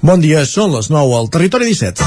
Bon 0.00 0.16
dia, 0.16 0.46
són 0.48 0.70
les 0.72 0.86
9 0.88 1.12
al 1.12 1.26
Territori 1.28 1.66
17. 1.68 2.00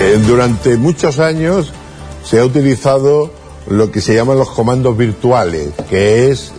Eh, 0.00 0.18
durante 0.26 0.76
muchos 0.76 1.20
años 1.20 1.70
se 2.24 2.40
ha 2.40 2.44
utilizado 2.44 3.30
lo 3.68 3.92
que 3.92 4.00
se 4.00 4.16
llaman 4.16 4.36
los 4.36 4.50
comandos 4.50 4.96
virtuales, 4.98 5.70
que 5.88 6.32
es 6.32 6.52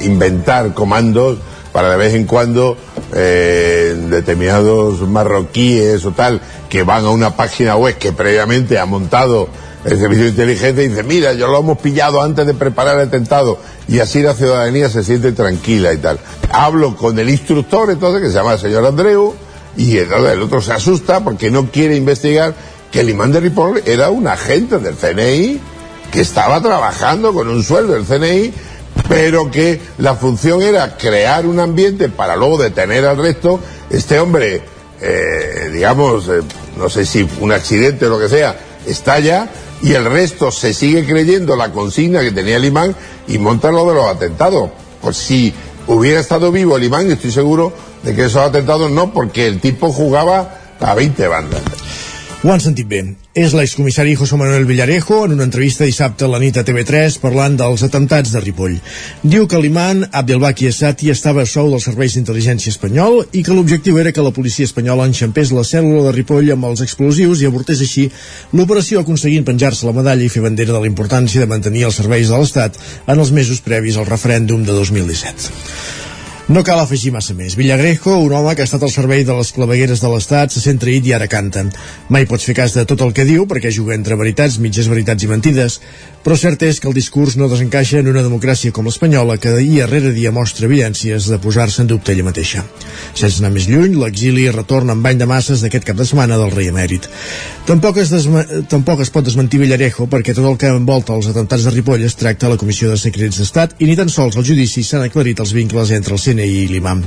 inventar 0.00 0.72
comandos 0.72 1.36
para 1.74 1.90
de 1.90 1.98
vez 1.98 2.14
en 2.14 2.24
cuando 2.24 2.78
eh, 3.12 3.94
determinados 4.08 5.06
marroquíes 5.06 6.06
o 6.06 6.12
tal 6.12 6.40
que 6.70 6.84
van 6.84 7.04
a 7.04 7.10
una 7.10 7.36
página 7.36 7.76
web 7.76 7.98
que 7.98 8.12
previamente 8.12 8.78
ha 8.78 8.86
montado 8.86 9.48
el 9.84 9.98
servicio 9.98 10.24
de 10.24 10.30
inteligencia 10.30 10.88
dice, 10.88 11.02
mira, 11.02 11.32
yo 11.32 11.48
lo 11.48 11.58
hemos 11.58 11.78
pillado 11.78 12.22
antes 12.22 12.46
de 12.46 12.54
preparar 12.54 13.00
el 13.00 13.08
atentado 13.08 13.58
y 13.88 13.98
así 13.98 14.22
la 14.22 14.34
ciudadanía 14.34 14.88
se 14.88 15.02
siente 15.02 15.32
tranquila 15.32 15.92
y 15.92 15.98
tal. 15.98 16.20
Hablo 16.50 16.96
con 16.96 17.18
el 17.18 17.28
instructor 17.28 17.90
entonces 17.90 18.22
que 18.22 18.28
se 18.28 18.34
llama 18.34 18.54
el 18.54 18.60
señor 18.60 18.86
Andreu 18.86 19.34
y 19.76 19.98
entonces 19.98 20.32
el 20.32 20.42
otro 20.42 20.62
se 20.62 20.72
asusta 20.72 21.24
porque 21.24 21.50
no 21.50 21.70
quiere 21.70 21.96
investigar 21.96 22.54
que 22.92 23.00
el 23.00 23.10
imán 23.10 23.32
de 23.32 23.40
Ripoll 23.40 23.82
era 23.86 24.10
un 24.10 24.28
agente 24.28 24.78
del 24.78 24.94
CNI 24.94 25.60
que 26.12 26.20
estaba 26.20 26.60
trabajando 26.60 27.32
con 27.32 27.48
un 27.48 27.64
sueldo 27.64 27.94
del 27.94 28.04
CNI 28.04 28.52
pero 29.08 29.50
que 29.50 29.80
la 29.98 30.14
función 30.14 30.62
era 30.62 30.96
crear 30.96 31.46
un 31.46 31.58
ambiente 31.58 32.08
para 32.08 32.36
luego 32.36 32.58
detener 32.58 33.04
al 33.04 33.16
resto. 33.16 33.60
Este 33.90 34.18
hombre, 34.18 34.62
eh, 35.00 35.70
digamos, 35.72 36.28
eh, 36.28 36.40
no 36.76 36.88
sé 36.88 37.04
si 37.04 37.28
un 37.40 37.52
accidente 37.52 38.06
o 38.06 38.10
lo 38.10 38.18
que 38.18 38.28
sea, 38.28 38.56
estalla 38.86 39.48
y 39.82 39.94
el 39.94 40.04
resto 40.04 40.50
se 40.50 40.72
sigue 40.72 41.04
creyendo 41.04 41.56
la 41.56 41.72
consigna 41.72 42.20
que 42.20 42.30
tenía 42.30 42.56
el 42.56 42.64
imán 42.64 42.94
y 43.26 43.38
monta 43.38 43.70
lo 43.70 43.86
de 43.86 43.94
los 43.94 44.06
atentados. 44.06 44.70
Pues 45.00 45.16
si 45.16 45.52
hubiera 45.88 46.20
estado 46.20 46.52
vivo 46.52 46.76
el 46.76 46.84
imán, 46.84 47.10
estoy 47.10 47.32
seguro 47.32 47.72
de 48.02 48.14
que 48.14 48.26
esos 48.26 48.42
atentados 48.42 48.90
no, 48.90 49.12
porque 49.12 49.46
el 49.46 49.60
tipo 49.60 49.92
jugaba 49.92 50.58
a 50.80 50.94
20 50.94 51.26
bandas. 51.26 51.62
Ho 52.42 52.50
han 52.50 52.58
sentit 52.58 52.88
bé. 52.90 52.98
És 53.38 53.52
l'excomissari 53.54 54.16
José 54.18 54.34
Manuel 54.34 54.64
Villarejo 54.66 55.20
en 55.28 55.36
una 55.36 55.44
entrevista 55.46 55.86
dissabte 55.86 56.26
a 56.26 56.30
la 56.32 56.40
nit 56.42 56.56
a 56.58 56.64
TV3 56.66 57.20
parlant 57.22 57.54
dels 57.60 57.84
atemptats 57.86 58.32
de 58.34 58.42
Ripoll. 58.42 58.74
Diu 59.22 59.46
que 59.46 59.60
l'imant 59.62 60.02
Abdelbaki 60.10 60.66
Essati 60.66 61.12
estava 61.14 61.44
a 61.46 61.50
sou 61.52 61.70
dels 61.70 61.86
serveis 61.86 62.18
d'intel·ligència 62.18 62.74
espanyol 62.74 63.20
i 63.30 63.44
que 63.46 63.54
l'objectiu 63.54 64.02
era 64.02 64.10
que 64.10 64.26
la 64.26 64.34
policia 64.34 64.66
espanyola 64.66 65.06
enxampés 65.06 65.54
la 65.54 65.62
cèl·lula 65.62 66.08
de 66.08 66.16
Ripoll 66.18 66.50
amb 66.56 66.66
els 66.72 66.82
explosius 66.82 67.44
i 67.44 67.46
avortés 67.46 67.86
així 67.86 68.08
l'operació 68.58 69.06
aconseguint 69.06 69.46
penjar-se 69.46 69.86
la 69.86 69.94
medalla 70.02 70.26
i 70.26 70.34
fer 70.34 70.42
bandera 70.42 70.74
de 70.74 70.82
la 70.82 70.90
importància 70.90 71.46
de 71.46 71.52
mantenir 71.54 71.86
els 71.86 72.02
serveis 72.02 72.26
de 72.26 72.42
l'Estat 72.42 72.82
en 73.06 73.18
els 73.22 73.30
mesos 73.30 73.62
previs 73.62 74.02
al 74.02 74.10
referèndum 74.10 74.66
de 74.66 74.74
2017. 74.82 76.01
No 76.52 76.60
cal 76.60 76.82
afegir 76.82 77.14
massa 77.14 77.32
més. 77.32 77.54
Villagrejo, 77.56 78.18
un 78.20 78.32
home 78.36 78.52
que 78.52 78.60
ha 78.60 78.68
estat 78.68 78.82
al 78.84 78.90
servei 78.92 79.22
de 79.24 79.32
les 79.32 79.54
clavegueres 79.56 80.02
de 80.02 80.08
l'Estat, 80.12 80.52
se 80.52 80.60
sent 80.60 80.76
traït 80.82 81.06
i 81.08 81.14
ara 81.16 81.24
canta. 81.24 81.62
Mai 82.12 82.26
pots 82.28 82.44
fer 82.44 82.52
cas 82.58 82.74
de 82.76 82.84
tot 82.84 83.00
el 83.06 83.14
que 83.16 83.24
diu 83.24 83.46
perquè 83.48 83.70
juga 83.72 83.94
entre 83.96 84.18
veritats, 84.20 84.58
mitges 84.60 84.90
veritats 84.92 85.24
i 85.24 85.30
mentides, 85.30 85.78
però 86.22 86.36
cert 86.36 86.60
és 86.68 86.76
que 86.78 86.90
el 86.90 86.96
discurs 86.98 87.38
no 87.40 87.48
desencaixa 87.48 88.02
en 88.02 88.10
una 88.12 88.20
democràcia 88.26 88.74
com 88.76 88.84
l'espanyola 88.84 89.38
que 89.40 89.54
dia 89.56 89.86
rere 89.88 90.12
dia 90.12 90.34
mostra 90.34 90.68
evidències 90.68 91.30
de 91.32 91.38
posar-se 91.40 91.80
en 91.82 91.88
dubte 91.94 92.12
ella 92.12 92.26
mateixa. 92.26 92.66
Sense 93.14 93.40
anar 93.40 93.54
més 93.56 93.70
lluny, 93.70 93.96
l'exili 93.96 94.44
retorna 94.52 94.92
amb 94.92 95.08
bany 95.08 95.24
de 95.24 95.30
masses 95.30 95.64
d'aquest 95.64 95.88
cap 95.88 95.96
de 95.96 96.04
setmana 96.04 96.36
del 96.36 96.52
rei 96.52 96.68
emèrit. 96.68 97.08
Tampoc 97.64 97.96
es, 98.02 98.12
tampoc 98.68 99.00
es 99.00 99.10
pot 99.14 99.24
desmentir 99.24 99.62
Villarejo 99.62 100.04
perquè 100.10 100.36
tot 100.36 100.50
el 100.50 100.60
que 100.60 100.68
envolta 100.74 101.16
els 101.16 101.30
atemptats 101.32 101.64
de 101.64 101.72
Ripoll 101.72 102.04
es 102.04 102.18
tracta 102.18 102.50
a 102.50 102.52
la 102.52 102.60
Comissió 102.60 102.92
de 102.92 103.00
Secrets 103.00 103.40
d'Estat 103.40 103.78
i 103.80 103.88
ni 103.88 103.96
tan 103.96 104.12
sols 104.12 104.36
al 104.36 104.44
judici 104.46 104.84
s'han 104.84 105.06
aclarit 105.06 105.40
els 105.40 105.54
vincles 105.56 105.94
entre 105.96 106.18
el 106.18 106.22
CNI 106.22 106.41
i 106.46 106.66
l'imam. 106.70 107.02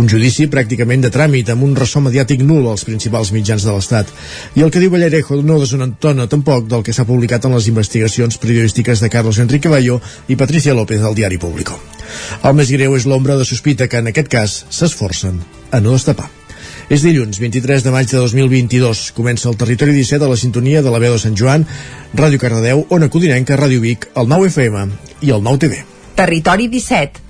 Un 0.00 0.08
judici 0.08 0.48
pràcticament 0.50 1.04
de 1.04 1.10
tràmit 1.14 1.50
amb 1.52 1.66
un 1.66 1.76
ressò 1.78 2.02
mediàtic 2.04 2.42
nul 2.46 2.68
als 2.70 2.84
principals 2.88 3.32
mitjans 3.36 3.66
de 3.66 3.74
l'Estat. 3.74 4.10
I 4.56 4.64
el 4.66 4.70
que 4.70 4.82
diu 4.82 4.92
Villarejo 4.92 5.40
no 5.42 5.60
desentona 5.60 6.28
tampoc 6.30 6.68
del 6.70 6.84
que 6.86 6.94
s'ha 6.96 7.08
publicat 7.08 7.46
en 7.46 7.56
les 7.56 7.68
investigacions 7.68 8.38
periodístiques 8.38 9.00
de 9.00 9.10
Carlos 9.12 9.38
Enrique 9.38 9.68
Bayo 9.68 10.00
i 10.28 10.36
Patricia 10.36 10.74
López 10.74 11.00
del 11.00 11.14
diari 11.14 11.38
Público. 11.38 11.78
El 12.42 12.56
més 12.58 12.70
greu 12.74 12.96
és 12.96 13.06
l'ombra 13.06 13.38
de 13.38 13.46
sospita 13.46 13.88
que 13.88 14.02
en 14.02 14.10
aquest 14.10 14.28
cas 14.28 14.60
s'esforcen 14.68 15.40
a 15.70 15.80
no 15.80 15.94
destapar. 15.94 16.30
És 16.90 17.04
dilluns, 17.06 17.38
23 17.38 17.84
de 17.86 17.92
maig 17.94 18.08
de 18.10 18.18
2022. 18.18 19.12
Comença 19.14 19.46
el 19.48 19.54
Territori 19.56 19.94
17 19.94 20.26
a 20.26 20.30
la 20.32 20.38
sintonia 20.40 20.82
de 20.82 20.90
la 20.90 20.98
veu 20.98 21.14
de 21.14 21.22
Sant 21.22 21.38
Joan, 21.38 21.62
Ràdio 22.18 22.42
Cardedeu, 22.42 22.82
Ona 22.90 23.06
Codinenca, 23.08 23.54
Ràdio 23.60 23.78
Vic, 23.84 24.08
el 24.18 24.26
9 24.26 24.50
FM 24.50 24.86
i 25.22 25.30
el 25.30 25.44
9 25.46 25.62
TV. 25.62 25.84
Territori 26.18 26.66
17 26.66 27.29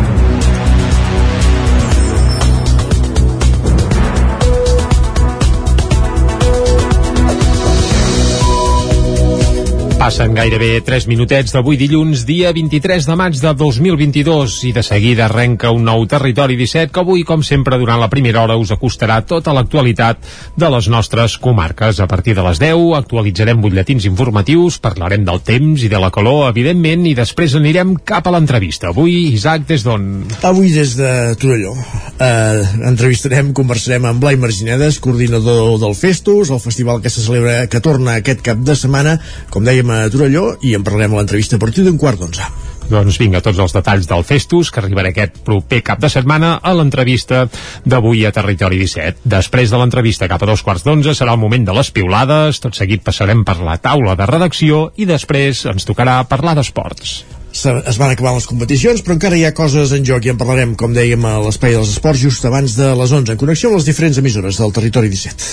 Passen 10.01 10.33
gairebé 10.33 10.79
3 10.81 11.05
minutets 11.05 11.53
d'avui 11.53 11.77
dilluns, 11.77 12.23
dia 12.25 12.49
23 12.57 13.05
de 13.05 13.15
maig 13.19 13.35
de 13.37 13.51
2022 13.53 14.55
i 14.65 14.71
de 14.73 14.81
seguida 14.81 15.27
arrenca 15.27 15.69
un 15.69 15.83
nou 15.85 16.07
Territori 16.09 16.55
17 16.57 16.89
que 16.89 17.03
avui, 17.03 17.21
com 17.21 17.43
sempre, 17.45 17.77
durant 17.77 18.01
la 18.01 18.07
primera 18.09 18.41
hora 18.41 18.55
us 18.57 18.71
acostarà 18.73 19.19
tota 19.29 19.53
l'actualitat 19.53 20.25
de 20.57 20.71
les 20.73 20.87
nostres 20.89 21.35
comarques. 21.37 21.99
A 22.01 22.07
partir 22.09 22.33
de 22.33 22.41
les 22.41 22.57
10 22.57 22.95
actualitzarem 22.97 23.61
butlletins 23.61 24.07
informatius, 24.09 24.79
parlarem 24.81 25.21
del 25.27 25.43
temps 25.45 25.85
i 25.85 25.91
de 25.93 26.01
la 26.01 26.09
calor, 26.09 26.47
evidentment, 26.49 27.05
i 27.05 27.13
després 27.13 27.53
anirem 27.61 27.93
cap 28.01 28.25
a 28.25 28.33
l'entrevista. 28.33 28.89
Avui, 28.89 29.35
Isaac, 29.35 29.69
des 29.69 29.85
d'on? 29.85 30.09
Avui 30.41 30.73
des 30.73 30.97
de 30.97 31.11
Torelló. 31.37 31.75
Uh, 31.77 32.89
entrevistarem, 32.89 33.53
conversarem 33.53 34.09
amb 34.09 34.25
Blai 34.25 34.41
Marginedes, 34.41 34.97
coordinador 34.97 35.77
del 35.85 35.93
Festus, 35.93 36.49
el 36.49 36.65
festival 36.65 37.05
que 37.05 37.13
se 37.13 37.21
celebra, 37.21 37.67
que 37.69 37.85
torna 37.85 38.17
aquest 38.17 38.41
cap 38.49 38.65
de 38.65 38.79
setmana, 38.81 39.19
com 39.53 39.61
dèiem, 39.61 39.90
a 39.91 40.09
Torelló 40.11 40.55
i 40.65 40.75
en 40.77 40.83
parlarem 40.87 41.15
a 41.15 41.21
l'entrevista 41.21 41.59
a 41.59 41.61
partir 41.61 41.85
d'un 41.85 41.99
quart 42.01 42.19
d'onze. 42.21 42.47
Doncs 42.91 43.19
vinga, 43.21 43.39
tots 43.43 43.59
els 43.63 43.71
detalls 43.71 44.07
del 44.09 44.25
Festus, 44.27 44.71
que 44.71 44.81
arribarà 44.81 45.13
aquest 45.13 45.37
proper 45.47 45.79
cap 45.87 46.01
de 46.03 46.09
setmana 46.11 46.57
a 46.59 46.73
l'entrevista 46.75 47.45
d'avui 47.87 48.25
a 48.27 48.33
Territori 48.35 48.81
17. 48.81 49.23
Després 49.31 49.71
de 49.71 49.79
l'entrevista 49.79 50.27
cap 50.31 50.43
a 50.43 50.49
dos 50.49 50.63
quarts 50.65 50.83
d'onze 50.87 51.15
serà 51.15 51.37
el 51.37 51.43
moment 51.43 51.67
de 51.67 51.75
les 51.77 51.91
piulades, 51.95 52.59
tot 52.59 52.75
seguit 52.75 53.05
passarem 53.05 53.45
per 53.47 53.61
la 53.63 53.77
taula 53.79 54.17
de 54.19 54.27
redacció 54.27 54.89
i 54.97 55.07
després 55.07 55.67
ens 55.71 55.87
tocarà 55.87 56.19
parlar 56.27 56.57
d'esports 56.59 57.40
es 57.51 57.97
van 57.99 58.11
acabar 58.11 58.33
les 58.35 58.47
competicions, 58.49 59.03
però 59.03 59.17
encara 59.17 59.37
hi 59.37 59.45
ha 59.45 59.53
coses 59.55 59.91
en 59.95 60.05
joc. 60.07 60.25
I 60.25 60.33
en 60.33 60.39
parlarem, 60.39 60.75
com 60.79 60.95
dèiem, 60.95 61.25
a 61.27 61.37
l'Espai 61.43 61.75
dels 61.75 61.93
Esports 61.93 62.23
just 62.23 62.47
abans 62.47 62.75
de 62.79 62.91
les 62.97 63.11
11, 63.11 63.35
en 63.35 63.41
connexió 63.41 63.69
amb 63.69 63.79
les 63.79 63.87
diferents 63.87 64.19
emissores 64.21 64.59
del 64.61 64.75
territori 64.75 65.11
17. 65.11 65.49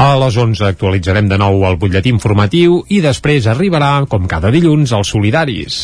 A 0.00 0.10
les 0.24 0.36
11 0.36 0.68
actualitzarem 0.72 1.28
de 1.30 1.40
nou 1.40 1.64
el 1.68 1.80
butlletí 1.80 2.12
informatiu 2.14 2.82
i 2.88 3.02
després 3.04 3.50
arribarà, 3.50 3.92
com 4.08 4.30
cada 4.30 4.52
dilluns, 4.54 4.94
els 4.96 5.16
solidaris 5.16 5.82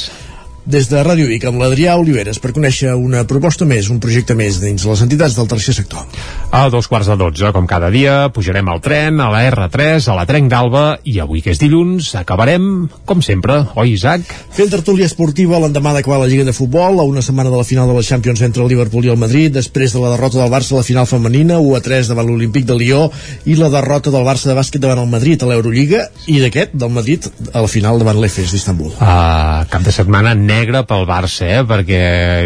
des 0.65 0.89
de 0.89 1.03
Ràdio 1.05 1.27
Vic 1.29 1.45
amb 1.45 1.61
l'Adrià 1.61 1.95
Oliveres 2.01 2.39
per 2.41 2.55
conèixer 2.57 2.95
una 2.97 3.25
proposta 3.29 3.67
més, 3.69 3.91
un 3.93 4.01
projecte 4.01 4.37
més 4.37 4.57
dins 4.63 4.87
les 4.89 5.03
entitats 5.05 5.37
del 5.37 5.49
tercer 5.51 5.75
sector. 5.77 6.07
A 6.55 6.69
dos 6.73 6.89
quarts 6.89 7.11
de 7.11 7.17
dotze, 7.21 7.51
com 7.53 7.67
cada 7.69 7.91
dia, 7.93 8.31
pujarem 8.33 8.69
al 8.73 8.81
tren, 8.81 9.21
a 9.21 9.29
la 9.33 9.43
R3, 9.51 10.09
a 10.09 10.17
la 10.17 10.25
Trenc 10.29 10.49
d'Alba 10.53 10.85
i 11.05 11.19
avui 11.21 11.43
que 11.45 11.53
és 11.53 11.61
dilluns 11.61 12.15
acabarem, 12.17 12.89
com 13.05 13.21
sempre, 13.25 13.59
oi 13.77 13.93
Isaac? 13.93 14.25
Fent 14.55 14.73
tertúlia 14.73 15.09
esportiva 15.11 15.61
l'endemà 15.61 15.93
d'acabar 15.97 16.23
la 16.23 16.31
Lliga 16.31 16.47
de 16.49 16.57
Futbol, 16.57 17.01
a 17.01 17.09
una 17.09 17.23
setmana 17.23 17.53
de 17.53 17.61
la 17.61 17.69
final 17.69 17.91
de 17.91 17.99
la 17.99 18.07
Champions 18.07 18.41
entre 18.47 18.65
el 18.65 18.73
Liverpool 18.73 19.05
i 19.05 19.13
el 19.13 19.21
Madrid, 19.21 19.53
després 19.53 19.93
de 19.93 20.01
la 20.01 20.15
derrota 20.15 20.41
del 20.41 20.53
Barça 20.53 20.73
a 20.73 20.81
la 20.81 20.87
final 20.87 21.09
femenina, 21.11 21.61
1 21.61 21.77
a 21.77 21.83
3 21.85 22.13
davant 22.15 22.31
l'Olímpic 22.31 22.65
de 22.65 22.79
Lió 22.81 23.05
i 23.45 23.59
la 23.61 23.69
derrota 23.75 24.15
del 24.15 24.25
Barça 24.25 24.49
de 24.49 24.57
bàsquet 24.57 24.81
davant 24.81 25.05
el 25.05 25.13
Madrid 25.13 25.43
a 25.43 25.51
l'Eurolliga 25.51 26.07
i 26.31 26.41
d'aquest, 26.41 26.73
del 26.73 26.95
Madrid, 26.95 27.29
a 27.53 27.65
la 27.67 27.71
final 27.71 28.01
davant 28.01 28.23
l'Efes 28.23 28.55
d'Istanbul. 28.55 28.95
Uh, 28.97 29.67
cap 29.69 29.85
de 29.85 29.93
setmana 29.93 30.33
negre 30.55 30.83
pel 30.89 31.05
Barça, 31.09 31.47
eh? 31.49 31.63
perquè 31.67 32.03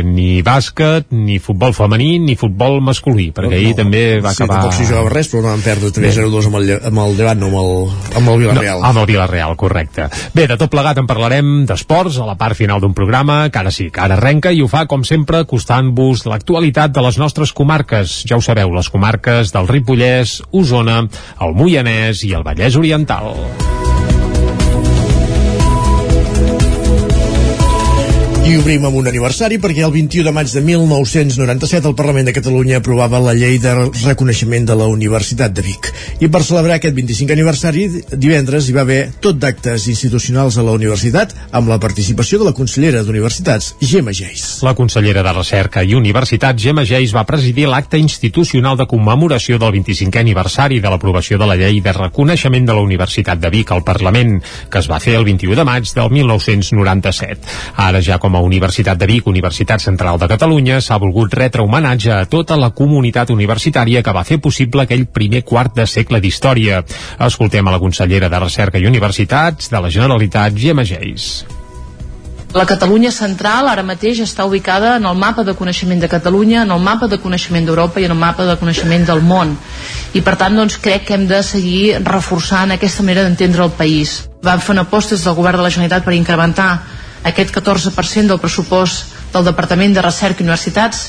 ni 0.07 0.41
bàsquet, 0.45 1.11
ni 1.15 1.39
futbol 1.43 1.75
femení, 1.77 2.19
ni 2.23 2.37
futbol 2.39 2.81
masculí, 2.85 3.29
perquè 3.37 3.53
no, 3.53 3.59
ahir 3.59 3.75
no. 3.75 3.79
també 3.83 4.03
va 4.25 4.33
sí, 4.33 4.43
acabar... 4.43 4.59
Sí, 4.59 4.69
tampoc 4.69 4.77
s'hi 4.77 4.89
jugava 4.89 5.13
res, 5.13 5.31
però 5.33 5.45
no 5.45 5.53
van 5.53 5.65
perdre 5.65 5.93
3-0-2 5.99 6.49
amb, 6.51 6.61
el, 6.61 6.73
amb 6.91 7.03
el 7.05 7.17
Llevant, 7.19 7.43
no 7.43 7.51
amb 7.51 7.59
el, 7.61 7.73
amb 8.21 8.33
el 8.33 8.41
Villarreal. 8.45 8.83
No, 8.83 8.91
amb 8.91 9.03
el 9.03 9.09
Villarreal, 9.11 9.57
correcte. 9.61 10.09
Bé, 10.37 10.47
de 10.51 10.59
tot 10.61 10.73
plegat 10.73 11.03
en 11.03 11.11
parlarem 11.11 11.53
d'esports 11.69 12.21
a 12.23 12.29
la 12.29 12.39
part 12.41 12.59
final 12.59 12.83
d'un 12.85 12.97
programa, 12.97 13.41
que 13.53 13.63
ara 13.63 13.75
sí, 13.75 13.91
que 13.95 14.05
ara 14.05 14.19
arrenca 14.19 14.55
i 14.55 14.63
ho 14.65 14.71
fa, 14.71 14.87
com 14.91 15.05
sempre, 15.09 15.45
costant-vos 15.49 16.27
l'actualitat 16.31 16.95
de 16.95 17.05
les 17.05 17.21
nostres 17.21 17.55
comarques. 17.57 18.23
Ja 18.29 18.39
ho 18.39 18.45
sabeu, 18.45 18.73
les 18.77 18.91
comarques 18.93 19.55
del 19.55 19.71
Ripollès, 19.71 20.39
Osona, 20.53 21.03
el 21.45 21.55
Moianès 21.59 22.25
i 22.29 22.35
el 22.39 22.47
Vallès 22.47 22.79
Oriental. 22.79 23.35
I 28.49 28.55
obrim 28.57 28.87
amb 28.89 28.97
un 28.97 29.05
aniversari 29.11 29.59
perquè 29.61 29.83
el 29.85 29.91
21 29.93 30.25
de 30.25 30.33
maig 30.33 30.49
de 30.49 30.63
1997 30.65 31.85
el 31.91 31.95
Parlament 31.99 32.25
de 32.31 32.33
Catalunya 32.33 32.79
aprovava 32.79 33.19
la 33.21 33.35
llei 33.37 33.59
de 33.61 33.75
reconeixement 34.07 34.65
de 34.71 34.77
la 34.79 34.87
Universitat 34.89 35.53
de 35.53 35.61
Vic. 35.67 35.91
I 36.25 36.31
per 36.33 36.41
celebrar 36.47 36.79
aquest 36.79 36.97
25 36.97 37.35
aniversari, 37.37 37.83
divendres 38.17 38.71
hi 38.71 38.73
va 38.73 38.87
haver 38.87 39.11
tot 39.21 39.37
d'actes 39.37 39.85
institucionals 39.93 40.57
a 40.57 40.65
la 40.65 40.73
universitat 40.73 41.35
amb 41.53 41.69
la 41.69 41.77
participació 41.83 42.39
de 42.41 42.47
la 42.49 42.55
consellera 42.57 43.03
d'Universitats, 43.05 43.75
Gemma 43.83 44.15
Geis. 44.17 44.47
La 44.65 44.73
consellera 44.79 45.27
de 45.27 45.37
Recerca 45.37 45.85
i 45.85 45.93
Universitat, 45.99 46.57
Gemma 46.57 46.87
Geis, 46.89 47.13
va 47.13 47.27
presidir 47.29 47.69
l'acte 47.69 48.01
institucional 48.01 48.81
de 48.81 48.89
commemoració 48.89 49.61
del 49.61 49.77
25è 49.77 50.23
aniversari 50.25 50.81
de 50.81 50.89
l'aprovació 50.89 51.37
de 51.37 51.51
la 51.53 51.59
llei 51.61 51.83
de 51.85 51.93
reconeixement 51.99 52.65
de 52.65 52.81
la 52.81 52.87
Universitat 52.89 53.45
de 53.45 53.53
Vic 53.53 53.77
al 53.77 53.85
Parlament, 53.85 54.39
que 54.73 54.81
es 54.81 54.89
va 54.89 55.05
fer 55.05 55.21
el 55.21 55.29
21 55.29 55.61
de 55.61 55.69
maig 55.69 55.93
del 55.93 56.11
1997. 56.17 57.57
Ara 57.77 58.01
ja 58.01 58.17
com 58.17 58.33
a 58.33 58.38
Universitat 58.45 58.99
de 58.99 59.07
Vic, 59.07 59.27
Universitat 59.27 59.81
Central 59.85 60.19
de 60.19 60.29
Catalunya, 60.31 60.81
s'ha 60.81 60.99
volgut 60.99 61.35
retre 61.35 61.63
homenatge 61.63 62.13
a 62.15 62.25
tota 62.27 62.57
la 62.57 62.71
comunitat 62.71 63.31
universitària 63.35 64.03
que 64.03 64.15
va 64.15 64.25
fer 64.25 64.41
possible 64.41 64.87
aquell 64.87 65.07
primer 65.07 65.45
quart 65.45 65.75
de 65.77 65.87
segle 65.87 66.21
d'història. 66.21 66.83
Escoltem 67.29 67.69
a 67.69 67.77
la 67.77 67.83
consellera 67.83 68.29
de 68.29 68.43
Recerca 68.45 68.79
i 68.79 68.87
Universitats 68.87 69.71
de 69.71 69.81
la 69.81 69.91
Generalitat, 69.91 70.55
Gemma 70.57 70.85
Geis. 70.85 71.45
La 72.57 72.65
Catalunya 72.65 73.11
central 73.13 73.67
ara 73.69 73.83
mateix 73.85 74.23
està 74.25 74.47
ubicada 74.49 74.95
en 74.97 75.05
el 75.05 75.19
mapa 75.21 75.43
de 75.45 75.53
coneixement 75.53 76.01
de 76.01 76.09
Catalunya, 76.09 76.63
en 76.63 76.71
el 76.73 76.81
mapa 76.81 77.07
de 77.07 77.19
coneixement 77.21 77.67
d'Europa 77.67 78.01
i 78.01 78.07
en 78.07 78.15
el 78.15 78.19
mapa 78.19 78.47
de 78.49 78.57
coneixement 78.57 79.05
del 79.05 79.21
món. 79.21 79.53
I 80.17 80.23
per 80.25 80.39
tant 80.41 80.57
doncs, 80.57 80.79
crec 80.81 81.05
que 81.05 81.19
hem 81.19 81.27
de 81.29 81.43
seguir 81.45 81.99
reforçant 82.07 82.73
aquesta 82.73 83.05
manera 83.05 83.27
d'entendre 83.27 83.67
el 83.67 83.75
país. 83.77 84.23
Vam 84.43 84.65
fer 84.65 84.79
des 84.81 85.25
del 85.25 85.35
govern 85.35 85.59
de 85.59 85.67
la 85.67 85.71
Generalitat 85.71 86.05
per 86.05 86.15
incrementar 86.17 86.71
aquest 87.25 87.55
14% 87.55 88.27
del 88.29 88.43
pressupost 88.43 89.17
del 89.33 89.45
Departament 89.45 89.95
de 89.95 90.05
Recerca 90.05 90.43
i 90.43 90.47
Universitats 90.47 91.09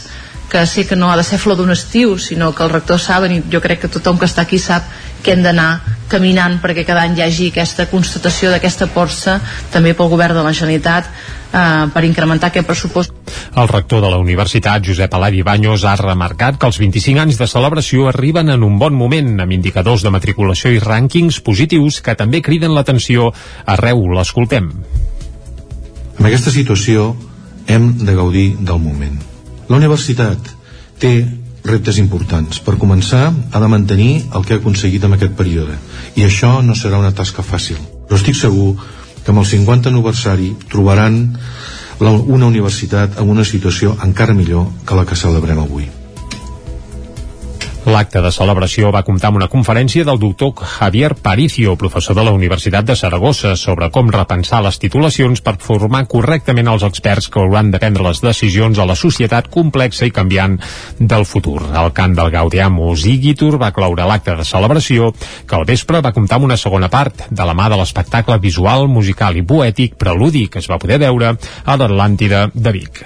que 0.49 0.65
sé 0.65 0.87
que 0.87 0.95
no 0.95 1.11
ha 1.11 1.17
de 1.17 1.23
ser 1.23 1.37
flor 1.37 1.55
d'un 1.59 1.69
estiu 1.71 2.17
sinó 2.17 2.49
que 2.55 2.65
els 2.65 2.73
rectors 2.73 3.05
saben 3.05 3.35
i 3.35 3.43
jo 3.53 3.61
crec 3.61 3.83
que 3.83 3.93
tothom 3.93 4.17
que 4.17 4.25
està 4.25 4.43
aquí 4.47 4.57
sap 4.59 4.87
que 5.21 5.35
hem 5.35 5.43
d'anar 5.45 5.99
caminant 6.09 6.57
perquè 6.63 6.83
cada 6.87 7.03
any 7.05 7.19
hi 7.19 7.21
hagi 7.21 7.49
aquesta 7.51 7.85
constatació 7.91 8.49
d'aquesta 8.49 8.87
força 8.89 9.37
també 9.71 9.93
pel 9.93 10.09
govern 10.09 10.39
de 10.39 10.43
la 10.43 10.53
Generalitat 10.57 11.11
eh, 11.53 11.85
per 11.93 12.03
incrementar 12.07 12.49
aquest 12.49 12.65
pressupost. 12.67 13.13
El 13.55 13.69
rector 13.69 14.01
de 14.01 14.09
la 14.09 14.17
Universitat, 14.17 14.81
Josep 14.85 15.13
Aladi 15.13 15.43
Baños, 15.45 15.85
ha 15.85 15.95
remarcat 16.01 16.57
que 16.57 16.69
els 16.69 16.79
25 16.81 17.21
anys 17.25 17.37
de 17.37 17.47
celebració 17.47 18.07
arriben 18.09 18.49
en 18.49 18.65
un 18.65 18.79
bon 18.81 18.97
moment, 18.97 19.35
amb 19.39 19.53
indicadors 19.53 20.05
de 20.05 20.13
matriculació 20.15 20.73
i 20.73 20.81
rànquings 20.81 21.43
positius 21.45 22.01
que 22.01 22.17
també 22.17 22.41
criden 22.41 22.73
l'atenció 22.73 23.29
arreu. 23.65 24.07
L'escoltem. 24.17 24.73
En 26.19 26.27
aquesta 26.27 26.51
situació 26.51 27.13
hem 27.71 27.93
de 28.03 28.15
gaudir 28.15 28.47
del 28.59 28.79
moment. 28.83 29.15
La 29.69 29.77
universitat 29.77 30.49
té 30.99 31.13
reptes 31.63 31.99
importants. 32.01 32.59
Per 32.65 32.75
començar, 32.81 33.29
ha 33.31 33.61
de 33.63 33.69
mantenir 33.71 34.25
el 34.35 34.45
que 34.45 34.55
ha 34.55 34.59
aconseguit 34.59 35.05
en 35.07 35.15
aquest 35.15 35.37
període. 35.39 35.77
I 36.19 36.25
això 36.27 36.57
no 36.65 36.75
serà 36.75 36.99
una 36.99 37.13
tasca 37.15 37.45
fàcil. 37.45 37.79
Però 38.07 38.19
estic 38.19 38.35
segur 38.35 38.73
que 39.23 39.31
amb 39.31 39.43
el 39.43 39.47
50 39.47 39.93
aniversari 39.93 40.53
trobaran 40.71 41.21
una 41.99 42.47
universitat 42.47 43.19
en 43.19 43.31
una 43.31 43.47
situació 43.47 43.95
encara 44.03 44.35
millor 44.35 44.67
que 44.85 44.99
la 44.99 45.05
que 45.05 45.19
celebrem 45.19 45.59
avui. 45.63 45.87
L'acte 47.89 48.21
de 48.21 48.29
celebració 48.29 48.91
va 48.93 49.01
comptar 49.01 49.31
amb 49.31 49.39
una 49.39 49.47
conferència 49.49 50.05
del 50.05 50.19
doctor 50.21 50.51
Javier 50.75 51.15
Paricio, 51.23 51.73
professor 51.79 52.13
de 52.17 52.25
la 52.27 52.33
Universitat 52.35 52.85
de 52.85 52.95
Saragossa, 52.99 53.55
sobre 53.57 53.87
com 53.95 54.11
repensar 54.13 54.59
les 54.61 54.77
titulacions 54.77 55.41
per 55.41 55.55
formar 55.63 56.03
correctament 56.11 56.67
els 56.69 56.83
experts 56.85 57.29
que 57.33 57.39
hauran 57.41 57.71
de 57.73 57.79
prendre 57.81 58.05
les 58.05 58.21
decisions 58.21 58.77
a 58.77 58.85
la 58.85 58.97
societat 58.99 59.47
complexa 59.49 60.05
i 60.05 60.13
canviant 60.13 60.59
del 60.99 61.25
futur. 61.25 61.63
El 61.65 61.89
cant 61.97 62.13
del 62.19 62.29
Gaudiamus 62.35 63.07
Igitur 63.09 63.55
va 63.63 63.71
cloure 63.73 64.05
l'acte 64.11 64.37
de 64.37 64.45
celebració, 64.45 65.09
que 65.47 65.57
al 65.57 65.65
vespre 65.65 66.03
va 66.05 66.13
comptar 66.13 66.37
amb 66.37 66.49
una 66.51 66.59
segona 66.61 66.91
part, 66.93 67.25
de 67.31 67.47
la 67.47 67.57
mà 67.57 67.71
de 67.73 67.79
l'espectacle 67.81 68.37
visual, 68.43 68.85
musical 68.99 69.39
i 69.39 69.41
poètic 69.41 69.97
Preludi, 69.97 70.45
que 70.45 70.61
es 70.61 70.69
va 70.69 70.77
poder 70.77 71.01
veure 71.07 71.33
a 71.33 71.79
l'Atlàntida 71.79 72.51
de 72.53 72.75
Vic. 72.77 73.01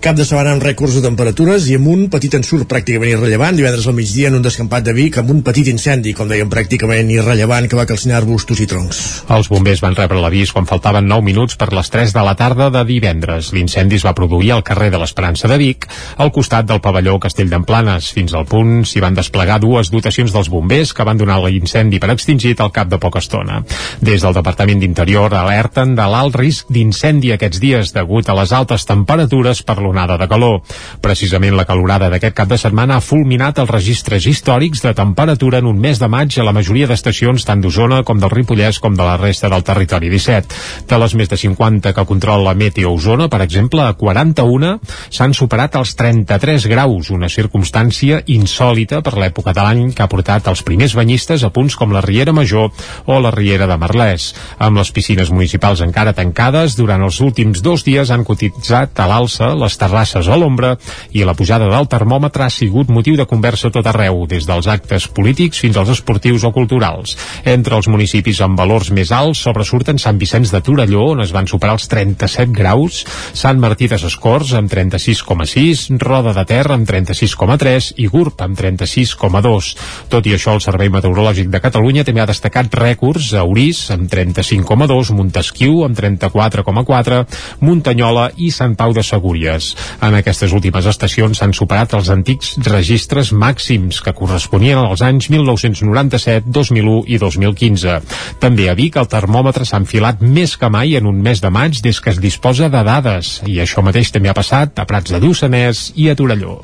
Cap 0.00 0.16
de 0.16 0.24
setmana 0.24 0.54
amb 0.54 0.62
rècords 0.64 0.94
de 0.96 1.02
temperatures 1.04 1.66
i 1.68 1.74
amb 1.76 1.90
un 1.92 2.06
petit 2.08 2.32
ensurt 2.38 2.64
pràcticament 2.70 3.10
irrellevant 3.12 3.58
divendres 3.58 3.84
al 3.84 3.92
migdia 3.98 4.30
en 4.30 4.38
un 4.38 4.44
descampat 4.46 4.86
de 4.86 4.94
Vic 4.96 5.18
amb 5.20 5.28
un 5.34 5.42
petit 5.44 5.66
incendi, 5.68 6.14
com 6.16 6.24
dèiem, 6.30 6.48
pràcticament 6.48 7.10
irrellevant 7.12 7.66
que 7.68 7.76
va 7.76 7.84
calcinar 7.84 8.16
arbustos 8.16 8.62
i 8.64 8.66
troncs. 8.70 9.00
Els 9.36 9.50
bombers 9.52 9.82
van 9.84 9.92
rebre 9.98 10.22
l'avís 10.22 10.54
quan 10.56 10.64
faltaven 10.64 11.04
9 11.04 11.26
minuts 11.26 11.58
per 11.60 11.68
les 11.76 11.92
3 11.92 12.14
de 12.16 12.22
la 12.24 12.32
tarda 12.32 12.70
de 12.72 12.84
divendres. 12.88 13.50
L'incendi 13.52 13.98
es 14.00 14.06
va 14.08 14.14
produir 14.16 14.54
al 14.54 14.62
carrer 14.64 14.88
de 14.94 15.02
l'Esperança 15.02 15.50
de 15.52 15.58
Vic, 15.60 15.84
al 16.16 16.32
costat 16.32 16.64
del 16.72 16.80
pavelló 16.80 17.18
Castell 17.20 17.52
d'Emplanes. 17.52 18.08
Fins 18.16 18.32
al 18.32 18.48
punt 18.48 18.86
s'hi 18.88 19.04
van 19.04 19.20
desplegar 19.20 19.60
dues 19.60 19.92
dotacions 19.92 20.32
dels 20.32 20.48
bombers 20.48 20.94
que 20.96 21.04
van 21.04 21.20
donar 21.20 21.42
l'incendi 21.44 22.00
per 22.00 22.14
extingit 22.16 22.64
al 22.64 22.72
cap 22.72 22.88
de 22.88 23.02
poca 23.04 23.20
estona. 23.20 23.60
Des 24.00 24.24
del 24.24 24.38
Departament 24.40 24.80
d'Interior 24.80 25.36
alerten 25.44 25.92
de 25.92 26.08
l'alt 26.08 26.40
risc 26.40 26.72
d'incendi 26.72 27.36
aquests 27.36 27.60
dies 27.60 27.92
degut 27.92 28.32
a 28.32 28.40
les 28.40 28.56
altes 28.56 28.88
temperatures 28.88 29.60
per 29.60 29.76
l'onada 29.90 30.16
de 30.18 30.28
calor. 30.30 30.60
Precisament 31.02 31.56
la 31.58 31.66
calorada 31.66 32.08
d'aquest 32.12 32.36
cap 32.36 32.48
de 32.50 32.58
setmana 32.60 32.96
ha 32.96 33.04
fulminat 33.04 33.58
els 33.58 33.70
registres 33.70 34.26
històrics 34.30 34.84
de 34.84 34.94
temperatura 34.94 35.58
en 35.58 35.68
un 35.70 35.78
mes 35.80 35.98
de 35.98 36.08
maig 36.08 36.38
a 36.38 36.46
la 36.46 36.54
majoria 36.54 36.86
d'estacions 36.86 37.44
tant 37.46 37.62
d'Osona 37.62 38.02
com 38.06 38.20
del 38.22 38.30
Ripollès 38.30 38.78
com 38.80 38.94
de 38.96 39.06
la 39.06 39.16
resta 39.18 39.50
del 39.50 39.64
territori 39.66 40.10
17. 40.12 40.86
De 40.88 40.98
les 41.02 41.16
més 41.18 41.30
de 41.30 41.38
50 41.40 41.94
que 41.96 42.06
controla 42.06 42.50
la 42.50 42.54
Meteo 42.54 42.94
Osona, 42.94 43.28
per 43.32 43.42
exemple, 43.42 43.82
a 43.82 43.96
41 43.98 44.76
s'han 45.10 45.34
superat 45.34 45.76
els 45.80 45.94
33 45.98 46.68
graus, 46.70 47.10
una 47.10 47.30
circumstància 47.32 48.22
insòlita 48.30 49.00
per 49.02 49.16
l'època 49.18 49.54
de 49.56 49.64
l'any 49.64 49.90
que 49.96 50.04
ha 50.04 50.10
portat 50.10 50.48
els 50.52 50.62
primers 50.66 50.94
banyistes 50.98 51.44
a 51.44 51.50
punts 51.54 51.76
com 51.76 51.94
la 51.94 52.04
Riera 52.04 52.34
Major 52.36 52.70
o 53.06 53.18
la 53.20 53.32
Riera 53.34 53.66
de 53.70 53.78
Merlès. 53.80 54.30
Amb 54.60 54.78
les 54.80 54.92
piscines 54.94 55.32
municipals 55.32 55.82
encara 55.84 56.14
tancades, 56.16 56.76
durant 56.78 57.02
els 57.06 57.20
últims 57.24 57.62
dos 57.64 57.84
dies 57.86 58.12
han 58.12 58.26
cotitzat 58.28 59.00
a 59.00 59.08
l'alça 59.10 59.52
les 59.56 59.79
terrasses 59.80 60.28
a 60.28 60.36
l'ombra 60.38 60.74
i 61.16 61.24
la 61.24 61.34
pujada 61.34 61.70
del 61.72 61.88
termòmetre 61.90 62.46
ha 62.46 62.52
sigut 62.52 62.92
motiu 62.92 63.16
de 63.16 63.26
conversa 63.26 63.72
tot 63.72 63.86
arreu, 63.88 64.26
des 64.28 64.46
dels 64.48 64.68
actes 64.68 65.08
polítics 65.08 65.60
fins 65.64 65.78
als 65.80 65.94
esportius 65.96 66.44
o 66.44 66.52
culturals. 66.52 67.16
Entre 67.44 67.76
els 67.76 67.88
municipis 67.88 68.40
amb 68.44 68.58
valors 68.60 68.90
més 68.94 69.12
alts 69.14 69.44
sobresurten 69.46 69.98
Sant 69.98 70.18
Vicenç 70.20 70.52
de 70.52 70.60
Torelló, 70.64 71.10
on 71.14 71.24
es 71.24 71.32
van 71.32 71.48
superar 71.50 71.76
els 71.78 71.88
37 71.90 72.52
graus, 72.56 73.02
Sant 73.32 73.60
Martí 73.62 73.88
de 73.90 73.98
Sescors 74.00 74.52
amb 74.58 74.70
36,6, 74.72 75.86
Roda 76.02 76.34
de 76.36 76.44
Ter 76.48 76.66
amb 76.72 76.88
36,3 76.88 77.92
i 78.04 78.08
Gurb 78.12 78.42
amb 78.44 78.58
36,2. 78.58 79.72
Tot 80.12 80.26
i 80.26 80.36
això, 80.36 80.54
el 80.56 80.64
Servei 80.64 80.92
Meteorològic 80.92 81.50
de 81.52 81.62
Catalunya 81.62 82.04
també 82.06 82.24
ha 82.24 82.28
destacat 82.30 82.74
rècords 82.80 83.32
a 83.34 83.44
Orís 83.48 83.86
amb 83.94 84.10
35,2, 84.12 85.14
Montesquieu 85.16 85.84
amb 85.86 85.98
34,4, 85.98 87.24
Muntanyola 87.64 88.30
i 88.36 88.50
Sant 88.54 88.76
Pau 88.78 88.94
de 88.96 89.04
Segúries. 89.06 89.69
En 90.02 90.16
aquestes 90.18 90.52
últimes 90.56 90.86
estacions 90.90 91.40
s'han 91.40 91.54
superat 91.56 91.94
els 91.98 92.10
antics 92.12 92.56
registres 92.66 93.32
màxims 93.32 94.00
que 94.04 94.14
corresponien 94.16 94.80
als 94.80 95.04
anys 95.06 95.30
1997, 95.32 96.50
2001 96.50 97.04
i 97.06 97.20
2015. 97.22 98.00
També 98.42 98.70
a 98.70 98.76
Vic 98.78 98.98
el 99.00 99.10
termòmetre 99.10 99.68
s'ha 99.68 99.82
enfilat 99.82 100.24
més 100.24 100.56
que 100.56 100.72
mai 100.72 100.96
en 100.98 101.06
un 101.10 101.22
mes 101.22 101.40
de 101.40 101.52
maig 101.52 101.82
des 101.84 102.00
que 102.00 102.14
es 102.14 102.20
disposa 102.22 102.68
de 102.72 102.84
dades 102.86 103.38
i 103.46 103.60
això 103.62 103.84
mateix 103.84 104.12
també 104.14 104.32
ha 104.32 104.36
passat 104.36 104.78
a 104.78 104.88
Prats 104.88 105.12
de 105.12 105.22
Lluçanès 105.22 105.90
i 105.96 106.10
a 106.10 106.16
Torelló. 106.18 106.60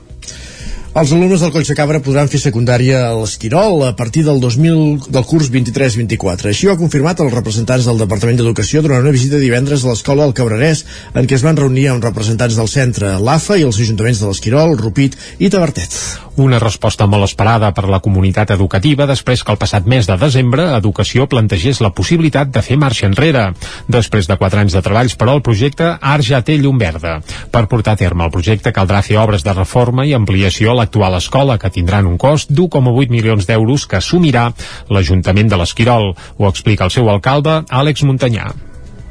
Els 0.97 1.11
alumnes 1.13 1.43
del 1.45 1.51
Coll 1.53 1.75
Cabra 1.77 1.99
podran 2.01 2.31
fer 2.33 2.39
secundària 2.41 3.03
a 3.11 3.17
l'Esquirol 3.19 3.83
a 3.85 3.91
partir 3.99 4.23
del 4.25 4.39
2000 4.41 5.11
del 5.13 5.27
curs 5.29 5.51
23-24. 5.53 6.49
Així 6.49 6.71
ho 6.71 6.73
ha 6.73 6.81
confirmat 6.81 7.21
els 7.21 7.35
representants 7.37 7.85
del 7.85 8.01
Departament 8.01 8.41
d'Educació 8.41 8.81
durant 8.81 9.05
una 9.05 9.13
visita 9.13 9.37
divendres 9.37 9.85
a 9.85 9.91
l'escola 9.93 10.25
al 10.25 10.33
Cabrerès, 10.33 10.87
en 11.13 11.29
què 11.29 11.37
es 11.37 11.45
van 11.45 11.61
reunir 11.61 11.91
amb 11.93 12.09
representants 12.09 12.57
del 12.57 12.73
centre, 12.73 13.19
l'AFA 13.21 13.61
i 13.61 13.69
els 13.69 13.77
ajuntaments 13.85 14.25
de 14.25 14.31
l'Esquirol, 14.31 14.79
Rupit 14.81 15.21
i 15.37 15.53
Tavertet. 15.53 16.01
Una 16.37 16.59
resposta 16.61 17.07
molt 17.09 17.25
esperada 17.25 17.71
per 17.73 17.87
la 17.89 18.01
comunitat 18.05 18.51
educativa 18.53 19.07
després 19.09 19.41
que 19.41 19.53
el 19.55 19.61
passat 19.61 19.87
mes 19.89 20.05
de 20.05 20.19
desembre 20.21 20.67
Educació 20.77 21.25
plantegés 21.33 21.81
la 21.81 21.93
possibilitat 21.97 22.51
de 22.53 22.61
fer 22.61 22.77
marxa 22.77 23.07
enrere. 23.09 23.47
Després 23.89 24.29
de 24.29 24.37
quatre 24.37 24.61
anys 24.61 24.77
de 24.77 24.83
treballs 24.85 25.17
per 25.17 25.31
al 25.33 25.41
projecte, 25.41 25.95
ara 25.97 26.25
ja 26.25 26.43
té 26.45 26.59
llum 26.61 26.77
verda. 26.77 27.23
Per 27.53 27.65
portar 27.73 27.97
a 27.97 28.01
terme 28.03 28.29
el 28.29 28.35
projecte 28.35 28.73
caldrà 28.77 29.01
fer 29.05 29.17
obres 29.21 29.45
de 29.45 29.57
reforma 29.57 30.05
i 30.05 30.13
ampliació 30.13 30.75
a 30.75 30.77
l'actual 30.87 31.19
escola, 31.19 31.59
que 31.59 31.73
tindran 31.75 32.07
un 32.07 32.15
cost 32.17 32.53
d'1,8 32.55 33.11
milions 33.11 33.47
d'euros 33.49 33.89
que 33.91 33.99
assumirà 33.99 34.53
l'Ajuntament 34.89 35.51
de 35.51 35.59
l'Esquirol. 35.59 36.13
Ho 36.39 36.49
explica 36.49 36.87
el 36.87 36.95
seu 36.95 37.11
alcalde, 37.11 37.65
Àlex 37.69 38.07
Muntanyà 38.07 38.53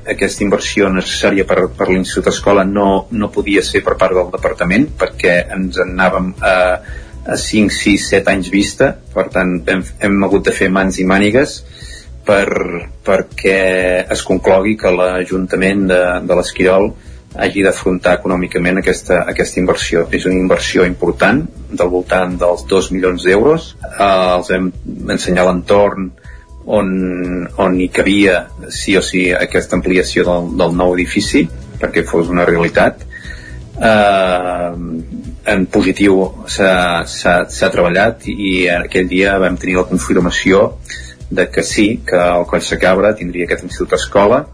aquesta 0.05 0.43
inversió 0.45 0.85
necessària 0.93 1.47
per, 1.49 1.63
per 1.73 1.87
l'Institut 1.89 2.27
Escola 2.29 2.61
no, 2.61 3.07
no 3.09 3.31
podia 3.33 3.63
ser 3.65 3.79
per 3.81 3.95
part 3.97 4.13
del 4.13 4.27
departament 4.35 4.85
perquè 4.99 5.33
ens 5.55 5.79
en 5.81 5.95
anàvem 5.95 6.27
a, 6.45 6.51
a 7.25 7.37
5, 7.41 7.73
6, 7.73 8.05
7 8.13 8.29
anys 8.35 8.51
vista 8.53 8.91
per 9.15 9.25
tant 9.33 9.55
hem, 9.65 9.81
hem 10.05 10.27
hagut 10.27 10.45
de 10.45 10.53
fer 10.53 10.69
mans 10.69 10.99
i 11.01 11.07
mànigues 11.09 11.55
per, 12.29 12.45
perquè 13.01 13.57
es 14.13 14.21
conclogui 14.29 14.77
que 14.77 14.93
l'Ajuntament 14.93 15.87
de, 15.89 16.01
de 16.21 16.37
l'Esquirol 16.37 16.91
hagi 17.37 17.63
d'afrontar 17.65 18.15
econòmicament 18.19 18.79
aquesta, 18.79 19.23
aquesta 19.29 19.59
inversió. 19.61 20.05
És 20.11 20.25
una 20.29 20.37
inversió 20.39 20.85
important, 20.87 21.43
del 21.71 21.91
voltant 21.91 22.37
dels 22.39 22.65
2 22.69 22.91
milions 22.95 23.25
d'euros. 23.27 23.73
Eh, 23.83 24.35
els 24.37 24.51
hem 24.55 24.71
ensenyat 25.15 25.47
l'entorn 25.47 26.11
on, 26.65 26.87
on 27.61 27.79
hi 27.79 27.89
cabia 27.93 28.45
sí 28.73 28.95
o 28.97 29.03
sí 29.05 29.27
aquesta 29.35 29.77
ampliació 29.77 30.25
del, 30.25 30.55
del 30.57 30.73
nou 30.77 30.95
edifici 30.95 31.45
perquè 31.81 32.05
fos 32.07 32.31
una 32.33 32.47
realitat. 32.47 33.03
Eh, 33.75 34.71
en 35.45 35.65
positiu 35.69 36.21
s'ha 36.49 37.69
treballat 37.69 38.25
i 38.31 38.65
aquell 38.71 39.11
dia 39.11 39.35
vam 39.41 39.59
tenir 39.61 39.77
la 39.77 39.89
confirmació 39.89 40.71
de 41.29 41.49
que 41.51 41.63
sí, 41.63 42.01
que 42.05 42.17
el 42.17 42.45
Coll 42.49 42.65
Cabra 42.81 43.15
tindria 43.17 43.45
aquest 43.45 43.65
institut 43.65 43.97
escola 43.97 44.45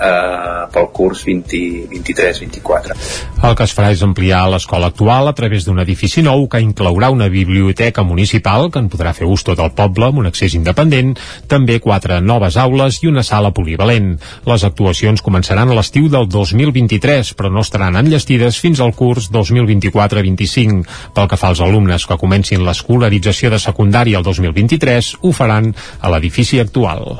eh, 0.00 0.66
pel 0.72 0.88
curs 0.92 1.24
23-24. 1.26 2.96
El 3.44 3.54
que 3.56 3.66
es 3.66 3.74
farà 3.76 3.90
és 3.94 4.02
ampliar 4.04 4.42
l'escola 4.52 4.90
actual 4.90 5.28
a 5.28 5.34
través 5.36 5.66
d'un 5.66 5.80
edifici 5.82 6.24
nou 6.24 6.46
que 6.50 6.60
inclourà 6.62 7.10
una 7.12 7.28
biblioteca 7.32 8.02
municipal 8.06 8.70
que 8.72 8.80
en 8.82 8.90
podrà 8.92 9.12
fer 9.16 9.28
ús 9.28 9.44
tot 9.46 9.60
el 9.60 9.72
poble 9.76 10.08
amb 10.08 10.22
un 10.22 10.30
accés 10.30 10.56
independent, 10.58 11.14
també 11.48 11.78
quatre 11.80 12.20
noves 12.20 12.56
aules 12.60 13.00
i 13.02 13.10
una 13.10 13.24
sala 13.26 13.52
polivalent. 13.56 14.14
Les 14.48 14.64
actuacions 14.64 15.22
començaran 15.24 15.70
a 15.70 15.78
l'estiu 15.78 16.08
del 16.12 16.28
2023, 16.28 17.34
però 17.38 17.52
no 17.52 17.64
estaran 17.64 17.98
enllestides 18.00 18.60
fins 18.60 18.80
al 18.80 18.94
curs 18.96 19.30
2024-25. 19.32 20.84
Pel 21.16 21.30
que 21.30 21.40
fa 21.40 21.52
als 21.52 21.62
alumnes 21.64 22.06
que 22.06 22.18
comencin 22.20 22.64
l'escolarització 22.66 23.50
de 23.52 23.60
secundària 23.62 24.20
el 24.20 24.26
2023, 24.26 25.14
ho 25.22 25.32
faran 25.36 25.72
a 26.00 26.12
l'edifici 26.12 26.60
actual. 26.62 27.18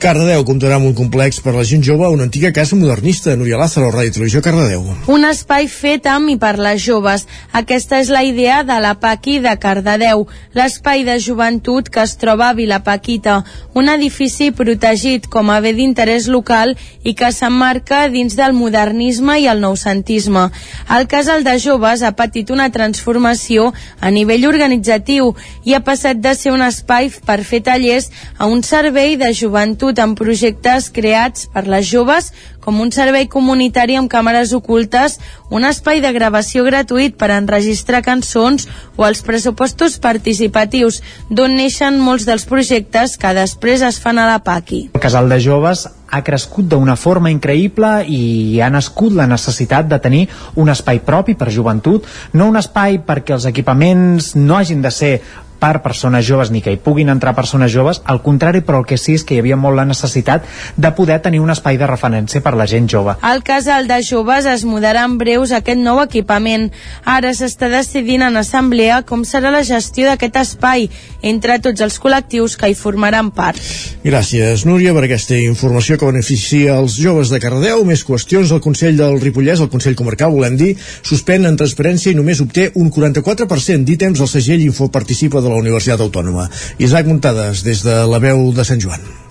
Cardedeu 0.00 0.46
comptarà 0.48 0.78
amb 0.78 0.88
un 0.88 0.94
complex 0.96 1.42
per 1.44 1.52
la 1.52 1.64
gent 1.68 1.82
jove 1.84 2.09
una 2.10 2.24
antiga 2.24 2.52
casa 2.52 2.76
modernista. 2.76 3.36
Núria 3.36 3.58
Lázaro, 3.58 3.90
Ràdio 3.92 4.12
Televisió 4.12 4.40
Cardedeu. 4.42 4.82
Un 5.06 5.24
espai 5.28 5.68
fet 5.68 6.06
amb 6.10 6.30
i 6.32 6.36
per 6.40 6.56
les 6.58 6.80
joves. 6.82 7.26
Aquesta 7.52 8.00
és 8.00 8.10
la 8.10 8.22
idea 8.26 8.62
de 8.66 8.78
la 8.82 8.94
Paqui 9.00 9.38
de 9.42 9.52
Cardedeu, 9.60 10.26
l'espai 10.54 11.04
de 11.06 11.18
joventut 11.20 11.90
que 11.90 12.02
es 12.02 12.16
troba 12.20 12.48
a 12.48 12.56
Vilapaquita, 12.56 13.40
un 13.74 13.88
edifici 13.92 14.50
protegit 14.50 15.28
com 15.30 15.50
a 15.50 15.58
bé 15.60 15.72
d'interès 15.76 16.28
local 16.28 16.74
i 17.04 17.14
que 17.14 17.30
s'emmarca 17.32 18.06
dins 18.08 18.36
del 18.38 18.56
modernisme 18.56 19.38
i 19.40 19.48
el 19.50 19.60
noucentisme. 19.60 20.48
El 20.90 21.06
casal 21.10 21.44
de 21.44 21.58
joves 21.58 22.02
ha 22.02 22.14
patit 22.16 22.50
una 22.50 22.70
transformació 22.70 23.70
a 24.00 24.10
nivell 24.10 24.48
organitzatiu 24.48 25.34
i 25.64 25.74
ha 25.74 25.82
passat 25.84 26.22
de 26.22 26.34
ser 26.34 26.54
un 26.54 26.62
espai 26.66 27.10
per 27.26 27.40
fer 27.44 27.62
tallers 27.66 28.10
a 28.38 28.46
un 28.46 28.62
servei 28.66 29.16
de 29.20 29.32
joventut 29.36 29.98
amb 29.98 30.18
projectes 30.18 30.90
creats 30.94 31.48
per 31.52 31.66
les 31.68 31.89
joves 31.90 32.30
com 32.60 32.80
un 32.80 32.92
servei 32.92 33.26
comunitari 33.26 33.96
amb 33.98 34.10
càmeres 34.12 34.52
ocultes, 34.56 35.18
un 35.50 35.64
espai 35.66 36.02
de 36.04 36.12
gravació 36.14 36.64
gratuït 36.66 37.16
per 37.18 37.30
enregistrar 37.34 38.02
cançons 38.06 38.68
o 38.96 39.06
els 39.08 39.24
pressupostos 39.26 39.96
participatius, 39.98 41.00
d'on 41.30 41.56
neixen 41.56 41.98
molts 41.98 42.28
dels 42.28 42.44
projectes 42.46 43.16
que 43.18 43.34
després 43.36 43.82
es 43.82 43.98
fan 43.98 44.20
a 44.20 44.28
la 44.28 44.38
PACI. 44.44 44.90
El 44.94 45.02
casal 45.02 45.28
de 45.32 45.40
joves 45.40 45.88
ha 46.10 46.22
crescut 46.26 46.66
d'una 46.68 46.96
forma 46.98 47.30
increïble 47.30 47.90
i 48.10 48.60
ha 48.60 48.70
nascut 48.70 49.14
la 49.14 49.28
necessitat 49.30 49.88
de 49.88 50.00
tenir 50.02 50.24
un 50.56 50.68
espai 50.72 51.00
propi 51.06 51.36
per 51.38 51.52
joventut, 51.54 52.06
no 52.34 52.50
un 52.50 52.58
espai 52.60 53.00
perquè 53.06 53.36
els 53.38 53.46
equipaments 53.50 54.34
no 54.36 54.58
hagin 54.58 54.82
de 54.82 54.90
ser 54.90 55.14
per 55.60 55.82
persones 55.84 56.24
joves 56.26 56.50
ni 56.50 56.62
que 56.64 56.72
hi 56.72 56.80
puguin 56.80 57.12
entrar 57.12 57.34
persones 57.36 57.72
joves, 57.72 58.00
al 58.04 58.22
contrari, 58.24 58.62
però 58.64 58.80
el 58.80 58.88
que 58.88 58.98
sí 58.98 59.14
és 59.18 59.24
que 59.24 59.36
hi 59.36 59.42
havia 59.42 59.58
molt 59.60 59.76
la 59.76 59.86
necessitat 59.88 60.46
de 60.76 60.92
poder 60.96 61.20
tenir 61.22 61.42
un 61.44 61.52
espai 61.52 61.78
de 61.78 61.88
referència 61.90 62.42
per 62.42 62.54
la 62.56 62.66
gent 62.70 62.88
jove. 62.90 63.16
Al 63.20 63.44
casal 63.46 63.88
de 63.90 64.00
joves 64.06 64.48
es 64.48 64.64
mudarà 64.64 65.04
en 65.04 65.18
breus 65.20 65.52
aquest 65.52 65.80
nou 65.80 66.00
equipament. 66.02 66.70
Ara 67.04 67.34
s'està 67.36 67.68
decidint 67.70 68.24
en 68.26 68.40
assemblea 68.40 69.02
com 69.06 69.24
serà 69.28 69.52
la 69.52 69.62
gestió 69.66 70.08
d'aquest 70.08 70.40
espai 70.40 70.88
entre 71.22 71.58
tots 71.60 71.84
els 71.84 72.00
col·lectius 72.00 72.56
que 72.56 72.70
hi 72.70 72.78
formaran 72.78 73.30
part. 73.36 73.60
Gràcies, 74.04 74.64
Núria, 74.64 74.94
per 74.96 75.04
aquesta 75.04 75.36
informació 75.36 75.98
que 76.00 76.08
beneficia 76.08 76.78
els 76.80 76.96
joves 76.96 77.32
de 77.32 77.40
Cardedeu. 77.42 77.84
Més 77.84 78.04
qüestions. 78.06 78.52
El 78.54 78.62
Consell 78.64 78.96
del 78.96 79.20
Ripollès, 79.20 79.60
el 79.60 79.70
Consell 79.72 79.96
Comarcal, 79.98 80.32
volem 80.32 80.56
dir, 80.60 80.72
suspèn 81.06 81.44
en 81.48 81.58
transparència 81.60 82.12
i 82.12 82.18
només 82.18 82.40
obté 82.40 82.70
un 82.80 82.90
44% 82.92 83.84
d'ítems 83.84 84.22
al 84.24 84.30
segell 84.30 84.64
Infoparticipa 84.64 85.42
de 85.50 85.56
la 85.58 85.64
Universitat 85.66 86.00
Autònoma. 86.00 86.48
Isaac 86.78 87.10
Muntades, 87.10 87.64
des 87.66 87.82
de 87.86 88.04
la 88.10 88.22
veu 88.22 88.50
de 88.54 88.66
Sant 88.66 88.80
Joan. 88.80 89.29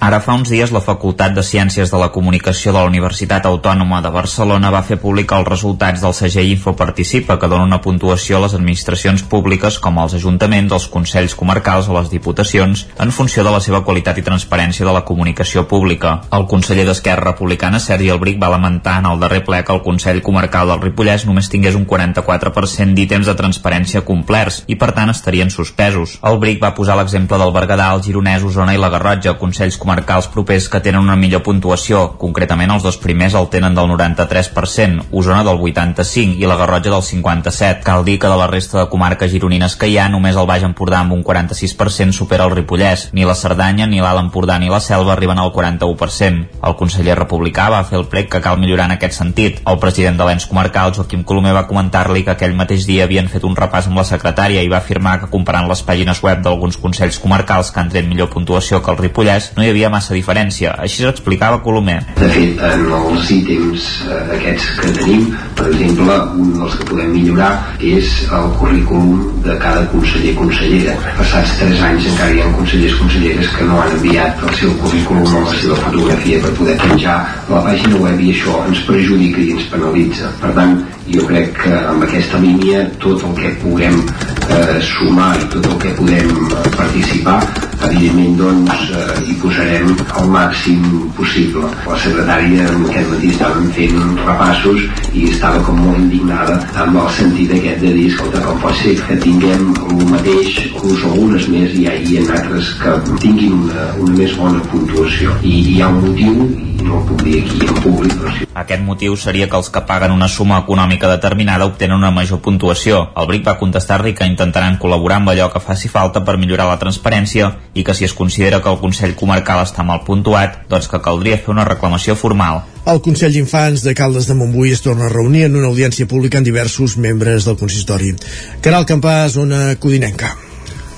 Ara 0.00 0.16
fa 0.24 0.32
uns 0.32 0.48
dies 0.48 0.70
la 0.72 0.80
Facultat 0.80 1.34
de 1.36 1.42
Ciències 1.44 1.90
de 1.92 1.98
la 2.00 2.06
Comunicació 2.08 2.72
de 2.72 2.78
la 2.78 2.88
Universitat 2.88 3.44
Autònoma 3.44 3.98
de 4.00 4.08
Barcelona 4.08 4.70
va 4.72 4.80
fer 4.80 4.96
públic 4.96 5.34
els 5.36 5.44
resultats 5.44 6.00
del 6.00 6.14
segell 6.16 6.48
Infoparticipa 6.54 7.34
que 7.36 7.50
dona 7.52 7.66
una 7.68 7.82
puntuació 7.84 8.38
a 8.38 8.40
les 8.46 8.54
administracions 8.56 9.20
públiques 9.28 9.76
com 9.78 9.98
als 10.00 10.14
ajuntaments, 10.16 10.72
els 10.72 10.86
consells 10.88 11.34
comarcals 11.36 11.90
o 11.90 11.96
les 11.98 12.08
diputacions 12.08 12.86
en 12.96 13.12
funció 13.12 13.44
de 13.44 13.52
la 13.52 13.60
seva 13.60 13.82
qualitat 13.84 14.16
i 14.16 14.24
transparència 14.24 14.86
de 14.88 14.94
la 14.96 15.02
comunicació 15.04 15.66
pública. 15.68 16.14
El 16.32 16.48
conseller 16.48 16.88
d'Esquerra 16.88 17.34
Republicana, 17.34 17.76
Sergi 17.76 18.08
Albric, 18.08 18.40
va 18.40 18.54
lamentar 18.56 19.02
en 19.04 19.10
el 19.12 19.20
darrer 19.20 19.42
ple 19.44 19.60
que 19.60 19.76
el 19.76 19.84
Consell 19.84 20.22
Comarcal 20.24 20.72
del 20.72 20.80
Ripollès 20.80 21.28
només 21.28 21.52
tingués 21.52 21.76
un 21.76 21.84
44% 21.84 22.96
d'ítems 22.96 23.28
de 23.28 23.36
transparència 23.36 24.06
complerts 24.08 24.62
i 24.64 24.80
per 24.80 24.94
tant 24.96 25.12
estarien 25.12 25.52
suspesos. 25.52 26.16
Albric 26.24 26.64
va 26.64 26.72
posar 26.72 26.96
l'exemple 26.96 27.36
del 27.44 27.52
Berguedà, 27.52 27.92
el 27.92 28.00
Gironès, 28.08 28.48
Osona 28.48 28.72
i 28.72 28.80
la 28.80 28.88
Garrotja, 28.96 29.36
consells 29.36 29.76
comarcals 29.76 29.89
comarcals 29.90 30.28
propers 30.30 30.68
que 30.68 30.78
tenen 30.78 31.02
una 31.02 31.16
millor 31.18 31.42
puntuació. 31.42 32.12
Concretament, 32.18 32.70
els 32.70 32.84
dos 32.86 32.96
primers 33.02 33.34
el 33.34 33.48
tenen 33.50 33.74
del 33.74 33.88
93%, 33.90 35.08
Osona 35.10 35.42
del 35.42 35.58
85% 35.58 36.38
i 36.38 36.46
la 36.46 36.54
Garrotja 36.60 36.92
del 36.92 37.02
57%. 37.02 37.82
Cal 37.82 38.04
dir 38.04 38.20
que 38.22 38.28
de 38.30 38.36
la 38.38 38.46
resta 38.46 38.78
de 38.78 38.88
comarques 38.88 39.32
gironines 39.32 39.74
que 39.74 39.88
hi 39.90 39.96
ha, 39.98 40.06
només 40.08 40.38
el 40.38 40.46
Baix 40.46 40.62
Empordà 40.62 41.00
amb 41.02 41.16
un 41.16 41.24
46% 41.26 42.14
supera 42.14 42.46
el 42.46 42.54
Ripollès. 42.54 43.08
Ni 43.12 43.26
la 43.26 43.34
Cerdanya, 43.34 43.88
ni 43.90 43.98
l'Alt 43.98 44.22
Empordà 44.22 44.60
ni 44.60 44.70
la 44.70 44.78
Selva 44.78 45.16
arriben 45.16 45.42
al 45.42 45.50
41%. 45.50 46.46
El 46.62 46.78
conseller 46.78 47.18
republicà 47.18 47.66
va 47.74 47.82
fer 47.88 47.98
el 47.98 48.06
prec 48.06 48.30
que 48.30 48.42
cal 48.44 48.62
millorar 48.62 48.86
en 48.86 48.94
aquest 48.94 49.18
sentit. 49.18 49.58
El 49.66 49.82
president 49.82 50.20
de 50.20 50.28
l'ens 50.28 50.46
comarcal, 50.46 50.94
Joaquim 50.94 51.26
Colomer, 51.26 51.56
va 51.56 51.66
comentar-li 51.66 52.22
que 52.22 52.36
aquell 52.36 52.54
mateix 52.54 52.86
dia 52.86 53.08
havien 53.08 53.26
fet 53.32 53.42
un 53.42 53.58
repàs 53.58 53.90
amb 53.90 53.98
la 53.98 54.06
secretària 54.06 54.62
i 54.62 54.70
va 54.70 54.78
afirmar 54.78 55.18
que 55.18 55.32
comparant 55.34 55.66
les 55.66 55.82
pàgines 55.82 56.22
web 56.22 56.46
d'alguns 56.46 56.78
consells 56.78 57.18
comarcals 57.18 57.74
que 57.74 57.82
han 57.82 57.90
tret 57.90 58.06
millor 58.06 58.30
puntuació 58.30 58.78
que 58.84 58.94
el 58.94 59.02
Ripollès, 59.02 59.52
no 59.56 59.64
hi 59.64 59.70
havia 59.72 59.79
havia 59.80 59.90
massa 59.92 60.14
diferència. 60.14 60.74
Així 60.84 61.00
s'explicava 61.04 61.60
Colomer. 61.64 61.98
De 62.18 62.28
fet, 62.34 62.60
en 62.68 62.84
els 62.92 63.30
ítems 63.32 63.86
eh, 64.04 64.18
aquests 64.36 64.68
que 64.80 64.92
tenim, 64.98 65.26
per 65.56 65.68
exemple, 65.70 66.16
un 66.36 66.52
dels 66.58 66.76
que 66.76 66.88
podem 66.90 67.14
millorar 67.14 67.52
és 67.80 68.12
el 68.36 68.50
currículum 68.60 69.16
de 69.46 69.56
cada 69.62 69.86
conseller 69.94 70.34
consellera. 70.36 70.96
Passats 71.16 71.56
tres 71.62 71.80
anys 71.88 72.10
encara 72.12 72.36
hi 72.36 72.44
ha 72.44 72.52
consellers 72.58 72.98
conselleres 73.00 73.52
que 73.56 73.68
no 73.70 73.80
han 73.80 73.96
enviat 73.96 74.44
el 74.44 74.56
seu 74.60 74.76
currículum 74.84 75.40
o 75.40 75.44
la 75.46 75.56
seva 75.62 75.80
fotografia 75.86 76.42
per 76.44 76.54
poder 76.60 76.76
penjar 76.84 77.18
la 77.48 77.64
pàgina 77.64 78.04
web 78.04 78.20
i 78.20 78.34
això 78.34 78.60
ens 78.68 78.84
perjudica 78.88 79.44
i 79.46 79.54
ens 79.56 79.68
penalitza. 79.72 80.34
Per 80.44 80.52
tant, 80.58 80.76
jo 81.14 81.26
crec 81.26 81.52
que 81.62 81.72
amb 81.92 82.04
aquesta 82.06 82.38
línia 82.42 82.84
tot 83.02 83.24
el 83.26 83.34
que 83.38 83.50
puguem 83.62 83.98
eh, 84.00 84.78
sumar 84.92 85.32
i 85.40 85.48
tot 85.54 85.66
el 85.66 85.76
que 85.82 85.94
podem 85.98 86.30
eh, 86.30 86.70
participar 86.76 87.40
evidentment 87.88 88.36
doncs 88.38 88.90
eh, 88.92 89.16
hi 89.26 89.36
posarem 89.42 89.90
el 90.20 90.30
màxim 90.34 90.84
possible 91.16 91.70
la 91.86 91.98
secretària 92.04 92.66
aquest 92.68 93.10
matí 93.12 93.32
estàvem 93.34 93.70
fent 93.76 94.00
repassos 94.26 94.82
i 95.16 95.26
estava 95.30 95.62
com 95.66 95.80
molt 95.80 95.98
indignada 96.02 96.58
amb 96.84 97.00
el 97.02 97.08
sentit 97.18 97.54
aquest 97.56 97.82
de 97.84 97.94
dir 97.96 98.08
escolta 98.12 98.42
com 98.44 98.60
pot 98.64 98.76
ser 98.82 98.96
que 99.06 99.18
tinguem 99.24 99.70
el 99.86 100.04
mateix 100.12 100.60
inclús 100.66 101.06
algunes 101.10 101.48
més 101.54 101.76
i 101.78 101.86
hi 101.88 102.18
ha 102.20 102.26
altres 102.38 102.74
que 102.82 102.96
tinguin 103.24 103.56
una, 103.64 103.86
una 104.04 104.18
més 104.18 104.36
bona 104.38 104.60
puntuació 104.72 105.34
i 105.42 105.56
hi 105.72 105.80
ha 105.80 105.88
un 105.88 106.02
motiu 106.04 106.36
i 106.80 106.84
no 106.84 107.00
el 107.00 107.08
puc 107.08 107.24
dir 107.24 107.40
aquí 107.40 107.64
en 107.66 107.80
públic 107.84 108.14
però 108.20 108.34
sí. 108.36 108.48
Aquest 108.62 108.84
motiu 108.84 109.16
seria 109.16 109.48
que 109.48 109.56
els 109.56 109.70
que 109.72 109.82
paguen 109.88 110.12
una 110.12 110.28
suma 110.28 110.60
econòmica 110.64 110.99
determinada 111.08 111.64
obtenen 111.64 111.96
una 111.96 112.10
major 112.10 112.40
puntuació. 112.44 113.00
El 113.16 113.28
BRIC 113.30 113.46
va 113.46 113.56
contestar-li 113.60 114.12
que 114.18 114.28
intentaran 114.28 114.76
col·laborar 114.82 115.20
amb 115.20 115.32
allò 115.32 115.46
que 115.52 115.62
faci 115.64 115.88
falta 115.88 116.24
per 116.26 116.36
millorar 116.36 116.66
la 116.68 116.78
transparència 116.82 117.52
i 117.72 117.84
que 117.86 117.94
si 117.94 118.04
es 118.04 118.12
considera 118.12 118.60
que 118.60 118.68
el 118.68 118.80
Consell 118.82 119.16
Comarcal 119.16 119.62
està 119.64 119.86
mal 119.86 120.04
puntuat, 120.04 120.66
doncs 120.68 120.90
que 120.90 121.00
caldria 121.00 121.38
fer 121.38 121.54
una 121.54 121.64
reclamació 121.68 122.18
formal. 122.18 122.64
El 122.90 123.00
Consell 123.00 123.32
d'Infants 123.32 123.86
de 123.86 123.94
Caldes 123.94 124.28
de 124.28 124.36
Montbui 124.36 124.74
es 124.74 124.84
torna 124.84 125.06
a 125.06 125.14
reunir 125.14 125.46
en 125.46 125.56
una 125.56 125.72
audiència 125.72 126.10
pública 126.10 126.42
amb 126.42 126.50
diversos 126.50 126.98
membres 126.98 127.48
del 127.48 127.56
consistori. 127.60 128.14
Caral 128.60 128.88
Campàs, 128.88 129.36
zona 129.38 129.76
Codinenca. 129.80 130.49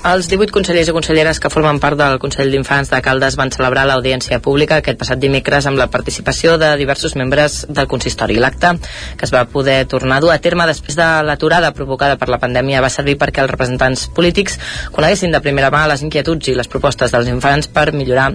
Els 0.02 0.26
18 0.26 0.50
consellers 0.50 0.88
i 0.90 0.92
conselleres 0.96 1.38
que 1.38 1.46
formen 1.46 1.76
part 1.78 1.94
del 1.94 2.16
Consell 2.18 2.48
d'Infants 2.50 2.88
de 2.90 2.98
Caldes 3.06 3.36
van 3.38 3.52
celebrar 3.54 3.84
l'audiència 3.86 4.40
pública 4.42 4.80
aquest 4.80 4.96
passat 4.98 5.20
dimecres 5.22 5.68
amb 5.70 5.78
la 5.78 5.86
participació 5.92 6.56
de 6.58 6.72
diversos 6.80 7.12
membres 7.14 7.60
del 7.68 7.86
consistori. 7.86 8.40
L'acte, 8.42 8.72
que 9.14 9.28
es 9.28 9.30
va 9.30 9.44
poder 9.46 9.76
tornar 9.86 10.16
a 10.18 10.24
dur 10.24 10.32
a 10.34 10.40
terme 10.42 10.66
després 10.66 10.98
de 10.98 11.06
l'aturada 11.22 11.70
provocada 11.76 12.16
per 12.18 12.26
la 12.34 12.40
pandèmia, 12.42 12.80
va 12.82 12.90
servir 12.90 13.14
perquè 13.20 13.44
els 13.44 13.52
representants 13.52 14.08
polítics 14.16 14.58
coneguessin 14.96 15.30
de 15.36 15.42
primera 15.44 15.70
mà 15.70 15.84
les 15.92 16.02
inquietuds 16.02 16.50
i 16.50 16.56
les 16.58 16.66
propostes 16.66 17.14
dels 17.14 17.30
infants 17.30 17.70
per 17.70 17.92
millorar 17.94 18.32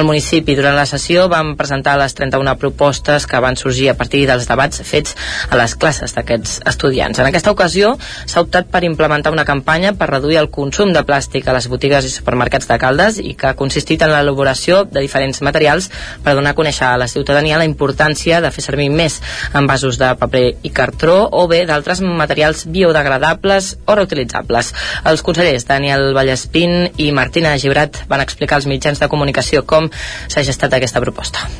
el 0.00 0.08
municipi. 0.08 0.56
Durant 0.56 0.78
la 0.78 0.88
sessió 0.88 1.28
van 1.28 1.52
presentar 1.60 1.98
les 2.00 2.16
31 2.16 2.56
propostes 2.64 3.28
que 3.28 3.42
van 3.44 3.60
sorgir 3.60 3.90
a 3.92 3.96
partir 4.00 4.24
dels 4.24 4.48
debats 4.48 4.80
fets 4.88 5.12
a 5.50 5.60
les 5.60 5.76
classes 5.76 6.16
d'aquests 6.16 6.62
estudiants. 6.72 7.20
En 7.20 7.28
aquesta 7.28 7.52
ocasió 7.52 7.92
s'ha 8.24 8.40
optat 8.48 8.72
per 8.72 8.86
implementar 8.88 9.36
una 9.36 9.44
campanya 9.44 9.92
per 9.92 10.08
reduir 10.14 10.40
el 10.40 10.48
consum 10.48 10.96
de 10.96 11.04
plàstic 11.10 11.48
a 11.48 11.54
les 11.56 11.66
botigues 11.70 12.06
i 12.06 12.12
supermercats 12.12 12.68
de 12.70 12.78
Caldes 12.80 13.18
i 13.18 13.34
que 13.38 13.50
ha 13.50 13.58
consistit 13.58 14.02
en 14.06 14.12
l'elaboració 14.14 14.84
de 14.86 15.02
diferents 15.02 15.42
materials 15.46 15.90
per 16.24 16.36
donar 16.38 16.54
a 16.54 16.58
conèixer 16.58 16.86
a 16.86 16.98
la 17.00 17.08
ciutadania 17.10 17.58
la 17.58 17.68
importància 17.68 18.40
de 18.44 18.52
fer 18.54 18.64
servir 18.64 18.90
més 18.94 19.18
envasos 19.58 19.98
de 20.00 20.12
paper 20.20 20.44
i 20.62 20.72
cartró 20.74 21.16
o 21.30 21.46
bé 21.50 21.64
d'altres 21.66 22.02
materials 22.04 22.66
biodegradables 22.70 23.72
o 23.86 23.96
reutilitzables. 23.98 24.74
Els 25.10 25.24
consellers 25.26 25.66
Daniel 25.66 26.12
Vallespín 26.14 26.92
i 26.96 27.10
Martina 27.16 27.56
Gibrat 27.58 28.04
van 28.10 28.22
explicar 28.22 28.60
als 28.60 28.70
mitjans 28.70 29.02
de 29.02 29.10
comunicació 29.10 29.66
com 29.66 29.90
s'ha 30.28 30.46
gestat 30.46 30.78
aquesta 30.78 31.02
proposta. 31.02 31.50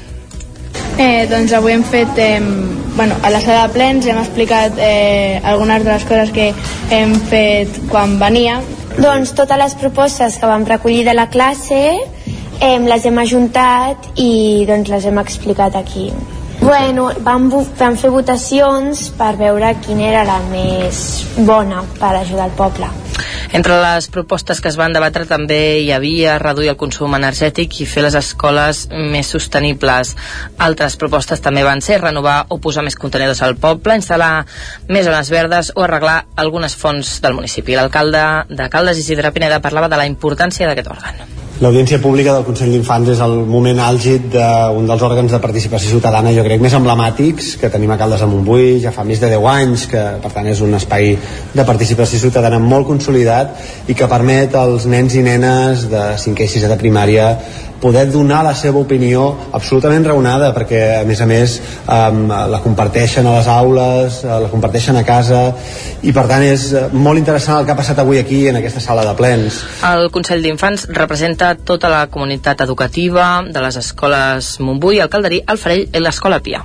Eh, 1.00 1.26
doncs 1.30 1.52
avui 1.56 1.72
hem 1.72 1.84
fet, 1.84 2.18
eh, 2.18 2.40
bueno, 2.96 3.16
a 3.22 3.30
la 3.30 3.40
sala 3.40 3.66
de 3.66 3.72
plens 3.72 4.06
hem 4.06 4.18
explicat 4.20 4.76
eh, 4.76 5.40
algunes 5.44 5.84
de 5.84 5.94
les 5.94 6.04
coses 6.04 6.34
que 6.36 6.50
hem 6.92 7.14
fet 7.30 7.80
quan 7.88 8.18
venia 8.20 8.60
doncs 9.00 9.32
totes 9.32 9.56
les 9.56 9.74
propostes 9.80 10.36
que 10.36 10.48
vam 10.48 10.66
recollir 10.68 11.06
de 11.06 11.14
la 11.16 11.28
classe 11.32 11.78
eh, 12.60 12.78
les 12.84 13.06
hem 13.08 13.22
ajuntat 13.22 14.10
i 14.20 14.66
doncs 14.68 14.92
les 14.92 15.08
hem 15.08 15.20
explicat 15.22 15.78
aquí. 15.80 16.10
Bueno, 16.60 17.10
vam, 17.24 17.48
vam 17.78 17.94
fer 17.96 18.10
votacions 18.12 19.06
per 19.16 19.32
veure 19.40 19.72
quina 19.80 20.10
era 20.10 20.24
la 20.28 20.40
més 20.50 20.98
bona 21.46 21.80
per 21.96 22.12
ajudar 22.18 22.50
el 22.50 22.58
poble. 22.58 22.90
Entre 23.56 23.74
les 23.82 24.06
propostes 24.12 24.60
que 24.60 24.68
es 24.70 24.76
van 24.78 24.92
debatre 24.94 25.24
també 25.26 25.80
hi 25.80 25.88
havia 25.90 26.36
reduir 26.38 26.70
el 26.70 26.78
consum 26.78 27.16
energètic 27.16 27.80
i 27.80 27.88
fer 27.88 28.04
les 28.04 28.14
escoles 28.20 28.84
més 28.92 29.32
sostenibles. 29.34 30.14
Altres 30.68 30.94
propostes 31.00 31.42
també 31.42 31.64
van 31.66 31.82
ser 31.82 31.98
renovar 32.04 32.44
o 32.48 32.60
posar 32.62 32.84
més 32.86 32.98
contenidors 33.00 33.42
al 33.42 33.56
poble, 33.56 33.96
instal·lar 33.98 34.44
més 34.86 35.08
zones 35.08 35.32
verdes 35.34 35.72
o 35.74 35.88
arreglar 35.88 36.20
algunes 36.36 36.76
fonts 36.76 37.18
del 37.24 37.34
municipi. 37.40 37.74
L'alcalde 37.74 38.24
de 38.52 38.70
Caldes, 38.70 39.02
Isidre 39.02 39.32
Pineda, 39.32 39.64
parlava 39.64 39.90
de 39.90 39.98
la 39.98 40.10
importància 40.12 40.68
d'aquest 40.70 40.94
òrgan. 40.94 41.39
L'audiència 41.60 41.98
pública 42.00 42.32
del 42.32 42.46
Consell 42.46 42.70
d'Infants 42.72 43.10
és 43.12 43.18
el 43.20 43.34
moment 43.44 43.82
àlgid 43.84 44.30
d'un 44.32 44.86
dels 44.88 45.02
òrgans 45.04 45.34
de 45.34 45.40
participació 45.44 45.90
ciutadana, 45.92 46.32
jo 46.32 46.40
crec, 46.46 46.62
més 46.64 46.72
emblemàtics 46.78 47.50
que 47.60 47.68
tenim 47.68 47.92
a 47.92 47.98
Caldes 48.00 48.24
de 48.24 48.28
Montbui, 48.30 48.78
ja 48.80 48.94
fa 48.96 49.04
més 49.04 49.20
de 49.20 49.28
10 49.28 49.48
anys, 49.52 49.84
que 49.90 50.04
per 50.22 50.30
tant 50.32 50.48
és 50.48 50.62
un 50.64 50.72
espai 50.78 51.12
de 51.52 51.66
participació 51.68 52.22
ciutadana 52.22 52.56
molt 52.64 52.88
consolidat 52.88 53.92
i 53.92 53.98
que 53.98 54.08
permet 54.08 54.56
als 54.56 54.88
nens 54.88 55.18
i 55.20 55.26
nenes 55.26 55.84
de 55.92 56.06
5è 56.24 56.48
i 56.48 56.54
6è 56.54 56.72
de 56.72 56.80
primària 56.80 57.34
poder 57.80 58.10
donar 58.12 58.44
la 58.44 58.54
seva 58.54 58.78
opinió 58.78 59.24
absolutament 59.56 60.04
raonada 60.04 60.52
perquè 60.54 60.80
a 61.00 61.04
més 61.08 61.20
a 61.20 61.26
més 61.26 61.56
la 61.88 62.60
comparteixen 62.62 63.26
a 63.26 63.38
les 63.38 63.48
aules 63.48 64.20
uh, 64.26 64.36
la 64.44 64.50
comparteixen 64.52 65.00
a 65.00 65.04
casa 65.06 65.40
i 66.04 66.12
per 66.12 66.26
tant 66.28 66.44
és 66.44 66.68
molt 66.92 67.18
interessant 67.18 67.60
el 67.60 67.66
que 67.66 67.72
ha 67.74 67.78
passat 67.78 67.98
avui 68.02 68.20
aquí 68.20 68.42
en 68.48 68.60
aquesta 68.60 68.82
sala 68.84 69.04
de 69.08 69.14
plens. 69.16 69.62
El 69.88 70.10
Consell 70.12 70.44
d'Infants 70.44 70.86
representa 70.96 71.49
tota 71.56 71.88
la 71.92 72.06
comunitat 72.10 72.60
educativa 72.66 73.42
de 73.46 73.62
les 73.62 73.76
escoles 73.76 74.58
Montbui, 74.60 75.00
el 75.00 75.10
Calderí, 75.10 75.44
el 75.46 75.58
Farell 75.58 75.88
i 75.92 76.02
l'Escola 76.04 76.40
Pia 76.44 76.64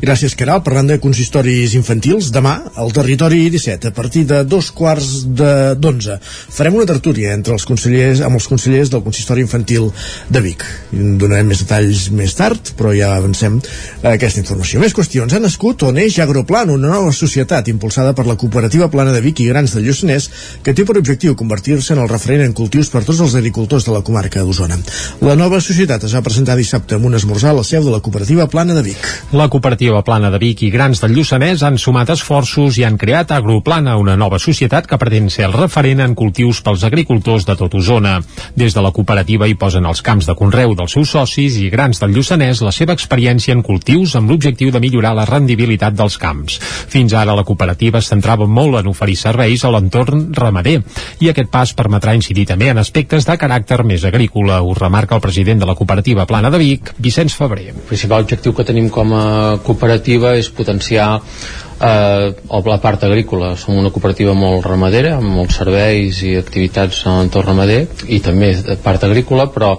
Gràcies, 0.00 0.34
Caral. 0.38 0.62
Parlant 0.64 0.88
de 0.88 0.98
consistoris 1.02 1.74
infantils, 1.76 2.30
demà, 2.34 2.54
al 2.80 2.92
territori 2.94 3.48
17, 3.50 3.90
a 3.90 3.94
partir 3.94 4.24
de 4.28 4.42
dos 4.48 4.70
quarts 4.74 5.24
d'onze, 5.26 6.18
farem 6.24 6.78
una 6.78 6.88
tertúlia 6.88 7.34
entre 7.34 7.54
els 7.56 7.66
consellers, 7.68 8.22
amb 8.24 8.38
els 8.38 8.48
consellers 8.50 8.90
del 8.92 9.02
consistori 9.04 9.44
infantil 9.44 9.90
de 10.28 10.42
Vic. 10.44 10.64
Donarem 10.92 11.50
més 11.52 11.64
detalls 11.64 12.08
més 12.14 12.34
tard, 12.38 12.72
però 12.78 12.94
ja 12.96 13.12
avancem 13.18 13.60
aquesta 14.14 14.42
informació. 14.42 14.80
Més 14.82 14.96
qüestions. 14.96 15.34
Ha 15.34 15.42
nascut 15.42 15.84
o 15.84 15.92
neix 15.94 16.18
Agroplan, 16.22 16.72
una 16.74 16.92
nova 16.94 17.12
societat 17.12 17.68
impulsada 17.72 18.14
per 18.16 18.26
la 18.28 18.38
cooperativa 18.40 18.90
Plana 18.92 19.12
de 19.14 19.22
Vic 19.24 19.42
i 19.44 19.48
Grans 19.50 19.74
de 19.74 19.84
Lluçanès, 19.84 20.30
que 20.64 20.74
té 20.74 20.86
per 20.86 20.98
objectiu 21.00 21.36
convertir-se 21.38 21.94
en 21.94 22.02
el 22.04 22.10
referent 22.10 22.44
en 22.46 22.56
cultius 22.56 22.90
per 22.92 23.04
tots 23.04 23.20
els 23.24 23.36
agricultors 23.38 23.86
de 23.88 23.94
la 23.94 24.02
comarca 24.06 24.44
d'Osona. 24.44 24.78
La 25.24 25.36
nova 25.38 25.60
societat 25.64 26.06
es 26.06 26.14
va 26.16 26.24
presentar 26.24 26.56
dissabte 26.58 26.96
amb 26.96 27.10
un 27.10 27.18
esmorzar 27.18 27.52
a 27.52 27.58
la 27.60 27.66
seu 27.66 27.84
de 27.84 27.92
la 27.92 28.00
cooperativa 28.04 28.48
Plana 28.50 28.76
de 28.76 28.84
Vic. 28.86 29.10
La 29.32 29.48
cooperativa 29.48 29.63
Plana 29.64 30.28
de 30.28 30.36
Vic 30.36 30.60
i 30.66 30.68
Grans 30.68 31.00
del 31.00 31.14
Lluçanès 31.16 31.62
han 31.64 31.78
sumat 31.80 32.10
esforços 32.12 32.76
i 32.76 32.82
han 32.84 32.98
creat 33.00 33.30
Agroplana, 33.32 33.94
una 33.96 34.12
nova 34.14 34.36
societat 34.38 34.84
que 34.84 34.98
pretén 35.00 35.30
ser 35.32 35.46
el 35.46 35.54
referent 35.56 36.02
en 36.04 36.14
cultius 36.14 36.60
pels 36.60 36.84
agricultors 36.84 37.46
de 37.48 37.56
tot 37.56 37.72
Osona. 37.74 38.18
Des 38.54 38.74
de 38.76 38.82
la 38.84 38.90
cooperativa 38.92 39.48
hi 39.48 39.54
posen 39.56 39.86
els 39.88 40.02
camps 40.04 40.28
de 40.28 40.34
conreu 40.36 40.74
dels 40.76 40.92
seus 40.92 41.14
socis 41.16 41.56
i 41.56 41.70
Grans 41.72 42.02
del 42.02 42.12
Lluçanès 42.12 42.60
la 42.60 42.74
seva 42.76 42.92
experiència 42.92 43.56
en 43.56 43.62
cultius 43.64 44.12
amb 44.20 44.28
l'objectiu 44.28 44.68
de 44.70 44.82
millorar 44.84 45.14
la 45.16 45.24
rendibilitat 45.24 45.96
dels 45.96 46.18
camps. 46.20 46.58
Fins 46.92 47.16
ara 47.16 47.32
la 47.32 47.46
cooperativa 47.48 48.02
es 48.04 48.12
centrava 48.12 48.44
molt 48.44 48.82
en 48.82 48.92
oferir 48.92 49.16
serveis 49.16 49.64
a 49.64 49.72
l'entorn 49.72 50.26
ramader 50.36 50.82
i 51.24 51.32
aquest 51.32 51.48
pas 51.48 51.72
permetrà 51.72 52.12
incidir 52.12 52.44
també 52.52 52.68
en 52.68 52.82
aspectes 52.84 53.24
de 53.24 53.38
caràcter 53.40 53.80
més 53.82 54.04
agrícola, 54.04 54.60
ho 54.60 54.76
remarca 54.76 55.16
el 55.16 55.24
president 55.24 55.64
de 55.64 55.72
la 55.72 55.78
cooperativa 55.78 56.28
Plana 56.28 56.52
de 56.52 56.60
Vic, 56.60 56.92
Vicenç 56.98 57.32
Febrer. 57.40 57.70
El 57.72 57.88
principal 57.88 58.28
objectiu 58.28 58.52
que 58.52 58.68
tenim 58.68 58.92
com 58.92 59.16
a 59.16 59.53
cooperativa 59.62 60.34
és 60.38 60.50
potenciar 60.50 61.08
eh, 61.18 62.32
la 62.66 62.80
part 62.82 63.04
agrícola. 63.04 63.54
Som 63.60 63.78
una 63.78 63.92
cooperativa 63.94 64.34
molt 64.34 64.66
ramadera, 64.66 65.16
amb 65.18 65.30
molts 65.38 65.60
serveis 65.60 66.22
i 66.26 66.34
activitats 66.40 67.04
en 67.06 67.20
l'entorn 67.20 67.52
ramader 67.52 67.84
i 68.08 68.20
també 68.24 68.54
part 68.82 69.04
agrícola, 69.06 69.48
però 69.52 69.76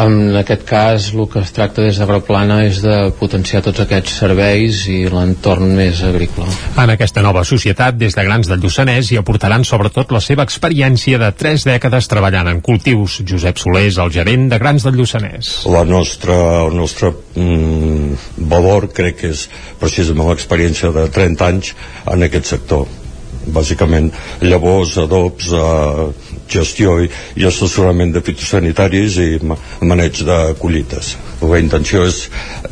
en 0.00 0.34
aquest 0.36 0.64
cas 0.66 1.10
el 1.14 1.28
que 1.30 1.40
es 1.44 1.52
tracta 1.54 1.82
des 1.84 1.98
d'Agroplana 2.00 2.60
és 2.66 2.80
de 2.82 2.96
potenciar 3.18 3.62
tots 3.62 3.84
aquests 3.84 4.16
serveis 4.22 4.82
i 4.90 5.04
l'entorn 5.10 5.74
més 5.76 6.02
agrícola. 6.06 6.50
En 6.82 6.90
aquesta 6.94 7.22
nova 7.22 7.44
societat, 7.46 7.98
des 7.98 8.16
de 8.16 8.24
Grans 8.26 8.50
del 8.50 8.62
Lluçanès, 8.62 9.12
hi 9.12 9.20
aportaran 9.20 9.64
sobretot 9.64 10.10
la 10.14 10.22
seva 10.24 10.46
experiència 10.48 11.20
de 11.22 11.30
tres 11.38 11.66
dècades 11.68 12.10
treballant 12.10 12.50
en 12.50 12.60
cultius. 12.64 13.20
Josep 13.28 13.62
Soler 13.62 13.86
és 13.92 14.00
el 14.02 14.10
gerent 14.14 14.48
de 14.50 14.58
Grans 14.58 14.86
del 14.86 14.98
Lluçanès. 14.98 15.54
La 15.70 15.84
nostra, 15.86 16.40
el 16.66 16.74
nostre 16.76 17.12
mm, 17.36 18.44
valor 18.50 18.90
crec 18.94 19.22
que 19.22 19.32
és 19.34 19.46
precisament 19.80 20.32
l'experiència 20.32 20.90
de 20.94 21.06
30 21.14 21.50
anys 21.52 21.74
en 22.10 22.26
aquest 22.26 22.54
sector 22.56 22.86
bàsicament 23.44 24.10
llavors, 24.40 24.96
adobs, 24.98 25.50
eh, 25.52 26.23
gestió 26.50 26.98
i, 27.02 27.10
i 27.36 27.46
assessorament 27.48 28.14
de 28.14 28.22
fitosanitaris 28.24 29.18
i 29.22 29.28
maneig 29.84 30.24
de 30.26 30.38
collites. 30.60 31.14
La 31.42 31.60
intenció 31.60 32.04
és 32.08 32.24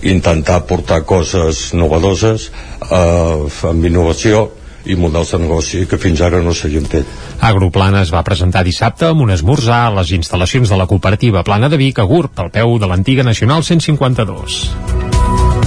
intentar 0.02 0.62
portar 0.68 1.02
coses 1.08 1.70
novedoses 1.76 2.50
eh, 2.88 3.70
amb 3.70 3.88
innovació 3.88 4.48
i 4.84 4.96
models 4.98 5.30
de 5.34 5.38
negoci 5.38 5.84
que 5.86 5.98
fins 6.00 6.20
ara 6.24 6.42
no 6.42 6.54
s'hagin 6.54 6.88
fet. 6.90 7.06
Agroplana 7.40 8.02
es 8.02 8.12
va 8.14 8.24
presentar 8.26 8.64
dissabte 8.66 9.06
amb 9.10 9.22
un 9.22 9.34
esmorzar 9.34 9.84
a 9.86 9.94
les 10.00 10.14
instal·lacions 10.18 10.72
de 10.72 10.78
la 10.78 10.88
cooperativa 10.90 11.44
Plana 11.46 11.70
de 11.70 11.78
Vic 11.78 12.02
a 12.02 12.08
Gurb, 12.08 12.34
al 12.36 12.50
peu 12.50 12.78
de 12.82 12.90
l'antiga 12.90 13.26
Nacional 13.26 13.62
152. 13.62 15.61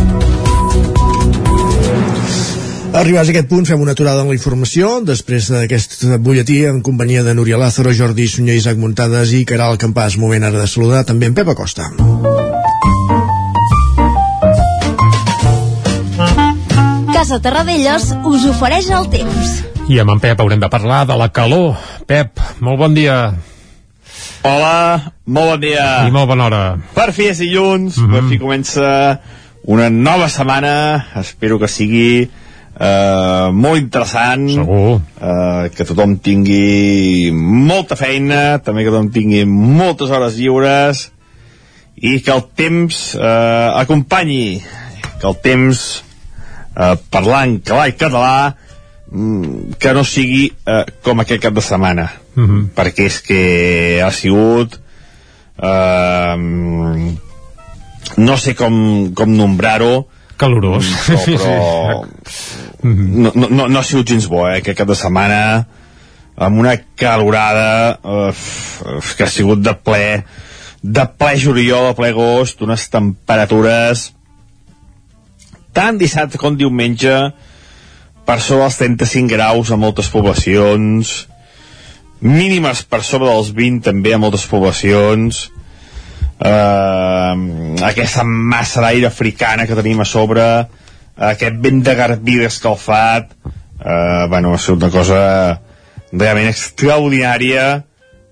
Arribats 2.95 3.27
a 3.27 3.33
aquest 3.33 3.49
punt, 3.51 3.65
fem 3.67 3.81
una 3.83 3.91
aturada 3.91 4.21
en 4.23 4.29
la 4.31 4.35
informació. 4.37 5.01
Després 5.03 5.49
d'aquest 5.51 6.05
butlletí, 6.23 6.61
en 6.69 6.77
companyia 6.79 7.25
de 7.25 7.33
Núria 7.35 7.57
Lázaro, 7.59 7.91
Jordi 7.91 8.23
Sunyer, 8.31 8.55
Isaac 8.55 8.77
Muntades 8.79 9.33
i 9.35 9.41
Caral 9.43 9.75
Campàs. 9.81 10.15
Moment 10.21 10.45
ara 10.47 10.61
de 10.61 10.67
saludar 10.71 11.01
també 11.03 11.27
en 11.27 11.35
Pep 11.35 11.49
Acosta. 11.51 11.89
Casa 17.11 17.41
Terradellos 17.43 18.13
us 18.31 18.45
ofereix 18.53 18.87
el 18.95 19.09
temps. 19.11 19.51
I 19.91 19.99
amb 19.99 20.15
en 20.15 20.23
Pep 20.23 20.39
haurem 20.39 20.63
de 20.63 20.71
parlar 20.71 21.03
de 21.09 21.19
la 21.19 21.27
calor. 21.35 21.75
Pep, 22.07 22.39
molt 22.63 22.79
bon 22.79 22.95
dia. 22.95 23.17
Hola, 24.47 25.11
molt 25.25 25.51
bon 25.51 25.67
dia. 25.67 26.07
I 26.07 26.15
molt 26.15 26.31
bona 26.31 26.47
hora. 26.47 26.63
Per 26.95 27.09
fi 27.11 27.27
és 27.33 27.43
dilluns, 27.43 27.97
Mhm. 27.97 28.05
mm 28.05 28.09
-hmm. 28.09 28.15
per 28.15 28.29
fi 28.29 28.39
comença 28.39 29.19
una 29.65 29.89
nova 29.89 30.29
setmana, 30.29 31.07
espero 31.19 31.59
que 31.59 31.67
sigui 31.67 32.29
eh, 32.79 33.49
molt 33.51 33.81
interessant. 33.81 34.47
Segur. 34.51 34.99
Eh, 35.19 35.69
que 35.75 35.87
tothom 35.87 36.17
tingui 36.23 37.31
molta 37.33 37.97
feina, 37.99 38.59
també 38.63 38.85
que 38.85 38.93
tothom 38.93 39.11
tingui 39.15 39.45
moltes 39.49 40.11
hores 40.11 40.39
lliures 40.39 41.09
i 41.95 42.19
que 42.19 42.33
el 42.35 42.43
temps 42.55 43.15
eh, 43.15 43.69
acompanyi, 43.81 44.59
que 45.21 45.27
el 45.31 45.39
temps 45.43 45.85
eh, 46.75 46.95
parlant 47.09 47.57
clar 47.63 47.87
i 47.89 47.97
català 47.97 48.35
mm, 48.51 49.79
que 49.79 49.95
no 49.95 50.03
sigui 50.03 50.49
eh, 50.51 50.83
com 51.05 51.23
aquest 51.23 51.43
cap 51.47 51.55
de 51.55 51.63
setmana 51.63 52.11
Mm 52.35 52.47
-hmm. 52.47 52.63
perquè 52.75 53.05
és 53.05 53.21
que 53.21 54.01
ha 54.03 54.11
sigut 54.11 54.75
eh, 55.63 56.35
no 58.17 58.37
sé 58.37 58.55
com, 58.55 59.13
com 59.13 59.37
nombrar-ho 59.37 60.07
calorós. 60.37 60.91
Però, 61.07 61.19
però 61.41 62.05
no, 62.85 63.31
no, 63.33 63.49
no, 63.49 63.67
no 63.67 63.79
ha 63.79 63.85
sigut 63.85 64.09
gens 64.13 64.27
bo 64.31 64.45
eh, 64.49 64.61
que 64.65 64.75
cap 64.77 64.89
de 64.89 64.97
setmana. 64.99 65.41
Amb 66.35 66.59
una 66.59 66.75
calorada 66.99 67.95
uf, 68.03 68.83
que 69.15 69.23
ha 69.23 69.31
sigut 69.31 69.61
de 69.63 69.71
ple 69.79 70.25
de 70.85 71.05
ple 71.17 71.37
juliol, 71.39 71.87
de 71.87 71.95
ple 71.97 72.11
agost 72.11 72.59
unes 72.61 72.83
temperatures 72.93 74.09
tant 75.75 75.97
dissabte 75.99 76.39
com 76.39 76.55
diumenge 76.59 77.13
per 78.25 78.37
sobre 78.41 78.67
dels 78.67 78.77
35 78.79 79.31
graus 79.33 79.71
a 79.71 79.79
moltes 79.79 80.11
poblacions 80.13 81.15
mínimes 82.21 82.83
per 82.89 83.01
sobre 83.03 83.31
dels 83.31 83.51
20 83.55 83.83
també 83.89 84.13
a 84.15 84.21
moltes 84.21 84.45
poblacions 84.49 85.47
eh, 86.39 87.33
aquesta 87.89 88.23
massa 88.25 88.83
d'aire 88.83 89.07
africana 89.07 89.67
que 89.67 89.77
tenim 89.77 90.01
a 90.01 90.09
sobre 90.09 90.45
aquest 91.15 91.61
vent 91.63 91.83
de 91.85 91.95
garbí 91.95 92.39
escalfat 92.43 93.31
eh, 93.85 94.25
bueno, 94.29 94.53
ha 94.53 94.57
sigut 94.57 94.83
una 94.83 94.91
cosa 94.93 95.19
realment 96.11 96.49
extraordinària 96.49 97.83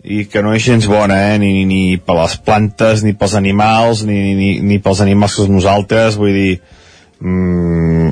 i 0.03 0.25
que 0.27 0.41
no 0.43 0.51
és 0.51 0.65
gens 0.65 0.85
bona, 0.91 1.15
eh? 1.31 1.39
ni, 1.39 1.63
ni, 1.67 1.95
per 1.95 2.17
les 2.17 2.35
plantes, 2.43 3.05
ni 3.05 3.13
pels 3.15 3.37
animals, 3.39 4.03
ni, 4.03 4.33
ni, 4.35 4.49
ni 4.59 4.79
pels 4.83 4.99
animals 5.03 5.37
que 5.39 5.47
nosaltres, 5.47 6.17
vull 6.19 6.35
dir, 6.35 6.57
mm, 7.23 8.11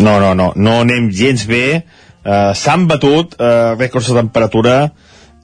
no, 0.00 0.16
no, 0.22 0.32
no, 0.38 0.50
no 0.56 0.78
anem 0.80 1.10
gens 1.12 1.44
bé, 1.50 1.82
eh, 2.24 2.52
s'han 2.56 2.88
batut 2.88 3.36
eh, 3.36 3.76
rècords 3.76 4.08
de 4.08 4.16
temperatura 4.22 4.78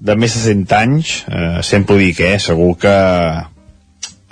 de 0.01 0.17
més 0.17 0.33
de 0.39 0.47
100 0.49 0.77
anys, 0.81 1.15
eh, 1.29 1.61
sempre 1.67 1.99
ho 1.99 2.01
dic, 2.01 2.25
eh? 2.25 2.39
segur 2.41 2.73
que 2.81 2.97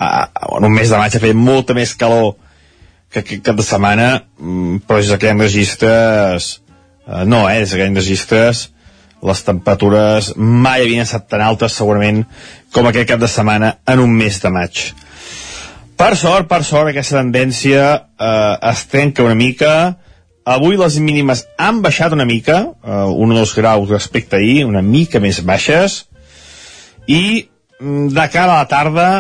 eh, 0.01 0.27
en 0.57 0.65
un 0.65 0.73
mes 0.73 0.91
de 0.91 0.99
maig 0.99 1.17
ha 1.17 1.23
fet 1.23 1.37
molta 1.37 1.77
més 1.77 1.95
calor 1.95 2.35
que 3.11 3.21
aquest 3.25 3.45
cap 3.45 3.57
de 3.59 3.67
setmana, 3.67 4.11
mm, 4.39 4.83
però 4.87 5.01
és 5.03 5.11
que 5.19 5.27
hi 5.27 5.31
ha 5.31 5.39
registres, 5.39 6.61
eh, 7.07 7.25
no, 7.27 7.49
eh, 7.49 7.61
és 7.63 7.75
ha 7.75 7.89
registres 7.89 8.71
les 9.23 9.43
temperatures 9.45 10.33
mai 10.37 10.85
havien 10.85 11.05
estat 11.05 11.29
tan 11.29 11.43
altes 11.45 11.77
segurament 11.77 12.25
com 12.73 12.87
aquest 12.89 13.09
cap 13.11 13.21
de 13.21 13.29
setmana 13.29 13.75
en 13.87 14.01
un 14.01 14.13
mes 14.17 14.41
de 14.41 14.53
maig. 14.55 14.85
Per 16.01 16.15
sort, 16.17 16.49
per 16.49 16.63
sort 16.65 16.89
aquesta 16.89 17.19
tendència 17.19 17.83
eh, 17.93 18.71
es 18.71 18.87
trenca 18.89 19.27
una 19.27 19.37
mica. 19.37 19.73
Avui 20.49 20.79
les 20.81 20.97
mínimes 21.03 21.45
han 21.61 21.83
baixat 21.85 22.17
una 22.17 22.25
mica 22.25 22.63
eh, 22.65 23.03
un 23.13 23.35
o 23.35 23.37
dos 23.37 23.53
graus 23.55 23.91
respecte 23.91 24.39
a 24.39 24.41
ahir 24.41 24.65
una 24.65 24.81
mica 24.83 25.21
més 25.21 25.43
baixes. 25.45 26.07
I 27.07 27.51
mm, 27.81 28.09
de 28.17 28.27
cara 28.33 28.57
a 28.57 28.63
la 28.63 28.71
tarda 28.71 29.11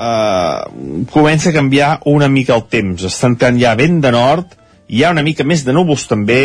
eh, 0.00 1.04
comença 1.12 1.50
a 1.50 1.56
canviar 1.56 1.92
una 2.10 2.30
mica 2.32 2.56
el 2.56 2.66
temps 2.72 3.04
està 3.06 3.28
entrant 3.30 3.60
ja 3.60 3.76
vent 3.78 4.00
de 4.00 4.14
nord 4.16 4.56
hi 4.88 5.04
ha 5.04 5.12
una 5.14 5.26
mica 5.26 5.46
més 5.46 5.64
de 5.66 5.76
núvols 5.76 6.08
també 6.10 6.42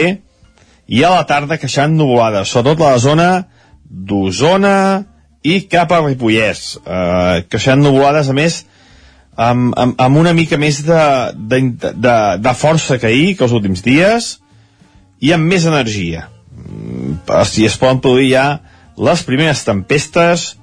i 0.87 1.01
a 1.03 1.11
la 1.15 1.25
tarda 1.25 1.57
queixant 1.57 1.95
nuvolada, 1.97 2.43
sobretot 2.45 2.83
la 2.83 2.97
zona 3.01 3.29
d'Osona 3.85 4.77
i 5.45 5.59
cap 5.69 5.91
a 5.93 6.01
Ripollès, 6.03 6.61
eh, 6.77 7.45
queixant 7.49 7.81
nuvolades, 7.81 8.29
a 8.29 8.35
més, 8.37 8.59
amb, 9.35 9.73
amb, 9.77 9.95
amb 10.01 10.17
una 10.21 10.33
mica 10.33 10.57
més 10.61 10.81
de, 10.85 11.01
de, 11.35 11.61
de, 11.81 12.17
de 12.41 12.53
força 12.57 12.99
que 13.01 13.09
ahir, 13.09 13.35
que 13.37 13.45
els 13.45 13.53
últims 13.53 13.83
dies, 13.85 14.35
i 15.21 15.33
amb 15.33 15.49
més 15.49 15.65
energia. 15.69 16.27
Mm, 16.55 17.17
si 17.49 17.65
es 17.65 17.77
poden 17.81 18.01
produir 18.01 18.31
ja 18.33 18.45
les 18.97 19.25
primeres 19.27 19.65
tempestes, 19.67 20.55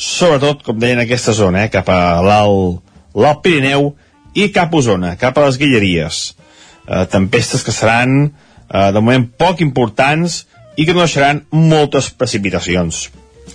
sobretot, 0.00 0.62
com 0.64 0.78
deien, 0.80 0.98
en 0.98 1.04
aquesta 1.04 1.34
zona, 1.36 1.66
eh, 1.66 1.72
cap 1.72 1.88
a 1.92 2.20
l'Alt 2.24 3.42
Pirineu 3.44 3.92
i 4.34 4.48
cap 4.54 4.72
a 4.72 4.78
Osona, 4.78 5.16
cap 5.20 5.36
a 5.36 5.44
les 5.44 5.58
Guilleries. 5.60 6.20
Eh, 6.88 7.04
tempestes 7.12 7.62
que 7.62 7.72
seran 7.72 8.32
eh, 8.72 8.90
de 8.92 9.00
moment 9.00 9.28
poc 9.38 9.60
importants 9.60 10.46
i 10.76 10.86
que 10.86 10.94
no 10.94 11.04
deixaran 11.04 11.44
moltes 11.52 12.10
precipitacions. 12.16 13.10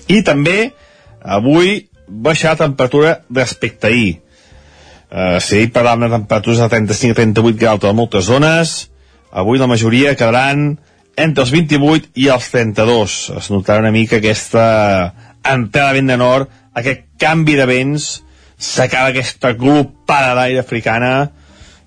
I 0.07 0.21
també 0.21 0.71
avui 1.19 1.87
baixar 2.07 2.53
la 2.53 2.67
temperatura 2.67 3.17
respecte 3.33 3.89
ahir. 3.89 4.19
Eh, 5.09 5.39
si 5.41 5.57
ahir 5.57 5.71
parlàvem 5.73 6.05
de 6.05 6.13
temperatures 6.19 6.61
de 6.61 6.69
35-38 6.69 7.57
graus 7.57 7.83
a 7.89 7.93
moltes 7.97 8.29
zones, 8.29 8.75
avui 9.31 9.57
la 9.57 9.67
majoria 9.71 10.15
quedaran 10.15 10.77
entre 11.17 11.43
els 11.43 11.51
28 11.51 12.11
i 12.21 12.29
els 12.29 12.51
32. 12.51 13.17
Es 13.39 13.49
notarà 13.49 13.81
una 13.81 13.93
mica 13.95 14.19
aquesta 14.19 14.65
entrada 15.53 15.93
de 15.93 15.99
vent 15.99 16.11
de 16.13 16.17
nord, 16.19 16.51
aquest 16.73 17.05
canvi 17.21 17.55
de 17.59 17.65
vents, 17.69 18.09
s'acaba 18.57 19.11
aquesta 19.11 19.53
glopada 19.53 20.35
d'aire 20.39 20.61
africana 20.63 21.31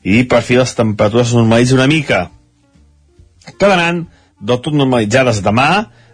i 0.04 0.22
per 0.28 0.42
fi 0.44 0.58
les 0.58 0.74
temperatures 0.76 1.32
normalitzen 1.34 1.80
una 1.80 1.88
mica 1.90 2.26
quedaran 3.56 4.06
del 4.40 4.60
tot 4.60 4.76
normalitzades 4.76 5.40
demà, 5.44 5.70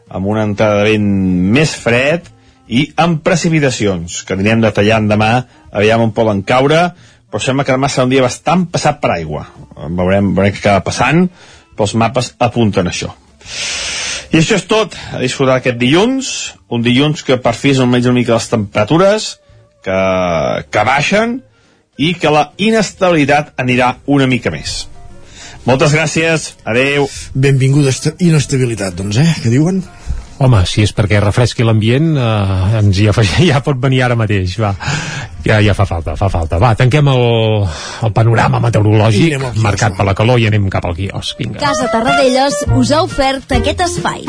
amb 0.09 0.31
una 0.31 0.45
entrada 0.47 0.83
de 0.83 0.95
vent 0.95 1.09
més 1.57 1.75
fred 1.77 2.31
i 2.69 2.87
amb 3.01 3.21
precipitacions, 3.25 4.23
que 4.25 4.37
anirem 4.37 4.63
detallant 4.65 5.09
demà, 5.11 5.33
aviam 5.73 6.07
on 6.07 6.15
poden 6.17 6.45
caure, 6.47 6.87
però 7.31 7.43
sembla 7.43 7.67
que 7.67 7.75
demà 7.75 7.91
serà 7.91 8.07
un 8.07 8.15
dia 8.15 8.25
bastant 8.25 8.69
passat 8.73 9.01
per 9.03 9.11
aigua. 9.17 9.45
Veurem, 9.75 10.33
veurem 10.37 10.55
què 10.55 10.63
acaba 10.63 10.87
passant, 10.87 11.27
però 11.75 11.89
els 11.89 11.97
mapes 12.01 12.33
apunten 12.39 12.89
això. 12.89 13.11
I 14.35 14.41
això 14.41 14.57
és 14.59 14.65
tot, 14.67 14.97
a 15.15 15.21
disfrutar 15.23 15.61
aquest 15.61 15.77
dilluns, 15.79 16.29
un 16.75 16.83
dilluns 16.83 17.23
que 17.23 17.37
per 17.39 17.53
fi 17.55 17.71
és 17.71 17.79
almenys 17.79 18.09
una 18.11 18.17
mica 18.17 18.35
les 18.35 18.49
temperatures, 18.51 19.27
que, 19.87 19.99
que 20.75 20.83
baixen, 20.89 21.37
i 22.03 22.09
que 22.19 22.33
la 22.35 22.49
inestabilitat 22.59 23.53
anirà 23.63 23.93
una 24.11 24.27
mica 24.27 24.51
més. 24.51 24.89
Moltes 25.69 25.95
gràcies, 25.95 26.49
adeu. 26.67 27.07
Benvinguda 27.47 27.95
inestabilitat, 28.19 28.99
doncs, 28.99 29.23
eh? 29.23 29.29
Què 29.45 29.55
diuen? 29.55 29.85
Home, 30.43 30.65
si 30.67 30.83
és 30.83 30.91
perquè 30.91 31.23
refresqui 31.23 31.63
l'ambient, 31.63 32.11
eh, 32.19 32.81
ens 32.81 32.99
hi 32.99 33.07
afegim, 33.15 33.47
ja 33.53 33.63
pot 33.63 33.79
venir 33.87 34.03
ara 34.03 34.19
mateix, 34.19 34.59
va. 34.59 34.75
Ja, 35.45 35.61
ja 35.61 35.75
fa 35.77 35.85
falta, 35.89 36.17
fa 36.17 36.31
falta. 36.33 36.59
Va, 36.63 36.73
tanquem 36.79 37.09
el, 37.13 37.25
el 38.07 38.15
panorama 38.17 38.63
meteorològic 38.65 39.61
marcat 39.65 39.99
per 39.99 40.09
la 40.09 40.17
calor 40.17 40.41
i 40.41 40.49
anem 40.49 40.71
cap 40.73 40.89
al 40.89 40.97
quiosc. 40.97 41.37
Vinga. 41.39 41.61
Casa 41.61 41.91
Tarradellas 41.93 42.65
us 42.79 42.95
ha 42.95 43.03
ofert 43.05 43.53
aquest 43.59 43.85
espai. 43.85 44.25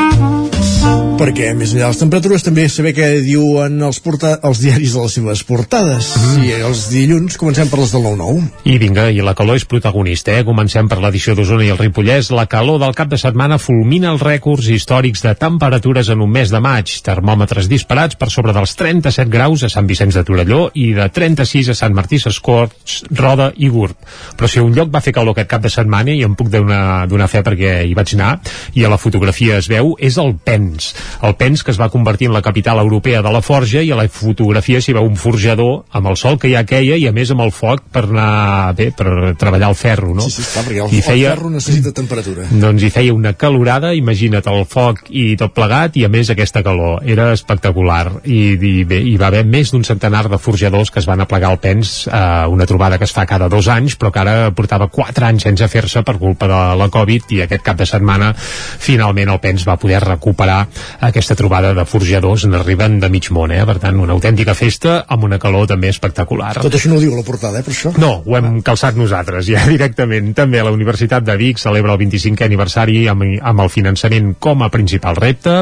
Perquè, 1.15 1.53
més 1.55 1.71
enllà 1.71 1.87
de 1.87 1.93
les 1.93 1.99
temperatures, 2.01 2.43
també 2.43 2.65
saber 2.69 2.91
què 2.97 3.05
diuen 3.23 3.79
els, 3.87 4.01
porta 4.03 4.33
els 4.45 4.59
diaris 4.59 4.91
de 4.97 5.03
les 5.05 5.13
seves 5.15 5.43
portades. 5.47 6.09
Mm. 6.19 6.41
I 6.43 6.51
els 6.67 6.81
dilluns 6.91 7.37
comencem 7.39 7.69
per 7.71 7.79
les 7.79 7.93
del 7.95 8.03
9-9. 8.03 8.43
I 8.67 8.75
vinga, 8.81 9.05
i 9.15 9.23
la 9.23 9.33
calor 9.37 9.55
és 9.55 9.65
protagonista, 9.69 10.35
eh? 10.35 10.43
Comencem 10.45 10.89
per 10.91 10.99
l'edició 10.99 11.37
d'Osona 11.37 11.63
i 11.63 11.71
el 11.71 11.79
Ripollès. 11.79 12.33
La 12.35 12.45
calor 12.51 12.81
del 12.83 12.97
cap 12.97 13.09
de 13.13 13.19
setmana 13.21 13.57
fulmina 13.61 14.11
els 14.11 14.25
rècords 14.25 14.67
històrics 14.75 15.23
de 15.23 15.33
temperatures 15.39 16.11
en 16.11 16.25
un 16.25 16.35
mes 16.35 16.51
de 16.51 16.61
maig. 16.61 16.91
Termòmetres 17.07 17.71
disparats 17.71 18.19
per 18.19 18.27
sobre 18.33 18.53
dels 18.57 18.75
37 18.75 19.31
graus 19.31 19.63
a 19.63 19.71
Sant 19.71 19.87
Vicenç 19.87 20.19
de 20.19 20.25
Torelló 20.27 20.67
i 20.75 20.91
de 20.97 21.04
36 21.13 21.71
a 21.73 21.77
Sant 21.77 21.95
Martí 21.95 22.19
Sescorts, 22.21 23.03
Roda 23.11 23.51
i 23.57 23.69
Gurb. 23.69 23.97
Però 24.35 24.49
si 24.49 24.63
un 24.63 24.73
lloc 24.75 24.91
va 24.93 25.03
fer 25.03 25.13
calor 25.15 25.35
aquest 25.35 25.51
cap 25.51 25.65
de 25.65 25.73
setmana, 25.73 26.13
i 26.13 26.23
em 26.25 26.35
puc 26.37 26.51
donar 26.51 27.29
fe 27.31 27.43
perquè 27.45 27.77
hi 27.85 27.93
vaig 27.97 28.15
anar, 28.17 28.35
i 28.73 28.85
a 28.85 28.91
la 28.91 29.01
fotografia 29.01 29.59
es 29.61 29.69
veu, 29.71 29.95
és 29.99 30.17
el 30.21 30.35
Pens 30.45 30.93
el 31.21 31.35
Pens 31.35 31.63
que 31.63 31.71
es 31.71 31.79
va 31.79 31.89
convertir 31.89 32.27
en 32.27 32.33
la 32.33 32.41
capital 32.41 32.79
europea 32.79 33.21
de 33.21 33.31
la 33.31 33.41
forja 33.41 33.81
i 33.81 33.91
a 33.91 33.97
la 33.99 34.07
fotografia 34.11 34.81
s'hi 34.81 34.95
veu 34.95 35.07
un 35.07 35.17
forjador 35.19 35.85
amb 35.95 36.11
el 36.11 36.17
sol 36.19 36.37
que 36.41 36.51
ja 36.51 36.65
queia 36.67 36.97
i 36.99 37.07
a 37.07 37.13
més 37.15 37.31
amb 37.33 37.45
el 37.45 37.51
foc 37.55 37.85
per 37.93 38.05
anar 38.07 38.73
bé, 38.77 38.91
per 38.95 39.35
treballar 39.39 39.71
el 39.71 39.77
ferro 39.79 40.13
no? 40.15 40.27
Sí, 40.27 40.39
sí, 40.39 40.45
està, 40.45 40.65
perquè 40.65 40.83
el, 40.85 40.93
I 40.93 41.01
feia, 41.05 41.33
el 41.33 41.39
ferro 41.39 41.51
necessita 41.53 41.93
temperatura 41.95 42.47
doncs 42.51 42.85
hi 42.85 42.91
feia 42.93 43.15
una 43.15 43.35
calorada 43.39 43.93
imagina't 43.97 44.49
el 44.51 44.65
foc 44.69 45.05
i 45.09 45.25
tot 45.39 45.55
plegat 45.55 45.97
i 45.99 46.05
a 46.05 46.11
més 46.11 46.29
aquesta 46.31 46.63
calor, 46.65 47.01
era 47.05 47.31
espectacular 47.33 48.21
i, 48.23 48.41
i 48.55 48.73
bé, 48.87 49.01
hi 49.05 49.15
va 49.21 49.29
haver 49.31 49.45
més 49.47 49.73
d'un 49.73 49.85
centenar 49.87 50.25
de 50.31 50.39
forjadors 50.41 50.93
que 50.95 51.03
es 51.03 51.09
van 51.09 51.21
aplegar 51.21 51.51
al 51.51 51.59
Pens 51.59 52.07
eh, 52.07 52.47
una 52.47 52.65
trobada 52.65 52.97
que 52.97 53.07
es 53.07 53.13
fa 53.15 53.27
cada 53.27 53.49
dos 53.51 53.67
anys 53.71 53.97
però 53.99 54.13
que 54.15 54.23
ara 54.23 54.35
portava 54.55 54.87
quatre 54.87 55.27
anys 55.27 55.43
sense 55.49 55.67
fer-se 55.67 56.05
per 56.07 56.17
culpa 56.21 56.47
de 56.47 56.61
la 56.79 56.89
Covid 56.93 57.35
i 57.35 57.41
aquest 57.43 57.65
cap 57.65 57.79
de 57.79 57.87
setmana 57.89 58.31
finalment 58.35 59.33
el 59.33 59.41
Pens 59.43 59.67
va 59.67 59.77
poder 59.81 59.99
recuperar 60.05 60.61
aquesta 61.03 61.35
trobada 61.35 61.73
de 61.75 61.85
forjadors 61.85 62.45
n'arriben 62.47 62.99
de 63.01 63.09
mig 63.11 63.27
món, 63.35 63.51
eh? 63.51 63.63
per 63.67 63.77
tant 63.83 63.99
una 63.99 64.15
autèntica 64.15 64.55
festa 64.55 65.01
amb 65.11 65.27
una 65.27 65.39
calor 65.41 65.67
també 65.69 65.89
espectacular. 65.91 66.53
Tot 66.61 66.77
això 66.77 66.91
no 66.91 66.99
ho 66.99 67.03
diu 67.03 67.15
la 67.15 67.25
portada, 67.27 67.59
eh, 67.59 67.65
per 67.65 67.73
això? 67.73 67.91
No, 68.01 68.11
ho 68.25 68.37
hem 68.39 68.61
calçat 68.65 68.97
nosaltres 68.99 69.47
ja 69.49 69.65
directament. 69.75 70.31
També 70.37 70.63
la 70.63 70.73
Universitat 70.75 71.25
de 71.25 71.35
Vic 71.39 71.59
celebra 71.61 71.95
el 71.95 72.01
25è 72.05 72.47
aniversari 72.47 73.05
amb, 73.11 73.25
amb 73.41 73.65
el 73.65 73.71
finançament 73.73 74.35
com 74.39 74.63
a 74.63 74.71
principal 74.73 75.19
repte 75.19 75.57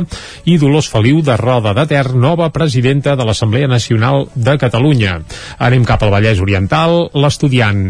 i 0.49 0.59
Dolors 0.61 0.89
Feliu 0.91 1.23
de 1.25 1.37
Roda 1.39 1.73
de 1.77 1.87
Ter, 1.89 2.05
nova 2.13 2.49
presidenta 2.53 3.17
de 3.17 3.25
l'Assemblea 3.27 3.69
Nacional 3.71 4.27
de 4.35 4.57
Catalunya. 4.61 5.22
Anem 5.59 5.85
cap 5.89 6.03
al 6.03 6.13
Vallès 6.13 6.41
Oriental, 6.43 7.09
l'estudiant 7.17 7.83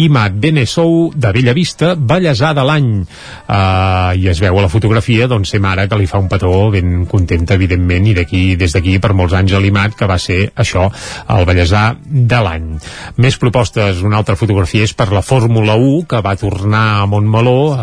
Imat 0.00 0.38
Benesou 0.40 1.10
de 1.14 1.34
Bellavista, 1.34 1.94
bellesà 1.98 2.54
de 2.56 2.64
l'any. 2.66 2.90
Uh, 3.04 4.14
I 4.16 4.30
es 4.32 4.40
veu 4.42 4.58
a 4.58 4.64
la 4.64 4.72
fotografia, 4.72 5.28
doncs, 5.30 5.52
ser 5.54 5.62
mare 5.62 5.86
que 5.90 6.00
li 6.00 6.08
fa 6.10 6.22
un 6.22 6.30
petó 6.30 6.44
Montmeló 6.44 6.70
ben 6.70 7.06
contenta, 7.06 7.54
evidentment, 7.54 8.06
i 8.06 8.14
d'aquí 8.14 8.56
des 8.56 8.72
d'aquí 8.74 8.98
per 9.00 9.14
molts 9.14 9.34
anys 9.34 9.52
a 9.54 9.60
l'IMAT, 9.60 9.94
que 9.98 10.06
va 10.06 10.18
ser 10.18 10.50
això, 10.56 10.90
el 11.28 11.44
Vallèsà 11.48 11.96
de 12.04 12.40
l'any. 12.44 12.78
Més 13.16 13.38
propostes, 13.38 14.02
una 14.02 14.16
altra 14.18 14.36
fotografia 14.36 14.84
és 14.84 14.94
per 14.94 15.10
la 15.12 15.22
Fórmula 15.22 15.76
1, 15.76 16.06
que 16.08 16.20
va 16.20 16.36
tornar 16.36 17.02
a 17.02 17.06
Montmeló 17.06 17.74
eh, 17.74 17.80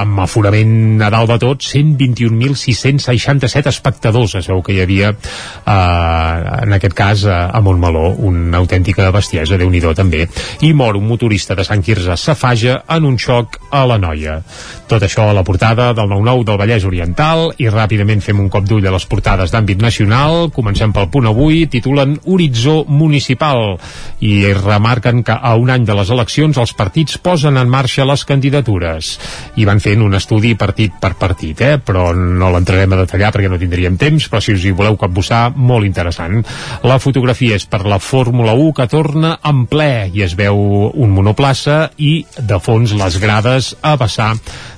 amb 0.00 0.20
aforament 0.24 1.02
a 1.02 1.10
dalt 1.10 1.30
de 1.34 1.38
tot, 1.42 1.62
121.667 1.64 3.68
espectadors, 3.72 4.34
es 4.40 4.48
veu 4.48 4.62
que 4.62 4.72
hi 4.74 4.80
havia 4.84 5.12
eh, 5.12 5.74
en 5.74 6.72
aquest 6.78 6.94
cas 6.94 7.24
a, 7.26 7.50
a 7.50 7.60
Montmeló, 7.94 8.14
una 8.18 8.58
autèntica 8.58 9.10
bestiesa, 9.14 9.58
déu 9.58 9.70
nhi 9.70 9.80
també. 9.94 10.26
I 10.62 10.72
mor 10.74 10.96
un 10.96 11.06
motorista 11.06 11.54
de 11.54 11.64
Sant 11.64 11.82
Quirze 11.82 12.16
Safaja 12.16 12.82
en 12.88 13.04
un 13.04 13.18
xoc 13.18 13.58
a 13.70 13.84
la 13.86 13.98
Noia. 13.98 14.42
Tot 14.84 15.00
això 15.00 15.30
a 15.30 15.32
la 15.32 15.42
portada 15.44 15.86
del 15.96 16.10
9-9 16.10 16.44
del 16.44 16.58
Vallès 16.60 16.84
Oriental 16.84 17.46
i 17.56 17.70
ràpidament 17.72 18.20
fem 18.20 18.40
un 18.42 18.50
cop 18.52 18.66
d'ull 18.68 18.84
a 18.84 18.90
les 18.92 19.06
portades 19.08 19.48
d'àmbit 19.48 19.80
nacional. 19.80 20.50
Comencem 20.52 20.92
pel 20.92 21.08
punt 21.08 21.30
avui, 21.30 21.62
titulen 21.72 22.18
Horitzó 22.28 22.82
Municipal 22.84 23.78
i 24.20 24.34
remarquen 24.58 25.22
que 25.24 25.32
a 25.32 25.54
un 25.56 25.72
any 25.72 25.86
de 25.88 25.96
les 25.96 26.12
eleccions 26.12 26.60
els 26.60 26.74
partits 26.76 27.16
posen 27.16 27.56
en 27.56 27.72
marxa 27.72 28.04
les 28.04 28.26
candidatures 28.28 29.14
i 29.56 29.64
van 29.64 29.80
fent 29.80 30.04
un 30.04 30.18
estudi 30.20 30.52
partit 30.60 31.00
per 31.00 31.14
partit, 31.16 31.64
eh? 31.64 31.78
però 31.80 32.10
no 32.12 32.52
l'entrarem 32.52 32.92
a 32.92 33.00
detallar 33.06 33.32
perquè 33.32 33.48
no 33.48 33.60
tindríem 33.60 33.96
temps, 33.96 34.28
però 34.28 34.42
si 34.44 34.52
us 34.52 34.68
hi 34.68 34.74
voleu 34.76 35.00
capbussar, 35.00 35.46
molt 35.56 35.88
interessant. 35.88 36.44
La 36.84 37.00
fotografia 37.00 37.56
és 37.56 37.64
per 37.64 37.86
la 37.88 38.02
Fórmula 38.02 38.52
1 38.52 38.76
que 38.76 38.88
torna 38.92 39.38
en 39.48 39.64
ple 39.64 40.10
i 40.12 40.28
es 40.28 40.36
veu 40.36 40.60
un 40.92 41.16
monoplaça 41.16 41.88
i 41.96 42.18
de 42.36 42.60
fons 42.60 42.92
les 43.00 43.20
grades 43.22 43.72
a 43.80 43.96
vessar 43.96 44.34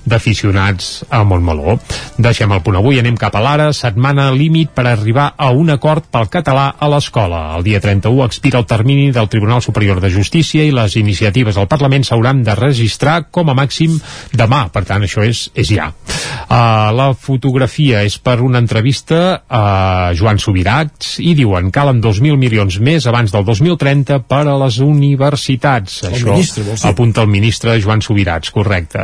d'aficionats 0.07 1.05
a 1.11 1.23
Montmeló. 1.27 1.77
Deixem 2.17 2.53
el 2.55 2.63
punt 2.65 2.79
avui, 2.79 3.01
anem 3.01 3.19
cap 3.19 3.35
a 3.37 3.43
l'ara, 3.43 3.69
setmana 3.77 4.31
límit 4.33 4.71
per 4.77 4.87
arribar 4.89 5.33
a 5.37 5.51
un 5.51 5.73
acord 5.75 6.07
pel 6.13 6.31
català 6.33 6.69
a 6.79 6.89
l'escola. 6.91 7.43
El 7.59 7.67
dia 7.67 7.83
31 7.83 8.25
expira 8.25 8.61
el 8.63 8.69
termini 8.71 9.11
del 9.13 9.29
Tribunal 9.29 9.63
Superior 9.65 10.01
de 10.01 10.11
Justícia 10.15 10.65
i 10.65 10.75
les 10.75 10.97
iniciatives 10.97 11.59
al 11.59 11.69
Parlament 11.69 12.07
s'hauran 12.07 12.45
de 12.47 12.55
registrar 12.57 13.27
com 13.35 13.51
a 13.51 13.57
màxim 13.59 13.99
demà, 14.33 14.67
per 14.73 14.85
tant 14.89 15.05
això 15.05 15.27
és, 15.27 15.49
és 15.55 15.75
ja. 15.75 15.91
Uh, 16.47 16.95
la 16.95 17.11
fotografia 17.19 18.05
és 18.07 18.19
per 18.23 18.39
una 18.45 18.63
entrevista 18.63 19.43
a 19.51 20.15
Joan 20.17 20.39
Subirats 20.43 21.19
i 21.23 21.35
diuen 21.39 21.73
calen 21.75 22.01
2.000 22.05 22.39
milions 22.39 22.79
més 22.79 23.07
abans 23.11 23.35
del 23.35 23.45
2030 23.47 24.23
per 24.31 24.45
a 24.47 24.57
les 24.63 24.79
universitats. 24.85 25.99
El 26.07 26.17
Això 26.21 26.33
ministre, 26.33 26.79
apunta 26.89 27.27
el 27.27 27.33
ministre 27.33 27.77
Joan 27.83 28.05
Subirats, 28.05 28.55
correcte. 28.55 29.03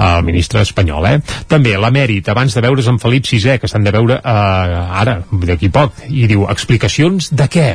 El 0.00 0.24
ministre 0.26 0.39
espanyol, 0.40 1.06
eh? 1.06 1.18
També 1.48 1.76
l'emèrit, 1.76 2.28
abans 2.32 2.54
de 2.54 2.64
veure's 2.64 2.88
amb 2.88 3.02
Felip 3.02 3.26
VI, 3.28 3.58
que 3.60 3.68
s'han 3.70 3.84
de 3.84 3.92
veure 3.94 4.20
eh, 4.20 5.02
ara, 5.02 5.20
d'aquí 5.30 5.70
poc, 5.72 6.04
i 6.08 6.26
diu, 6.30 6.46
explicacions 6.50 7.30
de 7.32 7.48
què? 7.50 7.68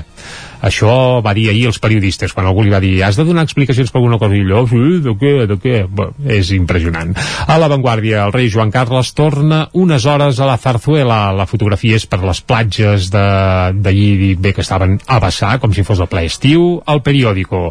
Això 0.66 1.22
va 1.26 1.36
dir 1.38 1.50
ahir 1.52 1.68
els 1.70 1.80
periodistes, 1.82 2.34
quan 2.34 2.48
algú 2.50 2.64
li 2.66 2.74
va 2.74 2.82
dir 2.82 2.96
has 3.06 3.20
de 3.20 3.26
donar 3.28 3.44
explicacions 3.46 3.92
per 3.94 4.00
alguna 4.02 4.18
cosa, 4.22 4.36
i 4.36 4.42
allò, 4.42 4.64
sí, 4.70 5.00
de 5.06 5.14
què, 5.20 5.34
de 5.50 5.58
què? 5.62 5.76
Bé, 5.86 6.08
és 6.40 6.50
impressionant. 6.56 7.14
A 7.46 7.58
l'avantguàrdia, 7.62 8.24
el 8.26 8.34
rei 8.34 8.50
Joan 8.50 8.74
Carles 8.74 9.12
torna 9.14 9.66
unes 9.78 10.06
hores 10.10 10.40
a 10.40 10.48
la 10.50 10.58
Zarzuela. 10.58 11.20
La 11.36 11.46
fotografia 11.46 12.00
és 12.00 12.08
per 12.10 12.22
les 12.24 12.42
platges 12.42 13.12
d'allí, 13.14 14.34
bé, 14.42 14.56
que 14.56 14.66
estaven 14.66 14.98
a 15.06 15.20
vessar, 15.22 15.58
com 15.62 15.74
si 15.76 15.86
fos 15.86 16.02
el 16.02 16.10
ple 16.10 16.26
estiu. 16.26 16.66
El 16.90 17.04
periòdico, 17.06 17.68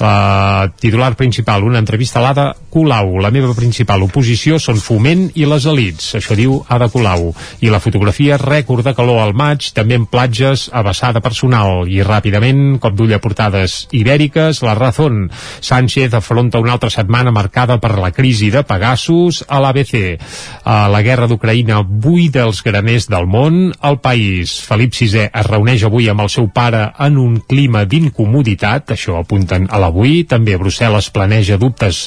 la 0.00 0.70
titular 0.78 1.14
principal, 1.18 1.66
una 1.66 1.82
entrevista 1.82 2.20
a 2.20 2.26
l'Ada 2.28 2.46
Colau. 2.70 3.16
La 3.24 3.32
meva 3.34 3.54
principal 3.58 4.04
oposició 4.06 4.60
són 4.62 4.78
Foment 4.82 5.26
i 5.34 5.48
les 5.48 5.66
elites. 5.66 6.12
Això 6.20 6.38
diu 6.38 6.60
Ada 6.68 6.90
Colau. 6.92 7.32
I 7.64 7.72
la 7.72 7.82
fotografia, 7.82 8.38
rècord 8.38 8.86
de 8.86 8.94
calor 8.94 9.22
al 9.24 9.34
maig, 9.34 9.72
també 9.74 9.98
en 9.98 10.06
platges 10.06 10.68
a 10.72 10.84
vessar 10.86 11.12
de 11.16 11.24
personal. 11.24 11.86
I 11.90 12.04
ràpidament, 12.36 12.78
cop 12.80 12.94
d'ull 12.96 13.14
a 13.14 13.20
portades 13.20 13.86
ibèriques, 13.96 14.60
la 14.62 14.74
Razón. 14.74 15.30
Sánchez 15.60 16.14
afronta 16.14 16.58
una 16.58 16.72
altra 16.72 16.90
setmana 16.90 17.30
marcada 17.30 17.78
per 17.80 17.96
la 17.98 18.12
crisi 18.12 18.50
de 18.50 18.62
Pegasus 18.62 19.44
a 19.48 19.60
l'ABC. 19.60 20.18
A 20.64 20.88
la 20.88 21.02
guerra 21.02 21.26
d'Ucraïna 21.26 21.82
buida 21.82 22.44
els 22.44 22.62
graners 22.62 23.08
del 23.08 23.26
món. 23.26 23.72
El 23.82 23.98
país, 24.00 24.60
Felip 24.60 24.92
VI 24.94 25.28
es 25.32 25.46
reuneix 25.46 25.84
avui 25.84 26.08
amb 26.08 26.20
el 26.20 26.28
seu 26.28 26.48
pare 26.48 26.92
en 26.98 27.16
un 27.16 27.38
clima 27.40 27.84
d'incomoditat, 27.84 28.92
això 28.92 29.18
apunten 29.20 29.68
a 29.70 29.80
l'avui. 29.80 30.24
També 30.28 30.58
Brussel·les 30.58 31.10
planeja 31.10 31.56
dubtes 31.56 32.06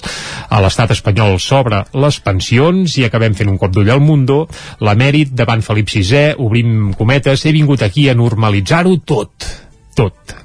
a 0.50 0.62
l'estat 0.62 0.94
espanyol 0.94 1.40
sobre 1.40 1.84
les 1.94 2.20
pensions 2.22 2.98
i 2.98 3.08
acabem 3.08 3.34
fent 3.34 3.50
un 3.50 3.58
cop 3.58 3.74
d'ull 3.74 3.90
al 3.90 4.04
Mundo. 4.04 4.46
L'emèrit 4.80 5.34
davant 5.34 5.64
Felip 5.66 5.90
VI, 5.90 6.36
obrim 6.38 6.94
cometes, 6.94 7.46
he 7.46 7.56
vingut 7.56 7.82
aquí 7.82 8.10
a 8.10 8.18
normalitzar-ho 8.18 9.00
tot. 9.06 9.69
Tot. 10.00 10.36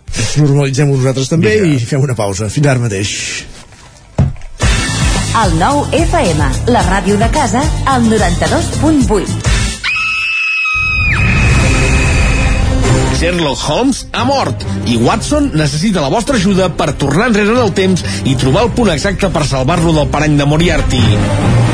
Normalitzem-ho 0.41 0.97
nosaltres 0.99 1.31
també 1.31 1.53
Vinga. 1.61 1.77
i 1.79 1.87
fem 1.87 2.03
una 2.03 2.17
pausa. 2.19 2.49
Fins 2.51 2.67
ara 2.67 2.83
mateix. 2.83 3.13
El 5.35 5.55
nou 5.59 5.83
FM, 5.95 6.49
la 6.75 6.83
ràdio 6.87 7.19
de 7.19 7.29
casa, 7.35 7.63
al 7.91 8.07
92.8. 8.11 9.53
Sherlock 13.15 13.63
Holmes 13.71 14.05
ha 14.13 14.25
mort 14.27 14.65
i 14.91 14.99
Watson 15.01 15.53
necessita 15.55 16.03
la 16.03 16.11
vostra 16.13 16.37
ajuda 16.37 16.69
per 16.75 16.93
tornar 16.99 17.31
enrere 17.31 17.55
en 17.55 17.63
el 17.63 17.73
temps 17.75 18.03
i 18.27 18.35
trobar 18.39 18.67
el 18.67 18.75
punt 18.75 18.91
exacte 18.95 19.31
per 19.31 19.47
salvar-lo 19.47 19.95
del 19.97 20.11
parany 20.11 20.37
de 20.39 20.51
Moriarty. 20.51 21.74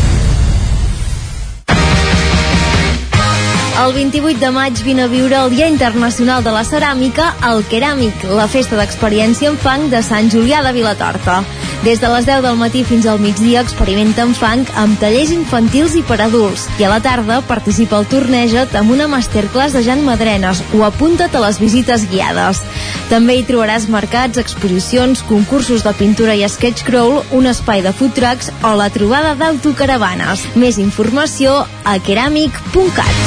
El 3.81 3.93
28 3.93 4.37
de 4.37 4.49
maig 4.53 4.79
vine 4.85 5.01
a 5.01 5.09
viure 5.09 5.33
el 5.33 5.49
Dia 5.49 5.65
Internacional 5.65 6.43
de 6.45 6.51
la 6.53 6.61
Ceràmica 6.61 7.31
al 7.41 7.63
Keràmic, 7.65 8.27
la 8.29 8.45
festa 8.45 8.77
d'experiència 8.77 9.49
en 9.49 9.57
fang 9.57 9.87
de 9.89 10.03
Sant 10.05 10.29
Julià 10.29 10.59
de 10.61 10.73
Vilatorta. 10.75 11.39
Des 11.81 11.97
de 11.97 12.09
les 12.13 12.27
10 12.27 12.43
del 12.45 12.57
matí 12.59 12.83
fins 12.85 13.07
al 13.09 13.17
migdia 13.17 13.63
experimenta 13.65 14.21
en 14.21 14.35
fang 14.37 14.67
amb 14.77 14.99
tallers 15.01 15.31
infantils 15.33 15.95
i 15.97 16.03
per 16.05 16.19
adults 16.21 16.67
i 16.77 16.85
a 16.85 16.91
la 16.91 16.99
tarda 17.01 17.39
participa 17.49 17.97
al 17.97 18.05
torneja't 18.05 18.75
amb 18.77 18.93
una 18.93 19.07
masterclass 19.09 19.73
de 19.73 19.81
Jan 19.87 20.03
Madrenes 20.05 20.61
o 20.77 20.83
apunta't 20.85 21.33
a 21.33 21.41
les 21.41 21.57
visites 21.57 22.05
guiades. 22.11 22.61
També 23.09 23.39
hi 23.39 23.45
trobaràs 23.49 23.87
mercats, 23.89 24.37
exposicions, 24.37 25.23
concursos 25.25 25.81
de 25.81 25.93
pintura 25.97 26.37
i 26.37 26.45
sketch 26.45 26.85
crawl, 26.85 27.23
un 27.33 27.49
espai 27.49 27.81
de 27.81 27.95
food 27.97 28.13
trucks 28.13 28.51
o 28.61 28.75
la 28.77 28.91
trobada 28.93 29.33
d'autocaravanes. 29.39 30.45
Més 30.53 30.77
informació 30.77 31.63
a 31.65 31.97
keramic.cat. 31.97 33.25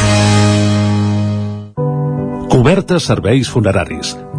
Cobertes 2.54 3.10
serveis 3.10 3.50
funeraris. 3.50 4.14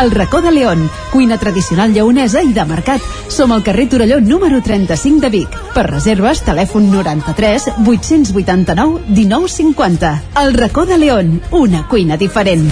El 0.00 0.10
racó 0.10 0.42
de 0.42 0.52
León, 0.52 0.90
cuina 1.10 1.38
tradicional 1.38 1.94
lleonesa 1.94 2.42
i 2.42 2.52
de 2.52 2.64
mercat. 2.68 3.00
Som 3.32 3.52
al 3.52 3.62
carrer 3.64 3.88
Torelló 3.88 4.20
número 4.20 4.60
35 4.62 5.20
de 5.24 5.30
Vic. 5.30 5.56
Per 5.72 5.86
reserves, 5.88 6.42
telèfon 6.44 6.90
93 6.92 7.70
889 7.86 9.06
1950. 9.08 10.12
El 10.42 10.52
racó 10.54 10.84
de 10.84 10.98
León, 10.98 11.40
una 11.50 11.86
cuina 11.88 12.16
diferent. 12.20 12.68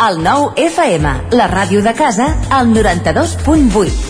El 0.00 0.22
nou 0.24 0.50
FM, 0.56 1.10
la 1.36 1.46
ràdio 1.46 1.84
de 1.86 1.94
casa, 1.94 2.32
al 2.50 2.74
92.8. 2.74 4.09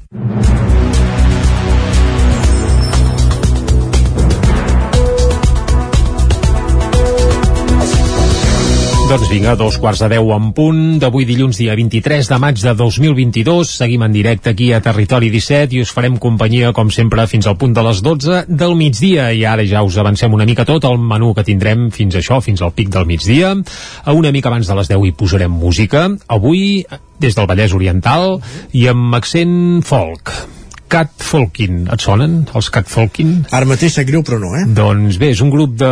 Doncs 9.11 9.27
vinga, 9.27 9.57
dos 9.59 9.75
quarts 9.75 9.99
de 9.99 10.07
deu 10.13 10.29
en 10.31 10.53
punt 10.55 10.77
d'avui 11.01 11.25
dilluns 11.27 11.57
dia 11.59 11.73
23 11.75 12.29
de 12.31 12.37
maig 12.39 12.61
de 12.63 12.71
2022. 12.79 13.73
Seguim 13.81 14.05
en 14.05 14.13
directe 14.15 14.53
aquí 14.53 14.69
a 14.71 14.79
Territori 14.79 15.27
17 15.33 15.75
i 15.75 15.81
us 15.83 15.91
farem 15.91 16.15
companyia, 16.15 16.69
com 16.71 16.87
sempre, 16.87 17.25
fins 17.27 17.49
al 17.49 17.57
punt 17.59 17.75
de 17.75 17.83
les 17.83 17.99
12 18.05 18.45
del 18.47 18.77
migdia. 18.79 19.25
I 19.35 19.43
ara 19.43 19.65
ja 19.67 19.83
us 19.83 19.97
avancem 19.99 20.31
una 20.31 20.47
mica 20.47 20.63
tot 20.63 20.87
el 20.87 20.95
menú 20.95 21.33
que 21.35 21.43
tindrem 21.43 21.89
fins 21.91 22.15
això, 22.15 22.39
fins 22.39 22.63
al 22.63 22.71
pic 22.71 22.87
del 22.95 23.09
migdia. 23.09 23.51
A 24.05 24.15
una 24.15 24.31
mica 24.31 24.47
abans 24.47 24.71
de 24.71 24.79
les 24.79 24.93
10 24.95 25.03
hi 25.03 25.11
posarem 25.11 25.51
música. 25.51 26.07
Avui, 26.31 26.85
des 27.19 27.35
del 27.35 27.51
Vallès 27.51 27.75
Oriental 27.75 28.37
i 28.71 28.87
amb 28.95 29.19
accent 29.19 29.83
folk. 29.83 30.60
Cat 30.91 31.23
Folkin, 31.23 31.85
et 31.87 32.03
sonen, 32.03 32.41
els 32.51 32.67
Cat 32.73 32.89
Folkin? 32.91 33.29
Ara 33.55 33.67
mateix 33.69 33.93
sap 33.95 34.09
greu, 34.09 34.25
però 34.27 34.41
no, 34.41 34.49
eh? 34.59 34.65
Doncs 34.75 35.15
bé, 35.21 35.29
és 35.31 35.39
un 35.39 35.51
grup 35.53 35.77
de, 35.79 35.91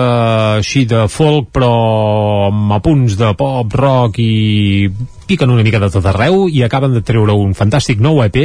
així 0.60 0.84
de 0.90 1.06
folk, 1.08 1.54
però 1.56 1.70
amb 2.50 2.76
apunts 2.76 3.16
de 3.20 3.30
pop, 3.40 3.78
rock 3.80 4.20
i 4.20 4.90
piquen 5.30 5.54
una 5.54 5.64
mica 5.64 5.80
de 5.82 5.92
tot 5.94 6.06
arreu 6.12 6.48
i 6.52 6.64
acaben 6.68 6.98
de 6.98 7.04
treure 7.06 7.38
un 7.38 7.56
fantàstic 7.58 8.04
nou 8.04 8.20
EP 8.26 8.42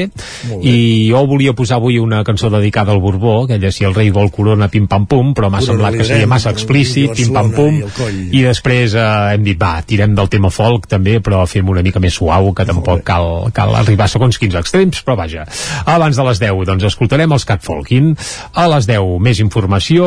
i 0.63 0.77
jo 1.11 1.25
volia 1.31 1.57
posar 1.57 1.81
avui 1.81 1.99
una 1.99 2.23
cançó 2.25 2.53
dedicada 2.53 2.95
al 2.95 3.03
Borbó, 3.03 3.41
aquella 3.45 3.73
si 3.75 3.87
el 3.89 3.97
rei 3.97 4.13
vol 4.15 4.31
corona 4.31 4.71
pim 4.71 4.87
pam 4.91 5.09
pum, 5.11 5.35
però 5.35 5.51
m'ha 5.51 5.63
semblat 5.65 5.99
que 5.99 6.07
seria 6.07 6.31
massa 6.31 6.55
explícit 6.55 7.17
pim 7.19 7.35
pam 7.35 7.51
pum, 7.55 7.83
i 8.31 8.45
i 8.45 8.49
després 8.51 8.95
eh, 8.99 9.05
hem 9.35 9.45
dit, 9.47 9.57
va, 9.61 9.79
tirem 9.87 10.15
del 10.17 10.29
tema 10.33 10.51
folk 10.53 10.89
també, 10.91 11.17
però 11.25 11.45
fem 11.49 11.69
una 11.73 11.83
mica 11.85 12.03
més 12.03 12.17
suau 12.19 12.51
que 12.57 12.67
tampoc 12.69 13.01
cal, 13.07 13.49
cal 13.57 13.73
arribar 13.79 14.09
segons 14.11 14.39
quins 14.41 14.57
extrems, 14.61 15.01
però 15.07 15.17
vaja. 15.19 15.47
Abans 15.89 16.19
de 16.19 16.27
les 16.29 16.43
10, 16.43 16.65
doncs 16.69 16.89
escoltarem 16.91 17.33
els 17.35 17.47
Cat 17.49 17.65
Folkin. 17.65 18.13
A 18.53 18.67
les 18.75 18.89
10, 18.91 19.17
més 19.25 19.41
informació. 19.41 20.07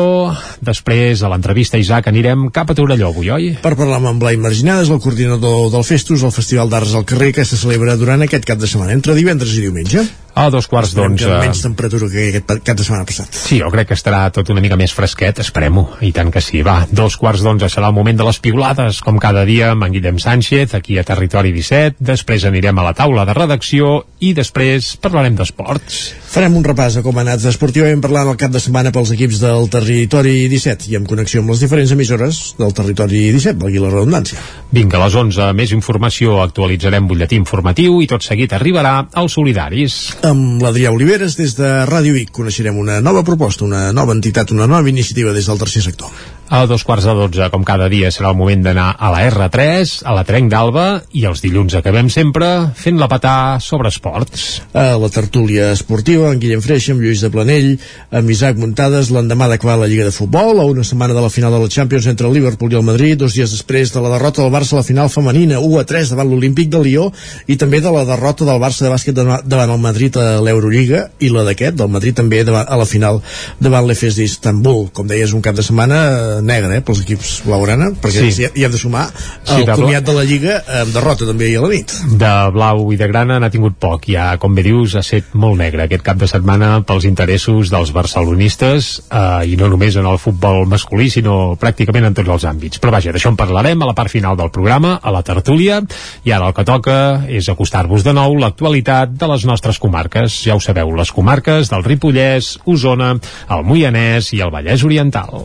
Després 0.64 1.24
a 1.24 1.32
l'entrevista 1.32 1.80
Isaac 1.80 2.10
anirem 2.12 2.48
cap 2.54 2.70
a 2.70 2.76
Torelló 2.78 3.10
avui, 3.10 3.32
oi? 3.34 3.50
Per 3.62 3.74
parlar 3.78 3.98
amb 3.98 4.12
en 4.12 4.22
Blai 4.22 4.38
Marginades, 4.40 4.92
el 4.92 5.02
coordinador 5.02 5.72
del 5.74 5.86
Festus, 5.88 6.22
el 6.26 6.34
Festival 6.34 6.67
d'Arts 6.70 6.94
al 6.98 7.06
carrer, 7.08 7.32
que 7.36 7.44
se 7.48 7.58
celebra 7.60 7.96
durant 8.00 8.22
aquest 8.24 8.46
cap 8.48 8.60
de 8.60 8.68
setmana, 8.70 8.94
entre 8.96 9.16
divendres 9.18 9.56
i 9.56 9.64
diumenge. 9.66 10.04
A 10.38 10.50
dos 10.54 10.68
quarts 10.70 10.92
d'onze. 10.94 11.26
menys 11.42 11.64
temperatura 11.64 12.06
que 12.12 12.28
aquest 12.28 12.52
cap 12.62 12.76
de 12.78 12.84
setmana 12.86 13.06
passat. 13.08 13.34
Sí, 13.34 13.56
jo 13.58 13.72
crec 13.74 13.88
que 13.90 13.96
estarà 13.98 14.20
tot 14.30 14.52
una 14.54 14.62
mica 14.62 14.76
més 14.78 14.92
fresquet, 14.94 15.40
esperem-ho, 15.42 15.82
i 16.06 16.12
tant 16.14 16.30
que 16.30 16.38
sí. 16.38 16.60
Va, 16.62 16.84
dos 16.94 17.16
quarts 17.18 17.42
d'onze 17.42 17.66
serà 17.66 17.90
el 17.90 17.96
moment 17.96 18.20
de 18.20 18.26
les 18.28 18.38
piulades, 18.38 19.00
com 19.02 19.18
cada 19.18 19.42
dia 19.48 19.72
amb 19.72 19.88
en 19.88 19.96
Guillem 19.96 20.20
Sánchez, 20.22 20.76
aquí 20.78 20.94
a 20.94 21.02
Territori 21.02 21.50
17, 21.56 21.98
després 21.98 22.46
anirem 22.46 22.78
a 22.78 22.86
la 22.86 22.94
taula 22.94 23.26
de 23.26 23.34
redacció 23.34 24.04
i 24.22 24.30
després 24.36 24.92
parlarem 25.02 25.34
d'esports. 25.34 25.98
Farem 26.28 26.54
un 26.54 26.62
repàs 26.62 27.00
a 27.00 27.02
com 27.02 27.18
ha 27.18 27.24
anat 27.24 27.42
esportivament 27.48 28.02
parlant 28.04 28.30
el 28.30 28.38
cap 28.38 28.54
de 28.54 28.62
setmana 28.62 28.92
pels 28.94 29.10
equips 29.16 29.42
del 29.42 29.66
Territori 29.72 30.46
17 30.52 30.92
i 30.92 30.98
en 31.00 31.06
connexió 31.08 31.42
amb 31.42 31.50
les 31.50 31.64
diferents 31.64 31.96
emissores 31.96 32.40
del 32.60 32.74
Territori 32.78 33.24
17, 33.34 33.58
valgui 33.58 33.82
la 33.82 33.90
redundància. 33.90 34.38
Vinga, 34.70 35.00
a 35.00 35.06
les 35.06 35.18
11, 35.18 35.50
més 35.58 35.74
informació, 35.74 36.38
actualitzarem 36.44 37.10
butlletí 37.10 37.40
informatiu 37.40 37.98
i 38.04 38.10
tot 38.10 38.22
seguit 38.22 38.54
arribarà 38.54 38.94
als 39.18 39.34
solidaris. 39.34 39.98
Amb 40.28 40.60
l'Adrià 40.60 40.90
Oliveres, 40.92 41.38
des 41.38 41.54
de 41.56 41.68
Ràdio 41.88 42.12
Vic, 42.12 42.32
coneixerem 42.36 42.76
una 42.76 42.98
nova 43.00 43.22
proposta, 43.24 43.64
una 43.64 43.86
nova 43.96 44.12
entitat, 44.16 44.52
una 44.52 44.66
nova 44.68 44.90
iniciativa 44.90 45.32
des 45.32 45.48
del 45.48 45.60
tercer 45.62 45.84
sector. 45.86 46.12
A 46.48 46.64
dos 46.64 46.80
quarts 46.80 47.04
de 47.04 47.12
dotze, 47.12 47.46
com 47.52 47.60
cada 47.60 47.90
dia, 47.92 48.08
serà 48.08 48.30
el 48.32 48.36
moment 48.38 48.62
d'anar 48.64 48.94
a 48.96 49.10
la 49.12 49.18
R3, 49.28 49.90
a 50.08 50.14
la 50.16 50.22
Trenc 50.24 50.48
d'Alba, 50.48 50.84
i 51.12 51.26
els 51.28 51.42
dilluns 51.44 51.74
acabem 51.76 52.08
sempre 52.08 52.70
fent 52.72 52.96
la 52.96 53.08
patà 53.10 53.58
sobre 53.60 53.90
esports. 53.92 54.62
A 54.72 54.94
la 54.96 55.10
tertúlia 55.12 55.66
esportiva, 55.74 56.30
en 56.32 56.40
Guillem 56.40 56.62
Freixa, 56.64 56.94
amb 56.94 57.04
Lluís 57.04 57.20
de 57.20 57.28
Planell, 57.34 57.68
amb 58.08 58.32
Isaac 58.32 58.56
Muntades, 58.56 59.10
l'endemà 59.12 59.50
d'acabar 59.52 59.76
la 59.82 59.90
Lliga 59.90 60.06
de 60.08 60.14
Futbol, 60.16 60.62
a 60.62 60.64
una 60.64 60.86
setmana 60.88 61.12
de 61.12 61.26
la 61.26 61.28
final 61.28 61.52
de 61.52 61.60
la 61.66 61.68
Champions 61.68 62.08
entre 62.08 62.30
el 62.30 62.38
Liverpool 62.38 62.72
i 62.72 62.80
el 62.80 62.88
Madrid, 62.88 63.18
dos 63.20 63.36
dies 63.36 63.52
després 63.52 63.92
de 63.92 64.00
la 64.00 64.14
derrota 64.16 64.40
del 64.40 64.54
Barça 64.56 64.72
a 64.72 64.80
la 64.80 64.86
final 64.88 65.12
femenina, 65.12 65.60
1 65.60 65.82
a 65.82 65.84
3 65.84 66.14
davant 66.14 66.32
l'Olímpic 66.32 66.72
de 66.72 66.80
Lió, 66.80 67.10
i 67.44 67.58
també 67.60 67.82
de 67.84 67.92
la 67.92 68.06
derrota 68.08 68.48
del 68.48 68.64
Barça 68.64 68.86
de 68.86 68.94
bàsquet 68.94 69.20
davant 69.20 69.76
el 69.76 69.84
Madrid 69.84 70.16
a 70.16 70.40
l'Eurolliga, 70.40 71.10
i 71.20 71.28
la 71.28 71.44
d'aquest, 71.44 71.76
del 71.76 71.92
Madrid 71.92 72.16
també 72.16 72.40
a 72.40 72.80
la 72.80 72.88
final 72.88 73.20
davant 73.60 73.84
l'Efes 73.84 74.16
d'Istanbul. 74.16 74.88
Com 74.96 75.12
deies, 75.12 75.36
un 75.36 75.44
cap 75.44 75.52
de 75.52 75.68
setmana 75.68 76.37
eh, 76.38 76.42
negre, 76.42 76.76
eh, 76.78 76.80
pels 76.86 77.02
equips 77.02 77.42
blaugrana, 77.46 77.90
perquè 78.00 78.30
Sí. 78.30 78.42
hi, 78.44 78.48
hi 78.60 78.64
hem 78.64 78.72
de 78.72 78.78
sumar 78.78 79.08
Sí, 79.12 79.54
el 79.60 79.66
de 79.66 79.74
comiat 79.74 80.04
de 80.04 80.12
la 80.14 80.24
Lliga 80.24 80.62
amb 80.82 80.92
derrota 80.94 81.26
també 81.26 81.46
ahir 81.46 81.58
a 81.58 81.62
la 81.66 81.68
nit. 81.68 81.92
de 82.18 82.32
blau 82.54 82.92
i 82.92 82.96
de 82.96 83.08
grana 83.08 83.38
n'ha 83.40 83.50
tingut 83.50 83.74
poc. 83.78 84.06
Ja, 84.08 84.36
com 84.38 84.54
bé 84.54 84.62
dius, 84.62 84.94
ha 84.94 85.02
set 85.02 85.34
molt 85.34 85.58
negre 85.58 85.82
aquest 85.84 86.02
cap 86.02 86.16
de 86.16 86.26
setmana 86.28 86.82
pels 86.86 87.04
interessos 87.04 87.70
dels 87.70 87.92
barcelonistes 87.92 89.02
eh, 89.10 89.46
i 89.52 89.56
no 89.56 89.68
només 89.68 89.96
en 89.96 90.06
el 90.06 90.18
futbol 90.18 90.66
masculí, 90.66 91.10
sinó 91.10 91.56
pràcticament 91.58 92.06
en 92.06 92.14
tots 92.14 92.28
els 92.28 92.44
àmbits. 92.44 92.78
Però 92.80 92.90
vaja, 92.94 93.12
d'això 93.12 93.28
en 93.32 93.36
parlarem 93.36 93.82
a 93.82 93.86
la 93.86 93.94
part 93.94 94.10
final 94.10 94.36
del 94.36 94.50
programa, 94.50 94.98
a 95.02 95.10
la 95.10 95.22
tertúlia, 95.22 95.80
i 96.24 96.30
ara 96.32 96.48
el 96.48 96.54
que 96.54 96.64
toca 96.64 97.24
és 97.28 97.48
acostar-vos 97.48 98.04
de 98.04 98.12
nou 98.12 98.36
l'actualitat 98.36 99.10
de 99.18 99.26
les 99.26 99.44
nostres 99.44 99.78
comarques. 99.78 100.42
Ja 100.44 100.54
ho 100.56 100.60
sabeu, 100.60 100.94
les 100.96 101.10
comarques 101.12 101.68
del 101.70 101.84
Ripollès, 101.84 102.58
Osona, 102.66 103.14
el 103.50 103.64
Moianès 103.64 104.32
i 104.32 104.40
el 104.40 104.50
Vallès 104.50 104.84
Oriental. 104.84 105.44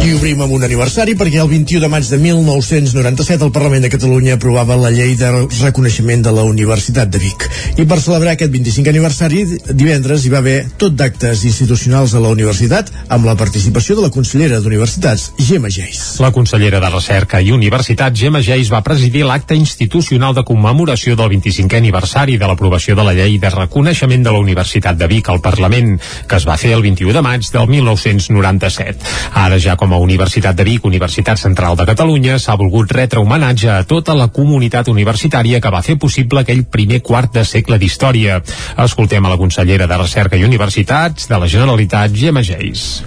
I 0.00 0.14
obrim 0.16 0.38
amb 0.40 0.54
un 0.56 0.62
aniversari 0.64 1.12
perquè 1.12 1.42
el 1.42 1.48
21 1.50 1.82
de 1.84 1.88
maig 1.92 2.06
de 2.08 2.16
1997 2.16 3.44
el 3.44 3.50
Parlament 3.52 3.82
de 3.84 3.90
Catalunya 3.92 4.38
aprovava 4.38 4.78
la 4.80 4.88
llei 4.88 5.12
de 5.20 5.28
reconeixement 5.60 6.22
de 6.24 6.32
la 6.32 6.44
Universitat 6.48 7.10
de 7.12 7.20
Vic. 7.20 7.44
I 7.76 7.84
per 7.84 7.98
celebrar 8.00 8.32
aquest 8.32 8.48
25 8.54 8.88
aniversari, 8.88 9.42
divendres 9.76 10.24
hi 10.24 10.32
va 10.32 10.38
haver 10.40 10.54
tot 10.80 10.96
d'actes 10.96 11.42
institucionals 11.44 12.14
a 12.16 12.22
la 12.24 12.30
universitat 12.32 12.88
amb 13.12 13.28
la 13.28 13.34
participació 13.36 13.98
de 13.98 14.06
la 14.06 14.12
consellera 14.14 14.62
d'Universitats, 14.64 15.34
Gemma 15.36 15.68
Geis. 15.68 16.00
La 16.24 16.32
consellera 16.32 16.80
de 16.80 16.92
Recerca 16.94 17.42
i 17.44 17.52
Universitat, 17.52 18.16
Gemma 18.16 18.40
Geis, 18.40 18.72
va 18.72 18.80
presidir 18.86 19.26
l'acte 19.28 19.58
institucional 19.58 20.32
de 20.32 20.46
commemoració 20.48 21.12
del 21.20 21.28
25è 21.34 21.76
aniversari 21.76 22.38
de 22.40 22.48
l'aprovació 22.48 22.96
de 22.96 23.04
la 23.04 23.12
llei 23.20 23.36
de 23.36 23.52
reconeixement 23.52 24.24
de 24.24 24.32
la 24.32 24.40
Universitat 24.40 24.96
de 24.96 25.12
Vic 25.12 25.28
al 25.28 25.44
Parlament, 25.44 25.98
que 26.24 26.40
es 26.40 26.48
va 26.48 26.56
fer 26.56 26.72
el 26.78 26.88
21 26.88 27.12
de 27.20 27.26
maig 27.28 27.52
del 27.52 27.68
1997. 27.76 29.14
Ara 29.44 29.60
ja 29.60 29.76
com 29.76 29.89
a 29.92 29.98
Universitat 29.98 30.56
de 30.56 30.64
Vic, 30.64 30.84
Universitat 30.84 31.38
Central 31.38 31.76
de 31.76 31.86
Catalunya, 31.88 32.38
s'ha 32.38 32.56
volgut 32.56 32.92
retre 32.92 33.20
homenatge 33.20 33.70
a 33.70 33.84
tota 33.84 34.14
la 34.14 34.28
comunitat 34.28 34.88
universitària 34.88 35.60
que 35.60 35.72
va 35.74 35.82
fer 35.86 35.98
possible 35.98 36.42
aquell 36.42 36.64
primer 36.64 37.00
quart 37.02 37.32
de 37.34 37.44
segle 37.44 37.78
d'història. 37.78 38.42
Escoltem 38.76 39.24
a 39.24 39.32
la 39.32 39.40
consellera 39.40 39.86
de 39.86 39.98
Recerca 40.02 40.36
i 40.36 40.44
Universitats 40.44 41.28
de 41.30 41.40
la 41.40 41.48
Generalitat, 41.48 42.14
Gemma 42.14 42.42
Geis. 42.42 43.02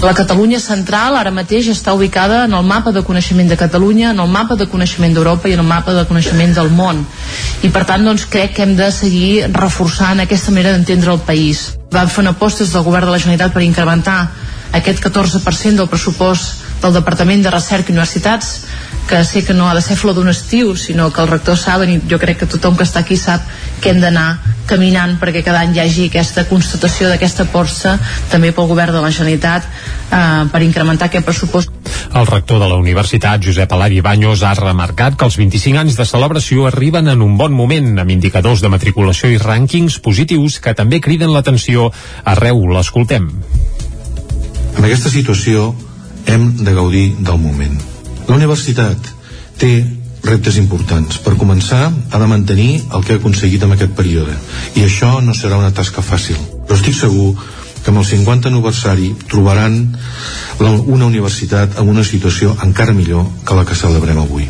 La 0.00 0.14
Catalunya 0.16 0.56
central 0.64 1.16
ara 1.18 1.28
mateix 1.28 1.66
està 1.68 1.92
ubicada 1.92 2.46
en 2.46 2.54
el 2.56 2.64
mapa 2.64 2.88
de 2.96 3.02
coneixement 3.04 3.50
de 3.50 3.56
Catalunya, 3.60 4.14
en 4.14 4.22
el 4.24 4.30
mapa 4.32 4.56
de 4.56 4.64
coneixement 4.64 5.12
d'Europa 5.12 5.50
i 5.50 5.52
en 5.52 5.60
el 5.60 5.68
mapa 5.68 5.92
de 5.92 6.06
coneixement 6.08 6.54
del 6.56 6.70
món. 6.72 7.02
I 7.60 7.68
per 7.68 7.84
tant, 7.84 8.06
doncs, 8.08 8.24
crec 8.24 8.54
que 8.56 8.64
hem 8.64 8.72
de 8.78 8.88
seguir 8.96 9.50
reforçant 9.52 10.24
aquesta 10.24 10.54
manera 10.56 10.72
d'entendre 10.72 11.12
el 11.12 11.20
país. 11.20 11.66
Vam 11.92 12.08
fer 12.08 12.24
una 12.24 12.32
del 12.32 12.86
govern 12.86 13.06
de 13.06 13.12
la 13.12 13.18
Generalitat 13.18 13.52
per 13.52 13.62
incrementar 13.66 14.30
aquest 14.72 15.02
14% 15.02 15.76
del 15.80 15.90
pressupost 15.90 16.66
del 16.80 16.94
Departament 16.96 17.42
de 17.44 17.52
Recerca 17.52 17.90
i 17.90 17.96
Universitats 17.96 18.54
que 19.10 19.24
sé 19.24 19.42
que 19.44 19.54
no 19.54 19.68
ha 19.68 19.74
de 19.74 19.82
ser 19.82 19.96
flor 19.98 20.14
d'un 20.14 20.30
estiu 20.30 20.76
sinó 20.78 21.08
que 21.10 21.20
els 21.22 21.30
rectors 21.30 21.64
saben 21.66 21.90
i 21.90 21.98
jo 22.08 22.18
crec 22.22 22.38
que 22.42 22.50
tothom 22.50 22.76
que 22.78 22.86
està 22.86 23.02
aquí 23.02 23.16
sap 23.18 23.42
que 23.82 23.90
hem 23.90 24.00
d'anar 24.00 24.38
caminant 24.70 25.16
perquè 25.18 25.42
cada 25.42 25.64
any 25.64 25.74
hi 25.74 25.80
hagi 25.82 26.06
aquesta 26.06 26.46
constatació 26.46 27.10
d'aquesta 27.10 27.48
aposta 27.48 27.96
també 28.30 28.52
pel 28.54 28.70
govern 28.70 28.94
de 28.94 29.02
la 29.02 29.10
Generalitat 29.10 29.66
eh, 29.66 30.46
per 30.52 30.62
incrementar 30.62 31.10
aquest 31.10 31.26
pressupost 31.26 31.74
El 32.10 32.26
rector 32.26 32.58
de 32.58 32.66
la 32.66 32.78
universitat, 32.80 33.42
Josep 33.44 33.70
Alari 33.72 34.00
Baños, 34.02 34.42
ha 34.42 34.54
remarcat 34.58 35.14
que 35.14 35.28
els 35.28 35.36
25 35.38 35.78
anys 35.78 35.98
de 35.98 36.06
celebració 36.08 36.66
arriben 36.66 37.06
en 37.12 37.22
un 37.22 37.36
bon 37.38 37.54
moment, 37.54 37.92
amb 38.02 38.10
indicadors 38.10 38.64
de 38.64 38.72
matriculació 38.72 39.30
i 39.30 39.38
rànquings 39.38 40.00
positius 40.02 40.58
que 40.58 40.74
també 40.74 40.98
criden 41.00 41.30
l'atenció. 41.30 41.92
Arreu 42.34 42.66
l'escoltem. 42.74 43.30
En 44.76 44.84
aquesta 44.84 45.10
situació 45.12 45.70
hem 46.26 46.50
de 46.64 46.74
gaudir 46.74 47.06
del 47.18 47.40
moment. 47.42 47.78
La 48.28 48.36
universitat 48.36 49.10
té 49.60 49.72
reptes 50.24 50.58
importants. 50.60 51.18
Per 51.24 51.36
començar, 51.40 51.88
ha 51.90 52.20
de 52.20 52.28
mantenir 52.30 52.70
el 52.94 53.04
que 53.04 53.16
ha 53.16 53.20
aconseguit 53.20 53.64
en 53.64 53.74
aquest 53.74 53.96
període. 53.96 54.36
I 54.76 54.84
això 54.86 55.18
no 55.24 55.34
serà 55.34 55.58
una 55.58 55.72
tasca 55.74 56.04
fàcil. 56.04 56.38
Però 56.68 56.78
estic 56.78 56.96
segur 56.98 57.32
que 57.82 57.90
amb 57.92 58.02
el 58.02 58.06
50 58.06 58.52
aniversari 58.52 59.14
trobaran 59.28 59.82
una 60.60 61.06
universitat 61.06 61.78
en 61.80 61.88
una 61.88 62.04
situació 62.04 62.56
encara 62.62 62.96
millor 62.96 63.26
que 63.46 63.56
la 63.56 63.64
que 63.64 63.78
celebrem 63.78 64.20
avui. 64.20 64.48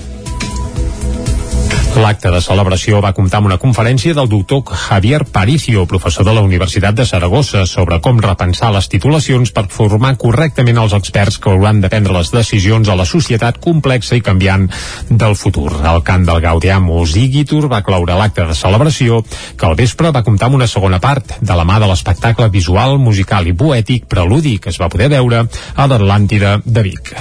L'acte 1.98 2.30
de 2.30 2.38
celebració 2.38 3.00
va 3.02 3.10
comptar 3.16 3.40
amb 3.40 3.48
una 3.48 3.56
conferència 3.58 4.14
del 4.14 4.28
doctor 4.30 4.62
Javier 4.78 5.24
Paricio, 5.34 5.82
professor 5.90 6.24
de 6.28 6.34
la 6.36 6.44
Universitat 6.46 6.94
de 6.94 7.06
Saragossa, 7.06 7.64
sobre 7.66 7.98
com 8.04 8.20
repensar 8.22 8.70
les 8.70 8.86
titulacions 8.92 9.50
per 9.50 9.64
formar 9.74 10.12
correctament 10.20 10.78
els 10.78 10.94
experts 10.94 11.40
que 11.42 11.50
hauran 11.50 11.80
de 11.82 11.90
prendre 11.90 12.14
les 12.14 12.30
decisions 12.30 12.88
a 12.88 12.94
la 12.94 13.08
societat 13.08 13.58
complexa 13.64 14.14
i 14.14 14.22
canviant 14.22 14.68
del 15.10 15.34
futur. 15.34 15.72
El 15.82 16.04
cant 16.06 16.28
del 16.28 16.44
Gaudiamus 16.46 17.16
Igitur 17.18 17.66
va 17.72 17.82
cloure 17.82 18.20
l'acte 18.22 18.46
de 18.46 18.54
celebració, 18.54 19.24
que 19.58 19.66
al 19.66 19.76
vespre 19.82 20.14
va 20.14 20.22
comptar 20.22 20.46
amb 20.46 20.60
una 20.60 20.70
segona 20.70 21.02
part, 21.02 21.40
de 21.40 21.58
la 21.58 21.66
mà 21.66 21.82
de 21.82 21.90
l'espectacle 21.90 22.48
visual, 22.54 23.00
musical 23.02 23.50
i 23.50 23.56
poètic 23.66 24.06
Preludi, 24.06 24.58
que 24.62 24.70
es 24.70 24.78
va 24.78 24.92
poder 24.92 25.10
veure 25.18 25.42
a 25.74 25.90
l'Atlàntida 25.90 26.60
de 26.64 26.86
Vic. 26.86 27.14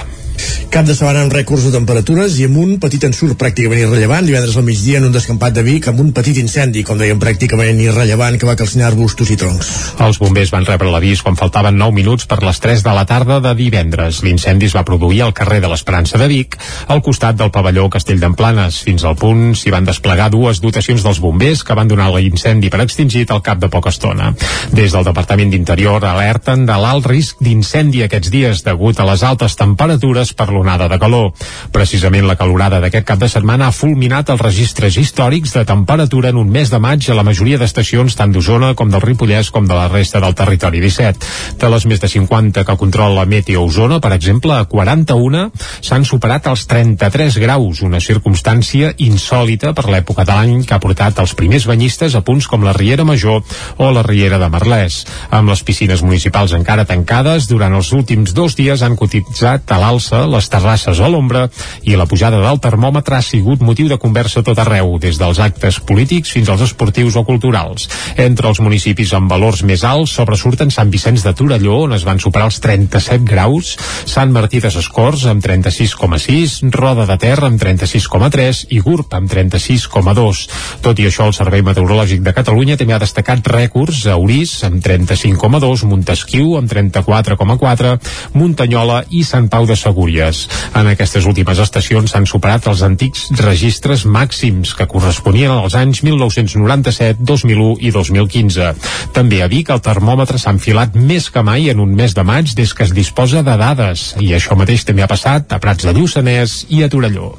Cap 0.70 0.86
de 0.86 0.94
setmana 0.94 1.24
amb 1.24 1.32
rècords 1.34 1.64
de 1.66 1.72
temperatures 1.74 2.36
i 2.38 2.44
amb 2.46 2.60
un 2.62 2.76
petit 2.78 3.02
ensurt 3.08 3.34
pràcticament 3.40 3.80
irrellevant 3.82 4.26
divendres 4.28 4.54
al 4.54 4.62
migdia 4.62 5.00
en 5.00 5.08
un 5.08 5.14
descampat 5.14 5.56
de 5.56 5.64
Vic 5.66 5.88
amb 5.90 5.98
un 6.04 6.12
petit 6.14 6.36
incendi, 6.38 6.84
com 6.86 6.98
dèiem, 7.00 7.18
pràcticament 7.18 7.80
irrellevant 7.82 8.36
que 8.38 8.46
va 8.46 8.54
calcinar 8.54 8.86
arbustos 8.92 9.32
i 9.34 9.38
troncs. 9.40 9.70
Els 10.06 10.20
bombers 10.22 10.52
van 10.54 10.68
rebre 10.68 10.92
l'avís 10.92 11.24
quan 11.26 11.34
faltaven 11.34 11.74
9 11.74 11.96
minuts 11.96 12.28
per 12.30 12.38
les 12.46 12.62
3 12.62 12.84
de 12.86 12.94
la 12.94 13.02
tarda 13.08 13.40
de 13.42 13.54
divendres. 13.58 14.20
L'incendi 14.22 14.68
es 14.70 14.76
va 14.78 14.84
produir 14.86 15.24
al 15.24 15.34
carrer 15.34 15.58
de 15.64 15.72
l'Esperança 15.72 16.20
de 16.22 16.28
Vic, 16.30 16.54
al 16.86 17.02
costat 17.02 17.40
del 17.40 17.50
pavelló 17.50 17.88
Castell 17.90 18.22
d'Emplanes. 18.22 18.78
Fins 18.86 19.04
al 19.04 19.18
punt 19.18 19.56
s'hi 19.58 19.74
van 19.74 19.88
desplegar 19.88 20.30
dues 20.30 20.62
dotacions 20.62 21.02
dels 21.02 21.18
bombers 21.18 21.64
que 21.66 21.74
van 21.74 21.90
donar 21.90 22.12
l'incendi 22.14 22.70
per 22.70 22.84
extingit 22.86 23.34
al 23.34 23.42
cap 23.42 23.58
de 23.58 23.72
poca 23.72 23.90
estona. 23.90 24.30
Des 24.70 24.94
del 24.94 25.08
Departament 25.10 25.50
d'Interior 25.50 26.06
alerten 26.06 26.62
de 26.68 26.78
l'alt 26.78 27.10
risc 27.10 27.42
d'incendi 27.42 28.04
aquests 28.06 28.30
dies 28.30 28.64
degut 28.66 29.00
a 29.00 29.08
les 29.10 29.26
altes 29.26 29.58
temperatures 29.58 30.29
per 30.36 30.48
l'onada 30.50 30.88
de 30.90 30.98
calor. 31.00 31.32
Precisament 31.72 32.26
la 32.28 32.36
calorada 32.40 32.80
d'aquest 32.82 33.06
cap 33.06 33.20
de 33.20 33.28
setmana 33.30 33.68
ha 33.68 33.76
fulminat 33.76 34.30
els 34.32 34.42
registres 34.42 34.96
històrics 35.00 35.54
de 35.56 35.64
temperatura 35.68 36.30
en 36.30 36.40
un 36.40 36.50
mes 36.50 36.70
de 36.70 36.80
maig 36.82 37.08
a 37.10 37.16
la 37.16 37.24
majoria 37.26 37.58
d'estacions 37.60 38.16
tant 38.18 38.32
d'Osona 38.34 38.74
com 38.78 38.90
del 38.90 39.02
Ripollès 39.04 39.50
com 39.54 39.66
de 39.68 39.76
la 39.76 39.88
resta 39.88 40.20
del 40.20 40.34
territori 40.38 40.80
17. 40.80 41.30
De 41.60 41.70
les 41.72 41.86
més 41.86 42.00
de 42.00 42.08
50 42.08 42.64
que 42.66 42.76
controla 42.80 43.26
Meteo 43.26 43.64
Osona, 43.66 44.00
per 44.00 44.12
exemple, 44.16 44.54
a 44.56 44.66
41 44.70 45.46
s'han 45.86 46.06
superat 46.08 46.48
els 46.50 46.66
33 46.70 47.38
graus, 47.42 47.82
una 47.86 48.00
circumstància 48.00 48.94
insòlita 48.98 49.74
per 49.76 49.88
l'època 49.90 50.24
de 50.28 50.36
l'any 50.36 50.64
que 50.66 50.76
ha 50.76 50.82
portat 50.82 51.18
els 51.22 51.34
primers 51.38 51.66
banyistes 51.68 52.16
a 52.16 52.24
punts 52.26 52.48
com 52.50 52.64
la 52.66 52.74
Riera 52.76 53.04
Major 53.04 53.42
o 53.78 53.90
la 53.94 54.04
Riera 54.06 54.38
de 54.40 54.50
Merlès. 54.52 55.04
Amb 55.30 55.52
les 55.52 55.62
piscines 55.66 56.02
municipals 56.06 56.54
encara 56.56 56.86
tancades, 56.88 57.48
durant 57.50 57.74
els 57.76 57.92
últims 57.96 58.34
dos 58.36 58.56
dies 58.58 58.82
han 58.82 58.96
cotitzat 58.98 59.70
a 59.70 59.80
l'alça 59.82 60.19
les 60.28 60.48
terrasses 60.52 61.00
a 61.00 61.08
l'ombra 61.08 61.46
i 61.88 61.96
la 61.96 62.06
pujada 62.10 62.40
del 62.42 62.60
termòmetre 62.60 63.16
ha 63.16 63.24
sigut 63.24 63.62
motiu 63.64 63.88
de 63.88 63.98
conversa 64.00 64.42
tot 64.46 64.58
arreu, 64.58 64.98
des 65.00 65.18
dels 65.20 65.40
actes 65.40 65.80
polítics 65.80 66.32
fins 66.34 66.48
als 66.48 66.64
esportius 66.66 67.16
o 67.16 67.24
culturals. 67.24 67.88
Entre 68.16 68.48
els 68.48 68.60
municipis 68.60 69.12
amb 69.16 69.30
valors 69.30 69.62
més 69.66 69.84
alts 69.86 70.14
sobresurten 70.18 70.70
Sant 70.74 70.90
Vicenç 70.90 71.24
de 71.24 71.34
Torelló, 71.36 71.82
on 71.86 71.94
es 71.96 72.04
van 72.06 72.20
superar 72.20 72.50
els 72.50 72.60
37 72.60 73.24
graus, 73.28 73.76
Sant 74.10 74.32
Martí 74.34 74.60
de 74.60 74.70
Sescors 74.72 75.26
amb 75.30 75.44
36,6, 75.44 76.60
Roda 76.74 77.06
de 77.08 77.16
Ter 77.20 77.38
amb 77.46 77.60
36,3 77.60 78.66
i 78.76 78.80
Gurb 78.84 79.14
amb 79.16 79.30
36,2. 79.30 80.44
Tot 80.84 81.00
i 81.00 81.08
això, 81.08 81.28
el 81.30 81.36
Servei 81.36 81.64
Meteorològic 81.66 82.24
de 82.26 82.34
Catalunya 82.36 82.78
també 82.80 82.96
ha 82.96 83.02
destacat 83.02 83.46
rècords 83.52 84.04
a 84.10 84.16
Orís 84.20 84.56
amb 84.66 84.82
35,2, 84.84 85.86
Montesquieu 85.90 86.56
amb 86.58 86.70
34,4, 86.70 87.96
Muntanyola 88.34 89.02
i 89.10 89.24
Sant 89.26 89.48
Pau 89.52 89.66
de 89.68 89.76
Segúries. 90.00 90.48
En 90.72 90.88
aquestes 90.88 91.26
últimes 91.28 91.58
estacions 91.60 92.14
s'han 92.14 92.24
superat 92.24 92.64
els 92.70 92.80
antics 92.86 93.26
registres 93.36 94.06
màxims 94.08 94.72
que 94.78 94.86
corresponien 94.88 95.52
als 95.52 95.76
anys 95.76 96.00
1997, 96.06 97.20
2001 97.20 97.76
i 97.84 97.92
2015. 97.92 98.70
També 99.12 99.42
a 99.44 99.50
Vic 99.52 99.68
el 99.68 99.84
termòmetre 99.84 100.40
s'ha 100.40 100.56
enfilat 100.56 100.96
més 100.96 101.28
que 101.28 101.44
mai 101.44 101.68
en 101.68 101.84
un 101.84 101.92
mes 102.00 102.16
de 102.16 102.24
maig 102.24 102.56
des 102.56 102.72
que 102.72 102.88
es 102.88 102.96
disposa 102.96 103.44
de 103.44 103.60
dades 103.60 104.14
i 104.24 104.32
això 104.32 104.56
mateix 104.56 104.88
també 104.88 105.04
ha 105.04 105.12
passat 105.12 105.52
a 105.52 105.60
Prats 105.60 105.84
de 105.84 105.96
Lluçanès 106.00 106.62
i 106.72 106.80
a 106.80 106.88
Torelló. 106.88 107.34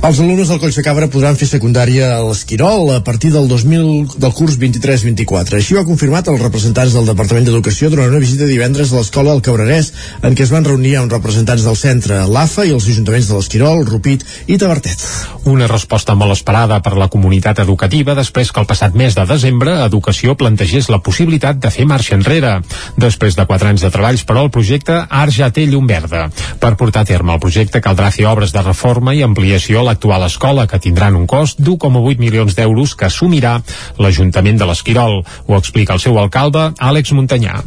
Els 0.00 0.16
alumnes 0.16 0.48
del 0.48 0.56
Coll 0.56 0.72
Cabra 0.80 1.10
podran 1.12 1.36
fer 1.36 1.44
secundària 1.44 2.06
a 2.14 2.20
l'Esquirol 2.24 2.88
a 2.94 3.02
partir 3.04 3.34
del 3.34 3.50
2000 3.50 4.14
del 4.16 4.32
curs 4.32 4.54
23-24. 4.56 5.58
Així 5.58 5.74
ho 5.76 5.82
ha 5.82 5.84
confirmat 5.84 6.30
els 6.32 6.40
representants 6.40 6.94
del 6.96 7.10
Departament 7.10 7.44
d'Educació 7.44 7.90
durant 7.92 8.08
una 8.08 8.22
visita 8.22 8.48
divendres 8.48 8.94
a 8.94 8.96
l'escola 8.96 9.34
al 9.36 9.42
Cabrerès, 9.44 9.90
en 10.24 10.32
què 10.32 10.46
es 10.46 10.52
van 10.54 10.64
reunir 10.64 10.94
amb 10.96 11.12
representants 11.12 11.66
del 11.68 11.76
centre, 11.76 12.22
l'AFA 12.32 12.64
i 12.64 12.72
els 12.72 12.86
ajuntaments 12.88 13.28
de 13.28 13.36
l'Esquirol, 13.36 13.84
Rupit 13.90 14.24
i 14.48 14.56
Tabertet. 14.56 15.04
Una 15.52 15.68
resposta 15.68 16.16
molt 16.16 16.32
esperada 16.32 16.80
per 16.80 16.94
la 16.96 17.10
comunitat 17.12 17.60
educativa 17.60 18.16
després 18.16 18.54
que 18.56 18.64
el 18.64 18.70
passat 18.72 18.96
mes 18.96 19.18
de 19.18 19.28
desembre 19.28 19.76
Educació 19.84 20.32
plantegés 20.40 20.88
la 20.88 21.02
possibilitat 21.04 21.60
de 21.60 21.74
fer 21.76 21.84
marxa 21.84 22.16
enrere. 22.16 22.54
Després 22.96 23.36
de 23.36 23.44
quatre 23.44 23.68
anys 23.68 23.84
de 23.84 23.92
treballs, 23.92 24.24
però, 24.24 24.46
el 24.48 24.52
projecte 24.54 24.96
ara 25.04 25.28
ja 25.28 25.52
té 25.52 25.68
llum 25.68 25.84
verda. 25.84 26.30
Per 26.60 26.72
portar 26.80 27.04
a 27.04 27.10
terme 27.12 27.36
el 27.36 27.44
projecte 27.44 27.84
caldrà 27.84 28.08
fer 28.16 28.24
obres 28.32 28.56
de 28.56 28.64
reforma 28.64 29.12
i 29.12 29.19
ampliació 29.26 29.80
a 29.80 29.88
l'actual 29.90 30.26
escola, 30.26 30.66
que 30.70 30.80
tindran 30.82 31.18
un 31.18 31.26
cost 31.30 31.60
d'1,8 31.60 32.22
milions 32.22 32.56
d'euros 32.56 32.94
que 32.94 33.08
assumirà 33.08 33.58
l'Ajuntament 33.98 34.60
de 34.60 34.70
l'Esquirol. 34.70 35.20
Ho 35.46 35.58
explica 35.58 35.96
el 35.96 36.02
seu 36.02 36.18
alcalde, 36.18 36.70
Àlex 36.78 37.14
Muntanyà 37.16 37.60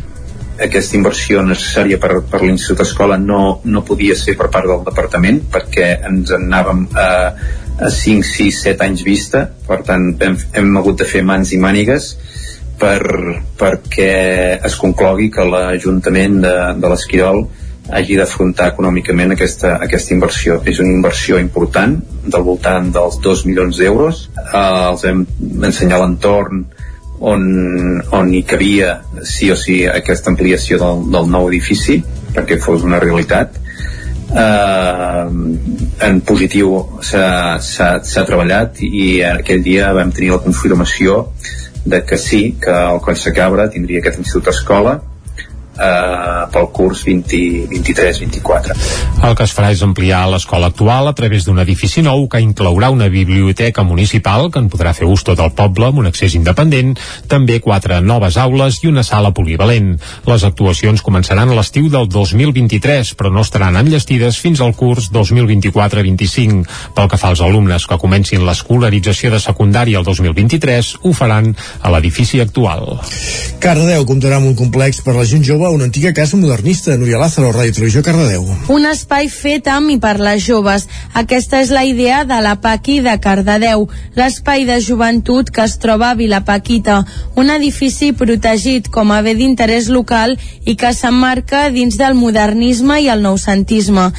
aquesta 0.63 0.95
inversió 0.95 1.41
necessària 1.41 1.97
per, 1.99 2.19
per 2.29 2.43
l'Institut 2.43 2.83
Escola 2.85 3.17
no, 3.17 3.59
no 3.65 3.81
podia 3.85 4.15
ser 4.15 4.35
per 4.37 4.51
part 4.53 4.69
del 4.69 4.83
departament 4.85 5.41
perquè 5.51 5.87
ens 6.09 6.33
en 6.35 6.45
anàvem 6.45 6.85
a, 6.93 7.07
a 7.81 7.89
5, 7.89 8.27
6, 8.29 8.59
7 8.69 8.85
anys 8.85 9.03
vista 9.07 9.47
per 9.67 9.81
tant 9.87 10.11
hem, 10.21 10.37
hem 10.53 10.77
hagut 10.77 11.01
de 11.01 11.09
fer 11.09 11.23
mans 11.25 11.55
i 11.55 11.59
mànigues 11.61 12.13
per, 12.79 13.01
perquè 13.59 14.13
es 14.65 14.77
conclogui 14.79 15.29
que 15.33 15.45
l'Ajuntament 15.47 16.39
de, 16.43 16.55
de 16.79 16.91
l'Esquirol 16.91 17.45
hagi 17.91 18.15
d'afrontar 18.15 18.69
econòmicament 18.71 19.35
aquesta, 19.35 19.75
aquesta 19.83 20.13
inversió. 20.15 20.61
És 20.65 20.79
una 20.79 20.93
inversió 20.93 21.39
important, 21.41 21.97
del 22.23 22.45
voltant 22.45 22.91
dels 22.95 23.19
2 23.23 23.45
milions 23.49 23.79
d'euros. 23.81 24.27
Eh, 24.43 24.63
els 24.91 25.03
vam 25.07 25.25
ensenyar 25.67 25.99
l'entorn 26.01 26.63
on, 27.23 27.43
on 28.11 28.33
hi 28.33 28.43
cabia 28.43 28.97
sí 29.23 29.51
o 29.51 29.57
sí 29.59 29.83
aquesta 29.87 30.31
ampliació 30.33 30.79
del, 30.81 31.05
del 31.13 31.29
nou 31.31 31.47
edifici 31.51 32.01
perquè 32.33 32.57
fos 32.59 32.83
una 32.83 32.99
realitat 32.99 33.59
eh, 34.33 35.27
en 36.07 36.21
positiu 36.27 36.75
s'ha 37.05 38.25
treballat 38.27 38.81
i 38.83 39.21
aquell 39.29 39.63
dia 39.63 39.93
vam 39.95 40.11
tenir 40.11 40.33
la 40.33 40.41
confirmació 40.43 41.29
de 41.85 41.99
que 42.07 42.17
sí, 42.17 42.55
que 42.63 42.71
el 42.71 43.01
Coll 43.03 43.33
Cabra 43.35 43.69
tindria 43.71 43.99
aquest 43.99 44.19
institut 44.19 44.51
escola 44.53 44.99
eh, 45.77 46.45
pel 46.53 46.67
curs 46.71 47.03
23-24. 47.05 48.75
El 49.23 49.35
que 49.37 49.45
es 49.45 49.53
farà 49.55 49.71
és 49.73 49.83
ampliar 49.85 50.23
l'escola 50.29 50.69
actual 50.71 51.07
a 51.09 51.15
través 51.17 51.45
d'un 51.47 51.61
edifici 51.63 52.03
nou 52.05 52.27
que 52.29 52.41
inclourà 52.43 52.91
una 52.93 53.09
biblioteca 53.09 53.83
municipal 53.87 54.49
que 54.51 54.61
en 54.61 54.69
podrà 54.71 54.93
fer 54.95 55.07
ús 55.09 55.23
tot 55.25 55.39
el 55.43 55.53
poble 55.57 55.89
amb 55.89 56.01
un 56.03 56.09
accés 56.09 56.35
independent, 56.37 56.93
també 57.31 57.59
quatre 57.63 57.99
noves 58.01 58.37
aules 58.37 58.81
i 58.83 58.91
una 58.91 59.03
sala 59.07 59.33
polivalent. 59.33 59.95
Les 60.27 60.43
actuacions 60.47 61.03
començaran 61.05 61.49
a 61.49 61.57
l'estiu 61.57 61.89
del 61.93 62.09
2023, 62.11 63.13
però 63.19 63.31
no 63.33 63.43
estaran 63.45 63.77
enllestides 63.79 64.39
fins 64.41 64.61
al 64.61 64.75
curs 64.77 65.09
2024-25. 65.13 66.63
Pel 66.95 67.09
que 67.09 67.19
fa 67.19 67.31
als 67.33 67.41
alumnes 67.41 67.87
que 67.87 67.99
comencin 68.01 68.45
l'escolarització 68.45 69.31
de 69.33 69.41
secundària 69.43 70.01
el 70.01 70.07
2023, 70.07 70.93
ho 71.03 71.13
faran 71.15 71.53
a 71.81 71.93
l'edifici 71.93 72.41
actual. 72.43 72.99
Cardedeu 73.63 74.05
comptarà 74.07 74.39
amb 74.39 74.51
un 74.51 74.57
complex 74.59 75.01
per 75.03 75.15
la 75.15 75.25
gent 75.27 75.43
jove 75.45 75.62
Nova, 75.63 75.75
una 75.75 75.85
antiga 75.85 76.11
casa 76.11 76.35
modernista. 76.35 76.97
Núria 76.97 77.17
Lázaro, 77.17 77.53
Ràdio 77.55 77.71
Televisió, 77.71 78.01
Cardedeu. 78.03 78.43
Un 78.67 78.83
espai 78.89 79.29
fet 79.31 79.69
amb 79.71 79.93
i 79.93 79.95
per 79.95 80.17
les 80.19 80.43
joves. 80.43 80.89
Aquesta 81.15 81.61
és 81.63 81.69
la 81.71 81.85
idea 81.87 82.25
de 82.27 82.39
la 82.43 82.57
Paqui 82.59 82.97
de 82.99 83.13
Cardedeu, 83.23 83.85
l'espai 84.17 84.65
de 84.67 84.81
joventut 84.83 85.47
que 85.55 85.63
es 85.63 85.77
troba 85.79 86.09
a 86.09 86.17
Vilapaquita, 86.19 86.97
un 87.39 87.51
edifici 87.53 88.11
protegit 88.11 88.89
com 88.91 89.13
a 89.15 89.21
bé 89.23 89.37
d'interès 89.39 89.87
local 89.87 90.35
i 90.67 90.75
que 90.75 90.91
s'emmarca 90.91 91.69
dins 91.71 91.95
del 91.95 92.19
modernisme 92.19 92.99
i 92.99 93.07
el 93.07 93.23
noucentisme. 93.23 94.09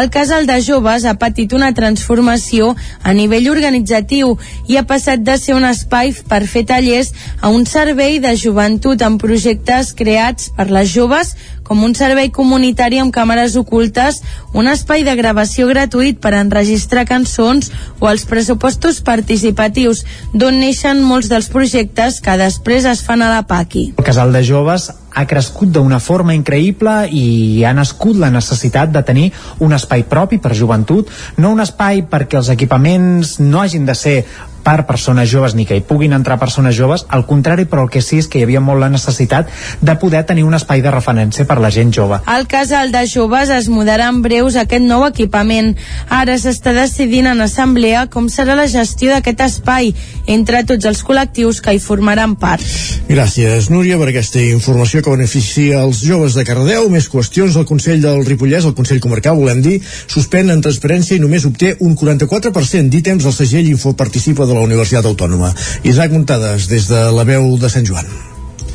El 0.00 0.08
casal 0.08 0.48
de 0.48 0.56
joves 0.64 1.04
ha 1.04 1.18
patit 1.20 1.52
una 1.52 1.74
transformació 1.76 2.72
a 3.02 3.12
nivell 3.12 3.50
organitzatiu 3.52 4.38
i 4.72 4.80
ha 4.80 4.86
passat 4.88 5.20
de 5.20 5.36
ser 5.36 5.58
un 5.60 5.68
espai 5.68 6.16
per 6.32 6.46
fer 6.48 6.64
tallers 6.72 7.12
a 7.42 7.52
un 7.52 7.68
servei 7.68 8.22
de 8.24 8.32
joventut 8.40 9.04
amb 9.04 9.20
projectes 9.20 9.92
creats 9.92 10.48
per 10.56 10.70
les 10.72 10.93
joves 10.94 11.34
com 11.64 11.82
un 11.82 11.94
servei 11.96 12.28
comunitari 12.30 13.00
amb 13.00 13.12
càmeres 13.12 13.56
ocultes, 13.56 14.20
un 14.52 14.68
espai 14.70 15.02
de 15.02 15.14
gravació 15.16 15.66
gratuït 15.70 16.20
per 16.22 16.34
enregistrar 16.38 17.06
cançons 17.08 17.72
o 17.98 18.10
els 18.10 18.26
pressupostos 18.28 19.00
participatius, 19.04 20.04
d'on 20.34 20.60
neixen 20.60 21.02
molts 21.02 21.30
dels 21.32 21.48
projectes 21.50 22.20
que 22.20 22.36
després 22.38 22.84
es 22.84 23.02
fan 23.02 23.24
a 23.24 23.32
la 23.32 23.42
PAQui. 23.48 23.94
El 23.96 24.06
casal 24.06 24.32
de 24.36 24.44
joves 24.44 24.90
ha 25.14 25.26
crescut 25.30 25.70
d'una 25.72 26.00
forma 26.02 26.34
increïble 26.34 26.94
i 27.14 27.64
ha 27.64 27.72
nascut 27.74 28.18
la 28.20 28.32
necessitat 28.34 28.92
de 28.92 29.02
tenir 29.06 29.28
un 29.64 29.72
espai 29.72 30.04
propi 30.10 30.40
per 30.42 30.56
joventut, 30.58 31.08
no 31.38 31.54
un 31.54 31.62
espai 31.64 32.04
perquè 32.10 32.42
els 32.42 32.50
equipaments 32.52 33.38
no 33.40 33.62
hagin 33.62 33.86
de 33.86 33.94
ser 33.94 34.18
per 34.64 34.86
persones 34.88 35.28
joves 35.30 35.54
ni 35.54 35.66
que 35.68 35.76
hi 35.76 35.84
puguin 35.84 36.16
entrar 36.16 36.38
persones 36.40 36.76
joves, 36.76 37.04
al 37.08 37.26
contrari, 37.28 37.66
però 37.68 37.84
el 37.84 37.92
que 37.92 38.02
sí 38.02 38.18
és 38.22 38.28
que 38.28 38.40
hi 38.40 38.46
havia 38.46 38.62
molt 38.64 38.80
la 38.80 38.90
necessitat 38.90 39.50
de 39.80 39.96
poder 40.00 40.24
tenir 40.26 40.46
un 40.48 40.56
espai 40.56 40.82
de 40.82 40.92
referència 40.94 41.46
per 41.46 41.60
la 41.60 41.70
gent 41.74 41.92
jove. 41.94 42.20
Al 42.26 42.48
casal 42.48 42.92
de 42.94 43.04
joves 43.10 43.52
es 43.52 43.68
mudarà 43.68 44.08
en 44.12 44.22
breus 44.24 44.56
aquest 44.56 44.84
nou 44.84 45.04
equipament. 45.06 45.74
Ara 46.08 46.38
s'està 46.40 46.72
decidint 46.76 47.28
en 47.30 47.44
assemblea 47.44 48.06
com 48.10 48.30
serà 48.32 48.56
la 48.56 48.66
gestió 48.70 49.12
d'aquest 49.12 49.44
espai 49.44 49.92
entre 50.26 50.64
tots 50.64 50.88
els 50.88 51.04
col·lectius 51.04 51.60
que 51.60 51.74
hi 51.74 51.82
formaran 51.82 52.36
part. 52.40 52.64
Gràcies, 53.08 53.68
Núria, 53.70 53.98
per 54.00 54.08
aquesta 54.10 54.40
informació 54.40 55.02
que 55.04 55.12
beneficia 55.12 55.82
els 55.84 56.00
joves 56.04 56.38
de 56.38 56.44
Cardedeu. 56.48 56.88
Més 56.92 57.10
qüestions. 57.12 57.58
El 57.60 57.68
Consell 57.68 58.00
del 58.02 58.24
Ripollès, 58.24 58.64
el 58.64 58.76
Consell 58.76 59.02
Comarcal, 59.04 59.36
volem 59.36 59.60
dir, 59.64 59.76
suspèn 60.08 60.50
en 60.54 60.62
transparència 60.64 61.18
i 61.18 61.22
només 61.22 61.44
obté 61.48 61.74
un 61.84 61.96
44% 61.98 62.88
d'ítems 62.92 63.28
al 63.28 63.36
segell 63.36 63.68
Infoparticipa 63.68 64.46
de 64.54 64.60
la 64.60 64.68
Universitat 64.70 65.08
Autònoma. 65.10 65.52
Isaac 65.82 66.14
Muntades, 66.14 66.70
des 66.70 66.86
de 66.90 67.02
la 67.18 67.26
veu 67.28 67.56
de 67.58 67.72
Sant 67.72 67.86
Joan. 67.90 68.33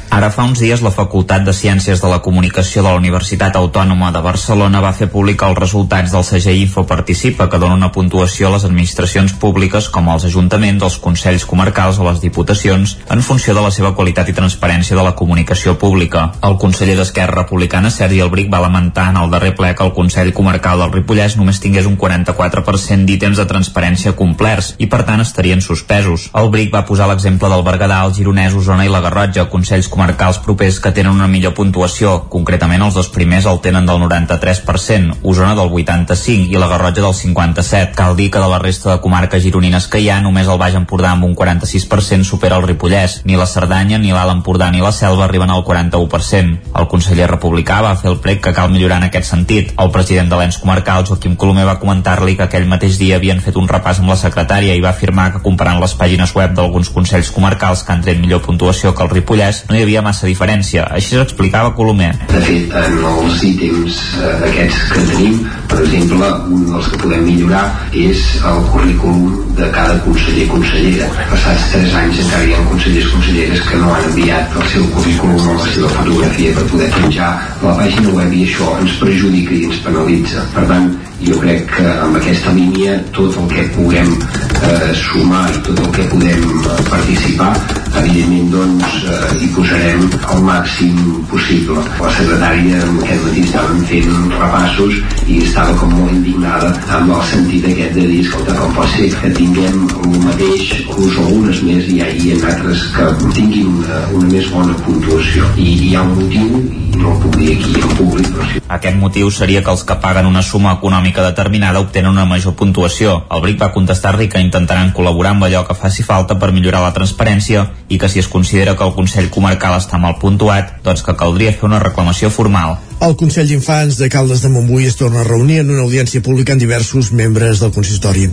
Ara 0.09 0.31
fa 0.33 0.41
uns 0.41 0.57
dies 0.57 0.81
la 0.81 0.89
Facultat 0.89 1.43
de 1.45 1.53
Ciències 1.53 1.99
de 2.01 2.09
la 2.09 2.17
Comunicació 2.25 2.81
de 2.81 2.89
la 2.89 2.97
Universitat 2.97 3.53
Autònoma 3.55 4.07
de 4.09 4.23
Barcelona 4.25 4.79
va 4.81 4.89
fer 4.97 5.05
públic 5.13 5.43
els 5.45 5.57
resultats 5.59 6.15
del 6.15 6.23
segell 6.25 6.57
Info 6.57 6.81
Participa 6.89 7.45
que 7.45 7.59
dona 7.61 7.75
una 7.77 7.91
puntuació 7.93 8.47
a 8.47 8.55
les 8.55 8.65
administracions 8.65 9.35
públiques 9.37 9.85
com 9.93 10.09
als 10.09 10.25
ajuntaments, 10.25 10.81
els 10.81 10.97
consells 11.03 11.45
comarcals 11.45 11.99
o 12.01 12.07
les 12.07 12.23
diputacions 12.23 12.95
en 13.13 13.21
funció 13.21 13.53
de 13.53 13.61
la 13.61 13.69
seva 13.69 13.91
qualitat 13.93 14.31
i 14.31 14.35
transparència 14.39 14.97
de 14.97 15.03
la 15.05 15.13
comunicació 15.13 15.75
pública. 15.77 16.31
El 16.41 16.57
conseller 16.57 16.97
d'Esquerra 16.97 17.43
Republicana, 17.43 17.93
Sergi 17.93 18.23
Albric, 18.25 18.49
va 18.49 18.63
lamentar 18.65 19.11
en 19.13 19.21
el 19.21 19.29
darrer 19.29 19.53
ple 19.61 19.75
que 19.75 19.85
el 19.85 19.93
Consell 19.93 20.33
Comarcal 20.33 20.81
del 20.81 20.93
Ripollès 20.97 21.37
només 21.37 21.61
tingués 21.61 21.85
un 21.85 21.99
44% 22.01 23.05
d'ítems 23.05 23.37
de 23.37 23.47
transparència 23.53 24.17
complerts 24.17 24.73
i 24.81 24.89
per 24.89 25.03
tant 25.05 25.21
estarien 25.21 25.61
suspesos. 25.61 26.31
Albric 26.33 26.73
va 26.73 26.87
posar 26.89 27.11
l'exemple 27.13 27.53
del 27.53 27.65
Berguedà, 27.69 28.01
el 28.09 28.17
Gironès, 28.17 28.57
Osona 28.57 28.89
i 28.89 28.91
la 28.91 29.05
Garrotja, 29.05 29.45
consells 29.53 29.85
comarcals 29.85 29.98
propers 30.43 30.79
que 30.79 30.91
tenen 30.91 31.11
una 31.11 31.27
millor 31.27 31.53
puntuació, 31.53 32.29
concretament 32.31 32.81
els 32.81 32.95
dos 32.95 33.09
primers 33.09 33.45
el 33.45 33.59
tenen 33.59 33.85
del 33.85 33.99
93%, 34.01 35.19
Osona 35.23 35.55
del 35.55 35.69
85% 35.69 36.49
i 36.49 36.57
la 36.57 36.67
Garrotja 36.67 37.01
del 37.01 37.13
57%. 37.13 37.95
Cal 37.95 38.15
dir 38.15 38.29
que 38.31 38.39
de 38.39 38.47
la 38.47 38.59
resta 38.59 38.91
de 38.93 39.01
comarques 39.01 39.43
gironines 39.43 39.87
que 39.87 39.99
hi 39.99 40.09
ha, 40.09 40.21
només 40.21 40.47
el 40.47 40.57
Baix 40.57 40.75
Empordà 40.75 41.11
amb 41.11 41.25
un 41.25 41.35
46% 41.35 42.23
supera 42.23 42.57
el 42.57 42.67
Ripollès. 42.67 43.21
Ni 43.25 43.35
la 43.35 43.45
Cerdanya, 43.45 43.99
ni 43.99 44.13
l'Alt 44.13 44.31
Empordà 44.31 44.71
ni 44.71 44.81
la 44.81 44.91
Selva 44.91 45.25
arriben 45.25 45.49
al 45.49 45.65
41%. 45.67 46.73
El 46.79 46.87
conseller 46.87 47.27
republicà 47.29 47.81
va 47.83 47.95
fer 47.99 48.09
el 48.13 48.19
prec 48.23 48.41
que 48.45 48.55
cal 48.55 48.71
millorar 48.71 49.01
en 49.03 49.09
aquest 49.09 49.29
sentit. 49.29 49.73
El 49.77 49.91
president 49.91 50.31
de 50.31 50.39
l'ens 50.39 50.57
comarcal, 50.61 51.05
Joaquim 51.05 51.35
Colomer, 51.35 51.67
va 51.67 51.79
comentar-li 51.81 52.37
que 52.37 52.47
aquell 52.47 52.69
mateix 52.69 52.97
dia 53.01 53.19
havien 53.19 53.41
fet 53.43 53.57
un 53.59 53.67
repàs 53.67 53.99
amb 53.99 54.13
la 54.13 54.19
secretària 54.19 54.75
i 54.75 54.83
va 54.83 54.93
afirmar 54.93 55.29
que 55.33 55.43
comparant 55.45 55.81
les 55.81 55.95
pàgines 55.99 56.33
web 56.35 56.55
d'alguns 56.55 56.89
consells 56.93 57.31
comarcals 57.35 57.83
que 57.83 57.93
han 57.93 58.05
tret 58.05 58.19
millor 58.21 58.41
puntuació 58.45 58.95
que 58.95 59.03
el 59.03 59.13
Ripollès, 59.13 59.65
no 59.69 59.75
hi 59.75 59.83
havia 59.83 59.88
massa 60.05 60.27
diferència. 60.29 60.85
Així 60.93 61.17
s'explicava 61.17 61.73
Colomer. 61.77 62.11
De 62.29 62.41
fet, 62.45 62.73
en 62.77 62.99
els 63.09 63.41
ítems 63.47 63.97
eh, 64.19 64.33
aquests 64.49 64.83
que 64.93 65.05
tenim, 65.09 65.39
per 65.71 65.81
exemple, 65.83 66.29
un 66.53 66.65
dels 66.69 66.89
que 66.91 67.01
podem 67.01 67.25
millorar 67.25 67.65
és 67.97 68.23
el 68.45 68.61
currículum 68.69 69.55
de 69.57 69.71
cada 69.75 69.97
conseller 70.05 70.47
consellera. 70.53 71.09
Passats 71.33 71.67
tres 71.73 71.97
anys 72.03 72.21
encara 72.23 72.47
hi 72.47 72.55
ha 72.55 72.63
consellers 72.69 73.11
conselleres 73.15 73.65
que 73.67 73.81
no 73.81 73.91
han 73.95 74.07
enviat 74.11 74.57
el 74.61 74.71
seu 74.75 74.87
currículum 74.95 75.49
o 75.49 75.57
la 75.57 75.67
seva 75.73 75.91
fotografia 75.97 76.55
per 76.55 76.69
poder 76.71 76.89
penjar 76.95 77.33
la 77.65 77.75
pàgina 77.81 78.15
web 78.15 78.33
i 78.37 78.45
això 78.47 78.73
ens 78.79 78.97
perjudica 79.01 79.55
i 79.57 79.65
ens 79.69 79.83
penalitza. 79.85 80.45
Per 80.55 80.65
tant, 80.69 80.89
jo 81.25 81.39
crec 81.41 81.65
que 81.75 81.85
amb 82.05 82.15
aquesta 82.19 82.53
línia 82.55 82.95
tot 83.15 83.35
el 83.41 83.49
que 83.51 83.67
puguem 83.75 84.13
eh, 84.15 84.91
sumar 84.95 85.49
i 85.51 85.61
tot 85.67 85.81
el 85.83 85.91
que 85.97 86.07
podem 86.13 86.45
eh, 86.45 86.79
participar 86.87 87.51
evidentment 87.99 88.51
doncs 88.53 88.99
eh, 89.03 89.19
hi 89.41 89.49
posarem 89.55 89.78
el 89.79 90.41
màxim 90.43 90.97
possible 91.31 91.83
la 91.99 92.11
secretària 92.17 92.81
aquest 92.83 93.23
matí 93.25 93.43
estaven 93.47 93.85
fent 93.91 94.33
repassos 94.33 94.99
i 95.27 95.39
estava 95.45 95.75
com 95.79 95.93
molt 95.95 96.15
indignada 96.17 96.73
amb 96.97 97.13
el 97.15 97.23
sentit 97.31 97.69
aquest 97.71 97.95
de 97.99 98.07
dir 98.11 98.19
escolta 98.25 98.57
com 98.59 98.75
pot 98.77 98.91
ser 98.95 99.09
que 99.21 99.31
tinguem 99.39 99.79
el 99.87 100.19
mateix 100.25 100.75
inclús 100.81 101.17
algunes 101.23 101.63
més 101.69 101.89
i 101.93 101.99
hi 102.01 102.33
ha 102.35 102.43
altres 102.53 102.85
que 102.97 103.07
tinguin 103.39 103.71
una, 103.77 104.03
una 104.19 104.33
més 104.35 104.51
bona 104.53 104.77
puntuació 104.85 105.49
i 105.57 105.71
hi 105.87 105.95
ha 105.95 106.05
un 106.07 106.15
motiu 106.19 106.63
no 106.99 107.15
puc 107.23 107.35
dir 107.39 107.53
aquí 107.55 107.75
en 107.79 107.93
públic 107.97 108.31
però 108.33 108.47
sí. 108.51 108.61
Aquest 108.69 108.97
motiu 109.01 109.31
seria 109.33 109.61
que 109.65 109.71
els 109.73 109.83
que 109.87 109.95
paguen 110.03 110.27
una 110.29 110.43
suma 110.45 110.75
econòmica 110.77 111.23
determinada 111.25 111.81
obtenen 111.81 112.11
una 112.11 112.25
major 112.29 112.53
puntuació. 112.59 113.15
El 113.33 113.41
BRIC 113.41 113.61
va 113.63 113.71
contestar-li 113.73 114.27
que 114.29 114.41
intentaran 114.43 114.91
col·laborar 114.93 115.31
amb 115.35 115.47
allò 115.47 115.63
que 115.67 115.77
faci 115.77 116.05
falta 116.05 116.37
per 116.39 116.51
millorar 116.53 116.83
la 116.83 116.93
transparència 116.93 117.65
i 117.89 117.97
que 117.97 118.09
si 118.09 118.19
es 118.21 118.29
considera 118.29 118.75
que 118.75 118.85
el 118.85 118.93
Consell 118.93 119.31
Comarcal 119.33 119.68
està 119.77 119.99
mal 120.01 120.17
puntuat, 120.21 120.79
doncs 120.85 121.03
que 121.05 121.17
caldria 121.19 121.53
fer 121.53 121.67
una 121.69 121.81
reclamació 121.83 122.31
formal. 122.33 122.77
El 123.05 123.15
Consell 123.19 123.47
d'Infants 123.47 123.99
de 124.01 124.09
Caldes 124.11 124.41
de 124.43 124.49
Montbui 124.53 124.87
es 124.89 124.97
torna 124.99 125.21
a 125.21 125.27
reunir 125.27 125.61
en 125.61 125.69
una 125.75 125.85
audiència 125.85 126.23
pública 126.25 126.55
amb 126.55 126.63
diversos 126.65 127.13
membres 127.13 127.61
del 127.63 127.75
consistori. 127.75 128.29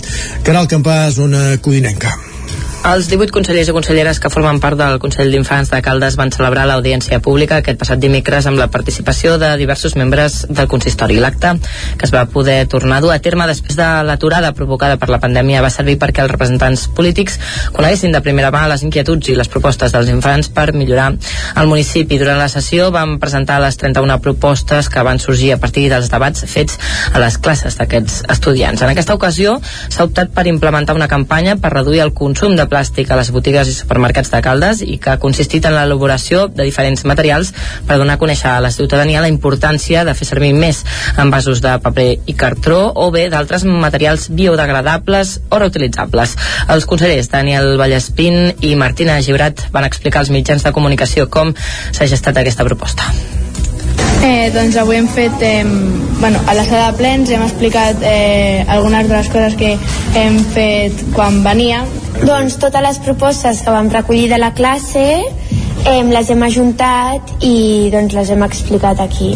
Caral 0.47 0.71
Campà, 0.71 1.05
zona 1.15 1.53
codinenca. 1.63 2.17
Els 2.87 3.09
18 3.11 3.33
consellers 3.35 3.67
i 3.67 3.73
conselleres 3.75 4.21
que 4.23 4.31
formen 4.31 4.61
part 4.63 4.79
del 4.79 5.01
Consell 5.03 5.33
d'Infants 5.35 5.73
de 5.73 5.81
Caldes 5.83 6.15
van 6.15 6.31
celebrar 6.31 6.69
l'audiència 6.71 7.17
pública 7.19 7.57
aquest 7.59 7.81
passat 7.81 7.99
dimecres 7.99 8.47
amb 8.47 8.61
la 8.61 8.69
participació 8.71 9.33
de 9.43 9.49
diversos 9.59 9.97
membres 9.99 10.37
del 10.47 10.69
consistori. 10.71 11.17
L'acte, 11.19 11.51
que 11.99 12.07
es 12.07 12.13
va 12.15 12.23
poder 12.31 12.61
tornar 12.71 13.01
a 13.01 13.03
dur 13.03 13.11
a 13.11 13.19
terme 13.19 13.49
després 13.51 13.75
de 13.75 13.89
l'aturada 14.07 14.53
provocada 14.55 15.01
per 15.03 15.09
la 15.11 15.19
pandèmia, 15.19 15.65
va 15.65 15.71
servir 15.75 15.97
perquè 15.99 16.23
els 16.23 16.31
representants 16.31 16.85
polítics 16.95 17.41
coneguessin 17.75 18.15
de 18.15 18.21
primera 18.23 18.53
mà 18.55 18.63
les 18.71 18.87
inquietuds 18.87 19.33
i 19.33 19.35
les 19.35 19.51
propostes 19.51 19.91
dels 19.91 20.15
infants 20.15 20.53
per 20.55 20.69
millorar 20.71 21.09
el 21.57 21.67
municipi. 21.67 22.21
Durant 22.23 22.39
la 22.39 22.47
sessió 22.47 22.93
van 22.95 23.19
presentar 23.19 23.59
les 23.67 23.81
31 23.83 24.21
propostes 24.23 24.93
que 24.95 25.03
van 25.03 25.19
sorgir 25.19 25.57
a 25.57 25.59
partir 25.59 25.89
dels 25.91 26.13
debats 26.15 26.47
fets 26.55 26.79
a 27.11 27.19
les 27.19 27.43
classes 27.43 27.83
d'aquests 27.83 28.23
estudiants. 28.39 28.87
En 28.87 28.95
aquesta 28.95 29.19
ocasió 29.19 29.59
s'ha 29.67 30.07
optat 30.07 30.31
per 30.39 30.47
implementar 30.47 30.95
una 30.95 31.11
campanya 31.11 31.59
per 31.59 31.75
reduir 31.75 32.07
el 32.07 32.15
consum 32.15 32.55
de 32.55 32.71
plàstic 32.77 33.09
a 33.11 33.17
les 33.17 33.33
botigues 33.33 33.71
i 33.71 33.75
supermercats 33.75 34.29
de 34.33 34.43
Caldes 34.45 34.83
i 34.85 34.99
que 35.01 35.15
ha 35.15 35.21
consistit 35.23 35.65
en 35.65 35.73
l'elaboració 35.77 36.47
de 36.53 36.67
diferents 36.69 37.07
materials 37.09 37.53
per 37.89 37.97
donar 37.97 38.19
a 38.19 38.21
conèixer 38.21 38.51
a 38.53 38.61
la 38.61 38.73
ciutadania 38.75 39.23
la 39.25 39.33
importància 39.33 40.05
de 40.05 40.15
fer 40.19 40.29
servir 40.29 40.53
més 40.53 40.83
envasos 41.23 41.63
de 41.65 41.73
paper 41.87 42.09
i 42.29 42.37
cartró 42.37 42.83
o 42.93 43.09
bé 43.15 43.27
d'altres 43.33 43.65
materials 43.65 44.29
biodegradables 44.29 45.39
o 45.49 45.63
reutilitzables. 45.63 46.37
Els 46.69 46.89
consellers 46.91 47.33
Daniel 47.33 47.77
Vallespín 47.81 48.53
i 48.61 48.75
Martina 48.77 49.17
Gibrat 49.25 49.69
van 49.73 49.89
explicar 49.89 50.25
als 50.25 50.35
mitjans 50.35 50.67
de 50.67 50.75
comunicació 50.77 51.31
com 51.33 51.55
s'ha 51.57 52.11
gestat 52.13 52.43
aquesta 52.43 52.69
proposta. 52.69 53.09
Eh, 54.23 54.51
doncs 54.55 54.77
avui 54.81 54.97
hem 54.97 55.09
fet, 55.09 55.33
eh, 55.41 55.65
bueno, 56.21 56.41
a 56.47 56.55
la 56.55 56.65
sala 56.65 56.91
de 56.91 56.99
plens 56.99 57.31
hem 57.31 57.43
explicat 57.43 58.01
eh, 58.03 58.65
algunes 58.69 59.09
de 59.09 59.17
les 59.17 59.29
coses 59.29 59.57
que 59.61 59.77
hem 60.15 60.39
fet 60.55 61.05
quan 61.15 61.43
venia. 61.45 61.85
Doncs 62.23 62.57
totes 62.63 62.83
les 62.83 62.99
propostes 63.05 63.61
que 63.63 63.75
vam 63.75 63.91
recollir 63.93 64.29
de 64.33 64.39
la 64.41 64.55
classe 64.57 65.07
eh, 65.85 66.03
les 66.09 66.31
hem 66.31 66.43
ajuntat 66.47 67.45
i 67.45 67.91
doncs 67.93 68.17
les 68.17 68.31
hem 68.31 68.47
explicat 68.47 69.01
aquí. 69.05 69.35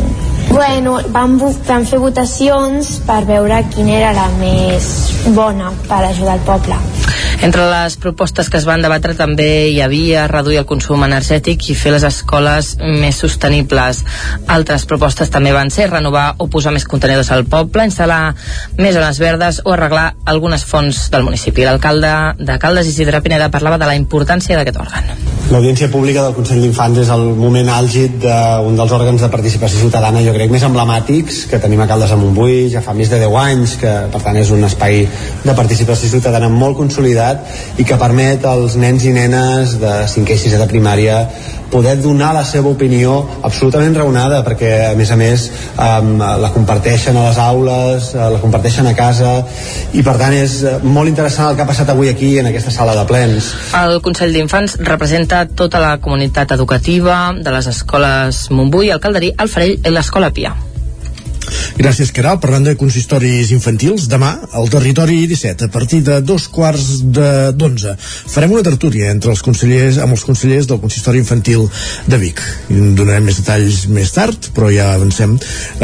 Bueno, 0.51 0.97
vam, 1.15 1.37
vam 1.39 1.85
fer 1.87 2.01
votacions 2.03 2.97
per 3.07 3.23
veure 3.29 3.63
quina 3.71 3.99
era 4.01 4.15
la 4.17 4.27
més 4.41 4.89
bona 5.37 5.71
per 5.87 6.03
ajudar 6.09 6.41
el 6.41 6.49
poble. 6.49 6.81
Entre 7.41 7.65
les 7.71 7.97
propostes 7.97 8.51
que 8.51 8.59
es 8.59 8.67
van 8.69 8.83
debatre 8.85 9.15
també 9.17 9.71
hi 9.71 9.79
havia 9.81 10.27
reduir 10.29 10.59
el 10.61 10.67
consum 10.69 11.07
energètic 11.07 11.71
i 11.73 11.77
fer 11.79 11.95
les 11.95 12.05
escoles 12.05 12.75
més 12.83 13.17
sostenibles. 13.23 14.03
Altres 14.53 14.85
propostes 14.91 15.33
també 15.33 15.55
van 15.57 15.73
ser 15.73 15.89
renovar 15.89 16.35
o 16.37 16.51
posar 16.53 16.75
més 16.75 16.85
contenidors 16.85 17.31
al 17.33 17.47
poble, 17.49 17.87
instal·lar 17.89 18.35
més 18.77 18.95
zones 18.99 19.23
verdes 19.23 19.63
o 19.65 19.73
arreglar 19.73 20.11
algunes 20.29 20.67
fonts 20.69 21.07
del 21.15 21.25
municipi. 21.25 21.65
L'alcalde 21.65 22.13
de 22.39 22.59
Caldes, 22.61 22.93
Isidre 22.93 23.23
Pineda, 23.25 23.49
parlava 23.49 23.81
de 23.81 23.89
la 23.89 23.97
importància 23.97 24.59
d'aquest 24.59 24.83
òrgan. 24.85 25.15
L'audiència 25.51 25.89
pública 25.91 26.29
del 26.31 26.37
Consell 26.39 26.61
d'Infants 26.63 27.01
és 27.03 27.11
el 27.11 27.25
moment 27.39 27.69
àlgid 27.75 28.21
d'un 28.23 28.77
dels 28.79 28.93
òrgans 28.95 29.23
de 29.25 29.29
participació 29.33 29.81
ciutadana, 29.83 30.23
jo 30.23 30.35
crec, 30.37 30.53
més 30.53 30.63
emblemàtics 30.67 31.43
que 31.51 31.59
tenim 31.63 31.83
a 31.83 31.89
Caldes 31.91 32.13
de 32.15 32.19
Montbui, 32.21 32.69
ja 32.71 32.83
fa 32.85 32.95
més 32.95 33.11
de 33.11 33.19
10 33.19 33.39
anys, 33.41 33.75
que 33.81 33.95
per 34.13 34.23
tant 34.23 34.39
és 34.39 34.53
un 34.55 34.63
espai 34.69 35.03
de 35.43 35.57
participació 35.59 36.11
ciutadana 36.13 36.51
molt 36.53 36.79
consolidat 36.79 37.81
i 37.83 37.87
que 37.87 37.99
permet 37.99 38.47
als 38.47 38.79
nens 38.79 39.07
i 39.07 39.15
nenes 39.17 39.79
de 39.83 39.95
5è 40.15 40.37
i 40.37 40.43
6è 40.45 40.61
de 40.63 40.71
primària 40.71 41.25
poder 41.71 41.97
donar 42.03 42.33
la 42.35 42.45
seva 42.45 42.71
opinió 42.71 43.17
absolutament 43.47 43.97
raonada 43.97 44.43
perquè 44.47 44.73
a 44.91 44.95
més 44.99 45.11
a 45.11 45.19
més 45.21 45.47
um, 45.75 46.17
la 46.19 46.53
comparteixen 46.55 47.17
a 47.17 47.27
les 47.29 47.41
aules 47.43 48.11
uh, 48.15 48.27
la 48.35 48.41
comparteixen 48.43 48.89
a 48.91 48.95
casa 48.99 49.37
i 49.97 50.05
per 50.07 50.17
tant 50.21 50.37
és 50.37 50.61
uh, 50.65 50.77
molt 50.83 51.11
interessant 51.13 51.51
el 51.51 51.59
que 51.59 51.67
ha 51.67 51.71
passat 51.71 51.93
avui 51.95 52.11
aquí 52.13 52.33
en 52.41 52.51
aquesta 52.51 52.75
sala 52.75 52.97
de 52.99 53.07
plens 53.11 53.53
El 53.81 54.01
Consell 54.05 54.35
d'Infants 54.35 54.79
representa 54.87 55.45
tota 55.47 55.83
la 55.83 55.97
comunitat 56.03 56.57
educativa 56.57 57.21
de 57.37 57.55
les 57.55 57.71
escoles 57.71 58.49
Montbui, 58.51 58.91
el 58.91 59.01
Calderí, 59.01 59.35
el 59.39 59.53
Farell 59.53 59.79
i 59.79 59.95
l'Escola 59.95 60.35
Pia. 60.35 60.57
Gràcies, 61.81 62.11
Caral. 62.13 62.39
Parlant 62.41 62.67
de 62.67 62.75
consistoris 62.77 63.51
infantils, 63.55 64.07
demà, 64.11 64.31
al 64.57 64.69
territori 64.73 65.23
17, 65.31 65.69
a 65.69 65.73
partir 65.73 66.03
de 66.05 66.21
dos 66.21 66.47
quarts 66.53 67.01
d'onze, 67.57 67.95
farem 68.01 68.53
una 68.53 68.65
tertúlia 68.67 69.11
entre 69.15 69.33
els 69.33 69.43
consellers, 69.45 70.01
amb 70.03 70.17
els 70.17 70.25
consellers 70.27 70.69
del 70.69 70.81
consistori 70.83 71.23
infantil 71.23 71.67
de 72.07 72.19
Vic. 72.21 72.43
En 72.75 72.95
donarem 72.99 73.25
més 73.31 73.41
detalls 73.41 73.87
més 73.89 74.13
tard, 74.13 74.51
però 74.57 74.71
ja 74.75 74.91
avancem 74.95 75.37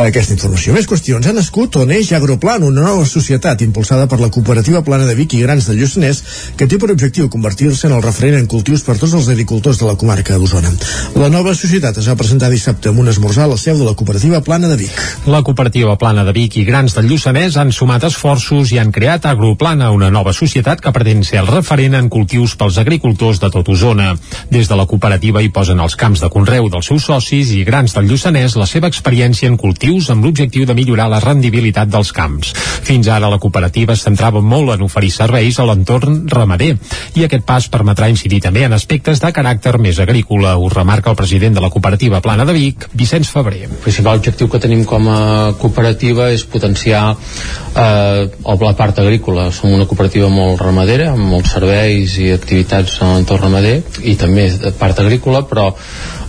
aquesta 0.05 0.37
informació. 0.37 0.75
Més 0.77 0.89
qüestions. 0.91 1.27
Ha 1.27 1.37
nascut 1.37 1.81
o 1.81 1.87
neix 1.89 2.13
Agroplan, 2.17 2.67
una 2.67 2.85
nova 2.85 3.07
societat 3.09 3.65
impulsada 3.65 4.09
per 4.11 4.21
la 4.21 4.31
cooperativa 4.35 4.85
Plana 4.85 5.09
de 5.09 5.17
Vic 5.19 5.39
i 5.39 5.43
Grans 5.45 5.71
del 5.71 5.81
Lluçanès, 5.81 6.23
que 6.57 6.69
té 6.69 6.81
per 6.83 6.93
objectiu 6.93 7.31
convertir-se 7.33 7.89
en 7.89 7.97
el 7.97 8.05
referent 8.05 8.37
en 8.41 8.51
cultius 8.51 8.85
per 8.87 8.99
tots 9.01 9.17
els 9.17 9.31
agricultors 9.33 9.81
de 9.81 9.89
la 9.89 9.97
comarca 9.97 10.37
d'Osona. 10.37 10.73
La 11.17 11.33
nova 11.33 11.55
societat 11.57 12.03
es 12.03 12.11
va 12.11 12.19
presentar 12.21 12.53
dissabte 12.53 12.93
amb 12.93 13.01
un 13.01 13.09
esmorzar 13.13 13.47
a 13.47 13.55
la 13.55 13.61
seu 13.61 13.79
de 13.79 13.89
la 13.89 13.97
cooperativa 13.97 14.43
Plana 14.45 14.69
de 14.69 14.81
Vic. 14.85 15.03
La 15.27 15.43
cooperativa 15.47 15.95
Plana 15.95 16.25
de 16.27 16.33
Vic 16.35 16.57
i 16.59 16.65
Grans 16.67 16.97
del 16.97 17.07
Lluçanès 17.07 17.55
han 17.61 17.69
sumat 17.71 18.03
esforços 18.09 18.73
i 18.75 18.81
han 18.83 18.91
creat 18.91 19.29
Agroplana, 19.31 19.93
una 19.95 20.09
nova 20.11 20.33
societat 20.35 20.81
que 20.83 20.91
pretén 20.91 21.23
ser 21.23 21.39
el 21.39 21.47
referent 21.47 21.95
en 21.95 22.09
cultius 22.11 22.57
pels 22.59 22.81
agricultors 22.83 23.39
de 23.39 23.51
tot 23.55 23.69
Osona. 23.71 24.09
Des 24.51 24.67
de 24.67 24.79
la 24.79 24.89
cooperativa 24.91 25.45
hi 25.45 25.53
posen 25.55 25.79
els 25.85 25.95
camps 26.01 26.25
de 26.25 26.31
conreu 26.35 26.67
dels 26.73 26.91
seus 26.91 27.07
socis 27.07 27.53
i 27.55 27.63
Grans 27.69 27.95
del 27.95 28.09
Lluçanès 28.11 28.57
la 28.59 28.67
seva 28.67 28.91
experiència 28.91 29.47
en 29.47 29.59
cultius 29.61 30.09
amb 30.11 30.27
l'objectiu 30.27 30.67
de 30.67 30.75
millorar 30.75 31.07
la 31.13 31.23
rendibilitat 31.23 31.95
dels 31.95 32.11
camps. 32.17 32.51
Fins 32.89 33.07
ara 33.07 33.31
la 33.31 33.39
cooperativa 33.39 33.95
es 33.95 34.03
centrava 34.03 34.43
molt 34.43 34.75
en 34.75 34.83
oferir 34.89 35.13
serveis 35.15 35.61
a 35.63 35.69
l'entorn 35.71 36.25
ramader 36.33 36.73
i 37.15 37.23
aquest 37.23 37.47
pas 37.47 37.71
permetrà 37.71 38.11
incidir 38.11 38.43
també 38.43 38.67
en 38.67 38.75
aspectes 38.75 39.23
de 39.23 39.31
caràcter 39.31 39.77
més 39.79 40.03
agrícola, 40.03 40.57
ho 40.59 40.67
remarca 40.75 41.15
el 41.15 41.23
president 41.23 41.55
de 41.55 41.63
la 41.63 41.71
cooperativa 41.71 42.21
Plana 42.25 42.49
de 42.51 42.59
Vic, 42.59 42.91
Vicenç 42.99 43.31
Febrer. 43.31 43.69
El 43.71 43.81
principal 43.87 44.19
objectiu 44.19 44.51
que 44.51 44.63
tenim 44.67 44.83
com 44.85 45.07
a 45.07 45.36
cooperativa 45.61 46.29
és 46.35 46.45
potenciar 46.49 47.03
eh, 47.13 48.27
la 48.47 48.75
part 48.79 48.99
agrícola. 49.03 49.49
Som 49.53 49.75
una 49.77 49.87
cooperativa 49.89 50.29
molt 50.33 50.61
ramadera, 50.63 51.13
amb 51.15 51.31
molts 51.33 51.55
serveis 51.57 52.19
i 52.23 52.31
activitats 52.35 53.01
en 53.03 53.15
l'entorn 53.15 53.47
ramader 53.47 53.79
i 54.03 54.17
també 54.21 54.49
de 54.63 54.73
part 54.79 55.01
agrícola, 55.03 55.45
però 55.49 55.71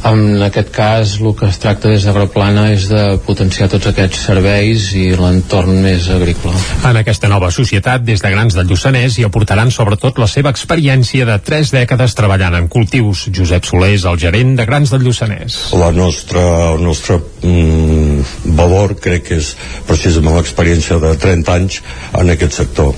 en 0.07 0.41
aquest 0.45 0.69
cas 0.73 1.15
el 1.19 1.33
que 1.35 1.47
es 1.49 1.57
tracta 1.61 1.89
des 1.91 2.05
d'Agroplana 2.07 2.67
és 2.73 2.87
de 2.91 3.01
potenciar 3.25 3.67
tots 3.71 3.89
aquests 3.89 4.23
serveis 4.29 4.89
i 4.95 5.09
l'entorn 5.17 5.81
més 5.83 6.07
agrícola. 6.13 6.55
En 6.87 6.99
aquesta 7.01 7.29
nova 7.31 7.49
societat, 7.51 8.05
des 8.07 8.23
de 8.23 8.31
Grans 8.31 8.55
del 8.55 8.69
Lluçanès, 8.69 9.17
hi 9.17 9.25
aportaran 9.27 9.71
sobretot 9.73 10.21
la 10.21 10.29
seva 10.31 10.53
experiència 10.53 11.27
de 11.27 11.37
tres 11.43 11.73
dècades 11.75 12.15
treballant 12.17 12.55
en 12.59 12.69
cultius. 12.71 13.27
Josep 13.33 13.67
Soler 13.67 13.93
és 13.97 14.07
el 14.07 14.19
gerent 14.21 14.55
de 14.59 14.67
Grans 14.69 14.93
del 14.93 15.03
Lluçanès. 15.07 15.59
La 15.77 15.91
nostra, 15.95 16.45
el 16.73 16.85
nostre 16.85 17.19
mm, 17.19 18.53
valor 18.59 18.95
crec 19.01 19.27
que 19.27 19.41
és 19.41 19.53
precisament 19.89 20.39
l'experiència 20.39 21.01
de 21.03 21.13
30 21.19 21.59
anys 21.59 21.81
en 22.15 22.35
aquest 22.35 22.61
sector 22.61 22.95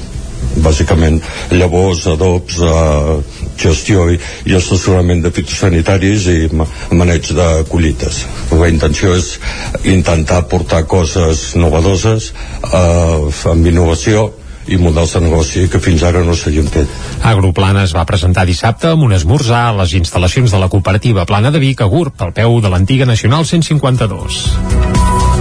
bàsicament 0.64 1.20
llavors, 1.52 2.06
adobs, 2.08 2.60
eh, 2.60 3.39
gestió 3.60 4.08
i, 4.12 4.20
i 4.50 4.56
assessorament 4.58 5.24
de 5.26 5.32
fitosanitaris 5.36 6.28
i 6.32 6.38
ma 6.54 6.68
maneig 6.92 7.32
de 7.36 7.48
collites. 7.70 8.24
La 8.56 8.70
intenció 8.72 9.16
és 9.18 9.36
intentar 9.84 10.46
portar 10.52 10.86
coses 10.90 11.54
novedoses 11.60 12.32
eh, 12.74 13.50
amb 13.52 13.72
innovació 13.72 14.30
i 14.70 14.78
models 14.78 15.16
de 15.16 15.22
negoci 15.26 15.66
que 15.72 15.82
fins 15.82 16.04
ara 16.06 16.22
no 16.26 16.36
s'havien 16.38 16.70
fet. 16.70 16.92
Agroplana 17.26 17.84
es 17.88 17.96
va 17.96 18.06
presentar 18.10 18.46
dissabte 18.50 18.94
amb 18.94 19.08
un 19.08 19.16
esmorzar 19.18 19.66
a 19.70 19.76
les 19.82 19.96
instal·lacions 20.00 20.54
de 20.54 20.62
la 20.62 20.70
cooperativa 20.70 21.26
Plana 21.30 21.52
de 21.52 21.62
Vic 21.64 21.82
a 21.82 21.90
Gurb, 21.90 22.14
al 22.22 22.36
peu 22.38 22.60
de 22.62 22.70
l'antiga 22.70 23.10
Nacional 23.10 23.48
152. 23.50 25.39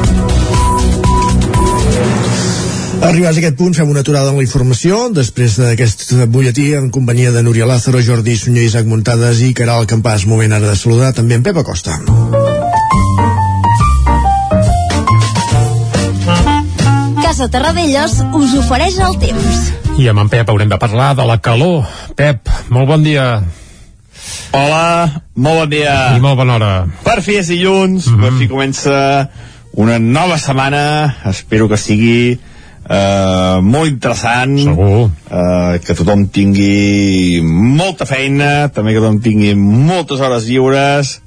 Arribats 2.99 3.37
a 3.37 3.41
aquest 3.41 3.55
punt, 3.55 3.75
fem 3.77 3.89
una 3.89 4.01
aturada 4.03 4.33
en 4.33 4.39
la 4.41 4.43
informació. 4.43 5.05
Després 5.15 5.55
d'aquest 5.61 6.03
butlletí, 6.33 6.73
en 6.75 6.89
companyia 6.91 7.31
de 7.31 7.45
Núria 7.47 7.67
Lázaro, 7.67 8.01
Jordi 8.03 8.35
Sunyer, 8.37 8.65
Isaac 8.67 8.89
Muntades 8.91 9.39
i 9.47 9.53
Caral 9.55 9.87
Campàs. 9.87 10.27
Moment 10.27 10.57
ara 10.57 10.67
de 10.67 10.75
saludar 10.77 11.13
també 11.15 11.39
en 11.39 11.45
Pep 11.47 11.61
Acosta. 11.63 11.95
Casa 17.23 17.47
Terradellos 17.55 18.19
us 18.35 18.59
ofereix 18.59 18.99
el 18.99 19.15
temps. 19.23 19.71
I 20.03 20.11
amb 20.11 20.25
en 20.25 20.33
Pep 20.33 20.51
haurem 20.51 20.71
de 20.71 20.81
parlar 20.83 21.13
de 21.15 21.27
la 21.29 21.39
calor. 21.39 21.87
Pep, 22.19 22.51
molt 22.75 22.91
bon 22.91 23.07
dia. 23.07 23.29
Hola, 24.51 25.23
molt 25.37 25.63
bon 25.63 25.71
dia. 25.71 25.95
I 26.19 26.25
molt 26.25 26.39
bona 26.41 26.59
hora. 26.59 26.73
Per 27.07 27.21
fi 27.23 27.39
és 27.39 27.47
dilluns, 27.47 28.09
mm 28.09 28.15
-hmm. 28.15 28.23
per 28.25 28.33
fi 28.39 28.49
comença 28.49 29.29
una 29.73 29.99
nova 29.99 30.39
setmana, 30.39 31.17
espero 31.31 31.69
que 31.69 31.77
sigui 31.77 32.39
uh, 32.89 33.61
molt 33.65 33.93
interessant 33.93 34.57
Segur. 34.61 35.09
Uh, 35.29 35.79
que 35.85 35.97
tothom 35.99 36.27
tingui 36.35 37.41
molta 37.45 38.09
feina 38.09 38.69
també 38.75 38.95
que 38.95 39.03
tothom 39.03 39.21
tingui 39.25 39.55
moltes 39.59 40.21
hores 40.25 40.49
lliures 40.49 41.19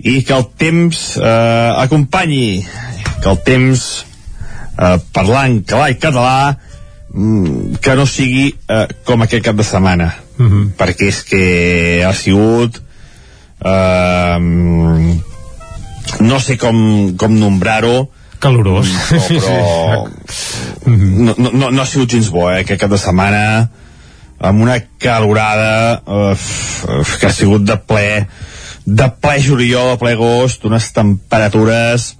i 0.00 0.22
que 0.24 0.36
el 0.36 0.48
temps 0.58 1.04
uh, 1.20 1.76
acompanyi 1.82 2.64
que 3.20 3.28
el 3.28 3.38
temps 3.44 3.86
uh, 4.80 4.96
parlant 5.12 5.60
clar 5.68 5.90
i 5.92 6.00
català 6.00 6.56
mm, 7.12 7.78
que 7.84 7.96
no 7.98 8.08
sigui 8.08 8.48
uh, 8.50 8.86
com 9.04 9.26
aquest 9.26 9.44
cap 9.44 9.60
de 9.60 9.66
setmana 9.66 10.10
Mm 10.40 10.48
-hmm. 10.48 10.68
perquè 10.76 11.06
és 11.12 11.22
que 11.22 12.02
ha 12.06 12.14
sigut 12.14 12.80
uh, 13.60 14.40
no 16.20 16.38
sé 16.40 16.56
com, 16.56 17.12
com 17.16 17.38
nombrar-ho 17.38 18.08
calorós. 18.40 18.88
Però, 19.30 20.06
però 20.08 20.50
no, 20.86 21.34
no, 21.36 21.68
no 21.70 21.82
ha 21.82 21.86
sigut 21.86 22.10
gens 22.14 22.30
bo 22.32 22.46
eh, 22.50 22.62
aquest 22.62 22.80
cap 22.80 22.90
de 22.92 22.98
setmana 23.00 23.42
amb 24.40 24.62
una 24.64 24.78
calorada 24.98 26.00
uf, 26.32 26.86
que 27.20 27.28
ha 27.28 27.34
sigut 27.34 27.66
de 27.68 27.76
ple 27.76 28.24
de 28.86 29.08
ple 29.20 29.36
juliol, 29.44 29.92
de 29.92 30.00
ple 30.00 30.14
agost 30.16 30.64
unes 30.64 30.88
temperatures 30.96 32.14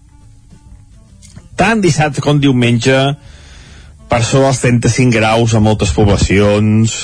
tant 1.61 1.81
dissabte 1.81 2.23
com 2.25 2.41
diumenge 2.41 2.99
per 4.11 4.21
sobre 4.27 4.51
dels 4.51 4.61
35 4.67 5.17
graus 5.17 5.55
a 5.57 5.65
moltes 5.65 5.95
poblacions 5.97 6.99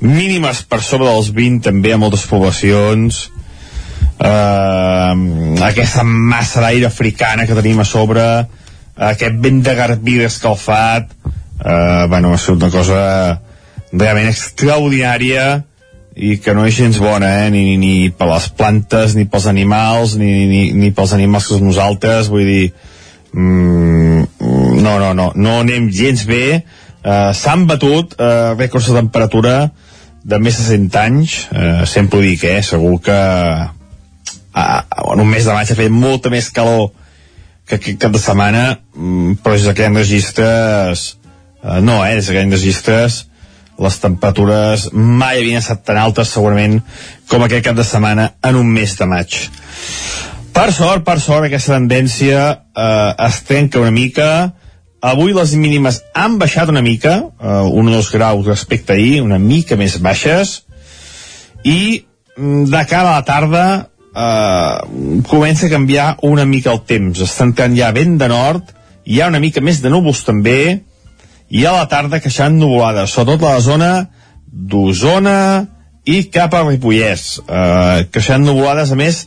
mínimes 0.00 0.64
per 0.64 0.80
sobre 0.84 1.08
dels 1.10 1.32
20 1.36 1.64
també 1.68 1.92
a 1.92 2.00
moltes 2.00 2.24
poblacions 2.30 3.26
eh, 4.18 5.12
aquesta 5.68 6.04
massa 6.04 6.62
d'aire 6.64 6.86
africana 6.88 7.46
que 7.46 7.56
tenim 7.58 7.80
a 7.80 7.88
sobre 7.88 8.24
aquest 8.96 9.40
vent 9.44 9.62
de 9.64 9.74
garbí 9.76 10.20
escalfat 10.24 11.10
eh, 11.64 12.06
bueno, 12.08 12.32
ha 12.32 12.38
sigut 12.38 12.62
una 12.62 12.72
cosa 12.72 13.00
realment 13.92 14.30
extraordinària 14.30 15.46
i 16.16 16.38
que 16.40 16.54
no 16.56 16.64
és 16.64 16.76
gens 16.78 16.98
bona 17.00 17.28
eh? 17.42 17.50
ni, 17.52 17.76
ni, 17.76 18.08
per 18.08 18.28
les 18.30 18.48
plantes 18.56 19.14
ni 19.16 19.26
pels 19.28 19.48
animals 19.50 20.16
ni, 20.16 20.46
ni, 20.48 20.62
ni 20.72 20.92
pels 20.96 21.12
animals 21.12 21.48
que 21.48 21.58
som 21.58 21.68
nosaltres 21.68 22.30
vull 22.32 22.48
dir 22.48 22.70
mm, 23.36 24.24
no, 24.80 24.96
no, 25.02 25.12
no 25.12 25.30
no 25.36 25.58
anem 25.60 25.90
gens 25.92 26.24
bé 26.28 26.44
eh, 26.56 27.32
s'han 27.36 27.66
batut 27.68 28.16
eh, 28.16 28.54
rècords 28.56 28.88
de 28.88 28.96
temperatura 28.96 29.56
de 30.26 30.40
més 30.42 30.56
de 30.58 30.64
100 30.72 31.00
anys 31.04 31.38
eh, 31.52 31.84
sempre 31.86 32.18
ho 32.18 32.24
dic, 32.24 32.48
eh? 32.48 32.62
segur 32.64 32.96
que 33.04 33.20
ah, 34.56 34.82
en 35.12 35.20
un 35.20 35.28
mes 35.28 35.44
de 35.44 35.54
maig 35.54 35.70
ha 35.70 35.78
fet 35.78 35.92
molta 35.92 36.32
més 36.32 36.50
calor 36.50 36.90
que 37.66 37.76
aquest 37.76 38.00
cap 38.00 38.14
de 38.14 38.22
setmana 38.22 38.66
mm, 38.96 39.38
però 39.44 39.56
des 39.56 39.68
d'aquests 39.68 40.00
registres 40.00 41.06
eh, 41.62 41.80
no, 41.84 42.00
eh, 42.04 42.16
des 42.18 42.30
d'aquests 42.30 42.56
registres 42.56 43.22
les 43.76 43.98
temperatures 44.00 44.88
mai 44.92 45.40
havien 45.40 45.60
estat 45.60 45.82
tan 45.84 45.98
altes 46.00 46.32
segurament 46.32 46.78
com 47.28 47.44
aquest 47.44 47.66
cap 47.66 47.76
de 47.76 47.84
setmana 47.84 48.30
en 48.44 48.56
un 48.56 48.70
mes 48.72 48.94
de 48.96 49.08
maig. 49.10 49.34
Per 50.56 50.70
sort, 50.72 51.04
per 51.04 51.18
sort, 51.20 51.44
aquesta 51.44 51.74
tendència 51.74 52.38
eh, 52.48 53.26
es 53.26 53.42
trenca 53.44 53.82
una 53.82 53.92
mica. 53.92 54.28
Avui 55.04 55.34
les 55.36 55.52
mínimes 55.60 56.00
han 56.16 56.38
baixat 56.40 56.72
una 56.72 56.80
mica, 56.80 57.18
eh, 57.20 57.58
un 57.68 57.90
o 57.90 57.98
dos 57.98 58.08
graus 58.14 58.48
respecte 58.48 58.94
a 58.94 58.96
ahir, 58.96 59.20
una 59.20 59.38
mica 59.38 59.76
més 59.76 59.98
baixes, 60.00 60.62
i 61.60 62.06
mm, 62.38 62.64
de 62.72 62.82
cara 62.88 63.12
a 63.12 63.18
la 63.18 63.26
tarda 63.28 63.66
eh, 64.16 65.22
comença 65.28 65.66
a 65.66 65.72
canviar 65.72 66.08
una 66.26 66.46
mica 66.48 66.72
el 66.72 66.82
temps. 66.88 67.20
Està 67.22 67.46
entrant 67.50 67.76
ja 67.76 67.92
vent 67.96 68.16
de 68.20 68.28
nord, 68.32 68.72
hi 69.04 69.20
ha 69.20 69.30
una 69.30 69.42
mica 69.42 69.62
més 69.62 69.82
de 69.84 69.92
núvols 69.92 70.24
també, 70.26 70.82
i 71.48 71.62
a 71.64 71.76
la 71.76 71.86
tarda 71.90 72.20
queixant 72.22 72.56
nuvolades, 72.58 73.12
sobretot 73.12 73.46
a 73.46 73.54
la 73.54 73.62
zona 73.62 73.90
d'Osona 74.50 75.38
i 76.06 76.24
cap 76.32 76.54
a 76.54 76.64
Ripollès. 76.66 77.26
Eh, 77.46 78.06
queixant 78.14 78.46
nuvolades, 78.46 78.90
a 78.90 78.98
més, 78.98 79.26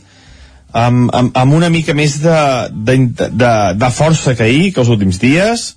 amb, 0.72 1.08
amb, 1.14 1.32
amb 1.36 1.56
una 1.56 1.70
mica 1.72 1.94
més 1.96 2.18
de, 2.22 2.38
de, 2.72 2.98
de, 3.16 3.54
de 3.80 3.90
força 3.94 4.34
que 4.36 4.46
ahir, 4.48 4.72
que 4.74 4.82
els 4.82 4.92
últims 4.92 5.20
dies, 5.22 5.70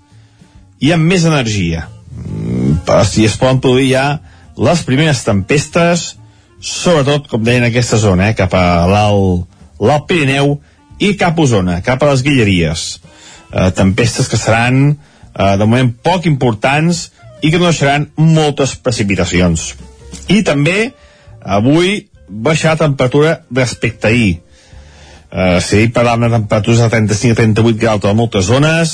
i 0.84 0.92
amb 0.92 1.08
més 1.08 1.26
energia. 1.30 1.88
Mm, 2.12 2.76
Si 3.08 3.24
es 3.26 3.38
poden 3.40 3.62
produir 3.64 3.94
ja 3.94 4.08
les 4.58 4.84
primeres 4.84 5.24
tempestes, 5.24 6.18
sobretot, 6.64 7.28
com 7.28 7.44
deien, 7.44 7.66
en 7.66 7.70
aquesta 7.70 8.00
zona, 8.00 8.30
eh, 8.32 8.38
cap 8.38 8.54
a 8.56 8.86
l'alt 8.88 10.08
Pirineu 10.08 10.56
i 11.00 11.14
cap 11.20 11.38
a 11.38 11.44
Osona, 11.44 11.82
cap 11.84 12.02
a 12.02 12.12
les 12.12 12.24
Guilleries. 12.24 12.86
Eh, 13.52 13.72
tempestes 13.76 14.30
que 14.32 14.40
seran 14.40 14.96
eh, 15.36 15.58
de 15.58 15.66
moment 15.66 15.92
poc 16.02 16.26
importants 16.26 17.10
i 17.44 17.52
que 17.52 17.60
no 17.60 17.68
deixaran 17.68 18.08
moltes 18.16 18.78
precipitacions. 18.80 19.74
I 20.32 20.42
també 20.48 20.94
avui 21.44 22.08
baixar 22.30 22.74
la 22.74 22.86
temperatura 22.88 23.42
respecte 23.52 24.08
a 24.08 24.12
ahir. 24.12 24.40
Eh, 25.34 25.60
si 25.62 25.82
ahir 25.82 25.92
parlàvem 25.94 26.30
de 26.30 26.38
temperatures 26.38 26.80
de 26.80 26.90
35 26.90 27.34
a 27.34 27.42
38 27.42 27.80
graus 27.82 28.06
a 28.06 28.14
moltes 28.16 28.48
zones, 28.48 28.94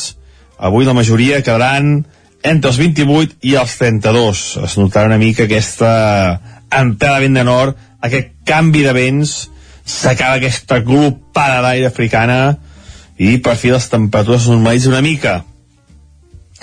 avui 0.57 0.87
la 0.87 0.97
majoria 0.97 1.43
quedaran 1.43 2.07
entre 2.41 2.71
els 2.71 2.79
28 2.79 3.37
i 3.45 3.55
els 3.59 3.75
32. 3.77 4.43
Es 4.65 4.77
notarà 4.79 5.11
una 5.11 5.19
mica 5.21 5.45
aquesta 5.45 5.91
de 6.69 7.13
vent 7.25 7.37
de 7.39 7.43
nord, 7.43 7.77
aquest 8.01 8.33
canvi 8.45 8.83
de 8.85 8.93
vents, 8.93 9.49
s'acaba 9.85 10.37
aquesta 10.37 10.79
glopada 10.85 11.61
d'aire 11.65 11.89
africana 11.89 12.57
i 13.17 13.37
per 13.43 13.55
fi 13.57 13.71
les 13.73 13.89
temperatures 13.89 14.45
es 14.45 14.51
normalitzen 14.51 14.93
una 14.93 15.05
mica 15.05 15.39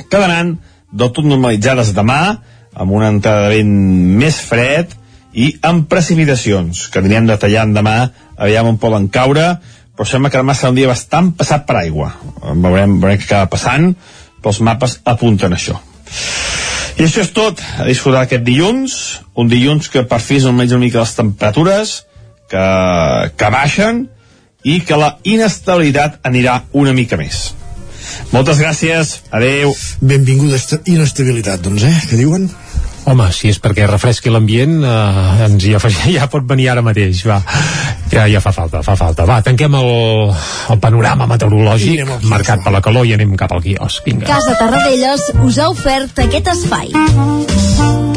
quedaran 0.05 0.59
del 0.93 1.13
tot 1.13 1.25
normalitzades 1.25 1.93
demà, 1.97 2.21
amb 2.77 2.93
una 2.93 3.09
entrada 3.15 3.49
de 3.49 3.57
vent 3.57 3.73
més 4.21 4.39
fred 4.45 4.93
i 5.37 5.51
amb 5.65 5.89
precipitacions, 5.91 6.87
que 6.93 7.01
anirem 7.01 7.29
detallant 7.29 7.75
demà, 7.77 7.97
aviam 8.37 8.71
on 8.73 8.81
poden 8.81 9.09
caure, 9.13 9.49
però 9.97 10.09
sembla 10.09 10.31
que 10.33 10.41
demà 10.41 10.55
serà 10.57 10.73
un 10.73 10.79
dia 10.79 10.93
bastant 10.93 11.33
passat 11.37 11.67
per 11.69 11.79
aigua. 11.81 12.13
Veurem, 12.45 12.99
veurem 13.01 13.21
què 13.21 13.29
acaba 13.31 13.53
passant, 13.57 13.93
però 14.41 14.53
els 14.53 14.63
mapes 14.65 15.01
apunten 15.05 15.57
això. 15.57 15.79
I 16.97 17.05
això 17.05 17.21
és 17.21 17.33
tot, 17.37 17.61
a 17.61 17.85
disfrutar 17.85 18.23
aquest 18.25 18.45
dilluns, 18.47 18.97
un 19.37 19.51
dilluns 19.53 19.91
que 19.93 20.07
per 20.09 20.21
fi 20.25 20.39
és 20.41 20.47
almenys 20.49 20.73
una 20.73 20.87
mica 20.87 21.03
les 21.03 21.13
temperatures, 21.19 21.93
que, 22.49 22.67
que 23.37 23.51
baixen, 23.53 24.07
i 24.65 24.81
que 24.83 24.97
la 24.99 25.13
inestabilitat 25.29 26.19
anirà 26.27 26.63
una 26.73 26.95
mica 26.97 27.19
més. 27.21 27.51
Moltes 28.33 28.59
gràcies, 28.63 29.13
adeu. 29.35 29.75
Benvinguda 30.01 30.57
esta 30.57 30.81
inestabilitat, 30.89 31.61
doncs, 31.63 31.85
eh? 31.85 31.95
Què 32.09 32.19
diuen? 32.19 32.49
Home, 33.07 33.29
si 33.31 33.53
és 33.53 33.61
perquè 33.63 33.87
refresqui 33.87 34.33
l'ambient, 34.35 34.81
eh, 34.83 35.45
ens 35.47 35.69
hi 35.69 35.77
afegim, 35.79 36.17
ja 36.17 36.27
pot 36.33 36.49
venir 36.49 36.71
ara 36.73 36.83
mateix, 36.83 37.23
va. 37.29 37.43
Ja, 38.13 38.27
ja 38.31 38.41
fa 38.41 38.53
falta, 38.55 38.83
fa 38.87 38.97
falta. 38.99 39.27
Va, 39.29 39.41
tanquem 39.45 39.75
el, 39.79 39.91
el 40.73 40.81
panorama 40.83 41.27
meteorològic 41.31 42.05
marcat 42.31 42.63
per 42.65 42.75
la 42.75 42.83
calor 42.85 43.07
i 43.07 43.17
anem 43.17 43.35
cap 43.39 43.53
al 43.57 43.65
quiosc. 43.65 44.05
Vinga. 44.07 44.29
Casa 44.29 44.57
Tarradellas 44.61 45.31
us 45.45 45.59
ha 45.59 45.71
ofert 45.73 46.25
aquest 46.27 46.53
espai. 46.55 46.93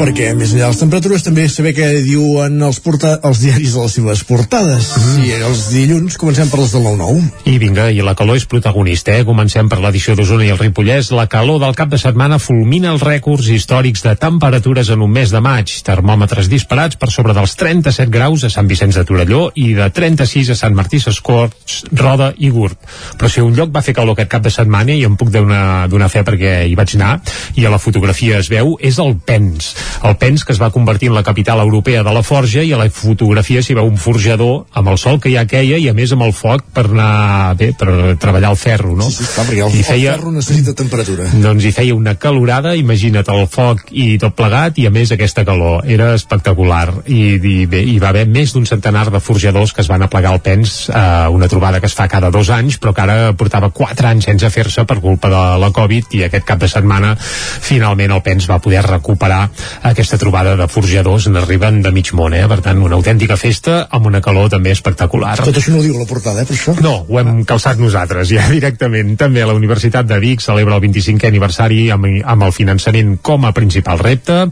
Perquè, 0.00 0.30
més 0.32 0.54
enllà 0.54 0.70
de 0.70 0.72
les 0.72 0.78
temperatures, 0.80 1.24
també 1.26 1.42
saber 1.52 1.74
què 1.76 1.86
diuen 2.06 2.54
els, 2.64 2.78
porta 2.80 3.18
els 3.28 3.42
diaris 3.42 3.74
de 3.76 3.82
les 3.82 3.96
seves 3.98 4.22
portades. 4.24 4.86
Mm. 4.96 5.24
I 5.26 5.34
els 5.50 5.66
dilluns 5.74 6.16
comencem 6.20 6.48
per 6.48 6.62
les 6.62 6.72
del 6.72 6.86
9-9. 6.86 7.26
I 7.52 7.58
vinga, 7.60 7.90
i 7.92 8.00
la 8.04 8.14
calor 8.16 8.40
és 8.40 8.46
protagonista, 8.48 9.12
eh? 9.12 9.26
Comencem 9.28 9.68
per 9.68 9.82
l'edició 9.82 10.14
d'Osona 10.16 10.46
i 10.46 10.52
el 10.54 10.60
Ripollès. 10.60 11.10
La 11.12 11.26
calor 11.28 11.60
del 11.60 11.76
cap 11.76 11.92
de 11.92 12.00
setmana 12.00 12.40
fulmina 12.40 12.94
els 12.94 13.04
rècords 13.04 13.50
històrics 13.52 14.06
de 14.06 14.14
temperatures 14.16 14.88
en 14.94 15.04
un 15.04 15.12
mes 15.12 15.34
de 15.34 15.42
maig. 15.44 15.74
Termòmetres 15.84 16.48
disparats 16.48 16.96
per 16.96 17.10
sobre 17.12 17.36
dels 17.36 17.52
37 17.60 18.08
graus 18.14 18.46
a 18.48 18.52
Sant 18.54 18.70
Vicenç 18.70 18.96
de 18.96 19.04
Torelló 19.04 19.50
i 19.52 19.74
de 19.80 19.88
36 19.96 20.52
a 20.52 20.58
Sant 20.58 20.76
Martí 20.76 21.00
Sescorts, 21.00 21.84
Roda 21.96 22.30
i 22.38 22.50
Gurb. 22.52 22.78
Però 23.18 23.30
si 23.32 23.42
un 23.44 23.54
lloc 23.56 23.72
va 23.74 23.82
fer 23.84 23.94
calor 23.96 24.16
aquest 24.16 24.30
cap 24.32 24.44
de 24.44 24.52
setmana, 24.52 24.92
i 24.94 25.04
em 25.08 25.16
puc 25.20 25.32
donar, 25.32 25.88
donar 25.90 26.10
fe 26.12 26.22
perquè 26.26 26.54
hi 26.68 26.76
vaig 26.78 26.94
anar, 26.98 27.16
i 27.56 27.66
a 27.66 27.72
la 27.72 27.80
fotografia 27.82 28.38
es 28.40 28.50
veu, 28.52 28.76
és 28.80 28.98
el 29.02 29.16
Pens. 29.26 29.72
El 30.06 30.16
Pens 30.20 30.44
que 30.44 30.52
es 30.54 30.60
va 30.60 30.70
convertir 30.74 31.10
en 31.10 31.16
la 31.16 31.24
capital 31.26 31.60
europea 31.64 32.04
de 32.06 32.14
la 32.14 32.22
forja 32.26 32.62
i 32.66 32.72
a 32.72 32.80
la 32.80 32.88
fotografia 32.90 33.62
s'hi 33.62 33.76
veu 33.78 33.88
un 33.88 33.98
forjador 34.00 34.64
amb 34.76 34.92
el 34.92 34.98
sol 35.00 35.20
que 35.20 35.32
ja 35.32 35.46
queia 35.48 35.78
i 35.80 35.88
a 35.90 35.94
més 35.96 36.12
amb 36.12 36.26
el 36.26 36.34
foc 36.36 36.64
per 36.74 36.86
anar 36.90 37.54
bé, 37.58 37.72
per 37.78 38.16
treballar 38.20 38.52
el 38.54 38.58
ferro, 38.60 38.94
no? 38.96 39.08
Sí, 39.10 39.24
sí, 39.24 39.30
clar, 39.34 39.46
perquè 39.48 39.64
el, 39.66 39.74
I 39.74 39.82
el 39.82 39.86
feia, 39.88 40.16
ferro 40.18 40.32
necessita 40.34 40.74
temperatura. 40.76 41.28
doncs 41.42 41.64
hi 41.66 41.72
feia 41.76 41.94
una 41.96 42.16
calorada, 42.20 42.74
imagina't 42.78 43.28
el 43.30 43.46
foc 43.50 43.86
i 43.90 44.16
tot 44.20 44.36
plegat 44.38 44.78
i 44.80 44.86
a 44.88 44.92
més 44.94 45.12
aquesta 45.14 45.44
calor. 45.46 45.84
Era 45.86 46.12
espectacular 46.16 46.86
i, 47.06 47.36
i 47.36 47.66
bé, 47.70 47.82
hi 47.86 47.98
va 48.02 48.10
haver 48.10 48.26
més 48.28 48.54
d'un 48.54 48.66
centenar 48.68 49.08
de 49.10 49.20
forjadors 49.22 49.69
que 49.74 49.84
es 49.84 49.90
van 49.90 50.02
aplegar 50.06 50.32
al 50.34 50.42
Pens 50.44 50.88
a 50.90 51.28
una 51.30 51.48
trobada 51.48 51.80
que 51.80 51.88
es 51.90 51.96
fa 51.96 52.08
cada 52.08 52.30
dos 52.30 52.50
anys 52.54 52.78
però 52.80 52.94
que 52.94 53.04
ara 53.04 53.32
portava 53.38 53.70
quatre 53.74 54.08
anys 54.10 54.28
sense 54.30 54.50
fer-se 54.50 54.84
per 54.88 55.00
culpa 55.00 55.30
de 55.32 55.42
la 55.62 55.70
Covid 55.74 56.14
i 56.18 56.24
aquest 56.26 56.46
cap 56.48 56.60
de 56.60 56.68
setmana 56.68 57.14
finalment 57.16 58.16
el 58.16 58.22
Pens 58.26 58.48
va 58.50 58.60
poder 58.62 58.82
recuperar 58.86 59.42
aquesta 59.90 60.18
trobada 60.18 60.56
de 60.56 60.68
forjadors 60.68 61.28
n'arriben 61.30 61.80
de 61.82 61.92
mig 61.94 62.12
món, 62.16 62.34
eh? 62.34 62.46
per 62.50 62.60
tant 62.64 62.80
una 62.82 62.98
autèntica 62.98 63.36
festa 63.40 63.84
amb 63.90 64.08
una 64.10 64.20
calor 64.24 64.50
també 64.52 64.72
espectacular. 64.74 65.36
Tot 65.40 65.56
això 65.56 65.74
no 65.74 65.80
ho 65.80 65.84
diu 65.84 65.98
la 65.98 66.08
portada, 66.08 66.42
eh, 66.42 66.48
per 66.48 66.56
això? 66.56 66.74
No, 66.82 66.94
ho 67.08 67.20
hem 67.20 67.42
calçat 67.48 67.80
nosaltres 67.80 68.30
ja 68.32 68.46
directament. 68.56 69.16
També 69.20 69.44
la 69.46 69.56
Universitat 69.56 70.08
de 70.08 70.20
Vic 70.22 70.44
celebra 70.44 70.78
el 70.78 70.84
25è 70.84 71.30
aniversari 71.30 71.82
amb, 71.94 72.08
amb 72.24 72.48
el 72.48 72.54
finançament 72.56 73.16
com 73.22 73.46
a 73.46 73.54
principal 73.56 74.00
repte 74.02 74.42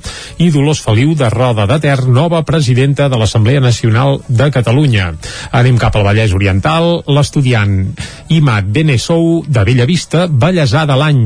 i 0.43 0.51
Dolors 0.55 0.83
Feliu 0.85 1.15
de 1.19 1.31
Roda 1.33 1.67
de 1.71 1.81
Ter, 1.83 2.01
nova 2.07 2.43
presidenta 2.49 3.09
de 3.09 3.21
l'Assemblea 3.21 3.63
Nacional 3.65 4.21
de 4.29 4.51
Catalunya. 4.55 5.08
Anem 5.59 5.79
cap 5.81 5.97
al 5.97 6.07
Vallès 6.07 6.35
Oriental, 6.37 7.03
l'estudiant 7.09 7.75
Imat 8.35 8.69
Benesou 8.69 9.43
de 9.49 9.65
Bellavista, 9.65 10.27
bellesà 10.29 10.85
de 10.89 10.97
l'any. 10.99 11.23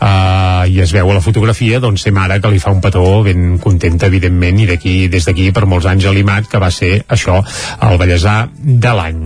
Uh, 0.00 0.64
I 0.68 0.80
es 0.84 0.92
veu 0.94 1.10
a 1.10 1.18
la 1.18 1.24
fotografia, 1.24 1.80
doncs, 1.82 2.06
ser 2.06 2.14
mare 2.16 2.38
que 2.40 2.52
li 2.52 2.60
fa 2.62 2.72
un 2.72 2.80
petó 2.84 3.04
ben 3.26 3.58
contenta, 3.62 4.08
evidentment, 4.08 4.62
i 4.62 4.68
d'aquí 4.68 4.94
des 5.12 5.26
d'aquí 5.28 5.50
per 5.54 5.66
molts 5.68 5.88
anys 5.90 6.08
a 6.08 6.14
l'Imat, 6.14 6.48
que 6.48 6.60
va 6.62 6.70
ser 6.74 7.02
això, 7.08 7.40
el 7.88 7.98
bellesà 8.00 8.36
de 8.58 8.92
l'any. 8.94 9.20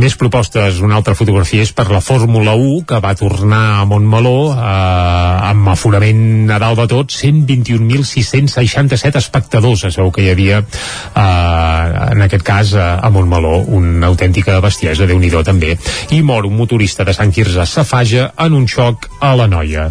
Més 0.00 0.16
propostes, 0.18 0.80
una 0.84 0.98
altra 0.98 1.14
fotografia 1.18 1.62
és 1.62 1.72
per 1.76 1.86
la 1.92 2.02
Fórmula 2.04 2.56
1, 2.58 2.82
que 2.88 3.00
va 3.04 3.14
tornar 3.18 3.62
a 3.80 3.84
Montmeló 3.88 4.38
eh, 4.54 5.50
amb 5.50 5.68
aforament 5.74 6.50
a 6.50 6.58
dalt 6.62 6.80
de 6.82 6.86
tot, 6.90 7.14
121.667 7.14 9.20
espectadors, 9.20 9.84
es 9.88 9.98
veu 10.00 10.10
que 10.14 10.24
hi 10.24 10.30
havia 10.32 10.56
eh, 10.64 11.84
en 12.14 12.24
aquest 12.26 12.44
cas 12.46 12.66
a, 12.74 12.88
a 13.04 13.08
Montmeló, 13.14 13.43
una 13.66 14.08
autèntica 14.08 14.60
bestiesa, 14.64 15.06
déu 15.06 15.18
nhi 15.20 15.30
també. 15.44 15.74
I 16.14 16.22
mor 16.22 16.46
un 16.46 16.56
motorista 16.56 17.04
de 17.04 17.14
Sant 17.14 17.32
Quirze 17.32 17.66
Safaja 17.66 18.30
en 18.38 18.54
un 18.54 18.66
xoc 18.68 19.08
a 19.20 19.34
la 19.36 19.46
Noia. 19.50 19.88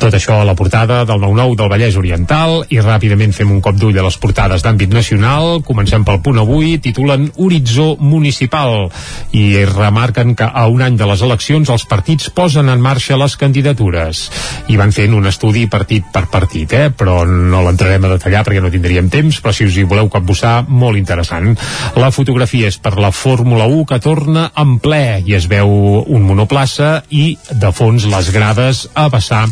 Tot 0.00 0.14
això 0.14 0.40
a 0.40 0.46
la 0.48 0.54
portada 0.54 1.04
del 1.04 1.20
9-9 1.20 1.56
del 1.56 1.70
Vallès 1.70 1.96
Oriental 2.00 2.62
i 2.72 2.80
ràpidament 2.80 3.34
fem 3.36 3.50
un 3.52 3.60
cop 3.64 3.76
d'ull 3.78 3.98
a 3.98 4.04
les 4.06 4.18
portades 4.18 4.64
d'àmbit 4.64 4.92
nacional. 4.94 5.60
Comencem 5.66 6.04
pel 6.04 6.22
punt 6.24 6.40
avui, 6.42 6.76
titulen 6.82 7.30
Horitzó 7.36 7.96
Municipal 8.00 8.88
i 9.36 9.64
remarquen 9.68 10.34
que 10.36 10.46
a 10.46 10.66
un 10.72 10.82
any 10.82 10.96
de 10.96 11.08
les 11.08 11.22
eleccions 11.22 11.70
els 11.72 11.86
partits 11.88 12.30
posen 12.30 12.70
en 12.72 12.82
marxa 12.82 13.18
les 13.20 13.36
candidatures. 13.36 14.26
I 14.72 14.78
van 14.80 14.94
fent 14.96 15.14
un 15.14 15.26
estudi 15.28 15.66
partit 15.70 16.08
per 16.12 16.26
partit, 16.32 16.72
eh? 16.72 16.90
però 16.90 17.22
no 17.26 17.62
l'entrarem 17.66 18.06
a 18.06 18.14
detallar 18.16 18.44
perquè 18.46 18.62
no 18.62 18.72
tindríem 18.72 19.10
temps, 19.12 19.40
però 19.42 19.54
si 19.54 19.66
us 19.68 19.76
hi 19.76 19.86
voleu 19.88 20.10
capbussar, 20.12 20.64
molt 20.68 20.98
interessant. 20.98 21.54
La 22.00 22.10
fotografia 22.14 22.70
és 22.70 22.78
per 22.82 22.95
la 23.00 23.12
Fórmula 23.12 23.66
1 23.66 23.84
que 23.86 23.98
torna 24.00 24.50
en 24.56 24.76
ple 24.82 25.22
i 25.26 25.34
es 25.36 25.46
veu 25.50 25.70
un 26.06 26.22
monoplaça 26.26 27.02
i 27.10 27.36
de 27.50 27.70
fons 27.74 28.06
les 28.10 28.30
grades 28.34 28.84
a 28.94 29.06
vessar 29.12 29.44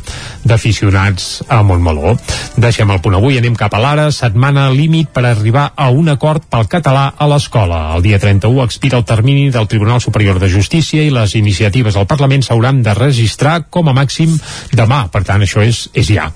d'aficionats 0.44 1.42
a 1.48 1.62
Montmeló. 1.66 2.14
Deixem 2.60 2.90
el 2.90 3.00
punt 3.04 3.16
avui, 3.18 3.38
anem 3.40 3.56
cap 3.58 3.74
a 3.74 3.80
l'ara, 3.82 4.10
setmana 4.14 4.68
límit 4.74 5.10
per 5.14 5.24
arribar 5.26 5.70
a 5.76 5.88
un 5.90 6.12
acord 6.12 6.44
pel 6.50 6.68
català 6.70 7.06
a 7.16 7.28
l'escola. 7.30 7.80
El 7.96 8.04
dia 8.06 8.20
31 8.22 8.64
expira 8.64 9.00
el 9.00 9.08
termini 9.08 9.50
del 9.50 9.68
Tribunal 9.68 10.00
Superior 10.04 10.38
de 10.38 10.50
Justícia 10.52 11.02
i 11.02 11.12
les 11.14 11.34
iniciatives 11.34 11.96
al 11.96 12.08
Parlament 12.10 12.44
s'hauran 12.46 12.82
de 12.84 12.94
registrar 12.94 13.64
com 13.70 13.88
a 13.90 13.96
màxim 13.96 14.36
demà, 14.72 15.04
per 15.10 15.24
tant 15.26 15.42
això 15.42 15.64
és, 15.64 15.88
és 15.94 16.12
ja. 16.14 16.30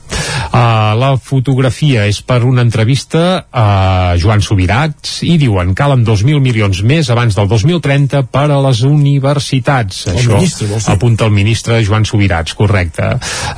Uh, 0.48 0.96
la 0.98 1.12
fotografia 1.20 2.06
és 2.09 2.20
per 2.26 2.42
una 2.48 2.64
entrevista 2.66 3.44
a 3.52 4.16
Joan 4.18 4.42
Subirats 4.42 5.20
i 5.22 5.36
diuen 5.40 5.74
calen 5.78 6.04
2.000 6.06 6.42
milions 6.42 6.82
més 6.82 6.97
abans 7.12 7.36
del 7.38 7.46
2030 7.51 8.24
per 8.32 8.46
a 8.51 8.59
les 8.64 8.82
universitats. 8.86 10.05
El 10.11 10.18
Això 10.18 10.34
ministre, 10.34 10.80
apunta 10.92 11.28
el 11.28 11.34
ministre 11.36 11.78
Joan 11.86 12.07
Subirats, 12.09 12.57
correcte. 12.59 13.12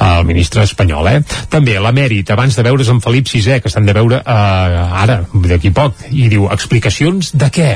El 0.04 0.28
ministre 0.28 0.64
espanyol, 0.68 1.08
eh? 1.08 1.20
També 1.52 1.78
l'emèrit, 1.80 2.30
abans 2.34 2.56
de 2.56 2.66
veure's 2.66 2.90
amb 2.92 3.04
Felip 3.04 3.28
VI, 3.30 3.60
que 3.62 3.72
estan 3.72 3.88
de 3.88 3.96
veure 3.96 4.20
uh, 4.20 5.00
ara, 5.02 5.22
d'aquí 5.32 5.72
poc, 5.74 6.04
i 6.10 6.28
diu, 6.32 6.48
explicacions 6.52 7.32
de 7.32 7.50
què? 7.54 7.70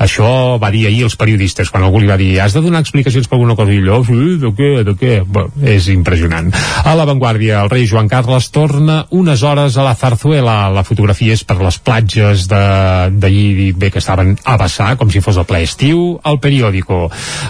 Això 0.00 0.56
va 0.60 0.70
dir 0.72 0.86
ahir 0.88 1.04
els 1.04 1.16
periodistes, 1.20 1.68
quan 1.70 1.84
algú 1.84 2.00
li 2.00 2.08
va 2.08 2.16
dir 2.20 2.30
has 2.40 2.54
de 2.56 2.62
donar 2.64 2.80
explicacions 2.80 3.28
per 3.28 3.36
alguna 3.36 3.56
cosa, 3.58 3.74
i 3.74 3.82
allò, 3.82 4.00
sí, 4.06 4.36
de 4.40 4.52
què, 4.56 4.70
de 4.86 4.94
què? 4.96 5.12
Bueno, 5.26 5.52
és 5.60 5.90
impressionant. 5.92 6.48
A 6.84 6.94
l'avantguàrdia, 6.96 7.60
el 7.64 7.70
rei 7.72 7.86
Joan 7.90 8.08
Carles 8.08 8.48
torna 8.54 9.02
unes 9.10 9.42
hores 9.44 9.76
a 9.76 9.84
la 9.84 9.94
Zarzuela. 9.94 10.70
La 10.72 10.84
fotografia 10.88 11.36
és 11.36 11.44
per 11.44 11.58
les 11.60 11.78
platges 11.84 12.46
d'allí, 12.48 13.72
bé, 13.76 13.90
que 13.92 14.00
estaven 14.00 14.36
a 14.44 14.56
vessar, 14.60 14.94
com 14.96 15.12
si 15.12 15.20
fos 15.20 15.36
el 15.40 15.48
ple 15.48 15.62
estiu, 15.66 16.18
al 16.24 16.40
periòdico. 16.40 17.02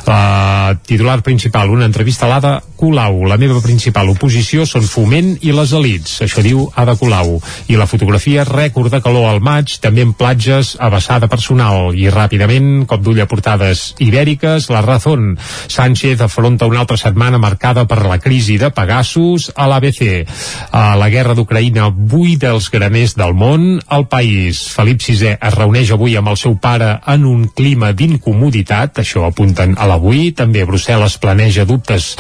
La 0.08 0.74
titular 0.86 1.20
principal, 1.22 1.70
una 1.70 1.86
entrevista 1.86 2.26
a 2.26 2.32
l'Ada 2.34 2.54
Colau. 2.80 3.22
La 3.30 3.38
meva 3.38 3.60
principal 3.62 4.10
oposició 4.10 4.66
són 4.66 4.88
Foment 4.90 5.36
i 5.46 5.54
les 5.54 5.74
elites. 5.76 6.18
Això 6.26 6.42
diu 6.42 6.66
Ada 6.74 6.96
Colau. 6.98 7.38
I 7.70 7.78
la 7.78 7.88
fotografia, 7.90 8.46
rècord 8.48 8.90
de 8.90 9.02
calor 9.04 9.28
al 9.30 9.42
maig, 9.44 9.78
també 9.82 10.02
en 10.02 10.14
platges 10.16 10.74
a 10.80 10.90
vessar 10.92 11.20
de 11.22 11.30
personal. 11.30 11.94
I 11.94 12.10
ràpidament, 12.40 12.86
cop 12.88 13.02
d'ull 13.04 13.20
a 13.20 13.26
portades 13.28 13.94
ibèriques, 14.00 14.70
la 14.70 14.80
Razón. 14.80 15.36
Sánchez 15.68 16.20
afronta 16.20 16.66
una 16.66 16.80
altra 16.80 16.96
setmana 16.96 17.38
marcada 17.38 17.86
per 17.86 18.06
la 18.06 18.18
crisi 18.18 18.56
de 18.58 18.70
Pegasus 18.70 19.50
a 19.54 19.66
l'ABC. 19.68 20.26
A 20.72 20.96
la 20.96 21.08
guerra 21.10 21.34
d'Ucraïna 21.34 21.90
buida 21.90 22.50
els 22.54 22.70
graners 22.70 23.14
del 23.16 23.34
món. 23.34 23.80
El 23.90 24.06
país, 24.08 24.62
Felip 24.72 25.02
VI 25.02 25.36
es 25.36 25.54
reuneix 25.54 25.92
avui 25.92 26.16
amb 26.16 26.32
el 26.32 26.38
seu 26.40 26.56
pare 26.56 27.00
en 27.06 27.26
un 27.28 27.48
clima 27.48 27.92
d'incomoditat, 27.92 29.02
això 29.02 29.26
apunten 29.26 29.76
a 29.76 29.86
l'avui. 29.86 30.32
També 30.32 30.64
Brussel·les 30.64 31.18
planeja 31.20 31.66
dubtes 31.68 32.14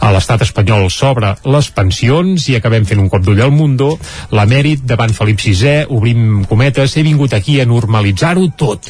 a 0.00 0.12
l'estat 0.14 0.46
espanyol 0.46 0.88
sobre 0.90 1.34
les 1.44 1.70
pensions 1.70 2.48
i 2.48 2.56
acabem 2.56 2.86
fent 2.88 3.02
un 3.02 3.10
cop 3.12 3.24
d'ull 3.24 3.42
al 3.44 3.52
Mundo. 3.52 3.92
L'emèrit 4.32 4.86
davant 4.86 5.12
Felip 5.12 5.42
VI, 5.44 5.86
obrim 5.92 6.44
cometes, 6.48 6.96
he 6.96 7.04
vingut 7.04 7.36
aquí 7.36 7.60
a 7.60 7.68
normalitzar-ho 7.68 8.48
tot. 8.56 8.88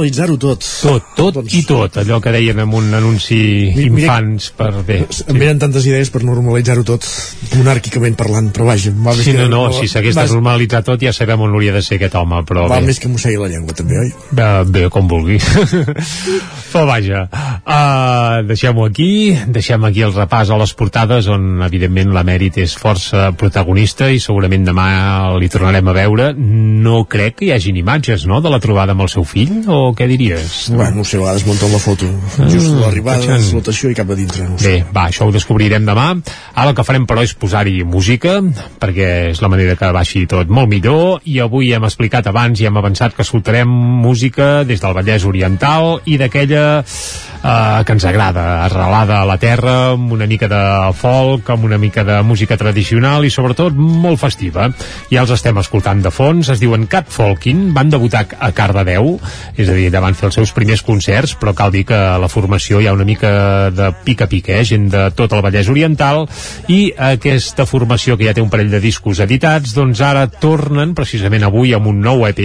Normalitzar-ho 0.00 0.36
tot. 0.40 0.64
Tot, 0.80 1.02
tot 1.14 1.52
i 1.52 1.60
tot, 1.68 1.96
allò 2.00 2.20
que 2.24 2.32
deien 2.32 2.58
en 2.62 2.72
un 2.72 2.86
anunci 2.96 3.36
Mi- 3.76 3.90
mira- 3.90 4.16
infants 4.16 4.50
per 4.56 4.70
bé. 4.86 5.02
Em 5.28 5.36
venen 5.36 5.58
tantes 5.60 5.84
idees 5.86 6.08
per 6.10 6.22
normalitzar-ho 6.24 6.82
tot, 6.88 7.04
monàrquicament 7.58 8.16
parlant, 8.16 8.48
però 8.50 8.64
vaja, 8.70 8.90
va 8.96 9.12
Sí, 9.20 9.34
no, 9.36 9.46
no, 9.52 9.66
si 9.76 9.88
s'hagués 9.88 10.14
de 10.16 10.24
normalitzar 10.32 10.82
tot 10.86 11.02
ja 11.02 11.12
sabem 11.12 11.40
on 11.40 11.52
hauria 11.52 11.72
de 11.76 11.82
ser 11.82 11.98
aquest 12.00 12.14
home, 12.16 12.40
però 12.48 12.66
Va 12.70 12.80
bé. 12.80 12.86
més 12.86 12.98
que 12.98 13.08
mossegui 13.12 13.36
la 13.36 13.48
llengua, 13.52 13.74
també, 13.76 13.98
oi? 13.98 14.12
Bé, 14.32 14.48
bé, 14.70 14.88
com 14.88 15.06
vulgui. 15.08 15.36
Però 16.70 16.84
vaja, 16.86 17.24
uh, 17.66 18.46
deixem-ho 18.46 18.84
aquí, 18.86 19.34
deixem 19.50 19.82
aquí 19.88 20.04
el 20.06 20.12
repàs 20.14 20.50
a 20.54 20.56
les 20.60 20.72
portades 20.78 21.26
on, 21.26 21.58
evidentment, 21.66 22.12
l'emèrit 22.14 22.60
és 22.62 22.76
força 22.78 23.32
protagonista 23.36 24.06
i 24.14 24.20
segurament 24.22 24.64
demà 24.68 25.34
li 25.40 25.48
tornarem 25.50 25.88
a 25.90 25.92
veure. 25.96 26.28
No 26.38 27.02
crec 27.10 27.40
que 27.40 27.48
hi 27.48 27.52
hagin 27.56 27.76
imatges, 27.82 28.24
no?, 28.30 28.38
de 28.40 28.52
la 28.54 28.60
trobada 28.62 28.94
amb 28.94 29.02
el 29.02 29.10
seu 29.10 29.24
fill, 29.26 29.64
o 29.66 29.89
què 29.96 30.06
diries? 30.10 30.70
Bueno, 30.74 31.00
no 31.00 31.04
sé, 31.04 31.16
a 31.18 31.20
vegades 31.24 31.46
munten 31.46 31.72
la 31.72 31.78
foto. 31.82 32.08
Just 32.50 32.70
Ah, 32.70 32.80
l'arribada, 32.84 33.26
la 33.26 33.40
salutació 33.42 33.90
i 33.90 33.96
cap 33.98 34.10
a 34.10 34.16
dintre. 34.18 34.46
No 34.48 34.58
sé. 34.58 34.68
Bé, 34.68 34.84
va, 34.94 35.08
això 35.10 35.26
ho 35.28 35.32
descobrirem 35.34 35.84
demà. 35.86 36.08
Ara 36.54 36.70
el 36.70 36.76
que 36.76 36.84
farem, 36.86 37.06
però, 37.06 37.22
és 37.26 37.34
posar-hi 37.34 37.82
música, 37.84 38.38
perquè 38.80 39.10
és 39.30 39.40
la 39.42 39.48
manera 39.52 39.76
que 39.76 39.92
baixi 39.92 40.26
tot 40.30 40.48
molt 40.48 40.68
millor, 40.70 41.20
i 41.24 41.40
avui 41.40 41.72
hem 41.74 41.84
explicat 41.88 42.26
abans 42.30 42.60
i 42.60 42.66
hem 42.68 42.76
avançat 42.76 43.14
que 43.16 43.22
escoltarem 43.26 43.68
música 43.68 44.64
des 44.64 44.80
del 44.80 44.94
Vallès 44.96 45.24
Oriental 45.24 46.00
i 46.06 46.16
d'aquella 46.20 46.64
eh, 46.82 47.82
que 47.86 47.92
ens 47.92 48.04
agrada, 48.04 48.64
arrelada 48.64 49.20
a 49.22 49.26
la 49.28 49.38
terra, 49.40 49.92
amb 49.94 50.12
una 50.12 50.26
mica 50.26 50.48
de 50.50 50.62
folk, 50.98 51.48
amb 51.50 51.64
una 51.64 51.78
mica 51.78 52.04
de 52.04 52.20
música 52.22 52.56
tradicional 52.60 53.24
i 53.24 53.30
sobretot 53.32 53.74
molt 53.76 54.20
festiva. 54.20 54.68
Ja 55.10 55.24
els 55.24 55.32
estem 55.34 55.58
escoltant 55.62 56.02
de 56.04 56.12
fons, 56.12 56.50
es 56.52 56.60
diuen 56.60 56.86
Cat 56.90 57.08
Folkin, 57.10 57.70
van 57.74 57.90
debutar 57.90 58.26
a 58.38 58.52
Cardedeu, 58.56 59.14
és 59.56 59.69
a 59.70 59.76
dir, 59.76 59.88
allà 59.90 60.02
van 60.04 60.16
fer 60.16 60.28
els 60.28 60.36
seus 60.38 60.52
primers 60.56 60.82
concerts, 60.86 61.34
però 61.40 61.54
cal 61.56 61.72
dir 61.74 61.84
que 61.88 61.96
a 61.96 62.18
la 62.20 62.28
formació 62.30 62.80
hi 62.80 62.88
ha 62.88 62.94
una 62.96 63.06
mica 63.08 63.70
de 63.74 63.90
pica-pica, 64.04 64.54
eh? 64.58 64.64
gent 64.68 64.88
de 64.92 65.06
tot 65.16 65.32
el 65.34 65.42
Vallès 65.44 65.70
Oriental, 65.72 66.26
i 66.72 66.92
aquesta 67.10 67.66
formació 67.68 68.16
que 68.18 68.28
ja 68.28 68.34
té 68.36 68.44
un 68.44 68.50
parell 68.52 68.70
de 68.72 68.80
discos 68.82 69.20
editats, 69.24 69.74
doncs 69.76 70.02
ara 70.04 70.26
tornen 70.30 70.94
precisament 70.98 71.46
avui 71.46 71.74
amb 71.76 71.90
un 71.90 72.00
nou 72.04 72.26
EP 72.28 72.40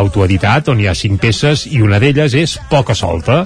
autoeditat, 0.00 0.70
on 0.72 0.82
hi 0.82 0.88
ha 0.90 0.96
cinc 0.98 1.20
peces, 1.22 1.66
i 1.70 1.80
una 1.84 2.00
d'elles 2.02 2.34
és 2.38 2.56
Poca 2.70 2.96
Solta. 2.98 3.42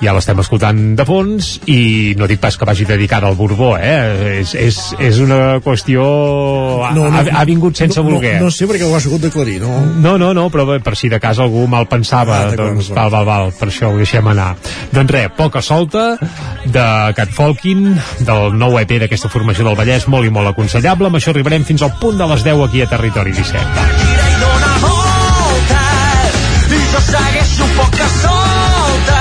Ja 0.00 0.14
l'estem 0.16 0.38
escoltant 0.40 0.80
de 0.96 1.06
fons, 1.06 1.52
i 1.70 2.14
no 2.18 2.28
dic 2.30 2.40
pas 2.42 2.56
que 2.56 2.68
vagi 2.68 2.86
dedicada 2.88 3.28
al 3.28 3.38
Borbó, 3.38 3.74
eh? 3.76 4.40
És, 4.40 4.54
és, 4.58 4.80
és 4.98 5.20
una 5.22 5.60
qüestió... 5.64 6.04
Ha, 6.88 6.92
ha, 6.94 7.24
ha 7.40 7.46
vingut 7.48 7.78
sense 7.78 8.00
no, 8.00 8.08
voler. 8.08 8.36
No, 8.40 8.48
no 8.48 8.54
sé 8.54 8.68
perquè 8.70 8.88
ho 8.88 8.94
has 8.96 9.06
hagut 9.08 9.26
d'aclarir, 9.26 9.60
no? 9.62 9.80
No, 10.00 10.16
no, 10.20 10.32
no, 10.36 10.48
però 10.52 10.66
per 10.80 10.96
si 10.98 11.12
de 11.12 11.20
cas 11.22 11.40
algú 11.42 11.66
mal 11.70 11.88
pensava, 11.90 12.40
Ah, 12.40 12.50
doncs 12.60 12.90
val, 12.94 13.10
val, 13.12 13.26
val, 13.28 13.52
per 13.56 13.68
això 13.70 13.90
ho 13.90 13.98
deixem 13.98 14.26
anar. 14.30 14.52
Doncs 14.92 15.14
res, 15.16 15.32
poca 15.36 15.62
solta 15.64 16.04
de 16.64 16.86
Cat 17.16 17.32
Folkin, 17.34 17.88
del 18.26 18.56
nou 18.60 18.78
EP 18.80 18.96
d'aquesta 19.04 19.32
formació 19.32 19.66
del 19.66 19.78
Vallès, 19.78 20.08
molt 20.12 20.28
i 20.28 20.34
molt 20.34 20.52
aconsellable. 20.52 21.10
Amb 21.10 21.20
això 21.20 21.34
arribarem 21.34 21.66
fins 21.68 21.82
al 21.86 21.96
punt 22.00 22.20
de 22.20 22.28
les 22.34 22.44
10 22.46 22.66
aquí 22.68 22.84
a 22.84 22.90
Territori 22.90 23.32
17. 23.36 24.20
dona 24.40 24.72
voltes 24.84 26.38
i 26.76 26.80
jo 26.92 27.00
segueixo 27.08 27.68
poca 27.76 28.08
solta 28.16 29.20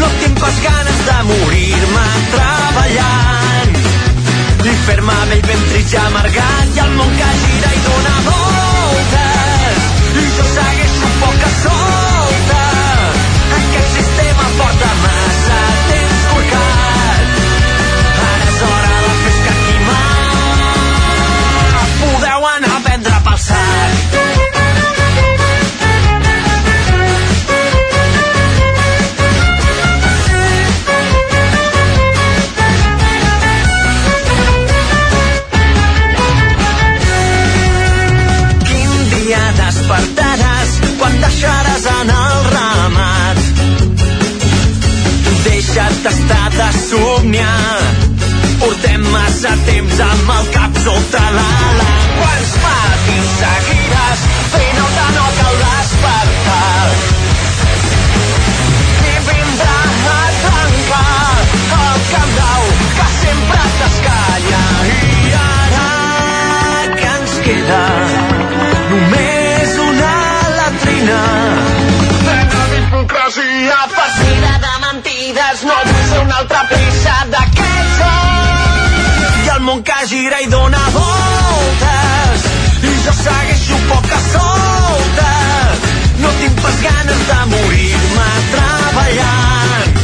no 0.00 0.10
tinc 0.22 0.38
pas 0.40 0.60
ganes 0.66 1.00
de 1.08 1.18
morir-me 1.30 2.06
treballant 2.34 3.78
i 4.70 4.76
fer-me 4.88 5.18
vell 5.32 5.46
ben 5.52 5.64
trist 5.72 5.96
i 5.96 6.02
amargat 6.04 6.76
i 6.76 6.84
el 6.86 6.98
món 7.00 7.16
que 7.18 7.32
gira 7.40 7.49
massa 49.12 49.54
temps 49.66 50.02
amb 50.10 50.34
el 50.38 50.52
cap 50.56 50.82
sota 50.86 51.24
l'ala. 51.38 52.29
I 79.50 79.52
el 79.52 79.62
món 79.66 79.80
que 79.82 79.94
gira 80.06 80.36
i 80.44 80.46
dona 80.46 80.80
voltes, 80.94 82.42
i 82.86 82.92
jo 83.04 83.14
segueixo 83.18 83.78
poca 83.88 84.18
solta. 84.26 85.32
No 86.22 86.30
tinc 86.38 86.60
pas 86.62 86.76
ganes 86.84 87.24
de 87.30 87.38
morir-me 87.54 88.28
treballant. 88.52 89.98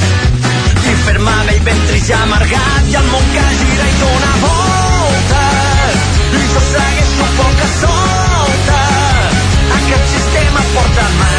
I 0.91 0.97
fer-me 1.05 1.37
vell 1.51 1.63
ben 1.71 1.87
trist 1.93 2.11
i 2.11 2.19
amargat. 2.19 2.91
I 2.91 2.99
el 3.05 3.09
món 3.13 3.31
que 3.37 3.47
gira 3.63 3.89
i 3.93 3.97
dona 4.03 4.35
voltes. 4.49 6.05
I 6.41 6.45
jo 6.57 6.67
segueixo 6.73 7.31
poca 7.39 7.73
solta. 7.79 8.85
Aquest 9.79 10.15
sistema 10.17 10.69
porta 10.75 11.11
massa 11.23 11.36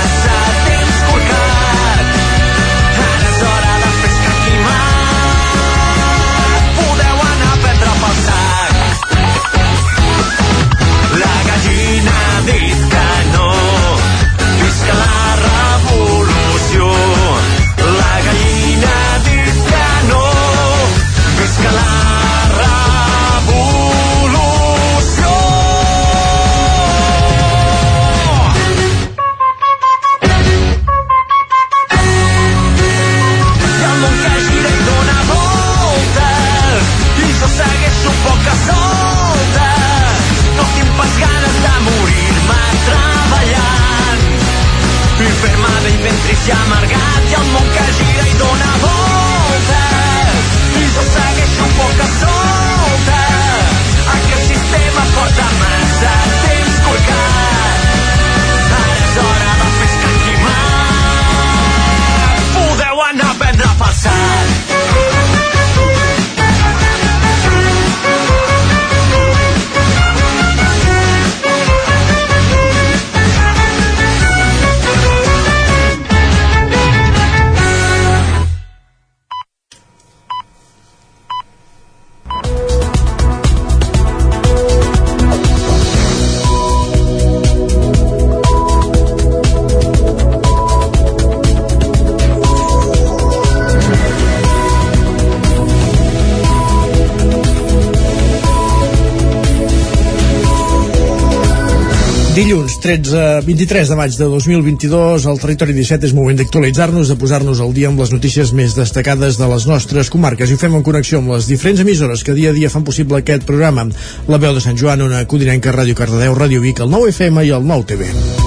13, 102.87 103.41
23 103.43 103.89
de 103.89 103.95
maig 103.99 104.13
de 104.15 104.23
2022 104.31 105.25
al 105.27 105.41
Territori 105.43 105.73
17 105.75 106.07
és 106.07 106.13
moment 106.15 106.39
d'actualitzar-nos, 106.39 107.11
de 107.11 107.17
posar-nos 107.19 107.59
al 107.59 107.75
dia 107.75 107.91
amb 107.91 107.99
les 107.99 108.13
notícies 108.15 108.53
més 108.55 108.77
destacades 108.79 109.35
de 109.35 109.51
les 109.51 109.67
nostres 109.67 110.07
comarques 110.13 110.47
i 110.47 110.55
ho 110.55 110.61
fem 110.61 110.79
en 110.79 110.87
connexió 110.87 111.19
amb 111.19 111.35
les 111.35 111.51
diferents 111.51 111.83
emissores 111.83 112.23
que 112.23 112.37
dia 112.37 112.55
a 112.55 112.55
dia 112.55 112.71
fan 112.71 112.87
possible 112.87 113.19
aquest 113.19 113.43
programa. 113.43 113.89
La 114.31 114.39
veu 114.39 114.55
de 114.55 114.63
Sant 114.63 114.79
Joan, 114.79 115.03
una 115.03 115.25
codinenca 115.27 115.75
Ràdio 115.75 115.99
Cardedeu, 115.99 116.39
Ràdio 116.39 116.63
Vic, 116.63 116.79
el 116.79 116.95
9 116.95 117.11
FM 117.11 117.49
i 117.49 117.57
el 117.59 117.67
9 117.67 117.91
TV 117.91 118.46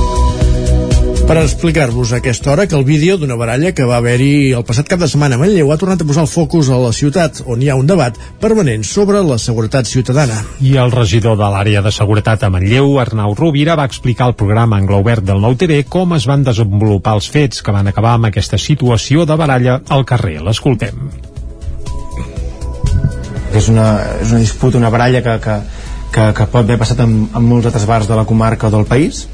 per 1.31 1.45
explicar-vos 1.45 2.11
a 2.11 2.16
aquesta 2.18 2.51
hora 2.51 2.66
que 2.66 2.74
el 2.74 2.83
vídeo 2.83 3.14
d'una 3.14 3.37
baralla 3.39 3.70
que 3.70 3.85
va 3.87 4.01
haver-hi 4.01 4.51
el 4.51 4.64
passat 4.66 4.89
cap 4.91 4.99
de 4.99 5.07
setmana 5.07 5.37
a 5.37 5.39
Manlleu 5.39 5.68
ha 5.70 5.76
tornat 5.78 6.01
a 6.03 6.07
posar 6.09 6.24
el 6.26 6.31
focus 6.33 6.72
a 6.74 6.78
la 6.83 6.91
ciutat, 6.91 7.39
on 7.47 7.62
hi 7.62 7.68
ha 7.70 7.76
un 7.78 7.87
debat 7.87 8.18
permanent 8.43 8.83
sobre 8.83 9.20
la 9.22 9.37
seguretat 9.39 9.87
ciutadana. 9.87 10.41
I 10.59 10.74
el 10.83 10.91
regidor 10.91 11.39
de 11.39 11.53
l'àrea 11.55 11.85
de 11.87 11.95
seguretat 11.95 12.43
a 12.43 12.51
Manlleu, 12.51 12.99
Arnau 12.99 13.39
Rovira, 13.39 13.78
va 13.78 13.87
explicar 13.87 14.26
al 14.26 14.35
programa 14.35 14.83
Angla 14.83 14.99
Obert 14.99 15.22
del 15.22 15.39
Nou 15.39 15.55
TV 15.55 15.85
com 15.87 16.18
es 16.18 16.26
van 16.26 16.43
desenvolupar 16.43 17.14
els 17.20 17.31
fets 17.31 17.62
que 17.62 17.78
van 17.78 17.87
acabar 17.87 18.18
amb 18.18 18.33
aquesta 18.33 18.59
situació 18.59 19.22
de 19.22 19.39
baralla 19.39 19.81
al 19.87 20.03
carrer. 20.03 20.41
L'escoltem. 20.43 21.12
És 23.55 23.70
una, 23.70 23.91
és 24.18 24.35
una 24.35 24.43
disputa, 24.43 24.83
una 24.83 24.91
baralla 24.91 25.22
que, 25.22 25.39
que, 25.47 25.61
que, 26.11 26.33
que 26.35 26.51
pot 26.51 26.64
haver 26.64 26.83
passat 26.83 27.07
en, 27.07 27.20
en 27.31 27.53
molts 27.55 27.70
altres 27.70 27.87
bars 27.87 28.11
de 28.11 28.18
la 28.18 28.26
comarca 28.26 28.66
o 28.66 28.74
del 28.74 28.91
país, 28.91 29.28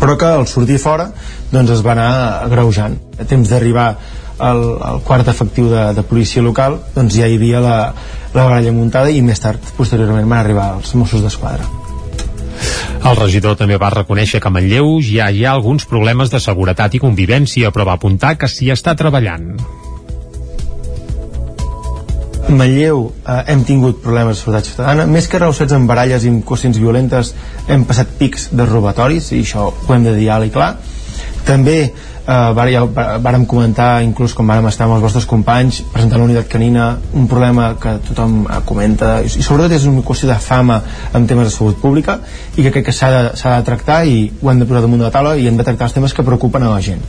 però 0.00 0.16
que 0.16 0.30
al 0.40 0.46
sortir 0.48 0.78
fora 0.82 1.10
doncs 1.50 1.74
es 1.76 1.84
va 1.86 1.94
anar 1.96 2.10
agreujant 2.46 2.96
a 3.18 3.26
temps 3.28 3.50
d'arribar 3.50 3.88
al, 4.40 4.62
al 4.80 5.02
quart 5.04 5.28
efectiu 5.28 5.68
de, 5.72 5.90
de 5.96 6.06
policia 6.06 6.42
local 6.42 6.78
doncs 6.94 7.18
ja 7.18 7.28
hi 7.28 7.36
havia 7.36 7.60
la, 7.60 7.76
la 8.34 8.46
baralla 8.46 8.72
muntada 8.72 9.12
i 9.12 9.20
més 9.22 9.42
tard, 9.42 9.60
posteriorment, 9.76 10.28
van 10.28 10.40
arribar 10.40 10.72
els 10.78 10.94
Mossos 10.96 11.24
d'Esquadra 11.24 11.68
el 13.00 13.16
regidor 13.16 13.56
també 13.56 13.78
va 13.80 13.88
reconèixer 13.94 14.40
que 14.40 14.50
a 14.50 14.52
Manlleu 14.52 14.98
ja 15.04 15.30
hi 15.32 15.46
ha 15.46 15.54
alguns 15.56 15.86
problemes 15.88 16.32
de 16.32 16.40
seguretat 16.44 16.94
i 16.94 17.00
convivència, 17.00 17.72
però 17.72 17.86
va 17.88 17.96
apuntar 17.96 18.34
que 18.36 18.48
s'hi 18.48 18.68
està 18.74 18.92
treballant. 18.96 19.54
Manlleu 22.50 23.06
eh, 23.24 23.40
hem 23.52 23.64
tingut 23.64 24.02
problemes 24.04 24.36
de 24.36 24.42
seguretat 24.42 24.68
ciutadana 24.70 25.06
més 25.10 25.28
que 25.30 25.40
reussets 25.40 25.74
en 25.76 25.86
baralles 25.90 26.26
i 26.26 26.32
qüestions 26.46 26.78
violentes 26.80 27.34
hem 27.68 27.84
passat 27.88 28.16
pics 28.18 28.50
de 28.52 28.66
robatoris 28.68 29.32
i 29.32 29.42
això 29.44 29.70
ho 29.70 29.94
hem 29.94 30.06
de 30.06 30.16
dir 30.18 30.30
alt 30.34 30.50
i 30.50 30.54
clar. 30.54 30.74
També 31.46 31.78
eh, 32.30 32.70
ja 32.72 32.84
vàrem 33.22 33.46
comentar 33.46 34.02
inclús 34.04 34.34
com 34.34 34.48
vàrem 34.48 34.68
estar 34.70 34.86
amb 34.86 34.96
els 34.96 35.04
vostres 35.04 35.26
companys 35.30 35.82
presentant 35.92 36.20
la 36.20 36.28
unitat 36.28 36.48
canina 36.50 36.90
un 37.14 37.28
problema 37.30 37.72
que 37.80 37.96
tothom 38.08 38.42
eh, 38.46 38.60
comenta 38.66 39.18
i 39.24 39.30
sobretot 39.30 39.76
és 39.76 39.86
una 39.90 40.04
qüestió 40.06 40.30
de 40.30 40.38
fama 40.40 40.80
en 41.14 41.26
temes 41.30 41.48
de 41.48 41.54
salut 41.54 41.80
pública 41.80 42.20
i 42.56 42.62
que 42.62 42.72
crec 42.74 42.90
que 42.90 42.96
s'ha 42.96 43.10
de, 43.16 43.24
de 43.34 43.62
tractar 43.66 44.04
i 44.06 44.30
ho 44.40 44.52
hem 44.52 44.62
de 44.62 44.68
posar 44.68 44.84
damunt 44.86 45.02
de 45.02 45.08
la 45.08 45.14
taula 45.14 45.36
i 45.36 45.48
hem 45.48 45.58
de 45.58 45.66
tractar 45.66 45.90
els 45.90 45.96
temes 45.96 46.14
que 46.14 46.26
preocupen 46.26 46.66
a 46.66 46.74
la 46.74 46.84
gent 46.84 47.02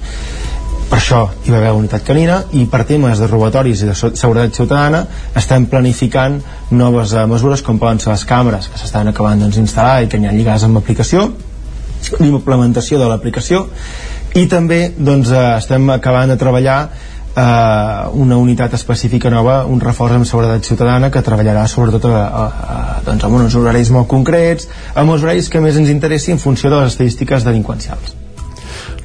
per 0.91 0.99
això 0.99 1.21
hi 1.45 1.53
va 1.53 1.61
haver 1.61 1.71
unitat 1.77 2.03
canina 2.03 2.41
i 2.59 2.65
per 2.71 2.83
temes 2.89 3.21
de 3.21 3.27
robatoris 3.31 3.83
i 3.85 3.87
de 3.87 3.93
seguretat 3.95 4.57
ciutadana 4.57 5.05
estem 5.39 5.69
planificant 5.71 6.41
noves 6.75 7.13
uh, 7.15 7.23
mesures 7.31 7.63
com 7.63 7.79
poden 7.79 8.01
ser 8.03 8.11
les 8.11 8.25
càmeres 8.27 8.67
que 8.67 8.81
s'estan 8.81 9.07
acabant 9.07 9.39
d'instal·lar 9.39 10.01
doncs, 10.01 10.07
i 10.07 10.11
que 10.11 10.19
n'hi 10.19 10.27
ha 10.27 10.35
lligades 10.35 10.67
amb 10.67 10.75
l'aplicació 10.75 11.29
l'implementació 12.19 12.99
de 12.99 13.07
l'aplicació 13.07 13.63
i 14.35 14.45
també 14.51 14.81
doncs, 14.97 15.31
uh, 15.31 15.55
estem 15.61 15.87
acabant 15.95 16.33
de 16.33 16.39
treballar 16.43 16.79
uh, 16.87 18.11
una 18.19 18.37
unitat 18.37 18.75
específica 18.75 19.31
nova, 19.31 19.61
un 19.63 19.79
reforç 19.79 20.17
en 20.19 20.27
seguretat 20.27 20.67
ciutadana 20.67 21.11
que 21.11 21.23
treballarà 21.23 21.67
sobretot 21.71 22.09
a, 22.11 22.23
a, 22.25 22.47
a, 22.47 22.79
doncs, 23.07 23.27
amb 23.27 23.39
uns 23.39 23.55
horaris 23.55 23.93
molt 23.95 24.11
concrets, 24.11 24.67
amb 24.95 25.15
els 25.15 25.23
horaris 25.23 25.47
que 25.47 25.63
més 25.63 25.79
ens 25.79 25.93
interessi 25.93 26.35
en 26.35 26.43
funció 26.43 26.71
de 26.71 26.81
les 26.81 26.91
estadístiques 26.91 27.47
delinqüencials. 27.47 28.20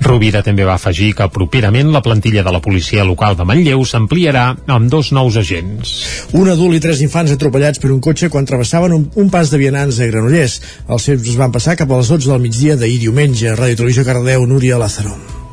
Rovira 0.02 0.42
també 0.46 0.66
va 0.66 0.76
afegir 0.76 1.12
que 1.16 1.28
properament 1.32 1.90
la 1.94 2.02
plantilla 2.04 2.44
de 2.46 2.52
la 2.52 2.60
policia 2.64 3.04
local 3.06 3.36
de 3.38 3.46
Manlleu 3.48 3.84
s'ampliarà 3.88 4.46
amb 4.76 4.90
dos 4.92 5.12
nous 5.16 5.38
agents. 5.40 5.94
Un 6.36 6.50
adult 6.52 6.76
i 6.76 6.82
tres 6.84 7.00
infants 7.06 7.32
atropellats 7.32 7.82
per 7.82 7.92
un 7.94 8.02
cotxe 8.04 8.30
quan 8.32 8.46
travessaven 8.48 8.94
un, 8.96 9.08
un 9.16 9.32
pas 9.32 9.50
de 9.50 9.62
vianants 9.62 10.00
a 10.00 10.10
Granollers. 10.10 10.60
Els 10.88 11.10
fets 11.10 11.32
es 11.32 11.40
van 11.40 11.54
passar 11.54 11.78
cap 11.80 11.90
a 11.90 12.02
les 12.02 12.12
12 12.12 12.30
del 12.32 12.44
migdia 12.44 12.76
d'ahir 12.76 13.00
diumenge. 13.06 13.56
Ràdio 13.56 13.82
Televisió 13.82 14.06
Cardeu, 14.06 14.46
Núria 14.46 14.78
Lázaro. 14.82 15.45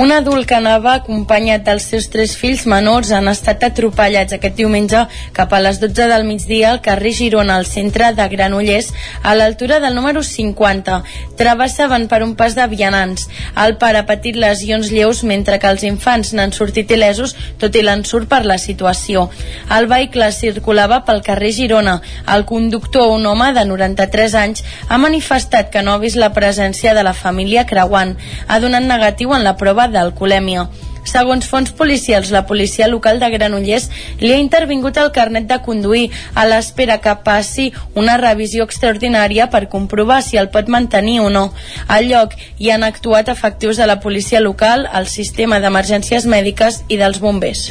Un 0.00 0.12
adult 0.16 0.46
que 0.48 0.54
anava 0.56 0.94
acompanyat 0.96 1.66
dels 1.66 1.84
seus 1.90 2.06
tres 2.08 2.30
fills 2.40 2.62
menors 2.72 3.10
han 3.12 3.26
estat 3.28 3.66
atropellats 3.66 4.32
aquest 4.32 4.54
diumenge 4.56 5.02
cap 5.36 5.50
a 5.52 5.58
les 5.60 5.76
12 5.82 6.06
del 6.08 6.22
migdia 6.24 6.70
al 6.70 6.78
carrer 6.80 7.10
Girona, 7.18 7.58
al 7.60 7.66
centre 7.68 8.08
de 8.16 8.26
Granollers, 8.32 8.88
a 9.22 9.34
l'altura 9.36 9.76
del 9.84 9.92
número 9.98 10.22
50. 10.24 11.02
Travessaven 11.36 12.06
per 12.08 12.22
un 12.24 12.32
pas 12.38 12.56
de 12.56 12.64
vianants. 12.72 13.26
El 13.64 13.76
pare 13.82 14.00
ha 14.00 14.06
patit 14.08 14.38
lesions 14.40 14.88
lleus 14.88 15.20
mentre 15.20 15.58
que 15.60 15.68
els 15.68 15.84
infants 15.84 16.32
n'han 16.32 16.56
sortit 16.56 16.96
il·lesos, 16.96 17.36
tot 17.60 17.76
i 17.76 17.84
l'ensurt 17.84 18.30
per 18.32 18.40
la 18.48 18.56
situació. 18.56 19.26
El 19.68 19.90
vehicle 19.92 20.30
circulava 20.32 21.02
pel 21.04 21.20
carrer 21.28 21.52
Girona. 21.58 21.98
El 22.24 22.46
conductor, 22.48 23.12
un 23.18 23.28
home 23.28 23.50
de 23.52 23.66
93 23.68 24.38
anys, 24.46 24.64
ha 24.88 24.96
manifestat 24.96 25.68
que 25.68 25.84
no 25.84 25.92
ha 25.92 26.00
vist 26.00 26.16
la 26.16 26.32
presència 26.32 26.96
de 26.96 27.04
la 27.04 27.12
família 27.12 27.68
creuant. 27.68 28.16
Ha 28.48 28.60
donat 28.64 28.88
negatiu 28.88 29.36
en 29.36 29.44
la 29.44 29.58
prova 29.60 29.89
d'alcoholèmia. 29.92 30.68
Segons 31.04 31.46
fons 31.48 31.72
policials, 31.72 32.30
la 32.30 32.44
policia 32.46 32.86
local 32.88 33.18
de 33.20 33.30
Granollers 33.32 33.88
li 34.20 34.32
ha 34.34 34.40
intervingut 34.40 34.98
el 35.00 35.10
carnet 35.14 35.48
de 35.48 35.58
conduir 35.64 36.10
a 36.34 36.44
l'espera 36.46 37.00
que 37.00 37.14
passi 37.24 37.70
una 37.98 38.18
revisió 38.20 38.66
extraordinària 38.68 39.48
per 39.50 39.68
comprovar 39.72 40.20
si 40.22 40.38
el 40.40 40.50
pot 40.52 40.68
mantenir 40.68 41.20
o 41.24 41.30
no. 41.32 41.48
Al 41.88 42.06
lloc 42.10 42.36
hi 42.58 42.70
han 42.70 42.84
actuat 42.84 43.32
efectius 43.32 43.80
de 43.80 43.88
la 43.88 43.98
policia 44.04 44.40
local, 44.44 44.86
el 44.92 45.08
sistema 45.08 45.60
d'emergències 45.60 46.28
mèdiques 46.30 46.82
i 46.88 47.00
dels 47.00 47.20
bombers. 47.20 47.66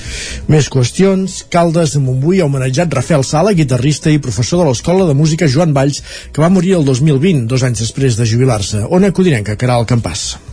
Més 0.50 0.70
qüestions. 0.70 1.44
Caldes 1.54 1.96
de 1.96 2.04
Montbui 2.04 2.42
ha 2.42 2.50
homenatjat 2.50 2.94
Rafael 2.94 3.24
Sala, 3.24 3.54
guitarrista 3.54 4.12
i 4.12 4.20
professor 4.20 4.64
de 4.64 4.70
l'Escola 4.72 5.08
de 5.08 5.16
Música 5.16 5.48
Joan 5.48 5.74
Valls, 5.74 6.04
que 6.34 6.42
va 6.42 6.52
morir 6.52 6.76
el 6.80 6.86
2020, 6.86 7.48
dos 7.48 7.64
anys 7.64 7.86
després 7.86 8.18
de 8.18 8.28
jubilar-se. 8.28 8.88
Ona 8.90 9.14
Codinenca, 9.14 9.58
Caral 9.60 9.88
Campàs. 9.88 10.49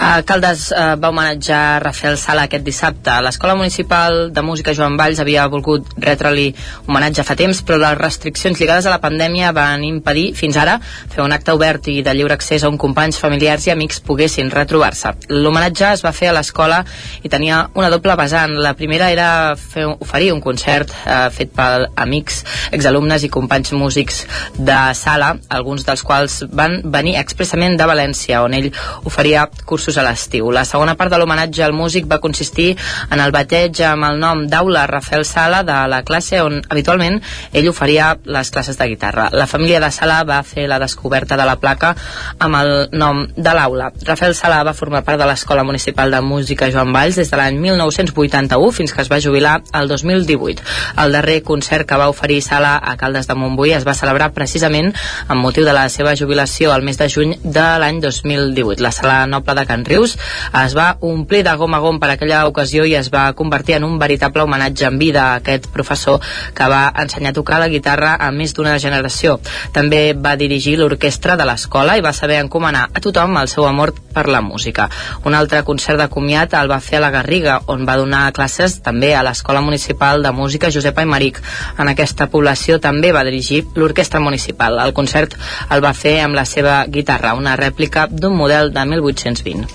Uh, 0.00 0.20
Caldes 0.26 0.70
uh, 0.72 0.94
va 1.00 1.10
homenatjar 1.10 1.82
Rafael 1.84 2.16
Sala 2.20 2.46
aquest 2.48 2.64
dissabte. 2.64 3.12
L'Escola 3.24 3.56
Municipal 3.58 4.30
de 4.32 4.42
Música 4.42 4.74
Joan 4.76 4.96
Valls 5.00 5.20
havia 5.20 5.46
volgut 5.50 5.88
retre-li 6.00 6.48
homenatge 6.86 7.24
fa 7.26 7.36
temps, 7.38 7.62
però 7.66 7.80
les 7.82 7.98
restriccions 7.98 8.60
lligades 8.60 8.86
a 8.86 8.94
la 8.94 9.00
pandèmia 9.02 9.52
van 9.56 9.84
impedir, 9.84 10.30
fins 10.38 10.58
ara, 10.60 10.78
fer 10.80 11.24
un 11.24 11.34
acte 11.36 11.54
obert 11.56 11.90
i 11.92 12.00
de 12.06 12.14
lliure 12.16 12.36
accés 12.36 12.64
on 12.68 12.78
companys, 12.80 13.20
familiars 13.20 13.66
i 13.68 13.74
amics 13.74 14.00
poguessin 14.06 14.50
retrobar-se. 14.54 15.12
L'homenatge 15.30 15.92
es 15.96 16.04
va 16.06 16.14
fer 16.16 16.30
a 16.30 16.36
l'escola 16.36 16.82
i 17.22 17.32
tenia 17.32 17.62
una 17.74 17.90
doble 17.92 18.16
vessant. 18.16 18.56
La 18.62 18.74
primera 18.78 19.10
era 19.12 19.28
fer, 19.58 19.86
oferir 19.90 20.32
un 20.34 20.40
concert 20.44 20.92
uh, 21.04 21.28
fet 21.34 21.52
per 21.56 21.90
amics, 22.00 22.44
exalumnes 22.72 23.24
i 23.26 23.32
companys 23.32 23.74
músics 23.76 24.24
de 24.56 24.78
sala, 24.96 25.34
alguns 25.48 25.84
dels 25.86 26.02
quals 26.06 26.40
van 26.52 26.80
venir 26.84 27.16
expressament 27.20 27.76
de 27.80 27.88
València, 27.88 28.42
on 28.46 28.54
ell 28.56 28.70
oferia 29.08 29.39
cursos 29.64 29.96
a 29.98 30.04
l'estiu. 30.06 30.50
La 30.50 30.64
segona 30.64 30.96
part 30.98 31.12
de 31.12 31.18
l'homenatge 31.20 31.62
al 31.64 31.74
músic 31.76 32.08
va 32.10 32.20
consistir 32.20 32.76
en 33.10 33.20
el 33.20 33.32
bateig 33.32 33.80
amb 33.86 34.08
el 34.10 34.20
nom 34.20 34.44
d'Aula 34.50 34.86
Rafael 34.90 35.24
Sala 35.24 35.62
de 35.66 35.78
la 35.92 36.02
classe 36.06 36.40
on 36.42 36.60
habitualment 36.68 37.20
ell 37.52 37.68
oferia 37.70 38.12
les 38.24 38.50
classes 38.50 38.78
de 38.78 38.88
guitarra. 38.90 39.28
La 39.32 39.46
família 39.46 39.80
de 39.80 39.90
Sala 39.90 40.22
va 40.24 40.42
fer 40.42 40.66
la 40.68 40.78
descoberta 40.82 41.36
de 41.36 41.46
la 41.46 41.56
placa 41.60 41.94
amb 42.38 42.60
el 42.60 42.72
nom 42.92 43.24
de 43.36 43.54
l'Aula. 43.56 43.90
Rafael 44.06 44.34
Sala 44.34 44.62
va 44.66 44.74
formar 44.74 45.04
part 45.04 45.20
de 45.20 45.28
l'Escola 45.28 45.64
Municipal 45.64 46.10
de 46.10 46.20
Música 46.20 46.70
Joan 46.70 46.92
Valls 46.92 47.20
des 47.20 47.30
de 47.30 47.40
l'any 47.40 47.58
1981 47.60 48.70
fins 48.76 48.94
que 48.94 49.02
es 49.02 49.10
va 49.12 49.20
jubilar 49.20 49.60
el 49.74 49.88
2018. 49.88 50.62
El 51.04 51.12
darrer 51.12 51.40
concert 51.42 51.88
que 51.88 51.98
va 52.00 52.10
oferir 52.10 52.40
Sala 52.42 52.76
a 52.82 52.96
Caldes 52.96 53.28
de 53.28 53.34
Montbui 53.34 53.74
es 53.76 53.86
va 53.86 53.94
celebrar 53.94 54.32
precisament 54.36 54.92
amb 55.28 55.42
motiu 55.42 55.64
de 55.66 55.74
la 55.76 55.88
seva 55.88 56.14
jubilació 56.16 56.72
al 56.72 56.82
mes 56.86 56.98
de 56.98 57.08
juny 57.08 57.36
de 57.42 57.66
l'any 57.82 58.00
2018. 58.02 58.82
La 58.82 58.92
sala 58.94 59.26
noble 59.30 59.54
de 59.56 59.66
Can 59.66 59.84
Rius 59.88 60.16
es 60.64 60.76
va 60.76 60.96
omplir 61.00 61.42
de 61.46 61.54
gom 61.56 61.74
a 61.74 61.80
gom 61.82 62.00
per 62.02 62.10
aquella 62.12 62.42
ocasió 62.48 62.84
i 62.84 62.96
es 62.98 63.10
va 63.12 63.28
convertir 63.38 63.76
en 63.78 63.86
un 63.86 63.98
veritable 63.98 64.42
homenatge 64.42 64.86
en 64.88 64.98
vida 64.98 65.24
a 65.30 65.40
aquest 65.40 65.70
professor 65.72 66.20
que 66.54 66.68
va 66.68 66.82
ensenyar 67.02 67.30
a 67.30 67.38
tocar 67.38 67.60
la 67.60 67.68
guitarra 67.68 68.16
a 68.20 68.30
més 68.34 68.54
d'una 68.54 68.78
generació. 68.78 69.38
També 69.72 70.12
va 70.14 70.36
dirigir 70.36 70.76
l'orquestra 70.78 71.36
de 71.36 71.46
l'escola 71.48 71.96
i 71.96 72.04
va 72.04 72.12
saber 72.16 72.40
encomanar 72.42 72.88
a 72.92 73.00
tothom 73.00 73.38
el 73.40 73.48
seu 73.48 73.66
amor 73.66 73.94
per 74.14 74.26
la 74.28 74.40
música. 74.40 74.88
Un 75.24 75.34
altre 75.34 75.62
concert 75.64 75.98
de 76.00 76.08
comiat 76.10 76.54
el 76.58 76.70
va 76.70 76.80
fer 76.82 76.98
a 76.98 77.04
la 77.06 77.12
Garriga, 77.14 77.60
on 77.70 77.86
va 77.86 77.96
donar 78.00 78.32
classes 78.36 78.80
també 78.82 79.14
a 79.14 79.22
l'Escola 79.26 79.62
Municipal 79.62 80.22
de 80.22 80.32
Música 80.34 80.70
Josep 80.70 80.98
Aymeric. 80.98 81.40
En 81.78 81.88
aquesta 81.88 82.26
població 82.32 82.80
també 82.80 83.12
va 83.12 83.24
dirigir 83.24 83.62
l'orquestra 83.76 84.20
municipal. 84.20 84.78
El 84.82 84.94
concert 84.96 85.36
el 85.70 85.84
va 85.84 85.94
fer 85.94 86.18
amb 86.24 86.34
la 86.38 86.44
seva 86.48 86.82
guitarra, 86.88 87.34
una 87.38 87.56
rèplica 87.56 88.06
d'un 88.10 88.36
model 88.36 88.72
de 88.74 88.84
Tintvin. 89.22 89.66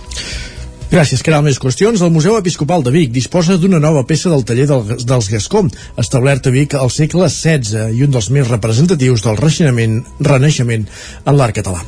Gràcies, 0.91 1.23
Caral. 1.25 1.41
Més 1.45 1.57
qüestions. 1.61 2.01
El 2.05 2.11
Museu 2.13 2.37
Episcopal 2.37 2.83
de 2.85 2.91
Vic 2.93 3.09
disposa 3.13 3.57
d'una 3.57 3.79
nova 3.81 4.03
peça 4.05 4.29
del 4.29 4.45
taller 4.45 4.67
del, 4.69 4.85
dels 5.01 5.29
Gascó, 5.33 5.63
establert 6.01 6.45
a 6.45 6.53
Vic 6.53 6.75
al 6.77 6.93
segle 6.93 7.25
XVI 7.25 7.89
i 7.97 8.05
un 8.05 8.13
dels 8.13 8.29
més 8.29 8.47
representatius 8.51 9.25
del 9.25 9.39
renaixement, 9.39 9.97
renaixement 10.21 10.85
en 11.25 11.37
l'art 11.39 11.57
català. 11.57 11.81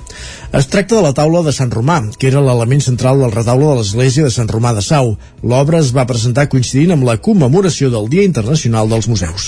Es 0.57 0.69
tracta 0.71 0.95
de 0.95 1.03
la 1.03 1.11
taula 1.11 1.41
de 1.43 1.51
Sant 1.51 1.69
Romà, 1.73 1.97
que 2.17 2.29
era 2.29 2.41
l'element 2.41 2.79
central 2.79 3.19
del 3.19 3.33
retaule 3.33 3.67
de 3.67 3.81
l'església 3.81 4.23
de 4.23 4.31
Sant 4.31 4.47
Romà 4.47 4.71
de 4.73 4.81
Sau. 4.81 5.11
L'obra 5.43 5.81
es 5.83 5.91
va 5.95 6.07
presentar 6.07 6.47
coincidint 6.47 6.95
amb 6.95 7.03
la 7.03 7.17
commemoració 7.19 7.91
del 7.91 8.07
Dia 8.09 8.23
Internacional 8.23 8.87
dels 8.89 9.09
Museus. 9.11 9.47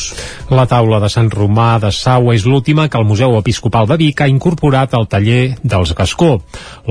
La 0.52 0.68
taula 0.68 1.00
de 1.00 1.10
Sant 1.10 1.32
Romà 1.32 1.70
de 1.80 1.94
Sau 1.96 2.34
és 2.36 2.44
l'última 2.46 2.90
que 2.92 3.00
el 3.00 3.08
Museu 3.08 3.38
Episcopal 3.40 3.88
de 3.88 3.98
Vic 4.02 4.22
ha 4.22 4.28
incorporat 4.28 4.94
al 4.94 5.08
taller 5.08 5.56
dels 5.64 5.96
Gascó. 5.96 6.34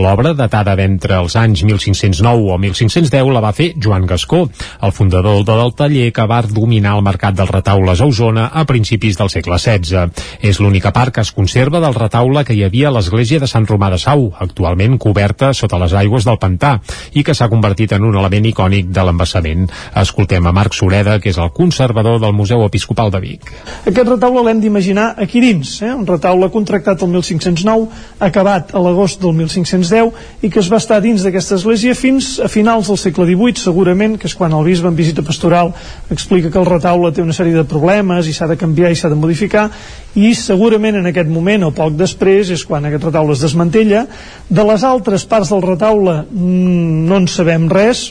L'obra, 0.01 0.33
datada 0.33 0.75
d'entre 0.79 1.21
els 1.21 1.37
anys 1.37 1.67
1509 1.69 2.48
o 2.49 2.59
1510, 2.59 3.33
la 3.35 3.43
va 3.45 3.53
fer 3.53 3.73
Joan 3.77 4.07
Gascó, 4.07 4.45
el 4.83 4.93
fundador 4.93 5.45
del 5.45 5.75
taller 5.77 6.11
que 6.13 6.27
va 6.27 6.43
dominar 6.43 6.97
el 6.97 7.05
mercat 7.07 7.37
dels 7.37 7.53
retaules 7.53 8.01
a 8.01 8.09
Osona 8.09 8.49
a 8.53 8.65
principis 8.69 9.19
del 9.19 9.31
segle 9.33 9.59
XVI. 9.59 10.09
És 10.41 10.61
l'única 10.61 10.93
part 10.93 11.15
que 11.15 11.25
es 11.25 11.33
conserva 11.33 11.81
del 11.81 11.97
retaule 11.97 12.45
que 12.45 12.57
hi 12.57 12.65
havia 12.67 12.89
a 12.89 12.95
l'església 12.95 13.41
de 13.41 13.49
Sant 13.51 13.67
Romà 13.69 13.91
de 13.93 13.99
Sau, 14.01 14.29
actualment 14.39 14.99
coberta 14.99 15.53
sota 15.55 15.81
les 15.83 15.95
aigües 15.99 16.27
del 16.27 16.39
pantà, 16.41 16.79
i 17.13 17.25
que 17.25 17.35
s'ha 17.35 17.51
convertit 17.53 17.93
en 17.97 18.07
un 18.09 18.17
element 18.19 18.49
icònic 18.51 18.91
de 18.95 19.05
l'embassament. 19.05 19.69
Escoltem 20.03 20.47
a 20.47 20.55
Marc 20.55 20.77
Sureda, 20.77 21.19
que 21.21 21.33
és 21.33 21.39
el 21.39 21.53
conservador 21.55 22.21
del 22.23 22.37
Museu 22.37 22.65
Episcopal 22.67 23.13
de 23.15 23.21
Vic. 23.25 23.53
Aquest 23.85 24.09
retaule 24.09 24.45
l'hem 24.47 24.63
d'imaginar 24.63 25.11
aquí 25.19 25.43
dins, 25.45 25.79
eh? 25.83 25.93
un 25.95 26.07
retaule 26.07 26.51
contractat 26.55 27.03
el 27.03 27.13
1509, 27.15 27.89
acabat 28.29 28.75
a 28.75 28.83
l'agost 28.83 29.23
del 29.23 29.35
1510 29.39 30.43
i 30.43 30.51
que 30.51 30.63
es 30.63 30.71
va 30.73 30.81
estar 30.83 31.01
dins 31.05 31.25
d'aquesta 31.25 31.59
església 31.59 31.95
fins 31.99 32.38
a 32.41 32.49
finals 32.49 32.89
del 32.91 32.99
segle 33.01 33.27
XVIII, 33.29 33.63
segurament, 33.63 34.17
que 34.19 34.29
és 34.31 34.35
quan 34.39 34.55
el 34.55 34.65
bisbe 34.67 34.89
en 34.91 34.97
visita 34.99 35.25
pastoral 35.27 35.73
explica 36.11 36.51
que 36.51 36.61
el 36.61 36.69
retaule 36.69 37.13
té 37.13 37.23
una 37.25 37.37
sèrie 37.37 37.57
de 37.57 37.67
problemes 37.69 38.29
i 38.29 38.35
s'ha 38.37 38.49
de 38.51 38.59
canviar 38.61 38.93
i 38.93 38.99
s'ha 38.99 39.11
de 39.13 39.19
modificar 39.19 39.69
i 40.15 40.33
segurament 40.39 41.01
en 41.01 41.11
aquest 41.11 41.31
moment 41.33 41.69
o 41.69 41.75
poc 41.75 41.99
després 41.99 42.51
és 42.55 42.65
quan 42.65 42.87
aquest 42.89 43.05
retaule 43.11 43.37
es 43.37 43.45
desmantella. 43.45 44.07
De 44.49 44.65
les 44.71 44.85
altres 44.85 45.27
parts 45.29 45.53
del 45.55 45.65
retaule 45.67 46.23
mm, 46.31 47.07
no 47.11 47.23
en 47.23 47.29
sabem 47.29 47.69
res 47.73 48.09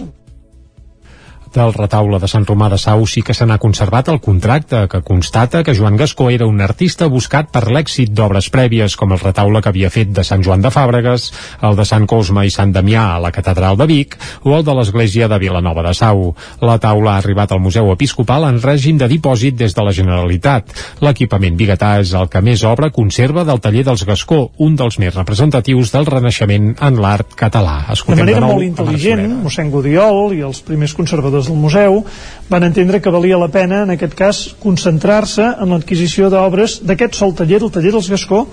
del 1.53 1.73
retaule 1.73 2.19
de 2.19 2.27
Sant 2.27 2.45
Romà 2.47 2.69
de 2.71 2.77
Sau 2.81 3.05
sí 3.07 3.21
que 3.21 3.33
se 3.37 3.45
n'ha 3.45 3.57
conservat 3.61 4.09
el 4.11 4.19
contracte 4.23 4.85
que 4.91 5.01
constata 5.05 5.63
que 5.63 5.75
Joan 5.75 5.97
Gascó 5.97 6.29
era 6.31 6.47
un 6.47 6.61
artista 6.61 7.07
buscat 7.07 7.51
per 7.53 7.67
l'èxit 7.69 8.11
d'obres 8.15 8.49
prèvies 8.53 8.95
com 8.97 9.13
el 9.13 9.21
retaule 9.21 9.61
que 9.61 9.69
havia 9.69 9.91
fet 9.93 10.11
de 10.15 10.23
Sant 10.27 10.43
Joan 10.43 10.61
de 10.65 10.71
Fàbregues, 10.73 11.29
el 11.61 11.77
de 11.77 11.85
Sant 11.85 12.07
Cosme 12.09 12.45
i 12.47 12.53
Sant 12.53 12.73
Damià 12.75 13.03
a 13.15 13.21
la 13.23 13.31
Catedral 13.35 13.77
de 13.77 13.87
Vic 13.89 14.17
o 14.43 14.55
el 14.57 14.65
de 14.67 14.75
l'Església 14.77 15.27
de 15.27 15.39
Vilanova 15.39 15.85
de 15.85 15.93
Sau. 15.93 16.33
La 16.61 16.79
taula 16.83 17.13
ha 17.13 17.21
arribat 17.21 17.53
al 17.53 17.61
Museu 17.63 17.91
Episcopal 17.93 18.47
en 18.49 18.57
règim 18.63 18.97
de 18.97 19.07
dipòsit 19.11 19.55
des 19.59 19.77
de 19.77 19.85
la 19.85 19.93
Generalitat. 19.93 20.73
L'equipament 21.05 21.57
biguetà 21.59 21.97
és 22.01 22.15
el 22.17 22.31
que 22.33 22.41
més 22.41 22.63
obra 22.65 22.89
conserva 22.89 23.45
del 23.45 23.61
taller 23.61 23.85
dels 23.85 24.05
Gascó, 24.07 24.49
un 24.57 24.75
dels 24.75 24.97
més 24.99 25.13
representatius 25.15 25.93
del 25.93 26.09
Renaixement 26.09 26.73
en 26.81 27.01
l'art 27.01 27.37
català. 27.37 27.83
de 27.87 27.93
Escoltem 27.93 28.25
manera 28.25 28.41
de 28.41 28.53
molt 28.53 28.65
intel·ligent, 28.65 29.27
mossèn 29.43 29.69
Gudiol 29.71 30.33
i 30.33 30.41
els 30.47 30.63
primers 30.65 30.95
conservadors 30.97 31.36
del 31.45 31.59
museu 31.61 32.01
van 32.49 32.65
entendre 32.65 33.01
que 33.01 33.13
valia 33.13 33.38
la 33.38 33.51
pena, 33.53 33.83
en 33.83 33.93
aquest 33.93 34.17
cas, 34.17 34.41
concentrar-se 34.59 35.45
en 35.61 35.75
l'adquisició 35.75 36.31
d'obres 36.33 36.79
d'aquest 36.81 37.15
sol 37.15 37.38
taller, 37.38 37.61
el 37.61 37.71
taller 37.71 37.93
dels 37.93 38.09
Gascó, 38.09 38.47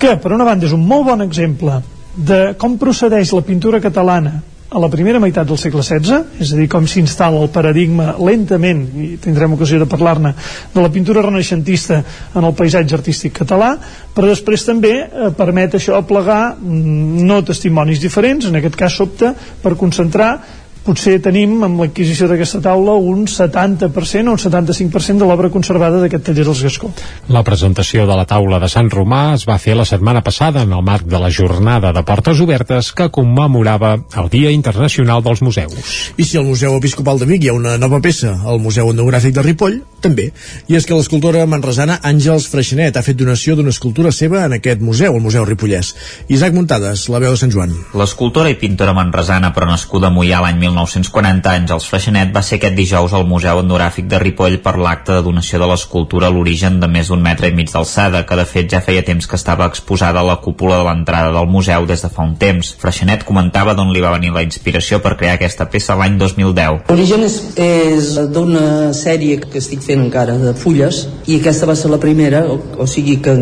que, 0.00 0.16
per 0.18 0.34
una 0.34 0.48
banda, 0.48 0.66
és 0.66 0.74
un 0.74 0.82
molt 0.82 1.06
bon 1.06 1.22
exemple 1.22 1.78
de 2.16 2.40
com 2.58 2.78
procedeix 2.80 3.30
la 3.36 3.46
pintura 3.46 3.80
catalana 3.80 4.40
a 4.70 4.78
la 4.78 4.88
primera 4.88 5.18
meitat 5.18 5.48
del 5.50 5.58
segle 5.58 5.82
XVI, 5.82 6.38
és 6.38 6.52
a 6.54 6.58
dir, 6.58 6.68
com 6.70 6.84
s'instal·la 6.86 7.40
el 7.42 7.50
paradigma 7.50 8.12
lentament, 8.22 8.84
i 8.94 9.08
tindrem 9.22 9.56
ocasió 9.56 9.80
de 9.82 9.88
parlar-ne, 9.90 10.30
de 10.74 10.84
la 10.84 10.92
pintura 10.94 11.24
renaixentista 11.26 11.98
en 12.38 12.46
el 12.46 12.54
paisatge 12.54 12.94
artístic 12.94 13.34
català, 13.40 13.72
però 14.14 14.30
després 14.30 14.64
també 14.68 14.92
eh, 15.00 15.32
permet 15.36 15.74
això 15.74 15.98
aplegar 15.98 16.54
mm, 16.54 17.26
no 17.26 17.40
testimonis 17.42 18.02
diferents, 18.02 18.46
en 18.46 18.60
aquest 18.60 18.78
cas 18.78 18.94
s'opta 18.94 19.34
per 19.62 19.74
concentrar 19.80 20.36
potser 20.84 21.18
tenim 21.22 21.58
amb 21.66 21.82
l'adquisició 21.82 22.28
d'aquesta 22.30 22.60
taula 22.64 22.94
un 22.96 23.26
70% 23.28 24.30
o 24.30 24.36
un 24.36 24.40
75% 24.40 25.20
de 25.20 25.28
l'obra 25.28 25.50
conservada 25.52 26.00
d'aquest 26.02 26.24
taller 26.30 26.46
dels 26.48 26.62
Gascó. 26.64 26.90
La 27.28 27.44
presentació 27.46 28.06
de 28.08 28.16
la 28.16 28.26
taula 28.28 28.60
de 28.62 28.68
Sant 28.72 28.90
Romà 28.92 29.34
es 29.36 29.46
va 29.48 29.58
fer 29.62 29.76
la 29.76 29.86
setmana 29.88 30.22
passada 30.26 30.64
en 30.66 30.72
el 30.72 30.84
marc 30.86 31.06
de 31.10 31.20
la 31.20 31.30
jornada 31.30 31.92
de 31.92 32.04
portes 32.06 32.40
obertes 32.40 32.92
que 32.96 33.10
commemorava 33.10 33.96
el 34.20 34.30
Dia 34.32 34.50
Internacional 34.50 35.22
dels 35.24 35.42
Museus. 35.42 35.96
I 36.16 36.24
si 36.24 36.38
al 36.38 36.48
Museu 36.48 36.76
Episcopal 36.78 37.20
de 37.20 37.28
Vic 37.28 37.44
hi 37.44 37.52
ha 37.52 37.56
una 37.56 37.76
nova 37.78 38.00
peça, 38.00 38.36
al 38.44 38.60
Museu 38.62 38.90
Etnogràfic 38.92 39.36
de 39.36 39.44
Ripoll, 39.44 39.80
també. 40.00 40.30
I 40.68 40.78
és 40.78 40.86
que 40.88 40.96
l'escultora 40.96 41.44
manresana 41.50 41.98
Àngels 42.06 42.48
Freixenet 42.50 42.96
ha 42.96 43.04
fet 43.04 43.18
donació 43.20 43.56
d'una 43.56 43.74
escultura 43.74 44.12
seva 44.14 44.44
en 44.46 44.56
aquest 44.56 44.80
museu, 44.80 45.14
el 45.16 45.24
Museu 45.24 45.44
Ripollès. 45.44 45.92
Isaac 46.32 46.56
Muntades, 46.56 47.06
la 47.12 47.20
veu 47.22 47.36
de 47.36 47.40
Sant 47.40 47.52
Joan. 47.52 47.74
L'escultora 47.98 48.50
i 48.52 48.58
pintora 48.60 48.94
manresana, 48.96 49.52
però 49.54 49.68
nascuda 49.68 50.08
a 50.08 50.14
Moià 50.14 50.40
l'any 50.44 50.60
1940, 50.70 51.50
Àngels 51.50 51.86
Freixenet, 51.90 52.30
va 52.34 52.42
ser 52.46 52.58
aquest 52.58 52.76
dijous 52.78 53.12
al 53.16 53.26
Museu 53.28 53.60
Etnogràfic 53.62 54.06
de 54.10 54.20
Ripoll 54.22 54.58
per 54.64 54.76
l'acte 54.78 55.16
de 55.16 55.24
donació 55.26 55.60
de 55.60 55.68
l'escultura 55.70 56.28
a 56.28 56.34
l'origen 56.34 56.78
de 56.80 56.88
més 56.88 57.10
d'un 57.10 57.22
metre 57.22 57.50
i 57.50 57.54
mig 57.56 57.72
d'alçada, 57.72 58.22
que 58.26 58.38
de 58.38 58.46
fet 58.48 58.70
ja 58.72 58.82
feia 58.84 59.04
temps 59.06 59.26
que 59.26 59.38
estava 59.38 59.66
exposada 59.70 60.22
a 60.22 60.26
la 60.26 60.38
cúpula 60.44 60.78
de 60.80 60.86
l'entrada 60.88 61.32
del 61.34 61.50
museu 61.50 61.86
des 61.86 62.02
de 62.04 62.10
fa 62.12 62.24
un 62.24 62.36
temps. 62.40 62.72
Freixenet 62.80 63.24
comentava 63.28 63.74
d'on 63.74 63.92
li 63.92 64.02
va 64.04 64.14
venir 64.16 64.32
la 64.34 64.44
inspiració 64.46 65.00
per 65.04 65.16
crear 65.20 65.36
aquesta 65.38 65.66
peça 65.70 65.98
l'any 65.98 66.18
2010. 66.20 66.86
L'origen 66.90 67.26
és, 67.26 67.38
és 67.60 68.12
d'una 68.32 68.92
sèrie 68.96 69.40
que 69.42 69.58
estic 69.58 69.82
fent 69.86 70.04
encara 70.06 70.38
de 70.38 70.54
fulles 70.54 71.06
i 71.26 71.40
aquesta 71.40 71.68
va 71.70 71.76
ser 71.78 71.90
la 71.92 72.00
primera, 72.02 72.44
o, 72.46 72.58
o 72.80 72.88
sigui 72.90 73.18
que 73.24 73.36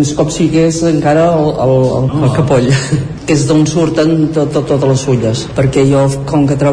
és 0.00 0.14
com 0.18 0.30
si 0.32 0.48
hagués 0.50 0.82
encara 0.90 1.30
el, 1.36 1.50
el, 1.64 1.74
el, 1.98 2.10
el 2.26 2.36
capoll 2.36 2.70
que 3.26 3.36
és 3.36 3.46
d'on 3.46 3.64
surten 3.70 4.28
tot, 4.34 4.50
tot, 4.50 4.66
totes 4.66 4.88
les 4.90 5.04
fulles 5.06 5.44
perquè 5.56 5.84
jo 5.86 6.02
com 6.28 6.46
que 6.48 6.56
treballo 6.58 6.71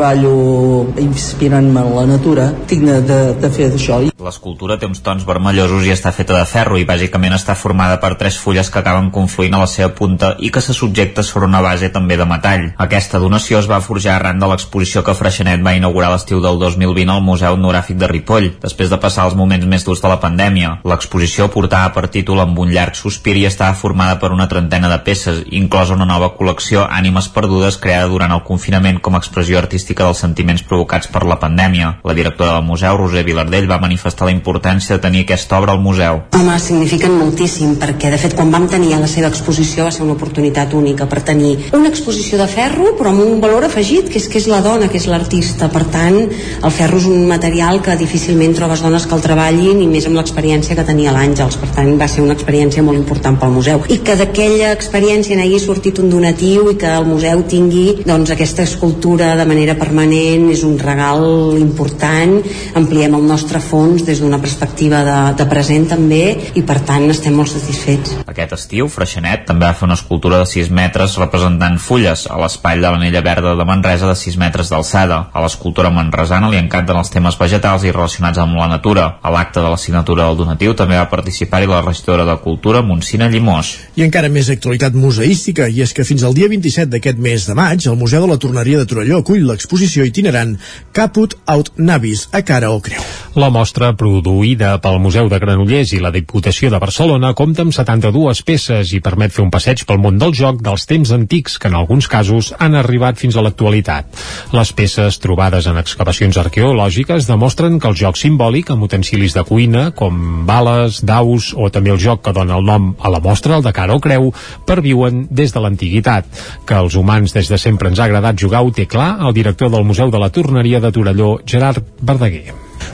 inspirant-me 0.99 1.81
en 1.81 1.95
la 1.95 2.05
natura 2.05 2.49
tinc 2.67 2.85
de, 2.87 3.19
de, 3.39 3.49
fer 3.51 3.69
d'això 3.73 3.99
L'escultura 4.19 4.75
té 4.79 4.87
uns 4.87 4.99
tons 5.03 5.23
vermellosos 5.23 5.85
i 5.87 5.93
està 5.93 6.11
feta 6.11 6.35
de 6.35 6.45
ferro 6.49 6.77
i 6.79 6.85
bàsicament 6.87 7.33
està 7.35 7.55
formada 7.55 7.99
per 8.03 8.17
tres 8.19 8.37
fulles 8.37 8.67
que 8.69 8.81
acaben 8.81 9.09
confluint 9.15 9.55
a 9.55 9.61
la 9.61 9.69
seva 9.71 9.93
punta 9.95 10.33
i 10.39 10.49
que 10.51 10.61
se 10.61 10.75
subjecta 10.75 11.23
sobre 11.23 11.47
una 11.47 11.61
base 11.63 11.89
també 11.93 12.17
de 12.19 12.27
metall. 12.27 12.65
Aquesta 12.77 13.21
donació 13.23 13.61
es 13.61 13.69
va 13.71 13.79
forjar 13.79 14.17
arran 14.17 14.41
de 14.41 14.49
l'exposició 14.51 15.05
que 15.07 15.15
Freixenet 15.15 15.63
va 15.65 15.75
inaugurar 15.77 16.11
l'estiu 16.11 16.41
del 16.43 16.59
2020 16.59 17.15
al 17.15 17.23
Museu 17.23 17.55
Etnogràfic 17.55 17.99
de 17.99 18.09
Ripoll, 18.11 18.49
després 18.61 18.91
de 18.91 18.99
passar 18.99 19.25
els 19.29 19.37
moments 19.39 19.65
més 19.65 19.87
durs 19.87 20.03
de 20.03 20.11
la 20.11 20.19
pandèmia. 20.19 20.75
L'exposició 20.83 21.47
portava 21.53 21.93
per 21.95 22.09
títol 22.11 22.43
amb 22.43 22.59
un 22.59 22.73
llarg 22.75 22.99
sospir 22.99 23.37
i 23.39 23.47
estava 23.47 23.77
formada 23.77 24.19
per 24.19 24.33
una 24.35 24.49
trentena 24.51 24.91
de 24.91 24.99
peces, 25.07 25.45
inclosa 25.61 25.95
una 25.95 26.07
nova 26.09 26.33
col·lecció 26.35 26.85
Ànimes 26.89 27.31
Perdudes 27.31 27.79
creada 27.79 28.11
durant 28.11 28.35
el 28.35 28.43
confinament 28.43 28.99
com 28.99 29.15
a 29.15 29.23
expressió 29.23 29.57
artística 29.59 29.88
dels 29.97 30.21
sentiments 30.21 30.61
provocats 30.63 31.07
per 31.07 31.23
la 31.25 31.39
pandèmia. 31.39 31.95
La 32.03 32.13
directora 32.13 32.53
del 32.57 32.67
museu, 32.67 32.97
Roser 32.97 33.23
Vilardell, 33.25 33.69
va 33.69 33.79
manifestar 33.81 34.27
la 34.27 34.35
importància 34.35 34.95
de 34.95 35.01
tenir 35.01 35.23
aquesta 35.25 35.57
obra 35.57 35.73
al 35.73 35.81
museu. 35.81 36.21
Home, 36.37 36.59
signifiquen 36.59 37.17
moltíssim, 37.17 37.75
perquè 37.81 38.11
de 38.13 38.19
fet 38.21 38.35
quan 38.35 38.51
vam 38.51 38.67
tenir 38.69 38.95
la 38.99 39.07
seva 39.07 39.29
exposició 39.29 39.85
va 39.87 39.91
ser 39.91 40.03
una 40.05 40.13
oportunitat 40.17 40.73
única 40.73 41.07
per 41.09 41.21
tenir 41.25 41.55
una 41.73 41.89
exposició 41.89 42.37
de 42.37 42.47
ferro, 42.47 42.93
però 42.99 43.13
amb 43.13 43.23
un 43.25 43.41
valor 43.41 43.65
afegit, 43.65 44.09
que 44.11 44.19
és 44.19 44.27
que 44.29 44.39
és 44.41 44.47
la 44.51 44.61
dona, 44.65 44.89
que 44.89 44.99
és 44.99 45.07
l'artista. 45.07 45.69
Per 45.71 45.83
tant, 45.93 46.17
el 46.19 46.75
ferro 46.75 46.99
és 46.99 47.07
un 47.09 47.25
material 47.27 47.81
que 47.81 47.97
difícilment 47.99 48.55
trobes 48.57 48.83
dones 48.85 49.05
que 49.07 49.15
el 49.15 49.23
treballin, 49.25 49.81
i 49.81 49.87
més 49.87 50.07
amb 50.09 50.19
l'experiència 50.19 50.75
que 50.75 50.85
tenia 50.87 51.13
l'Àngels. 51.15 51.57
Per 51.61 51.71
tant, 51.75 51.95
va 51.99 52.07
ser 52.11 52.23
una 52.25 52.35
experiència 52.37 52.83
molt 52.85 52.99
important 52.99 53.39
pel 53.39 53.55
museu. 53.55 53.83
I 53.89 53.99
que 54.05 54.17
d'aquella 54.19 54.73
experiència 54.75 55.37
n'hagi 55.39 55.59
sortit 55.63 55.99
un 56.03 56.09
donatiu 56.11 56.69
i 56.73 56.77
que 56.79 56.91
el 56.99 57.07
museu 57.07 57.43
tingui 57.49 58.03
doncs, 58.05 58.33
aquesta 58.35 58.63
escultura 58.63 59.35
de 59.39 59.45
manera 59.49 59.77
permanent 59.79 60.49
és 60.51 60.63
un 60.67 60.75
regal 60.79 61.23
important. 61.57 62.35
Ampliem 62.79 63.15
el 63.17 63.25
nostre 63.27 63.61
fons 63.63 64.03
des 64.05 64.19
d'una 64.21 64.39
perspectiva 64.41 65.01
de, 65.07 65.17
de 65.39 65.47
present 65.49 65.87
també 65.93 66.23
i 66.59 66.63
per 66.67 66.79
tant 66.87 67.07
estem 67.09 67.35
molt 67.39 67.51
satisfets. 67.53 68.17
Aquest 68.29 68.55
estiu, 68.57 68.89
Freixenet 68.91 69.45
també 69.47 69.65
va 69.65 69.75
fer 69.77 69.87
una 69.87 69.97
escultura 69.97 70.41
de 70.41 70.49
6 70.49 70.71
metres 70.75 71.15
representant 71.21 71.79
fulles 71.81 72.25
a 72.29 72.39
l'espai 72.41 72.81
de 72.83 72.89
l'anella 72.91 73.23
verda 73.25 73.55
de 73.55 73.67
Manresa 73.67 74.09
de 74.11 74.17
6 74.19 74.37
metres 74.41 74.71
d'alçada. 74.73 75.21
A 75.33 75.43
l'escultura 75.43 75.93
manresana 75.93 76.51
li 76.51 76.59
encanten 76.59 76.99
els 76.99 77.13
temes 77.13 77.39
vegetals 77.39 77.87
i 77.87 77.95
relacionats 77.95 78.41
amb 78.43 78.59
la 78.59 78.69
natura. 78.71 79.07
A 79.23 79.33
l'acte 79.33 79.63
de 79.63 79.71
la 79.71 79.79
signatura 79.79 80.27
del 80.27 80.39
donatiu 80.43 80.75
també 80.75 80.99
va 80.99 81.09
participar-hi 81.09 81.69
la 81.69 81.81
regidora 81.85 82.27
de 82.27 82.37
Cultura, 82.43 82.83
Montsina 82.85 83.29
Llimós. 83.31 83.75
I 83.95 84.05
encara 84.07 84.29
més 84.29 84.51
actualitat 84.51 84.93
museística, 84.93 85.67
i 85.69 85.81
és 85.85 85.93
que 85.95 86.05
fins 86.07 86.23
al 86.27 86.35
dia 86.37 86.49
27 86.51 86.91
d'aquest 86.93 87.17
mes 87.17 87.47
de 87.47 87.57
maig, 87.57 87.87
el 87.87 87.97
Museu 87.99 88.25
de 88.25 88.31
la 88.33 88.39
Torneria 88.41 88.81
de 88.81 88.89
Torelló 88.89 89.23
acull 89.23 89.45
l'exposició 89.47 89.68
itinerant 89.73 90.57
Caput 90.91 91.35
Aut 91.45 91.71
Navis, 91.77 92.27
a 92.31 92.41
cara 92.41 92.71
o 92.71 92.79
creu. 92.81 93.01
La 93.35 93.49
mostra 93.53 93.91
produïda 93.93 94.79
pel 94.81 94.97
Museu 94.99 95.29
de 95.29 95.37
Granollers 95.39 95.91
i 95.93 95.99
la 96.01 96.09
Diputació 96.11 96.71
de 96.71 96.79
Barcelona 96.81 97.33
compta 97.37 97.61
amb 97.61 97.73
72 97.75 98.41
peces 98.43 98.93
i 98.93 99.01
permet 99.05 99.31
fer 99.35 99.43
un 99.43 99.51
passeig 99.53 99.83
pel 99.85 99.99
món 100.01 100.17
del 100.17 100.33
joc 100.33 100.63
dels 100.65 100.87
temps 100.89 101.11
antics 101.13 101.59
que 101.59 101.69
en 101.69 101.77
alguns 101.77 102.07
casos 102.09 102.53
han 102.57 102.75
arribat 102.75 103.19
fins 103.21 103.37
a 103.37 103.43
l'actualitat. 103.45 104.09
Les 104.55 104.71
peces 104.73 105.19
trobades 105.21 105.67
en 105.69 105.77
excavacions 105.77 106.39
arqueològiques 106.41 107.27
demostren 107.29 107.77
que 107.79 107.91
el 107.91 107.99
joc 107.99 108.17
simbòlic 108.17 108.71
amb 108.73 108.87
utensilis 108.87 109.37
de 109.37 109.45
cuina 109.45 109.91
com 109.91 110.47
bales, 110.49 111.03
daus 111.05 111.51
o 111.53 111.69
també 111.69 111.91
el 111.93 112.01
joc 112.01 112.23
que 112.25 112.33
dona 112.33 112.57
el 112.57 112.65
nom 112.65 112.93
a 112.99 113.11
la 113.13 113.21
mostra, 113.21 113.57
el 113.59 113.65
de 113.65 113.73
cara 113.75 113.95
o 113.95 114.01
creu, 114.01 114.31
perviuen 114.65 115.27
des 115.29 115.53
de 115.53 115.61
l'antiguitat. 115.61 116.25
Que 116.65 116.79
els 116.79 116.95
humans 116.95 117.35
des 117.35 117.51
de 117.51 117.59
sempre 117.61 117.91
ens 117.91 117.99
ha 117.99 118.07
agradat 118.09 118.39
jugar 118.39 118.63
ho 118.63 118.71
té 118.73 118.87
clar 118.89 119.17
el 119.19 119.35
director 119.35 119.58
del 119.67 119.83
Museu 119.83 120.11
de 120.13 120.19
la 120.21 120.29
Torneria 120.31 120.79
de 120.79 120.91
Torelló, 120.95 121.39
Gerard 121.45 121.83
Verdaguer. 121.99 122.53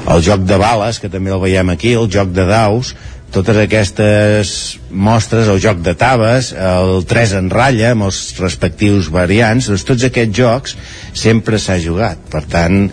El 0.09 0.23
joc 0.25 0.45
de 0.49 0.57
bales, 0.57 0.97
que 1.01 1.09
també 1.13 1.33
el 1.33 1.41
veiem 1.41 1.69
aquí, 1.69 1.93
el 1.93 2.09
joc 2.09 2.31
de 2.33 2.45
daus, 2.49 2.95
totes 3.35 3.57
aquestes 3.59 4.53
mostres, 4.89 5.49
el 5.51 5.59
joc 5.61 5.81
de 5.85 5.93
taves, 5.99 6.53
el 6.55 7.03
3 7.09 7.35
en 7.41 7.51
ratlla, 7.51 7.91
amb 7.91 8.07
els 8.07 8.21
respectius 8.39 9.11
variants, 9.11 9.69
doncs 9.69 9.85
tots 9.85 10.07
aquests 10.07 10.37
jocs 10.37 10.77
sempre 11.13 11.59
s'ha 11.59 11.77
jugat. 11.83 12.21
Per 12.31 12.43
tant, 12.49 12.85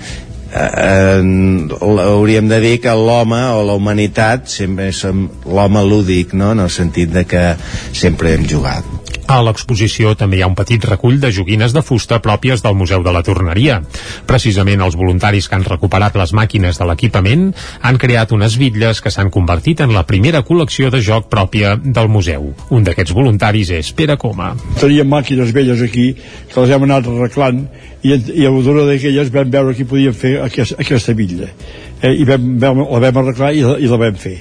eh, 0.53 1.21
hauríem 1.81 2.49
de 2.51 2.61
dir 2.65 2.79
que 2.83 2.97
l'home 2.97 3.41
o 3.55 3.63
la 3.67 3.77
humanitat 3.79 4.51
sempre 4.51 4.91
som 4.97 5.29
l'home 5.47 5.85
lúdic, 5.87 6.35
no?, 6.35 6.53
en 6.57 6.67
el 6.67 6.73
sentit 6.75 7.13
de 7.13 7.25
que 7.29 7.45
sempre 7.93 8.35
hem 8.35 8.49
jugat. 8.49 9.02
A 9.33 9.39
l'exposició 9.41 10.13
també 10.19 10.39
hi 10.39 10.43
ha 10.45 10.49
un 10.51 10.57
petit 10.59 10.83
recull 10.85 11.21
de 11.23 11.31
joguines 11.33 11.73
de 11.73 11.83
fusta 11.83 12.19
pròpies 12.25 12.63
del 12.65 12.75
Museu 12.77 13.05
de 13.07 13.13
la 13.15 13.23
Torneria. 13.25 13.79
Precisament 14.29 14.83
els 14.85 14.97
voluntaris 14.99 15.49
que 15.49 15.57
han 15.57 15.65
recuperat 15.65 16.19
les 16.21 16.35
màquines 16.37 16.81
de 16.81 16.89
l'equipament 16.89 17.47
han 17.81 18.01
creat 18.03 18.35
unes 18.37 18.59
bitlles 18.61 19.01
que 19.01 19.13
s'han 19.15 19.33
convertit 19.33 19.81
en 19.81 19.95
la 19.97 20.05
primera 20.09 20.43
col·lecció 20.45 20.91
de 20.93 21.01
joc 21.01 21.31
pròpia 21.33 21.77
del 21.83 22.11
museu. 22.13 22.51
Un 22.71 22.85
d'aquests 22.85 23.17
voluntaris 23.17 23.73
és 23.79 23.93
Pere 23.97 24.19
Coma. 24.21 24.53
Teníem 24.81 25.09
màquines 25.09 25.55
velles 25.57 25.81
aquí 25.81 26.13
que 26.19 26.61
les 26.61 26.77
hem 26.77 26.87
anat 26.91 27.09
arreglant 27.09 27.65
i, 28.03 28.13
i 28.13 28.47
a 28.47 28.53
d'una 28.53 28.87
d'aquelles 28.91 29.33
vam 29.33 29.51
veure 29.51 29.75
que 29.79 29.89
podíem 29.89 30.15
fer 30.17 30.37
aquesta, 30.45 30.77
aquesta 30.83 31.15
bitlla 31.17 31.49
eh, 32.03 32.13
i 32.13 32.25
vam, 32.29 32.57
vam, 32.61 32.83
la 32.85 33.03
vam 33.07 33.23
arreglar 33.23 33.53
i 33.55 33.63
la, 33.65 33.77
i 33.79 33.91
la 33.91 34.01
vam 34.01 34.19
fer 34.19 34.41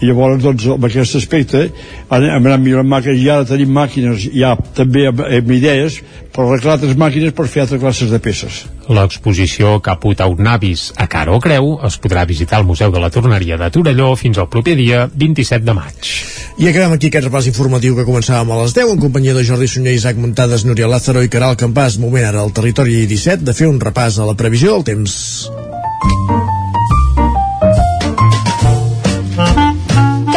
i 0.00 0.08
llavors 0.08 0.42
doncs 0.42 0.66
amb 0.74 0.88
aquest 0.88 1.18
aspecte 1.18 1.66
hem 1.68 2.48
anat 2.48 2.62
millorant 2.62 2.88
màquines 2.88 3.22
i 3.22 3.30
ara 3.34 3.48
tenim 3.48 3.72
màquines 3.74 4.28
ja 4.34 4.54
també 4.78 5.08
amb, 5.10 5.24
amb 5.26 5.54
idees 5.54 6.00
per 6.34 6.46
arreglar 6.46 6.78
altres 6.78 6.98
màquines 6.98 7.34
per 7.34 7.48
fer 7.50 7.64
altres 7.64 7.82
classes 7.82 8.12
de 8.14 8.20
peces 8.22 8.64
L'exposició 8.88 9.74
Caput 9.84 10.20
Aut 10.24 10.38
Navis 10.40 10.92
a 10.96 11.06
Cara 11.12 11.34
o 11.36 11.40
Creu 11.44 11.74
es 11.84 11.98
podrà 12.00 12.24
visitar 12.28 12.58
al 12.58 12.68
Museu 12.68 12.94
de 12.94 13.02
la 13.02 13.10
Torneria 13.12 13.58
de 13.60 13.68
Torelló 13.74 14.14
fins 14.16 14.38
al 14.38 14.48
proper 14.48 14.76
dia 14.78 15.04
27 15.12 15.66
de 15.66 15.74
maig. 15.76 16.12
I 16.58 16.70
acabem 16.70 16.96
aquí 16.96 17.10
aquest 17.10 17.28
repàs 17.28 17.50
informatiu 17.50 17.98
que 17.98 18.06
començàvem 18.08 18.54
a 18.54 18.62
les 18.62 18.72
10 18.78 18.94
en 18.94 19.02
companyia 19.04 19.36
de 19.36 19.44
Jordi 19.44 19.68
Sunyer, 19.68 19.94
Isaac 19.98 20.16
Muntades, 20.16 20.64
Núria 20.64 20.88
Lázaro 20.88 21.22
i 21.22 21.32
Caral 21.32 21.60
Campàs. 21.60 22.00
Moment 22.00 22.30
ara 22.30 22.40
al 22.42 22.54
territori 22.56 23.04
17 23.06 23.44
de 23.44 23.54
fer 23.54 23.68
un 23.68 23.80
repàs 23.82 24.18
a 24.18 24.30
la 24.30 24.38
previsió 24.40 24.78
del 24.78 24.88
temps. 24.88 25.20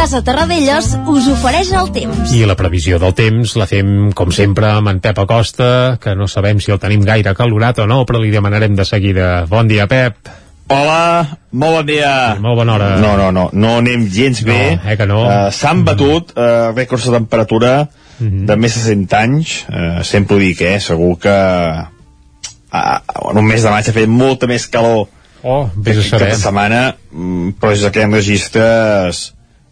Casa 0.01 0.23
Terradellos 0.25 0.95
us 1.13 1.27
ofereix 1.29 1.69
el 1.77 1.91
temps. 1.93 2.31
I 2.33 2.39
la 2.49 2.55
previsió 2.57 2.97
del 2.97 3.11
temps 3.13 3.51
la 3.53 3.67
fem, 3.69 4.07
com 4.17 4.31
sempre, 4.33 4.65
amb 4.73 4.89
en 4.89 4.97
Pep 4.97 5.19
Acosta, 5.21 5.65
que 6.01 6.15
no 6.17 6.25
sabem 6.25 6.57
si 6.57 6.71
el 6.73 6.79
tenim 6.81 7.03
gaire 7.05 7.35
calorat 7.37 7.83
o 7.83 7.85
no, 7.85 7.99
però 8.09 8.17
li 8.17 8.31
demanarem 8.33 8.73
de 8.73 8.81
seguida. 8.81 9.27
Bon 9.51 9.67
dia, 9.69 9.85
Pep. 9.91 10.31
Hola, 10.73 11.37
molt 11.53 11.75
bon 11.75 11.85
dia. 11.85 12.13
Molt 12.41 12.57
bona 12.57 12.73
hora. 12.73 12.87
No, 12.97 13.11
no, 13.19 13.27
no, 13.35 13.43
no 13.53 13.73
anem 13.77 14.07
gens 14.09 14.41
bé. 14.47 14.55
No, 14.79 14.89
eh 14.89 14.95
que 14.97 15.05
no? 15.05 15.19
Uh, 15.27 15.51
S'han 15.53 15.83
batut 15.85 16.33
uh, 16.33 16.71
rècords 16.71 17.05
de 17.05 17.13
temperatura 17.19 17.73
de 18.17 18.57
més 18.57 18.77
de 18.79 18.81
100 18.87 19.03
anys. 19.19 19.53
Uh, 19.69 19.99
sempre 20.01 20.39
ho 20.39 20.41
dic, 20.41 20.63
eh? 20.65 20.79
Segur 20.81 21.11
que 21.21 21.35
uh, 21.35 22.95
en 23.29 23.43
un 23.43 23.45
mes 23.45 23.61
de 23.61 23.75
maig 23.75 23.85
ha 23.85 23.93
fet 23.99 24.09
molta 24.09 24.49
més 24.49 24.65
calor 24.65 25.11
Oh, 25.43 25.69
vés 25.75 25.97
a 25.97 26.03
saber. 26.05 26.31
aquesta 26.31 26.47
setmana, 26.47 26.81
mm, 27.11 27.53
però 27.61 27.71
des 27.73 27.85
d'aquests 27.85 28.13
registres 28.13 29.21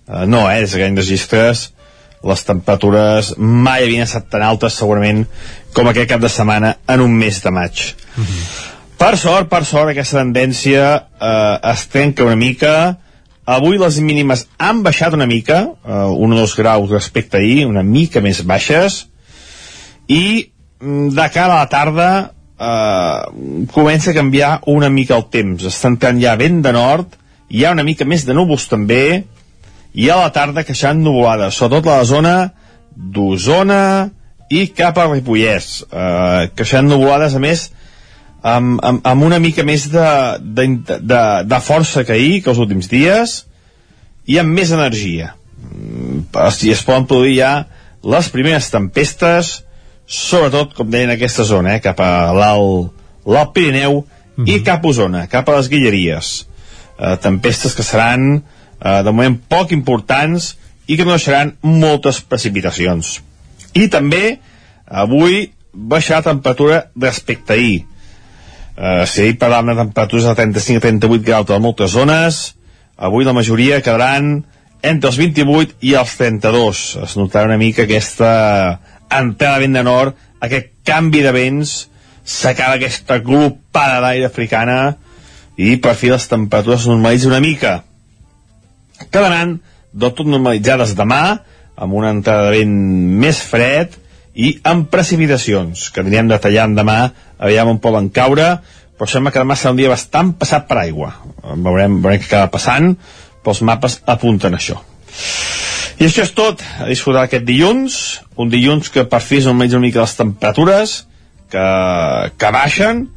uh, 0.09 0.25
no, 0.25 0.49
eh, 0.49 0.63
des 0.65 0.73
d'aquests 0.73 0.99
registres 0.99 1.69
les 2.23 2.41
temperatures 2.43 3.33
mai 3.37 3.85
havien 3.85 4.03
estat 4.03 4.27
tan 4.31 4.43
altes 4.43 4.75
segurament 4.79 5.23
com 5.75 5.87
aquest 5.87 6.09
cap 6.11 6.23
de 6.23 6.31
setmana 6.31 6.73
en 6.89 7.03
un 7.05 7.13
mes 7.15 7.39
de 7.43 7.51
maig. 7.55 7.83
Per 8.99 9.13
sort, 9.17 9.47
per 9.47 9.63
sort 9.63 9.93
aquesta 9.93 10.19
tendència 10.19 10.87
eh, 10.99 11.71
es 11.71 11.85
trenca 11.87 12.25
una 12.27 12.35
mica. 12.35 12.73
Avui 13.49 13.79
les 13.79 14.01
mínimes 14.03 14.45
han 14.59 14.83
baixat 14.83 15.15
una 15.15 15.29
mica 15.29 15.61
eh, 15.63 16.09
un 16.11 16.35
o 16.35 16.41
dos 16.41 16.57
graus 16.59 16.91
respecte 16.91 17.39
a 17.39 17.39
ahir 17.39 17.65
una 17.69 17.83
mica 17.83 18.19
més 18.21 18.43
baixes. 18.43 19.05
I 20.11 20.51
mm, 20.81 21.15
de 21.15 21.29
cara 21.31 21.55
a 21.55 21.63
la 21.63 21.71
tarda 21.71 22.09
eh, 22.59 23.65
comença 23.71 24.11
a 24.11 24.17
canviar 24.19 24.57
una 24.67 24.91
mica 24.91 25.15
el 25.15 25.29
temps. 25.31 25.63
Està 25.71 25.93
entrant 25.93 26.19
ja 26.19 26.35
vent 26.35 26.59
de 26.65 26.75
nord 26.75 27.15
hi 27.49 27.63
ha 27.65 27.71
una 27.73 27.87
mica 27.87 28.05
més 28.05 28.27
de 28.27 28.35
núvols 28.35 28.67
també 28.69 29.23
i 29.93 30.09
a 30.09 30.19
la 30.19 30.29
tarda 30.33 30.65
queixant 30.67 31.01
nuvolades 31.01 31.57
sobretot 31.57 31.89
a 31.89 31.99
la 32.01 32.07
zona 32.07 32.35
d'Osona 32.95 33.83
i 34.49 34.67
cap 34.75 34.97
a 34.97 35.07
Ripollès 35.09 35.69
eh, 35.89 36.49
queixant 36.57 36.89
nuvolades 36.89 37.35
a 37.37 37.41
més 37.43 37.69
amb, 38.41 38.79
amb, 38.83 39.01
amb 39.03 39.25
una 39.25 39.39
mica 39.39 39.65
més 39.67 39.87
de, 39.91 40.09
de, 40.41 40.67
de, 40.87 41.23
de 41.45 41.61
força 41.63 42.05
que 42.07 42.15
ahir 42.15 42.41
que 42.43 42.53
els 42.53 42.61
últims 42.61 42.89
dies 42.91 43.43
i 44.29 44.37
amb 44.39 44.53
més 44.53 44.71
energia. 44.71 45.33
Mm, 45.59 46.29
si 46.55 46.71
es 46.71 46.83
poden 46.85 47.07
produir 47.09 47.39
ja 47.39 47.53
les 48.05 48.29
primeres 48.31 48.69
tempestes 48.71 49.57
sobretot, 50.09 50.73
com 50.73 50.89
deien, 50.89 51.11
en 51.11 51.17
aquesta 51.17 51.45
zona 51.45 51.75
eh, 51.75 51.83
cap 51.83 51.99
a 52.01 52.31
l'alt 52.33 53.53
Pirineu 53.53 54.01
i 54.47 54.61
cap 54.65 54.85
a 54.85 54.89
Osona, 54.89 55.25
cap 55.29 55.49
a 55.49 55.57
les 55.59 55.69
Guilleries. 55.69 56.31
Eh, 56.97 57.15
tempestes 57.21 57.75
que 57.77 57.85
seran 57.85 58.41
eh, 58.81 59.01
de 59.03 59.11
moment 59.11 59.37
poc 59.49 59.71
importants 59.75 60.55
i 60.87 60.97
que 60.97 61.05
no 61.05 61.15
deixaran 61.15 61.55
moltes 61.61 62.21
precipitacions. 62.25 63.19
I 63.77 63.87
també 63.93 64.39
avui 64.89 65.51
baixarà 65.73 66.23
la 66.23 66.31
temperatura 66.31 66.79
respecte 66.97 67.53
ahir. 67.53 67.83
Eh, 68.79 69.03
si 69.05 69.21
ahir 69.21 69.37
parlàvem 69.37 69.73
de 69.73 69.83
temperatures 69.83 70.25
de 70.25 70.35
35 70.39 70.79
a 70.79 70.87
38 70.87 71.25
graus 71.27 71.51
a 71.51 71.59
moltes 71.59 71.91
zones 71.91 72.39
avui 72.99 73.25
la 73.25 73.33
majoria 73.33 73.81
quedaran 73.81 74.45
entre 74.83 75.09
els 75.09 75.17
28 75.19 75.79
i 75.87 75.95
els 75.99 76.15
32 76.19 76.83
es 77.03 77.15
notarà 77.19 77.47
una 77.47 77.59
mica 77.59 77.83
aquesta 77.83 78.31
entrada 79.09 79.57
de 79.57 79.65
vent 79.65 79.77
de 79.79 79.83
nord 79.83 80.17
aquest 80.43 80.71
canvi 80.87 81.23
de 81.23 81.31
vents 81.35 81.75
s'acaba 82.23 82.79
aquesta 82.79 83.19
glopada 83.23 83.99
d'aire 84.03 84.27
africana 84.27 84.79
i 85.59 85.75
per 85.83 85.95
fi 85.99 86.11
les 86.11 86.27
temperatures 86.31 86.85
es 86.85 86.91
normalitzen 86.91 87.31
una 87.31 87.43
mica 87.43 87.73
quedaran 89.07 89.59
del 89.93 90.13
tot 90.13 90.27
normalitzades 90.27 90.93
demà 90.97 91.39
amb 91.79 91.95
una 91.95 92.11
entrada 92.13 92.49
de 92.49 92.59
vent 92.59 92.75
més 93.23 93.39
fred 93.41 93.95
i 94.39 94.51
amb 94.67 94.89
precipitacions 94.91 95.87
que 95.93 96.03
anirem 96.03 96.29
detallant 96.31 96.75
demà 96.77 96.99
aviam 97.39 97.73
on 97.73 97.81
poden 97.83 98.09
caure 98.13 98.57
però 98.99 99.07
sembla 99.07 99.31
que 99.31 99.39
demà 99.39 99.55
serà 99.55 99.71
un 99.71 99.79
dia 99.79 99.91
bastant 99.91 100.33
passat 100.35 100.65
per 100.67 100.81
aigua. 100.81 101.13
Veurem, 101.39 102.01
veurem 102.03 102.19
què 102.19 102.27
acaba 102.27 102.51
passant 102.51 102.91
però 103.39 103.55
els 103.55 103.61
mapes 103.63 104.01
apunten 104.11 104.57
això. 104.57 104.75
I 105.99 106.07
això 106.07 106.23
és 106.25 106.33
tot 106.35 106.63
a 106.79 106.87
disfrutar 106.87 107.25
aquest 107.27 107.47
dilluns 107.47 108.19
un 108.39 108.51
dilluns 108.51 108.91
que 108.91 109.07
per 109.07 109.21
fi 109.23 109.39
és 109.39 109.47
almenys 109.47 109.75
una 109.75 109.87
mica 109.87 110.03
les 110.03 110.15
temperatures 110.19 110.99
que, 111.51 111.65
que 112.35 112.51
baixen 112.55 113.07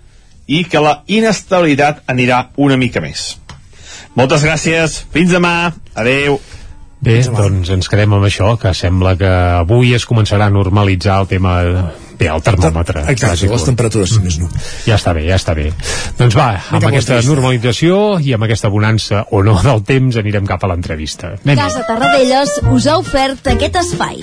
i 0.47 0.65
que 0.67 0.83
la 0.83 1.01
inestabilitat 1.07 2.03
anirà 2.11 2.47
una 2.63 2.79
mica 2.79 3.03
més 3.03 3.33
moltes 4.19 4.45
gràcies, 4.47 5.03
fins 5.13 5.33
demà 5.33 5.73
adeu 5.95 6.41
Bé, 7.03 7.17
doncs 7.27 7.73
ens 7.75 7.89
quedem 7.91 8.13
amb 8.15 8.29
això, 8.29 8.53
que 8.63 8.71
sembla 8.79 9.17
que 9.19 9.31
avui 9.59 9.91
es 9.97 10.05
començarà 10.07 10.47
a 10.47 10.55
normalitzar 10.55 11.17
el 11.25 11.27
tema 11.33 11.57
bé, 12.19 12.29
el 12.31 12.45
termòmetre. 12.47 13.03
Exacte, 13.11 13.49
les 13.51 13.67
temperatures, 13.67 14.13
si 14.15 14.23
més 14.23 14.39
no. 14.39 14.47
Ja 14.87 15.01
està 15.01 15.11
bé, 15.17 15.25
ja 15.27 15.41
està 15.41 15.57
bé. 15.59 15.73
Doncs 16.21 16.39
va, 16.39 16.53
amb 16.61 16.79
cap 16.79 16.87
a 16.87 16.93
aquesta 16.93 17.17
l'entrevista. 17.19 17.33
normalització 17.35 17.99
i 18.23 18.37
amb 18.37 18.47
aquesta 18.47 18.71
bonança 18.71 19.25
o 19.35 19.43
no 19.43 19.59
del 19.67 19.83
temps 19.89 20.21
anirem 20.23 20.47
cap 20.47 20.63
a 20.63 20.71
l'entrevista. 20.71 21.35
Casa 21.43 21.83
Tarradellas 21.91 22.61
us 22.71 22.87
ha 22.87 23.01
ofert 23.03 23.51
aquest 23.57 23.83
espai. 23.83 24.23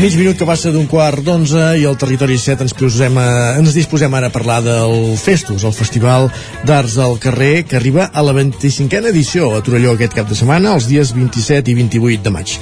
Mig 0.00 0.14
minut 0.16 0.38
que 0.40 0.46
passa 0.48 0.70
d'un 0.72 0.86
quart 0.88 1.20
d'onze 1.20 1.60
i 1.76 1.82
al 1.84 1.96
Territori 2.00 2.38
7 2.40 2.64
ens, 2.64 2.72
posem 2.72 3.18
a, 3.20 3.24
ens 3.60 3.74
disposem 3.76 4.14
ara 4.16 4.30
a 4.30 4.32
parlar 4.32 4.62
del 4.64 5.10
Festus, 5.20 5.66
el 5.68 5.74
Festival 5.76 6.30
d'Arts 6.64 6.94
al 7.04 7.18
Carrer, 7.20 7.66
que 7.68 7.76
arriba 7.76 8.06
a 8.08 8.24
la 8.24 8.32
25a 8.32 9.10
edició 9.10 9.50
a 9.52 9.60
Torelló 9.60 9.92
aquest 9.92 10.16
cap 10.16 10.30
de 10.30 10.38
setmana, 10.38 10.72
els 10.78 10.88
dies 10.88 11.12
27 11.12 11.68
i 11.68 11.76
28 11.82 12.24
de 12.24 12.32
maig. 12.32 12.56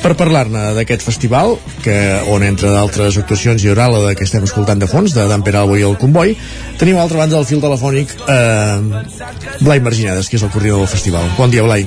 Per 0.00 0.14
parlar-ne 0.16 0.64
d'aquest 0.78 1.04
festival, 1.04 1.58
que, 1.84 1.98
on 2.32 2.48
entre 2.48 2.72
d'altres 2.72 3.20
actuacions 3.20 3.60
hi 3.60 3.68
haurà 3.68 3.90
la 3.92 4.16
que 4.16 4.24
estem 4.24 4.48
escoltant 4.48 4.80
de 4.80 4.88
fons, 4.88 5.12
de 5.12 5.28
Dan 5.28 5.44
Peralbo 5.44 5.76
i 5.76 5.84
el 5.84 6.00
Comboi, 6.00 6.38
tenim 6.80 6.96
a 6.96 7.04
l'altra 7.04 7.20
banda 7.20 7.36
del 7.36 7.48
fil 7.52 7.60
telefònic 7.60 8.16
eh, 8.32 9.04
Blai 9.60 9.84
Marginades, 9.84 10.32
que 10.32 10.40
és 10.40 10.48
el 10.48 10.56
coordinador 10.56 10.86
del 10.88 10.94
festival. 10.96 11.28
Bon 11.36 11.52
dia, 11.52 11.68
Blai. 11.68 11.84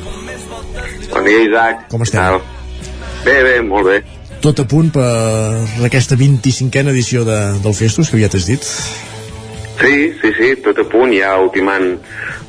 Bon 1.09 1.25
dia, 1.25 1.45
Isaac. 1.49 1.87
Com 1.89 2.05
estem? 2.05 2.41
Bé, 3.25 3.39
bé, 3.41 3.61
molt 3.65 3.95
bé. 3.95 4.20
Tot 4.41 4.57
a 4.57 4.65
punt 4.65 4.89
per 4.89 5.05
aquesta 5.85 6.17
25a 6.17 6.89
edició 6.89 7.21
de, 7.27 7.37
del 7.61 7.75
Festus, 7.77 8.09
que 8.09 8.17
aviat 8.17 8.35
has 8.39 8.47
dit. 8.49 8.63
Sí, 9.81 9.95
sí, 10.21 10.31
sí, 10.37 10.49
tot 10.65 10.79
a 10.81 10.85
punt, 10.89 11.13
ja 11.13 11.35
ultimant 11.41 11.91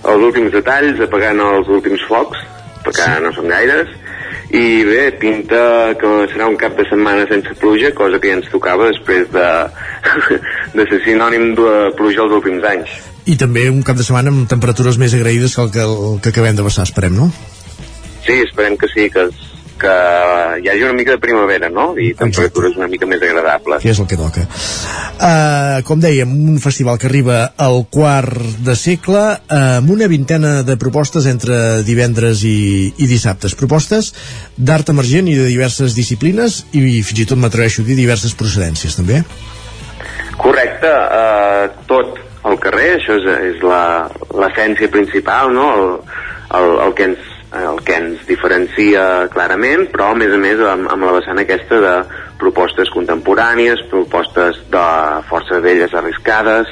els 0.08 0.24
últims 0.24 0.52
detalls, 0.56 1.00
apagant 1.04 1.40
els 1.44 1.68
últims 1.68 2.00
focs, 2.08 2.40
perquè 2.84 3.06
sí. 3.10 3.20
no 3.24 3.32
són 3.36 3.52
gaires, 3.52 3.92
i 4.52 4.64
bé, 4.88 5.04
pinta 5.20 5.60
que 6.00 6.10
serà 6.32 6.48
un 6.48 6.58
cap 6.60 6.74
de 6.76 6.84
setmana 6.88 7.24
sense 7.28 7.54
pluja, 7.60 7.92
cosa 7.96 8.18
que 8.20 8.32
ja 8.32 8.40
ens 8.40 8.50
tocava 8.52 8.88
després 8.90 9.28
de, 9.32 9.46
de 10.76 10.88
ser 10.90 11.00
sinònim 11.06 11.52
de 11.60 11.70
pluja 11.96 12.24
els 12.26 12.36
últims 12.40 12.66
anys. 12.72 12.92
I 13.28 13.36
també 13.40 13.68
un 13.70 13.84
cap 13.86 14.00
de 14.00 14.04
setmana 14.04 14.32
amb 14.32 14.48
temperatures 14.50 14.98
més 15.00 15.12
agraïdes 15.16 15.54
que 15.56 15.64
el 15.68 15.72
que, 15.76 15.84
el 15.86 16.20
que 16.24 16.32
acabem 16.34 16.56
de 16.58 16.64
passar, 16.66 16.88
esperem, 16.88 17.16
no? 17.20 17.30
Sí, 18.26 18.40
esperem 18.48 18.76
que 18.80 18.88
sí, 18.92 19.08
que, 19.12 19.28
es- 19.28 19.48
que 19.82 19.94
hi 20.62 20.68
hagi 20.70 20.84
una 20.86 20.96
mica 20.96 21.16
de 21.16 21.20
primavera, 21.22 21.70
no? 21.72 21.92
I 21.98 22.12
temperatures 22.18 22.78
una 22.78 22.88
mica 22.90 23.08
més 23.10 23.22
agradables. 23.22 23.82
Que 23.82 23.92
és 23.92 24.00
el 24.02 24.08
que 24.10 24.18
toca. 24.20 24.46
Uh, 25.22 25.82
com 25.88 26.00
dèiem, 26.02 26.30
un 26.54 26.58
festival 26.62 27.00
que 27.02 27.08
arriba 27.10 27.42
al 27.60 27.82
quart 27.92 28.62
de 28.66 28.76
segle 28.78 29.24
uh, 29.36 29.60
amb 29.80 29.92
una 29.94 30.08
vintena 30.10 30.54
de 30.66 30.78
propostes 30.80 31.26
entre 31.30 31.82
divendres 31.86 32.44
i, 32.48 32.92
i 32.96 33.10
dissabtes. 33.10 33.56
Propostes 33.58 34.12
d'art 34.56 34.94
emergent 34.94 35.30
i 35.30 35.38
de 35.38 35.48
diverses 35.50 35.98
disciplines 35.98 36.62
i 36.72 37.00
fins 37.02 37.24
i 37.24 37.28
tot 37.28 37.40
m'atreveixo 37.42 37.82
a 37.82 37.88
dir 37.88 37.98
diverses 37.98 38.36
procedències, 38.38 38.98
també. 38.98 39.22
Correcte, 40.42 40.90
eh, 40.90 41.66
tot 41.90 42.18
al 42.48 42.58
carrer, 42.62 42.96
això 42.96 43.16
és, 43.20 43.28
és 43.52 43.62
l'essència 43.62 44.90
principal, 44.90 45.52
no? 45.54 45.68
el, 45.76 45.92
el, 46.58 46.72
el, 46.86 46.94
que 46.98 47.06
ens, 47.10 47.31
el 47.52 47.82
que 47.84 47.96
ens 48.00 48.22
diferencia 48.26 49.28
clarament, 49.32 49.86
però 49.92 50.10
a 50.12 50.16
més 50.18 50.32
a 50.32 50.40
més 50.40 50.60
amb, 50.64 50.88
amb 50.92 51.04
la 51.04 51.12
vessant 51.18 51.38
aquesta 51.42 51.80
de 51.84 51.94
propostes 52.40 52.90
contemporànies, 52.94 53.82
propostes 53.90 54.58
de 54.72 54.86
força 55.28 55.60
velles 55.60 55.92
arriscades, 55.94 56.70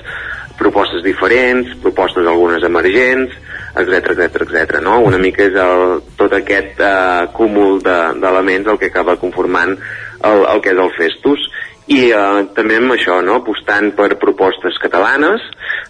propostes 0.59 1.05
diferents, 1.05 1.71
propostes 1.85 2.27
algunes 2.27 2.65
emergents, 2.67 3.33
etc 3.81 4.11
etc 4.17 4.43
etc. 4.49 4.81
no? 4.83 4.99
Una 5.07 5.19
mica 5.23 5.45
és 5.47 5.55
el, 5.57 6.01
tot 6.19 6.33
aquest 6.37 6.81
eh, 6.83 7.27
cúmul 7.37 7.79
de- 7.85 8.15
d'elements 8.21 8.69
el 8.69 8.79
que 8.81 8.91
acaba 8.91 9.17
conformant 9.17 9.77
el, 9.77 10.45
el 10.53 10.61
que 10.61 10.75
és 10.75 10.81
el 10.81 10.91
Festus 10.99 11.47
i 11.91 12.01
eh, 12.15 12.43
també 12.55 12.77
amb 12.79 12.95
això, 12.95 13.19
no? 13.27 13.41
apostant 13.43 13.91
per 13.99 14.13
propostes 14.23 14.77
catalanes, 14.83 15.43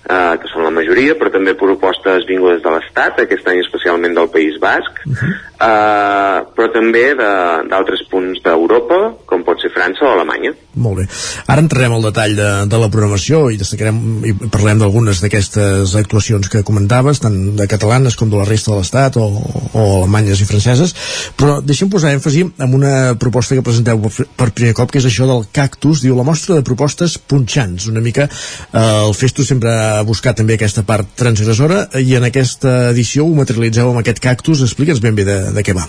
eh, 0.09 0.36
que 0.40 0.48
són 0.52 0.64
la 0.64 0.72
majoria, 0.72 1.12
però 1.20 1.28
també 1.35 1.52
propostes 1.60 2.24
vingudes 2.28 2.62
de 2.64 2.72
l'Estat, 2.72 3.20
aquest 3.27 3.47
any 3.52 3.60
especialment 3.60 4.16
del 4.16 4.31
País 4.32 4.56
Basc, 4.62 5.02
eh, 5.05 6.39
però 6.56 6.68
també 6.72 7.05
de- 7.18 7.68
d'altres 7.70 8.02
punts 8.10 8.40
d'Europa, 8.44 9.01
com 9.28 9.44
pot 9.44 9.60
ser 9.60 9.70
França 9.74 10.05
o 10.06 10.12
Alemanya. 10.14 10.55
Molt 10.81 11.01
bé. 11.02 11.05
Ara 11.51 11.60
entrarem 11.64 11.93
al 11.93 12.02
detall 12.06 12.35
de, 12.39 12.48
de 12.70 12.78
la 12.81 12.89
programació 12.89 13.43
i 13.52 13.59
destacarem 13.60 13.98
i 14.24 14.32
parlem 14.48 14.78
d'algunes 14.81 15.20
d'aquestes 15.20 15.94
actuacions 15.98 16.48
que 16.48 16.62
comentaves, 16.64 17.20
tant 17.20 17.36
de 17.59 17.66
catalanes 17.68 18.16
com 18.16 18.31
de 18.31 18.39
la 18.40 18.47
resta 18.48 18.70
de 18.72 18.78
l'Estat 18.81 19.18
o, 19.20 19.27
o 19.74 19.85
alemanyes 20.01 20.40
i 20.40 20.48
franceses, 20.48 20.94
però 21.36 21.59
deixem 21.60 21.90
posar 21.93 22.14
èmfasi 22.16 22.47
en 22.56 22.74
una 22.78 22.94
proposta 23.20 23.59
que 23.59 23.66
presenteu 23.66 24.01
per 24.01 24.51
primer 24.56 24.72
cop, 24.78 24.90
que 24.94 25.02
és 25.02 25.09
això 25.10 25.27
del 25.28 25.44
cactus, 25.52 25.90
diu 25.99 26.15
la 26.15 26.27
mostra 26.27 26.55
de 26.55 26.67
propostes 26.67 27.17
punxants. 27.19 27.89
Una 27.91 28.03
mica 28.05 28.29
eh, 28.31 28.85
el 29.09 29.17
Festus 29.19 29.51
sempre 29.51 29.73
ha 29.75 30.05
buscat 30.07 30.39
també 30.39 30.55
aquesta 30.55 30.87
part 30.87 31.11
transgressora 31.19 31.89
i 31.99 32.15
en 32.15 32.29
aquesta 32.31 32.93
edició 32.93 33.27
ho 33.27 33.35
materialitzeu 33.35 33.91
amb 33.91 34.05
aquest 34.05 34.23
cactus. 34.23 34.62
Explica'ns 34.62 35.03
ben 35.03 35.19
bé 35.19 35.27
de, 35.27 35.41
de 35.57 35.67
què 35.67 35.75
va. 35.75 35.89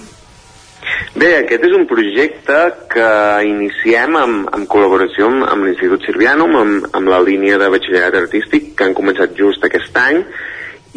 Bé, 1.22 1.28
aquest 1.42 1.66
és 1.68 1.74
un 1.76 1.84
projecte 1.90 2.58
que 2.90 3.10
iniciem 3.46 4.16
amb, 4.18 4.48
amb 4.56 4.68
col·laboració 4.72 5.28
amb, 5.28 5.44
amb 5.50 5.68
l'Institut 5.68 6.08
Sirvianum, 6.08 6.56
amb, 6.58 6.88
amb 6.98 7.12
la 7.12 7.20
línia 7.22 7.60
de 7.62 7.68
batxillerat 7.74 8.18
artístic 8.24 8.72
que 8.78 8.88
han 8.88 8.98
començat 8.98 9.36
just 9.38 9.62
aquest 9.68 9.98
any 10.02 10.24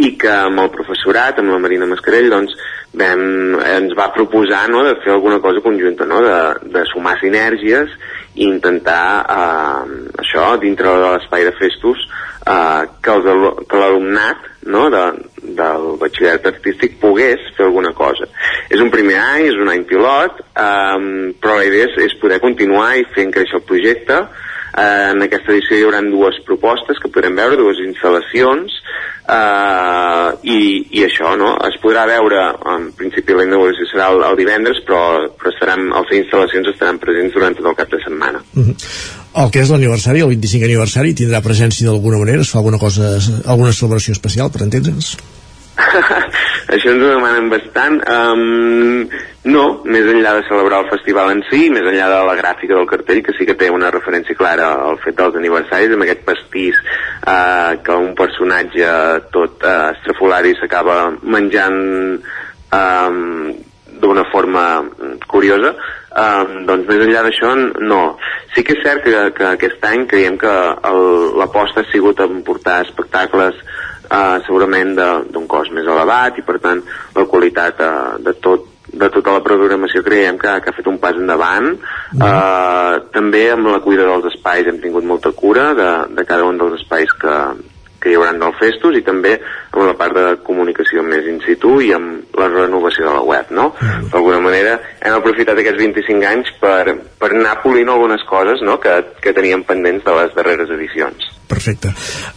i 0.00 0.14
que 0.18 0.30
amb 0.30 0.62
el 0.62 0.70
professorat, 0.74 1.38
amb 1.38 1.52
la 1.54 1.60
Marina 1.62 1.86
Mascarell, 1.90 2.30
doncs, 2.32 2.54
vam, 2.98 3.24
ens 3.74 3.94
va 3.98 4.10
proposar 4.14 4.64
no, 4.70 4.82
de 4.86 4.94
fer 5.04 5.12
alguna 5.14 5.40
cosa 5.42 5.62
conjunta, 5.62 6.06
no, 6.06 6.22
de, 6.22 6.38
de 6.74 6.84
sumar 6.92 7.16
sinergies 7.20 7.92
i 8.34 8.46
intentar 8.48 9.04
eh, 9.24 9.94
això, 10.22 10.54
dintre 10.62 10.90
de 10.90 11.10
l'espai 11.14 11.46
de 11.46 11.54
festos, 11.58 12.02
eh, 12.46 12.82
que 13.04 13.16
l'alumnat 13.78 14.48
no, 14.74 14.88
de, 14.90 15.04
del 15.58 15.86
batxillerat 16.00 16.48
artístic 16.54 16.98
pogués 17.02 17.42
fer 17.56 17.68
alguna 17.68 17.92
cosa. 17.96 18.28
És 18.72 18.80
un 18.82 18.90
primer 18.94 19.20
any, 19.20 19.50
és 19.52 19.60
un 19.60 19.70
any 19.70 19.84
pilot, 19.88 20.40
eh, 20.54 21.30
però 21.40 21.58
la 21.60 21.68
idea 21.68 21.90
és, 21.90 22.00
és 22.08 22.18
poder 22.22 22.40
continuar 22.42 22.94
i 22.98 23.06
fent 23.14 23.32
créixer 23.34 23.60
el 23.60 23.68
projecte. 23.68 24.24
Eh, 24.74 25.10
en 25.12 25.22
aquesta 25.22 25.52
edició 25.54 25.76
hi 25.78 25.84
haurà 25.86 26.00
dues 26.02 26.40
propostes 26.46 26.98
que 26.98 27.10
podrem 27.14 27.36
veure, 27.38 27.58
dues 27.60 27.78
instal·lacions, 27.84 28.74
eh, 29.30 30.30
i, 30.50 30.58
i 30.98 31.04
això, 31.06 31.34
no? 31.38 31.52
Es 31.68 31.76
podrà 31.82 32.06
veure, 32.10 32.40
en 32.74 32.88
principi 32.98 33.36
la 33.36 33.46
inauguració 33.46 33.86
serà 33.90 34.08
el, 34.10 34.24
el 34.26 34.40
divendres, 34.40 34.80
però, 34.88 35.02
però 35.38 35.52
estaran, 35.52 35.86
les 35.94 36.16
instal·lacions 36.24 36.72
estaran 36.72 36.98
presents 37.02 37.36
durant 37.36 37.54
tot 37.58 37.70
el 37.70 37.78
cap 37.78 37.94
de 37.94 38.02
setmana. 38.02 38.42
Mhm. 38.56 38.74
El 39.44 39.48
que 39.50 39.62
és 39.64 39.70
l'aniversari, 39.70 40.22
el 40.22 40.30
25 40.30 40.66
aniversari, 40.68 41.14
tindrà 41.18 41.40
presència 41.42 41.88
d'alguna 41.88 42.20
manera? 42.22 42.42
Es 42.42 42.50
fa 42.54 42.60
alguna 42.60 42.78
cosa, 42.78 43.16
alguna 43.46 43.72
celebració 43.74 44.14
especial, 44.14 44.50
per 44.54 44.62
entendre'ns? 44.66 45.16
Això 46.74 46.92
ens 46.92 47.02
ho 47.02 47.08
demanen 47.10 47.50
bastant. 47.50 47.98
Um, 48.06 49.08
no, 49.44 49.64
més 49.84 50.06
enllà 50.08 50.32
de 50.38 50.44
celebrar 50.48 50.80
el 50.82 50.88
festival 50.88 51.34
en 51.34 51.42
si, 51.50 51.66
més 51.72 51.84
enllà 51.84 52.06
de 52.08 52.20
la 52.24 52.36
gràfica 52.38 52.78
del 52.78 52.88
cartell, 52.88 53.20
que 53.26 53.34
sí 53.36 53.44
que 53.44 53.56
té 53.60 53.68
una 53.72 53.90
referència 53.92 54.36
clara 54.38 54.70
al 54.86 54.96
fet 55.04 55.18
dels 55.18 55.36
aniversaris, 55.36 55.92
amb 55.92 56.06
aquest 56.06 56.24
pastís 56.24 56.80
uh, 56.80 57.76
que 57.84 57.98
un 58.06 58.14
personatge 58.16 58.88
tot 59.34 59.60
uh, 59.68 59.92
estrafolari 59.92 60.56
s'acaba 60.56 60.98
menjant 61.20 61.78
um, 62.72 63.52
d'una 64.00 64.24
forma 64.32 64.64
curiosa, 65.28 65.74
um, 66.24 66.58
doncs 66.64 66.88
més 66.88 67.04
enllà 67.04 67.28
d'això, 67.28 67.54
no. 67.84 68.02
Sí 68.56 68.64
que 68.64 68.78
és 68.78 68.84
cert 68.86 69.04
que, 69.04 69.24
que 69.36 69.48
aquest 69.52 69.88
any 69.92 70.08
creiem 70.08 70.40
que 70.40 70.52
l'aposta 71.36 71.84
ha 71.84 71.92
sigut 71.92 72.24
en 72.24 72.40
portar 72.48 72.80
espectacles 72.88 73.60
uh, 74.08 74.40
segurament 74.46 74.96
d'un 74.96 75.48
cost 75.50 75.74
més 75.76 75.84
elevat 75.84 76.40
i 76.40 76.46
per 76.46 76.62
tant 76.64 76.80
la 77.16 77.28
qualitat 77.28 77.84
uh, 77.84 78.14
de 78.24 78.40
tot 78.40 78.70
de 79.00 79.10
tota 79.14 79.36
la 79.36 79.42
programació 79.44 80.02
creiem 80.06 80.38
que, 80.40 80.56
que 80.62 80.70
ha 80.70 80.76
fet 80.76 80.88
un 80.90 80.98
pas 81.02 81.16
endavant 81.18 81.72
uh, 81.74 82.96
també 83.14 83.46
amb 83.52 83.70
la 83.70 83.80
cuida 83.84 84.08
dels 84.08 84.32
espais 84.32 84.68
hem 84.70 84.80
tingut 84.82 85.06
molta 85.06 85.32
cura 85.36 85.72
de, 85.78 85.90
de 86.14 86.26
cada 86.28 86.46
un 86.48 86.60
dels 86.60 86.78
espais 86.80 87.12
que, 87.20 87.36
que 88.04 88.12
hi 88.12 88.16
haurà 88.18 88.34
del 88.36 88.56
Festus 88.60 88.98
i 88.98 89.04
també 89.06 89.34
amb 89.38 89.86
la 89.88 89.96
part 89.98 90.16
de 90.16 90.24
comunicació 90.46 91.02
més 91.06 91.26
in 91.30 91.40
situ 91.46 91.78
i 91.82 91.92
amb 91.96 92.36
la 92.38 92.50
renovació 92.52 93.08
de 93.08 93.14
la 93.16 93.22
web, 93.24 93.52
no? 93.56 93.70
D'alguna 94.12 94.42
manera 94.44 94.76
hem 95.00 95.16
aprofitat 95.16 95.58
aquests 95.58 95.80
25 95.80 96.28
anys 96.28 96.52
per, 96.60 96.98
per 97.20 97.32
anar 97.32 97.56
polint 97.64 97.90
algunes 97.94 98.26
coses 98.28 98.62
no? 98.66 98.76
que, 98.82 98.98
que 99.24 99.32
teníem 99.36 99.64
pendents 99.64 100.04
de 100.04 100.18
les 100.20 100.36
darreres 100.36 100.70
edicions. 100.76 101.33
Perfecte. 101.48 101.90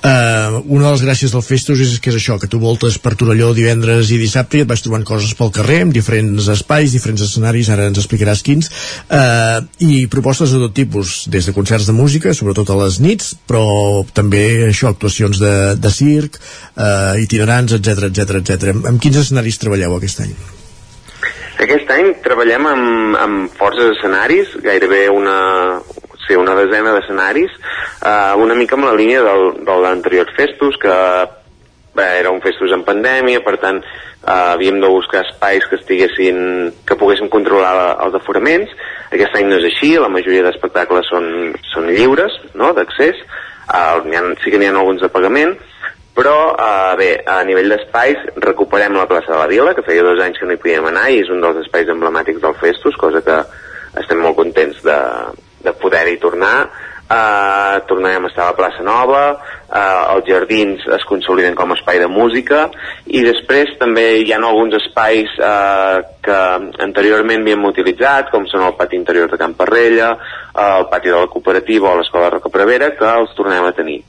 Uh, 0.04 0.60
una 0.68 0.88
de 0.88 0.92
les 0.92 1.04
gràcies 1.06 1.32
del 1.32 1.44
Festos 1.46 1.80
és 1.84 1.94
que 2.04 2.12
és 2.12 2.18
això, 2.20 2.36
que 2.42 2.50
tu 2.52 2.60
voltes 2.60 2.98
per 3.00 3.14
Torelló 3.16 3.54
divendres 3.56 4.12
i 4.12 4.20
dissabte 4.20 4.60
i 4.60 4.66
et 4.66 4.70
vas 4.70 4.84
trobant 4.84 5.06
coses 5.08 5.32
pel 5.38 5.54
carrer, 5.56 5.80
amb 5.86 5.96
diferents 5.96 6.50
espais, 6.52 6.92
diferents 6.92 7.24
escenaris, 7.24 7.72
ara 7.72 7.88
ens 7.88 8.02
explicaràs 8.04 8.44
quins, 8.44 8.68
uh, 9.08 9.64
i 9.80 10.06
propostes 10.12 10.52
de 10.52 10.60
tot 10.66 10.76
tipus, 10.76 11.24
des 11.32 11.48
de 11.48 11.56
concerts 11.56 11.88
de 11.88 11.96
música, 11.96 12.36
sobretot 12.36 12.74
a 12.74 12.80
les 12.84 13.00
nits, 13.04 13.32
però 13.48 14.04
també 14.18 14.44
això, 14.68 14.92
actuacions 14.92 15.40
de, 15.40 15.56
de 15.80 15.94
circ, 15.94 16.42
uh, 16.76 17.16
itinerants, 17.24 17.80
etc 17.80 18.12
etc 18.12 18.44
etc. 18.44 18.76
Amb 18.92 19.00
quins 19.02 19.24
escenaris 19.24 19.64
treballeu 19.64 19.96
aquest 19.98 20.26
any? 20.28 20.36
Aquest 21.64 21.90
any 21.90 22.12
treballem 22.22 22.68
amb, 22.70 23.16
amb 23.18 23.56
forces 23.58 23.96
escenaris, 23.96 24.52
gairebé 24.62 25.08
una, 25.10 25.38
sí, 26.28 26.36
una 26.36 26.56
desena 26.60 26.94
d'escenaris, 26.96 27.54
eh, 28.04 28.34
una 28.38 28.56
mica 28.56 28.78
amb 28.78 28.90
la 28.90 28.96
línia 28.98 29.24
del, 29.26 29.50
de 29.66 29.78
l'anterior 29.84 30.30
Festus, 30.36 30.78
que 30.82 30.94
bé, 31.98 32.08
era 32.20 32.32
un 32.32 32.44
Festus 32.44 32.74
en 32.76 32.84
pandèmia, 32.88 33.42
per 33.46 33.56
tant 33.64 33.82
eh, 33.82 34.54
havíem 34.54 34.82
de 34.84 34.92
buscar 34.92 35.24
espais 35.26 35.66
que 35.70 35.80
estiguessin, 35.80 36.74
que 36.86 37.00
poguéssim 37.00 37.32
controlar 37.34 37.96
els 38.06 38.20
aforaments. 38.20 38.74
Aquest 39.12 39.40
any 39.40 39.48
no 39.50 39.58
és 39.62 39.70
així, 39.72 39.96
la 39.98 40.12
majoria 40.12 40.46
d'espectacles 40.46 41.10
són, 41.10 41.32
són 41.72 41.90
lliures, 41.90 42.36
no?, 42.60 42.74
d'accés, 42.78 43.24
eh, 43.74 44.30
sí 44.44 44.54
que 44.54 44.60
n'hi 44.60 44.70
ha 44.70 44.76
alguns 44.76 45.02
de 45.02 45.12
pagament, 45.14 45.58
però 46.18 46.38
eh, 46.54 46.94
bé, 47.00 47.10
a 47.30 47.42
nivell 47.46 47.74
d'espais 47.74 48.30
recuperem 48.44 48.96
la 48.98 49.08
plaça 49.10 49.34
de 49.34 49.40
la 49.40 49.50
Vila, 49.50 49.74
que 49.78 49.86
feia 49.86 50.06
dos 50.06 50.22
anys 50.24 50.40
que 50.42 50.50
no 50.50 50.56
hi 50.56 50.62
podíem 50.62 50.88
anar 50.90 51.10
i 51.14 51.22
és 51.24 51.34
un 51.34 51.44
dels 51.44 51.62
espais 51.66 51.90
emblemàtics 51.94 52.42
del 52.42 52.58
Festus, 52.62 52.98
cosa 52.98 53.22
que 53.26 53.42
estem 54.02 54.22
molt 54.22 54.38
contents 54.38 54.82
de, 54.86 54.98
de 55.64 55.74
poder-hi 55.74 56.18
tornar. 56.22 56.70
Uh, 57.08 57.80
tornarem 57.88 58.26
a 58.26 58.28
estar 58.28 58.44
a 58.44 58.50
la 58.52 58.56
plaça 58.58 58.84
Nova. 58.84 59.40
Uh, 59.68 60.16
els 60.18 60.26
jardins 60.28 60.82
es 60.92 61.06
consoliden 61.08 61.56
com 61.56 61.72
a 61.72 61.78
espai 61.78 62.02
de 62.04 62.10
música. 62.12 62.66
I 63.08 63.22
després 63.24 63.72
també 63.80 64.04
hi 64.26 64.34
ha 64.36 64.42
alguns 64.42 64.76
espais 64.76 65.32
uh, 65.40 66.04
que 66.20 66.42
anteriorment 66.84 67.46
havíem 67.46 67.64
utilitzat 67.70 68.28
com 68.34 68.44
són 68.52 68.68
el 68.68 68.76
pati 68.76 69.00
interior 69.00 69.32
de 69.32 69.40
Camp 69.40 69.56
Parrella 69.56 70.12
uh, 70.18 70.68
el 70.82 70.90
pati 70.92 71.08
de 71.08 71.16
la 71.16 71.32
cooperativa 71.32 71.94
o 71.94 71.96
l'escola 71.96 72.34
Roca 72.34 72.52
Prevera 72.52 72.92
que 73.00 73.08
els 73.08 73.32
tornem 73.40 73.64
a 73.64 73.72
tenir. 73.72 74.02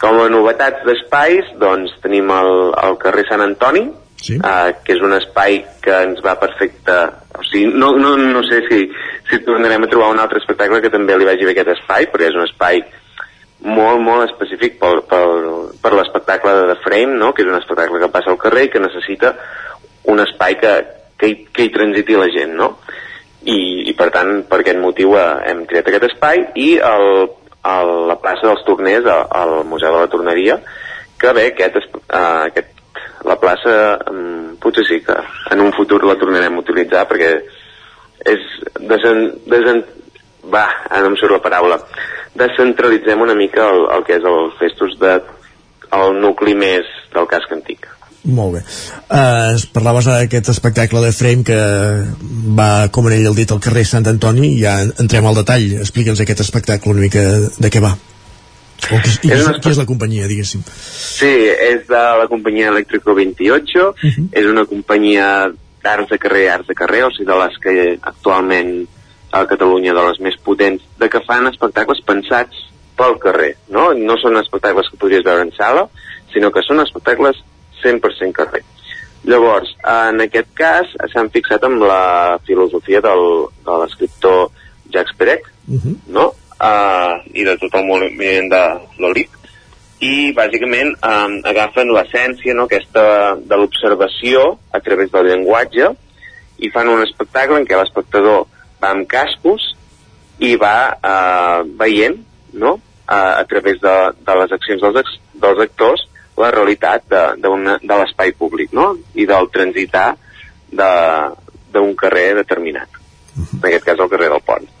Com 0.00 0.20
a 0.20 0.28
novetats 0.28 0.84
d'espais 0.84 1.54
doncs 1.56 1.96
tenim 2.04 2.28
el, 2.28 2.74
el 2.76 3.00
carrer 3.00 3.24
Sant 3.30 3.40
Antoni 3.40 3.88
sí. 4.24 4.38
uh, 4.40 4.72
que 4.84 4.96
és 4.96 5.04
un 5.04 5.14
espai 5.16 5.60
que 5.84 6.00
ens 6.08 6.24
va 6.24 6.38
perfecte 6.40 6.96
o 7.34 7.44
sigui, 7.46 7.70
no, 7.74 7.92
no, 7.98 8.14
no 8.16 8.42
sé 8.46 8.62
si, 8.68 8.84
si 9.30 9.40
tornarem 9.46 9.84
a 9.84 9.90
trobar 9.90 10.12
un 10.14 10.20
altre 10.22 10.40
espectacle 10.42 10.80
que 10.82 10.92
també 10.92 11.16
li 11.18 11.28
vagi 11.28 11.46
bé 11.46 11.54
aquest 11.54 11.74
espai, 11.76 12.08
perquè 12.10 12.30
és 12.30 12.38
un 12.38 12.46
espai 12.46 12.82
molt, 13.64 14.00
molt 14.04 14.26
específic 14.28 14.76
per, 14.80 14.98
per, 15.08 15.24
per 15.82 15.94
l'espectacle 15.96 16.52
de 16.58 16.66
The 16.72 16.80
Frame, 16.84 17.16
no? 17.20 17.32
que 17.34 17.42
és 17.42 17.50
un 17.50 17.58
espectacle 17.58 18.00
que 18.02 18.12
passa 18.12 18.30
al 18.32 18.40
carrer 18.40 18.68
i 18.68 18.72
que 18.72 18.82
necessita 18.82 19.34
un 20.12 20.20
espai 20.22 20.58
que, 20.60 20.74
que, 21.18 21.30
hi, 21.30 21.38
que 21.50 21.66
hi 21.66 21.72
transiti 21.74 22.18
la 22.18 22.28
gent, 22.32 22.52
no? 22.58 22.74
I, 23.44 23.58
i 23.90 23.94
per 23.96 24.10
tant, 24.12 24.44
per 24.48 24.60
aquest 24.62 24.78
motiu 24.80 25.16
eh, 25.20 25.24
hem 25.50 25.64
creat 25.68 25.88
aquest 25.90 26.06
espai 26.12 26.46
i 26.60 26.68
el, 26.80 27.08
el, 27.72 27.90
la 28.08 28.16
plaça 28.20 28.46
dels 28.46 28.64
torners 28.68 29.08
al, 29.08 29.58
Museu 29.68 29.92
de 29.92 30.04
la 30.04 30.12
Torneria 30.12 30.60
que 31.20 31.32
bé, 31.36 31.50
aquest, 31.52 31.76
eh, 31.80 32.22
aquest, 32.50 32.73
la 33.24 33.36
plaça 33.40 33.74
um, 34.10 34.54
potser 34.62 34.84
sí 34.88 35.00
que 35.04 35.16
en 35.52 35.62
un 35.64 35.72
futur 35.76 36.02
la 36.04 36.18
tornarem 36.20 36.58
a 36.58 36.64
utilitzar 36.64 37.06
perquè 37.10 37.32
és 38.34 38.44
desen, 38.80 39.24
desen, 39.50 39.82
va, 40.52 40.66
ara 40.90 41.04
no 41.04 41.12
em 41.12 41.18
surt 41.20 41.36
la 41.36 41.42
paraula 41.44 41.80
descentralitzem 42.38 43.20
una 43.20 43.36
mica 43.38 43.66
el, 43.70 43.86
el 43.96 44.06
que 44.06 44.18
és 44.20 44.28
el 44.28 44.52
festus 44.60 44.96
de 45.00 45.18
el 45.94 46.16
nucli 46.20 46.56
més 46.58 46.88
del 47.14 47.28
casc 47.30 47.52
antic 47.54 47.90
molt 48.24 48.54
bé. 48.56 48.62
Uh, 49.12 49.52
parlaves 49.74 50.06
d'aquest 50.08 50.48
espectacle 50.48 51.02
de 51.04 51.12
Frame 51.12 51.44
que 51.44 51.58
va, 52.56 52.88
com 52.88 53.10
en 53.10 53.18
ell 53.18 53.28
el 53.28 53.36
dit, 53.36 53.50
al 53.52 53.60
carrer 53.60 53.84
Sant 53.84 54.08
Antoni 54.08 54.54
ja 54.62 54.78
entrem 54.80 55.28
al 55.28 55.36
detall. 55.36 55.66
Explica'ns 55.82 56.22
aquest 56.24 56.40
espectacle 56.46 56.94
una 56.94 57.04
mica 57.04 57.24
de 57.60 57.68
què 57.68 57.84
va. 57.84 57.92
O 58.84 58.98
qui, 59.00 59.12
i 59.28 59.32
és, 59.32 59.46
una... 59.46 59.58
qui 59.58 59.70
és 59.70 59.78
la 59.80 59.86
companyia, 59.88 60.28
diguéssim? 60.28 60.64
Sí, 60.68 61.30
és 61.68 61.86
de 61.88 62.02
la 62.20 62.26
companyia 62.28 62.72
Electrico 62.72 63.14
28, 63.14 63.86
uh 63.88 63.94
-huh. 63.94 64.26
és 64.32 64.46
una 64.46 64.64
companyia 64.66 65.28
d'arts 65.82 66.10
de 66.10 66.18
carrer, 66.18 66.48
arts 66.50 66.68
de 66.68 66.74
carrer, 66.74 67.04
o 67.04 67.10
sigui, 67.10 67.26
de 67.30 67.38
les 67.38 67.58
que 67.62 67.98
actualment 68.02 68.86
a 69.32 69.46
Catalunya, 69.46 69.94
de 69.94 70.04
les 70.08 70.20
més 70.20 70.36
potents, 70.36 70.82
de 70.98 71.08
que 71.08 71.20
fan 71.26 71.46
espectacles 71.46 72.00
pensats 72.06 72.68
pel 72.96 73.18
carrer, 73.18 73.56
no? 73.68 73.92
No 73.94 74.16
són 74.22 74.36
espectacles 74.36 74.88
que 74.90 75.00
podries 75.00 75.24
veure 75.26 75.42
en 75.42 75.52
sala, 75.56 75.88
sinó 76.32 76.50
que 76.54 76.62
són 76.62 76.80
espectacles 76.80 77.40
100% 77.82 78.32
carrer. 78.32 78.62
Llavors, 79.24 79.70
en 79.88 80.20
aquest 80.20 80.50
cas, 80.54 80.90
s'han 81.12 81.30
fixat 81.32 81.64
amb 81.64 81.82
la 81.82 82.38
filosofia 82.46 83.00
del, 83.04 83.24
de 83.66 83.78
l'escriptor 83.82 84.50
Jacques 84.92 85.16
Perec, 85.18 85.48
uh 85.66 85.80
-huh. 85.80 85.96
no? 86.06 86.32
Uh, 86.54 87.18
i 87.34 87.42
de 87.44 87.56
tot 87.58 87.74
el 87.74 87.84
moviment 87.88 88.46
de 88.48 88.62
l'Olic, 89.02 89.34
i 90.04 90.32
bàsicament 90.36 90.94
eh, 90.94 91.40
agafen 91.50 91.92
l'essència 91.94 92.54
no, 92.56 92.66
aquesta 92.66 93.04
de 93.38 93.58
l'observació 93.58 94.42
a 94.74 94.80
través 94.84 95.12
del 95.12 95.30
llenguatge 95.30 95.92
i 96.64 96.70
fan 96.74 96.90
un 96.92 97.02
espectacle 97.04 97.60
en 97.60 97.68
què 97.68 97.78
l'espectador 97.78 98.44
va 98.82 98.90
amb 98.92 99.06
cascos 99.10 99.70
i 100.42 100.54
va 100.60 100.76
eh, 100.98 101.60
veient 101.78 102.18
no, 102.58 102.76
a, 103.06 103.20
a 103.40 103.44
través 103.50 103.80
de, 103.82 103.94
de 104.26 104.36
les 104.40 104.52
accions 104.58 104.82
dels, 104.82 105.16
dels 105.46 105.64
actors 105.68 106.06
la 106.38 106.50
realitat 106.50 107.06
de, 107.10 107.24
de, 107.38 107.50
una, 107.50 107.78
de 107.80 107.98
l'espai 108.00 108.34
públic 108.34 108.74
no? 108.74 108.90
i 109.14 109.26
del 109.30 109.50
transitar 109.54 110.14
d'un 110.74 111.92
carrer 111.94 112.34
determinat. 112.34 112.88
Uh 113.34 113.42
-huh. 113.42 113.58
En 113.62 113.66
aquest 113.68 113.84
cas 113.84 113.98
el 113.98 114.10
carrer 114.10 114.30
del 114.30 114.42
Pont. 114.42 114.73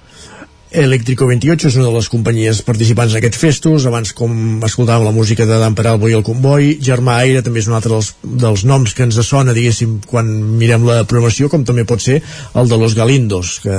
Electrico 0.74 1.26
28 1.30 1.68
és 1.68 1.76
una 1.78 1.86
de 1.86 1.94
les 1.94 2.08
companyies 2.10 2.60
participants 2.66 3.14
en 3.14 3.20
aquest 3.20 3.36
festus, 3.38 3.84
abans 3.86 4.10
com 4.16 4.62
escoltàvem 4.66 5.06
la 5.06 5.14
música 5.14 5.46
de 5.46 5.58
Dan 5.60 5.76
Peralbo 5.78 6.10
i 6.10 6.16
el 6.18 6.24
Comboi, 6.26 6.72
Germà 6.82 7.20
Aire 7.22 7.44
també 7.46 7.62
és 7.62 7.68
un 7.70 7.76
altre 7.78 7.92
dels, 7.94 8.10
dels 8.42 8.64
noms 8.66 8.94
que 8.94 9.06
ens 9.06 9.20
sona, 9.22 9.54
diguéssim, 9.54 10.00
quan 10.10 10.28
mirem 10.58 10.86
la 10.88 11.02
programació, 11.06 11.48
com 11.52 11.62
també 11.64 11.86
pot 11.86 12.02
ser 12.02 12.18
el 12.58 12.70
de 12.70 12.78
Los 12.80 12.96
Galindos, 12.98 13.60
que, 13.62 13.76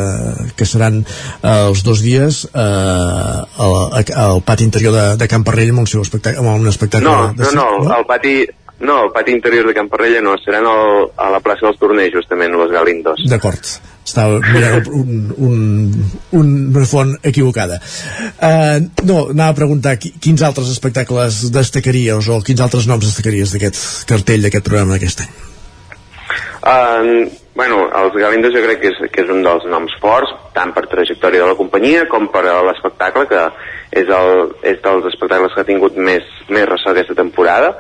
que 0.56 0.68
seran 0.70 1.02
eh, 1.04 1.56
els 1.56 1.84
dos 1.84 2.04
dies 2.06 2.46
eh, 2.54 2.60
al, 3.68 3.76
al 4.00 4.44
pati 4.48 4.64
interior 4.64 4.96
de, 4.96 5.08
de 5.20 5.28
Camp 5.32 5.44
Parrell 5.48 5.74
amb, 5.76 5.84
el 5.84 5.90
seu 5.92 6.06
espectacle, 6.06 6.40
amb 6.40 6.64
un 6.64 6.72
espectacle 6.72 7.10
no, 7.10 7.34
de 7.36 7.52
no, 7.52 7.58
no, 7.60 7.90
no, 7.90 7.98
el 8.00 8.08
pati 8.08 8.38
no, 8.80 9.02
el 9.04 9.12
pati 9.12 9.36
interior 9.36 9.68
de 9.68 9.76
Camp 9.76 9.92
Parrella 9.92 10.24
no, 10.24 10.38
seran 10.44 10.68
el, 10.72 11.12
a 11.20 11.30
la 11.36 11.44
plaça 11.44 11.68
dels 11.68 11.82
Tornejos 11.82 12.32
també, 12.32 12.48
Los 12.52 12.72
Galindos. 12.72 13.28
D'acord 13.28 13.76
estava 14.06 14.38
mirant 14.54 14.86
un, 14.94 15.16
un, 15.38 15.56
un, 16.38 16.52
una 16.70 16.86
font 16.90 17.16
equivocada. 17.26 17.80
Uh, 18.38 18.86
no, 19.08 19.22
anava 19.34 19.52
a 19.56 19.58
preguntar 19.58 19.98
quins 20.00 20.46
altres 20.46 20.70
espectacles 20.74 21.48
destacaries 21.54 22.30
o 22.30 22.40
quins 22.46 22.62
altres 22.62 22.88
noms 22.90 23.08
destacaries 23.08 23.56
d'aquest 23.56 24.06
cartell 24.10 24.46
d'aquest 24.46 24.68
programa 24.68 24.96
d'aquest 24.96 25.26
any? 25.26 25.34
Uh, 26.66 27.26
bueno, 27.58 27.86
els 27.94 28.16
Galindos 28.18 28.54
jo 28.54 28.62
crec 28.64 28.82
que 28.82 28.92
és, 28.94 29.02
que 29.14 29.26
és 29.26 29.32
un 29.32 29.44
dels 29.46 29.66
noms 29.70 29.94
forts 30.02 30.32
tant 30.56 30.74
per 30.74 30.88
trajectòria 30.92 31.44
de 31.44 31.52
la 31.52 31.58
companyia 31.58 32.06
com 32.10 32.28
per 32.34 32.46
l'espectacle 32.46 33.26
que 33.30 33.42
és, 33.96 34.10
el, 34.10 34.52
és 34.66 34.82
dels 34.84 35.10
espectacles 35.12 35.54
que 35.54 35.62
ha 35.64 35.68
tingut 35.68 35.98
més, 35.98 36.26
més 36.50 36.68
ressò 36.70 36.94
aquesta 36.94 37.18
temporada. 37.18 37.76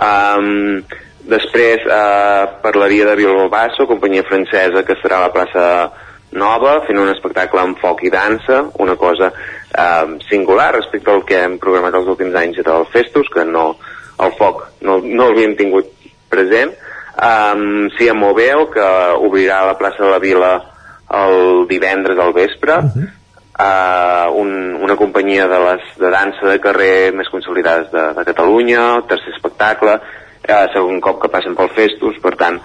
Um, 0.00 0.82
Després 1.28 1.84
eh, 1.84 2.44
parlaria 2.62 3.06
de 3.06 3.16
Bilbao 3.16 3.48
Basso, 3.52 3.86
companyia 3.86 4.24
francesa 4.28 4.84
que 4.84 4.96
estarà 4.96 5.18
a 5.18 5.26
la 5.26 5.34
plaça 5.34 5.66
Nova 6.30 6.76
fent 6.86 6.98
un 7.02 7.10
espectacle 7.10 7.58
amb 7.60 7.78
foc 7.82 8.04
i 8.06 8.10
dansa, 8.10 8.62
una 8.78 8.94
cosa 8.96 9.32
eh, 9.34 10.18
singular 10.28 10.72
respecte 10.76 11.10
al 11.10 11.24
que 11.26 11.40
hem 11.44 11.58
programat 11.58 11.96
els 11.98 12.10
últims 12.12 12.36
anys 12.38 12.62
del 12.66 12.86
Festus, 12.92 13.28
que 13.34 13.44
no, 13.44 13.74
el 14.22 14.36
foc 14.38 14.62
no, 14.86 15.00
no 15.02 15.30
l'havíem 15.30 15.56
tingut 15.58 15.90
present. 16.30 16.76
Um, 17.20 17.90
sí, 17.98 18.06
amb 18.08 18.22
Moveo, 18.22 18.68
que 18.72 18.84
obrirà 19.26 19.60
a 19.60 19.72
la 19.72 19.78
plaça 19.78 20.04
de 20.04 20.10
la 20.12 20.20
Vila 20.22 20.52
el 21.18 21.66
divendres 21.68 22.18
al 22.22 22.32
vespre, 22.32 22.76
uh 22.78 22.86
-huh. 22.94 23.08
uh, 23.58 24.38
un, 24.40 24.78
una 24.80 24.96
companyia 24.96 25.48
de 25.48 25.58
les 25.58 25.82
de 25.98 26.10
dansa 26.10 26.46
de 26.46 26.60
carrer 26.60 27.12
més 27.12 27.28
consolidades 27.28 27.90
de, 27.90 28.14
de 28.14 28.24
Catalunya, 28.24 29.02
tercer 29.08 29.34
espectacle, 29.34 30.00
eh, 30.50 30.68
segon 30.74 31.00
cop 31.04 31.20
que 31.22 31.30
passen 31.32 31.56
pel 31.58 31.70
Festus, 31.76 32.18
per 32.22 32.34
tant, 32.40 32.60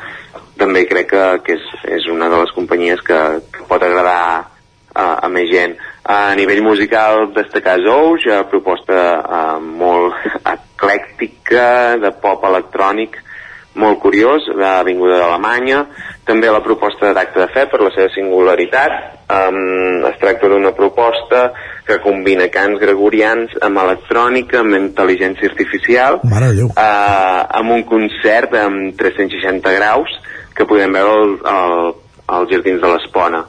també 0.59 0.85
crec 0.89 1.09
que, 1.11 1.23
que 1.45 1.55
és, 1.57 1.65
és 1.99 2.09
una 2.11 2.29
de 2.31 2.41
les 2.41 2.53
companyies 2.55 3.01
que, 3.05 3.19
que 3.53 3.65
pot 3.69 3.83
agradar 3.83 4.19
a, 4.95 5.05
a 5.25 5.29
més 5.31 5.49
gent. 5.51 5.75
A 6.05 6.35
nivell 6.37 6.63
musical, 6.63 7.29
destacar 7.35 7.77
Zouch, 7.83 8.27
a 8.31 8.43
proposta 8.49 9.01
uh, 9.19 9.59
molt 9.59 10.15
eclèctica, 10.55 11.67
de 12.01 12.13
pop 12.21 12.45
electrònic, 12.47 13.19
molt 13.75 13.99
curiós, 13.99 14.47
de 14.47 14.71
vinguda 14.87 15.19
d'Alemanya, 15.19 15.83
també 16.27 16.51
la 16.51 16.63
proposta 16.63 17.11
d'Acte 17.13 17.43
de 17.43 17.49
Fe 17.51 17.65
per 17.71 17.81
la 17.83 17.91
seva 17.95 18.13
singularitat, 18.15 19.14
Um, 19.25 20.03
es 20.05 20.19
tracta 20.21 20.45
d'una 20.51 20.69
proposta 20.77 21.47
que 21.87 21.97
combina 22.03 22.45
cants 22.53 22.77
gregorians 22.77 23.55
amb 23.65 23.81
electrònica, 23.81 24.59
amb 24.61 24.77
intel·ligència 24.77 25.49
artificial, 25.49 26.19
uh, 26.21 27.41
amb 27.57 27.73
un 27.73 27.81
concert 27.89 28.53
amb 28.61 28.93
360 28.99 29.73
graus 29.79 30.13
que 30.53 30.67
podem 30.69 30.93
veure 30.93 31.15
al, 31.15 31.33
al, 31.55 31.89
als 32.37 32.53
Jardins 32.53 32.83
de 32.85 32.93
l'Espona 32.93 33.41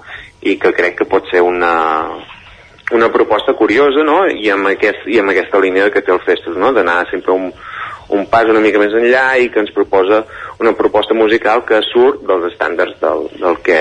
i 0.48 0.56
que 0.62 0.72
crec 0.72 0.96
que 1.02 1.10
pot 1.10 1.28
ser 1.28 1.44
una, 1.44 1.74
una 2.96 3.12
proposta 3.12 3.52
curiosa 3.52 4.04
no? 4.04 4.22
I, 4.32 4.48
amb 4.56 4.72
aquest, 4.72 5.06
i 5.12 5.20
amb 5.20 5.32
aquesta 5.32 5.60
línia 5.60 5.90
que 5.92 6.00
té 6.00 6.14
el 6.14 6.24
Festus 6.24 6.56
no? 6.56 6.72
d'anar 6.72 7.02
sempre 7.12 7.36
un, 7.36 7.50
un 8.16 8.28
pas 8.32 8.48
una 8.48 8.64
mica 8.64 8.80
més 8.82 8.94
enllà 8.96 9.26
i 9.42 9.50
que 9.52 9.60
ens 9.60 9.74
proposa 9.76 10.24
una 10.62 10.72
proposta 10.78 11.16
musical 11.16 11.66
que 11.68 11.84
surt 11.92 12.24
dels 12.28 12.52
estàndards 12.52 13.00
del, 13.02 13.28
del 13.42 13.60
que 13.66 13.80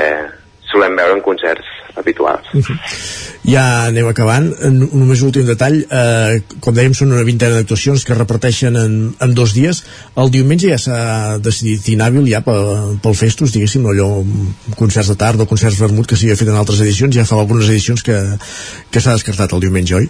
solem 0.71 0.97
veure 0.97 1.17
en 1.17 1.23
concerts 1.25 1.71
habituals. 1.95 2.49
Ja 3.45 3.63
anem 3.87 4.07
acabant. 4.09 4.49
Només 4.73 5.21
un 5.21 5.29
últim 5.29 5.45
detall. 5.47 5.77
Eh, 5.85 6.41
com 6.63 6.75
dèiem, 6.75 6.95
són 6.97 7.13
una 7.13 7.25
vintena 7.27 7.59
d'actuacions 7.59 8.05
que 8.05 8.13
es 8.15 8.19
reparteixen 8.19 8.77
en, 8.79 8.97
en 9.21 9.35
dos 9.37 9.53
dies. 9.55 9.83
El 10.21 10.31
diumenge 10.33 10.71
ja 10.71 10.79
s'ha 10.81 10.99
decidit 11.43 11.87
inhàbil 11.93 12.27
ja 12.31 12.41
pel, 12.45 12.97
pel 13.03 13.17
Festus, 13.17 13.53
diguéssim, 13.55 13.85
allò 13.91 14.09
concerts 14.79 15.13
de 15.13 15.17
tarda 15.21 15.45
o 15.45 15.49
concerts 15.51 15.81
vermut 15.81 16.09
que 16.09 16.19
s'havia 16.19 16.39
fet 16.39 16.51
en 16.51 16.59
altres 16.59 16.83
edicions. 16.85 17.15
Ja 17.15 17.27
fa 17.29 17.39
algunes 17.39 17.69
edicions 17.69 18.03
que, 18.05 18.21
que 18.91 19.03
s'ha 19.03 19.17
descartat 19.17 19.55
el 19.55 19.67
diumenge, 19.67 20.01
oi? 20.01 20.09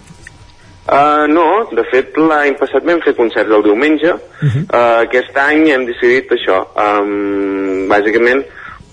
Uh, 0.85 1.25
no, 1.25 1.65
de 1.73 1.81
fet 1.89 2.13
l'any 2.13 2.53
passat 2.59 2.85
vam 2.85 2.99
fer 3.01 3.15
concerts 3.17 3.49
el 3.57 3.63
diumenge 3.65 4.11
uh, 4.13 4.59
aquest 5.01 5.33
any 5.41 5.63
hem 5.73 5.87
decidit 5.87 6.29
això 6.35 6.59
um, 6.77 7.87
bàsicament 7.89 8.43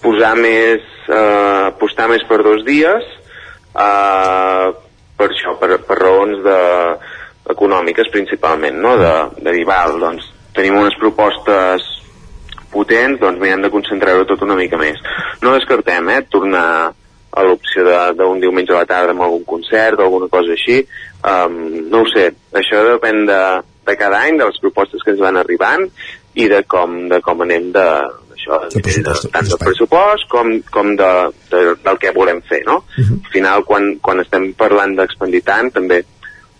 posar 0.02 0.34
més 0.38 0.84
uh, 1.08 1.70
apostar 1.70 2.08
més 2.10 2.24
per 2.28 2.42
dos 2.42 2.64
dies 2.66 3.08
uh, 3.74 4.72
per 5.16 5.28
això, 5.30 5.54
per, 5.60 5.76
per 5.86 5.98
raons 6.00 6.42
de, 6.44 6.60
econòmiques 7.50 8.10
principalment 8.12 8.78
no? 8.82 8.96
de, 8.98 9.12
de 9.42 9.54
dir, 9.54 9.64
val, 9.68 9.98
doncs 10.00 10.28
tenim 10.56 10.78
unes 10.78 10.96
propostes 11.00 11.86
potents, 12.72 13.20
doncs 13.20 13.40
mirem 13.40 13.64
de 13.64 13.70
concentrar-ho 13.72 14.24
tot 14.28 14.42
una 14.46 14.56
mica 14.56 14.78
més. 14.80 15.00
No 15.42 15.52
descartem, 15.56 16.08
eh, 16.08 16.22
tornar 16.32 16.92
a 17.32 17.44
l'opció 17.44 17.84
d'un 18.16 18.40
diumenge 18.40 18.72
a 18.72 18.82
la 18.82 18.88
tarda 18.88 19.12
amb 19.14 19.24
algun 19.24 19.44
concert 19.48 20.00
o 20.00 20.06
alguna 20.06 20.28
cosa 20.32 20.52
així. 20.52 20.82
Um, 21.24 21.58
no 21.92 22.02
ho 22.02 22.08
sé, 22.12 22.26
això 22.56 22.82
depèn 22.90 23.24
de, 23.28 23.40
de 23.88 23.96
cada 24.00 24.20
any, 24.26 24.40
de 24.40 24.48
les 24.48 24.60
propostes 24.60 25.04
que 25.04 25.14
ens 25.14 25.22
van 25.22 25.40
arribant 25.40 25.86
i 26.36 26.48
de 26.48 26.62
com, 26.68 26.96
de 27.12 27.20
com 27.24 27.44
anem 27.44 27.70
de, 27.76 27.86
això, 28.42 28.58
de, 28.68 28.82
de, 29.06 29.14
tant 29.32 29.48
del 29.48 29.58
pressupost 29.62 30.28
com, 30.28 30.50
com 30.74 30.92
de, 30.98 31.10
de, 31.54 31.62
del 31.86 31.98
que 32.02 32.12
volem 32.12 32.42
fer, 32.50 32.64
no? 32.66 32.82
Al 32.98 33.30
final, 33.32 33.64
quan, 33.64 33.92
quan 34.02 34.20
estem 34.20 34.50
parlant 34.58 34.96
d'expandir 34.98 35.40
tant, 35.46 35.70
també 35.72 36.02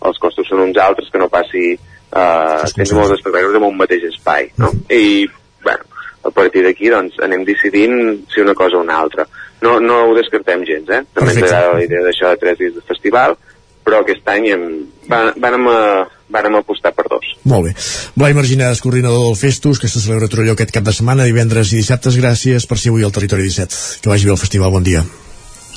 els 0.03 0.17
costos 0.19 0.47
són 0.49 0.63
uns 0.65 0.77
altres 0.79 1.07
que 1.11 1.19
no 1.21 1.29
passi 1.31 1.75
uh, 1.75 2.63
tens 2.75 2.91
molts 2.97 3.13
espectacles 3.19 3.55
en 3.59 3.63
un 3.69 3.77
mateix 3.77 4.03
espai, 4.09 4.49
no? 4.57 4.71
I, 4.91 5.27
bueno, 5.63 5.85
a 6.23 6.31
partir 6.31 6.63
d'aquí, 6.63 6.89
doncs, 6.91 7.19
anem 7.23 7.43
decidint 7.47 8.23
si 8.33 8.41
una 8.41 8.53
cosa 8.55 8.77
o 8.77 8.81
una 8.83 8.97
altra. 9.03 9.27
No, 9.63 9.77
no 9.79 10.01
ho 10.09 10.15
descartem 10.15 10.63
gens, 10.67 10.89
eh? 10.91 11.03
També 11.15 11.31
ens 11.37 11.43
agrada 11.47 11.73
la 11.77 11.83
idea 11.85 12.01
d'això 12.03 12.33
de 12.33 12.39
tres 12.41 12.57
dies 12.59 12.73
de 12.75 12.81
festival, 12.87 13.37
però 13.83 14.01
aquest 14.03 14.27
any 14.31 14.49
hem, 14.51 14.65
va- 15.11 15.33
vàrem, 15.39 15.67
a, 15.71 15.79
vàrem 16.33 16.57
apostar 16.59 16.93
per 16.97 17.05
dos. 17.11 17.29
Molt 17.49 17.69
bé. 17.69 17.73
Blai 18.19 18.33
Marginades, 18.37 18.81
coordinador 18.83 19.27
del 19.27 19.39
Festus, 19.39 19.79
que 19.79 19.91
se 19.91 20.01
celebra 20.01 20.29
a 20.29 20.33
Torelló 20.33 20.57
aquest 20.57 20.73
cap 20.75 20.85
de 20.87 20.93
setmana, 20.95 21.27
divendres 21.29 21.73
i 21.73 21.81
dissabtes. 21.81 22.17
Gràcies 22.19 22.67
per 22.69 22.79
ser 22.81 22.93
avui 22.93 23.05
al 23.05 23.13
Territori 23.15 23.45
17. 23.49 24.01
Que 24.03 24.11
vagi 24.11 24.29
bé 24.29 24.33
el 24.35 24.41
festival. 24.41 24.71
Bon 24.73 24.85
dia. 24.85 25.03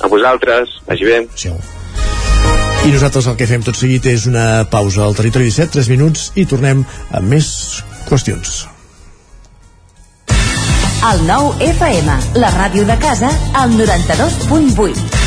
A 0.01 0.07
vosaltres, 0.07 0.79
vagi 0.87 1.05
bé. 1.05 1.21
Sí. 1.35 1.51
I 2.87 2.93
nosaltres 2.93 3.27
el 3.27 3.35
que 3.35 3.49
fem 3.49 3.63
tot 3.65 3.75
seguit 3.75 4.05
és 4.07 4.27
una 4.29 4.63
pausa 4.71 5.03
al 5.03 5.17
Territori 5.17 5.49
17, 5.51 5.73
3 5.75 5.91
minuts, 5.91 6.31
i 6.39 6.47
tornem 6.47 6.85
amb 7.11 7.35
més 7.35 7.51
qüestions. 8.07 8.63
El 11.07 11.23
nou 11.27 11.51
FM, 11.61 12.15
la 12.41 12.49
ràdio 12.55 12.87
de 12.87 12.97
casa, 13.03 13.29
al 13.53 13.75
92.8. 13.77 15.26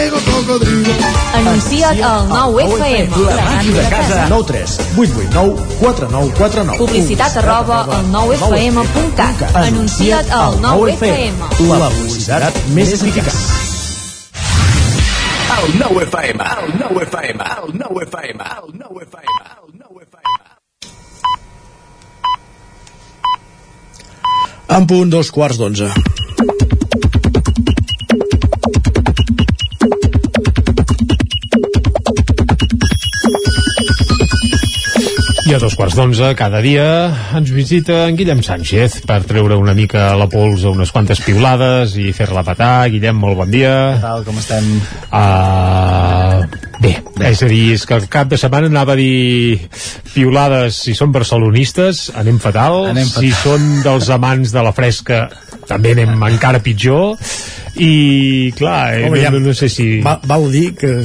Anuncia't 0.51 2.01
al 2.03 2.27
9 2.27 2.63
FM. 2.63 3.25
La 3.25 3.45
màquina 3.45 3.81
de 3.81 3.89
casa. 3.89 4.25
9 4.29 4.43
3 4.47 4.77
8 4.97 5.13
8 5.23 5.29
9 5.31 5.61
4 5.79 6.09
9 6.11 6.33
4 6.37 6.63
9 6.65 6.77
Publicitat 6.77 7.37
arroba 7.37 7.77
al 7.87 8.05
9fm.cat. 8.11 9.55
Anuncia't 9.55 10.31
al 10.31 10.59
9FM. 10.59 11.39
La 11.71 11.89
publicitat 11.89 12.53
més 12.75 12.91
eficaç. 12.97 13.31
El 15.61 15.75
nou 15.79 15.99
FM, 16.03 16.41
el 16.57 16.71
nou 16.81 16.99
FM, 17.05 17.47
el 17.63 17.75
nou 17.79 18.01
FM, 18.03 18.47
el 18.57 18.71
nou 18.81 18.99
FM, 19.07 19.39
el 19.55 19.69
nou 19.79 20.01
FM. 20.03 20.39
En 24.71 24.87
punt 24.87 25.11
dos 25.11 25.31
quarts 25.31 25.59
d'onze. 25.59 25.91
I 35.51 35.55
a 35.57 35.59
dos 35.59 35.73
quarts 35.75 35.97
d'onze, 35.99 36.29
cada 36.39 36.61
dia, 36.63 36.83
ens 37.35 37.49
visita 37.51 38.05
en 38.07 38.15
Guillem 38.15 38.39
Sánchez 38.39 39.01
per 39.03 39.17
treure 39.27 39.57
una 39.59 39.73
mica 39.75 40.13
la 40.15 40.29
pols 40.31 40.61
a 40.63 40.71
unes 40.71 40.93
quantes 40.95 41.19
piulades 41.25 41.97
i 41.99 42.13
fer-la 42.15 42.39
petar. 42.47 42.85
Guillem, 42.93 43.17
molt 43.19 43.35
bon 43.35 43.51
dia. 43.51 43.73
Què 43.97 43.99
tal, 44.05 44.23
com 44.23 44.39
estem? 44.39 44.69
Uh, 45.11 46.45
bé, 46.79 46.93
bé, 47.17 47.33
és 47.33 47.43
a 47.43 47.49
dir, 47.51 47.65
és 47.75 47.83
que 47.83 47.99
el 47.99 48.07
cap 48.13 48.31
de 48.31 48.39
setmana 48.39 48.71
anava 48.71 48.95
a 48.95 48.99
dir 49.01 49.67
piulades 50.13 50.79
si 50.85 50.95
són 50.95 51.11
barcelonistes, 51.11 52.05
anem 52.15 52.39
fatal. 52.39 52.85
Anem 52.93 53.11
fatal. 53.11 53.27
Si 53.27 53.35
són 53.43 53.67
dels 53.83 54.07
amants 54.15 54.55
de 54.55 54.63
la 54.63 54.71
fresca, 54.77 55.25
també 55.67 55.97
anem 55.97 56.15
encara 56.31 56.63
pitjor. 56.63 57.17
I, 57.75 58.53
clar, 58.55 58.85
eh, 58.95 59.03
Home, 59.09 59.19
ja- 59.19 59.35
no, 59.35 59.43
no, 59.43 59.51
no 59.51 59.59
sé 59.59 59.67
si... 59.67 59.97
Va, 59.99 60.15
val 60.31 60.47
dir 60.55 60.69
que 60.79 60.95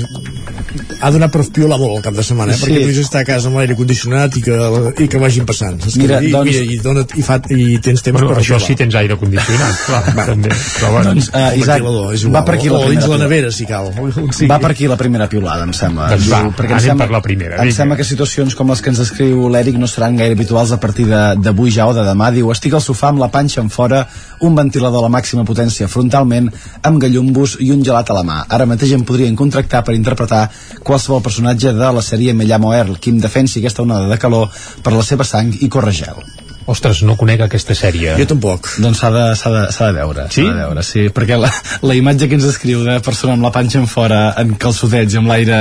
ha 1.01 1.11
donat 1.11 1.33
per 1.33 1.43
piolar 1.53 1.79
molt 1.81 1.97
el 1.99 2.03
cap 2.05 2.15
de 2.15 2.23
setmana, 2.27 2.53
eh? 2.53 2.57
Sí. 2.57 2.65
perquè 2.67 2.81
només 2.83 2.99
està 3.03 3.21
a 3.23 3.27
casa 3.29 3.49
amb 3.51 3.57
l'aire 3.61 3.77
condicionat 3.79 4.37
i 4.37 4.43
que, 4.43 4.57
i 5.05 5.09
que 5.09 5.19
vagin 5.23 5.47
passant. 5.49 5.79
Saps? 5.83 5.97
Mira, 6.01 6.21
I, 6.23 6.31
doncs- 6.33 6.51
mira, 6.51 6.63
i, 6.73 6.79
dona, 6.85 7.05
i, 7.17 7.23
fa, 7.27 7.39
i 7.51 7.79
tens 7.83 8.03
temps 8.03 8.17
Bueno, 8.21 8.35
per 8.35 8.43
això 8.43 8.59
sí 8.63 8.75
tens 8.79 8.95
aire 8.95 9.17
condicionat, 9.21 9.77
clar, 9.87 10.03
també. 10.27 10.51
Però 10.51 10.91
bueno, 10.93 11.13
Doncs, 11.15 11.31
El 11.35 11.61
Isaac, 11.61 11.81
igual. 11.85 12.35
va 12.35 12.45
per 12.45 12.55
aquí 12.59 12.69
la 12.69 12.79
o 12.79 12.91
dins 12.91 13.05
primera 13.05 13.13
la 13.17 13.23
nevera, 13.25 13.51
si 13.53 13.67
cal. 13.67 13.93
Sí. 14.37 14.47
Va 14.51 14.59
per 14.61 14.71
aquí 14.73 14.87
la 14.89 14.97
primera 14.97 15.29
piulada, 15.29 15.65
em 15.65 15.73
sembla. 15.73 16.09
Doncs 16.13 16.29
va, 16.33 16.41
perquè 16.57 16.73
em 16.75 16.79
anem 16.79 16.87
sembla, 16.91 17.07
per 17.07 17.13
la 17.15 17.21
primera, 17.23 17.57
Em 17.57 17.69
vinga. 17.69 17.77
sembla 17.77 17.97
que 17.97 18.05
situacions 18.05 18.55
com 18.55 18.69
les 18.71 18.83
que 18.83 18.91
ens 18.91 18.99
descriu 18.99 19.49
l'Eric 19.49 19.77
no 19.81 19.87
seran 19.89 20.17
gaire 20.17 20.35
habituals 20.37 20.73
a 20.73 20.81
partir 20.81 21.07
de- 21.07 21.37
d'avui 21.41 21.71
ja 21.71 21.87
o 21.87 21.95
de 21.95 22.03
demà. 22.05 22.31
Diu, 22.35 22.51
estic 22.53 22.75
al 22.75 22.83
sofà 22.85 23.09
amb 23.13 23.21
la 23.23 23.29
panxa 23.33 23.61
en 23.63 23.71
fora, 23.71 24.07
un 24.41 24.55
ventilador 24.55 24.99
a 25.01 25.09
la 25.09 25.13
màxima 25.13 25.45
potència 25.45 25.89
frontalment, 25.89 26.51
amb 26.83 27.01
gallumbos 27.01 27.57
i 27.61 27.71
un 27.73 27.83
gelat 27.85 28.11
a 28.11 28.15
la 28.19 28.23
mà. 28.27 28.39
Ara 28.49 28.67
mateix 28.67 28.93
em 28.93 29.05
podrien 29.05 29.37
contractar 29.37 29.83
per 29.85 29.95
interpretar 29.95 30.51
qualsevol 30.83 31.23
personatge 31.25 31.75
de 31.77 31.93
la 31.99 32.03
sèrie 32.03 32.35
Me 32.35 32.47
llamo 32.49 32.73
Earl, 32.75 32.99
qui 32.99 33.15
em 33.15 33.21
defensi 33.23 33.61
aquesta 33.61 33.85
onada 33.87 34.11
de 34.11 34.19
calor 34.19 34.51
per 34.83 34.95
la 34.95 35.05
seva 35.07 35.25
sang 35.25 35.55
i 35.61 35.71
corre 35.73 35.95
gel. 35.95 36.21
Ostres, 36.67 37.05
no 37.07 37.15
conec 37.15 37.45
aquesta 37.45 37.77
sèrie. 37.79 38.17
Jo 38.19 38.27
tampoc. 38.27 38.67
Doncs 38.83 38.99
s'ha 38.99 39.11
de, 39.15 39.25
s'ha 39.39 39.53
de, 39.55 39.67
de 39.71 39.93
veure. 40.01 40.25
Sí? 40.35 40.43
S'ha 40.43 40.55
de 40.55 40.65
veure, 40.65 40.83
sí. 40.83 41.05
Perquè 41.15 41.39
la, 41.39 41.51
la 41.87 41.95
imatge 41.95 42.27
que 42.27 42.35
ens 42.39 42.47
descriu 42.49 42.83
de 42.87 42.99
persona 43.07 43.37
amb 43.37 43.47
la 43.47 43.53
panxa 43.55 43.79
en 43.79 43.87
fora, 43.91 44.33
en 44.43 44.57
calçotets 44.59 45.15
i 45.15 45.21
amb 45.21 45.31
l'aire 45.31 45.61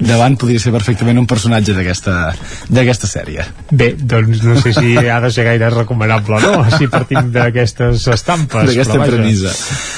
davant, 0.00 0.36
podria 0.40 0.60
ser 0.62 0.72
perfectament 0.74 1.18
un 1.18 1.26
personatge 1.26 1.74
d'aquesta 1.76 3.08
sèrie. 3.08 3.44
Bé, 3.70 3.92
doncs 3.98 4.42
no 4.44 4.56
sé 4.60 4.72
si 4.76 4.96
ha 4.96 5.20
de 5.20 5.30
ser 5.32 5.44
gaire 5.46 5.70
recomanable, 5.70 6.40
no? 6.42 6.64
Si 6.76 6.88
partim 6.92 7.30
d'aquestes 7.32 8.06
estampes. 8.12 8.70
D'aquesta 8.70 8.98
premissa. 9.04 9.52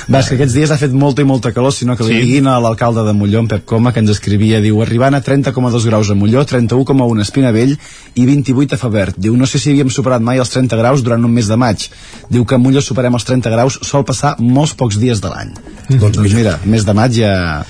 Va, 0.09 0.23
que 0.23 0.37
aquests 0.37 0.55
dies 0.57 0.71
ha 0.73 0.79
fet 0.81 0.93
molta 0.93 1.23
i 1.23 1.29
molta 1.29 1.53
calor, 1.53 1.73
sinó 1.73 1.97
que 1.97 2.05
li 2.05 2.15
Sí. 2.15 2.21
diguin 2.27 2.47
a 2.49 2.59
l'alcalde 2.61 3.05
de 3.07 3.13
Molló, 3.13 3.41
en 3.41 3.49
Pep 3.49 3.65
Coma, 3.65 3.93
que 3.93 4.01
ens 4.01 4.11
escrivia, 4.11 4.61
diu, 4.61 4.81
arribant 4.83 5.15
a 5.15 5.23
30,2 5.23 5.85
graus 5.87 6.11
a 6.11 6.15
Molló, 6.15 6.45
31,1 6.47 7.19
a 7.19 7.23
Espinavell 7.23 7.77
i 8.15 8.27
28 8.27 8.75
a 8.75 8.79
Favert. 8.79 9.17
Diu, 9.17 9.37
no 9.37 9.47
sé 9.47 9.59
si 9.59 9.71
havíem 9.71 9.91
superat 9.91 10.23
mai 10.25 10.39
els 10.39 10.51
30 10.51 10.77
graus 10.77 11.03
durant 11.03 11.25
un 11.25 11.33
mes 11.33 11.49
de 11.49 11.57
maig. 11.57 11.89
Diu 12.31 12.45
que 12.45 12.55
a 12.57 12.59
Molló 12.59 12.83
superem 12.83 13.15
els 13.15 13.25
30 13.25 13.51
graus 13.51 13.79
sol 13.83 14.05
passar 14.05 14.37
molts 14.39 14.75
pocs 14.75 14.99
dies 14.99 15.21
de 15.21 15.29
l'any. 15.29 15.53
Doncs 15.89 16.35
mira, 16.35 16.59
mes 16.65 16.85
de 16.85 16.95
maig 16.95 17.13
ja... 17.21 17.65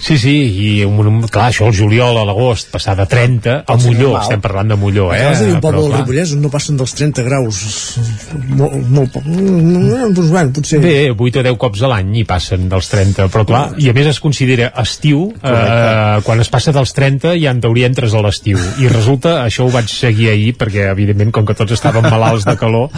Sí, 0.00 0.16
sí, 0.18 0.34
i 0.48 0.68
un, 0.86 0.96
un, 1.06 1.20
clar, 1.28 1.50
això 1.50 1.66
el 1.68 1.74
juliol 1.76 2.16
a 2.16 2.24
l'agost, 2.24 2.70
passar 2.72 2.94
de 2.96 3.04
30 3.08 3.52
a 3.60 3.64
Pot 3.68 3.82
Molló, 3.84 4.14
normal. 4.14 4.22
estem 4.24 4.40
parlant 4.40 4.72
de 4.72 4.78
Molló, 4.80 5.10
eh? 5.12 5.20
Acabes 5.20 5.42
de 5.42 5.48
dir 5.50 5.56
un 5.58 5.60
poble 5.64 5.82
del 5.84 5.96
Ripollès 5.98 6.32
on 6.36 6.40
no 6.44 6.50
passen 6.52 6.78
dels 6.80 6.94
30 6.96 7.24
graus 7.26 7.60
molt, 8.56 8.76
molt 8.88 9.12
poc 9.12 9.26
doncs 9.28 10.30
bueno, 10.30 10.54
potser 10.56 10.80
Bé, 10.80 10.94
8 11.12 11.42
o 11.42 11.44
10 11.44 11.58
cops 11.60 11.84
a 11.84 11.90
l'any 11.92 12.14
hi 12.20 12.24
passen 12.28 12.64
dels 12.72 12.88
30, 12.90 13.28
però 13.34 13.44
clar, 13.48 13.62
i 13.80 13.90
a 13.92 13.94
més 13.96 14.08
es 14.14 14.20
considera 14.24 14.70
estiu, 14.80 15.26
eh, 15.36 16.16
quan 16.24 16.40
es 16.40 16.50
passa 16.52 16.72
dels 16.72 16.94
30 16.96 17.36
ja 17.40 17.52
en 17.52 17.60
teoria 17.62 17.90
entres 17.90 18.16
a 18.16 18.24
l'estiu, 18.24 18.58
i 18.80 18.88
resulta, 18.88 19.40
això 19.44 19.66
ho 19.68 19.72
vaig 19.74 19.90
seguir 19.92 20.30
ahir, 20.32 20.54
perquè 20.58 20.88
evidentment 20.90 21.32
com 21.34 21.46
que 21.48 21.56
tots 21.58 21.76
estàvem 21.76 22.08
malalts 22.08 22.48
de 22.48 22.56
calor, 22.60 22.88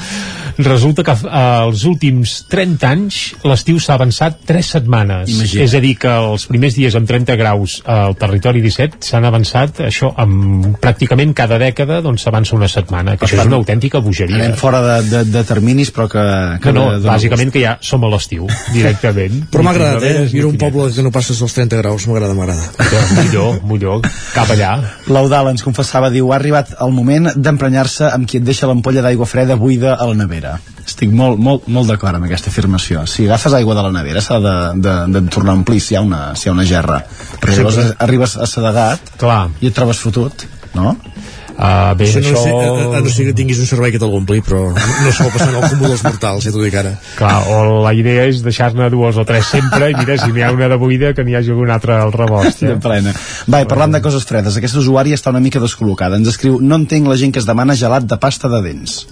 resulta 0.62 1.04
que 1.06 1.16
eh, 1.18 1.42
els 1.66 1.84
últims 1.88 2.38
30 2.52 2.92
anys 2.92 3.20
l'estiu 3.48 3.80
s'ha 3.82 3.98
avançat 3.98 4.38
3 4.48 4.72
setmanes, 4.78 5.34
Imagina't. 5.34 5.66
és 5.66 5.74
a 5.74 5.82
dir 5.82 5.94
que 5.98 6.14
els 6.32 6.46
primers 6.50 6.78
dies 6.78 6.91
amb 6.98 7.08
30 7.08 7.36
graus 7.40 7.78
al 7.88 8.16
territori 8.20 8.62
17 8.64 9.02
s'han 9.06 9.26
avançat 9.28 9.82
això 9.88 10.12
amb 10.22 10.78
pràcticament 10.82 11.34
cada 11.36 11.58
dècada 11.60 12.00
doncs 12.04 12.26
s'avança 12.26 12.56
una 12.56 12.68
setmana, 12.70 13.16
que 13.16 13.26
això 13.26 13.40
és 13.40 13.50
una 13.50 13.58
autèntica 13.60 14.00
bogeria. 14.04 14.40
Anem 14.40 14.56
fora 14.60 14.82
de, 14.84 14.96
de, 15.10 15.22
de 15.32 15.44
terminis, 15.48 15.92
però 15.94 16.08
que... 16.12 16.24
que 16.62 16.74
no, 16.74 16.88
dona 16.98 17.14
bàsicament 17.16 17.52
que 17.54 17.62
ja 17.64 17.76
som 17.84 18.04
a 18.04 18.10
l'estiu, 18.12 18.48
directament. 18.76 19.46
però 19.52 19.66
m'ha 19.66 19.74
agradat, 19.76 20.08
eh? 20.08 20.26
Mira 20.32 20.50
un 20.50 20.58
poble 20.60 20.90
que 20.94 21.06
no 21.06 21.14
passes 21.14 21.40
dels 21.42 21.56
30 21.58 21.82
graus, 21.82 22.06
m'agrada, 22.10 22.36
m'agrada. 22.38 22.68
Millor, 23.22 23.62
millor, 23.68 24.04
cap 24.34 24.50
allà. 24.54 24.74
L'Eudal 25.12 25.52
ens 25.52 25.64
confessava, 25.66 26.12
diu, 26.14 26.32
ha 26.32 26.38
arribat 26.40 26.76
el 26.82 26.94
moment 26.94 27.32
d'emprenyar-se 27.36 28.10
amb 28.12 28.28
qui 28.28 28.40
et 28.40 28.46
deixa 28.46 28.70
l'ampolla 28.70 29.04
d'aigua 29.04 29.28
freda 29.28 29.58
buida 29.60 29.96
a 29.96 30.08
la 30.10 30.18
nevera. 30.24 30.58
Estic 30.86 31.12
molt, 31.14 31.38
molt, 31.38 31.68
molt 31.70 31.86
d'acord 31.92 32.18
amb 32.18 32.26
aquesta 32.26 32.50
afirmació. 32.50 33.04
Si 33.06 33.26
agafes 33.28 33.54
aigua 33.54 33.76
de 33.78 33.84
la 33.86 33.92
nevera 33.94 34.20
s'ha 34.24 34.40
de, 34.42 34.54
de, 34.82 34.94
de 35.14 35.22
tornar 35.30 35.54
a 35.54 35.60
omplir 35.60 35.80
si 35.80 35.94
hi 35.94 36.00
ha 36.00 36.02
una, 36.02 36.22
si 36.34 36.48
hi 36.48 36.50
ha 36.50 36.56
una 36.56 36.64
gerra. 36.66 37.02
Perquè 37.38 37.60
llavors 37.60 37.78
Sempre. 37.78 37.96
arribes 38.06 38.34
a 38.36 38.48
sedegat 38.50 39.14
Clar. 39.20 39.44
i 39.62 39.70
et 39.70 39.76
trobes 39.78 40.00
fotut, 40.02 40.46
no? 40.74 40.96
Uh, 41.52 41.92
bé, 41.94 42.06
Això 42.08 42.18
això... 42.18 42.32
no 42.32 42.40
sé, 42.42 42.50
a, 42.50 42.68
a, 42.72 42.98
a 42.98 43.00
no 43.04 43.10
sé 43.12 43.26
que 43.28 43.34
tinguis 43.36 43.58
un 43.60 43.66
servei 43.68 43.92
que 43.92 43.98
te'l 44.00 44.14
ompli, 44.16 44.40
però 44.42 44.62
no 44.72 45.10
sol 45.14 45.28
passar 45.30 45.50
en 45.52 45.58
el 45.60 45.66
comú 45.68 45.90
dels 45.92 46.00
mortals, 46.02 46.46
ja 46.48 46.50
t'ho 46.54 46.62
dic 46.64 46.74
ara. 46.80 46.94
Clar, 47.18 47.34
o 47.52 47.82
la 47.84 47.92
idea 47.94 48.24
és 48.30 48.40
deixar-ne 48.42 48.88
dues 48.90 49.18
o 49.20 49.24
tres 49.28 49.50
sempre 49.52 49.90
i 49.92 49.94
mira, 49.98 50.16
si 50.18 50.32
n'hi 50.32 50.42
ha 50.42 50.50
una 50.56 50.66
de 50.72 50.78
buida 50.80 51.12
que 51.14 51.22
n'hi 51.28 51.36
hagi 51.38 51.52
una 51.54 51.76
altra 51.76 52.00
al 52.02 52.10
rebost. 52.16 52.64
De 52.64 52.72
Eh? 52.72 52.80
plena. 52.82 53.12
Va, 53.52 53.60
i 53.62 53.68
parlant 53.68 53.92
de 53.94 54.00
coses 54.02 54.24
fredes, 54.26 54.56
aquesta 54.58 54.80
usuària 54.80 55.14
està 55.14 55.30
una 55.30 55.44
mica 55.44 55.60
descol·locada. 55.62 56.16
Ens 56.18 56.32
escriu, 56.32 56.56
no 56.58 56.80
entenc 56.80 57.06
la 57.12 57.20
gent 57.20 57.36
que 57.36 57.44
es 57.44 57.46
demana 57.46 57.76
gelat 57.78 58.08
de 58.08 58.16
pasta 58.18 58.48
de 58.48 58.62
dents. 58.64 59.02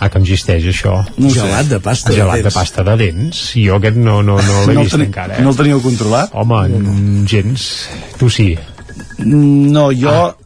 Ah, 0.00 0.08
que 0.08 0.18
existeix 0.18 0.64
això. 0.64 0.94
No 1.18 1.28
ho 1.28 1.30
sé. 1.30 1.40
Gelat 1.42 1.66
de 1.68 1.78
pasta 1.84 2.08
de 2.10 2.16
Gelat 2.16 2.36
de 2.38 2.42
dents. 2.46 2.54
pasta 2.56 2.82
de 2.86 2.96
dents. 2.96 3.40
Jo 3.60 3.76
aquest 3.76 3.96
no, 4.00 4.22
no, 4.22 4.38
no 4.40 4.66
l'he 4.66 4.74
No 4.74 4.80
vist 4.86 4.94
teni- 4.96 5.04
encara. 5.10 5.36
Eh? 5.36 5.42
no 5.44 5.50
el 5.50 5.56
teniu 5.60 5.82
controlat? 5.84 6.30
Home, 6.32 6.60
mm, 6.68 7.24
gens. 7.28 7.66
Tu 8.18 8.30
sí. 8.30 8.56
No, 9.18 9.90
jo... 9.92 10.08
Ah. 10.08 10.36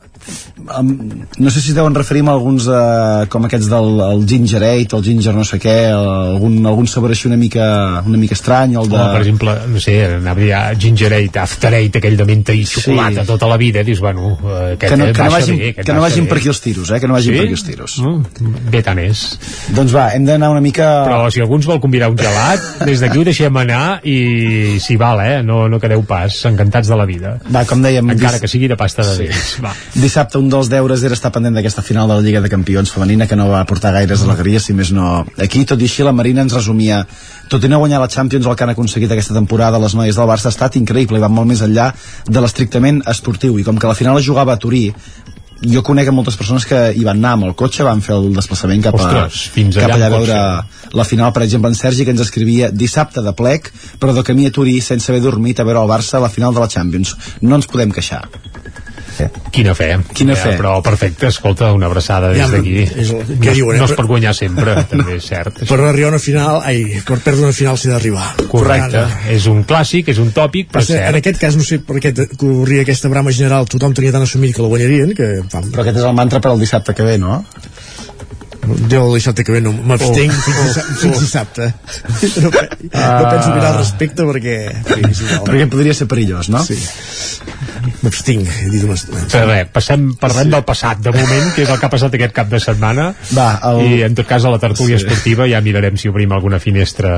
Um, 0.64 1.26
no 1.38 1.50
sé 1.50 1.60
si 1.60 1.70
es 1.70 1.76
deuen 1.76 1.94
referir 1.94 2.22
a 2.24 2.32
alguns 2.32 2.64
uh, 2.70 3.26
com 3.28 3.44
aquests 3.44 3.66
del 3.68 3.98
el 4.00 4.22
ginger 4.28 4.62
ale, 4.62 4.86
el 4.96 5.02
ginger 5.04 5.34
no 5.36 5.44
sé 5.44 5.58
què, 5.60 5.74
el, 5.92 6.06
algun, 6.34 6.54
algun 6.66 6.86
sabor 6.88 7.12
així 7.12 7.26
una 7.28 7.36
mica, 7.36 8.02
una 8.06 8.16
mica 8.18 8.32
estrany, 8.38 8.76
el 8.80 8.88
de... 8.88 8.96
Home, 8.96 9.12
per 9.12 9.20
exemple, 9.20 9.54
no 9.74 9.82
sé, 9.82 9.96
anava 10.16 10.46
a 10.60 10.62
ginger 10.80 11.12
ale, 11.12 11.28
after 11.42 11.74
eight, 11.76 11.98
aquell 12.00 12.16
de 12.16 12.24
menta 12.28 12.54
i 12.56 12.64
xocolata 12.64 13.24
Sí. 13.24 13.26
tota 13.28 13.46
la 13.50 13.58
vida, 13.60 13.82
dius, 13.84 14.00
bueno, 14.00 14.38
eh, 14.40 14.72
aquest 14.78 14.94
que 14.94 14.96
no, 14.96 15.06
eh, 15.10 15.12
que 15.12 15.22
no 15.26 15.30
vagin, 15.36 15.58
bé, 15.58 15.72
que 15.74 15.92
no 15.92 16.00
vagin 16.06 16.24
bé. 16.24 16.30
per 16.32 16.38
aquí 16.38 16.48
els 16.54 16.60
tiros, 16.64 16.90
eh? 16.90 17.00
Que 17.00 17.08
no 17.10 17.14
vagin 17.18 17.32
Sí? 17.34 17.36
per 17.38 17.44
aquí 17.44 17.58
els 17.58 17.64
tiros. 17.68 17.98
Mm, 18.00 18.70
bé 18.72 18.82
tant 18.88 18.98
és. 19.04 19.24
Doncs 19.76 19.94
va, 19.94 20.06
hem 20.16 20.24
d'anar 20.24 20.50
una 20.54 20.62
mica... 20.64 20.88
Però 21.04 21.28
si 21.34 21.42
algú 21.44 21.58
ens 21.60 21.68
vol 21.68 21.80
convidar 21.84 22.08
un 22.10 22.16
gelat, 22.18 22.64
des 22.86 23.00
d'aquí 23.04 23.20
ho 23.20 23.24
deixem 23.28 23.56
anar 23.60 24.00
i 24.08 24.78
si 24.80 24.96
val, 24.96 25.20
eh? 25.20 25.42
No, 25.44 25.66
no 25.68 25.78
quedeu 25.82 26.02
pas, 26.08 26.40
encantats 26.48 26.88
de 26.88 26.96
la 26.96 27.04
vida. 27.04 27.36
Va, 27.52 27.66
com 27.68 27.82
dèiem... 27.84 28.08
Encara 28.16 28.38
dis- 28.38 28.46
que 28.46 28.48
sigui 28.56 28.68
de 28.72 28.76
pasta 28.80 29.04
de 29.04 29.14
Sí. 29.18 29.28
dents. 29.28 29.56
Va. 29.64 29.74
Dissabte 30.14 30.38
un 30.38 30.46
dels 30.46 30.68
deures 30.70 31.02
era 31.02 31.16
estar 31.16 31.32
pendent 31.34 31.56
d'aquesta 31.58 31.82
final 31.82 32.06
de 32.06 32.14
la 32.14 32.22
Lliga 32.22 32.38
de 32.38 32.46
Campions 32.46 32.92
femenina 32.94 33.26
que 33.26 33.34
no 33.34 33.48
va 33.50 33.64
portar 33.66 33.90
gaires 33.96 34.20
alegries, 34.22 34.62
si 34.62 34.74
més 34.78 34.92
no 34.94 35.24
aquí. 35.42 35.64
Tot 35.66 35.80
i 35.82 35.88
així, 35.88 36.04
la 36.06 36.12
Marina 36.14 36.44
ens 36.44 36.54
resumia 36.54 37.00
tot 37.50 37.66
i 37.66 37.70
no 37.72 37.80
guanyar 37.82 37.98
la 37.98 38.06
Champions, 38.06 38.46
el 38.46 38.54
que 38.54 38.62
han 38.62 38.70
aconseguit 38.70 39.10
aquesta 39.10 39.34
temporada 39.34 39.80
les 39.82 39.96
noies 39.98 40.14
del 40.14 40.30
Barça 40.30 40.46
ha 40.46 40.54
estat 40.54 40.78
increïble 40.78 41.18
i 41.18 41.24
van 41.24 41.34
molt 41.34 41.50
més 41.50 41.64
enllà 41.66 41.88
de 42.30 42.44
l'estrictament 42.44 43.02
esportiu. 43.10 43.58
I 43.58 43.66
com 43.66 43.74
que 43.74 43.90
la 43.90 43.96
final 43.98 44.20
es 44.20 44.28
jugava 44.28 44.54
a 44.54 44.62
Turí, 44.62 44.84
jo 45.74 45.82
conec 45.82 46.12
a 46.12 46.14
moltes 46.14 46.38
persones 46.38 46.68
que 46.70 46.78
hi 46.94 47.02
van 47.02 47.18
anar 47.18 47.34
amb 47.40 47.48
el 47.50 47.58
cotxe, 47.58 47.82
van 47.82 48.06
fer 48.06 48.14
el 48.14 48.30
desplaçament 48.38 48.86
cap, 48.86 48.94
a, 48.94 49.02
Ostres, 49.02 49.42
fins 49.50 49.82
cap 49.82 49.96
allà 49.96 49.98
allà 49.98 50.12
a 50.12 50.14
veure 50.14 50.40
la 50.94 51.08
final, 51.10 51.34
per 51.34 51.42
exemple, 51.48 51.74
en 51.74 51.80
Sergi, 51.80 52.06
que 52.06 52.14
ens 52.14 52.22
escrivia 52.22 52.70
dissabte 52.70 53.18
de 53.18 53.34
plec, 53.34 53.72
però 53.98 54.14
de 54.14 54.22
camí 54.22 54.46
a 54.46 54.54
Turí 54.54 54.78
sense 54.78 55.10
haver 55.10 55.26
dormit 55.26 55.58
a 55.58 55.66
veure 55.66 55.82
el 55.82 55.90
Barça 55.90 56.20
a 56.20 56.26
la 56.28 56.30
final 56.30 56.54
de 56.54 56.62
la 56.62 56.70
Champions. 56.70 57.16
No 57.42 57.58
ens 57.58 57.66
podem 57.66 57.90
queixar. 57.90 58.28
Quina 59.54 59.74
fe. 59.78 59.88
Quina 60.14 60.34
fe. 60.38 60.54
Però 60.58 60.76
perfecte, 60.84 61.28
escolta, 61.30 61.72
una 61.72 61.86
abraçada 61.86 62.30
des 62.32 62.38
Ja, 62.42 62.48
d'aquí. 62.50 62.84
No, 63.12 63.52
diuen, 63.54 63.76
eh? 63.76 63.80
no 63.80 63.88
és 63.88 63.94
per 63.98 64.06
guanyar 64.10 64.34
sempre, 64.34 64.74
també 64.90 65.16
és 65.18 65.28
cert. 65.30 65.62
Per 65.68 65.78
arribar 65.80 66.08
a 66.10 66.14
una 66.14 66.22
final, 66.22 66.60
ai, 66.64 67.00
per 67.06 67.18
perdre 67.24 67.46
una 67.48 67.56
final 67.56 67.78
s'hi 67.78 67.88
ha 67.90 67.94
d'arribar. 67.96 68.28
Correcte. 68.50 69.04
És 69.34 69.46
un 69.50 69.62
clàssic, 69.68 70.08
és 70.14 70.18
un 70.22 70.32
tòpic, 70.36 70.68
però 70.72 70.80
Però 70.80 70.84
és 70.84 70.90
en 70.96 71.04
cert. 71.06 71.20
aquest 71.22 71.40
cas 71.40 71.56
no 71.56 71.64
sé 71.66 71.78
per 71.86 72.00
què 72.02 72.14
corria 72.40 72.82
aquesta 72.82 73.08
brama 73.12 73.32
general 73.34 73.66
tothom 73.70 73.94
tenia 73.94 74.12
tan 74.14 74.22
assumit 74.26 74.54
que 74.56 74.62
la 74.62 74.68
guanyarien 74.72 75.14
que 75.14 75.30
Però 75.50 75.82
aquest 75.84 75.96
és 76.00 76.04
el 76.04 76.14
mantra 76.16 76.40
per 76.40 76.50
al 76.52 76.60
dissabte 76.60 76.94
que 76.94 77.02
ve, 77.06 77.18
no? 77.18 77.44
Jo 78.90 79.00
el 79.08 79.14
dissabte 79.18 79.44
que 79.44 79.54
ve 79.54 79.60
no 79.64 79.72
m'abstenc 79.74 80.32
oh, 80.32 80.42
fins, 80.44 80.58
dissabte, 80.64 80.84
oh, 80.84 80.98
fins 81.02 81.22
dissabte. 81.24 81.68
No, 82.44 82.50
pe- 82.50 82.68
no 82.92 83.30
penso 83.30 83.52
mirar 83.54 83.70
al 83.70 83.78
respecte 83.78 84.26
perquè... 84.28 84.56
Sí. 85.14 85.28
Perquè 85.46 85.66
podria 85.72 85.94
ser 85.96 86.08
perillós, 86.10 86.50
no? 86.52 86.62
Sí. 86.66 86.76
M'abstinc, 88.02 88.48
he 88.64 88.70
dit 88.72 88.84
una 88.86 88.96
estona. 88.98 89.24
Però 89.32 89.48
res, 89.48 89.70
passem, 89.74 90.10
parlem 90.20 90.48
sí. 90.48 90.54
del 90.56 90.66
passat, 90.68 91.00
de 91.04 91.14
moment, 91.14 91.50
que 91.56 91.64
és 91.64 91.72
el 91.72 91.80
que 91.80 91.88
ha 91.88 91.92
passat 91.92 92.16
aquest 92.18 92.36
cap 92.36 92.52
de 92.52 92.60
setmana. 92.62 93.10
Va, 93.36 93.48
el... 93.70 93.82
I 93.84 94.04
en 94.08 94.16
tot 94.18 94.28
cas 94.28 94.44
a 94.44 94.52
la 94.52 94.60
tertúlia 94.62 94.98
sí. 94.98 95.04
esportiva 95.04 95.48
ja 95.50 95.62
mirarem 95.64 96.00
si 96.00 96.12
obrim 96.12 96.32
alguna 96.36 96.60
finestra 96.62 97.14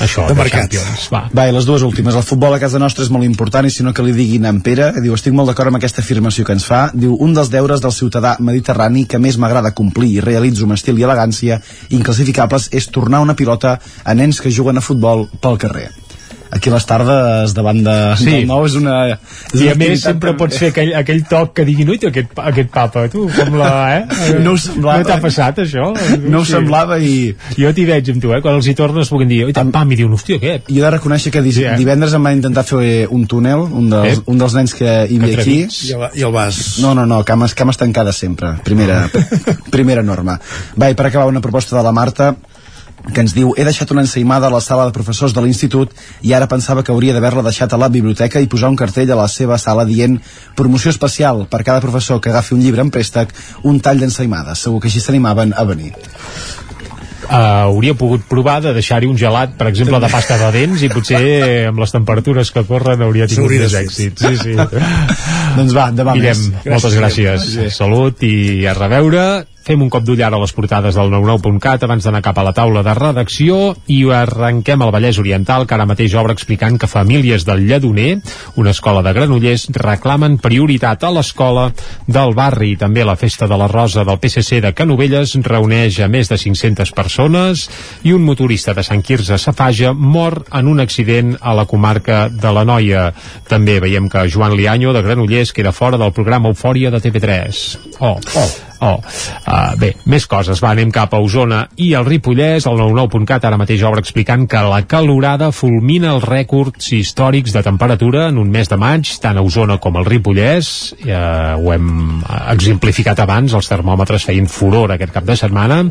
això, 0.00 0.26
De 0.26 0.34
de, 0.34 0.38
mercat. 0.38 0.68
Champions. 0.72 1.08
Va. 1.12 1.22
Va, 1.34 1.46
i 1.48 1.54
les 1.54 1.66
dues 1.68 1.82
últimes. 1.82 2.14
El 2.14 2.26
futbol 2.26 2.54
a 2.54 2.60
casa 2.62 2.80
nostra 2.82 3.04
és 3.04 3.10
molt 3.12 3.26
important 3.26 3.66
i 3.66 3.70
si 3.70 3.84
no 3.86 3.92
que 3.92 4.04
li 4.06 4.14
diguin 4.16 4.46
en 4.48 4.60
Pere, 4.64 4.92
diu, 5.00 5.14
estic 5.14 5.34
molt 5.36 5.52
d'acord 5.52 5.72
amb 5.72 5.80
aquesta 5.80 6.02
afirmació 6.04 6.46
que 6.48 6.56
ens 6.56 6.66
fa. 6.68 6.84
Diu, 6.94 7.16
un 7.20 7.34
dels 7.36 7.50
deures 7.52 7.82
del 7.82 7.94
ciutadà 7.96 8.36
mediterrani 8.40 9.06
que 9.06 9.20
més 9.22 9.38
m'agrada 9.38 9.74
complir 9.76 10.14
i 10.16 10.22
realitzo 10.24 10.68
amb 10.68 10.78
estil 10.78 11.00
i 11.00 11.08
elegància 11.08 11.60
inclassificables 11.90 12.70
és 12.72 12.88
tornar 12.92 13.22
una 13.24 13.36
pilota 13.38 13.78
a 14.04 14.14
nens 14.14 14.40
que 14.40 14.52
juguen 14.52 14.78
a 14.78 14.84
futbol 14.84 15.28
pel 15.40 15.60
carrer. 15.60 15.90
Aquí 16.52 16.68
a 16.68 16.74
les 16.74 16.84
tardes 16.84 17.54
davant 17.56 17.78
de, 17.80 17.92
Sí. 18.20 18.26
del 18.30 18.46
nou 18.50 18.66
és 18.68 18.74
una... 18.76 18.96
És 19.14 19.54
I 19.56 19.62
una 19.64 19.72
a 19.72 19.76
més 19.80 20.02
sempre 20.04 20.32
que- 20.34 20.36
pots 20.42 20.58
fer 20.60 20.68
aquell, 20.68 20.90
aquell 20.98 21.22
toc 21.30 21.54
que 21.56 21.64
diguin, 21.64 21.88
ui, 21.88 21.96
aquest, 22.08 22.34
aquest 22.36 22.68
papa, 22.74 23.06
tu, 23.08 23.22
com 23.32 23.54
la... 23.56 23.70
Eh? 23.96 24.02
No 24.44 24.52
ho 24.52 24.58
semblava. 24.60 24.98
No 25.00 25.08
t'ha 25.08 25.16
passat, 25.22 25.62
això? 25.64 25.86
No 26.28 26.42
ho 26.42 26.44
semblava 26.44 26.98
i... 27.00 27.32
Jo 27.56 27.72
t'hi 27.72 27.86
veig 27.88 28.10
amb 28.12 28.20
tu, 28.20 28.34
eh? 28.36 28.42
Quan 28.44 28.58
els 28.60 28.68
hi 28.68 28.74
tornes 28.76 29.08
puguin 29.08 29.32
dir, 29.32 29.40
ui, 29.48 29.54
tant, 29.56 29.72
pam, 29.72 29.96
i 29.96 29.98
diuen, 30.02 30.12
hòstia, 30.12 30.36
aquest. 30.42 30.68
Jo 30.68 30.82
he 30.82 30.84
de 30.84 30.92
reconèixer 30.98 31.32
que 31.32 31.42
Sí, 31.48 31.64
eh? 31.64 31.72
divendres 31.80 32.12
em 32.20 32.22
van 32.28 32.36
intentar 32.36 32.66
fer 32.68 33.06
un 33.08 33.24
túnel, 33.26 33.64
un 33.72 33.88
dels, 33.90 34.18
Eh? 34.18 34.22
un 34.26 34.38
dels 34.44 34.54
nens 34.60 34.74
que 34.76 34.84
hi 35.08 35.16
havia 35.18 35.40
aquí. 35.40 35.58
I 35.88 35.96
el, 35.96 36.06
I 36.20 36.28
el 36.28 36.32
vas... 36.36 36.60
No, 36.84 36.92
no, 36.94 37.06
no, 37.08 37.22
cames, 37.24 37.54
cames 37.56 37.80
tancades 37.80 38.16
sempre. 38.20 38.58
Primera, 38.62 39.06
primera 39.72 40.02
norma. 40.04 40.36
Va, 40.76 40.92
i 40.92 40.94
per 40.94 41.06
acabar 41.08 41.26
una 41.32 41.40
proposta 41.40 41.76
de 41.78 41.82
la 41.88 41.92
Marta 41.96 42.34
que 43.10 43.20
ens 43.24 43.34
diu, 43.34 43.50
he 43.58 43.64
deixat 43.66 43.90
una 43.90 44.04
ensaïmada 44.06 44.46
a 44.46 44.52
la 44.52 44.60
sala 44.62 44.86
de 44.86 44.94
professors 44.94 45.34
de 45.34 45.42
l'institut 45.42 45.90
i 46.22 46.34
ara 46.36 46.46
pensava 46.50 46.84
que 46.86 46.94
hauria 46.94 47.16
d'haver-la 47.16 47.42
deixat 47.42 47.74
a 47.74 47.80
la 47.80 47.90
biblioteca 47.90 48.40
i 48.40 48.46
posar 48.46 48.70
un 48.70 48.78
cartell 48.78 49.10
a 49.10 49.18
la 49.18 49.28
seva 49.28 49.58
sala 49.58 49.84
dient 49.88 50.20
promoció 50.54 50.94
especial 50.94 51.46
per 51.50 51.64
cada 51.66 51.82
professor 51.82 52.20
que 52.20 52.30
agafi 52.30 52.54
un 52.54 52.62
llibre 52.62 52.84
en 52.86 52.94
préstec, 52.94 53.34
un 53.66 53.80
tall 53.80 53.98
d'ensaïmada. 53.98 54.54
Segur 54.54 54.80
que 54.80 54.92
així 54.92 55.02
s'animaven 55.02 55.54
a 55.56 55.66
venir. 55.66 55.92
Uh, 57.22 57.70
hauria 57.70 57.94
pogut 57.96 58.24
provar 58.28 58.58
de 58.60 58.72
deixar-hi 58.76 59.06
un 59.08 59.16
gelat, 59.16 59.54
per 59.56 59.68
exemple, 59.70 59.98
de 60.02 60.08
pasta 60.10 60.36
de 60.40 60.48
dents 60.52 60.82
i 60.82 60.90
potser 60.92 61.20
eh, 61.22 61.60
amb 61.70 61.78
les 61.80 61.94
temperatures 61.94 62.50
que 62.52 62.64
corren 62.68 63.02
hauria 63.06 63.28
tingut 63.30 63.54
més 63.54 63.76
èxit. 63.78 64.18
Sí, 64.18 64.34
sí. 64.36 64.56
doncs 65.56 65.72
va, 65.72 65.86
demà 65.94 66.16
Mirem, 66.18 66.42
més. 66.50 66.66
moltes 66.74 66.98
gràcies. 66.98 67.48
Salut 67.78 68.26
i 68.26 68.66
a 68.68 68.74
reveure. 68.76 69.24
Fem 69.62 69.82
un 69.84 69.90
cop 69.94 70.02
d'ull 70.02 70.18
ara 70.26 70.34
a 70.34 70.42
les 70.42 70.52
portades 70.56 70.96
del 70.98 71.12
99.cat 71.12 71.84
abans 71.86 72.02
d'anar 72.02 72.22
cap 72.24 72.38
a 72.40 72.42
la 72.42 72.52
taula 72.56 72.80
de 72.82 72.94
redacció 72.98 73.58
i 73.94 74.00
arrenquem 74.10 74.82
al 74.82 74.90
Vallès 74.90 75.20
Oriental 75.22 75.68
que 75.70 75.76
ara 75.76 75.86
mateix 75.86 76.16
obre 76.18 76.34
explicant 76.34 76.80
que 76.82 76.90
famílies 76.90 77.46
del 77.46 77.62
Lledoner, 77.68 78.16
una 78.58 78.72
escola 78.74 79.04
de 79.06 79.12
Granollers, 79.14 79.68
reclamen 79.76 80.40
prioritat 80.42 81.06
a 81.06 81.12
l'escola 81.14 81.68
del 82.08 82.34
barri. 82.34 82.72
També 82.80 83.04
la 83.06 83.14
Festa 83.20 83.46
de 83.46 83.60
la 83.60 83.68
Rosa 83.70 84.02
del 84.02 84.18
PSC 84.18 84.58
de 84.64 84.74
Canovelles 84.74 85.36
reuneix 85.46 86.00
a 86.02 86.10
més 86.10 86.32
de 86.32 86.40
500 86.42 86.90
persones 86.98 87.68
i 88.02 88.16
un 88.16 88.26
motorista 88.26 88.74
de 88.74 88.82
Sant 88.82 89.06
Quirze 89.06 89.38
Safaja 89.38 89.94
mor 89.94 90.40
en 90.50 90.72
un 90.74 90.82
accident 90.82 91.36
a 91.40 91.54
la 91.54 91.68
comarca 91.70 92.26
de 92.26 92.50
la 92.50 92.66
Noia. 92.66 93.12
També 93.46 93.78
veiem 93.78 94.10
que 94.10 94.26
Joan 94.26 94.58
Lianyo 94.58 94.90
de 94.90 95.06
Granollers 95.06 95.54
queda 95.54 95.70
fora 95.70 96.02
del 96.02 96.10
programa 96.12 96.50
Eufòria 96.50 96.90
de 96.90 96.98
TV3. 96.98 97.64
Oh, 98.00 98.18
oh. 98.18 98.71
Oh, 98.82 98.98
uh, 98.98 99.74
bé, 99.78 99.92
més 100.10 100.24
coses. 100.26 100.58
Va, 100.58 100.72
anem 100.74 100.90
cap 100.90 101.12
a 101.14 101.20
Osona 101.22 101.60
i 101.78 101.92
el 101.94 102.02
Ripollès, 102.02 102.64
el 102.66 102.80
99.cat 102.80 103.44
ara 103.46 103.58
mateix 103.60 103.84
obre 103.86 104.02
explicant 104.02 104.48
que 104.50 104.58
la 104.66 104.80
calorada 104.90 105.52
fulmina 105.54 106.16
els 106.16 106.24
rècords 106.26 106.88
històrics 106.96 107.54
de 107.54 107.62
temperatura 107.62 108.24
en 108.32 108.40
un 108.42 108.50
mes 108.50 108.66
de 108.66 108.78
maig, 108.80 109.06
tant 109.22 109.38
a 109.38 109.44
Osona 109.46 109.76
com 109.78 110.00
al 110.00 110.08
Ripollès. 110.08 110.70
Eh, 110.98 111.14
ho 111.14 111.70
hem 111.70 112.24
exemplificat 112.50 113.22
abans, 113.22 113.54
els 113.54 113.70
termòmetres 113.70 114.26
feien 114.26 114.48
furor 114.50 114.96
aquest 114.96 115.14
cap 115.14 115.28
de 115.30 115.36
setmana. 115.38 115.84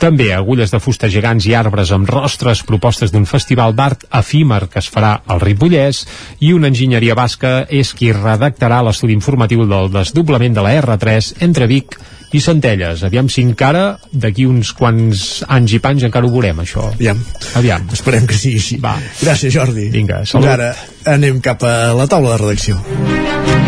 També 0.00 0.30
agulles 0.32 0.72
de 0.72 0.80
fusta 0.80 1.10
gegants 1.12 1.44
i 1.44 1.52
arbres 1.58 1.92
amb 1.92 2.08
rostres 2.08 2.64
propostes 2.64 3.12
d'un 3.12 3.28
festival 3.28 3.76
d'art 3.76 4.06
efímer 4.16 4.62
que 4.72 4.80
es 4.80 4.88
farà 4.88 5.18
al 5.28 5.44
Ripollès 5.44 6.06
i 6.40 6.54
una 6.56 6.72
enginyeria 6.72 7.18
basca 7.18 7.66
és 7.68 7.92
qui 7.92 8.14
redactarà 8.16 8.80
l'estudi 8.86 9.12
informatiu 9.12 9.68
del 9.68 9.92
desdoblament 9.92 10.56
de 10.56 10.64
la 10.64 10.72
R3 10.80 11.34
entre 11.44 11.68
Vic 11.68 12.00
i 12.32 12.40
Centelles. 12.42 13.04
Aviam 13.06 13.28
si 13.32 13.44
encara 13.46 13.98
d'aquí 14.12 14.46
uns 14.46 14.72
quants 14.76 15.42
anys 15.48 15.76
i 15.78 15.82
panys 15.82 16.06
encara 16.08 16.28
ho 16.28 16.32
veurem, 16.34 16.62
això. 16.62 16.90
Aviam. 16.94 17.22
Aviam. 17.58 17.88
Esperem 17.92 18.28
que 18.30 18.38
sigui 18.38 18.60
així. 18.62 18.80
Va. 18.82 18.96
Gràcies, 19.22 19.52
Jordi. 19.54 19.90
Vinga, 19.94 20.24
salut. 20.26 20.50
ara 20.50 20.74
anem 21.10 21.40
cap 21.44 21.64
a 21.66 21.92
la 21.96 22.06
taula 22.10 22.36
de 22.36 22.44
redacció. 22.44 23.59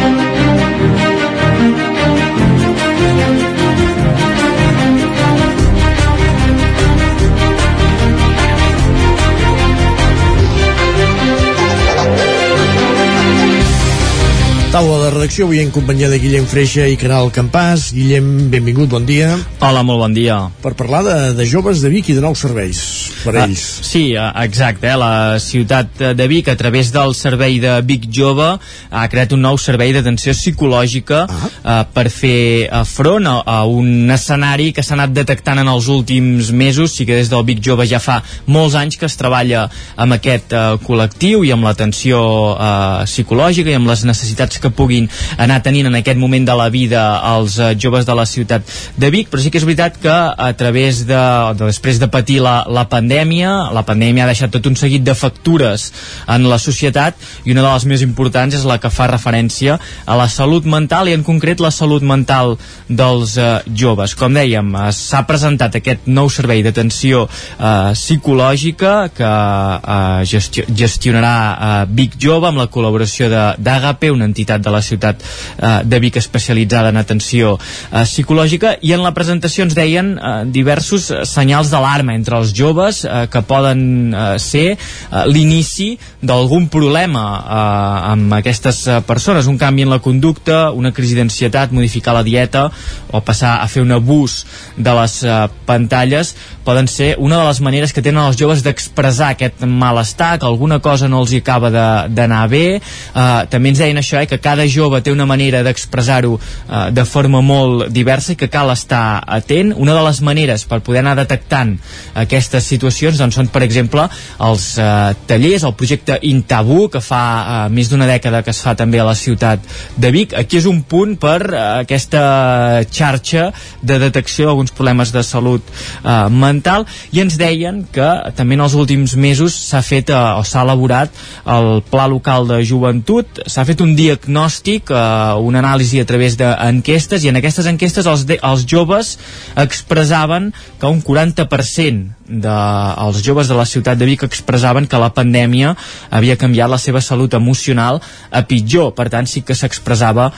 Taula 14.73 15.03
de 15.05 15.11
redacció, 15.13 15.45
avui 15.45 15.59
en 15.61 15.69
companyia 15.69 16.09
de 16.09 16.17
Guillem 16.17 16.47
Freixa 16.49 16.87
i 16.89 16.95
Caral 16.97 17.27
Campàs. 17.29 17.91
Guillem, 17.93 18.49
benvingut, 18.49 18.89
bon 18.89 19.05
dia. 19.05 19.35
Hola, 19.61 19.83
molt 19.85 20.01
bon 20.01 20.15
dia. 20.17 20.39
Per 20.65 20.71
parlar 20.79 21.03
de, 21.05 21.17
de 21.37 21.45
joves 21.45 21.83
de 21.85 21.91
Vic 21.93 22.09
i 22.09 22.15
de 22.17 22.23
nous 22.25 22.41
serveis 22.41 22.81
per 23.23 23.35
a 23.35 23.43
Ah, 23.43 23.45
ells. 23.51 23.61
sí, 23.85 24.17
ah, 24.17 24.31
exacte. 24.47 24.89
Eh? 24.89 24.95
La 24.97 25.37
ciutat 25.45 26.01
de 26.17 26.27
Vic, 26.31 26.49
a 26.49 26.57
través 26.57 26.89
del 26.91 27.13
servei 27.15 27.59
de 27.61 27.75
Vic 27.85 28.07
Jove, 28.17 28.47
ha 28.89 29.03
creat 29.13 29.35
un 29.37 29.45
nou 29.45 29.59
servei 29.61 29.93
d'atenció 29.93 30.33
psicològica 30.33 31.21
ah. 31.29 31.85
per 31.85 32.07
fer 32.09 32.65
eh, 32.65 32.81
front 32.89 33.29
a, 33.29 33.37
a 33.45 33.59
un 33.69 34.09
escenari 34.17 34.71
que 34.73 34.81
s'ha 34.83 34.97
anat 34.97 35.13
detectant 35.13 35.61
en 35.61 35.69
els 35.69 35.91
últims 35.93 36.49
mesos. 36.51 36.97
Sí 36.97 37.05
que 37.05 37.21
des 37.21 37.29
del 37.29 37.45
Vic 37.45 37.61
Jove 37.61 37.85
ja 37.93 38.01
fa 38.01 38.23
molts 38.49 38.81
anys 38.81 38.97
que 38.97 39.05
es 39.05 39.21
treballa 39.21 39.67
amb 40.01 40.17
aquest 40.17 40.57
eh, 40.57 40.65
col·lectiu 40.89 41.45
i 41.45 41.53
amb 41.53 41.69
l'atenció 41.69 42.25
eh, 42.57 43.05
psicològica 43.05 43.69
i 43.69 43.77
amb 43.77 43.93
les 43.93 44.09
necessitats 44.09 44.62
que 44.63 44.73
puguin 44.75 45.09
anar 45.43 45.61
tenint 45.65 45.91
en 45.91 45.99
aquest 45.99 46.21
moment 46.21 46.47
de 46.47 46.57
la 46.59 46.69
vida 46.73 47.03
els 47.35 47.59
eh, 47.59 47.73
joves 47.79 48.07
de 48.09 48.17
la 48.17 48.27
ciutat 48.29 48.67
de 48.97 49.11
Vic, 49.13 49.31
però 49.33 49.43
sí 49.43 49.51
que 49.53 49.61
és 49.61 49.67
veritat 49.69 49.99
que 50.03 50.13
a 50.13 50.51
través 50.59 51.05
de, 51.09 51.23
de 51.59 51.69
després 51.69 52.01
de 52.01 52.09
patir 52.13 52.41
la, 52.45 52.63
la 52.69 52.87
pandèmia, 52.91 53.73
la 53.75 53.85
pandèmia 53.87 54.27
ha 54.27 54.31
deixat 54.31 54.53
tot 54.55 54.67
un 54.69 54.77
seguit 54.79 55.05
de 55.05 55.15
factures 55.19 55.89
en 56.31 56.47
la 56.51 56.59
societat 56.63 57.19
i 57.45 57.55
una 57.55 57.65
de 57.65 57.71
les 57.71 57.87
més 57.91 58.05
importants 58.05 58.55
és 58.55 58.67
la 58.69 58.79
que 58.83 58.93
fa 58.93 59.09
referència 59.11 59.79
a 60.07 60.19
la 60.19 60.29
salut 60.31 60.67
mental 60.69 61.09
i 61.09 61.17
en 61.17 61.25
concret 61.27 61.61
la 61.63 61.73
salut 61.75 62.03
mental 62.03 62.57
dels 62.89 63.37
eh, 63.41 63.53
joves. 63.69 64.15
Com 64.19 64.37
dèiem, 64.37 64.75
eh, 64.77 64.91
s'ha 64.93 65.25
presentat 65.29 65.79
aquest 65.79 66.07
nou 66.07 66.31
servei 66.33 66.63
d'atenció 66.65 67.25
eh, 67.27 67.93
psicològica 67.97 68.95
que 69.17 69.33
eh, 69.33 70.25
gestio 70.29 70.67
gestionarà 70.69 71.35
eh, 71.53 71.73
Vic 71.97 72.19
Jove 72.21 72.51
amb 72.51 72.61
la 72.61 72.69
col·laboració 72.73 73.31
d'Agape, 73.33 74.11
una 74.13 74.29
entitat 74.29 74.52
de 74.61 74.71
la 74.75 74.83
ciutat 74.83 75.23
eh, 75.23 75.81
de 75.85 76.01
Vic 76.03 76.19
especialitzada 76.21 76.91
en 76.93 77.01
atenció 77.01 77.55
eh, 77.57 78.05
psicològica 78.05 78.77
i 78.83 78.93
en 78.93 79.05
la 79.05 79.15
presentació 79.17 79.65
ens 79.67 79.77
deien 79.79 80.15
eh, 80.19 80.33
diversos 80.53 81.11
senyals 81.31 81.73
d'alarma 81.73 82.17
entre 82.19 82.37
els 82.41 82.53
joves 82.57 83.05
eh, 83.05 83.27
que 83.33 83.45
poden 83.49 84.13
eh, 84.13 84.37
ser 84.43 84.67
eh, 84.75 85.25
l'inici 85.31 85.93
d'algun 86.21 86.69
problema 86.73 87.25
eh, 87.41 88.13
amb 88.13 88.37
aquestes 88.39 88.85
eh, 88.87 89.01
persones, 89.07 89.49
un 89.49 89.59
canvi 89.61 89.87
en 89.87 89.93
la 89.95 90.03
conducta, 90.03 90.71
una 90.73 90.93
crisi 90.93 91.17
d'ansietat, 91.19 91.73
modificar 91.73 92.17
la 92.17 92.27
dieta 92.27 92.69
o 93.13 93.23
passar 93.25 93.59
a 93.63 93.69
fer 93.71 93.83
un 93.83 93.95
abús 93.97 94.43
de 94.77 94.97
les 95.01 95.23
eh, 95.25 95.39
pantalles 95.67 96.35
poden 96.65 96.89
ser 96.89 97.17
una 97.19 97.39
de 97.41 97.47
les 97.49 97.61
maneres 97.61 97.93
que 97.93 98.03
tenen 98.03 98.23
els 98.23 98.39
joves 98.39 98.63
d'expressar 98.63 99.33
aquest 99.33 99.65
malestar, 99.67 100.37
que 100.39 100.47
alguna 100.47 100.79
cosa 100.83 101.09
no 101.11 101.23
els 101.23 101.33
hi 101.33 101.43
acaba 101.43 101.71
d'anar 102.09 102.43
bé. 102.51 102.67
Eh, 102.79 103.41
també 103.51 103.73
ens 103.73 103.83
deien 103.83 103.99
això, 103.99 104.21
eh, 104.23 104.29
que 104.31 104.39
cada 104.43 104.67
jove 104.69 105.01
té 105.03 105.13
una 105.13 105.27
manera 105.29 105.63
d'expressar-ho 105.63 106.35
eh, 106.37 106.91
de 106.95 107.05
forma 107.09 107.41
molt 107.45 107.89
diversa 107.95 108.35
i 108.35 108.39
que 108.39 108.51
cal 108.53 108.73
estar 108.73 109.23
atent. 109.27 109.73
Una 109.77 109.95
de 109.97 110.03
les 110.07 110.21
maneres 110.25 110.67
per 110.69 110.83
poder 110.85 111.03
anar 111.03 111.17
detectant 111.19 111.77
aquestes 112.19 112.67
situacions 112.69 113.21
doncs, 113.21 113.39
són, 113.39 113.49
per 113.53 113.63
exemple, 113.67 114.07
els 114.43 114.67
eh, 114.81 115.15
tallers, 115.29 115.67
el 115.69 115.77
projecte 115.79 116.19
Intabú, 116.29 116.89
que 116.93 117.03
fa 117.05 117.23
eh, 117.23 117.57
més 117.75 117.91
d'una 117.91 118.09
dècada 118.11 118.43
que 118.43 118.53
es 118.53 118.63
fa 118.63 118.75
també 118.79 119.01
a 119.01 119.07
la 119.09 119.17
ciutat 119.19 119.63
de 119.97 120.13
Vic. 120.15 120.37
Aquí 120.39 120.59
és 120.61 120.69
un 120.71 120.83
punt 120.89 121.17
per 121.21 121.39
eh, 121.47 121.63
aquesta 121.85 122.83
xarxa 122.91 123.51
de 123.83 123.99
detecció 124.03 124.49
d'alguns 124.49 124.75
problemes 124.75 125.13
de 125.15 125.23
salut 125.27 125.63
eh, 125.71 126.29
mental 126.29 126.87
i 127.13 127.23
ens 127.23 127.39
deien 127.41 127.83
que 127.93 128.11
també 128.37 128.59
en 128.59 128.67
els 128.67 128.77
últims 128.79 129.17
mesos 129.17 129.57
s'ha 129.69 129.83
fet 129.87 130.11
eh, 130.13 130.21
o 130.39 130.45
s'ha 130.47 130.65
elaborat 130.67 131.23
el 131.53 131.83
Pla 131.91 132.09
Local 132.11 132.49
de 132.51 132.61
Joventut, 132.67 133.45
s'ha 133.47 133.67
fet 133.69 133.83
un 133.85 133.95
diagnòstic 133.99 134.32
diagnòstic, 134.33 134.91
eh, 134.91 135.35
una 135.41 135.61
anàlisi 135.61 136.01
a 136.01 136.07
través 136.07 136.37
d'enquestes, 136.37 137.25
i 137.25 137.29
en 137.29 137.37
aquestes 137.37 137.67
enquestes 137.67 138.07
els, 138.07 138.25
de, 138.27 138.39
els 138.43 138.65
joves 138.67 139.19
expressaven 139.57 140.53
que 140.81 140.87
un 140.87 141.03
40% 141.03 142.09
dels 142.27 143.17
de, 143.17 143.23
joves 143.23 143.49
de 143.49 143.55
la 143.55 143.67
ciutat 143.67 143.99
de 143.99 144.07
Vic 144.07 144.25
expressaven 144.25 144.87
que 144.87 144.99
la 144.99 145.13
pandèmia 145.13 145.77
havia 146.11 146.37
canviat 146.37 146.71
la 146.71 146.79
seva 146.79 147.01
salut 147.01 147.35
emocional 147.35 148.01
a 148.31 148.43
pitjor, 148.43 148.95
per 148.95 149.11
tant 149.11 149.27
sí 149.27 149.43
que 149.43 149.55
s'expressava 149.55 150.33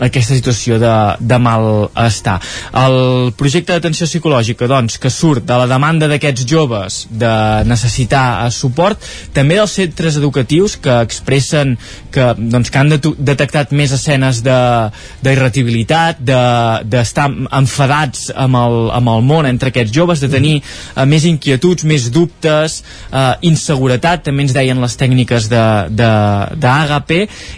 aquesta 0.00 0.36
situació 0.36 0.78
de, 0.80 0.94
de 1.20 1.38
malestar. 1.42 2.38
El 2.80 3.32
projecte 3.38 3.74
d'atenció 3.74 4.08
psicològica, 4.08 4.68
doncs, 4.70 4.98
que 5.00 5.12
surt 5.12 5.46
de 5.48 5.58
la 5.60 5.68
demanda 5.70 6.08
d'aquests 6.10 6.46
joves 6.48 7.02
de 7.10 7.32
necessitar 7.68 8.24
eh, 8.46 8.50
suport, 8.54 9.04
també 9.36 9.58
dels 9.58 9.74
centres 9.76 10.16
educatius 10.20 10.76
que 10.80 11.00
expressen 11.04 11.76
que, 12.12 12.32
doncs, 12.38 12.70
que 12.72 12.80
han 12.80 12.90
detectat 12.90 13.74
més 13.76 13.92
escenes 13.94 14.42
d'irritabilitat, 14.44 16.20
d'estar 16.20 17.28
de, 17.30 17.48
enfadats 17.60 18.30
amb 18.34 18.58
el, 18.60 18.78
amb 18.96 19.12
el 19.14 19.24
món 19.26 19.48
entre 19.48 19.70
aquests 19.70 19.94
joves, 19.94 20.22
de 20.22 20.30
tenir 20.32 20.56
uh, 20.60 21.04
més 21.08 21.26
inquietuds, 21.28 21.86
més 21.88 22.08
dubtes, 22.12 22.80
uh, 23.10 23.34
inseguretat, 23.46 24.24
també 24.26 24.46
ens 24.46 24.54
deien 24.56 24.80
les 24.82 24.96
tècniques 25.00 25.48
d'AGP, 25.50 27.14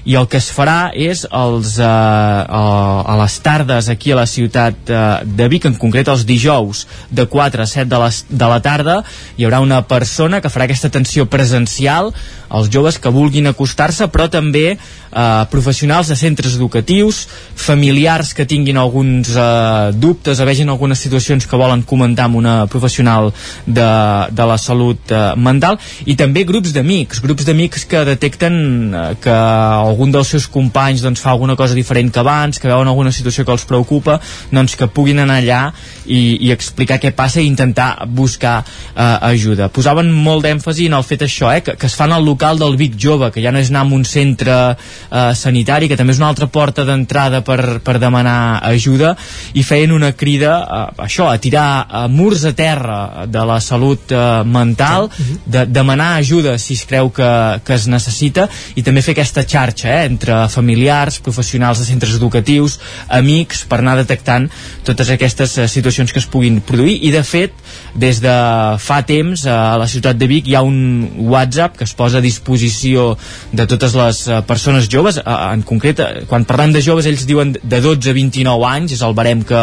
i 0.08 0.18
el 0.18 0.28
que 0.30 0.40
es 0.42 0.50
farà 0.52 0.80
és 0.92 1.24
els 1.30 1.76
uh, 1.80 2.31
a, 2.48 2.64
a 3.06 3.16
les 3.22 3.38
tardes 3.44 3.88
aquí 3.92 4.12
a 4.12 4.18
la 4.18 4.26
ciutat 4.26 4.90
eh, 4.90 5.00
de 5.24 5.48
Vic, 5.52 5.66
en 5.68 5.76
concret 5.80 6.08
els 6.12 6.24
dijous 6.28 6.86
de 7.10 7.26
4 7.30 7.64
a 7.64 7.68
7 7.68 7.88
de, 7.90 8.00
les, 8.04 8.22
de 8.28 8.50
la 8.50 8.60
tarda 8.64 9.00
hi 9.36 9.46
haurà 9.46 9.62
una 9.64 9.82
persona 9.88 10.40
que 10.42 10.50
farà 10.52 10.66
aquesta 10.68 10.90
atenció 10.92 11.28
presencial 11.30 12.12
als 12.52 12.70
joves 12.72 12.98
que 13.00 13.12
vulguin 13.12 13.48
acostar-se 13.50 14.08
però 14.12 14.28
també 14.32 14.66
eh, 14.74 15.44
professionals 15.52 16.12
de 16.12 16.16
centres 16.20 16.56
educatius 16.58 17.24
familiars 17.56 18.34
que 18.36 18.46
tinguin 18.48 18.78
alguns 18.80 19.32
eh, 19.34 19.92
dubtes 19.96 20.40
o 20.40 20.48
vegin 20.48 20.72
algunes 20.72 21.00
situacions 21.00 21.48
que 21.48 21.60
volen 21.60 21.82
comentar 21.82 22.28
amb 22.28 22.40
una 22.42 22.56
professional 22.66 23.32
de, 23.66 23.90
de 24.30 24.48
la 24.52 24.58
salut 24.60 25.12
eh, 25.12 25.22
mental 25.36 25.80
i 26.06 26.16
també 26.18 26.44
grups 26.48 26.74
d'amics 26.76 27.22
grups 27.24 27.48
d'amics 27.48 27.86
que 27.88 28.04
detecten 28.08 28.54
eh, 28.92 29.06
que 29.22 29.32
algun 29.32 30.12
dels 30.12 30.32
seus 30.34 30.46
companys 30.50 31.02
doncs, 31.04 31.22
fa 31.22 31.32
alguna 31.32 31.56
cosa 31.56 31.74
diferent 31.74 32.12
que 32.12 32.20
abans, 32.20 32.58
que 32.58 32.68
veuen 32.68 32.88
alguna 32.88 33.12
situació 33.12 33.44
que 33.44 33.54
els 33.54 33.64
preocupa, 33.68 34.18
doncs 34.52 34.76
que 34.78 34.88
puguin 34.90 35.22
anar 35.22 35.40
allà 35.40 35.62
i, 36.04 36.48
i 36.48 36.52
explicar 36.54 36.98
què 37.02 37.12
passa 37.16 37.40
i 37.40 37.48
intentar 37.48 38.06
buscar 38.08 38.60
eh, 38.62 39.16
ajuda. 39.32 39.70
Posaven 39.72 40.10
molt 40.12 40.46
d'èmfasi 40.46 40.88
en 40.90 40.98
el 40.98 41.06
fet 41.06 41.26
això, 41.26 41.52
eh, 41.54 41.62
que, 41.64 41.76
que 41.78 41.88
es 41.90 41.96
fan 41.98 42.12
al 42.12 42.26
local 42.26 42.41
del 42.42 42.76
Vic 42.80 42.96
Jove, 42.98 43.30
que 43.30 43.42
ja 43.44 43.52
no 43.54 43.60
és 43.62 43.70
anar 43.70 43.84
a 43.86 43.90
un 43.94 44.04
centre 44.08 44.56
eh, 44.74 45.32
sanitari, 45.38 45.88
que 45.88 45.96
també 45.98 46.16
és 46.16 46.20
una 46.20 46.30
altra 46.32 46.48
porta 46.50 46.84
d'entrada 46.88 47.42
per, 47.46 47.78
per 47.84 47.98
demanar 48.02 48.60
ajuda, 48.66 49.14
i 49.54 49.62
feien 49.62 49.94
una 49.94 50.12
crida 50.18 50.56
a, 50.62 50.82
això, 51.06 51.28
a 51.30 51.38
tirar 51.38 51.86
a 51.88 52.06
murs 52.10 52.44
a 52.48 52.54
terra 52.58 53.26
de 53.30 53.46
la 53.46 53.60
salut 53.60 54.12
eh, 54.12 54.42
mental, 54.44 55.08
de 55.46 55.64
demanar 55.70 56.16
ajuda 56.18 56.56
si 56.58 56.74
es 56.74 56.84
creu 56.88 57.12
que, 57.14 57.30
que 57.64 57.76
es 57.78 57.86
necessita, 57.86 58.48
i 58.74 58.82
també 58.82 59.04
fer 59.04 59.14
aquesta 59.16 59.46
xarxa 59.46 59.88
eh, 59.92 60.04
entre 60.10 60.42
familiars, 60.52 61.20
professionals 61.22 61.78
de 61.78 61.86
centres 61.88 62.16
educatius, 62.18 62.78
amics, 63.08 63.64
per 63.68 63.80
anar 63.80 63.96
detectant 64.00 64.48
totes 64.86 65.12
aquestes 65.14 65.56
uh, 65.58 65.66
situacions 65.70 66.12
que 66.12 66.20
es 66.22 66.28
puguin 66.30 66.60
produir. 66.64 66.98
I 67.06 67.12
de 67.14 67.22
fet 67.26 67.54
des 67.98 68.20
de 68.22 68.34
fa 68.82 69.00
temps 69.06 69.46
uh, 69.46 69.52
a 69.52 69.78
la 69.80 69.88
ciutat 69.90 70.18
de 70.18 70.28
Vic 70.30 70.48
hi 70.50 70.56
ha 70.58 70.64
un 70.66 71.28
WhatsApp 71.32 71.78
que 71.78 71.86
es 71.88 71.94
posa 71.98 72.18
a 72.18 72.24
disposició 72.32 73.12
de 73.52 73.66
totes 73.70 73.94
les 73.98 74.22
uh, 74.28 74.40
persones 74.48 74.88
joves, 74.90 75.20
en 75.22 75.64
concret 75.68 76.02
uh, 76.02 76.10
quan 76.30 76.46
parlem 76.48 76.74
de 76.74 76.82
joves 76.84 77.06
ells 77.10 77.26
diuen 77.28 77.54
de 77.54 77.82
12 77.84 78.10
a 78.10 78.16
29 78.16 78.68
anys, 78.72 78.96
és 78.96 79.04
el 79.06 79.14
barem 79.18 79.44
que, 79.46 79.62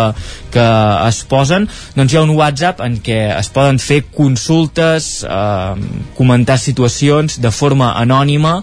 que 0.53 0.67
es 1.09 1.23
posen, 1.29 1.67
doncs 1.97 2.13
hi 2.13 2.19
ha 2.21 2.25
un 2.25 2.35
WhatsApp 2.37 2.85
en 2.85 2.99
què 3.03 3.19
es 3.35 3.51
poden 3.53 3.81
fer 3.83 4.03
consultes, 4.15 5.11
uh, 5.27 5.75
comentar 6.17 6.59
situacions 6.61 7.39
de 7.41 7.51
forma 7.51 7.93
anònima 7.99 8.59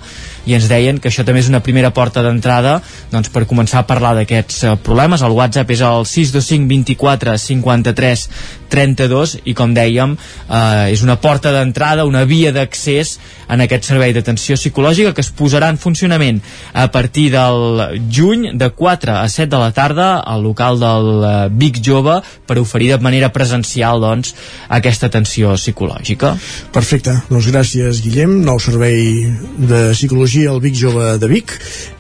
i 0.47 0.57
ens 0.57 0.69
deien 0.71 1.01
que 1.03 1.11
això 1.11 1.25
també 1.27 1.43
és 1.43 1.51
una 1.51 1.63
primera 1.65 1.93
porta 1.95 2.23
d'entrada 2.25 2.79
doncs, 3.13 3.31
per 3.35 3.47
començar 3.51 3.83
a 3.83 3.89
parlar 3.89 4.15
d'aquests 4.19 4.63
uh, 4.65 4.77
problemes. 4.83 5.23
El 5.27 5.35
WhatsApp 5.37 5.75
és 5.75 5.83
el 5.87 6.07
625 6.07 6.71
24 6.71 7.37
53 7.47 8.29
32 8.69 9.37
i 9.47 9.55
com 9.57 9.73
dèiem 9.75 10.15
eh, 10.17 10.93
és 10.93 11.03
una 11.07 11.17
porta 11.23 11.53
d'entrada, 11.55 12.07
una 12.09 12.25
via 12.29 12.53
d'accés 12.55 13.17
en 13.53 13.63
aquest 13.63 13.87
servei 13.89 14.13
d'atenció 14.15 14.57
psicològica 14.59 15.15
que 15.15 15.23
es 15.23 15.31
posarà 15.31 15.71
en 15.71 15.79
funcionament 15.79 16.41
a 16.75 16.89
partir 16.93 17.29
del 17.35 18.01
juny 18.13 18.51
de 18.59 18.71
4 18.75 19.17
a 19.21 19.29
7 19.29 19.51
de 19.53 19.61
la 19.63 19.73
tarda 19.77 20.09
al 20.19 20.43
local 20.43 20.81
del 20.83 21.11
uh, 21.23 21.35
Vic 21.51 21.81
Jove 21.85 22.19
per 22.47 22.59
oferir 22.59 22.91
de 22.93 23.01
manera 23.03 23.31
presencial 23.33 24.01
doncs, 24.03 24.35
aquesta 24.69 25.07
atenció 25.11 25.55
psicològica. 25.57 26.35
Perfecte, 26.75 27.15
doncs 27.31 27.51
gràcies 27.53 28.03
Guillem, 28.05 28.41
nou 28.47 28.61
servei 28.63 29.27
de 29.57 29.83
psicologia 29.95 30.36
al 30.45 30.61
Vic 30.61 30.75
Jove 30.77 31.15
de 31.17 31.29
Vic 31.31 31.55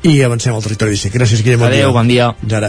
i 0.05 0.19
avancem 0.27 0.53
al 0.53 0.65
territori 0.65 0.93
17. 0.99 1.15
Gràcies 1.17 1.41
Guillem. 1.45 1.65
Adéu, 1.65 1.93
bon 1.95 2.11
dia. 2.11 2.29
Ara. 2.59 2.69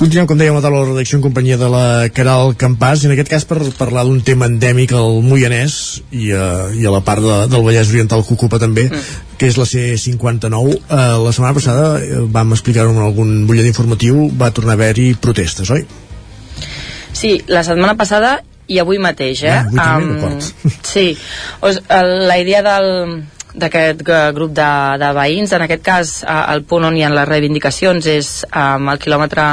Continuem, 0.00 0.26
com 0.26 0.40
dèiem, 0.40 0.56
a 0.58 0.62
taula 0.64 0.80
de 0.80 0.88
la 0.88 0.90
redacció 0.90 1.20
en 1.20 1.24
companyia 1.24 1.58
de 1.60 1.68
la 1.70 1.84
Caral 2.16 2.56
Campàs, 2.58 3.04
en 3.06 3.14
aquest 3.14 3.30
cas 3.30 3.46
per 3.48 3.60
parlar 3.78 4.02
d'un 4.08 4.18
tema 4.26 4.48
endèmic 4.50 4.96
al 4.96 5.20
Moianès 5.22 5.76
i 6.10 6.32
a, 6.34 6.48
i 6.74 6.82
a 6.86 6.94
la 6.94 7.02
part 7.06 7.22
de, 7.22 7.36
del 7.52 7.64
Vallès 7.66 7.92
Oriental 7.94 8.26
que 8.26 8.34
ocupa 8.34 8.60
també, 8.62 8.88
mm. 8.90 9.22
que 9.38 9.52
és 9.52 9.60
la 9.60 9.68
C59. 9.70 10.74
Eh, 10.74 11.06
la 11.22 11.36
setmana 11.36 11.54
passada 11.56 11.86
eh, 12.00 12.24
vam 12.34 12.56
explicar-ho 12.58 12.90
en 12.90 13.04
algun 13.06 13.38
butllet 13.46 13.70
informatiu, 13.70 14.26
va 14.34 14.50
tornar 14.50 14.74
a 14.74 14.80
haver-hi 14.80 15.14
protestes, 15.22 15.70
oi? 15.70 15.86
Sí, 17.16 17.38
la 17.48 17.62
setmana 17.64 17.96
passada 17.96 18.40
i 18.68 18.80
avui 18.82 18.98
mateix, 19.00 19.44
eh? 19.46 19.54
Ja, 19.54 19.62
avui 19.70 19.78
també, 19.78 20.34
um, 20.34 20.76
sí, 20.84 21.06
o, 21.62 21.70
la 22.26 22.38
idea 22.42 22.62
del, 22.66 22.88
d'aquest 23.56 24.02
grup 24.36 24.52
de, 24.54 24.68
de 25.00 25.10
veïns. 25.16 25.52
En 25.56 25.64
aquest 25.64 25.82
cas, 25.84 26.12
eh, 26.22 26.36
el 26.54 26.62
punt 26.68 26.86
on 26.88 26.96
hi 26.96 27.04
ha 27.06 27.10
les 27.12 27.28
reivindicacions 27.28 28.08
és 28.12 28.30
um, 28.50 28.90
el 28.92 29.00
quilòmetre 29.02 29.46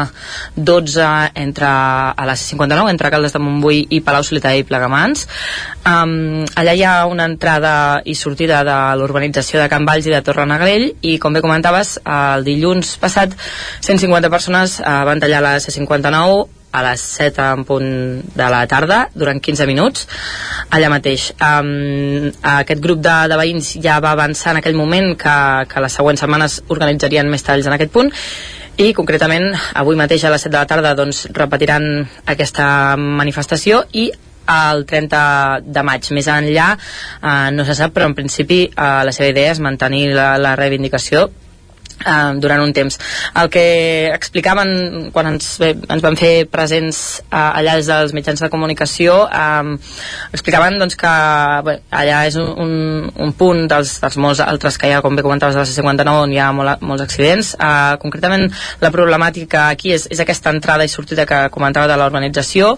12 0.56 1.10
entre, 1.44 1.70
a 1.70 2.28
la 2.28 2.38
C59, 2.40 2.90
entre 2.92 3.12
Caldes 3.14 3.36
de 3.36 3.44
Montbui 3.44 3.84
i 3.96 4.02
Palau 4.06 4.26
Solità 4.28 4.54
i 4.56 4.66
Plegamans. 4.68 5.28
Um, 5.84 6.44
allà 6.60 6.76
hi 6.76 6.84
ha 6.88 6.96
una 7.12 7.28
entrada 7.32 7.76
i 8.06 8.16
sortida 8.16 8.64
de 8.68 8.80
l'urbanització 9.00 9.62
de 9.62 9.70
Can 9.72 9.88
Valls 9.88 10.08
i 10.08 10.16
de 10.16 10.24
Torre 10.26 10.48
Negrell 10.50 10.90
i, 11.02 11.18
com 11.20 11.36
bé 11.36 11.44
comentaves, 11.44 11.96
el 12.04 12.48
dilluns 12.48 12.98
passat 13.02 13.38
150 13.82 14.32
persones 14.34 14.80
uh, 14.84 15.04
van 15.08 15.24
tallar 15.24 15.44
la 15.44 15.56
C59 15.64 16.63
a 16.74 16.82
les 16.90 17.04
7 17.22 17.46
en 17.54 17.64
punt 17.68 17.88
de 18.36 18.50
la 18.56 18.64
tarda 18.68 19.04
durant 19.14 19.40
15 19.40 19.68
minuts 19.70 20.08
allà 20.74 20.90
mateix 20.94 21.30
um, 21.38 22.32
aquest 22.56 22.82
grup 22.82 23.04
de, 23.06 23.16
de 23.30 23.38
veïns 23.40 23.76
ja 23.84 24.00
va 24.04 24.16
avançar 24.18 24.54
en 24.54 24.62
aquell 24.64 24.78
moment 24.80 25.14
que, 25.20 25.38
que 25.70 25.86
les 25.86 25.98
següents 26.00 26.26
setmanes 26.26 26.60
organitzarien 26.74 27.30
més 27.30 27.46
talls 27.46 27.70
en 27.70 27.78
aquest 27.78 27.94
punt 27.94 28.12
i 28.82 28.90
concretament 28.98 29.52
avui 29.78 29.98
mateix 30.00 30.26
a 30.26 30.34
les 30.34 30.48
7 30.48 30.54
de 30.54 30.58
la 30.58 30.70
tarda 30.70 30.96
doncs, 30.98 31.28
repetiran 31.38 31.86
aquesta 32.26 32.98
manifestació 32.98 33.84
i 33.94 34.10
el 34.50 34.84
30 34.86 35.62
de 35.64 35.84
maig. 35.86 36.10
Més 36.12 36.28
enllà 36.28 36.74
eh, 36.76 37.52
no 37.56 37.66
se 37.68 37.78
sap, 37.78 37.94
però 37.96 38.10
en 38.10 38.18
principi 38.18 38.64
eh, 38.66 38.90
la 39.06 39.14
seva 39.16 39.30
idea 39.32 39.54
és 39.54 39.62
mantenir 39.64 40.08
la, 40.18 40.34
la 40.42 40.56
reivindicació 40.60 41.30
eh, 42.02 42.34
durant 42.42 42.64
un 42.64 42.74
temps. 42.74 42.98
El 43.40 43.50
que 43.54 43.66
explicaven 44.14 45.12
quan 45.14 45.34
ens, 45.34 45.56
ens 45.64 46.04
van 46.04 46.18
fer 46.20 46.34
presents 46.52 47.00
eh, 47.30 47.38
allà 47.38 47.78
des 47.80 47.90
dels 47.90 48.14
mitjans 48.16 48.44
de 48.44 48.50
comunicació 48.54 49.24
eh, 49.28 49.76
explicaven 50.34 50.80
doncs, 50.82 50.98
que 51.00 51.14
bé, 51.68 51.78
allà 51.94 52.24
és 52.30 52.38
un, 52.40 53.08
un 53.14 53.34
punt 53.38 53.66
dels, 53.72 53.96
dels 54.04 54.20
molts 54.22 54.44
altres 54.44 54.78
que 54.80 54.90
hi 54.90 54.96
ha, 54.96 55.02
com 55.06 55.16
bé 55.16 55.26
comentaves, 55.26 55.56
de 55.56 55.64
la 55.64 55.68
C59 55.70 56.28
on 56.28 56.34
hi 56.34 56.42
ha 56.42 56.52
molt, 56.56 56.84
molts 56.86 57.06
accidents. 57.06 57.54
Eh, 57.58 57.96
concretament 58.04 58.50
la 58.82 58.92
problemàtica 58.94 59.68
aquí 59.70 59.94
és, 59.96 60.08
és 60.12 60.22
aquesta 60.24 60.54
entrada 60.54 60.86
i 60.86 60.92
sortida 60.92 61.28
que 61.30 61.46
comentava 61.54 61.88
de 61.90 61.98
l'urbanització 62.00 62.74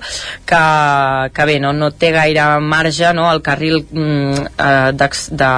que, 0.46 0.64
que 1.36 1.48
bé, 1.48 1.60
no, 1.64 1.74
no 1.76 1.92
té 1.92 2.12
gaire 2.16 2.48
marge 2.62 3.12
no, 3.16 3.28
el 3.32 3.42
carril 3.46 3.82
mm, 3.86 4.48
eh, 4.56 4.92
de, 4.96 5.10
de, 5.42 5.52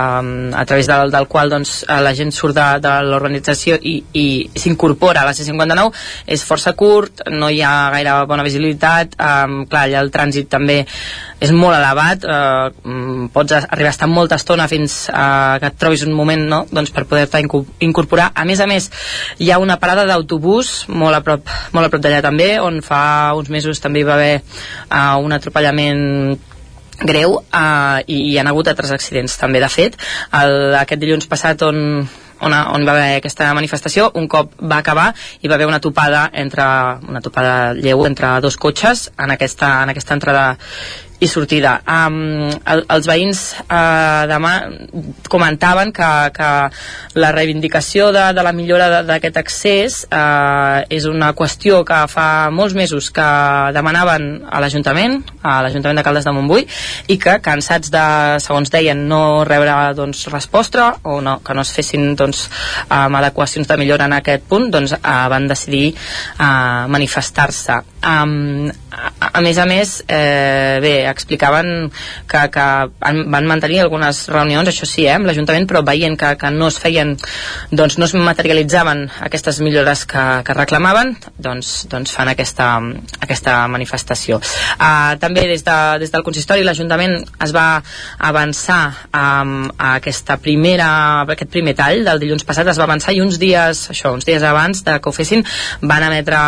a 0.57 0.65
través 0.65 0.87
del, 0.87 1.11
del 1.11 1.27
qual 1.27 1.51
doncs, 1.53 1.79
la 1.87 2.13
gent 2.17 2.33
surt 2.35 2.55
de, 2.57 2.67
de 2.83 2.93
l'urbanització 3.07 3.46
estació 3.47 3.77
i, 3.79 4.01
i 4.11 4.25
s'incorpora 4.59 5.23
a 5.23 5.29
la 5.29 5.35
C59 5.35 5.91
és 6.35 6.43
força 6.43 6.73
curt, 6.77 7.23
no 7.31 7.49
hi 7.49 7.61
ha 7.63 7.89
gaire 7.93 8.15
bona 8.27 8.45
visibilitat, 8.45 9.15
um, 9.15 9.61
clar, 9.69 9.85
allà 9.87 10.03
el 10.03 10.11
trànsit 10.11 10.49
també 10.51 10.81
és 11.39 11.53
molt 11.53 11.77
elevat, 11.77 12.25
uh, 12.25 13.29
pots 13.33 13.55
arribar 13.59 13.91
a 13.91 13.95
estar 13.95 14.09
molta 14.11 14.39
estona 14.41 14.67
fins 14.67 15.05
uh, 15.11 15.55
que 15.61 15.71
et 15.71 15.79
trobis 15.79 16.03
un 16.07 16.15
moment 16.17 16.43
no? 16.49 16.63
doncs 16.71 16.91
per 16.91 17.05
poder-te 17.07 17.43
incorporar. 17.85 18.31
A 18.35 18.45
més 18.49 18.59
a 18.59 18.67
més, 18.69 18.89
hi 19.39 19.51
ha 19.51 19.61
una 19.61 19.77
parada 19.79 20.07
d'autobús 20.09 20.87
molt 20.89 21.15
a 21.15 21.23
prop, 21.23 21.47
molt 21.77 21.87
a 21.87 21.93
prop 21.93 22.03
d'allà 22.03 22.21
també, 22.25 22.55
on 22.59 22.81
fa 22.85 23.33
uns 23.37 23.53
mesos 23.53 23.81
també 23.83 24.01
hi 24.03 24.09
va 24.09 24.17
haver 24.17 24.35
uh, 24.41 25.17
un 25.23 25.35
atropellament 25.37 26.05
greu 26.97 27.37
uh, 27.37 27.99
i 28.09 28.21
hi 28.31 28.37
ha 28.39 28.45
hagut 28.49 28.71
altres 28.71 28.89
accidents 28.95 29.37
també 29.37 29.61
de 29.61 29.69
fet 29.69 29.99
el, 30.33 30.73
aquest 30.79 31.01
dilluns 31.03 31.29
passat 31.29 31.61
on 31.67 32.07
on, 32.41 32.53
on 32.53 32.85
va 32.87 32.95
haver 32.95 33.17
aquesta 33.17 33.49
manifestació. 33.57 34.11
Un 34.19 34.27
cop 34.31 34.53
va 34.61 34.81
acabar 34.81 35.09
hi 35.41 35.49
va 35.49 35.55
haver 35.55 35.67
una 35.69 35.81
topada 35.83 36.27
entre 36.33 36.65
una 37.07 37.21
topada 37.21 37.73
lleu 37.73 38.05
entre 38.05 38.37
dos 38.41 38.57
cotxes 38.57 39.11
en 39.17 39.31
aquesta, 39.31 39.71
en 39.83 39.93
aquesta 39.95 40.17
entrada 40.17 40.45
i 41.19 41.27
sortida. 41.27 41.79
Um, 41.89 42.45
el, 42.69 42.83
els 42.93 43.07
veïns 43.09 43.41
uh, 43.63 44.27
demà 44.29 44.53
comentaven 45.31 45.89
que, 45.95 46.09
que 46.35 46.49
la 47.17 47.31
reivindicació 47.33 48.11
de, 48.13 48.27
de 48.37 48.45
la 48.45 48.53
millora 48.53 49.01
d'aquest 49.07 49.39
accés 49.41 49.97
uh, 50.11 50.85
és 50.93 51.07
una 51.09 51.31
qüestió 51.37 51.81
que 51.87 52.03
fa 52.11 52.27
molts 52.53 52.77
mesos 52.77 53.09
que 53.13 53.27
demanaven 53.73 54.29
a 54.45 54.61
l'Ajuntament, 54.61 55.19
a 55.41 55.57
l'Ajuntament 55.65 55.97
de 55.97 56.05
Caldes 56.05 56.27
de 56.27 56.35
Montbui, 56.37 56.67
i 57.09 57.17
que 57.21 57.39
cansats 57.41 57.89
de, 57.93 58.05
segons 58.43 58.69
deien, 58.73 59.07
no 59.09 59.43
rebre 59.47 59.73
doncs, 59.97 60.27
resposta 60.29 60.91
o 61.03 61.19
no, 61.25 61.39
que 61.41 61.57
no 61.57 61.65
es 61.65 61.73
fessin 61.73 62.13
doncs, 62.19 62.45
um, 62.91 63.17
adequacions 63.17 63.67
de 63.67 63.79
millora 63.81 64.05
en 64.05 64.19
aquest 64.19 64.45
punt, 64.49 64.69
doncs 64.73 64.93
uh, 64.99 65.25
van 65.33 65.49
decidir 65.49 65.95
uh, 65.95 66.85
manifestar-se. 66.93 67.81
Um, 68.05 68.69
a, 68.91 69.11
a 69.33 69.41
més 69.41 69.57
a 69.57 69.65
més, 69.65 70.03
eh, 70.07 70.77
bé, 70.81 70.93
explicaven 71.09 71.89
que, 72.29 72.41
que 72.53 72.65
van 73.01 73.49
mantenir 73.49 73.81
algunes 73.81 74.25
reunions, 74.29 74.69
això 74.69 74.85
sí, 74.89 75.05
eh, 75.07 75.15
amb 75.15 75.27
l'Ajuntament, 75.27 75.65
però 75.69 75.81
veient 75.85 76.17
que, 76.19 76.33
que 76.39 76.51
no 76.53 76.69
es 76.69 76.77
feien, 76.81 77.15
doncs 77.71 77.97
no 77.97 78.05
es 78.05 78.13
materialitzaven 78.13 79.05
aquestes 79.27 79.59
millores 79.65 80.05
que, 80.09 80.25
que 80.45 80.55
reclamaven, 80.57 81.15
doncs, 81.41 81.87
doncs 81.91 82.13
fan 82.13 82.31
aquesta, 82.31 82.69
aquesta 83.19 83.57
manifestació. 83.73 84.39
Uh, 84.77 85.17
també 85.21 85.47
des, 85.49 85.65
de, 85.65 85.77
des 86.03 86.13
del 86.13 86.25
consistori 86.25 86.65
l'Ajuntament 86.65 87.17
es 87.43 87.53
va 87.55 87.81
avançar 88.29 88.81
um, 89.09 89.67
a 89.73 89.95
aquesta 89.97 90.37
primera, 90.41 90.89
aquest 91.25 91.51
primer 91.53 91.75
tall 91.77 92.05
del 92.07 92.21
dilluns 92.21 92.45
passat, 92.47 92.69
es 92.69 92.79
va 92.79 92.87
avançar 92.87 93.15
i 93.17 93.21
uns 93.25 93.41
dies, 93.41 93.87
això, 93.93 94.13
uns 94.15 94.27
dies 94.27 94.45
abans 94.45 94.85
de 94.85 94.99
que 95.01 95.09
ho 95.09 95.15
fessin, 95.15 95.45
van 95.81 96.05
emetre 96.11 96.39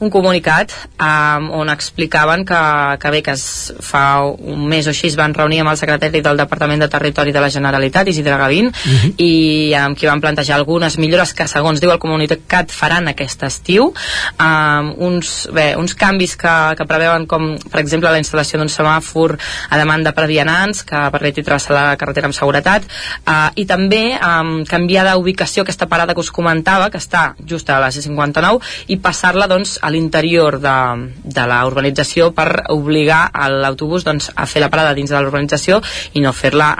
un 0.00 0.10
comunicat 0.14 0.74
um, 1.00 1.50
on 1.50 1.70
explicaven 1.70 2.44
que, 2.44 2.98
que 3.00 3.10
bé, 3.10 3.22
que 3.22 3.32
es 3.32 3.72
fa 3.80 4.22
un 4.24 4.66
mes 4.68 4.86
o 4.86 4.90
així 4.90 5.08
es 5.08 5.16
van 5.16 5.34
reunir 5.34 5.60
amb 5.62 5.70
el 5.72 5.76
secretari 5.80 6.20
del 6.20 6.36
Departament 6.36 6.80
de 6.82 6.88
Territori 6.88 7.32
de 7.32 7.40
la 7.40 7.50
Generalitat, 7.50 8.08
Isidre 8.08 8.36
Gavín, 8.36 8.66
uh 8.66 8.72
Mhm. 8.72 8.98
-huh. 9.02 9.14
i 9.18 9.74
amb 9.74 9.96
qui 9.96 10.06
van 10.06 10.20
plantejar 10.20 10.56
algunes 10.56 10.98
millores 10.98 11.32
que, 11.34 11.46
segons 11.48 11.80
diu 11.80 11.90
el 11.90 11.98
comunicat, 11.98 12.70
faran 12.70 13.08
aquest 13.08 13.42
estiu. 13.42 13.92
Um, 14.40 14.94
uns, 14.98 15.48
bé, 15.52 15.76
uns 15.76 15.94
canvis 15.94 16.36
que, 16.36 16.74
que 16.76 16.84
preveuen 16.84 17.26
com, 17.26 17.58
per 17.70 17.80
exemple, 17.80 18.10
la 18.10 18.18
instal·lació 18.18 18.58
d'un 18.58 18.68
semàfor 18.68 19.38
a 19.70 19.78
demanda 19.78 20.12
per 20.12 20.26
vianants 20.26 20.82
que 20.84 21.10
permeti 21.10 21.42
travessar 21.42 21.74
la 21.74 21.96
carretera 21.96 22.26
amb 22.26 22.34
seguretat 22.34 22.82
uh, 23.26 23.50
i 23.54 23.64
també 23.66 24.18
um, 24.20 24.64
canviar 24.64 25.04
d'ubicació 25.12 25.62
aquesta 25.62 25.86
parada 25.86 26.14
que 26.14 26.20
us 26.20 26.30
comentava, 26.30 26.90
que 26.90 26.98
està 26.98 27.34
just 27.46 27.68
a 27.70 27.78
la 27.80 27.88
C59, 27.90 28.60
i 28.88 28.96
passar-la 28.96 29.46
doncs, 29.46 29.78
a 29.82 29.90
l'interior 29.90 30.58
de, 30.60 30.76
de 31.22 31.46
la 31.48 31.60
urbanització 31.68 32.30
per 32.36 32.48
obligar 32.74 33.24
l'autobús 33.62 34.06
doncs, 34.06 34.30
a 34.34 34.46
fer 34.46 34.62
la 34.64 34.70
parada 34.72 34.94
dins 34.96 35.10
de 35.10 35.20
l'urbanització 35.20 35.80
i 36.14 36.22
no 36.24 36.34
fer-la 36.36 36.70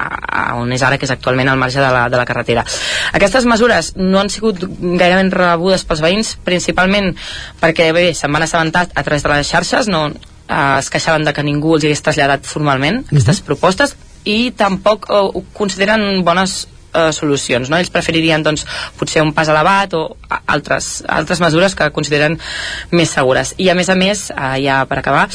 on 0.58 0.72
és 0.72 0.82
ara, 0.82 0.98
que 0.98 1.08
és 1.08 1.14
actualment 1.14 1.50
al 1.52 1.60
marge 1.60 1.80
de 1.80 1.92
la, 1.94 2.08
de 2.12 2.20
la 2.20 2.26
carretera. 2.28 2.64
Aquestes 3.12 3.46
mesures 3.48 3.92
no 3.96 4.20
han 4.20 4.30
sigut 4.32 4.62
gairebé 4.62 5.28
rebudes 5.32 5.84
pels 5.88 6.02
veïns, 6.04 6.36
principalment 6.44 7.12
perquè 7.60 7.90
bé, 7.94 8.10
se'n 8.16 8.32
van 8.32 8.46
assabentar 8.46 8.88
a 8.92 9.02
través 9.02 9.24
de 9.24 9.32
les 9.32 9.48
xarxes, 9.48 9.88
no, 9.88 10.08
eh, 10.08 10.78
es 10.78 10.90
queixaven 10.90 11.24
de 11.24 11.32
que 11.32 11.44
ningú 11.46 11.76
els 11.76 11.86
hagués 11.86 12.02
traslladat 12.04 12.48
formalment 12.48 13.02
aquestes 13.08 13.42
propostes 13.46 13.96
i 14.24 14.52
tampoc 14.56 15.08
eh, 15.08 15.18
ho 15.18 15.44
consideren 15.56 16.24
bones 16.26 16.66
eh, 16.94 17.12
solucions, 17.12 17.70
no? 17.70 17.78
Ells 17.78 17.92
preferirien 17.92 18.42
doncs, 18.42 18.66
potser 18.98 19.22
un 19.24 19.32
pas 19.36 19.48
elevat 19.48 19.94
o 19.98 20.02
altres, 20.46 21.02
altres 21.08 21.40
mesures 21.42 21.74
que 21.78 21.90
consideren 21.94 22.38
més 22.92 23.10
segures. 23.10 23.54
I 23.58 23.70
a 23.70 23.76
més 23.78 23.88
a 23.88 23.96
més, 23.98 24.28
eh, 24.30 24.62
ja 24.64 24.82
per 24.86 24.98
acabar, 25.00 25.28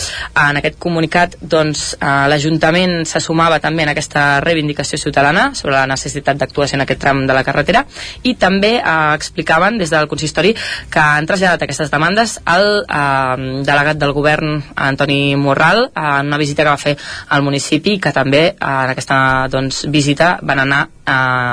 en 0.47 0.61
aquest 0.61 0.79
comunicat 0.79 1.38
doncs, 1.41 1.95
eh, 1.99 2.27
l'Ajuntament 2.31 3.05
se 3.05 3.19
sumava 3.23 3.59
també 3.59 3.84
en 3.84 3.93
aquesta 3.93 4.39
reivindicació 4.41 4.97
ciutadana 4.97 5.51
sobre 5.55 5.75
la 5.75 5.88
necessitat 5.88 6.38
d'actuació 6.38 6.77
en 6.77 6.85
aquest 6.85 7.01
tram 7.01 7.25
de 7.27 7.34
la 7.34 7.43
carretera 7.43 7.85
i 8.23 8.35
també 8.35 8.77
eh, 8.77 9.13
explicaven 9.15 9.77
des 9.77 9.91
del 9.93 10.07
consistori 10.07 10.53
que 10.89 10.99
han 10.99 11.27
traslladat 11.29 11.65
aquestes 11.65 11.91
demandes 11.93 12.38
al 12.45 12.67
eh, 12.84 13.63
delegat 13.67 13.97
del 14.01 14.13
govern 14.17 14.61
Antoni 14.75 15.35
Morral 15.35 15.89
en 15.93 16.27
una 16.27 16.41
visita 16.41 16.63
que 16.63 16.69
va 16.69 16.77
fer 16.81 16.95
al 17.29 17.43
municipi 17.43 17.97
i 17.97 18.01
que 18.03 18.13
també 18.15 18.43
eh, 18.49 18.55
en 18.59 18.93
aquesta 18.93 19.19
doncs, 19.51 19.85
visita 19.93 20.38
van 20.41 20.65
anar 20.65 20.84
eh, 21.07 21.47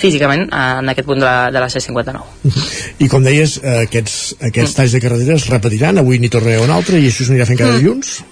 físicament 0.00 0.46
eh, 0.48 0.64
en 0.80 0.92
aquest 0.94 1.08
punt 1.08 1.20
de 1.20 1.26
la, 1.28 1.50
de 1.54 1.64
la 1.64 1.70
C59. 1.72 2.24
I 3.04 3.10
com 3.12 3.26
deies, 3.26 3.58
eh, 3.62 3.82
aquests, 3.88 4.36
aquests 4.50 4.78
talls 4.78 4.96
de 4.96 5.02
carretera 5.04 5.36
es 5.40 5.48
repetiran, 5.52 6.00
avui 6.00 6.22
n'hi 6.22 6.32
tornarà 6.32 6.64
un 6.64 6.72
altre 6.74 7.02
i 7.02 7.10
això 7.10 7.26
s'anirà 7.28 7.48
fent 7.50 7.60
cada 7.60 7.74
Mm. 7.74 7.82
dilluns? 7.82 8.22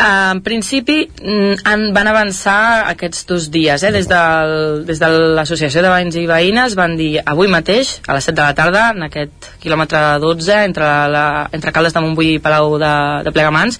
Uh, 0.00 0.32
en 0.32 0.38
principi 0.40 1.02
mm, 1.04 1.60
han, 1.68 1.82
van 1.92 2.08
avançar 2.08 2.86
aquests 2.88 3.26
dos 3.28 3.48
dies 3.52 3.82
eh? 3.84 3.90
des, 3.92 4.06
del, 4.08 4.84
des 4.88 5.00
de 5.02 5.08
l'associació 5.36 5.82
de 5.84 5.90
veïns 5.92 6.16
i 6.16 6.22
veïnes 6.30 6.76
van 6.78 6.94
dir 6.96 7.18
avui 7.20 7.50
mateix 7.52 7.98
a 8.06 8.16
les 8.16 8.24
7 8.30 8.36
de 8.38 8.46
la 8.46 8.54
tarda 8.56 8.84
en 8.94 9.04
aquest 9.10 9.50
quilòmetre 9.60 10.00
12 10.22 10.56
entre, 10.70 10.88
la, 11.12 11.26
entre 11.52 11.74
Caldes 11.74 11.92
de 11.92 12.04
Montbui 12.06 12.36
i 12.36 12.40
Palau 12.40 12.78
de, 12.80 12.94
de 13.26 13.34
Plegamans 13.34 13.76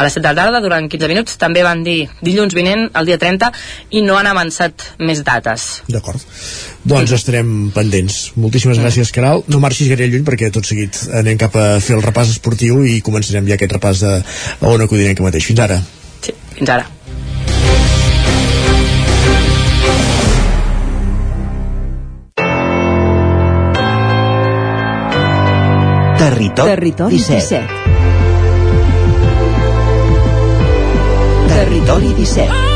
a 0.00 0.04
les 0.04 0.14
7 0.16 0.22
de 0.24 0.32
la 0.32 0.36
tarda 0.38 0.60
durant 0.64 0.88
15 0.88 1.08
minuts 1.12 1.36
també 1.40 1.62
van 1.66 1.82
dir 1.84 2.08
dilluns 2.24 2.56
vinent, 2.56 2.86
el 2.96 3.08
dia 3.08 3.18
30 3.20 3.50
i 3.98 4.00
no 4.06 4.16
han 4.16 4.28
avançat 4.30 4.86
més 4.98 5.20
dates 5.26 5.82
D'acord. 5.90 6.22
Doncs 6.88 7.12
estarem 7.12 7.68
pendents. 7.74 8.30
Moltíssimes 8.40 8.80
gràcies, 8.80 9.12
Caral. 9.12 9.44
No 9.52 9.60
marxis 9.60 9.90
gaire 9.92 10.08
lluny 10.08 10.24
perquè 10.24 10.48
tot 10.54 10.64
seguit 10.64 10.96
anem 11.20 11.36
cap 11.40 11.56
a 11.56 11.66
fer 11.84 11.98
el 11.98 12.04
repàs 12.06 12.32
esportiu 12.32 12.80
i 12.88 13.00
començarem 13.04 13.48
ja 13.50 13.58
aquest 13.58 13.76
repàs 13.76 14.04
de 14.06 14.14
a 14.20 14.72
on 14.72 14.86
acudirem 14.86 15.18
que 15.18 15.26
mateix. 15.26 15.44
Fins 15.50 15.60
ara. 15.66 15.82
sí, 16.24 16.34
fins 16.56 16.70
ara 16.70 16.88
Territori, 26.20 26.70
Territori 26.70 27.16
17. 27.16 27.40
17. 27.40 27.79
Territori 31.50 32.14
17. 32.14 32.70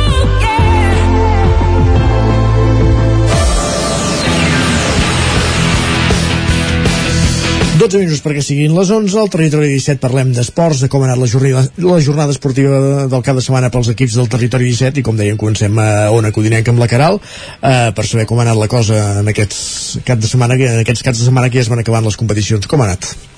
12 7.75 7.99
minuts 8.01 8.23
perquè 8.23 8.41
siguin 8.41 8.73
les 8.75 8.91
11, 8.95 9.17
al 9.19 9.31
territori 9.33 9.69
17 9.73 10.01
parlem 10.03 10.31
d'esports, 10.33 10.81
de 10.85 10.89
com 10.89 11.03
ha 11.03 11.09
anat 11.09 11.21
la 11.21 11.29
jornada, 11.29 11.65
la 11.83 11.99
jornada 12.03 12.33
esportiva 12.35 12.79
del 13.11 13.25
cap 13.27 13.37
de 13.39 13.43
setmana 13.45 13.71
pels 13.75 13.91
equips 13.93 14.17
del 14.19 14.31
territori 14.33 14.71
17 14.71 15.03
i 15.03 15.05
com 15.07 15.19
dèiem 15.19 15.37
comencem 15.41 15.79
a 15.83 16.09
Ona 16.15 16.33
Codinenca 16.35 16.75
amb 16.75 16.83
la 16.83 16.89
Caral 16.91 17.21
eh, 17.21 17.91
per 17.95 18.07
saber 18.07 18.27
com 18.31 18.41
ha 18.41 18.47
anat 18.47 18.63
la 18.63 18.71
cosa 18.73 19.05
en 19.21 19.31
aquests 19.35 20.01
cap 20.07 20.23
de 20.23 20.31
setmana, 20.31 20.57
en 20.57 20.83
aquests 20.83 21.03
caps 21.07 21.23
de 21.23 21.29
setmana 21.29 21.51
que 21.51 21.59
ja 21.61 21.67
es 21.67 21.73
van 21.73 21.83
acabant 21.83 22.07
les 22.07 22.19
competicions. 22.21 22.71
Com 22.71 22.83
ha 22.83 22.93
anat? 22.93 23.34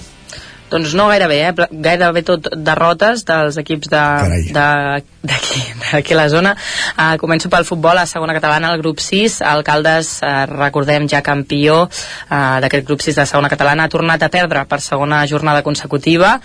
Doncs 0.70 0.94
no 0.98 1.06
gairebé, 1.10 1.38
eh? 1.46 1.66
Gairebé 1.70 2.22
tot 2.26 2.48
derrotes 2.56 3.22
dels 3.28 3.58
equips 3.62 3.90
de, 3.92 4.02
de, 4.50 4.66
d'aquí, 5.30 5.62
d'aquí 5.92 6.16
a 6.16 6.18
la 6.18 6.26
zona. 6.32 6.54
Uh, 6.96 7.14
començo 7.22 7.50
pel 7.52 7.66
futbol, 7.68 7.98
a 7.98 8.06
segona 8.10 8.34
catalana, 8.34 8.72
el 8.74 8.82
grup 8.82 8.98
6, 9.02 9.38
Alcaldes, 9.46 10.16
uh, 10.26 10.44
recordem 10.50 11.06
ja 11.10 11.22
campió 11.26 11.84
uh, 11.86 12.58
d'aquest 12.64 12.88
grup 12.88 13.04
6 13.04 13.20
de 13.20 13.28
segona 13.30 13.50
catalana, 13.52 13.86
ha 13.86 13.92
tornat 13.92 14.26
a 14.26 14.30
perdre 14.32 14.64
per 14.66 14.80
segona 14.82 15.22
jornada 15.30 15.62
consecutiva. 15.66 16.36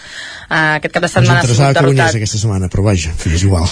Uh, 0.45 0.77
aquest 0.77 0.93
cap 0.93 1.07
de 1.07 1.09
Ens 1.09 1.17
setmana 1.17 1.39
ha 1.39 1.45
interessava 1.45 1.73
que 1.73 1.85
guanyés 1.89 2.19
aquesta 2.21 2.43
setmana, 2.43 2.69
però 2.69 2.85
vaja, 2.91 3.15
és 3.31 3.47
igual. 3.47 3.65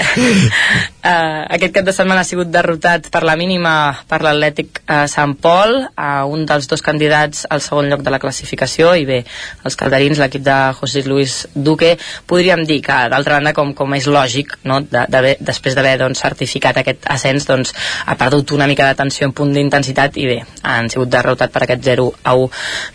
Uh, 1.00 1.46
aquest 1.56 1.72
cap 1.72 1.86
de 1.86 1.92
setmana 1.96 2.20
ha 2.20 2.28
sigut 2.28 2.50
derrotat 2.52 3.06
per 3.08 3.22
la 3.24 3.32
mínima 3.32 3.70
per 4.08 4.18
l'Atlètic 4.20 4.82
uh, 4.82 5.06
Sant 5.08 5.32
Pol, 5.40 5.78
uh, 5.88 6.26
un 6.28 6.42
dels 6.44 6.68
dos 6.68 6.84
candidats 6.84 7.46
al 7.48 7.62
segon 7.64 7.88
lloc 7.88 8.02
de 8.04 8.12
la 8.12 8.18
classificació, 8.20 8.90
i 9.00 9.06
bé, 9.08 9.22
els 9.64 9.78
calderins, 9.80 10.20
l'equip 10.20 10.44
de 10.44 10.56
José 10.76 11.00
Luis 11.08 11.38
Duque, 11.54 11.94
podríem 12.28 12.66
dir 12.68 12.82
que, 12.84 12.98
d'altra 13.14 13.38
banda, 13.38 13.54
com, 13.56 13.72
com 13.78 13.96
és 13.96 14.10
lògic, 14.12 14.58
no? 14.68 14.82
de, 14.84 15.06
de, 15.08 15.34
després 15.40 15.78
d'haver 15.78 15.96
doncs, 16.02 16.20
certificat 16.20 16.82
aquest 16.82 17.08
ascens, 17.16 17.48
doncs, 17.48 17.72
ha 18.04 18.18
perdut 18.20 18.52
una 18.58 18.68
mica 18.68 18.84
d'atenció 18.84 19.30
en 19.30 19.32
punt 19.32 19.56
d'intensitat 19.56 20.20
i 20.20 20.28
bé, 20.28 20.40
han 20.68 20.92
sigut 20.92 21.08
derrotat 21.16 21.54
per 21.54 21.64
aquest 21.64 21.86
0 21.94 22.10
a 22.20 22.36
1 22.36 22.50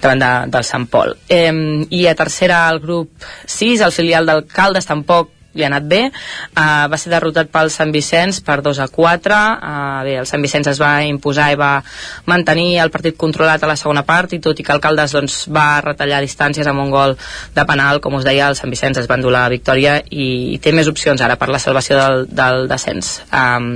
davant 0.06 0.22
de, 0.22 0.34
del 0.54 0.70
Sant 0.70 0.86
Pol. 0.94 1.18
Eh, 1.26 1.50
I 1.90 2.06
a 2.06 2.14
tercera, 2.14 2.68
el 2.70 2.84
grup 2.86 3.26
6, 3.50 3.82
el 3.82 3.98
filial 3.98 4.30
d'Alcaldes, 4.30 4.94
tampoc 4.94 5.34
li 5.56 5.64
ha 5.64 5.70
anat 5.72 5.88
bé. 5.90 6.02
Uh, 6.52 6.86
va 6.92 7.00
ser 7.00 7.12
derrotat 7.14 7.50
pel 7.54 7.72
Sant 7.74 7.94
Vicenç 7.96 8.42
per 8.46 8.60
2 8.66 8.82
a 8.84 8.88
4. 8.92 9.40
Uh, 9.56 10.04
bé, 10.06 10.18
el 10.22 10.30
Sant 10.30 10.44
Vicenç 10.44 10.70
es 10.72 10.82
va 10.82 10.94
imposar 11.08 11.50
i 11.54 11.60
va 11.60 11.72
mantenir 12.30 12.76
el 12.84 12.92
partit 12.94 13.18
controlat 13.18 13.64
a 13.64 13.72
la 13.72 13.78
segona 13.80 14.06
part 14.08 14.36
i 14.36 14.42
tot 14.44 14.60
i 14.60 14.66
que 14.66 14.76
Alcaldes 14.76 15.16
doncs, 15.16 15.40
va 15.52 15.82
retallar 15.86 16.22
distàncies 16.24 16.68
amb 16.68 16.84
un 16.84 16.92
gol 16.94 17.16
de 17.56 17.66
penal, 17.68 18.02
com 18.04 18.20
us 18.20 18.28
deia, 18.28 18.50
el 18.52 18.60
Sant 18.60 18.74
Vicenç 18.74 19.00
es 19.02 19.10
va 19.10 19.18
endur 19.20 19.34
la 19.34 19.48
victòria 19.52 19.98
i, 20.10 20.28
i 20.56 20.60
té 20.62 20.76
més 20.76 20.92
opcions 20.92 21.22
ara 21.24 21.40
per 21.40 21.50
la 21.54 21.62
salvació 21.62 22.00
del, 22.02 22.28
del 22.36 22.70
descens. 22.72 23.16
Um, 23.32 23.76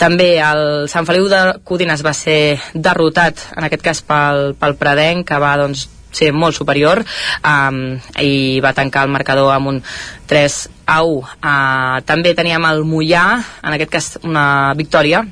també 0.00 0.32
el 0.40 0.88
Sant 0.92 1.08
Feliu 1.08 1.28
de 1.30 1.42
Codines 1.64 2.04
va 2.06 2.16
ser 2.16 2.58
derrotat, 2.74 3.50
en 3.56 3.68
aquest 3.68 3.84
cas 3.84 4.04
pel, 4.06 4.54
pel 4.60 4.78
Pradenc, 4.80 5.26
que 5.28 5.40
va 5.42 5.56
doncs, 5.60 5.88
ser 6.12 6.32
molt 6.32 6.56
superior 6.56 7.02
um, 7.44 7.98
i 8.20 8.60
va 8.62 8.74
tancar 8.76 9.06
el 9.06 9.14
marcador 9.14 9.52
amb 9.54 9.74
un 9.74 9.82
3 10.30 10.60
a 10.86 11.00
1 11.06 11.18
uh, 11.18 12.00
també 12.06 12.34
teníem 12.38 12.64
el 12.70 12.84
Mollà 12.84 13.26
en 13.62 13.76
aquest 13.76 13.94
cas 13.94 14.10
una 14.22 14.74
victòria 14.78 15.24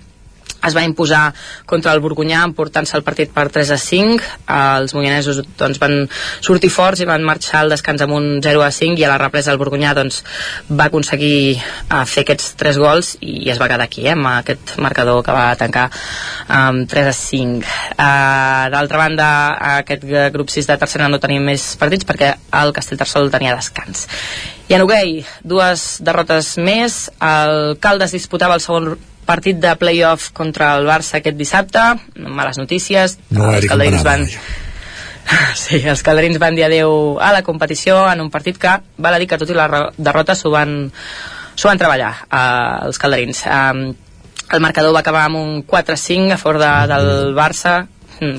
es 0.66 0.74
va 0.74 0.84
imposar 0.86 1.32
contra 1.66 1.92
el 1.94 2.00
Borgunyà 2.02 2.42
emportant-se 2.48 2.96
el 2.98 3.04
partit 3.06 3.30
per 3.34 3.46
3 3.54 3.70
a 3.74 3.78
5 3.78 4.30
els 4.54 4.94
moianesos 4.96 5.42
doncs, 5.58 5.78
van 5.82 6.08
sortir 6.44 6.70
forts 6.74 7.02
i 7.02 7.08
van 7.08 7.24
marxar 7.26 7.62
al 7.62 7.74
descans 7.74 8.02
amb 8.04 8.16
un 8.16 8.28
0 8.44 8.64
a 8.66 8.70
5 8.74 8.98
i 8.98 9.06
a 9.06 9.12
la 9.12 9.20
represa 9.22 9.52
el 9.54 9.60
Borgunyà 9.60 9.94
doncs, 9.98 10.22
va 10.70 10.88
aconseguir 10.88 11.58
uh, 11.58 12.04
fer 12.04 12.26
aquests 12.26 12.54
3 12.60 12.80
gols 12.82 13.14
i 13.20 13.50
es 13.52 13.60
va 13.62 13.70
quedar 13.70 13.86
aquí 13.86 14.06
eh, 14.06 14.16
amb 14.16 14.30
aquest 14.32 14.76
marcador 14.82 15.22
que 15.26 15.34
va 15.36 15.54
tancar 15.60 15.88
amb 16.48 16.82
um, 16.82 16.86
3 16.90 17.12
a 17.12 17.16
5 17.16 17.62
uh, 17.62 18.68
d'altra 18.74 19.02
banda 19.04 19.28
aquest 19.78 20.06
grup 20.34 20.50
6 20.50 20.68
de 20.68 20.78
tercera 20.80 21.08
no 21.08 21.22
tenim 21.22 21.44
més 21.44 21.70
partits 21.80 22.06
perquè 22.08 22.34
el 22.62 22.72
Castellterçol 22.76 23.30
tenia 23.32 23.56
descans. 23.56 24.06
I 24.68 24.76
en 24.76 24.84
hoquei, 24.84 25.22
dues 25.48 25.84
derrotes 26.04 26.56
més. 26.60 27.06
El 27.24 27.78
Caldes 27.80 28.12
disputava 28.12 28.58
el 28.58 28.64
segon 28.64 28.90
partit 29.28 29.60
de 29.60 29.74
playoff 29.76 30.30
contra 30.36 30.72
el 30.78 30.88
Barça 30.88 31.18
aquest 31.18 31.36
dissabte, 31.36 31.84
males 32.16 32.58
notícies, 32.60 33.18
no 33.30 33.52
els 33.52 33.68
calderins 33.68 34.06
van... 34.06 34.26
Sí, 35.52 35.82
els 35.84 36.00
calderins 36.00 36.38
van 36.40 36.54
dir 36.56 36.62
adeu 36.64 37.18
a 37.20 37.34
la 37.34 37.42
competició 37.44 37.98
en 38.08 38.22
un 38.22 38.30
partit 38.32 38.56
que 38.56 38.70
val 38.96 39.12
a 39.12 39.18
dir 39.20 39.26
que 39.28 39.36
tot 39.36 39.50
i 39.52 39.56
la 39.58 39.66
derrota 39.98 40.32
s'ho 40.32 40.48
van, 40.54 40.70
van 41.60 41.80
treballar 41.82 42.14
eh, 42.24 42.86
els 42.86 42.96
calderins. 43.02 43.42
Eh, 43.44 43.90
el 44.56 44.64
marcador 44.64 44.96
va 44.96 45.02
acabar 45.04 45.26
amb 45.28 45.36
un 45.36 45.50
4-5 45.68 46.32
a 46.32 46.40
favor 46.40 46.62
de, 46.62 46.70
del 46.94 47.36
Barça 47.36 47.74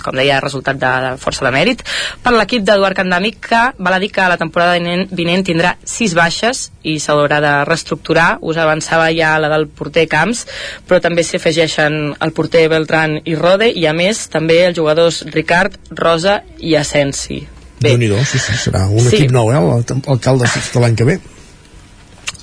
com 0.04 0.18
deia, 0.18 0.40
resultat 0.44 0.80
de, 0.80 0.92
de 1.06 1.12
força 1.22 1.46
de 1.46 1.52
mèrit. 1.56 1.84
Per 2.24 2.34
l'equip 2.36 2.64
d'Eduard 2.68 2.98
Candamic, 2.98 3.40
que 3.50 3.62
val 3.78 3.98
a 3.98 4.00
dir 4.00 4.12
que 4.14 4.28
la 4.32 4.38
temporada 4.38 4.78
vinent, 4.78 5.08
vinent 5.12 5.46
tindrà 5.48 5.76
sis 5.84 6.14
baixes 6.18 6.70
i 6.84 6.98
s'haurà 7.00 7.40
de 7.44 7.54
reestructurar. 7.70 8.38
Us 8.42 8.58
avançava 8.58 9.10
ja 9.16 9.38
la 9.40 9.52
del 9.52 9.68
porter 9.68 10.08
Camps, 10.12 10.46
però 10.88 11.02
també 11.04 11.24
s'hi 11.24 11.40
afegeixen 11.40 12.16
el 12.20 12.36
porter 12.36 12.68
Beltran 12.72 13.20
i 13.26 13.36
Rode, 13.36 13.72
i 13.72 13.86
a 13.88 13.94
més 13.94 14.28
també 14.30 14.66
els 14.68 14.78
jugadors 14.78 15.24
Ricard, 15.34 15.80
Rosa 15.92 16.42
i 16.60 16.76
Asensi. 16.76 17.46
Bé. 17.80 17.96
déu 17.96 17.98
nhi 17.98 18.26
sí, 18.28 18.40
sí, 18.40 18.54
serà 18.60 18.88
un 18.92 19.00
Sí. 19.00 19.16
equip 19.16 19.32
nou, 19.32 19.52
eh, 19.54 19.58
el, 19.58 20.02
el 20.12 20.20
calde 20.20 20.46
de 20.74 20.80
l'any 20.82 20.96
que 20.96 21.06
ve. 21.06 21.20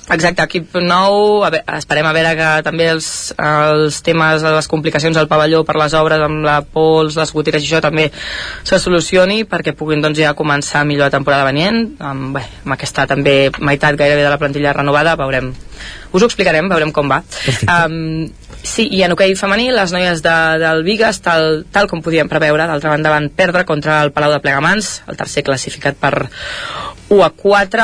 Exacte, 0.07 0.39
equip 0.45 0.77
nou, 0.79 1.43
a 1.43 1.49
veure, 1.51 1.75
esperem 1.75 2.07
a 2.07 2.13
veure 2.15 2.29
que 2.39 2.49
també 2.63 2.85
els, 2.93 3.07
els 3.43 3.97
temes 4.05 4.45
de 4.45 4.53
les 4.55 4.69
complicacions 4.71 5.19
al 5.19 5.27
pavelló 5.27 5.65
per 5.67 5.75
les 5.81 5.95
obres 5.99 6.23
amb 6.23 6.45
la 6.47 6.61
pols, 6.63 7.17
les 7.19 7.33
botigues 7.35 7.65
i 7.65 7.67
això 7.67 7.81
també 7.83 8.05
se 8.63 8.79
solucioni 8.79 9.41
perquè 9.43 9.75
puguin 9.75 10.05
doncs, 10.05 10.21
ja 10.23 10.31
començar 10.37 10.85
millor 10.87 11.09
la 11.09 11.17
temporada 11.17 11.49
venient. 11.49 11.97
Amb, 11.99 12.31
bé, 12.37 12.45
amb 12.63 12.77
aquesta 12.77 13.03
també 13.09 13.35
meitat 13.59 13.99
gairebé 13.99 14.23
de 14.23 14.31
la 14.31 14.39
plantilla 14.39 14.75
renovada, 14.79 15.17
veurem 15.19 15.51
us 16.11 16.21
ho 16.21 16.27
explicarem, 16.27 16.69
veurem 16.71 16.91
com 16.95 17.09
va. 17.11 17.21
Um, 17.67 18.27
sí, 18.63 18.87
i 18.91 19.03
en 19.05 19.15
hoquei 19.15 19.35
femení 19.39 19.69
les 19.75 19.93
noies 19.95 20.23
de, 20.25 20.35
del 20.63 20.83
Vigas, 20.87 21.21
tal, 21.25 21.63
tal 21.71 21.89
com 21.91 22.03
podíem 22.05 22.29
preveure, 22.31 22.67
d'altra 22.69 22.93
banda 22.93 23.13
van 23.13 23.31
perdre 23.33 23.65
contra 23.69 24.01
el 24.03 24.13
Palau 24.15 24.33
de 24.35 24.41
Plegamans, 24.43 25.01
el 25.07 25.19
tercer 25.19 25.45
classificat 25.47 25.99
per 25.99 26.27
1 27.09 27.23
a 27.23 27.29
4 27.29 27.83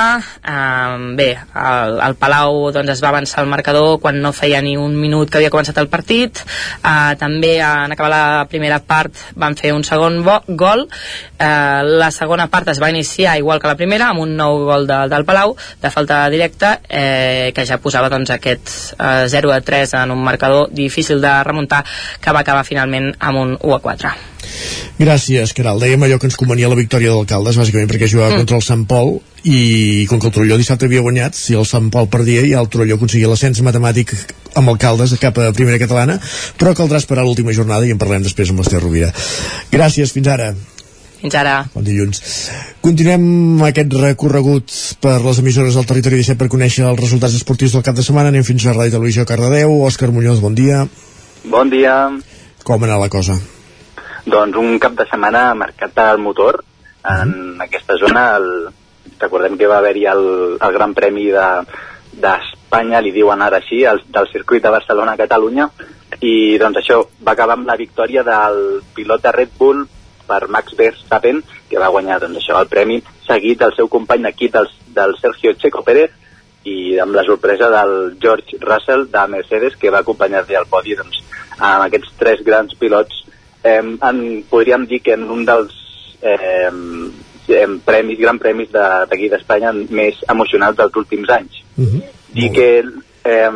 um, 0.52 1.16
bé, 1.16 1.30
el, 1.56 2.00
el 2.04 2.16
Palau 2.20 2.72
doncs, 2.76 2.92
es 2.92 3.04
va 3.04 3.14
avançar 3.14 3.40
al 3.42 3.50
marcador 3.52 4.00
quan 4.04 4.20
no 4.22 4.34
feia 4.36 4.60
ni 4.62 4.76
un 4.78 4.98
minut 5.00 5.32
que 5.32 5.40
havia 5.40 5.52
començat 5.54 5.80
el 5.80 5.88
partit. 5.88 6.42
Uh, 6.84 7.16
també 7.20 7.56
en 7.64 7.96
acabar 7.96 8.12
la 8.12 8.48
primera 8.52 8.82
part 8.84 9.16
van 9.40 9.56
fer 9.56 9.72
un 9.76 9.86
segon 9.88 10.20
gol. 10.24 10.86
Uh, 11.40 11.82
la 12.04 12.12
segona 12.12 12.50
part 12.52 12.74
es 12.74 12.82
va 12.84 12.92
iniciar 12.92 13.38
igual 13.40 13.62
que 13.64 13.72
la 13.72 13.80
primera 13.80 14.12
amb 14.12 14.26
un 14.26 14.36
nou 14.36 14.66
gol 14.68 14.88
de, 14.90 15.00
del 15.12 15.26
Palau 15.26 15.56
de 15.82 15.92
falta 15.94 16.26
directa 16.34 16.78
eh, 16.90 17.52
que 17.56 17.66
ja 17.68 17.80
posava 17.84 18.12
doncs, 18.14 18.34
aquest 18.34 18.76
eh, 18.98 19.26
0 19.30 19.54
a 19.54 19.62
3 19.62 19.98
en 20.04 20.16
un 20.16 20.24
marcador 20.24 20.70
difícil 20.72 21.22
de 21.22 21.34
remuntar 21.44 21.84
que 22.22 22.36
va 22.36 22.46
acabar 22.46 22.68
finalment 22.68 23.12
amb 23.20 23.44
un 23.44 23.58
1 23.60 23.76
a 23.76 23.82
4 23.84 24.14
Gràcies, 25.00 25.54
Caral. 25.56 25.80
Dèiem 25.82 26.04
allò 26.06 26.20
que 26.20 26.28
ens 26.30 26.38
convenia 26.38 26.70
la 26.70 26.78
victòria 26.78 27.14
d'Alcaldes, 27.14 27.58
bàsicament 27.60 27.90
perquè 27.90 28.10
jugava 28.12 28.34
mm. 28.34 28.44
contra 28.44 28.60
el 28.60 28.66
Sant 28.66 28.84
Pol 28.90 29.16
i 29.44 30.06
com 30.10 30.22
que 30.22 30.30
el 30.30 30.36
Torelló 30.36 30.58
dissabte 30.60 30.88
havia 30.88 31.04
guanyat, 31.04 31.36
si 31.36 31.58
el 31.60 31.66
Sant 31.68 31.90
Pol 31.94 32.08
perdia 32.12 32.46
ja 32.46 32.62
el 32.62 32.70
Torelló 32.72 33.00
aconseguia 33.00 33.32
l'ascens 33.32 33.64
matemàtic 33.66 34.14
amb 34.60 34.70
Alcaldes 34.72 35.16
cap 35.22 35.40
a 35.42 35.50
primera 35.56 35.82
catalana, 35.82 36.20
però 36.60 36.76
caldrà 36.78 37.02
esperar 37.02 37.26
l'última 37.26 37.56
jornada 37.56 37.88
i 37.88 37.96
en 37.96 38.00
parlem 38.02 38.24
després 38.24 38.54
amb 38.54 38.62
l'Ester 38.62 38.84
Rovira. 38.84 39.12
Gràcies, 39.74 40.14
fins 40.16 40.30
ara. 40.32 40.54
Fins 41.24 41.38
ara. 41.40 41.54
Bon 41.72 41.86
dilluns. 41.88 42.20
Continuem 42.84 43.62
aquest 43.64 43.94
recorregut 43.96 44.74
per 45.00 45.22
les 45.24 45.38
emissores 45.40 45.78
del 45.80 45.86
territori 45.88 46.20
17 46.20 46.36
per 46.42 46.50
conèixer 46.52 46.84
els 46.90 47.00
resultats 47.00 47.38
esportius 47.38 47.78
del 47.78 47.86
cap 47.88 47.96
de 47.96 48.04
setmana. 48.04 48.34
Anem 48.34 48.44
fins 48.44 48.66
a 48.68 48.74
Ràdio 48.76 48.98
Televisió 48.98 49.24
Cardedeu. 49.30 49.78
Òscar 49.88 50.12
Muñoz, 50.12 50.42
bon 50.44 50.58
dia. 50.58 50.82
Bon 51.48 51.72
dia. 51.72 51.96
Com 52.68 52.84
ha 52.84 52.90
anat 52.90 53.06
la 53.06 53.10
cosa? 53.16 53.38
Doncs 54.28 54.60
un 54.60 54.76
cap 54.84 55.00
de 55.00 55.08
setmana 55.08 55.46
marcat 55.56 56.04
al 56.04 56.20
motor 56.20 56.60
en 57.16 57.34
aquesta 57.70 57.96
zona. 58.04 58.28
El, 58.36 58.52
recordem 59.24 59.56
que 59.56 59.72
va 59.72 59.80
haver-hi 59.80 60.06
el, 60.12 60.28
el 60.60 60.76
Gran 60.76 60.92
Premi 61.00 61.32
de 61.32 61.48
d'Espanya, 62.20 63.00
li 63.00 63.16
diuen 63.16 63.42
ara 63.42 63.64
així, 63.64 63.86
el, 63.88 64.04
del 64.12 64.28
circuit 64.36 64.62
de 64.62 64.76
Barcelona-Catalunya, 64.76 65.72
i 66.20 66.60
doncs 66.60 66.84
això 66.84 67.00
va 67.24 67.32
acabar 67.32 67.56
amb 67.56 67.72
la 67.72 67.80
victòria 67.80 68.28
del 68.28 68.82
pilot 68.94 69.24
de 69.24 69.38
Red 69.40 69.56
Bull 69.58 69.86
per 70.28 70.48
Max 70.50 70.76
Verstappen, 70.78 71.44
que 71.70 71.80
va 71.80 71.90
guanyar 71.90 72.20
doncs, 72.22 72.38
això, 72.38 72.60
el 72.62 72.68
premi, 72.68 73.02
seguit 73.28 73.60
del 73.60 73.74
seu 73.76 73.88
company 73.88 74.24
d'equip 74.24 74.54
del, 74.54 74.70
del 74.96 75.16
Sergio 75.22 75.54
Checo 75.54 75.84
Pérez, 75.84 76.12
i 76.64 76.98
amb 77.04 77.14
la 77.16 77.24
sorpresa 77.28 77.68
del 77.70 78.16
George 78.22 78.58
Russell 78.62 79.10
de 79.12 79.28
Mercedes, 79.28 79.76
que 79.76 79.90
va 79.92 80.00
acompanyar-li 80.00 80.56
al 80.56 80.68
podi 80.72 80.96
doncs, 80.96 81.20
amb 81.58 81.84
aquests 81.84 82.14
tres 82.18 82.40
grans 82.46 82.74
pilots 82.80 83.26
eh, 83.64 83.82
en, 83.84 84.22
podríem 84.50 84.86
dir 84.88 85.02
que 85.04 85.14
en 85.18 85.28
un 85.32 85.44
dels 85.46 85.76
eh, 86.22 86.70
em, 86.72 87.80
premis, 87.84 88.20
gran 88.20 88.40
premis 88.40 88.72
de- 88.72 89.06
d'aquí 89.12 89.28
d'Espanya 89.30 89.74
més 89.74 90.24
emocionals 90.32 90.78
dels 90.80 90.96
últims 90.96 91.30
anys. 91.30 91.60
Uh 91.78 91.84
-huh. 91.84 92.02
I 92.34 92.50
que 92.52 92.70
eh, 93.26 93.52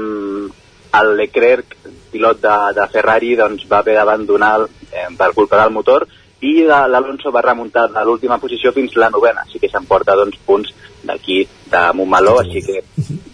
el 0.99 1.15
Leclerc, 1.17 1.75
pilot 2.11 2.41
de, 2.41 2.57
de 2.75 2.87
Ferrari, 2.91 3.35
doncs, 3.35 3.65
va 3.71 3.79
haver 3.79 3.95
d'abandonar 3.95 4.67
eh, 4.91 5.07
per 5.17 5.33
culpa 5.33 5.61
del 5.63 5.71
motor 5.71 6.07
i 6.41 6.63
la- 6.67 6.87
l'Alonso 6.87 7.31
va 7.31 7.41
remuntar 7.41 7.87
de 7.91 8.03
l'última 8.05 8.37
posició 8.37 8.71
fins 8.73 8.95
la 8.95 9.09
novena, 9.09 9.41
així 9.45 9.59
que 9.59 9.69
s'emporta 9.69 10.15
doncs, 10.15 10.37
punts 10.45 10.73
d'aquí 11.03 11.47
de 11.71 11.81
Montmeló, 11.93 12.39
així 12.39 12.61
que 12.61 12.83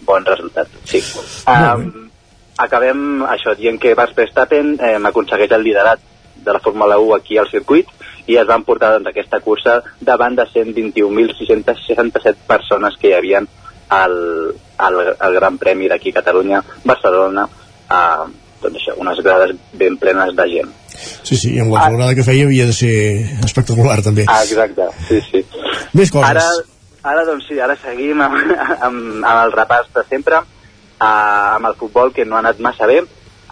bon 0.06 0.24
resultat. 0.26 0.68
Sí. 0.86 1.02
Um, 1.48 2.10
acabem 2.58 3.24
això 3.28 3.56
dient 3.58 3.80
que 3.82 3.96
Max 3.96 4.14
Verstappen 4.16 4.78
eh, 4.80 4.96
aconsegueix 5.04 5.52
el 5.52 5.64
liderat 5.64 6.00
de 6.44 6.54
la 6.54 6.60
Fórmula 6.60 6.98
1 7.00 7.16
aquí 7.16 7.38
al 7.38 7.50
circuit 7.50 7.88
i 8.28 8.38
es 8.38 8.48
van 8.48 8.64
portar 8.64 8.94
doncs, 8.94 9.08
aquesta 9.10 9.40
cursa 9.40 9.82
davant 10.00 10.36
de 10.36 10.46
121.667 10.52 12.36
persones 12.48 12.96
que 13.00 13.10
hi 13.10 13.14
havien 13.18 13.48
al, 13.90 14.54
al, 14.78 15.00
al 15.20 15.34
Gran 15.34 15.58
Premi 15.58 15.90
d'aquí 15.92 16.12
a 16.12 16.20
Catalunya, 16.22 16.62
Barcelona, 16.86 17.48
a, 17.90 18.00
doncs 18.62 18.80
això, 18.80 18.96
unes 18.98 19.20
grades 19.24 19.56
ben 19.74 19.98
plenes 19.98 20.36
de 20.36 20.48
gent. 20.50 20.72
Sí, 21.24 21.38
sí, 21.38 21.54
i 21.56 21.62
amb 21.64 21.74
la 21.74 21.88
colorada 21.88 22.16
que 22.18 22.26
feia 22.28 22.46
havia 22.48 22.68
de 22.70 22.76
ser 22.76 22.94
espectacular, 23.46 24.00
també. 24.06 24.26
Ah, 24.28 24.42
exacte, 24.44 24.88
sí, 25.08 25.20
sí. 25.30 25.44
Més 25.98 26.12
coses. 26.14 26.30
Ara, 26.30 26.46
ara 27.14 27.26
doncs 27.28 27.48
sí, 27.50 27.60
ara 27.60 27.76
seguim 27.82 28.22
amb, 28.26 28.40
amb, 28.88 29.04
amb 29.22 29.36
el 29.36 29.54
repàs 29.56 29.92
de 29.96 30.06
sempre, 30.10 30.40
uh, 30.40 31.04
amb 31.04 31.70
el 31.72 31.78
futbol 31.80 32.14
que 32.16 32.26
no 32.26 32.38
ha 32.38 32.44
anat 32.46 32.64
massa 32.64 32.90
bé. 32.90 33.02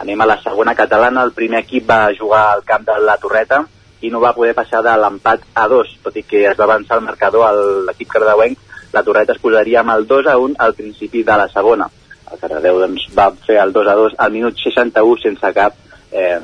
Anem 0.01 0.23
a 0.23 0.29
la 0.29 0.39
segona 0.41 0.73
catalana, 0.73 1.23
el 1.27 1.35
primer 1.37 1.61
equip 1.61 1.85
va 1.89 2.07
jugar 2.17 2.47
al 2.55 2.65
camp 2.65 2.87
de 2.87 2.97
la 3.05 3.19
Torreta 3.21 3.61
i 4.01 4.09
no 4.09 4.21
va 4.23 4.33
poder 4.33 4.55
passar 4.57 4.81
de 4.81 4.95
l'empat 4.97 5.43
a 5.53 5.67
2, 5.69 5.97
tot 6.01 6.15
i 6.17 6.23
que 6.25 6.47
es 6.49 6.57
va 6.57 6.65
avançar 6.65 6.97
el 6.97 7.05
marcador 7.05 7.45
a 7.45 7.51
l'equip 7.85 8.09
cardeuenc, 8.09 8.57
la 8.93 9.03
Torreta 9.05 9.35
es 9.35 9.41
posaria 9.43 9.83
amb 9.83 9.93
el 9.93 10.07
2 10.09 10.27
a 10.27 10.37
1 10.41 10.57
al 10.57 10.73
principi 10.73 11.21
de 11.23 11.37
la 11.37 11.47
segona. 11.53 11.87
El 12.31 12.39
Cardedeu 12.39 12.79
doncs, 12.81 13.05
va 13.15 13.29
fer 13.45 13.59
el 13.61 13.71
2 13.75 13.87
a 13.91 13.95
2 13.99 14.17
al 14.25 14.33
minut 14.33 14.57
61 14.57 15.21
sense 15.21 15.53
cap 15.55 15.77
eh, 16.11 16.39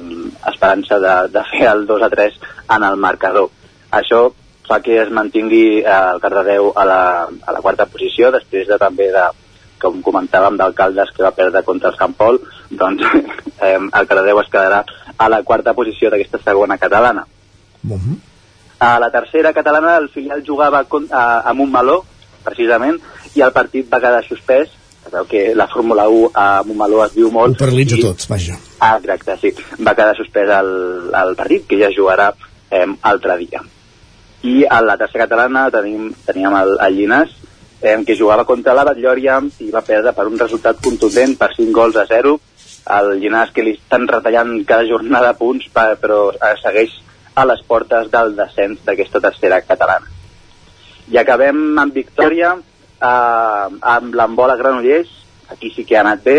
esperança 0.51 0.99
de, 0.99 1.15
de 1.33 1.43
fer 1.51 1.67
el 1.71 1.85
2 1.87 2.03
a 2.03 2.09
3 2.09 2.39
en 2.75 2.85
el 2.89 2.97
marcador. 2.97 3.49
Això 3.91 4.27
fa 4.67 4.81
que 4.83 4.99
es 5.01 5.11
mantingui 5.11 5.79
eh, 5.79 5.97
el 5.97 6.21
Cardedeu 6.23 6.71
a 6.75 6.85
la, 6.85 7.01
a 7.27 7.55
la 7.55 7.61
quarta 7.63 7.87
posició 7.87 8.31
després 8.35 8.67
de 8.67 8.79
també 8.81 9.09
de, 9.15 9.25
com 9.81 10.01
comentàvem, 10.03 10.57
d'alcaldes 10.59 11.13
que 11.15 11.23
va 11.25 11.35
perdre 11.35 11.63
contra 11.63 11.91
el 11.93 11.99
Sant 11.99 12.15
Pol, 12.17 12.39
doncs 12.69 13.05
eh, 13.65 13.77
el 13.77 14.09
Cardedeu 14.09 14.41
es 14.41 14.51
quedarà 14.51 14.83
a 15.17 15.29
la 15.31 15.41
quarta 15.43 15.73
posició 15.77 16.11
d'aquesta 16.11 16.41
segona 16.43 16.77
catalana. 16.77 17.25
A 18.79 18.97
la 19.01 19.09
tercera 19.09 19.53
catalana 19.53 19.95
el 19.97 20.09
filial 20.13 20.43
jugava 20.45 20.83
con, 20.85 21.07
a, 21.11 21.41
amb 21.49 21.63
un 21.65 21.71
meló, 21.73 22.01
precisament, 22.45 22.99
i 23.35 23.43
el 23.45 23.53
partit 23.55 23.89
va 23.91 24.01
quedar 24.03 24.23
suspès. 24.25 24.73
Sabeu 25.09 25.25
que 25.25 25.55
la 25.55 25.67
Fórmula 25.67 26.07
1 26.09 26.31
a 26.33 26.63
Montmeló 26.67 27.03
es 27.05 27.15
viu 27.15 27.31
molt. 27.31 27.55
Ho 27.55 27.63
paralitza 27.63 27.99
tot, 28.01 28.27
vaja. 28.29 28.57
Ah, 28.79 28.97
exacte, 28.99 29.37
sí. 29.41 29.53
Va 29.79 29.95
quedar 29.95 30.15
suspès 30.17 30.51
el, 30.59 30.71
el 31.15 31.35
partit, 31.39 31.65
que 31.69 31.79
ja 31.79 31.91
jugarà 31.95 32.31
eh, 32.69 32.85
altre 33.11 33.37
dia. 33.39 33.63
I 34.43 34.65
a 34.69 34.81
la 34.83 34.97
tercera 34.99 35.25
catalana 35.25 35.67
tenim, 35.73 36.11
teníem 36.27 36.59
el, 36.59 36.75
el 36.83 36.99
Llinàs, 36.99 37.33
eh, 37.81 37.97
que 38.05 38.17
jugava 38.19 38.45
contra 38.45 38.75
la 38.77 38.85
Batllòria 38.87 39.39
i 39.63 39.71
va 39.73 39.85
perdre 39.85 40.13
per 40.13 40.27
un 40.27 40.37
resultat 40.39 40.83
contundent 40.83 41.37
per 41.39 41.53
5 41.55 41.73
gols 41.73 41.97
a 41.97 42.05
0. 42.09 42.37
El 42.97 43.17
Llinàs 43.21 43.51
que 43.55 43.65
li 43.65 43.75
estan 43.77 44.07
retallant 44.07 44.53
cada 44.67 44.87
jornada 44.87 45.33
punts, 45.39 45.67
per, 45.73 45.93
però 46.01 46.21
eh, 46.35 46.55
segueix 46.61 46.99
a 47.37 47.45
les 47.45 47.61
portes 47.67 48.11
del 48.11 48.35
descens 48.35 48.81
d'aquesta 48.85 49.21
tercera 49.23 49.61
catalana. 49.61 50.09
I 51.07 51.19
acabem 51.21 51.77
amb 51.79 51.93
victòria 51.95 52.55
eh, 53.01 53.67
amb 53.95 54.15
l'embola 54.15 54.57
Granollers, 54.59 55.09
aquí 55.49 55.71
sí 55.75 55.85
que 55.85 55.97
ha 55.97 56.03
anat 56.05 56.23
bé, 56.23 56.37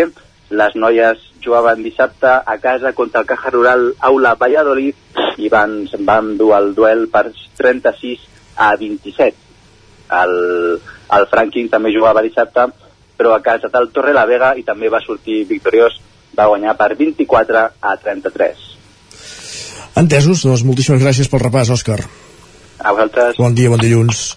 les 0.49 0.75
noies 0.75 1.21
jugaven 1.43 1.83
dissabte 1.83 2.27
a 2.27 2.57
casa 2.61 2.93
contra 2.93 3.21
el 3.21 3.27
Caja 3.27 3.51
Rural 3.53 3.93
Aula 3.99 4.35
Valladolid 4.35 4.95
i 5.37 5.49
van, 5.49 5.85
se'n 5.87 6.05
van 6.05 6.35
dur 6.37 6.53
el 6.57 6.73
duel 6.75 7.07
per 7.13 7.29
36 7.57 8.25
a 8.57 8.73
27. 8.75 9.37
El, 10.19 10.33
el 11.15 11.27
Franklin 11.31 11.69
també 11.69 11.93
jugava 11.93 12.25
dissabte, 12.25 12.65
però 13.17 13.35
a 13.35 13.43
casa 13.45 13.69
del 13.71 13.91
Torre 13.93 14.15
la 14.15 14.25
Vega 14.25 14.55
i 14.57 14.65
també 14.67 14.89
va 14.89 15.03
sortir 15.05 15.43
victoriós, 15.47 15.99
va 16.35 16.49
guanyar 16.49 16.75
per 16.79 16.95
24 16.97 17.63
a 17.79 17.95
33. 18.03 18.65
Entesos, 19.99 20.45
doncs 20.47 20.63
moltíssimes 20.63 21.01
gràcies 21.03 21.29
pel 21.29 21.43
repàs, 21.43 21.71
Òscar. 21.75 21.99
A 22.79 22.93
vosaltres. 22.95 23.39
Bon 23.39 23.55
dia, 23.55 23.71
bon 23.71 23.81
dilluns. 23.81 24.29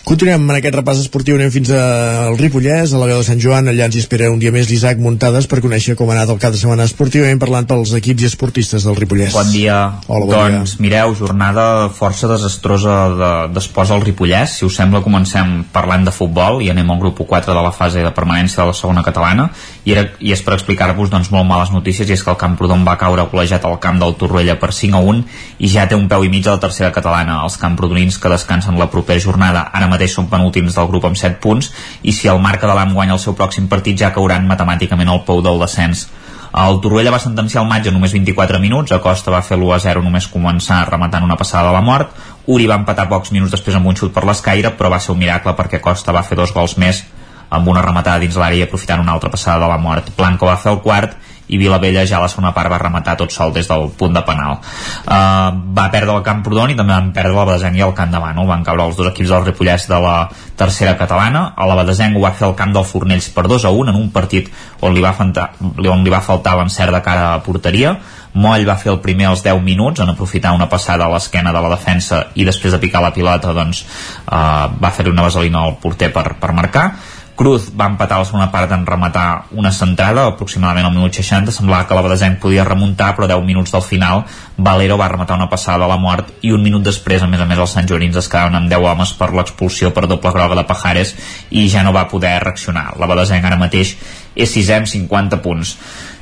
Continuem 0.00 0.42
en 0.48 0.56
aquest 0.56 0.74
repàs 0.74 0.98
esportiu, 1.04 1.36
anem 1.36 1.50
fins 1.54 1.68
al 1.76 2.34
Ripollès, 2.40 2.90
a 2.90 2.98
la 2.98 3.06
veu 3.06 3.18
de 3.20 3.24
Sant 3.26 3.38
Joan, 3.38 3.68
allà 3.70 3.84
ens 3.86 3.94
hi 3.94 4.00
espera 4.02 4.30
un 4.32 4.40
dia 4.42 4.50
més 4.50 4.66
l'Isaac 4.66 4.98
Muntades 4.98 5.46
per 5.46 5.60
conèixer 5.62 5.92
com 5.94 6.08
ha 6.10 6.14
anat 6.16 6.32
el 6.32 6.38
cap 6.42 6.54
de 6.54 6.58
setmana 6.58 6.86
esportivament 6.88 7.38
parlant 7.38 7.68
pels 7.68 7.92
equips 7.94 8.24
i 8.24 8.26
esportistes 8.30 8.86
del 8.88 8.96
Ripollès. 8.98 9.36
Bon 9.36 9.52
dia. 9.52 9.76
Hola, 10.08 10.24
bon 10.26 10.32
doncs 10.56 10.72
dia. 10.74 10.82
mireu, 10.86 11.12
jornada 11.14 11.66
força 11.94 12.26
desastrosa 12.32 12.94
de- 13.20 13.52
d'esports 13.54 13.92
al 13.94 14.00
Ripollès. 14.02 14.56
Si 14.58 14.64
us 14.66 14.74
sembla, 14.80 15.02
comencem 15.04 15.66
parlant 15.70 16.08
de 16.08 16.10
futbol 16.16 16.58
i 16.64 16.70
anem 16.72 16.90
al 16.90 16.98
grup 17.04 17.20
4 17.28 17.54
de 17.54 17.62
la 17.62 17.70
fase 17.70 18.02
de 18.02 18.10
permanència 18.10 18.64
de 18.64 18.66
la 18.72 18.74
segona 18.80 19.04
catalana 19.06 19.50
i, 19.84 19.92
era, 19.92 20.08
i 20.18 20.32
és 20.32 20.42
per 20.42 20.54
explicar-vos 20.56 21.10
doncs, 21.12 21.30
molt 21.30 21.46
males 21.46 21.70
notícies 21.70 22.08
i 22.10 22.16
és 22.16 22.24
que 22.24 22.30
el 22.32 22.40
Camprodon 22.40 22.82
va 22.88 22.96
caure 22.98 23.28
col·legiat 23.30 23.64
al 23.68 23.78
camp 23.78 24.00
del 24.00 24.16
Torroella 24.16 24.58
per 24.58 24.72
5 24.74 24.96
a 24.96 25.04
1 25.04 25.22
i 25.60 25.68
ja 25.68 25.86
té 25.86 25.94
un 25.94 26.08
peu 26.08 26.24
i 26.24 26.28
mig 26.32 26.48
a 26.48 26.56
la 26.56 26.64
tercera 26.66 26.90
catalana. 26.90 27.44
Els 27.44 27.60
camprodonins 27.60 28.18
que 28.18 28.28
descansen 28.32 28.78
la 28.80 28.90
propera 28.90 29.20
jornada 29.20 29.68
ara 29.70 29.86
mateix 29.90 30.14
són 30.16 30.30
penúltims 30.30 30.78
del 30.78 30.88
grup 30.88 31.06
amb 31.08 31.18
7 31.18 31.40
punts 31.42 31.70
i 32.02 32.14
si 32.16 32.30
el 32.30 32.40
Marca 32.40 32.70
de 32.70 32.74
l'Am 32.78 32.94
guanya 32.96 33.16
el 33.18 33.22
seu 33.22 33.36
pròxim 33.36 33.68
partit 33.68 33.98
ja 34.00 34.12
cauran 34.14 34.48
matemàticament 34.48 35.10
al 35.10 35.24
pou 35.26 35.42
del 35.44 35.60
descens. 35.60 36.08
El 36.50 36.80
Torroella 36.82 37.12
va 37.14 37.20
sentenciar 37.22 37.62
el 37.62 37.68
maig 37.70 37.86
en 37.86 37.94
només 37.94 38.10
24 38.10 38.58
minuts, 38.58 38.90
Acosta 38.92 39.30
va 39.30 39.42
fer 39.46 39.58
l'1 39.58 39.76
a 39.76 39.78
0 39.84 40.02
només 40.02 40.26
començar 40.26 40.80
rematant 40.88 41.22
una 41.22 41.36
passada 41.38 41.68
de 41.68 41.76
la 41.76 41.84
mort, 41.86 42.10
Uri 42.50 42.66
va 42.66 42.80
empatar 42.80 43.06
pocs 43.08 43.30
minuts 43.30 43.54
després 43.54 43.76
amb 43.78 43.86
un 43.86 43.94
xut 43.94 44.10
per 44.14 44.24
l'escaire, 44.26 44.72
però 44.74 44.90
va 44.90 44.98
ser 44.98 45.12
un 45.14 45.20
miracle 45.20 45.54
perquè 45.54 45.78
Acosta 45.78 46.14
va 46.16 46.24
fer 46.26 46.38
dos 46.40 46.54
gols 46.56 46.74
més 46.82 47.04
amb 47.50 47.68
una 47.70 47.82
rematada 47.82 48.22
dins 48.22 48.38
l'àrea 48.38 48.64
i 48.64 48.66
aprofitant 48.66 49.02
una 49.02 49.14
altra 49.14 49.30
passada 49.30 49.62
de 49.64 49.70
la 49.70 49.78
mort. 49.78 50.10
Blanco 50.16 50.46
va 50.46 50.58
fer 50.58 50.72
el 50.72 50.80
quart 50.82 51.14
i 51.50 51.58
Vilavella 51.58 52.06
ja 52.06 52.18
a 52.18 52.24
la 52.24 52.30
segona 52.30 52.52
part 52.54 52.70
va 52.70 52.78
rematar 52.78 53.16
tot 53.18 53.34
sol 53.34 53.52
des 53.52 53.68
del 53.68 53.88
punt 53.98 54.14
de 54.14 54.22
penal. 54.26 54.58
Uh, 55.04 55.50
va 55.76 55.88
perdre 55.92 56.14
el 56.16 56.24
Camprodon 56.26 56.72
i 56.72 56.78
també 56.78 56.94
van 56.94 57.10
perdre 57.16 57.34
la 57.34 57.46
Badesenc 57.48 57.78
i 57.78 57.84
el 57.86 57.94
Camp 57.98 58.14
de 58.14 58.22
Manu. 58.22 58.46
Van 58.48 58.64
caure 58.66 58.86
els 58.86 58.96
dos 58.98 59.10
equips 59.10 59.34
del 59.34 59.44
Ripollès 59.48 59.88
de 59.90 60.00
la 60.04 60.14
tercera 60.56 60.96
catalana. 61.00 61.50
A 61.56 61.66
la 61.66 61.76
Badesenc 61.82 62.16
ho 62.16 62.24
va 62.24 62.32
fer 62.38 62.48
el 62.48 62.56
camp 62.58 62.74
del 62.76 62.86
Fornells 62.86 63.30
per 63.34 63.46
2 63.50 63.66
a 63.66 63.74
1 63.74 63.92
en 63.92 64.00
un 64.00 64.08
partit 64.14 64.50
on 64.80 64.94
li 64.94 65.02
va, 65.04 65.12
faltar, 65.16 65.50
on 65.60 66.04
li 66.04 66.12
va 66.12 66.22
faltar 66.24 66.56
l'encert 66.58 66.94
de 66.94 67.02
cara 67.04 67.34
a 67.34 67.44
porteria. 67.44 67.96
Moll 68.32 68.66
va 68.66 68.78
fer 68.78 68.92
el 68.92 69.00
primer 69.02 69.26
als 69.26 69.42
10 69.42 69.58
minuts 69.64 70.00
en 70.00 70.12
aprofitar 70.12 70.52
una 70.54 70.68
passada 70.70 71.06
a 71.06 71.10
l'esquena 71.10 71.50
de 71.52 71.62
la 71.64 71.72
defensa 71.72 72.28
i 72.38 72.46
després 72.46 72.72
de 72.72 72.78
picar 72.78 73.02
la 73.02 73.10
pilota 73.14 73.54
doncs, 73.56 73.82
uh, 74.28 74.70
va 74.70 74.92
fer 74.94 75.08
una 75.10 75.26
vaselina 75.26 75.64
al 75.66 75.80
porter 75.82 76.12
per, 76.14 76.36
per 76.38 76.52
marcar 76.54 76.92
Cruz 77.40 77.70
va 77.72 77.86
empatar 77.88 78.18
la 78.20 78.26
segona 78.28 78.50
part 78.52 78.68
en 78.76 78.82
rematar 78.84 79.46
una 79.56 79.70
centrada, 79.72 80.26
aproximadament 80.28 80.84
al 80.84 80.92
minut 80.92 81.16
60. 81.16 81.54
Semblava 81.56 81.86
que 81.88 81.96
la 81.96 82.02
Badesenc 82.04 82.36
podia 82.42 82.66
remuntar, 82.68 83.14
però 83.16 83.24
10 83.30 83.46
minuts 83.46 83.72
del 83.72 83.80
final 83.86 84.26
Valero 84.60 84.98
va 85.00 85.08
rematar 85.08 85.38
una 85.40 85.48
passada 85.48 85.86
a 85.86 85.88
la 85.88 85.96
mort 85.96 86.34
i 86.44 86.52
un 86.52 86.60
minut 86.60 86.84
després, 86.84 87.24
a 87.24 87.28
més 87.32 87.40
a 87.40 87.46
més, 87.48 87.56
els 87.64 87.72
Sant 87.72 87.88
Joanins 87.88 88.18
es 88.20 88.28
quedaven 88.28 88.58
amb 88.58 88.68
10 88.68 88.84
homes 88.90 89.14
per 89.16 89.30
l'expulsió 89.32 89.88
per 89.96 90.04
doble 90.04 90.34
groga 90.36 90.58
de 90.58 90.66
Pajares 90.68 91.14
i 91.48 91.64
ja 91.72 91.80
no 91.86 91.94
va 91.96 92.04
poder 92.12 92.34
reaccionar. 92.44 92.90
La 93.00 93.08
Badesenc 93.08 93.48
ara 93.48 93.56
mateix 93.56 93.94
és 94.34 94.52
sisè 94.52 94.78
amb 94.78 94.88
50 94.90 95.42
punts. 95.44 95.76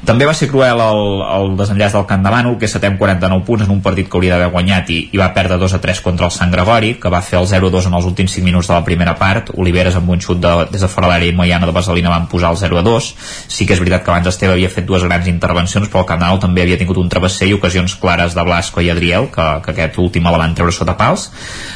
També 0.06 0.28
va 0.28 0.32
ser 0.36 0.47
cruel 0.47 0.78
el, 0.78 1.01
el 1.26 1.56
desenllaç 1.59 1.97
del 1.97 2.05
Camp 2.06 2.22
de 2.22 2.30
Bànol, 2.30 2.55
que 2.59 2.68
és 2.68 2.74
setè 2.76 2.86
amb 2.86 3.01
49 3.01 3.43
punts 3.44 3.64
en 3.64 3.72
un 3.74 3.80
partit 3.82 4.06
que 4.06 4.14
hauria 4.14 4.36
d'haver 4.36 4.52
guanyat 4.52 4.93
i, 4.94 4.98
i 5.10 5.18
va 5.18 5.32
perdre 5.35 5.59
2 5.59 5.74
a 5.74 5.80
3 5.82 6.02
contra 6.05 6.28
el 6.28 6.35
Sant 6.35 6.52
Gregori, 6.55 6.93
que 7.02 7.10
va 7.10 7.20
fer 7.24 7.40
el 7.40 7.48
0-2 7.51 7.89
en 7.90 7.97
els 7.98 8.06
últims 8.06 8.36
5 8.39 8.47
minuts 8.47 8.70
de 8.70 8.76
la 8.76 8.85
primera 8.86 9.16
part. 9.18 9.51
Oliveres 9.59 9.98
amb 9.98 10.12
un 10.14 10.22
xut 10.22 10.39
de, 10.40 10.52
des 10.70 10.85
de 10.85 10.90
fora 10.93 11.10
l'àrea 11.10 11.32
i 11.32 11.35
Moiana 11.35 11.66
de 11.66 11.74
Vaselina 11.74 12.12
van 12.14 12.28
posar 12.30 12.52
el 12.55 12.60
0-2. 12.60 13.09
Sí 13.51 13.66
que 13.66 13.74
és 13.74 13.82
veritat 13.82 14.05
que 14.06 14.14
abans 14.14 14.30
Esteve 14.30 14.55
havia 14.55 14.70
fet 14.70 14.86
dues 14.86 15.02
grans 15.02 15.26
intervencions, 15.26 15.90
però 15.90 16.05
el 16.05 16.09
Camp 16.12 16.22
de 16.22 16.28
Bànol 16.28 16.40
també 16.47 16.62
havia 16.62 16.78
tingut 16.78 17.02
un 17.02 17.10
travesser 17.10 17.51
i 17.51 17.59
ocasions 17.59 17.98
clares 17.98 18.39
de 18.39 18.47
Blasco 18.47 18.85
i 18.85 18.93
Adriel, 18.94 19.26
que, 19.35 19.48
que 19.66 19.74
aquest 19.74 19.98
últim 19.98 20.30
la 20.30 20.39
van 20.39 20.55
treure 20.55 20.72
sota 20.72 20.94
pals. 20.94 21.26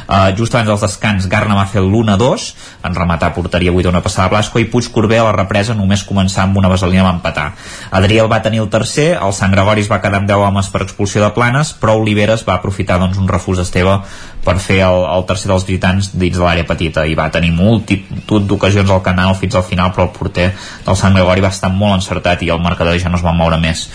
Uh, 0.06 0.30
just 0.38 0.54
abans 0.54 0.70
dels 0.70 0.86
descans, 0.86 1.26
Garna 1.26 1.58
va 1.58 1.66
fer 1.66 1.82
l'1-2, 1.82 2.48
en 2.86 2.94
rematar 2.94 3.32
a 3.32 3.34
porteria 3.34 3.74
avui 3.74 3.82
d'una 3.82 4.04
passada 4.04 4.30
a 4.30 4.36
Blasco, 4.36 4.62
i 4.62 4.70
Puig 4.70 4.92
Corbé 4.94 5.18
a 5.18 5.26
la 5.26 5.34
represa 5.34 5.74
només 5.74 6.06
començar 6.22 6.46
amb 6.46 6.56
una 6.56 6.70
vaselina 6.70 7.04
va 7.04 7.14
empatar. 7.16 7.52
Adriel 7.90 8.30
va 8.30 8.42
tenir 8.42 8.62
el 8.62 8.70
tercer, 8.70 9.18
el 9.18 9.34
Sant 9.34 9.52
Gregori 9.52 9.82
es 9.82 9.90
va 9.90 10.00
quedar 10.00 10.22
amb 10.22 10.30
10 10.30 10.46
homes 10.46 10.68
per 10.70 10.82
expulsió 10.84 11.22
de 11.22 11.32
planes, 11.34 11.74
però 11.74 11.98
Oliveres 11.98 12.46
va 12.46 12.58
aprofitar 12.60 13.00
doncs, 13.02 13.18
un 13.18 13.28
refús 13.28 13.58
d'Esteve 13.58 13.98
per 14.44 14.56
fer 14.58 14.80
el, 14.82 15.04
el 15.06 15.24
tercer 15.28 15.50
dels 15.50 15.64
visitants 15.66 16.10
dins 16.18 16.36
de 16.36 16.42
l'àrea 16.42 16.66
petita. 16.66 17.04
I 17.06 17.14
va 17.18 17.30
tenir 17.34 17.52
multitud 17.54 18.46
d'ocasions 18.48 18.90
al 18.90 19.02
canal 19.04 19.36
fins 19.38 19.54
al 19.58 19.66
final, 19.66 19.92
però 19.94 20.08
el 20.08 20.14
porter 20.16 20.48
del 20.86 20.98
Sant 20.98 21.14
Gregori 21.14 21.44
va 21.44 21.52
estar 21.54 21.70
molt 21.72 22.00
encertat 22.00 22.42
i 22.42 22.50
el 22.50 22.62
marcador 22.62 22.98
ja 22.98 23.12
no 23.12 23.20
es 23.20 23.24
va 23.24 23.34
moure 23.36 23.58
més. 23.62 23.86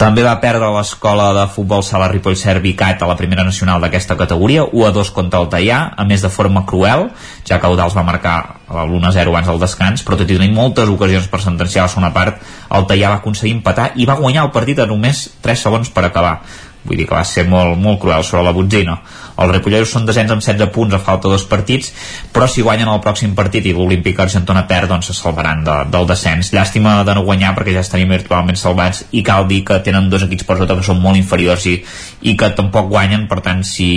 També 0.00 0.22
va 0.26 0.36
perdre 0.42 0.70
l'escola 0.76 1.30
de 1.36 1.46
futbol 1.52 1.82
Sala 1.86 2.08
Ripoll 2.12 2.38
Servicat 2.38 3.02
a 3.02 3.10
la 3.10 3.18
primera 3.18 3.44
nacional 3.44 3.82
d'aquesta 3.82 4.16
categoria, 4.16 4.64
1 4.70 4.86
a 4.86 4.94
2 4.94 5.12
contra 5.16 5.42
el 5.42 5.50
Tallà, 5.52 5.82
a 5.96 6.06
més 6.06 6.22
de 6.22 6.30
forma 6.30 6.64
cruel, 6.66 7.10
ja 7.48 7.58
que 7.60 7.68
Eudals 7.68 7.96
va 7.98 8.06
marcar 8.06 8.36
l'1-0 8.70 9.26
abans 9.28 9.50
del 9.50 9.60
descans, 9.60 10.06
però 10.06 10.16
tot 10.20 10.30
i 10.30 10.38
tenir 10.38 10.54
moltes 10.54 10.88
ocasions 10.88 11.26
per 11.28 11.42
sentenciar 11.42 11.88
la 11.88 11.92
segona 11.92 12.14
part, 12.14 12.40
el 12.70 12.86
Tallà 12.86 13.14
va 13.16 13.20
aconseguir 13.20 13.58
empatar 13.58 13.90
i 13.96 14.06
va 14.06 14.18
guanyar 14.20 14.46
el 14.46 14.54
partit 14.54 14.78
a 14.78 14.88
només 14.88 15.26
3 15.42 15.66
segons 15.68 15.90
per 15.90 16.06
acabar. 16.06 16.38
Vull 16.80 16.96
dir 16.96 17.04
que 17.08 17.12
va 17.12 17.24
ser 17.28 17.44
molt, 17.48 17.76
molt 17.76 18.00
cruel 18.00 18.24
sobre 18.24 18.46
la 18.46 18.54
botzina 18.56 18.96
els 19.40 19.52
Ripolleros 19.54 19.92
són 19.92 20.06
desens 20.08 20.32
amb 20.34 20.44
16 20.44 20.72
punts 20.74 20.94
a 20.94 21.00
falta 21.02 21.30
dos 21.32 21.46
partits 21.48 21.92
però 22.34 22.46
si 22.48 22.62
guanyen 22.62 22.90
el 22.92 23.00
pròxim 23.04 23.34
partit 23.38 23.66
i 23.66 23.74
l'Olímpic 23.74 24.20
Argentona 24.20 24.66
perd 24.68 24.90
doncs 24.92 25.10
se 25.10 25.16
salvaran 25.16 25.64
de, 25.64 25.76
del 25.92 26.06
descens. 26.08 26.52
Llàstima 26.54 27.00
de 27.06 27.14
no 27.16 27.24
guanyar 27.26 27.54
perquè 27.56 27.74
ja 27.74 27.84
estaríem 27.84 28.12
virtualment 28.12 28.58
salvats 28.60 29.04
i 29.16 29.22
cal 29.26 29.48
dir 29.48 29.62
que 29.66 29.80
tenen 29.84 30.10
dos 30.12 30.26
equips 30.26 30.46
per 30.48 30.58
sota 30.60 30.76
que 30.78 30.86
són 30.86 31.00
molt 31.02 31.18
inferiors 31.18 31.66
i, 31.70 31.76
i 32.22 32.36
que 32.38 32.50
tampoc 32.56 32.90
guanyen 32.92 33.26
per 33.30 33.40
tant 33.44 33.64
si 33.66 33.90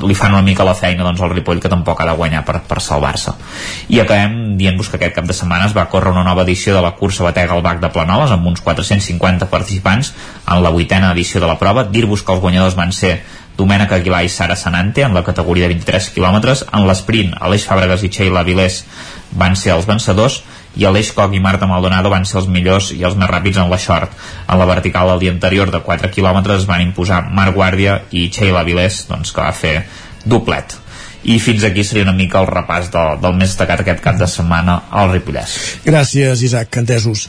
li 0.00 0.16
fan 0.16 0.34
una 0.34 0.44
mica 0.46 0.66
la 0.66 0.76
feina 0.78 1.06
doncs 1.06 1.20
el 1.20 1.34
Ripoll 1.34 1.60
que 1.62 1.72
tampoc 1.72 2.00
ha 2.00 2.08
de 2.10 2.16
guanyar 2.16 2.44
per, 2.48 2.60
per 2.68 2.80
salvar-se. 2.84 3.36
I 3.92 4.00
acabem 4.02 4.56
dient-vos 4.60 4.90
que 4.90 4.98
aquest 5.00 5.16
cap 5.18 5.28
de 5.28 5.36
setmana 5.36 5.68
es 5.68 5.76
va 5.76 5.88
córrer 5.92 6.14
una 6.14 6.24
nova 6.26 6.46
edició 6.46 6.74
de 6.76 6.84
la 6.84 6.94
cursa 6.96 7.26
Batega 7.26 7.56
al 7.56 7.64
Bac 7.66 7.82
de 7.82 7.92
Planoles 7.92 8.32
amb 8.34 8.48
uns 8.50 8.64
450 8.64 9.50
participants. 9.52 10.14
En 10.48 10.64
la 10.64 10.72
vuitena 10.74 11.12
edició 11.12 11.40
de 11.40 11.50
la 11.50 11.58
prova 11.60 11.84
dir-vos 11.84 12.24
que 12.24 12.34
els 12.34 12.42
guanyadors 12.42 12.78
van 12.78 12.92
ser 12.96 13.18
Domènec 13.60 13.92
Aguilar 13.92 14.22
i 14.24 14.32
Sara 14.32 14.56
Sanante 14.56 15.04
en 15.04 15.14
la 15.16 15.24
categoria 15.26 15.68
de 15.68 15.74
23 15.76 16.08
quilòmetres 16.14 16.64
en 16.72 16.88
l'esprint 16.88 17.36
Aleix 17.38 17.68
Fàbregas 17.68 18.04
i 18.06 18.10
Sheila 18.12 18.44
Vilés 18.48 18.82
van 19.36 19.56
ser 19.56 19.74
els 19.76 19.88
vencedors 19.88 20.40
i 20.80 20.86
Aleix 20.88 21.12
Coc 21.14 21.34
i 21.36 21.42
Marta 21.44 21.68
Maldonado 21.68 22.12
van 22.12 22.24
ser 22.24 22.40
els 22.40 22.48
millors 22.48 22.92
i 22.96 23.02
els 23.04 23.16
més 23.20 23.30
ràpids 23.30 23.58
en 23.60 23.70
la 23.70 23.78
short. 23.78 24.12
En 24.48 24.58
la 24.58 24.68
vertical 24.70 25.12
del 25.12 25.24
dia 25.26 25.34
anterior 25.36 25.70
de 25.70 25.82
4 25.86 26.12
quilòmetres 26.14 26.68
van 26.70 26.86
imposar 26.86 27.24
Marc 27.28 27.56
Guàrdia 27.58 28.00
i 28.10 28.28
Sheila 28.30 28.64
Vilés, 28.64 29.04
doncs, 29.10 29.34
que 29.34 29.44
va 29.44 29.56
fer 29.56 29.74
doblet 30.24 30.78
i 31.22 31.38
fins 31.42 31.64
aquí 31.64 31.84
seria 31.84 32.06
una 32.06 32.16
mica 32.16 32.40
el 32.40 32.48
repàs 32.48 32.90
del, 32.92 33.20
del 33.20 33.36
més 33.36 33.52
destacat 33.52 33.84
aquest 33.84 34.02
cap 34.04 34.18
de 34.20 34.28
setmana 34.30 34.76
al 34.90 35.12
Ripollès. 35.12 35.56
Gràcies, 35.84 36.44
Isaac, 36.46 36.80
entesos. 36.80 37.26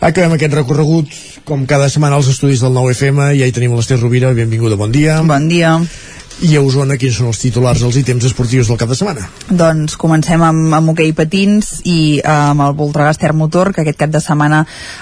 Acabem 0.00 0.36
aquest 0.36 0.56
recorregut, 0.56 1.12
com 1.46 1.66
cada 1.68 1.90
setmana, 1.92 2.16
als 2.16 2.32
estudis 2.32 2.64
del 2.64 2.74
9FM. 2.76 3.30
Ja 3.38 3.48
hi 3.48 3.54
tenim 3.56 3.76
l'Ester 3.76 4.00
Rovira. 4.00 4.32
Benvinguda, 4.36 4.80
bon 4.80 4.94
dia. 4.94 5.20
Bon 5.26 5.48
dia. 5.52 5.76
I 6.36 6.52
a 6.52 6.60
Osona, 6.60 6.98
quins 7.00 7.16
són 7.16 7.30
els 7.30 7.38
titulars, 7.40 7.80
els 7.80 7.96
ítems 7.96 8.26
esportius 8.28 8.68
del 8.68 8.76
cap 8.76 8.90
de 8.90 8.96
setmana? 8.98 9.22
Doncs 9.48 9.94
comencem 9.96 10.42
amb, 10.44 10.74
amb 10.76 10.90
hoquei 10.92 11.14
patins 11.16 11.78
i 11.88 12.18
eh, 12.18 12.28
amb 12.28 12.60
el 12.60 12.74
Voltregà 12.76 13.30
Motor, 13.32 13.70
que 13.72 13.80
aquest 13.80 13.96
cap 13.96 14.10
de 14.12 14.20
setmana 14.20 14.58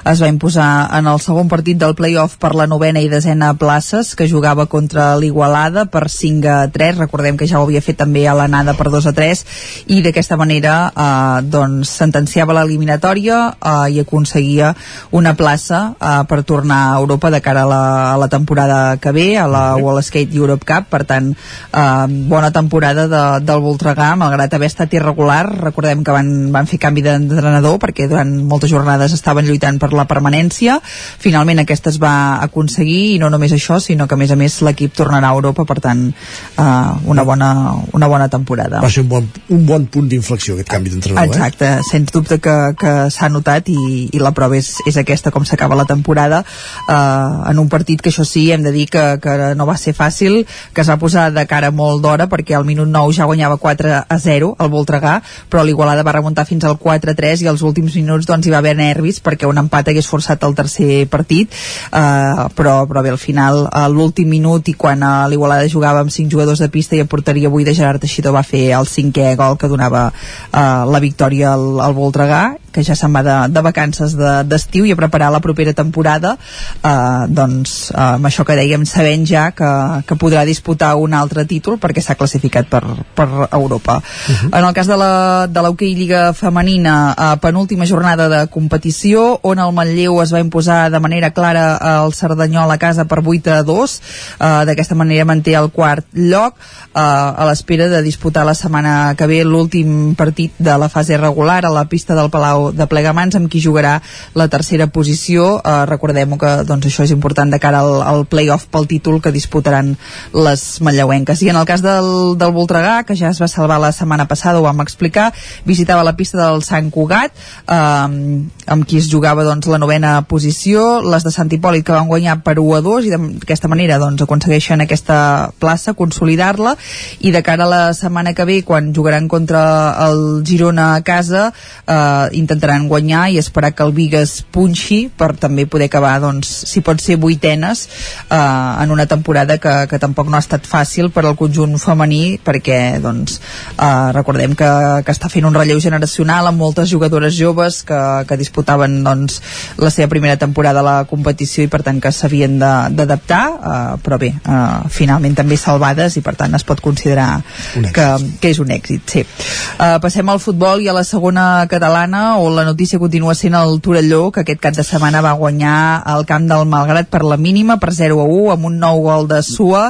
es 0.06 0.22
va 0.22 0.28
imposar 0.30 0.68
en 0.94 1.08
el 1.10 1.18
segon 1.18 1.50
partit 1.50 1.80
del 1.80 1.96
play-off 1.98 2.36
per 2.38 2.52
la 2.54 2.68
novena 2.70 3.02
i 3.02 3.08
desena 3.10 3.48
places, 3.58 4.12
que 4.14 4.28
jugava 4.30 4.66
contra 4.70 5.16
l'Igualada 5.18 5.86
per 5.90 6.04
5 6.08 6.52
a 6.52 6.68
3. 6.70 7.00
Recordem 7.02 7.36
que 7.36 7.50
ja 7.50 7.58
ho 7.58 7.66
havia 7.66 7.82
fet 7.82 7.98
també 7.98 8.28
a 8.30 8.36
l'anada 8.38 8.76
per 8.78 8.92
2 8.94 9.10
a 9.10 9.14
3 9.18 9.44
i 9.90 10.02
d'aquesta 10.06 10.38
manera 10.38 10.76
eh, 10.94 11.42
doncs 11.50 11.96
sentenciava 11.98 12.54
l'eliminatòria 12.60 13.40
eh, 13.58 13.90
i 13.90 14.00
aconseguia 14.04 14.70
una 15.10 15.34
plaça 15.34 15.82
eh, 15.98 16.14
per 16.30 16.44
tornar 16.46 16.80
a 16.92 17.02
Europa 17.02 17.34
de 17.34 17.42
cara 17.42 17.66
a 17.66 17.72
la, 17.74 17.82
a 18.14 18.16
la 18.22 18.30
temporada 18.30 18.98
que 19.02 19.10
ve, 19.10 19.28
a 19.36 19.48
la 19.50 19.66
World 19.74 20.06
Skate 20.06 20.30
Europe 20.30 20.62
Cup, 20.62 20.92
per 20.94 21.02
tant 21.02 21.23
eh, 21.32 22.06
bona 22.30 22.50
temporada 22.52 23.06
de, 23.08 23.22
del 23.44 23.62
Voltregà 23.64 24.12
malgrat 24.20 24.54
haver 24.54 24.70
estat 24.70 24.92
irregular. 24.96 25.44
Recordem 25.64 26.04
que 26.04 26.14
van, 26.14 26.30
van 26.54 26.68
fer 26.70 26.80
canvi 26.82 27.04
d'entrenador 27.06 27.78
perquè 27.82 28.08
durant 28.10 28.30
moltes 28.48 28.72
jornades 28.72 29.14
estaven 29.16 29.46
lluitant 29.48 29.80
per 29.82 29.92
la 29.96 30.06
permanència. 30.10 30.78
Finalment 31.22 31.62
aquesta 31.62 31.92
es 31.92 32.00
va 32.02 32.14
aconseguir 32.44 33.14
i 33.14 33.18
no 33.22 33.30
només 33.32 33.54
això 33.56 33.80
sinó 33.82 34.08
que 34.08 34.18
a 34.18 34.20
més 34.20 34.32
a 34.34 34.38
més 34.40 34.60
l'equip 34.66 34.94
tornarà 34.96 35.30
a 35.30 35.38
Europa 35.38 35.66
per 35.68 35.78
tant 35.84 36.06
eh, 36.10 36.64
una, 37.04 37.22
bona, 37.22 37.50
una 37.92 38.10
bona 38.10 38.28
temporada. 38.28 38.82
Va 38.84 38.90
ser 38.92 39.04
un 39.04 39.10
bon, 39.12 39.30
un 39.54 39.64
bon 39.66 39.86
punt 39.86 40.08
d'inflexió 40.10 40.58
aquest 40.58 40.70
canvi 40.70 40.92
d'entrenador 40.94 41.34
Exacte, 41.34 41.70
eh? 41.78 41.84
sens 41.88 42.12
dubte 42.14 42.38
que, 42.42 42.56
que 42.78 42.94
s'ha 43.14 43.30
notat 43.32 43.70
i, 43.72 44.08
i 44.12 44.22
la 44.22 44.34
prova 44.36 44.58
és, 44.58 44.70
és 44.88 44.98
aquesta 45.00 45.32
com 45.34 45.46
s'acaba 45.46 45.78
la 45.78 45.86
temporada. 45.88 46.42
Eh, 46.88 47.50
en 47.50 47.62
un 47.62 47.70
partit 47.72 48.02
que 48.02 48.12
això 48.12 48.26
sí 48.28 48.46
hem 48.52 48.64
de 48.66 48.72
dir 48.74 48.86
que, 48.92 49.04
que 49.22 49.54
no 49.58 49.66
va 49.68 49.76
ser 49.80 49.94
fàcil 49.96 50.42
que 50.74 50.82
es 50.82 50.90
va 50.90 50.98
posar 51.00 51.13
de 51.14 51.44
cara 51.50 51.70
molt 51.74 52.02
d'hora 52.04 52.26
perquè 52.30 52.56
al 52.56 52.66
minut 52.68 52.88
9 52.88 53.14
ja 53.16 53.28
guanyava 53.28 53.56
4 53.60 53.94
a 54.08 54.18
0 54.18 54.54
el 54.60 54.70
Voltregà, 54.72 55.20
però 55.50 55.64
l'Igualada 55.64 56.04
va 56.06 56.16
remuntar 56.16 56.46
fins 56.48 56.64
al 56.64 56.78
4 56.78 57.12
a 57.12 57.14
3 57.14 57.44
i 57.44 57.48
als 57.50 57.62
últims 57.62 57.94
minuts 57.96 58.26
doncs 58.26 58.46
hi 58.46 58.52
va 58.54 58.60
haver 58.62 58.74
nervis 58.76 59.20
perquè 59.24 59.48
un 59.48 59.58
empat 59.62 59.92
hagués 59.92 60.08
forçat 60.10 60.42
el 60.44 60.54
tercer 60.54 61.06
partit. 61.08 61.52
Eh, 61.92 62.46
però, 62.56 62.76
però 62.90 63.02
bé, 63.02 63.14
al 63.14 63.20
final 63.20 63.68
a 63.70 63.86
l'últim 63.88 64.28
minut 64.28 64.68
i 64.68 64.74
quan 64.74 65.02
a 65.02 65.14
l'Igualada 65.30 65.70
jugava 65.70 66.02
amb 66.04 66.12
5 66.12 66.30
jugadors 66.30 66.60
de 66.60 66.68
pista 66.68 66.96
i 66.96 67.04
a 67.04 67.08
porteria 67.08 67.48
avui 67.48 67.64
de 67.64 67.74
Gerard 67.74 68.02
Teixidor 68.02 68.34
va 68.34 68.42
fer 68.42 68.66
el 68.74 68.90
cinquè 68.90 69.34
gol 69.38 69.58
que 69.58 69.70
donava 69.70 70.10
eh, 70.10 70.60
la 70.90 71.02
victòria 71.02 71.54
al, 71.54 71.80
al 71.80 71.96
Voltregà 71.96 72.44
que 72.74 72.82
ja 72.82 72.96
se'n 72.98 73.14
va 73.14 73.22
de, 73.22 73.36
de 73.54 73.62
vacances 73.62 74.16
d'estiu 74.18 74.82
de, 74.82 74.90
i 74.90 74.94
a 74.94 74.98
preparar 74.98 75.30
la 75.30 75.40
propera 75.44 75.72
temporada. 75.76 76.34
Eh, 76.82 77.26
doncs 77.30 77.92
eh, 77.92 78.00
amb 78.02 78.26
això 78.26 78.44
que 78.46 78.58
dèiem 78.58 78.82
sabent 78.88 79.26
ja 79.30 79.46
que, 79.54 79.70
que 80.08 80.18
podrà 80.18 80.42
disputar 80.48 80.94
un 81.04 81.14
altre 81.14 81.44
títol 81.48 81.78
perquè 81.80 82.02
s'ha 82.02 82.16
classificat 82.18 82.68
per, 82.70 82.82
per 83.14 83.28
Europa. 83.52 84.00
Uh 84.00 84.34
-huh. 84.34 84.58
En 84.58 84.64
el 84.64 84.74
cas 84.74 84.86
de 84.86 84.96
la, 84.96 85.46
de 85.46 85.60
l'Hockey 85.62 85.94
Lliga 85.94 86.32
Femenina, 86.32 87.14
eh, 87.16 87.36
penúltima 87.40 87.86
jornada 87.86 88.28
de 88.28 88.46
competició, 88.48 89.38
on 89.42 89.58
el 89.58 89.72
Manlleu 89.72 90.22
es 90.22 90.32
va 90.32 90.40
imposar 90.40 90.90
de 90.90 91.00
manera 91.00 91.30
clara 91.30 91.76
al 91.76 92.12
Cerdanyol 92.14 92.70
a 92.70 92.78
casa 92.78 93.04
per 93.04 93.22
8 93.24 93.52
a 93.52 93.62
2. 93.62 94.00
Eh, 94.40 94.64
D'aquesta 94.64 94.94
manera 94.94 95.24
manté 95.24 95.54
el 95.54 95.70
quart 95.70 96.06
lloc 96.12 96.54
eh, 96.56 97.00
a 97.00 97.44
l'espera 97.48 97.88
de 97.88 98.02
disputar 98.02 98.44
la 98.46 98.54
setmana 98.54 99.14
que 99.16 99.26
ve 99.26 99.44
l'últim 99.44 100.14
partit 100.14 100.52
de 100.58 100.76
la 100.78 100.88
fase 100.88 101.16
regular 101.16 101.64
a 101.66 101.70
la 101.70 101.84
pista 101.86 102.14
del 102.14 102.30
Palau 102.30 102.70
de 102.72 102.86
Plegamans 102.86 103.36
amb 103.36 103.50
qui 103.50 103.60
jugarà 103.60 104.00
la 104.34 104.48
tercera 104.48 104.86
posició. 104.86 105.60
Eh, 105.64 105.84
Recordem 105.86 106.38
que 106.38 106.54
doncs, 106.64 106.86
això 106.86 107.04
és 107.04 107.12
important 107.14 107.50
de 107.50 107.60
cara 107.60 107.82
al, 107.84 108.00
al 108.02 108.24
play-off 108.26 108.68
pel 108.70 108.88
títol 108.90 109.20
que 109.22 109.32
disputaran 109.34 109.94
les 110.32 110.80
manlleuenques. 110.94 111.42
I 111.42 111.50
en 111.50 111.56
el 111.56 111.66
cas 111.66 111.82
del, 111.82 112.38
del 112.38 112.52
Voltregà, 112.52 113.02
que 113.04 113.16
ja 113.16 113.30
es 113.30 113.40
va 113.42 113.48
salvar 113.48 113.80
la 113.80 113.92
setmana 113.92 114.26
passada, 114.28 114.58
ho 114.58 114.62
vam 114.62 114.80
explicar, 114.80 115.32
visitava 115.64 116.04
la 116.04 116.14
pista 116.16 116.38
del 116.38 116.62
Sant 116.62 116.90
Cugat, 116.90 117.32
eh, 117.66 118.44
amb 118.66 118.86
qui 118.86 118.98
es 118.98 119.10
jugava 119.10 119.44
doncs, 119.44 119.66
la 119.68 119.78
novena 119.78 120.22
posició, 120.28 121.02
les 121.02 121.24
de 121.24 121.32
Sant 121.34 121.50
Hipòlit 121.52 121.84
que 121.84 121.92
van 121.92 122.08
guanyar 122.08 122.40
per 122.44 122.58
1 122.60 122.76
a 122.78 122.80
2 122.84 123.08
i 123.08 123.12
d'aquesta 123.12 123.68
manera 123.68 123.98
doncs, 123.98 124.22
aconsegueixen 124.22 124.84
aquesta 124.84 125.50
plaça, 125.58 125.94
consolidar-la 125.94 126.76
i 127.20 127.32
de 127.34 127.42
cara 127.42 127.64
a 127.64 127.70
la 127.70 127.82
setmana 127.94 128.34
que 128.34 128.44
ve 128.44 128.62
quan 128.64 128.92
jugaran 128.94 129.28
contra 129.28 129.64
el 130.06 130.42
Girona 130.46 130.94
a 130.94 131.02
casa 131.02 131.52
eh, 131.86 132.28
intentaran 132.32 132.88
guanyar 132.88 133.28
i 133.30 133.38
esperar 133.38 133.74
que 133.74 133.84
el 133.84 133.92
Vigues 133.92 134.42
punxi 134.52 135.08
per 135.08 135.34
també 135.40 135.66
poder 135.66 135.90
acabar 135.90 136.16
doncs, 136.22 136.50
si 136.70 136.82
pot 136.84 137.00
ser 137.00 137.18
vuitenes 137.20 137.86
eh, 138.30 138.36
en 138.36 138.90
una 138.90 139.06
temporada 139.06 139.58
que, 139.58 139.74
que 139.90 139.98
tampoc 139.98 140.28
no 140.28 140.38
ha 140.38 140.44
estat 140.44 140.66
fàcil 140.68 140.83
per 141.14 141.24
al 141.24 141.36
conjunt 141.36 141.76
femení 141.78 142.38
perquè 142.44 143.00
doncs, 143.02 143.40
eh, 143.78 144.12
recordem 144.14 144.54
que, 144.54 144.70
que 145.04 145.12
està 145.12 145.30
fent 145.32 145.46
un 145.48 145.54
relleu 145.54 145.80
generacional 145.80 146.46
amb 146.46 146.60
moltes 146.60 146.90
jugadores 146.90 147.34
joves 147.36 147.82
que, 147.82 148.00
que 148.28 148.36
disputaven 148.36 149.02
doncs, 149.04 149.40
la 149.78 149.90
seva 149.90 150.08
primera 150.08 150.36
temporada 150.36 150.80
a 150.80 150.86
la 150.86 150.96
competició 151.08 151.64
i 151.64 151.70
per 151.72 151.82
tant 151.82 152.00
que 152.00 152.12
s'havien 152.12 152.58
d'adaptar 152.58 153.42
eh, 153.54 153.96
però 154.04 154.18
bé, 154.20 154.32
eh, 154.34 154.88
finalment 154.90 155.34
també 155.34 155.56
salvades 155.56 156.18
i 156.18 156.24
per 156.24 156.36
tant 156.36 156.54
es 156.54 156.64
pot 156.64 156.80
considerar 156.84 157.42
que, 157.74 158.06
que 158.40 158.52
és 158.52 158.60
un 158.62 158.70
èxit 158.74 159.16
sí. 159.16 159.24
eh, 159.24 159.96
passem 160.02 160.28
al 160.28 160.42
futbol 160.42 160.82
i 160.82 160.88
a 160.88 160.96
la 160.96 161.04
segona 161.04 161.66
catalana 161.70 162.38
on 162.42 162.54
la 162.56 162.66
notícia 162.68 163.00
continua 163.02 163.34
sent 163.34 163.56
el 163.58 163.80
Torelló 163.84 164.30
que 164.32 164.44
aquest 164.44 164.60
cap 164.62 164.76
de 164.76 164.84
setmana 164.86 165.22
va 165.24 165.34
guanyar 165.38 166.02
al 166.04 166.26
camp 166.28 166.48
del 166.50 166.66
Malgrat 166.68 167.10
per 167.10 167.24
la 167.24 167.38
mínima 167.40 167.78
per 167.82 167.92
0 167.94 168.20
a 168.20 168.28
1 168.28 168.54
amb 168.54 168.70
un 168.70 168.78
nou 168.80 169.02
gol 169.04 169.28
de 169.30 169.42
Sua 169.46 169.88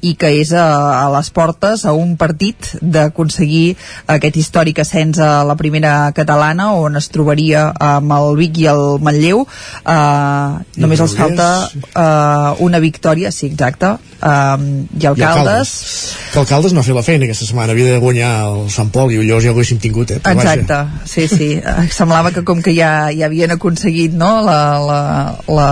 i 0.00 0.14
que 0.14 0.25
és 0.32 0.52
a, 0.56 0.66
a 1.04 1.06
les 1.16 1.30
portes 1.34 1.84
a 1.86 1.94
un 1.96 2.16
partit 2.20 2.72
d'aconseguir 2.82 3.76
aquest 4.16 4.38
històric 4.40 4.80
ascens 4.82 5.20
a 5.22 5.44
la 5.46 5.56
primera 5.58 6.12
catalana 6.16 6.72
on 6.76 6.98
es 7.00 7.10
trobaria 7.12 7.68
amb 7.72 8.12
el 8.16 8.36
Vic 8.40 8.62
i 8.64 8.68
el 8.72 8.84
Manlleu. 9.02 9.44
Uh, 9.86 10.62
només 10.82 11.02
els 11.02 11.16
falta 11.18 11.48
uh, 11.68 12.56
una 12.64 12.82
victòria 12.82 13.32
sí, 13.34 13.52
exacte. 13.52 13.96
Uh, 14.16 14.86
i 14.96 15.04
el 15.04 15.18
Caldes 15.20 15.72
que 16.32 16.40
el 16.40 16.46
Caldes 16.48 16.72
no 16.72 16.80
ha 16.80 16.86
fet 16.86 16.96
la 16.96 17.02
feina 17.04 17.26
aquesta 17.26 17.44
setmana 17.44 17.74
havia 17.74 17.94
de 17.94 18.00
guanyar 18.00 18.30
el 18.46 18.70
Sant 18.72 18.88
Pol 18.94 19.12
i 19.12 19.18
llavors 19.20 19.44
ja 19.44 19.52
ho 19.52 19.54
haguéssim 19.54 19.80
tingut 19.82 20.14
eh? 20.14 20.18
Però 20.24 20.40
exacte, 20.40 20.72
vaja. 20.72 21.08
sí, 21.08 21.26
sí. 21.28 21.48
Eh, 21.60 21.86
semblava 21.92 22.32
que 22.32 22.42
com 22.48 22.62
que 22.64 22.72
ja, 22.76 23.10
ja 23.12 23.28
havien 23.28 23.52
aconseguit 23.52 24.16
no, 24.16 24.30
la, 24.46 24.58
la, 24.80 25.00
la, 25.48 25.68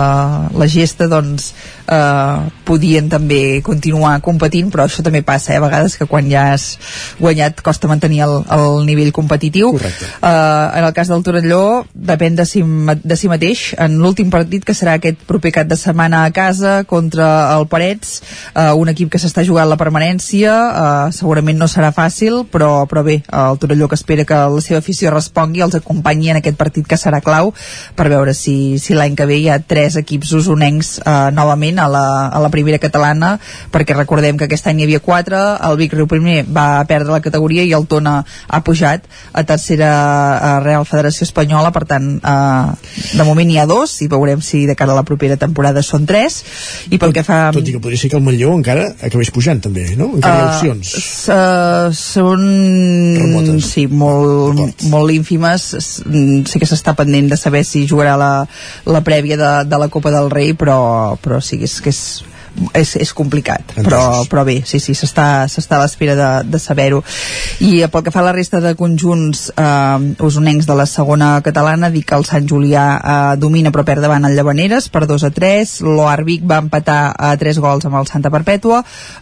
la 0.53 0.67
gesta 0.69 1.09
doncs 1.11 1.51
eh, 1.87 2.49
podien 2.65 3.09
també 3.09 3.61
continuar 3.65 4.17
competint 4.25 4.71
però 4.73 4.85
això 4.85 5.03
també 5.05 5.21
passa 5.25 5.53
eh, 5.53 5.59
a 5.59 5.63
vegades 5.63 5.97
que 5.99 6.07
quan 6.09 6.27
ja 6.31 6.47
has 6.53 6.75
guanyat 7.19 7.61
costa 7.65 7.89
mantenir 7.91 8.23
el, 8.25 8.35
el 8.51 8.85
nivell 8.87 9.11
competitiu 9.15 9.71
Correcte. 9.75 10.05
eh, 10.21 10.79
en 10.79 10.83
el 10.83 10.93
cas 10.97 11.11
del 11.11 11.23
Torelló 11.23 11.85
depèn 11.93 12.35
de 12.35 12.45
si, 12.49 12.63
de 13.03 13.17
si 13.19 13.29
mateix 13.31 13.67
en 13.81 13.99
l'últim 14.01 14.31
partit 14.33 14.65
que 14.65 14.75
serà 14.77 14.97
aquest 14.99 15.21
proper 15.29 15.53
cap 15.59 15.69
de 15.69 15.77
setmana 15.79 16.25
a 16.25 16.33
casa 16.35 16.83
contra 16.89 17.55
el 17.55 17.67
Parets 17.71 18.21
eh, 18.53 18.71
un 18.73 18.89
equip 18.89 19.11
que 19.13 19.21
s'està 19.21 19.45
jugant 19.45 19.69
la 19.69 19.79
permanència 19.79 20.53
eh, 20.53 21.13
segurament 21.15 21.59
no 21.61 21.69
serà 21.71 21.91
fàcil 21.95 22.43
però, 22.51 22.85
però 22.89 23.05
bé, 23.05 23.21
el 23.25 23.59
Torelló 23.61 23.89
que 23.91 23.99
espera 23.99 24.25
que 24.25 24.35
la 24.35 24.63
seva 24.63 24.81
afició 24.81 25.13
respongui 25.13 25.63
els 25.65 25.77
acompanyi 25.77 26.33
en 26.33 26.41
aquest 26.41 26.57
partit 26.57 26.87
que 26.87 26.99
serà 26.99 27.21
clau 27.25 27.53
per 27.95 28.09
veure 28.11 28.33
si, 28.33 28.77
si 28.81 28.97
l'any 28.97 29.15
que 29.15 29.27
ve 29.29 29.39
hi 29.39 29.49
ha 29.49 29.59
tres 29.59 29.97
equips 30.01 30.33
usonencs 30.39 30.95
eh, 31.03 31.15
novament 31.35 31.74
a 31.79 31.87
la, 31.91 32.05
a 32.27 32.39
la 32.43 32.51
primera 32.53 32.79
catalana 32.81 33.35
perquè 33.71 33.95
recordem 33.97 34.37
que 34.37 34.47
aquest 34.49 34.67
any 34.71 34.81
hi 34.81 34.87
havia 34.87 35.01
quatre 35.03 35.39
el 35.69 35.77
Vic 35.79 35.95
Riu 35.97 36.07
primer 36.11 36.43
va 36.45 36.83
perdre 36.89 37.13
la 37.13 37.21
categoria 37.23 37.65
i 37.65 37.73
el 37.77 37.87
Tona 37.91 38.17
ha 38.25 38.61
pujat 38.65 39.05
a 39.33 39.43
tercera 39.43 39.91
a 40.37 40.51
Real 40.63 40.85
Federació 40.87 41.27
Espanyola 41.27 41.71
per 41.75 41.85
tant 41.89 42.15
eh, 42.19 42.95
de 43.15 43.27
moment 43.27 43.51
hi 43.51 43.59
ha 43.61 43.67
dos 43.69 43.97
i 44.05 44.09
veurem 44.11 44.41
si 44.45 44.65
de 44.65 44.75
cara 44.75 44.95
a 44.95 44.99
la 45.01 45.05
propera 45.07 45.37
temporada 45.37 45.83
són 45.85 46.05
tres 46.09 46.41
i 46.89 46.99
pel 47.01 47.13
que 47.15 47.25
fa 47.25 47.49
tot 47.55 47.67
i 47.67 47.75
que 47.75 47.81
podria 47.83 47.99
ser 47.99 48.11
que 48.13 48.19
el 48.19 48.25
Manlleu 48.25 48.53
encara 48.55 48.87
acabés 49.01 49.31
pujant 49.35 49.61
també, 49.63 49.87
no? 49.99 50.11
encara 50.15 50.35
hi 50.35 50.41
ha 50.41 50.45
Uh, 50.45 50.51
opcions. 50.55 50.91
uh, 51.31 51.89
són 51.95 53.59
sí, 53.63 53.85
molt, 53.91 54.83
molt 54.91 55.13
ínfimes. 55.13 55.67
Mm, 56.05 56.45
sí 56.49 56.61
que 56.61 56.69
s'està 56.69 56.95
pendent 56.97 57.29
de 57.31 57.37
saber 57.39 57.63
si 57.67 57.85
jugarà 57.89 58.15
la, 58.19 58.31
la 58.85 59.01
prèvia 59.05 59.37
de, 59.39 59.51
de 59.69 59.79
la 59.81 59.89
Copa 59.93 60.11
del 60.13 60.29
Rei 60.33 60.53
però, 60.57 61.17
però 61.21 61.41
sí 61.43 61.59
que 61.65 61.71
és, 61.71 61.81
que 61.81 61.89
és 61.89 62.34
és, 62.73 62.95
és 63.01 63.11
complicat, 63.15 63.75
però, 63.83 64.23
però 64.29 64.45
bé 64.47 64.61
sí, 64.67 64.79
sí, 64.79 64.95
s'està 64.95 65.45
a 65.45 65.81
l'espera 65.81 66.15
de, 66.15 66.29
de 66.49 66.59
saber-ho. 66.61 67.01
I 67.65 67.81
eh, 67.83 67.89
pel 67.91 68.05
que 68.05 68.13
fa 68.13 68.21
a 68.23 68.27
la 68.27 68.35
resta 68.35 68.61
de 68.63 68.75
conjunts 68.79 69.49
eh, 69.55 70.13
usonencs 70.23 70.67
de 70.67 70.77
la 70.77 70.87
segona 70.89 71.35
catalana 71.45 71.91
dic 71.93 72.07
que 72.09 72.17
el 72.19 72.27
Sant 72.27 72.47
Julià 72.49 72.85
eh, 72.95 73.15
domina 73.41 73.73
però 73.75 73.85
perd 73.87 74.05
davant 74.05 74.27
el 74.27 74.35
Llavaneres 74.37 74.89
per 74.93 75.05
2 75.09 75.27
a 75.27 75.31
3 75.35 75.75
l'Oarvic 75.85 76.45
va 76.47 76.61
empatar 76.63 76.99
a 77.11 77.33
3 77.39 77.59
gols 77.63 77.87
amb 77.87 77.99
el 77.99 78.09
Santa 78.09 78.31
Perpètua 78.33 78.81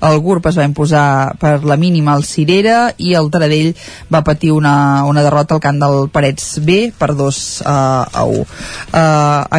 el 0.09 0.19
GURB 0.23 0.51
es 0.51 0.59
va 0.59 0.67
imposar 0.69 1.05
per 1.41 1.55
la 1.65 1.77
mínima 1.79 2.13
al 2.13 2.25
Cirera 2.27 2.93
i 2.97 3.13
el 3.17 3.31
Taradell 3.33 3.73
va 4.13 4.23
patir 4.25 4.53
una, 4.53 5.03
una 5.09 5.23
derrota 5.25 5.57
al 5.57 5.63
camp 5.63 5.81
del 5.81 6.09
Parets 6.13 6.59
B 6.63 6.91
per 6.97 7.13
2 7.17 7.41
uh, 7.63 7.73
a 8.13 8.25
1 8.29 8.43
uh, 8.43 8.47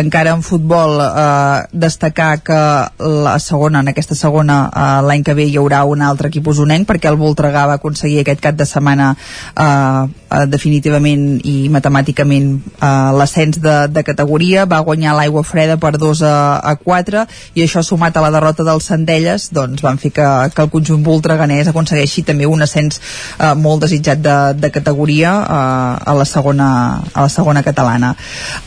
encara 0.01 0.35
en 0.37 0.45
futbol 0.47 0.99
uh, 1.01 1.65
destacar 1.73 2.39
que 2.45 2.61
la 2.99 3.39
segona 3.43 3.64
segona, 3.65 3.81
en 3.81 3.89
aquesta 3.89 4.15
segona 4.15 4.57
uh, 4.69 5.01
l'any 5.07 5.23
que 5.25 5.35
ve 5.35 5.47
hi 5.49 5.57
haurà 5.57 5.85
un 5.89 6.03
altre 6.03 6.29
equip 6.29 6.47
usonenc 6.53 6.87
perquè 6.89 7.09
el 7.09 7.17
Voltregà 7.17 7.65
va 7.67 7.79
aconseguir 7.79 8.21
aquest 8.21 8.41
cap 8.41 8.57
de 8.57 8.67
setmana 8.67 9.15
uh, 9.15 10.05
uh, 10.05 10.45
definitivament 10.51 11.41
i 11.45 11.71
matemàticament 11.73 12.51
uh, 12.61 13.13
l'ascens 13.17 13.59
de, 13.63 13.77
de 13.89 14.03
categoria, 14.05 14.67
va 14.67 14.83
guanyar 14.85 15.15
l'aigua 15.17 15.45
freda 15.45 15.79
per 15.81 15.95
2 15.97 16.23
a, 16.29 16.35
a 16.61 16.75
4 16.77 17.25
i 17.55 17.65
això 17.65 17.83
sumat 17.83 18.17
a 18.17 18.25
la 18.25 18.33
derrota 18.35 18.67
dels 18.67 18.91
Centelles 18.91 19.49
doncs 19.55 19.83
van 19.85 20.01
fer 20.03 20.13
que, 20.13 20.29
que 20.55 20.67
el 20.67 20.73
conjunt 20.73 21.05
voltreganès 21.07 21.71
aconsegueixi 21.71 22.27
també 22.29 22.47
un 22.47 22.67
ascens 22.67 23.01
uh, 23.01 23.55
molt 23.57 23.87
desitjat 23.87 24.21
de, 24.21 24.37
de 24.61 24.73
categoria 24.75 25.33
uh, 25.41 25.97
a, 26.05 26.17
la 26.19 26.29
segona, 26.29 26.69
a 27.15 27.27
la 27.27 27.33
segona 27.33 27.65
catalana. 27.65 28.15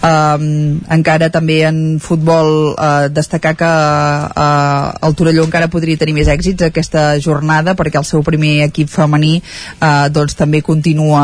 Um, 0.02 0.80
encara 0.94 1.30
també 1.34 1.62
en 1.68 2.00
futbol 2.02 2.74
uh, 2.74 3.08
destacar 3.14 3.54
que 3.60 3.68
uh, 3.68 4.87
el 5.04 5.16
Torelló 5.18 5.46
encara 5.48 5.70
podria 5.72 6.00
tenir 6.00 6.16
més 6.18 6.30
èxits 6.32 6.68
aquesta 6.68 7.04
jornada 7.24 7.76
perquè 7.78 8.00
el 8.00 8.08
seu 8.08 8.24
primer 8.26 8.68
equip 8.68 8.90
femení 8.92 9.38
uh, 9.40 10.08
doncs 10.14 10.38
també 10.40 10.62
continua 10.66 11.24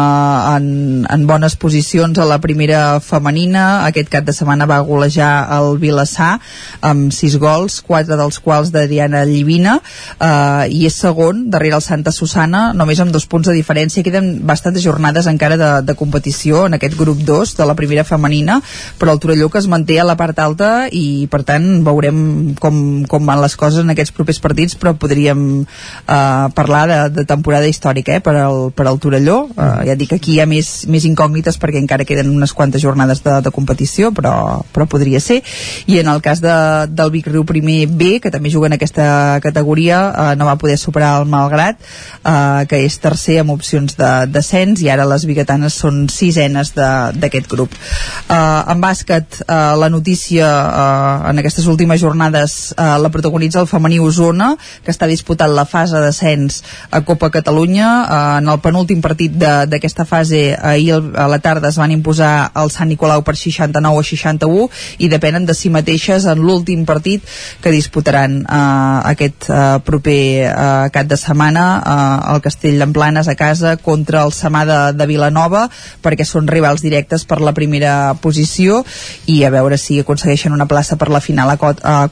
en, 0.56 1.06
en 1.10 1.28
bones 1.30 1.56
posicions 1.60 2.20
a 2.20 2.28
la 2.30 2.40
primera 2.44 3.00
femenina. 3.04 3.84
Aquest 3.88 4.12
cap 4.14 4.28
de 4.28 4.36
setmana 4.36 4.68
va 4.70 4.82
golejar 4.86 5.32
el 5.58 5.78
Vilassar 5.82 6.38
amb 6.82 7.14
6 7.14 7.38
gols, 7.42 7.80
4 7.88 8.20
dels 8.20 8.40
quals 8.44 8.74
d'Adriana 8.74 9.24
Llivina 9.30 9.78
uh, 9.80 10.66
i 10.70 10.86
és 10.90 11.00
segon 11.00 11.48
darrere 11.54 11.80
el 11.80 11.86
Santa 11.86 12.14
Susana 12.16 12.72
només 12.74 13.00
amb 13.04 13.14
dos 13.14 13.28
punts 13.30 13.50
de 13.50 13.58
diferència. 13.58 14.04
Queden 14.06 14.46
bastantes 14.48 14.84
jornades 14.86 15.30
encara 15.32 15.58
de, 15.60 15.72
de 15.88 15.98
competició 16.00 16.68
en 16.68 16.78
aquest 16.80 16.98
grup 17.00 17.24
2 17.24 17.58
de 17.58 17.70
la 17.70 17.78
primera 17.80 18.04
femenina 18.08 18.62
però 19.00 19.14
el 19.14 19.20
Torelló 19.20 19.50
que 19.50 19.60
es 19.60 19.68
manté 19.68 20.00
a 20.00 20.06
la 20.08 20.16
part 20.20 20.40
alta 20.40 20.88
i 20.92 21.28
per 21.32 21.44
tant 21.48 21.84
veurem 21.86 22.54
com, 22.60 22.78
com 23.10 23.30
van 23.30 23.42
les 23.44 23.53
coses 23.60 23.84
en 23.84 23.94
aquests 23.94 24.14
propers 24.16 24.40
partits 24.44 24.78
però 24.80 24.94
podríem 25.00 25.64
eh, 25.64 26.48
parlar 26.56 26.84
de, 26.90 27.00
de 27.20 27.26
temporada 27.30 27.70
històrica 27.70 28.18
eh, 28.18 28.24
per, 28.24 28.36
al, 28.42 28.72
per 28.76 28.88
al 28.90 29.00
Torelló. 29.04 29.38
Eh, 29.54 29.88
ja 29.90 29.98
dic 30.00 30.16
aquí 30.18 30.38
hi 30.38 30.42
ha 30.44 30.48
més, 30.50 30.72
més 30.92 31.06
incògnites 31.10 31.60
perquè 31.62 31.82
encara 31.82 32.08
queden 32.08 32.32
unes 32.34 32.54
quantes 32.54 32.84
jornades 32.84 33.24
de, 33.26 33.40
de 33.44 33.54
competició 33.54 34.12
però, 34.16 34.64
però 34.74 34.88
podria 34.90 35.22
ser. 35.24 35.42
I 35.88 36.00
en 36.02 36.12
el 36.12 36.22
cas 36.26 36.42
de, 36.44 36.56
del 36.90 37.14
Vic 37.14 37.30
Riu 37.32 37.46
primer 37.48 37.88
B 37.88 38.18
que 38.24 38.32
també 38.34 38.52
juga 38.54 38.70
en 38.72 38.78
aquesta 38.78 39.40
categoria 39.44 40.04
eh, 40.10 40.30
no 40.40 40.50
va 40.50 40.58
poder 40.60 40.78
superar 40.82 41.16
el 41.22 41.30
Malgrat 41.30 41.80
eh, 41.80 42.64
que 42.70 42.84
és 42.86 42.98
tercer 43.02 43.40
amb 43.42 43.54
opcions 43.56 43.98
de 44.00 44.12
descens 44.32 44.82
i 44.84 44.90
ara 44.94 45.08
les 45.10 45.26
biguetanes 45.30 45.76
són 45.84 46.06
sisenes 46.12 46.74
d'aquest 46.76 47.50
grup. 47.52 47.74
Eh, 47.74 48.62
en 48.74 48.82
bàsquet 48.84 49.42
eh, 49.44 49.60
la 49.80 49.90
notícia 49.94 50.48
eh, 50.48 51.30
en 51.32 51.42
aquestes 51.42 51.68
últimes 51.72 52.02
jornades 52.02 52.74
eh, 52.78 52.90
la 53.04 53.12
protagonitza 53.44 53.62
el 53.62 53.68
femení 53.68 54.00
Osona 54.00 54.56
que 54.84 54.92
està 54.92 55.08
disputant 55.08 55.52
la 55.52 55.66
fase 55.66 56.00
d'ascens 56.00 56.62
a 56.92 57.02
Copa 57.04 57.30
Catalunya. 57.32 57.90
Eh, 58.04 58.38
en 58.40 58.50
el 58.50 58.60
penúltim 58.60 59.02
partit 59.02 59.32
d'aquesta 59.34 60.06
fase 60.06 60.56
ahir 60.56 60.94
a 61.16 61.28
la 61.28 61.40
tarda 61.40 61.70
es 61.70 61.78
van 61.78 61.92
imposar 61.92 62.52
el 62.56 62.72
Sant 62.72 62.90
Nicolau 62.90 63.24
per 63.24 63.36
69 63.36 64.00
a 64.00 64.04
61 64.04 64.70
i 65.00 65.10
depenen 65.10 65.46
de 65.46 65.54
si 65.54 65.70
mateixes 65.70 66.26
en 66.26 66.40
l'últim 66.40 66.86
partit 66.86 67.24
que 67.62 67.72
disputaran 67.72 68.44
eh, 68.44 69.12
aquest 69.12 69.50
eh, 69.50 69.80
proper 69.84 70.22
eh, 70.48 70.90
cap 70.94 71.08
de 71.08 71.18
setmana 71.18 71.66
eh, 71.80 72.34
el 72.36 72.42
Castell 72.42 72.80
d'Emplanes 72.80 73.28
a 73.28 73.36
casa 73.36 73.76
contra 73.78 74.24
el 74.24 74.32
Samà 74.32 74.66
de, 74.66 74.80
de 74.98 75.08
Vilanova 75.08 75.68
perquè 76.04 76.26
són 76.26 76.48
rivals 76.48 76.84
directes 76.84 77.26
per 77.26 77.42
la 77.42 77.54
primera 77.54 78.14
posició 78.22 78.84
i 79.28 79.44
a 79.44 79.52
veure 79.54 79.78
si 79.78 80.00
aconsegueixen 80.00 80.54
una 80.54 80.68
plaça 80.68 80.98
per 80.98 81.10
la 81.10 81.22
final 81.22 81.50
a 81.54 81.58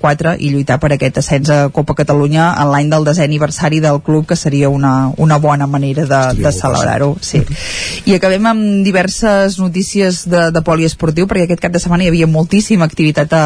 4 0.01 0.35
i 0.39 0.51
lluitar 0.51 0.79
per 0.81 0.93
aquest 0.95 1.20
ascens 1.22 1.49
a 1.53 1.69
Copa 1.73 1.95
Catalunya 1.98 2.52
en 2.60 2.72
l'any 2.73 2.89
del 2.91 3.06
desè 3.07 3.26
aniversari 3.26 3.80
del 3.84 4.02
club 4.06 4.27
que 4.27 4.35
seria 4.35 4.69
una, 4.69 5.11
una 5.18 5.38
bona 5.38 5.68
manera 5.68 6.06
de, 6.10 6.22
de 6.41 6.52
celebrar-ho 6.52 7.15
sí. 7.22 7.41
i 8.06 8.15
acabem 8.18 8.45
amb 8.49 8.85
diverses 8.85 9.57
notícies 9.61 10.23
de, 10.30 10.49
de 10.52 10.64
poliesportiu 10.65 11.30
perquè 11.30 11.48
aquest 11.48 11.64
cap 11.64 11.73
de 11.73 11.81
setmana 11.81 12.06
hi 12.06 12.11
havia 12.11 12.30
moltíssima 12.30 12.88
activitat 12.89 13.34
a, 13.38 13.45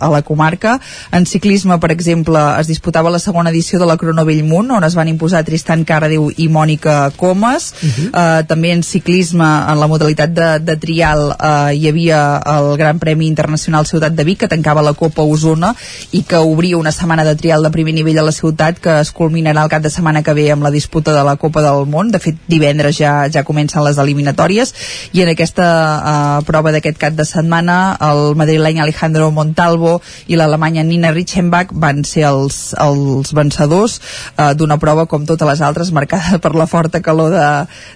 a 0.00 0.10
la 0.12 0.22
comarca 0.26 0.78
en 1.12 1.26
ciclisme 1.28 1.78
per 1.80 1.92
exemple 1.94 2.40
es 2.60 2.70
disputava 2.70 3.12
la 3.12 3.22
segona 3.22 3.52
edició 3.54 3.80
de 3.80 3.88
la 3.88 3.98
Crono 4.00 4.24
Bellmunt 4.28 4.74
on 4.78 4.86
es 4.86 4.96
van 4.98 5.12
imposar 5.12 5.44
Tristan 5.44 5.84
Caradiu 5.84 6.30
i 6.36 6.48
Mònica 6.48 7.10
Comas 7.16 7.72
uh 7.72 7.88
-huh. 7.88 8.08
uh, 8.10 8.46
també 8.46 8.72
en 8.72 8.82
ciclisme 8.82 9.44
en 9.44 9.80
la 9.80 9.86
modalitat 9.86 10.30
de, 10.32 10.50
de 10.58 10.76
trial 10.76 11.36
uh, 11.36 11.70
hi 11.72 11.88
havia 11.88 12.40
el 12.56 12.76
Gran 12.76 12.98
Premi 12.98 13.26
Internacional 13.26 13.86
Ciutat 13.86 14.12
de 14.12 14.24
Vic 14.24 14.40
que 14.40 14.48
tancava 14.48 14.82
la 14.82 14.94
Copa 14.94 15.22
Osona 15.22 15.74
i 16.12 16.22
que 16.22 16.36
obria 16.36 16.78
una 16.78 16.92
setmana 17.00 17.24
de 17.24 17.34
trial 17.36 17.64
de 17.64 17.70
primer 17.72 17.94
nivell 17.96 18.18
a 18.20 18.26
la 18.26 18.34
ciutat 18.34 18.78
que 18.82 18.98
es 19.00 19.10
culminarà 19.16 19.64
el 19.64 19.72
cap 19.72 19.82
de 19.82 19.90
setmana 19.92 20.22
que 20.22 20.34
ve 20.36 20.50
amb 20.52 20.64
la 20.66 20.72
disputa 20.74 21.14
de 21.16 21.22
la 21.24 21.36
Copa 21.40 21.62
del 21.64 21.86
Món. 21.88 22.10
De 22.12 22.20
fet 22.20 22.36
divendres 22.50 22.98
ja, 22.98 23.14
ja 23.32 23.44
comencen 23.46 23.84
les 23.86 23.98
eliminatòries. 24.02 24.74
I 25.16 25.24
en 25.24 25.32
aquesta 25.32 25.66
uh, 25.66 26.44
prova 26.46 26.72
d'aquest 26.74 27.00
cap 27.00 27.16
de 27.16 27.24
setmana 27.24 27.96
el 28.10 28.36
madrileny 28.36 28.82
Alejandro 28.82 29.30
Montalvo 29.32 29.98
i 30.28 30.36
l'alemanya 30.36 30.84
Nina 30.84 31.14
Richenbach 31.16 31.72
van 31.72 32.04
ser 32.04 32.26
els, 32.28 32.74
els 32.80 33.32
vencedors 33.36 33.98
uh, 34.36 34.52
d'una 34.54 34.78
prova 34.82 35.06
com 35.10 35.24
totes 35.28 35.48
les 35.48 35.64
altres 35.64 35.92
marcada 35.96 36.40
per 36.42 36.52
la 36.58 36.68
forta 36.70 37.00
calor 37.00 37.32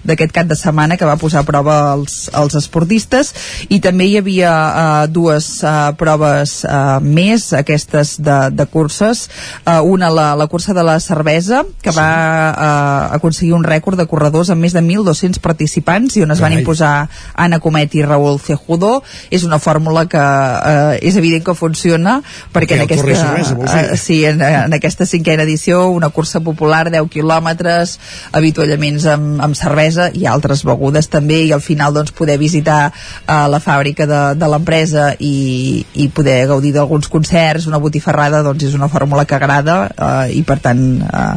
d'aquest 0.04 0.32
cap 0.32 0.48
de 0.48 0.56
setmana 0.56 0.96
que 0.96 1.08
va 1.08 1.18
posar 1.20 1.42
a 1.42 1.48
prova 1.48 1.76
els, 1.92 2.30
els 2.32 2.56
esportistes. 2.56 3.34
I 3.68 3.80
també 3.84 4.08
hi 4.08 4.18
havia 4.22 4.54
uh, 4.54 5.04
dues 5.10 5.50
uh, 5.62 5.92
proves 6.00 6.62
uh, 6.64 7.00
més 7.04 7.50
aquestes 7.52 8.16
de, 8.24 8.38
de 8.54 8.68
curses 8.94 9.30
uh, 9.66 9.82
una 9.82 10.10
la, 10.10 10.34
la 10.36 10.46
cursa 10.46 10.74
de 10.74 10.82
la 10.82 11.00
cervesa 11.00 11.64
que 11.82 11.92
sí. 11.92 11.98
va 11.98 13.10
uh, 13.10 13.14
aconseguir 13.14 13.54
un 13.54 13.64
rècord 13.64 13.98
de 13.98 14.06
corredors 14.06 14.50
amb 14.50 14.62
més 14.62 14.74
de 14.74 14.82
1.200 14.82 15.40
participants 15.42 16.16
i 16.16 16.22
on 16.22 16.30
es 16.30 16.42
van 16.42 16.54
imposar 16.54 17.08
Anna 17.34 17.58
Comet 17.60 17.94
i 17.94 18.04
Raúl 18.04 18.38
Cejudo. 18.40 19.02
És 19.30 19.44
una 19.44 19.58
fórmula 19.58 20.06
que 20.10 20.20
uh, 20.20 20.94
és 21.00 21.16
evident 21.16 21.44
que 21.44 21.54
funciona 21.58 22.20
perquè 22.54 22.78
en 22.78 22.84
aquesta, 22.84 23.16
cervesa, 23.16 23.56
uh, 23.58 23.96
sí, 23.98 24.22
en, 24.28 24.42
en 24.42 24.76
aquesta 24.76 25.06
cinquena 25.06 25.44
edició 25.44 25.88
una 25.90 26.10
cursa 26.14 26.40
popular 26.44 26.90
10 26.90 27.10
quilòmetres 27.10 27.98
avituallaments 28.32 29.06
amb, 29.10 29.42
amb 29.44 29.58
cervesa 29.58 30.10
i 30.14 30.26
altres 30.30 30.64
begudes 30.66 31.10
també 31.12 31.42
i 31.48 31.52
al 31.52 31.62
final 31.64 31.94
doncs 31.94 32.14
poder 32.14 32.38
visitar 32.38 32.90
uh, 32.90 33.46
la 33.50 33.60
fàbrica 33.62 34.06
de, 34.10 34.22
de 34.38 34.50
l'empresa 34.50 35.10
i, 35.18 35.84
i 35.94 36.08
poder 36.14 36.44
gaudir 36.50 36.74
d'alguns 36.74 37.08
concerts, 37.12 37.68
una 37.70 37.80
botifarrada 37.82 38.42
doncs 38.44 38.68
és 38.68 38.74
una 38.76 38.83
fórmula 38.88 39.24
que 39.24 39.36
agrada 39.36 39.76
eh, 39.90 40.38
i 40.38 40.42
per 40.46 40.58
tant 40.64 40.84
eh, 41.02 41.36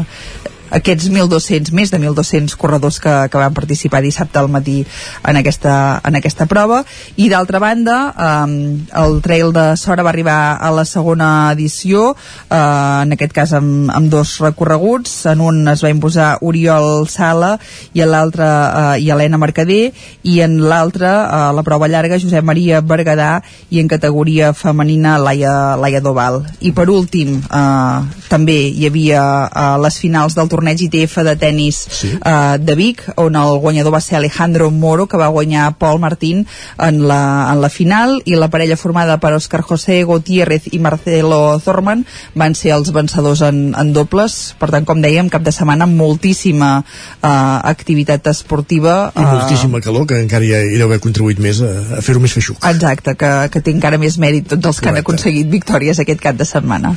aquests 0.72 1.10
1.200, 1.10 1.72
més 1.76 1.92
de 1.92 2.00
1.200 2.00 2.56
corredors 2.60 3.00
que, 3.04 3.14
que 3.32 3.42
van 3.42 3.56
participar 3.56 4.02
dissabte 4.04 4.40
al 4.40 4.50
matí 4.52 4.82
en 5.28 5.40
aquesta, 5.40 6.02
en 6.06 6.20
aquesta 6.20 6.48
prova. 6.50 6.84
I 7.16 7.30
d'altra 7.32 7.60
banda 7.64 7.98
eh, 8.12 8.58
el 9.04 9.22
Trail 9.26 9.54
de 9.56 9.66
Sora 9.78 10.04
va 10.04 10.12
arribar 10.12 10.58
a 10.60 10.72
la 10.74 10.86
segona 10.86 11.52
edició 11.54 12.12
eh, 12.14 12.58
en 12.58 13.16
aquest 13.16 13.34
cas 13.36 13.54
amb, 13.58 13.92
amb 13.94 14.12
dos 14.12 14.38
recorreguts. 14.44 15.26
En 15.32 15.42
un 15.42 15.64
es 15.72 15.84
va 15.84 15.94
imposar 15.94 16.38
Oriol 16.42 17.08
Sala 17.12 17.56
i 17.94 18.04
en 18.04 18.12
l'altre 18.12 18.48
eh, 18.48 19.04
i 19.04 19.12
Helena 19.12 19.40
Mercader. 19.42 19.92
I 20.28 20.40
en 20.46 20.60
l'altre 20.68 21.10
eh, 21.10 21.42
la 21.58 21.66
prova 21.68 21.90
llarga 21.92 22.20
Josep 22.22 22.46
Maria 22.46 22.82
Berguedà 22.82 23.42
i 23.70 23.82
en 23.82 23.92
categoria 23.92 24.54
femenina 24.54 25.18
Laia, 25.22 25.76
Laia 25.80 26.02
Doval. 26.04 26.44
I 26.62 26.74
per 26.76 26.90
últim 26.92 27.38
eh, 27.40 28.22
també 28.28 28.58
hi 28.68 28.88
havia 28.90 29.24
eh, 29.48 29.68
les 29.84 30.00
finals 30.02 30.36
del 30.38 30.50
torneig 30.58 30.82
ITF 30.88 31.22
de 31.28 31.36
tennis 31.38 31.80
sí. 31.92 32.12
uh, 32.18 32.58
de 32.58 32.76
Vic, 32.80 33.04
on 33.22 33.38
el 33.38 33.60
guanyador 33.62 33.94
va 33.94 34.02
ser 34.02 34.18
Alejandro 34.18 34.72
Moro, 34.72 35.08
que 35.08 35.20
va 35.22 35.30
guanyar 35.34 35.76
Paul 35.78 36.00
Martín 36.02 36.46
en 36.82 37.04
la, 37.08 37.52
en 37.52 37.62
la 37.62 37.70
final, 37.70 38.18
i 38.26 38.36
la 38.36 38.50
parella 38.50 38.78
formada 38.78 39.20
per 39.22 39.36
Oscar 39.38 39.62
José 39.62 40.02
Gutiérrez 40.08 40.70
i 40.74 40.80
Marcelo 40.82 41.60
Zorman 41.64 42.06
van 42.36 42.56
ser 42.58 42.74
els 42.76 42.92
vencedors 42.94 43.44
en, 43.46 43.62
en 43.78 43.94
dobles. 43.94 44.38
Per 44.60 44.72
tant, 44.74 44.88
com 44.88 45.02
dèiem, 45.04 45.30
cap 45.30 45.46
de 45.46 45.54
setmana 45.54 45.88
moltíssima 45.90 46.72
uh, 46.82 47.30
activitat 47.70 48.28
esportiva. 48.34 48.98
I 49.14 49.24
uh, 49.24 49.30
moltíssima 49.38 49.82
calor, 49.84 50.08
que 50.10 50.20
encara 50.24 50.46
hi, 50.48 50.54
hi 50.74 50.80
deu 50.80 50.88
haver 50.90 51.02
contribuït 51.04 51.42
més 51.44 51.62
a, 51.62 51.72
a 52.00 52.04
fer-ho 52.06 52.24
més 52.24 52.34
feixuc. 52.34 52.60
Exacte, 52.68 53.16
que, 53.20 53.34
que 53.54 53.62
té 53.62 53.76
encara 53.76 54.02
més 54.02 54.18
mèrit 54.22 54.50
tots 54.56 54.74
els 54.74 54.82
que 54.82 54.92
han 54.92 55.02
aconseguit 55.04 55.50
victòries 55.52 56.02
aquest 56.04 56.24
cap 56.24 56.40
de 56.40 56.48
setmana. 56.48 56.96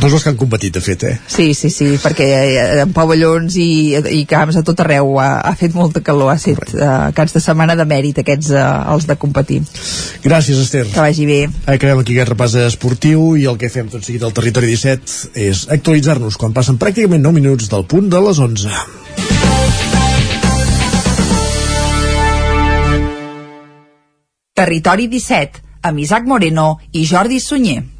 Tots 0.00 0.12
els 0.12 0.24
que 0.24 0.32
han 0.32 0.40
competit, 0.40 0.74
de 0.74 0.82
fet, 0.84 1.04
eh? 1.06 1.14
Sí, 1.30 1.52
sí, 1.54 1.70
sí, 1.72 1.94
perquè 2.02 2.26
en 2.84 2.92
pavellons 2.94 3.56
i, 3.60 3.68
i 4.18 4.22
camps 4.28 4.58
a 4.60 4.64
tot 4.66 4.80
arreu 4.84 5.18
ha, 5.22 5.28
ha 5.44 5.54
fet 5.58 5.74
molta 5.76 6.02
calor, 6.04 6.32
ha 6.32 6.38
estat 6.38 6.74
uh, 6.76 7.10
caps 7.16 7.36
de 7.36 7.42
setmana 7.44 7.76
de 7.78 7.86
mèrit 7.88 8.20
aquests 8.22 8.50
uh, 8.54 8.64
els 8.94 9.08
de 9.08 9.16
competir. 9.20 9.60
Gràcies, 10.24 10.60
Esther. 10.64 10.86
Que 10.92 11.00
vagi 11.02 11.28
bé. 11.28 11.40
Acabem 11.66 12.02
aquí 12.02 12.16
aquest 12.16 12.32
repàs 12.34 12.58
esportiu 12.64 13.34
i 13.40 13.46
el 13.50 13.58
que 13.60 13.72
fem 13.72 13.90
tot 13.92 14.04
seguit 14.06 14.24
al 14.24 14.34
Territori 14.36 14.72
17 14.74 15.32
és 15.46 15.66
actualitzar-nos 15.74 16.38
quan 16.40 16.56
passen 16.56 16.80
pràcticament 16.80 17.24
9 17.24 17.40
minuts 17.40 17.70
del 17.72 17.86
punt 17.88 18.10
de 18.12 18.22
les 18.28 18.42
11. 18.48 19.02
Territori 24.54 25.08
17, 25.10 25.64
amb 25.82 25.98
Isaac 25.98 26.28
Moreno 26.30 26.76
i 26.92 27.02
Jordi 27.10 27.40
Sunyer. 27.42 27.93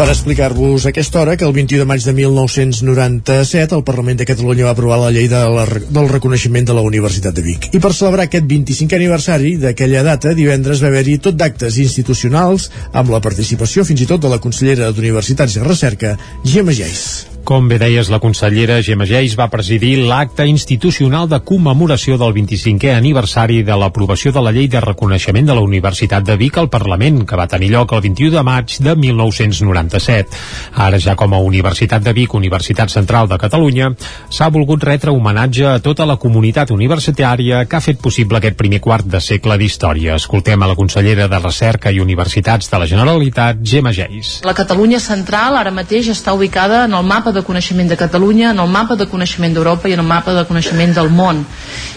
Per 0.00 0.06
explicar-vos 0.08 0.86
aquesta 0.88 1.20
hora 1.20 1.36
que 1.36 1.44
el 1.44 1.52
21 1.52 1.82
de 1.82 1.84
maig 1.84 2.00
de 2.00 2.14
1997 2.16 3.74
el 3.76 3.82
Parlament 3.84 4.16
de 4.16 4.24
Catalunya 4.24 4.64
va 4.64 4.70
aprovar 4.72 4.96
la 4.96 5.10
llei 5.12 5.26
de 5.28 5.42
la, 5.44 5.66
del 5.68 6.08
reconeixement 6.08 6.64
de 6.70 6.72
la 6.72 6.80
Universitat 6.88 7.36
de 7.36 7.44
Vic. 7.44 7.68
I 7.76 7.82
per 7.84 7.90
celebrar 7.92 8.24
aquest 8.24 8.48
25è 8.48 8.96
aniversari 8.96 9.58
d'aquella 9.60 10.00
data, 10.06 10.32
divendres 10.32 10.80
va 10.80 10.88
haver-hi 10.88 11.18
tot 11.26 11.36
d'actes 11.36 11.76
institucionals 11.84 12.70
amb 12.96 13.12
la 13.12 13.20
participació 13.20 13.84
fins 13.84 14.00
i 14.00 14.08
tot 14.08 14.24
de 14.24 14.32
la 14.32 14.40
consellera 14.40 14.88
d'Universitats 14.88 15.60
i 15.60 15.68
Recerca, 15.68 16.16
Gemma 16.48 16.72
Geis. 16.72 17.29
Com 17.44 17.66
bé 17.68 17.80
deies, 17.80 18.08
la 18.12 18.20
consellera 18.22 18.76
Gemma 18.84 19.06
Geis 19.08 19.32
va 19.38 19.48
presidir 19.50 19.96
l'acte 20.06 20.44
institucional 20.46 21.26
de 21.28 21.40
commemoració 21.42 22.14
del 22.20 22.34
25è 22.36 22.92
aniversari 22.94 23.62
de 23.66 23.76
l'aprovació 23.80 24.30
de 24.30 24.42
la 24.44 24.52
llei 24.54 24.68
de 24.70 24.80
reconeixement 24.84 25.48
de 25.48 25.56
la 25.56 25.64
Universitat 25.64 26.22
de 26.26 26.36
Vic 26.38 26.58
al 26.60 26.68
Parlament, 26.70 27.24
que 27.26 27.38
va 27.40 27.48
tenir 27.50 27.72
lloc 27.72 27.94
el 27.96 28.02
21 28.04 28.36
de 28.36 28.42
maig 28.46 28.76
de 28.78 28.94
1997. 28.94 30.38
Ara 30.86 31.00
ja 31.02 31.16
com 31.18 31.34
a 31.34 31.40
Universitat 31.42 32.04
de 32.04 32.12
Vic, 32.14 32.34
Universitat 32.38 32.92
Central 32.92 33.28
de 33.28 33.38
Catalunya, 33.40 33.90
s'ha 34.28 34.50
volgut 34.52 34.84
retre 34.84 35.10
homenatge 35.10 35.66
a 35.66 35.80
tota 35.82 36.06
la 36.06 36.18
comunitat 36.22 36.70
universitària 36.70 37.64
que 37.66 37.76
ha 37.76 37.82
fet 37.84 37.98
possible 38.04 38.38
aquest 38.38 38.56
primer 38.60 38.80
quart 38.84 39.08
de 39.10 39.20
segle 39.20 39.58
d'història. 39.58 40.20
Escoltem 40.20 40.62
a 40.62 40.70
la 40.70 40.78
consellera 40.78 41.26
de 41.26 41.42
Recerca 41.42 41.90
i 41.90 41.98
Universitats 42.04 42.70
de 42.70 42.78
la 42.78 42.86
Generalitat, 42.86 43.64
Gemma 43.64 43.92
Geis. 43.96 44.38
La 44.46 44.54
Catalunya 44.54 45.00
central 45.00 45.58
ara 45.58 45.74
mateix 45.74 46.12
està 46.14 46.36
ubicada 46.36 46.84
en 46.84 46.94
el 46.94 47.06
mapa 47.06 47.29
de 47.32 47.42
coneixement 47.46 47.88
de 47.88 47.96
Catalunya, 47.96 48.50
en 48.50 48.60
el 48.62 48.68
mapa 48.68 48.96
de 48.96 49.06
coneixement 49.10 49.54
d'Europa 49.54 49.88
i 49.88 49.94
en 49.96 50.02
el 50.02 50.08
mapa 50.08 50.34
de 50.36 50.44
coneixement 50.48 50.94
del 50.94 51.10
món. 51.10 51.44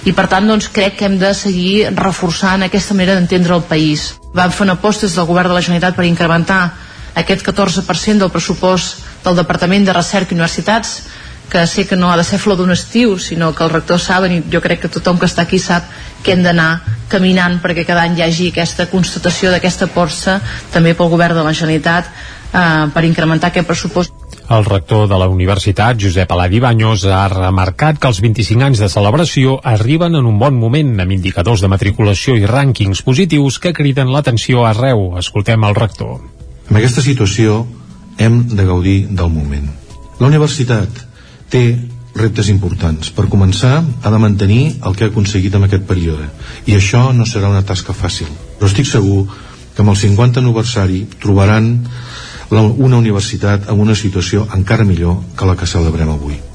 I 0.05 0.14
per 0.14 0.27
tant 0.31 0.47
doncs, 0.47 0.69
crec 0.73 0.97
que 0.99 1.10
hem 1.10 1.18
de 1.22 1.34
seguir 1.38 1.89
reforçant 1.95 2.64
aquesta 2.64 2.93
manera 2.93 3.18
d'entendre 3.18 3.55
el 3.55 3.65
país. 3.69 4.14
Vam 4.34 4.51
fer 4.51 4.65
una 4.68 4.77
aposta 4.80 5.07
des 5.07 5.15
del 5.15 5.30
govern 5.30 5.49
de 5.51 5.57
la 5.60 5.65
Generalitat 5.65 5.95
per 5.95 6.05
incrementar 6.10 6.61
aquest 7.15 7.45
14% 7.45 8.23
del 8.23 8.31
pressupost 8.34 9.03
del 9.23 9.38
Departament 9.38 9.85
de 9.85 9.93
Recerca 9.93 10.34
i 10.34 10.39
Universitats 10.39 11.03
que 11.53 11.68
sé 11.68 11.85
que 11.85 11.95
no 11.95 12.11
ha 12.11 12.18
de 12.18 12.23
ser 12.23 12.39
flor 12.39 12.57
d'un 12.57 12.72
estiu, 12.73 13.19
sinó 13.19 13.51
que 13.53 13.64
els 13.64 13.72
rectors 13.72 14.07
saben, 14.10 14.31
i 14.34 14.41
jo 14.49 14.61
crec 14.64 14.80
que 14.81 14.89
tothom 14.89 15.19
que 15.22 15.27
està 15.30 15.43
aquí 15.45 15.60
sap 15.61 15.85
que 16.23 16.34
hem 16.34 16.41
d'anar 16.41 16.81
caminant 17.11 17.60
perquè 17.61 17.85
cada 17.85 18.07
any 18.07 18.18
hi 18.18 18.23
hagi 18.26 18.49
aquesta 18.49 18.88
constatació 18.89 19.51
d'aquesta 19.53 19.85
força 19.85 20.39
també 20.73 20.95
pel 20.97 21.11
govern 21.14 21.38
de 21.38 21.45
la 21.45 21.53
Generalitat 21.53 22.10
eh, 22.10 22.89
per 22.95 23.05
incrementar 23.05 23.51
aquest 23.51 23.69
pressupost. 23.69 24.23
El 24.54 24.66
rector 24.66 25.08
de 25.10 25.18
la 25.18 25.26
universitat, 25.32 25.98
Josep 25.98 26.32
Aladi 26.32 26.60
Baños, 26.62 27.08
ha 27.10 27.24
remarcat 27.32 27.98
que 27.98 28.10
els 28.12 28.20
25 28.22 28.62
anys 28.62 28.82
de 28.84 28.90
celebració 28.92 29.56
arriben 29.72 30.14
en 30.20 30.28
un 30.30 30.36
bon 30.38 30.60
moment 30.62 30.92
amb 31.02 31.16
indicadors 31.16 31.64
de 31.64 31.70
matriculació 31.72 32.36
i 32.38 32.46
rànquings 32.46 33.02
positius 33.08 33.58
que 33.64 33.72
criden 33.74 34.12
l'atenció 34.14 34.68
arreu. 34.70 35.16
Escoltem 35.18 35.66
el 35.66 35.74
rector. 35.80 36.20
En 36.70 36.78
aquesta 36.78 37.02
situació 37.02 37.64
hem 38.22 38.44
de 38.54 38.68
gaudir 38.68 39.00
del 39.10 39.34
moment. 39.34 39.72
La 40.20 40.30
universitat 40.30 41.02
té 41.50 41.64
reptes 42.14 42.52
importants. 42.54 43.10
Per 43.10 43.26
començar, 43.34 43.80
ha 43.82 44.12
de 44.14 44.22
mantenir 44.22 44.62
el 44.86 44.94
que 44.94 45.08
ha 45.08 45.14
aconseguit 45.16 45.58
en 45.58 45.66
aquest 45.66 45.90
període. 45.90 46.30
I 46.70 46.78
això 46.78 47.08
no 47.10 47.26
serà 47.26 47.50
una 47.50 47.66
tasca 47.66 47.98
fàcil. 47.98 48.30
Però 48.60 48.70
estic 48.70 48.86
segur 48.92 49.24
que 49.74 49.82
amb 49.82 49.96
el 49.96 49.98
50 49.98 50.46
aniversari 50.46 51.08
trobaran 51.18 51.74
una 52.62 52.98
universitat 52.98 53.70
en 53.70 53.80
una 53.80 53.96
situació 53.96 54.48
encara 54.54 54.86
millor 54.86 55.22
que 55.38 55.46
la 55.46 55.56
que 55.56 55.70
celebrem 55.70 56.10
avui. 56.10 56.53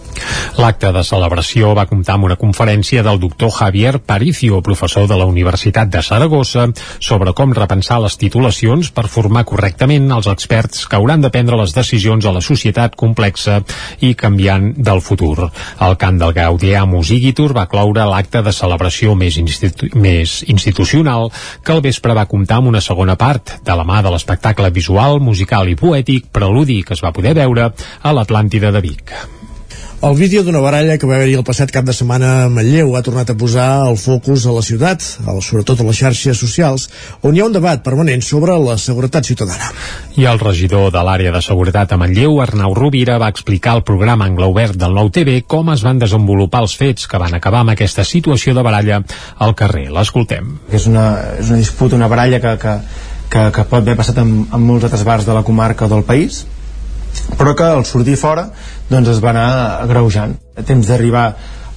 L'acte 0.59 0.91
de 0.91 1.05
celebració 1.07 1.71
va 1.79 1.87
comptar 1.87 2.17
amb 2.17 2.27
una 2.27 2.37
conferència 2.39 3.05
del 3.07 3.21
doctor 3.23 3.53
Javier 3.55 4.01
Paricio, 4.03 4.59
professor 4.67 5.07
de 5.07 5.15
la 5.21 5.29
Universitat 5.31 5.91
de 5.93 6.03
Saragossa, 6.03 6.67
sobre 6.99 7.33
com 7.39 7.55
repensar 7.55 8.01
les 8.03 8.19
titulacions 8.19 8.91
per 8.91 9.07
formar 9.13 9.45
correctament 9.47 10.11
els 10.17 10.27
experts 10.33 10.89
que 10.91 10.99
hauran 10.99 11.23
de 11.23 11.31
prendre 11.31 11.61
les 11.61 11.77
decisions 11.77 12.27
a 12.27 12.35
la 12.35 12.43
societat 12.43 12.99
complexa 12.99 13.61
i 14.03 14.15
canviant 14.19 14.73
del 14.75 15.03
futur. 15.05 15.49
El 15.87 15.97
cant 16.03 16.19
del 16.19 16.35
Gaudiamus 16.35 17.15
Igitur 17.15 17.53
va 17.55 17.69
cloure 17.71 18.11
l'acte 18.11 18.43
de 18.43 18.53
celebració 18.53 19.15
més, 19.15 19.39
institu 19.39 19.93
més 19.95 20.41
institucional 20.51 21.31
que 21.63 21.77
al 21.77 21.85
vespre 21.87 22.19
va 22.19 22.27
comptar 22.27 22.59
amb 22.59 22.75
una 22.75 22.83
segona 22.83 23.15
part, 23.15 23.61
de 23.63 23.79
la 23.79 23.87
mà 23.87 24.03
de 24.03 24.11
l'espectacle 24.11 24.75
visual, 24.75 25.23
musical 25.23 25.71
i 25.71 25.79
poètic 25.79 26.33
Preludi 26.35 26.83
que 26.83 26.99
es 26.99 27.05
va 27.05 27.15
poder 27.15 27.39
veure 27.39 27.71
a 28.03 28.17
l'Atlàntida 28.17 28.75
de 28.75 28.89
Vic. 28.91 29.38
El 29.99 30.15
vídeo 30.15 30.45
d'una 30.47 30.61
baralla 30.63 30.95
que 30.95 31.09
va 31.11 31.17
haver-hi 31.17 31.33
el 31.35 31.43
passat 31.43 31.73
cap 31.75 31.83
de 31.83 31.91
setmana 31.91 32.29
a 32.45 32.51
Manlleu 32.55 32.93
ha 32.95 33.01
tornat 33.03 33.33
a 33.33 33.35
posar 33.35 33.65
el 33.89 33.97
focus 33.99 34.45
a 34.47 34.53
la 34.55 34.61
ciutat, 34.63 35.03
sobretot 35.43 35.81
a 35.83 35.87
les 35.89 35.99
xarxes 35.99 36.39
socials, 36.39 36.85
on 37.27 37.35
hi 37.35 37.41
ha 37.43 37.49
un 37.49 37.57
debat 37.57 37.83
permanent 37.83 38.23
sobre 38.23 38.55
la 38.63 38.77
seguretat 38.79 39.27
ciutadana. 39.27 39.73
I 40.15 40.29
el 40.31 40.39
regidor 40.39 40.93
de 40.95 41.03
l'àrea 41.03 41.33
de 41.35 41.41
seguretat 41.43 41.91
a 41.91 41.99
Manlleu, 41.99 42.39
Arnau 42.45 42.77
Rovira, 42.79 43.17
va 43.19 43.33
explicar 43.35 43.73
al 43.75 43.83
programa 43.89 44.29
Angle 44.31 44.47
Obert 44.53 44.79
del 44.79 44.95
Nou 44.95 45.11
TV 45.11 45.41
com 45.43 45.73
es 45.75 45.83
van 45.83 45.99
desenvolupar 45.99 46.63
els 46.63 46.77
fets 46.79 47.11
que 47.11 47.19
van 47.19 47.35
acabar 47.35 47.65
amb 47.65 47.75
aquesta 47.75 48.07
situació 48.07 48.55
de 48.55 48.63
baralla 48.63 49.01
al 49.43 49.57
carrer. 49.59 49.89
L'escoltem. 49.91 50.61
És 50.71 50.87
una, 50.87 51.09
és 51.43 51.51
una 51.51 51.59
disputa, 51.59 51.99
una 51.99 52.07
baralla 52.07 52.39
que, 52.39 52.55
que, 52.63 52.79
que, 53.35 53.45
que 53.51 53.67
pot 53.67 53.83
haver 53.83 53.99
passat 53.99 54.23
en, 54.23 54.45
en 54.47 54.71
molts 54.71 54.87
altres 54.87 55.03
bars 55.03 55.27
de 55.27 55.35
la 55.35 55.43
comarca 55.43 55.91
del 55.91 56.07
país, 56.07 56.45
però 57.35 57.59
que 57.59 57.67
al 57.67 57.85
sortir 57.85 58.15
fora 58.17 58.53
doncs 58.89 59.15
es 59.15 59.23
va 59.25 59.33
anar 59.35 59.49
agreujant 59.85 60.35
a 60.57 60.65
temps 60.67 60.89
d'arribar 60.89 61.29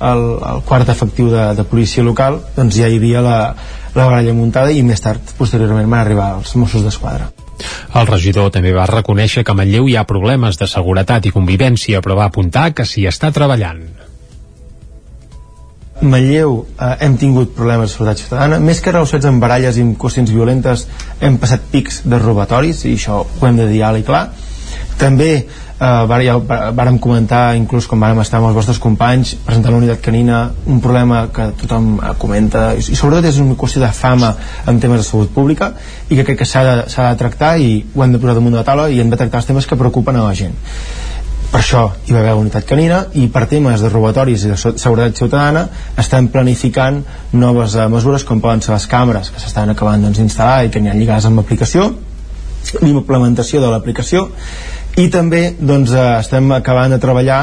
al, 0.02 0.24
al 0.42 0.62
quart 0.66 0.90
efectiu 0.90 1.30
de, 1.30 1.52
de 1.58 1.66
policia 1.68 2.04
local 2.04 2.40
doncs 2.56 2.80
ja 2.80 2.90
hi 2.90 2.98
havia 2.98 3.22
la, 3.22 3.38
la 3.96 4.08
baralla 4.08 4.34
muntada 4.34 4.72
i 4.72 4.84
més 4.84 5.04
tard, 5.04 5.34
posteriorment, 5.38 5.90
van 5.90 6.02
arribar 6.02 6.34
els 6.40 6.56
Mossos 6.56 6.86
d'Esquadra. 6.86 7.30
El 7.94 8.08
regidor 8.08 8.50
també 8.54 8.72
va 8.74 8.88
reconèixer 8.90 9.44
que 9.46 9.54
a 9.54 9.58
Manlleu 9.58 9.90
hi 9.90 9.98
ha 10.00 10.08
problemes 10.10 10.58
de 10.58 10.68
seguretat 10.70 11.28
i 11.28 11.34
convivència, 11.36 12.02
però 12.02 12.18
va 12.18 12.30
apuntar 12.32 12.72
que 12.74 12.88
s'hi 12.88 13.06
està 13.10 13.30
treballant. 13.36 13.84
Manlleu 16.02 16.56
eh, 16.64 16.96
hem 17.06 17.18
tingut 17.22 17.52
problemes 17.54 17.92
de 17.92 17.94
seguretat 17.94 18.24
ciutadana 18.24 18.58
més 18.64 18.80
que 18.82 18.94
relacionats 18.94 19.28
amb 19.30 19.44
baralles 19.44 19.78
i 19.78 19.84
amb 19.86 20.00
qüestions 20.02 20.32
violentes 20.34 20.88
hem 21.22 21.38
passat 21.38 21.68
pics 21.74 22.02
de 22.10 22.18
robatoris 22.18 22.88
i 22.90 22.96
això 22.98 23.20
ho 23.22 23.46
hem 23.46 23.60
de 23.60 23.68
dir 23.70 23.84
alt 23.86 24.02
i 24.02 24.08
clar 24.08 24.24
també 24.98 25.30
eh, 25.82 26.72
vàrem 26.78 27.00
comentar 27.02 27.56
inclús 27.58 27.88
quan 27.90 28.02
vàrem 28.04 28.22
estar 28.22 28.40
amb 28.40 28.52
els 28.52 28.58
vostres 28.58 28.80
companys 28.82 29.34
presentant 29.46 29.74
la 29.74 29.82
unitat 29.82 30.02
canina 30.06 30.42
un 30.70 30.82
problema 30.84 31.24
que 31.34 31.52
tothom 31.64 31.94
eh, 31.98 32.14
comenta 32.22 32.72
i, 32.78 32.84
i 32.84 32.98
sobretot 32.98 33.30
és 33.32 33.40
una 33.44 33.58
qüestió 33.60 33.82
de 33.84 33.92
fama 33.96 34.34
en 34.68 34.82
temes 34.84 35.02
de 35.02 35.08
salut 35.08 35.32
pública 35.34 35.74
i 36.10 36.18
que 36.18 36.26
crec 36.28 36.44
que 36.44 36.50
s'ha 36.50 36.66
de, 36.68 36.76
de 36.86 37.16
tractar 37.24 37.56
i 37.60 37.80
ho 37.96 38.04
hem 38.06 38.14
de 38.14 38.22
posar 38.22 38.38
damunt 38.38 38.54
de 38.56 38.62
la 38.62 38.68
taula 38.68 38.90
i 38.90 39.02
hem 39.02 39.10
de 39.10 39.20
tractar 39.20 39.42
els 39.42 39.50
temes 39.50 39.68
que 39.68 39.80
preocupen 39.80 40.20
a 40.20 40.28
la 40.28 40.36
gent. 40.38 40.56
Per 41.52 41.60
això 41.60 41.82
hi 42.08 42.14
va 42.16 42.22
haver 42.22 42.38
unitat 42.40 42.64
canina 42.68 43.02
i 43.20 43.26
per 43.28 43.44
temes 43.52 43.82
de 43.84 43.90
robatoris 43.92 44.46
i 44.46 44.54
de 44.54 44.60
seguretat 44.60 45.18
ciutadana 45.20 45.66
estem 46.00 46.30
planificant 46.32 47.02
noves 47.34 47.76
uh, 47.76 47.90
mesures 47.92 48.24
com 48.24 48.40
poden 48.40 48.64
ser 48.64 48.72
les 48.72 48.88
càmeres 48.88 49.34
que 49.34 49.42
s'estan 49.42 49.74
acabant 49.74 50.06
d'instal·lar 50.06 50.62
doncs, 50.62 50.70
i 50.70 50.72
que 50.78 50.94
ha 50.94 50.96
lligades 50.96 51.28
amb 51.28 51.42
l'aplicació 51.42 51.90
l'implementació 52.80 53.60
de 53.60 53.72
l'aplicació 53.74 54.30
i 54.98 55.08
també 55.10 55.54
doncs, 55.60 55.94
eh, 55.94 56.08
estem 56.20 56.52
acabant 56.58 56.92
de 56.92 57.00
treballar 57.00 57.42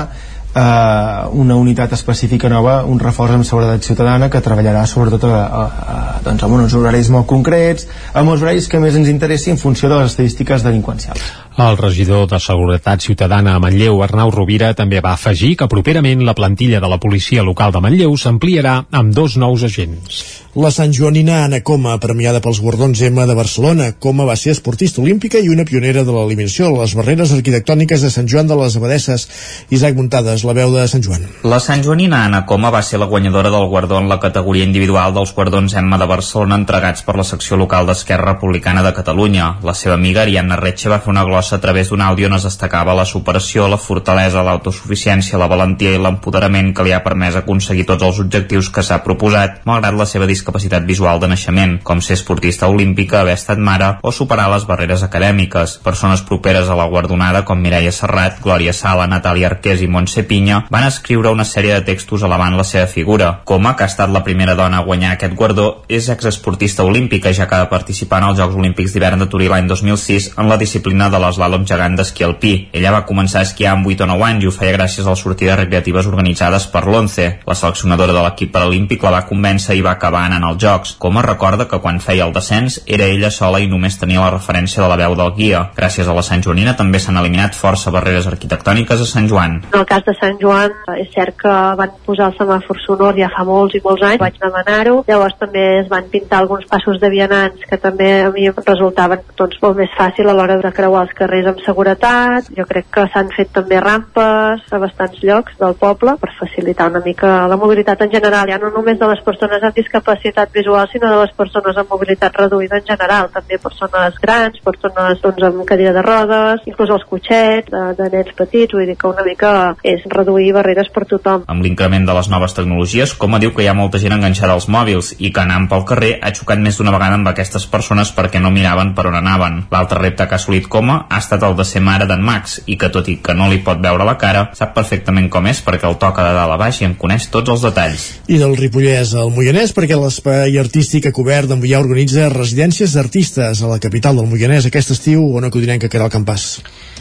eh, 0.55 1.29
una 1.33 1.57
unitat 1.57 1.93
específica 1.97 2.49
nova, 2.53 2.83
un 2.85 3.01
reforç 3.01 3.37
en 3.39 3.45
seguretat 3.45 3.85
ciutadana 3.85 4.31
que 4.31 4.43
treballarà 4.45 4.85
sobretot 4.87 5.25
a, 5.29 5.43
a, 5.45 5.65
a, 5.65 5.99
doncs 6.25 6.45
amb 6.45 6.59
uns 6.59 6.77
horaris 6.77 7.11
molt 7.15 7.29
concrets, 7.31 7.89
amb 8.12 8.35
uns 8.35 8.43
horaris 8.43 8.69
que 8.69 8.81
més 8.83 8.97
ens 8.99 9.09
interessi 9.09 9.53
en 9.55 9.61
funció 9.61 9.89
de 9.89 10.03
les 10.03 10.12
estadístiques 10.12 10.66
delinqüencials. 10.66 11.48
El 11.59 11.76
regidor 11.76 12.28
de 12.30 12.39
Seguretat 12.39 13.02
Ciutadana 13.02 13.56
a 13.56 13.59
Manlleu, 13.59 13.98
Arnau 14.05 14.30
Rovira, 14.30 14.68
també 14.78 15.01
va 15.02 15.16
afegir 15.18 15.56
que 15.59 15.66
properament 15.66 16.22
la 16.22 16.36
plantilla 16.39 16.78
de 16.78 16.90
la 16.93 17.01
policia 17.02 17.43
local 17.43 17.74
de 17.74 17.82
Manlleu 17.82 18.14
s'ampliarà 18.14 18.85
amb 18.94 19.10
dos 19.16 19.35
nous 19.43 19.64
agents. 19.66 20.20
La 20.59 20.70
Sant 20.74 20.94
Joanina 20.94 21.44
Anna 21.44 21.60
Coma, 21.62 21.93
premiada 22.02 22.40
pels 22.43 22.59
guardons 22.62 23.01
M 23.06 23.26
de 23.26 23.35
Barcelona. 23.35 23.93
Coma 23.98 24.24
va 24.26 24.35
ser 24.35 24.55
esportista 24.55 25.02
olímpica 25.02 25.39
i 25.39 25.51
una 25.51 25.66
pionera 25.66 26.02
de 26.02 26.14
l'eliminació 26.14 26.70
de 26.70 26.80
les 26.80 26.94
barreres 26.98 27.35
arquitectòniques 27.35 28.02
de 28.02 28.10
Sant 28.10 28.26
Joan 28.30 28.47
de 28.51 28.56
les 28.59 28.74
Abadesses. 28.78 29.26
Isaac 29.70 29.94
Muntades, 29.94 30.43
la 30.43 30.56
veu 30.56 30.74
de 30.74 30.86
Sant 30.90 31.05
Joan. 31.05 31.26
La 31.47 31.60
Sant 31.62 31.85
Joanina 31.86 32.24
Anna 32.26 32.44
Coma 32.47 32.72
va 32.74 32.82
ser 32.82 32.98
la 32.98 33.06
guanyadora 33.06 33.52
del 33.55 33.68
guardó 33.70 33.98
en 33.98 34.09
la 34.10 34.18
categoria 34.18 34.66
individual 34.66 35.14
dels 35.14 35.35
guardons 35.35 35.74
M 35.78 35.98
de 35.98 36.10
Barcelona 36.10 36.59
entregats 36.59 37.06
per 37.06 37.14
la 37.18 37.26
secció 37.28 37.59
local 37.59 37.86
d'Esquerra 37.86 38.32
Republicana 38.32 38.82
de 38.82 38.94
Catalunya. 38.94 39.52
La 39.62 39.74
seva 39.78 39.94
amiga 39.94 40.22
Ariadna 40.22 40.59
Retxe 40.59 40.90
va 40.90 40.98
fer 40.98 41.14
una 41.14 41.26
glossa 41.28 41.48
a 41.53 41.61
través 41.61 41.91
d'un 41.91 42.03
àudio 42.05 42.29
on 42.29 42.37
es 42.37 42.45
destacava 42.47 42.95
la 42.97 43.07
superació, 43.09 43.69
la 43.69 43.79
fortalesa, 43.81 44.43
l'autosuficiència, 44.47 45.39
la 45.41 45.49
valentia 45.51 45.95
i 45.95 46.01
l'empoderament 46.01 46.73
que 46.75 46.87
li 46.87 46.95
ha 46.95 47.03
permès 47.05 47.39
aconseguir 47.41 47.87
tots 47.89 48.05
els 48.07 48.20
objectius 48.23 48.70
que 48.75 48.85
s'ha 48.85 49.01
proposat, 49.05 49.61
malgrat 49.69 49.97
la 49.99 50.07
seva 50.07 50.29
discapacitat 50.31 50.87
visual 50.89 51.20
de 51.20 51.31
naixement, 51.33 51.79
com 51.83 52.03
ser 52.05 52.19
esportista 52.19 52.69
olímpica, 52.69 53.20
haver 53.20 53.37
estat 53.39 53.59
mare 53.59 53.95
o 54.03 54.12
superar 54.12 54.49
les 54.53 54.66
barreres 54.69 55.03
acadèmiques. 55.07 55.79
Persones 55.85 56.23
properes 56.27 56.69
a 56.69 56.77
la 56.79 56.89
guardonada 56.91 57.45
com 57.45 57.61
Mireia 57.61 57.93
Serrat, 57.93 58.41
Glòria 58.45 58.75
Sala, 58.77 59.09
Natàlia 59.11 59.49
Arqués 59.53 59.83
i 59.83 59.89
Montse 59.91 60.25
Pinya 60.29 60.65
van 60.70 60.87
escriure 60.89 61.33
una 61.35 61.47
sèrie 61.49 61.75
de 61.75 61.87
textos 61.87 62.25
elevant 62.27 62.57
la 62.59 62.66
seva 62.69 62.87
figura. 62.87 63.33
Coma, 63.49 63.75
que 63.77 63.87
ha 63.87 63.91
estat 63.93 64.12
la 64.12 64.25
primera 64.27 64.57
dona 64.59 64.83
a 64.83 64.87
guanyar 64.87 65.15
aquest 65.16 65.35
guardó, 65.39 65.69
és 65.89 66.09
exesportista 66.12 66.85
olímpica, 66.85 67.33
ja 67.33 67.49
que 67.49 67.61
va 67.62 67.70
participar 67.70 68.23
en 68.23 68.31
els 68.31 68.41
Jocs 68.41 68.59
Olímpics 68.59 68.95
d'hivern 68.95 69.25
de 69.25 69.29
Turí 69.31 69.49
l'any 69.49 69.69
2006 69.70 70.33
en 70.39 70.49
la 70.51 70.59
disciplina 70.61 71.09
de 71.11 71.20
l'eslàlom 71.39 71.65
gegant 71.66 71.97
d'esquí 71.97 72.24
alpí. 72.27 72.52
Ella 72.74 72.93
va 72.93 73.06
començar 73.06 73.40
a 73.40 73.47
esquiar 73.47 73.77
amb 73.77 73.86
8 73.86 74.05
o 74.05 74.09
9 74.10 74.27
anys 74.27 74.44
i 74.44 74.48
ho 74.48 74.52
feia 74.55 74.74
gràcies 74.74 75.06
a 75.06 75.15
les 75.15 75.23
sortides 75.23 75.59
recreatives 75.60 76.06
organitzades 76.10 76.66
per 76.73 76.85
l'ONCE. 76.86 77.28
La 77.47 77.55
seleccionadora 77.55 78.12
de 78.12 78.24
l'equip 78.24 78.52
paralímpic 78.52 79.02
la 79.06 79.15
va 79.15 79.27
convèncer 79.28 79.77
i 79.78 79.85
va 79.85 79.94
acabar 79.94 80.24
anant 80.27 80.44
als 80.44 80.59
Jocs. 80.62 80.97
Com 80.98 81.19
es 81.19 81.27
recorda 81.27 81.69
que 81.70 81.78
quan 81.78 82.01
feia 82.02 82.27
el 82.27 82.35
descens 82.35 82.81
era 82.86 83.06
ella 83.06 83.31
sola 83.31 83.60
i 83.60 83.69
només 83.70 83.98
tenia 84.01 84.24
la 84.24 84.35
referència 84.35 84.82
de 84.82 84.89
la 84.90 84.98
veu 84.98 85.15
del 85.19 85.35
guia. 85.39 85.62
Gràcies 85.77 86.09
a 86.09 86.16
la 86.16 86.24
Sant 86.27 86.43
Joanina 86.43 86.74
també 86.77 86.98
s'han 86.98 87.20
eliminat 87.23 87.55
força 87.55 87.94
barreres 87.94 88.27
arquitectòniques 88.27 89.01
a 89.01 89.09
Sant 89.09 89.31
Joan. 89.31 89.60
En 89.73 89.78
el 89.81 89.86
cas 89.86 90.05
de 90.06 90.16
Sant 90.19 90.39
Joan, 90.43 90.74
és 90.98 91.12
cert 91.15 91.39
que 91.39 91.55
van 91.78 91.94
posar 92.06 92.32
el 92.32 92.39
semàfor 92.39 92.82
sonor 92.82 93.19
ja 93.19 93.31
fa 93.35 93.44
molts 93.47 93.78
i 93.78 93.82
molts 93.85 94.02
anys, 94.10 94.23
vaig 94.23 94.39
demanar-ho. 94.43 95.02
Llavors 95.09 95.39
també 95.39 95.65
es 95.82 95.89
van 95.93 96.10
pintar 96.10 96.43
alguns 96.43 96.66
passos 96.70 96.98
de 97.01 97.10
vianants 97.12 97.62
que 97.69 97.78
també 97.78 98.10
a 98.24 98.32
mi 98.35 98.48
em 98.51 98.62
resultaven 98.66 99.23
doncs, 99.39 99.60
molt 99.62 99.78
més 99.78 99.93
fàcil 99.98 100.28
a 100.28 100.35
l'hora 100.36 100.59
de 100.62 100.73
creuar 100.74 101.05
els 101.06 101.15
carrers 101.19 101.51
amb 101.53 101.62
seguretat. 101.65 102.51
Jo 102.57 102.66
crec 102.69 102.89
que 102.95 103.07
s'han 103.12 103.32
fet 103.35 103.53
també 103.55 103.81
rampes 103.82 104.65
a 104.70 104.81
bastants 104.82 105.20
llocs 105.24 105.59
del 105.61 105.77
poble 105.78 106.16
per 106.20 106.31
facilitar 106.39 106.89
una 106.90 107.03
mica 107.05 107.49
la 107.49 107.57
mobilitat 107.57 108.03
en 108.03 108.12
general, 108.12 108.49
ja 108.51 108.59
no 108.59 108.70
només 108.74 108.99
de 108.99 109.09
les 109.11 109.20
persones 109.24 109.62
amb 109.62 109.77
discapacitat 109.77 110.53
visual, 110.55 110.89
sinó 110.93 111.11
de 111.12 111.20
les 111.23 111.35
persones 111.36 111.77
amb 111.77 111.90
mobilitat 111.90 112.36
reduïda 112.36 112.78
en 112.81 112.86
general, 112.86 113.31
també 113.35 113.59
persones 113.62 114.19
grans, 114.23 114.61
persones 114.65 115.23
doncs, 115.23 115.43
amb 115.49 115.65
cadira 115.69 115.93
de 115.97 116.03
rodes, 116.05 116.65
inclús 116.70 116.93
els 116.95 117.07
cotxets 117.09 117.70
de, 117.73 117.82
de 117.99 118.11
nens 118.15 118.35
petits, 118.39 118.74
vull 118.74 118.86
dir 118.89 118.97
que 118.99 119.11
una 119.11 119.24
mica 119.27 119.53
és 119.82 120.05
reduir 120.12 120.53
barreres 120.57 120.90
per 120.95 121.07
tothom. 121.11 121.45
Amb 121.49 121.65
l'increment 121.65 122.07
de 122.09 122.16
les 122.19 122.31
noves 122.32 122.57
tecnologies, 122.57 123.15
com 123.19 123.39
diu 123.39 123.53
que 123.55 123.65
hi 123.65 123.69
ha 123.70 123.77
molta 123.77 124.01
gent 124.03 124.16
enganxada 124.16 124.57
als 124.57 124.69
mòbils 124.73 125.12
i 125.19 125.32
que 125.35 125.43
anant 125.45 125.69
pel 125.70 125.85
carrer 125.89 126.15
ha 126.23 126.32
xocat 126.35 126.61
més 126.62 126.78
d'una 126.78 126.95
vegada 126.95 127.19
amb 127.19 127.31
aquestes 127.31 127.66
persones 127.70 128.11
perquè 128.16 128.43
no 128.43 128.53
miraven 128.55 128.95
per 128.97 129.07
on 129.11 129.19
anaven. 129.19 129.61
L'altre 129.70 130.01
repte 130.03 130.27
que 130.27 130.35
ha 130.36 130.40
assolit 130.43 130.69
Coma 130.69 131.05
ha 131.09 131.18
estat 131.18 131.44
el 131.47 131.56
de 131.56 131.64
ser 131.64 131.80
mare 131.85 132.06
d'en 132.09 132.22
Max 132.24 132.59
i 132.66 132.76
que 132.80 132.90
tot 132.93 133.09
i 133.09 133.16
que 133.24 133.35
no 133.36 133.48
li 133.51 133.60
pot 133.64 133.80
veure 133.82 134.06
la 134.06 134.16
cara, 134.20 134.48
sap 134.59 134.74
perfectament 134.76 135.28
com 135.32 135.47
és 135.51 135.62
perquè 135.64 135.89
el 135.89 135.97
toca 136.02 136.26
de 136.26 136.35
dalt 136.36 136.55
a 136.55 136.59
baix 136.60 136.82
i 136.82 136.89
en 136.89 136.97
coneix 137.01 137.28
tots 137.32 137.55
els 137.55 137.64
detalls. 137.64 138.09
I 138.28 138.40
del 138.40 138.56
Ripollès 138.59 139.14
al 139.18 139.32
Moianès 139.35 139.72
perquè 139.76 139.98
l'espai 139.98 140.59
artístic 140.60 141.09
a 141.09 141.14
cobert 141.16 141.48
d'en 141.51 141.60
Moià 141.62 141.80
organitza 141.80 142.28
residències 142.32 142.94
d'artistes 142.97 143.62
a 143.62 143.72
la 143.72 143.80
capital 143.82 144.20
del 144.20 144.28
Moianès 144.30 144.68
aquest 144.68 144.94
estiu 144.97 145.24
on 145.39 145.48
acudirem 145.48 145.80
que 145.80 145.90
el 145.98 146.12
Campàs. 146.12 146.59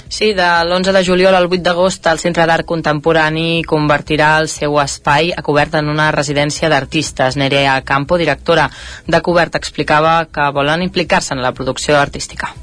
Sí, 0.10 0.32
de 0.34 0.48
l'11 0.64 0.94
de 0.96 1.04
juliol 1.04 1.36
al 1.36 1.50
8 1.50 1.64
d'agost 1.64 2.08
el 2.08 2.20
Centre 2.20 2.46
d'Art 2.48 2.66
Contemporani 2.66 3.64
convertirà 3.68 4.38
el 4.42 4.48
seu 4.48 4.80
espai 4.80 5.34
a 5.36 5.44
cobert 5.44 5.76
en 5.76 5.92
una 5.92 6.12
residència 6.16 6.70
d'artistes. 6.72 7.36
Nerea 7.36 7.82
Campo, 7.84 8.18
directora 8.18 8.70
de 9.06 9.22
Cobert, 9.22 9.60
explicava 9.60 10.22
que 10.32 10.48
volen 10.56 10.88
implicar-se 10.88 11.36
en 11.36 11.44
la 11.44 11.52
producció 11.52 12.00
artística 12.00 12.54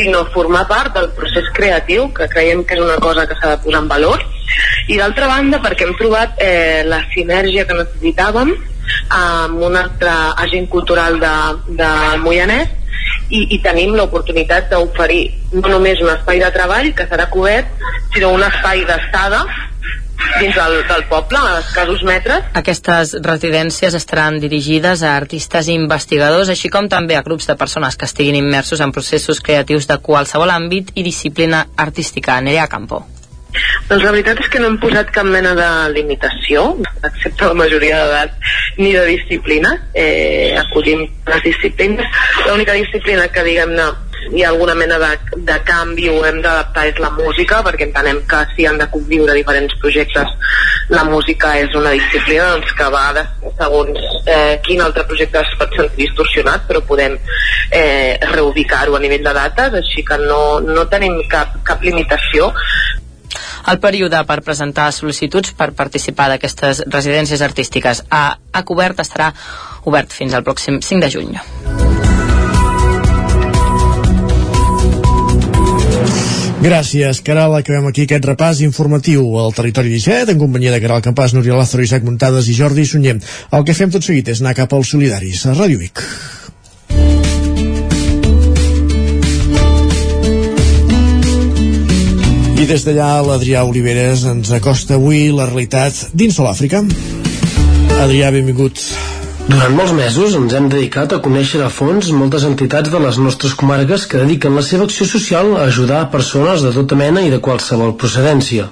sinó 0.00 0.24
formar 0.34 0.66
part 0.68 0.94
del 0.96 1.10
procés 1.16 1.48
creatiu, 1.54 2.08
que 2.16 2.28
creiem 2.32 2.64
que 2.64 2.74
és 2.78 2.82
una 2.82 2.96
cosa 3.04 3.26
que 3.28 3.36
s'ha 3.38 3.54
de 3.54 3.62
posar 3.64 3.84
en 3.84 3.88
valor, 3.92 4.24
i 4.88 4.98
d'altra 4.98 5.28
banda 5.30 5.60
perquè 5.62 5.86
hem 5.86 5.94
trobat 5.98 6.40
eh, 6.42 6.82
la 6.88 7.04
sinergia 7.14 7.66
que 7.68 7.76
necessitàvem 7.78 8.52
amb 9.14 9.62
un 9.62 9.76
altre 9.78 10.12
agent 10.44 10.66
cultural 10.72 11.20
de, 11.22 11.34
de 11.78 11.90
Moianès 12.24 12.72
i, 13.30 13.44
i 13.54 13.58
tenim 13.62 13.94
l'oportunitat 13.94 14.70
d'oferir 14.72 15.22
no 15.52 15.68
només 15.68 16.02
un 16.02 16.10
espai 16.16 16.40
de 16.42 16.50
treball 16.54 16.90
que 16.96 17.06
serà 17.10 17.28
cobert, 17.30 17.70
sinó 18.14 18.32
un 18.34 18.42
espai 18.46 18.82
d'estada 18.88 19.44
dins 20.40 20.56
del, 20.56 20.80
del 20.88 21.04
poble, 21.10 21.38
a 21.38 21.60
escassos 21.60 22.02
metres. 22.06 22.50
Aquestes 22.60 23.16
residències 23.24 23.94
estaran 23.98 24.40
dirigides 24.42 25.04
a 25.04 25.14
artistes 25.16 25.68
i 25.68 25.76
investigadors, 25.78 26.50
així 26.52 26.72
com 26.72 26.88
també 26.88 27.16
a 27.18 27.24
grups 27.26 27.48
de 27.50 27.56
persones 27.60 27.96
que 27.96 28.08
estiguin 28.08 28.38
immersos 28.40 28.80
en 28.80 28.92
processos 28.92 29.40
creatius 29.44 29.88
de 29.90 30.00
qualsevol 30.02 30.52
àmbit 30.52 30.92
i 30.94 31.06
disciplina 31.06 31.66
artística. 31.76 32.40
Nerea 32.40 32.68
Campo. 32.70 33.04
Doncs 33.88 34.04
la 34.04 34.12
veritat 34.14 34.38
és 34.38 34.48
que 34.50 34.60
no 34.62 34.68
hem 34.70 34.76
posat 34.78 35.08
cap 35.14 35.26
mena 35.26 35.56
de 35.58 35.68
limitació, 35.96 36.76
excepte 37.02 37.48
la 37.50 37.56
majoria 37.58 37.98
d'edat, 38.04 38.36
ni 38.78 38.92
de 38.94 39.02
disciplina. 39.08 39.72
Eh, 39.94 40.54
acollim 40.60 41.02
les 41.26 41.42
disciplines. 41.48 42.22
L'única 42.46 42.76
disciplina 42.78 43.26
que, 43.34 43.42
diguem-ne, 43.46 43.88
hi 44.30 44.44
ha 44.44 44.50
alguna 44.50 44.74
mena 44.74 44.98
de, 44.98 45.10
de 45.48 45.56
canvi 45.66 46.08
o 46.12 46.20
hem 46.26 46.40
d'adaptar 46.44 46.86
és 46.90 47.00
la 47.02 47.10
música, 47.16 47.60
perquè 47.66 47.88
entenem 47.88 48.22
que 48.30 48.42
si 48.54 48.66
han 48.68 48.78
de 48.80 48.88
conviure 48.92 49.36
diferents 49.36 49.74
projectes, 49.82 50.36
la 50.90 51.04
música 51.08 51.56
és 51.60 51.74
una 51.78 51.94
disciplina 51.96 52.50
doncs, 52.54 52.72
que 52.78 52.88
va 52.92 53.04
de, 53.16 53.24
segons 53.58 53.98
eh, 54.26 54.60
quin 54.66 54.82
altre 54.84 55.06
projecte 55.08 55.42
es 55.42 55.58
pot 55.58 55.76
sentir 55.78 56.06
distorsionat, 56.06 56.66
però 56.68 56.84
podem 56.86 57.18
eh, 57.70 58.16
reubicar-ho 58.34 58.96
a 58.96 59.02
nivell 59.02 59.26
de 59.26 59.36
dates, 59.36 59.76
així 59.82 60.06
que 60.06 60.18
no, 60.24 60.60
no 60.64 60.88
tenim 60.92 61.20
cap, 61.30 61.60
cap 61.66 61.82
limitació 61.86 62.52
el 63.70 63.78
període 63.78 64.22
per 64.26 64.40
presentar 64.46 64.88
sol·licituds 64.94 65.52
per 65.58 65.70
participar 65.78 66.30
d'aquestes 66.32 66.84
residències 66.88 67.44
artístiques 67.46 68.02
a, 68.08 68.24
a 68.40 68.64
cobert 68.66 69.04
estarà 69.04 69.30
obert 69.86 70.16
fins 70.16 70.34
al 70.34 70.46
pròxim 70.46 70.80
5 70.82 71.06
de 71.06 71.14
juny. 71.14 71.89
Gràcies, 76.60 77.22
Caral. 77.24 77.54
Acabem 77.56 77.86
aquí 77.88 78.02
aquest 78.04 78.26
repàs 78.28 78.58
informatiu 78.60 79.22
al 79.40 79.54
Territori 79.56 79.88
17, 79.94 80.34
en 80.34 80.40
companyia 80.42 80.74
de 80.74 80.80
Caral 80.82 81.00
Campàs, 81.00 81.32
Núria 81.32 81.56
Lázaro, 81.56 81.80
Isaac 81.86 82.04
Muntades 82.04 82.50
i 82.52 82.56
Jordi 82.58 82.84
Sunyer. 82.84 83.14
El 83.56 83.64
que 83.64 83.72
fem 83.72 83.88
tot 83.88 84.04
seguit 84.04 84.28
és 84.28 84.42
anar 84.44 84.52
cap 84.58 84.74
als 84.76 84.92
solidaris, 84.92 85.46
a 85.48 85.54
Ràdio 85.56 85.80
Vic. 85.80 86.04
I 92.60 92.66
des 92.68 92.84
d'allà 92.84 93.08
l'Adrià 93.24 93.64
Oliveres 93.64 94.26
ens 94.28 94.52
acosta 94.52 95.00
avui 95.00 95.30
la 95.32 95.48
realitat 95.48 96.10
dins 96.12 96.36
de 96.36 96.44
l'Àfrica. 96.44 96.84
Adrià, 98.04 98.28
benvingut. 98.36 98.84
Durant 99.50 99.72
molts 99.74 99.92
mesos 99.96 100.34
ens 100.38 100.52
hem 100.54 100.66
dedicat 100.70 101.10
a 101.10 101.18
conèixer 101.24 101.58
a 101.64 101.70
fons 101.74 102.10
moltes 102.14 102.44
entitats 102.46 102.90
de 102.92 102.98
les 103.02 103.16
nostres 103.18 103.54
comarques 103.58 104.04
que 104.10 104.20
dediquen 104.20 104.54
la 104.54 104.62
seva 104.62 104.84
acció 104.86 105.06
social 105.12 105.56
a 105.56 105.64
ajudar 105.70 105.96
a 106.04 106.10
persones 106.12 106.62
de 106.62 106.70
tota 106.76 106.98
mena 107.00 107.24
i 107.26 107.32
de 107.32 107.40
qualsevol 107.46 107.96
procedència. 108.02 108.68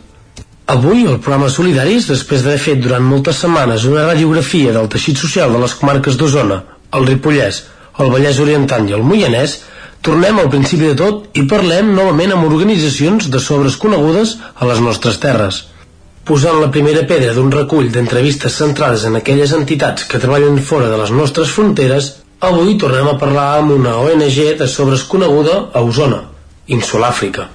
Avui, 0.74 1.00
el 1.02 1.18
programa 1.24 1.48
Solidaris, 1.50 2.06
després 2.12 2.44
d'haver 2.44 2.60
fet 2.62 2.84
durant 2.84 3.02
moltes 3.02 3.40
setmanes 3.42 3.88
una 3.90 4.04
radiografia 4.06 4.74
del 4.76 4.86
teixit 4.92 5.18
social 5.18 5.56
de 5.56 5.64
les 5.64 5.74
comarques 5.80 6.20
d'Osona, 6.20 6.60
el 6.94 7.08
Ripollès, 7.10 7.62
el 7.98 8.12
Vallès 8.14 8.38
Oriental 8.44 8.86
i 8.86 8.94
el 9.00 9.02
Moianès, 9.08 9.56
tornem 10.06 10.38
al 10.38 10.52
principi 10.52 10.92
de 10.92 10.98
tot 11.00 11.40
i 11.42 11.48
parlem 11.54 11.90
novament 11.96 12.36
amb 12.36 12.46
organitzacions 12.52 13.26
de 13.34 13.42
sobres 13.42 13.80
conegudes 13.82 14.36
a 14.54 14.70
les 14.70 14.84
nostres 14.84 15.18
terres. 15.26 15.64
Posant 16.28 16.58
la 16.60 16.68
primera 16.68 17.06
pedra 17.08 17.32
d'un 17.32 17.46
recull 17.48 17.86
d'entrevistes 17.88 18.56
centrades 18.60 19.06
en 19.08 19.14
aquelles 19.16 19.52
entitats 19.56 20.04
que 20.04 20.18
treballen 20.20 20.58
fora 20.70 20.90
de 20.90 20.98
les 21.00 21.12
nostres 21.18 21.54
fronteres, 21.56 22.08
avui 22.44 22.74
tornem 22.82 23.08
a 23.08 23.14
parlar 23.22 23.46
amb 23.56 23.72
una 23.72 23.94
ONG 24.02 24.36
de 24.58 24.68
sobres 24.68 25.06
coneguda 25.08 25.54
a 25.72 25.80
Osona, 25.80 26.18
Insulàfrica. 26.76 27.46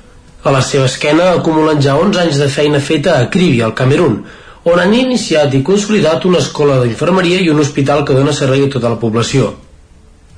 A 0.41 0.55
la 0.55 0.63
seva 0.65 0.87
esquena 0.89 1.29
acumulen 1.35 1.85
ja 1.85 1.99
11 2.01 2.23
anys 2.23 2.41
de 2.41 2.49
feina 2.55 2.81
feta 2.81 3.19
a 3.19 3.29
Kribi, 3.29 3.61
al 3.61 3.75
Camerún, 3.77 4.17
on 4.65 4.81
han 4.81 4.97
iniciat 5.03 5.53
i 5.53 5.61
consolidat 5.61 6.25
una 6.25 6.41
escola 6.41 6.81
d'infermeria 6.81 7.45
i 7.45 7.53
un 7.53 7.61
hospital 7.61 8.01
que 8.07 8.17
dona 8.17 8.33
servei 8.33 8.65
a 8.65 8.73
tota 8.73 8.89
la 8.89 9.01
població. 9.05 9.53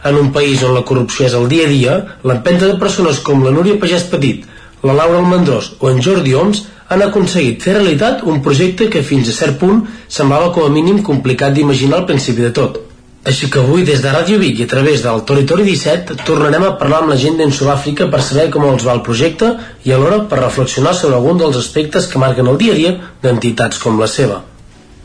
En 0.04 0.20
un 0.20 0.34
país 0.36 0.60
on 0.68 0.76
la 0.76 0.84
corrupció 0.84 1.30
és 1.32 1.40
el 1.40 1.48
dia 1.48 1.70
a 1.70 1.72
dia, 1.72 1.98
l'empenta 2.28 2.68
de 2.68 2.76
persones 2.84 3.24
com 3.24 3.48
la 3.48 3.56
Núria 3.56 3.80
Pagès 3.80 4.10
Petit, 4.12 4.44
la 4.84 5.00
Laura 5.00 5.24
Almendrós 5.24 5.78
o 5.80 5.88
en 5.90 6.04
Jordi 6.04 6.36
Oms 6.36 6.66
han 6.88 7.02
aconseguit 7.02 7.64
fer 7.66 7.78
realitat 7.78 8.24
un 8.30 8.42
projecte 8.46 8.90
que 8.94 9.04
fins 9.04 9.30
a 9.30 9.38
cert 9.38 9.58
punt 9.62 9.86
semblava 10.18 10.52
com 10.54 10.66
a 10.66 10.74
mínim 10.74 11.02
complicat 11.04 11.56
d'imaginar 11.56 12.02
al 12.02 12.10
principi 12.10 12.46
de 12.46 12.52
tot. 12.60 12.82
Així 13.26 13.48
que 13.50 13.58
avui, 13.58 13.82
des 13.82 14.04
de 14.04 14.12
Ràdio 14.14 14.38
Vic 14.38 14.60
i 14.60 14.66
a 14.68 14.70
través 14.70 15.02
del 15.02 15.24
Territori 15.26 15.64
17, 15.66 16.20
tornarem 16.28 16.68
a 16.68 16.76
parlar 16.78 17.00
amb 17.02 17.10
la 17.10 17.18
gent 17.18 17.40
d'en 17.40 17.54
Sud-àfrica 17.58 18.06
per 18.12 18.20
saber 18.22 18.52
com 18.54 18.68
els 18.70 18.86
va 18.86 18.94
el 18.94 19.02
projecte 19.08 19.50
i 19.84 19.96
alhora 19.96 20.20
per 20.30 20.44
reflexionar 20.44 20.94
sobre 20.94 21.18
algun 21.18 21.42
dels 21.42 21.58
aspectes 21.58 22.06
que 22.12 22.22
marquen 22.22 22.54
el 22.54 22.62
dia 22.62 22.76
a 22.76 22.78
dia 22.78 22.94
d'entitats 23.24 23.82
com 23.82 23.98
la 23.98 24.12
seva. 24.18 24.44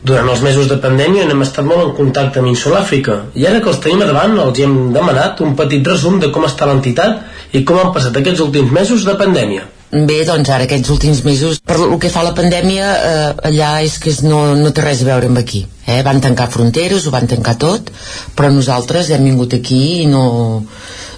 Durant 0.05 0.29
els 0.29 0.45
mesos 0.45 0.69
de 0.69 0.77
pandèmia 0.85 1.25
hem 1.25 1.41
estat 1.41 1.65
molt 1.65 1.87
en 1.87 1.97
contacte 1.97 2.41
amb 2.41 2.53
Insulàfrica 2.53 3.19
i 3.33 3.49
ara 3.49 3.61
que 3.61 3.73
els 3.73 3.81
tenim 3.81 4.05
davant 4.05 4.37
els 4.37 4.61
hem 4.61 4.79
demanat 4.93 5.41
un 5.41 5.57
petit 5.57 5.93
resum 5.95 6.21
de 6.21 6.29
com 6.29 6.45
està 6.45 6.69
l'entitat 6.69 7.53
i 7.57 7.65
com 7.65 7.81
han 7.81 7.93
passat 7.93 8.17
aquests 8.21 8.45
últims 8.45 8.73
mesos 8.73 9.05
de 9.05 9.17
pandèmia. 9.17 9.65
Bé, 9.91 10.21
doncs 10.23 10.47
ara 10.47 10.63
aquests 10.63 10.87
últims 10.93 11.19
mesos, 11.25 11.57
per 11.67 11.75
el 11.83 11.97
que 11.99 12.09
fa 12.09 12.21
la 12.23 12.31
pandèmia, 12.31 12.91
eh, 12.95 13.31
allà 13.49 13.71
és 13.83 13.97
que 13.99 14.13
no, 14.23 14.53
no 14.55 14.71
té 14.71 14.85
res 14.85 15.01
a 15.03 15.07
veure 15.09 15.27
amb 15.27 15.41
aquí. 15.41 15.65
Eh? 15.83 15.99
Van 16.07 16.21
tancar 16.23 16.47
fronteres, 16.53 17.07
ho 17.07 17.11
van 17.11 17.27
tancar 17.27 17.57
tot, 17.59 17.91
però 18.37 18.53
nosaltres 18.55 19.11
hem 19.11 19.27
vingut 19.27 19.57
aquí 19.59 19.81
i 20.05 20.07
no... 20.07 20.23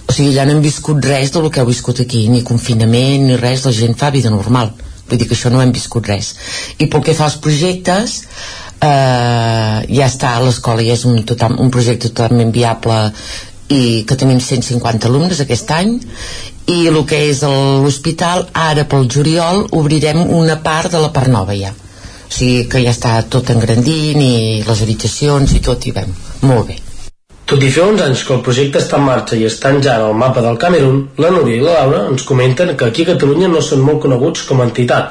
O 0.04 0.12
sigui, 0.12 0.34
ja 0.34 0.42
no 0.44 0.56
hem 0.56 0.60
viscut 0.60 1.06
res 1.06 1.30
del 1.32 1.46
que 1.54 1.62
heu 1.62 1.70
viscut 1.70 2.02
aquí, 2.02 2.26
ni 2.28 2.42
confinament, 2.44 3.22
ni 3.28 3.38
res, 3.40 3.62
la 3.64 3.72
gent 3.72 3.94
fa 3.96 4.10
vida 4.12 4.34
normal. 4.34 4.74
Vull 5.06 5.22
dir 5.22 5.30
que 5.30 5.38
això 5.38 5.54
no 5.54 5.62
hem 5.62 5.72
viscut 5.72 6.10
res. 6.10 6.34
I 6.76 6.90
pel 6.90 7.06
que 7.06 7.14
fa 7.16 7.28
als 7.30 7.38
projectes, 7.46 8.18
eh, 8.82 9.78
ja 9.86 10.10
està 10.10 10.34
l'escola 10.42 10.82
i 10.82 10.90
és 10.92 11.06
un, 11.06 11.22
total, 11.22 11.54
un 11.62 11.70
projecte 11.70 12.10
totalment 12.10 12.50
viable 12.52 12.98
i 13.72 14.04
que 14.04 14.18
tenim 14.20 14.42
150 14.42 15.08
alumnes 15.08 15.40
aquest 15.40 15.70
any 15.72 15.94
i 16.66 16.86
el 16.88 17.00
que 17.08 17.20
és 17.30 17.42
l'hospital 17.44 18.46
ara 18.54 18.86
pel 18.88 19.08
juliol 19.16 19.66
obrirem 19.80 20.22
una 20.40 20.56
part 20.64 20.92
de 20.92 21.02
la 21.02 21.12
part 21.12 21.28
nova 21.28 21.56
ja 21.58 21.74
o 21.74 22.32
sigui 22.38 22.64
que 22.70 22.80
ja 22.86 22.94
està 22.96 23.18
tot 23.36 23.52
engrandint 23.52 24.24
i 24.24 24.64
les 24.66 24.82
habitacions 24.82 25.52
i 25.52 25.62
tot 25.68 25.86
i 25.86 25.94
vam 26.00 26.10
molt 26.48 26.72
bé 26.72 26.80
Tot 27.44 27.60
i 27.60 27.68
fer 27.68 27.82
uns 27.84 28.00
anys 28.00 28.22
que 28.24 28.32
el 28.32 28.40
projecte 28.44 28.80
està 28.80 28.96
en 28.96 29.02
marxa 29.04 29.36
i 29.36 29.42
estan 29.44 29.82
ja 29.84 29.98
en 29.98 30.06
el 30.06 30.14
mapa 30.16 30.40
del 30.40 30.56
Camerún, 30.62 31.02
la 31.20 31.28
Núria 31.34 31.58
i 31.58 31.64
la 31.64 31.74
Laura 31.74 31.98
ens 32.08 32.24
comenten 32.24 32.72
que 32.72 32.86
aquí 32.86 33.04
a 33.04 33.10
Catalunya 33.10 33.50
no 33.52 33.60
són 33.60 33.82
molt 33.84 34.00
coneguts 34.00 34.46
com 34.48 34.62
a 34.62 34.68
entitat. 34.70 35.10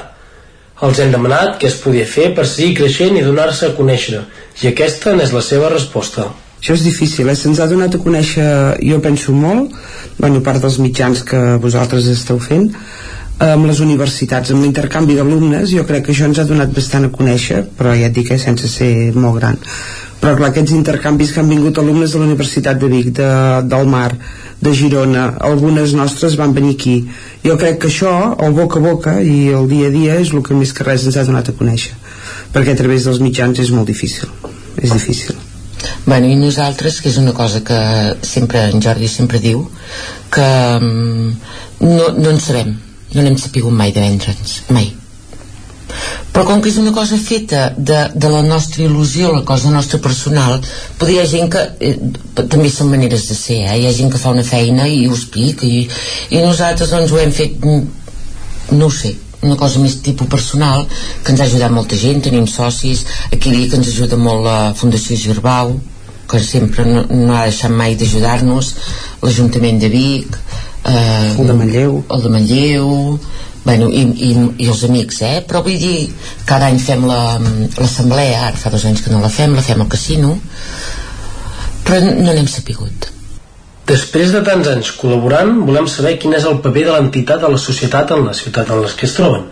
Els 0.87 0.99
hem 0.99 1.13
demanat 1.13 1.59
què 1.61 1.69
es 1.69 1.77
podia 1.83 2.07
fer 2.09 2.31
per 2.33 2.47
seguir 2.49 2.73
creixent 2.79 3.19
i 3.19 3.21
donar-se 3.27 3.69
a 3.69 3.75
conèixer, 3.77 4.23
i 4.63 4.71
aquesta 4.71 5.13
n'és 5.13 5.35
la 5.35 5.43
seva 5.45 5.69
resposta. 5.69 6.25
Això 6.63 6.77
és 6.77 6.85
difícil, 6.85 7.27
eh? 7.27 7.35
se'ns 7.35 7.59
ha 7.59 7.65
donat 7.67 7.97
a 7.97 7.99
conèixer, 7.99 8.43
jo 8.87 9.01
penso 9.03 9.33
molt, 9.35 9.73
bueno, 10.15 10.39
a 10.39 10.43
part 10.45 10.63
dels 10.63 10.77
mitjans 10.79 11.25
que 11.27 11.41
vosaltres 11.59 12.07
esteu 12.07 12.39
fent, 12.39 12.69
amb 13.43 13.67
les 13.67 13.81
universitats, 13.83 14.53
amb 14.53 14.63
l'intercanvi 14.63 15.17
d'alumnes, 15.17 15.73
jo 15.75 15.83
crec 15.83 16.05
que 16.07 16.13
això 16.15 16.29
ens 16.29 16.39
ha 16.39 16.47
donat 16.47 16.71
bastant 16.71 17.09
a 17.09 17.11
conèixer, 17.11 17.65
però 17.75 17.91
ja 17.99 18.07
et 18.07 18.15
dic, 18.15 18.31
eh, 18.31 18.39
sense 18.39 18.71
ser 18.71 19.11
molt 19.11 19.41
gran. 19.41 19.59
Però 20.23 20.37
clar, 20.39 20.53
aquests 20.53 20.71
intercanvis 20.71 21.35
que 21.35 21.43
han 21.43 21.51
vingut 21.51 21.83
alumnes 21.83 22.15
de 22.15 22.23
la 22.23 22.29
Universitat 22.31 22.79
de 22.79 22.87
Vic, 22.87 23.11
de, 23.19 23.29
del 23.67 23.89
Mar, 23.91 24.13
de 24.63 24.71
Girona, 24.71 25.33
algunes 25.43 25.91
nostres 25.99 26.39
van 26.39 26.55
venir 26.55 26.77
aquí. 26.77 26.97
Jo 27.43 27.57
crec 27.59 27.81
que 27.83 27.91
això, 27.91 28.37
el 28.39 28.55
boca 28.55 28.79
a 28.79 28.87
boca 28.87 29.19
i 29.19 29.49
el 29.51 29.67
dia 29.67 29.91
a 29.91 29.97
dia, 29.99 30.15
és 30.15 30.31
el 30.31 30.47
que 30.47 30.55
més 30.55 30.71
que 30.71 30.87
res 30.87 31.03
ens 31.03 31.19
ha 31.19 31.27
donat 31.27 31.51
a 31.51 31.59
conèixer. 31.59 31.97
Perquè 32.55 32.71
a 32.71 32.85
través 32.85 33.03
dels 33.09 33.19
mitjans 33.19 33.59
és 33.59 33.75
molt 33.75 33.91
difícil. 33.91 34.31
És 34.79 34.95
difícil. 34.95 35.35
Bueno, 36.05 36.27
i 36.27 36.35
nosaltres, 36.39 36.99
que 37.01 37.11
és 37.11 37.19
una 37.21 37.33
cosa 37.35 37.63
que 37.65 37.79
sempre 38.23 38.65
en 38.71 38.81
Jordi 38.83 39.07
sempre 39.11 39.39
diu, 39.43 39.65
que 40.33 40.49
mm, 40.79 41.29
no, 41.85 42.09
no 42.17 42.33
en 42.33 42.41
sabem, 42.41 42.75
no 43.13 43.23
n'hem 43.23 43.39
sapigut 43.39 43.73
mai 43.75 43.93
de 43.95 44.03
vendre'ns, 44.03 44.59
mai. 44.73 44.91
Però 46.33 46.45
com 46.47 46.61
que 46.63 46.71
és 46.71 46.79
una 46.81 46.91
cosa 46.95 47.19
feta 47.21 47.67
de, 47.77 47.99
de 48.15 48.29
la 48.33 48.41
nostra 48.41 48.81
il·lusió, 48.83 49.29
la 49.35 49.43
cosa 49.45 49.69
nostra 49.73 49.99
personal, 50.01 50.57
potser 50.97 51.15
hi 51.15 51.19
ha 51.21 51.27
gent 51.29 51.51
que, 51.53 51.65
eh, 51.85 51.97
també 52.41 52.71
són 52.73 52.89
maneres 52.89 53.27
de 53.29 53.37
ser, 53.37 53.59
eh? 53.67 53.75
hi 53.77 53.85
ha 53.87 53.93
gent 53.93 54.09
que 54.13 54.21
fa 54.21 54.33
una 54.33 54.45
feina 54.47 54.87
i 54.89 55.03
ho 55.05 55.13
explica, 55.13 55.69
i, 55.69 55.83
i 56.33 56.41
nosaltres 56.41 56.95
doncs 56.95 57.13
ho 57.13 57.21
hem 57.21 57.35
fet, 57.35 57.59
mm, 57.61 58.79
no 58.79 58.89
ho 58.89 58.95
sé, 58.95 59.13
una 59.43 59.55
cosa 59.59 59.79
més 59.83 59.99
tipus 60.05 60.27
personal 60.31 60.85
que 61.23 61.31
ens 61.33 61.41
ha 61.41 61.47
ajudat 61.49 61.71
molta 61.71 61.95
gent, 61.99 62.21
tenim 62.25 62.47
socis 62.47 63.05
aquí 63.31 63.49
a 63.51 63.57
Vic 63.57 63.73
ens 63.77 63.89
ajuda 63.93 64.17
molt 64.17 64.45
la 64.47 64.57
Fundació 64.79 65.17
Girbau 65.19 65.75
que 66.29 66.39
sempre 66.39 66.85
no, 66.87 67.03
no 67.11 67.33
ha 67.35 67.43
deixat 67.49 67.71
mai 67.71 67.95
d'ajudar-nos 67.99 68.73
l'Ajuntament 69.21 69.79
de 69.83 69.89
Vic 69.91 70.37
eh, 70.87 71.33
El 71.37 71.47
de 71.47 71.53
Manlleu. 71.59 72.03
el 72.09 72.21
de 72.23 72.29
Manlleu 72.29 73.19
bueno, 73.63 73.87
i, 73.87 74.01
i, 74.27 74.31
i 74.65 74.67
els 74.67 74.81
amics 74.87 75.21
eh? 75.23 75.37
però 75.47 75.61
vull 75.63 75.77
dir, 75.79 76.09
cada 76.47 76.67
any 76.71 76.79
fem 76.83 77.05
la- 77.07 77.37
l'assemblea, 77.39 78.47
ara 78.49 78.57
fa 78.59 78.71
dos 78.73 78.83
anys 78.89 79.03
que 79.05 79.11
no 79.13 79.21
la 79.23 79.29
fem 79.31 79.53
la 79.55 79.63
fem 79.63 79.79
al 79.83 79.87
casino 79.91 80.37
però 81.83 81.99
no 82.03 82.31
n'hem 82.33 82.47
sapigut 82.47 83.09
Després 83.89 84.31
de 84.31 84.39
tants 84.47 84.67
anys 84.71 84.93
col·laborant, 84.95 85.57
volem 85.67 85.89
saber 85.91 86.13
quin 86.19 86.35
és 86.37 86.45
el 86.47 86.61
paper 86.63 86.85
de 86.87 86.93
l'entitat 86.93 87.41
a 87.43 87.49
la 87.51 87.59
societat 87.59 88.13
en 88.15 88.23
la 88.29 88.35
ciutat 88.37 88.69
en 88.71 88.79
les 88.85 88.93
que 88.95 89.09
es 89.09 89.15
troben. 89.17 89.49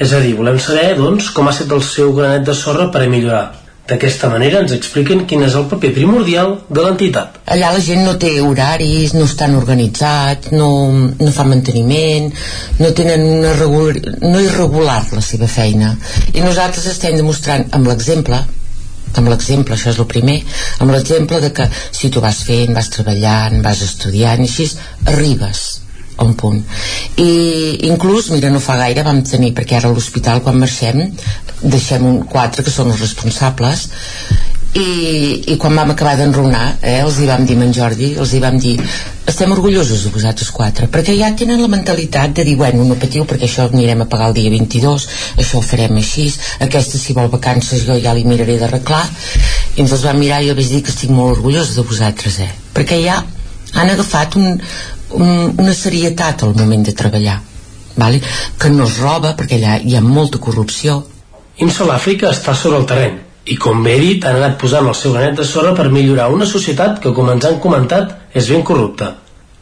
És 0.00 0.14
a 0.16 0.20
dir, 0.24 0.32
volem 0.38 0.56
saber, 0.58 0.94
doncs, 0.96 1.28
com 1.34 1.46
ha 1.46 1.52
estat 1.52 1.74
el 1.76 1.84
seu 1.84 2.14
granet 2.16 2.48
de 2.48 2.54
sorra 2.56 2.88
per 2.94 3.04
a 3.04 3.10
millorar. 3.12 3.44
D'aquesta 3.84 4.30
manera 4.32 4.62
ens 4.64 4.72
expliquen 4.72 5.26
quin 5.28 5.44
és 5.44 5.54
el 5.60 5.66
paper 5.68 5.90
primordial 5.92 6.54
de 6.70 6.80
l'entitat. 6.80 7.36
allà 7.44 7.74
la 7.74 7.82
gent 7.84 8.00
no 8.06 8.16
té 8.16 8.30
horaris, 8.40 9.12
no 9.12 9.26
estan 9.28 9.58
organitzats, 9.58 10.54
no, 10.56 10.70
no 11.20 11.30
fan 11.36 11.50
manteniment, 11.52 12.32
no 12.80 12.92
tenen 12.96 13.28
una 13.28 13.52
regular, 13.60 14.00
no 14.24 14.40
és 14.40 14.56
regular 14.56 15.02
la 15.12 15.20
seva 15.20 15.46
feina. 15.46 15.92
I 16.32 16.40
nosaltres 16.40 16.88
estem 16.96 17.20
demostrant 17.20 17.68
amb 17.76 17.92
l'exemple 17.92 18.40
amb 19.20 19.30
l'exemple, 19.32 19.76
això 19.76 19.92
és 19.92 20.00
el 20.02 20.10
primer 20.10 20.40
amb 20.80 20.92
l'exemple 20.94 21.40
de 21.40 21.52
que 21.54 21.68
si 21.70 22.10
tu 22.10 22.22
vas 22.24 22.42
fent 22.48 22.74
vas 22.76 22.90
treballant, 22.92 23.62
vas 23.64 23.82
estudiant 23.86 24.42
i 24.42 24.48
així 24.48 24.68
arribes 25.12 25.64
a 26.16 26.24
un 26.24 26.34
punt. 26.38 26.60
I 27.18 27.88
inclús, 27.90 28.30
mira, 28.30 28.50
no 28.50 28.62
fa 28.62 28.76
gaire 28.78 29.02
vam 29.06 29.22
tenir, 29.26 29.52
perquè 29.56 29.78
ara 29.78 29.90
a 29.90 29.94
l'hospital 29.94 30.42
quan 30.44 30.60
marxem 30.60 31.08
deixem 31.62 32.04
un, 32.06 32.20
quatre 32.30 32.62
que 32.62 32.70
són 32.70 32.92
els 32.92 33.02
responsables 33.02 33.88
i, 34.74 35.52
i 35.52 35.56
quan 35.56 35.76
vam 35.78 35.92
acabar 35.92 36.16
d'enrunar 36.18 36.64
eh, 36.82 36.98
els 36.98 37.20
hi 37.20 37.28
vam 37.28 37.44
dir 37.46 37.54
amb 37.54 37.68
en 37.68 37.74
Jordi 37.76 38.08
els 38.18 38.32
hi 38.34 38.40
vam 38.42 38.56
dir 38.58 38.74
estem 39.30 39.52
orgullosos 39.54 40.02
de 40.02 40.10
vosaltres 40.14 40.50
quatre 40.54 40.88
perquè 40.90 41.14
ja 41.14 41.30
tenen 41.38 41.60
la 41.62 41.68
mentalitat 41.70 42.34
de 42.34 42.44
dir 42.48 42.56
bueno, 42.58 42.82
no 42.84 42.96
patiu 42.98 43.22
perquè 43.28 43.46
això 43.46 43.68
anirem 43.68 44.02
a 44.02 44.08
pagar 44.10 44.32
el 44.32 44.34
dia 44.40 44.50
22 44.50 45.06
això 45.38 45.60
ho 45.60 45.62
farem 45.62 45.94
així 46.00 46.26
aquesta 46.66 46.98
si 46.98 47.14
vol 47.14 47.30
vacances 47.30 47.84
jo 47.86 47.98
ja 48.02 48.14
li 48.16 48.26
miraré 48.26 48.56
d'arreglar 48.58 49.04
i 49.76 49.84
ens 49.84 49.94
els 49.94 50.02
vam 50.08 50.18
mirar 50.18 50.40
i 50.42 50.50
jo 50.50 50.56
vaig 50.58 50.72
dir 50.72 50.82
que 50.82 50.90
estic 50.90 51.12
molt 51.14 51.36
orgullosa 51.36 51.76
de 51.78 51.84
vosaltres 51.92 52.38
eh? 52.42 52.50
perquè 52.74 52.98
ja 53.04 53.20
han 53.74 53.92
agafat 53.92 54.34
un, 54.40 54.58
un, 55.20 55.54
una 55.54 55.74
serietat 55.74 56.42
al 56.42 56.56
moment 56.58 56.82
de 56.82 56.96
treballar 56.98 57.36
vale? 57.94 58.18
que 58.58 58.72
no 58.74 58.90
es 58.90 58.98
roba 58.98 59.36
perquè 59.38 59.60
allà 59.60 59.78
hi 59.78 59.94
ha 59.94 60.02
molta 60.02 60.42
corrupció 60.42 60.98
Insol 61.62 61.94
Àfrica 61.94 62.34
està 62.34 62.56
sobre 62.58 62.82
el 62.82 62.90
terreny 62.90 63.22
i 63.44 63.56
com 63.60 63.82
bé 63.84 63.96
he 63.96 64.00
dit 64.00 64.24
han 64.24 64.38
anat 64.40 64.56
posant 64.60 64.88
el 64.88 64.96
seu 64.96 65.12
granet 65.12 65.36
de 65.40 65.44
sorra 65.48 65.74
per 65.76 65.90
millorar 65.92 66.30
una 66.32 66.48
societat 66.48 67.00
que 67.02 67.12
com 67.16 67.30
ens 67.32 67.44
han 67.44 67.60
comentat 67.60 68.34
és 68.34 68.48
ben 68.48 68.64
corrupta. 68.64 69.14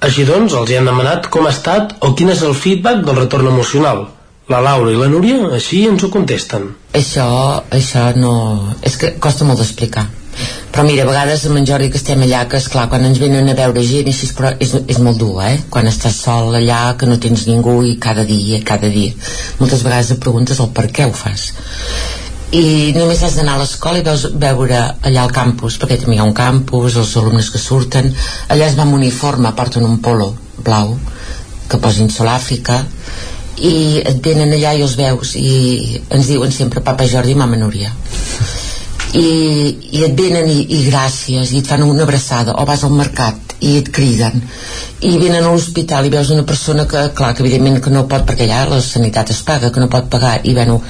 Així 0.02 0.24
doncs 0.26 0.54
els 0.58 0.70
hi 0.70 0.78
han 0.78 0.88
demanat 0.90 1.28
com 1.34 1.46
ha 1.46 1.54
estat 1.54 1.96
o 2.00 2.12
quin 2.18 2.30
és 2.34 2.42
el 2.46 2.54
feedback 2.58 3.04
del 3.06 3.18
retorn 3.18 3.50
emocional. 3.50 4.06
La 4.50 4.58
Laura 4.60 4.90
i 4.90 4.96
la 4.98 5.06
Núria 5.10 5.52
així 5.58 5.84
ens 5.86 6.02
ho 6.02 6.10
contesten. 6.10 6.72
Això, 6.98 7.26
això 7.70 8.08
no... 8.18 8.32
És 8.82 8.98
que 8.98 9.14
costa 9.22 9.46
molt 9.46 9.62
d'explicar. 9.62 10.08
Però 10.72 10.82
mira, 10.88 11.04
a 11.04 11.10
vegades 11.10 11.44
amb 11.46 11.60
en 11.60 11.66
Jordi 11.68 11.90
que 11.92 12.00
estem 12.00 12.24
allà, 12.24 12.46
que 12.48 12.58
és 12.58 12.66
clar 12.72 12.88
quan 12.90 13.04
ens 13.06 13.20
venen 13.22 13.50
a 13.52 13.54
veure 13.58 13.84
gent 13.86 14.08
així, 14.10 14.30
però 14.36 14.54
és, 14.64 14.72
és 14.94 14.98
molt 15.04 15.20
dur, 15.20 15.36
eh? 15.44 15.58
Quan 15.70 15.90
estàs 15.90 16.16
sol 16.24 16.56
allà, 16.58 16.80
que 16.98 17.06
no 17.10 17.20
tens 17.22 17.44
ningú 17.50 17.76
i 17.86 17.98
cada 18.02 18.24
dia, 18.28 18.62
cada 18.66 18.90
dia. 18.90 19.12
Moltes 19.60 19.84
vegades 19.86 20.14
et 20.14 20.22
preguntes 20.24 20.62
el 20.64 20.72
per 20.74 20.88
què 20.90 21.06
ho 21.06 21.14
fas. 21.16 21.50
I 22.52 22.92
només 22.92 23.22
has 23.24 23.38
d'anar 23.38 23.54
a 23.56 23.62
l'escola 23.62 24.02
i 24.02 24.04
veus, 24.04 24.26
veure 24.36 24.80
allà 25.08 25.22
al 25.22 25.32
campus, 25.32 25.78
perquè 25.80 25.96
també 26.00 26.18
hi 26.18 26.20
ha 26.20 26.26
un 26.28 26.34
campus, 26.36 26.98
els 27.00 27.14
alumnes 27.16 27.48
que 27.48 27.60
surten, 27.60 28.10
allà 28.52 28.66
es 28.68 28.76
va 28.76 28.84
amb 28.84 28.98
uniforme, 28.98 29.54
porten 29.56 29.86
un 29.88 30.02
polo 30.04 30.34
blau, 30.60 30.92
que 31.70 31.80
posin 31.80 32.12
Sol 32.12 32.28
Àfrica, 32.28 32.82
i 33.56 34.02
et 34.04 34.20
venen 34.24 34.52
allà 34.52 34.74
i 34.76 34.84
els 34.84 34.98
veus 35.00 35.32
i 35.40 36.02
ens 36.10 36.28
diuen 36.28 36.52
sempre 36.52 36.84
papa 36.84 37.08
Jordi 37.08 37.32
i 37.32 37.40
mama 37.40 37.56
Núria. 37.56 37.92
I, 39.12 39.24
i 39.92 40.04
et 40.06 40.14
venen 40.16 40.48
i, 40.48 40.60
i 40.76 40.84
gràcies 40.86 41.50
i 41.52 41.58
et 41.60 41.66
fan 41.68 41.82
una 41.84 42.06
abraçada 42.06 42.54
o 42.56 42.64
vas 42.68 42.84
al 42.84 42.94
mercat 42.96 43.56
i 43.60 43.74
et 43.80 43.90
criden. 43.94 44.40
I 45.04 45.16
venen 45.20 45.44
a 45.44 45.50
l'hospital 45.50 46.08
i 46.08 46.12
veus 46.12 46.30
una 46.32 46.46
persona 46.48 46.86
que 46.88 47.10
clar 47.16 47.34
que 47.36 47.44
evidentment 47.44 47.80
que 47.84 47.92
no 47.92 48.06
pot 48.08 48.24
perquè 48.28 48.48
allà 48.48 48.64
la 48.70 48.80
sanitat 48.84 49.32
es 49.34 49.42
paga 49.44 49.72
que 49.72 49.84
no 49.84 49.90
pot 49.92 50.08
pagar 50.12 50.38
i 50.48 50.56
bueno, 50.56 50.80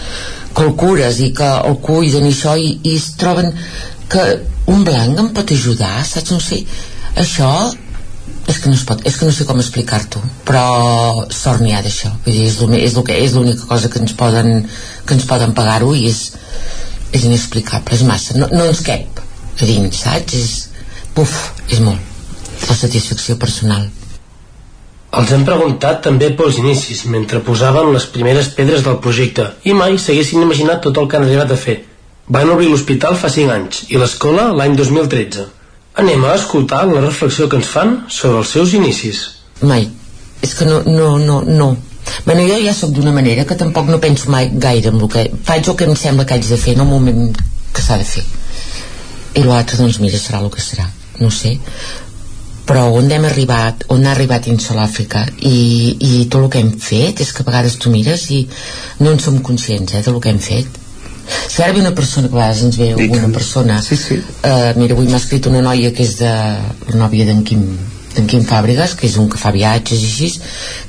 que 0.55 0.65
el 0.67 0.75
cures 0.79 1.21
i 1.25 1.31
que 1.37 1.49
el 1.69 1.79
cuiden 1.85 2.27
i 2.29 2.33
això 2.33 2.57
i, 2.59 2.75
i 2.83 2.97
es 2.97 3.13
troben 3.21 3.53
que 4.13 4.25
un 4.73 4.85
blanc 4.87 5.21
em 5.23 5.31
pot 5.37 5.55
ajudar 5.55 6.03
saps? 6.07 6.33
No 6.35 6.41
sé. 6.43 6.63
Això 7.19 7.49
és 8.51 8.59
que 8.59 8.69
no, 8.71 8.75
es 8.75 8.85
pot, 8.87 9.03
és 9.07 9.17
que 9.17 9.27
no 9.29 9.33
sé 9.35 9.47
com 9.47 9.61
explicar-t'ho 9.63 10.21
però 10.49 10.65
sort 11.31 11.63
n'hi 11.63 11.75
ha 11.77 11.83
d'això. 11.85 12.13
Vull 12.25 12.37
dir, 12.37 12.47
és, 12.51 12.59
el, 12.61 12.77
és, 12.81 12.99
que, 13.07 13.19
és 13.27 13.37
l'única 13.37 13.69
cosa 13.71 13.91
que 13.93 14.03
ens 14.03 14.15
poden 14.19 14.67
que 15.07 15.17
ens 15.17 15.27
poden 15.31 15.55
pagar-ho 15.59 15.95
i 15.99 16.07
és, 16.11 16.23
és 17.13 17.27
inexplicable, 17.29 17.97
és 17.97 18.05
massa. 18.09 18.39
No, 18.39 18.51
no 18.53 18.69
ens 18.71 18.85
cap 18.87 19.23
a 19.23 19.69
dins, 19.69 20.05
saps? 20.05 20.39
És, 20.39 20.55
buf, 21.17 21.37
és 21.71 21.83
molt. 21.85 22.11
La 22.69 22.79
satisfacció 22.79 23.37
personal 23.41 23.89
Els 25.21 25.33
hem 25.37 25.43
preguntat 25.45 26.01
també 26.07 26.31
pels 26.37 26.59
inicis, 26.63 27.05
mentre 27.15 27.43
posaven 27.45 27.91
les 27.93 28.07
primeres 28.15 28.49
pedres 28.57 28.85
del 28.87 29.01
projecte, 29.05 29.49
i 29.69 29.75
mai 29.77 29.99
s'haguessin 30.01 30.45
imaginat 30.45 30.81
tot 30.87 31.01
el 31.03 31.09
que 31.09 31.19
han 31.19 31.27
arribat 31.27 31.53
a 31.53 31.59
fer. 31.65 31.79
Van 32.33 32.51
obrir 32.55 32.71
l'hospital 32.71 33.19
fa 33.21 33.29
5 33.35 33.53
anys 33.53 33.83
i 33.93 34.01
l'escola 34.01 34.49
l'any 34.57 34.77
2013. 34.79 35.45
Anem 36.01 36.25
a 36.25 36.37
escoltar 36.39 36.87
la 36.89 37.05
reflexió 37.05 37.49
que 37.49 37.61
ens 37.61 37.69
fan 37.69 37.99
sobre 38.09 38.41
els 38.41 38.53
seus 38.57 38.73
inicis. 38.79 39.25
mai, 39.63 39.89
és 40.43 40.55
que 40.59 40.65
no, 40.65 40.83
no, 40.87 41.19
no, 41.19 41.43
no 41.47 41.77
Bueno, 42.25 42.43
jo 42.49 42.57
ja 42.65 42.73
sóc 42.75 42.91
d'una 42.91 43.13
manera 43.13 43.45
que 43.45 43.55
tampoc 43.55 43.89
no 43.89 44.01
penso 44.01 44.31
mai 44.31 44.51
gaire 44.53 44.91
en 44.91 45.01
el 45.01 45.09
que... 45.09 45.31
Faig 45.45 45.69
el 45.69 45.77
que 45.77 45.85
em 45.85 45.95
sembla 45.97 46.27
que 46.27 46.35
haig 46.35 46.49
de 46.49 46.59
fer 46.59 46.75
en 46.75 46.83
el 46.85 46.91
moment 46.91 47.37
que 47.73 47.83
s'ha 47.83 47.99
de 47.99 48.05
fer. 48.05 48.25
I 49.39 49.45
l'altre, 49.47 49.79
doncs 49.79 50.01
mira, 50.03 50.19
serà 50.19 50.43
el 50.43 50.51
que 50.51 50.61
serà. 50.61 50.89
No 51.21 51.31
sé. 51.31 51.55
Però 52.67 52.85
on 52.95 53.11
hem 53.11 53.25
arribat, 53.27 53.87
on 53.91 54.05
ha 54.07 54.13
arribat 54.13 54.47
Insol 54.51 54.79
Àfrica 54.83 55.25
i, 55.41 55.97
i 55.99 56.27
tot 56.31 56.45
el 56.45 56.51
que 56.53 56.63
hem 56.63 56.71
fet 56.79 57.25
és 57.25 57.33
que 57.35 57.43
a 57.43 57.49
vegades 57.49 57.79
tu 57.83 57.91
mires 57.91 58.29
i 58.31 58.45
no 59.01 59.11
en 59.11 59.19
som 59.21 59.41
conscients 59.43 59.97
eh, 59.99 60.03
del 60.07 60.21
que 60.23 60.31
hem 60.31 60.39
fet 60.43 60.79
si 61.49 61.63
ara 61.63 61.73
ve 61.73 61.81
una 61.81 61.95
persona 61.95 62.29
que 62.29 62.35
a 62.35 62.39
vegades 62.39 62.63
ens 62.67 62.79
ve 62.79 62.93
alguna 62.93 63.33
persona 63.35 63.81
sí, 63.83 63.97
sí. 63.97 64.21
Uh, 64.43 64.73
mira, 64.79 64.95
avui 64.95 65.09
m'ha 65.09 65.19
escrit 65.19 65.47
una 65.51 65.63
noia 65.63 65.91
que 65.95 66.07
és 66.07 66.17
de 66.21 66.31
la 66.31 67.01
nòvia 67.03 67.27
d'en 67.29 67.43
Quim 67.47 67.67
d'en 68.13 68.27
Quim 68.29 68.43
Fàbregas, 68.45 68.93
que 68.99 69.07
és 69.09 69.17
un 69.17 69.31
que 69.33 69.41
fa 69.41 69.51
viatges 69.55 70.03
i 70.03 70.09
així, 70.11 70.41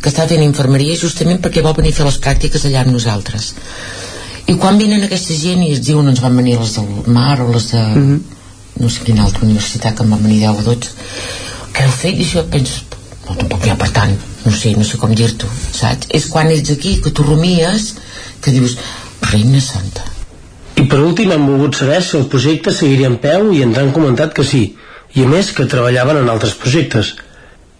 que 0.01 0.11
està 0.11 0.25
fent 0.27 0.43
infermeria 0.43 0.97
justament 0.99 1.39
perquè 1.41 1.63
vol 1.63 1.77
venir 1.77 1.93
a 1.93 1.99
fer 2.01 2.07
les 2.09 2.19
pràctiques 2.25 2.65
allà 2.67 2.83
amb 2.83 2.97
nosaltres 2.97 3.53
i 4.51 4.55
quan 4.59 4.79
venen 4.79 5.05
aquesta 5.05 5.35
gent 5.39 5.63
i 5.63 5.71
es 5.75 5.81
diuen 5.87 6.09
ens 6.11 6.21
van 6.23 6.35
venir 6.35 6.57
les 6.59 6.75
del 6.75 7.13
mar 7.15 7.39
o 7.41 7.51
les 7.53 7.71
de 7.71 7.83
mm 7.83 8.03
-hmm. 8.03 8.19
no 8.81 8.89
sé 8.89 9.03
quina 9.05 9.23
altra 9.23 9.45
universitat 9.45 9.95
que 9.95 10.03
en 10.03 10.09
van 10.09 10.23
venir 10.23 10.39
10 10.39 10.59
o 10.59 10.63
12 10.63 10.89
que 11.73 11.85
heu 11.85 11.93
fet 12.03 12.19
i 12.19 12.29
jo 12.29 12.45
penso 12.53 12.83
no, 13.27 13.35
tampoc 13.35 13.63
n'hi 13.63 13.73
ha 13.73 13.79
per 13.79 13.91
tant 13.95 14.15
no 14.45 14.51
sé, 14.51 14.73
no 14.77 14.87
sé 14.87 14.99
com 15.01 15.13
dir-t'ho 15.15 15.49
saps? 15.65 16.09
és 16.09 16.29
quan 16.31 16.51
ets 16.53 16.73
aquí 16.75 16.97
que 17.03 17.11
tu 17.11 17.25
rumies 17.27 17.93
que 18.43 18.55
dius, 18.55 18.77
reina 19.31 19.61
santa 19.63 20.13
i 20.79 20.87
per 20.89 20.99
últim 21.03 21.31
hem 21.31 21.45
volgut 21.47 21.77
saber 21.77 22.01
si 22.03 22.17
el 22.17 22.29
projecte 22.31 22.73
seguiria 22.73 23.09
en 23.11 23.19
peu 23.21 23.51
i 23.53 23.61
ens 23.65 23.77
han 23.79 23.93
comentat 23.95 24.33
que 24.35 24.45
sí 24.47 24.63
i 25.13 25.23
a 25.23 25.29
més 25.29 25.51
que 25.53 25.67
treballaven 25.69 26.23
en 26.23 26.29
altres 26.33 26.55
projectes. 26.57 27.13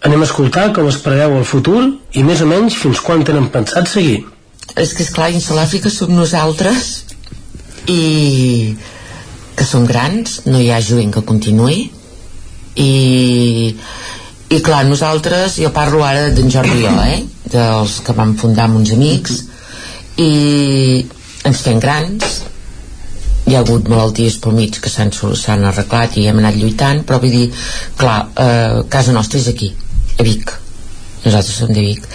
Anem 0.06 0.22
a 0.22 0.28
escoltar 0.28 0.68
com 0.76 0.86
es 0.86 1.00
preveu 1.02 1.34
el 1.38 1.46
futur 1.48 1.80
i 2.14 2.22
més 2.26 2.42
o 2.44 2.46
menys 2.46 2.76
fins 2.78 3.00
quan 3.02 3.24
tenen 3.26 3.50
pensat 3.54 3.90
seguir. 3.90 4.20
És 4.78 4.94
que 4.94 5.02
esclar, 5.02 5.32
Insalàfrica 5.34 5.90
som 5.90 6.12
nosaltres 6.14 6.92
i 7.90 8.76
que 9.58 9.66
som 9.66 9.86
grans, 9.86 10.40
no 10.46 10.60
hi 10.60 10.70
ha 10.70 10.80
jovent 10.82 11.12
que 11.14 11.24
continuï 11.26 11.88
i 12.76 13.74
i 14.54 14.60
clar, 14.62 14.84
nosaltres, 14.86 15.56
jo 15.58 15.70
parlo 15.74 16.04
ara 16.06 16.28
d'en 16.30 16.50
Jordi 16.52 16.84
jo, 16.84 16.92
eh? 17.02 17.22
dels 17.50 17.98
que 18.06 18.14
vam 18.14 18.36
fundar 18.38 18.68
amb 18.68 18.78
uns 18.78 18.92
amics. 18.94 19.40
I 20.20 21.00
ens 21.48 21.62
fem 21.64 21.80
grans. 21.82 22.42
Hi 23.44 23.56
ha 23.56 23.62
hagut 23.64 23.88
malalties 23.90 24.36
pel 24.40 24.54
mig 24.56 24.78
que 24.80 24.92
s'han 24.92 25.66
arreglat 25.68 26.14
i 26.16 26.28
hem 26.30 26.38
anat 26.40 26.56
lluitant 26.56 27.02
però 27.04 27.18
vull 27.20 27.34
dir, 27.34 27.48
clar, 27.98 28.20
eh, 28.40 28.84
casa 28.88 29.12
nostra 29.16 29.40
és 29.40 29.48
aquí, 29.50 29.72
a 30.18 30.22
Vic. 30.22 30.52
Nosaltres 31.24 31.58
som 31.58 31.72
de 31.72 31.82
Vic. 31.84 32.06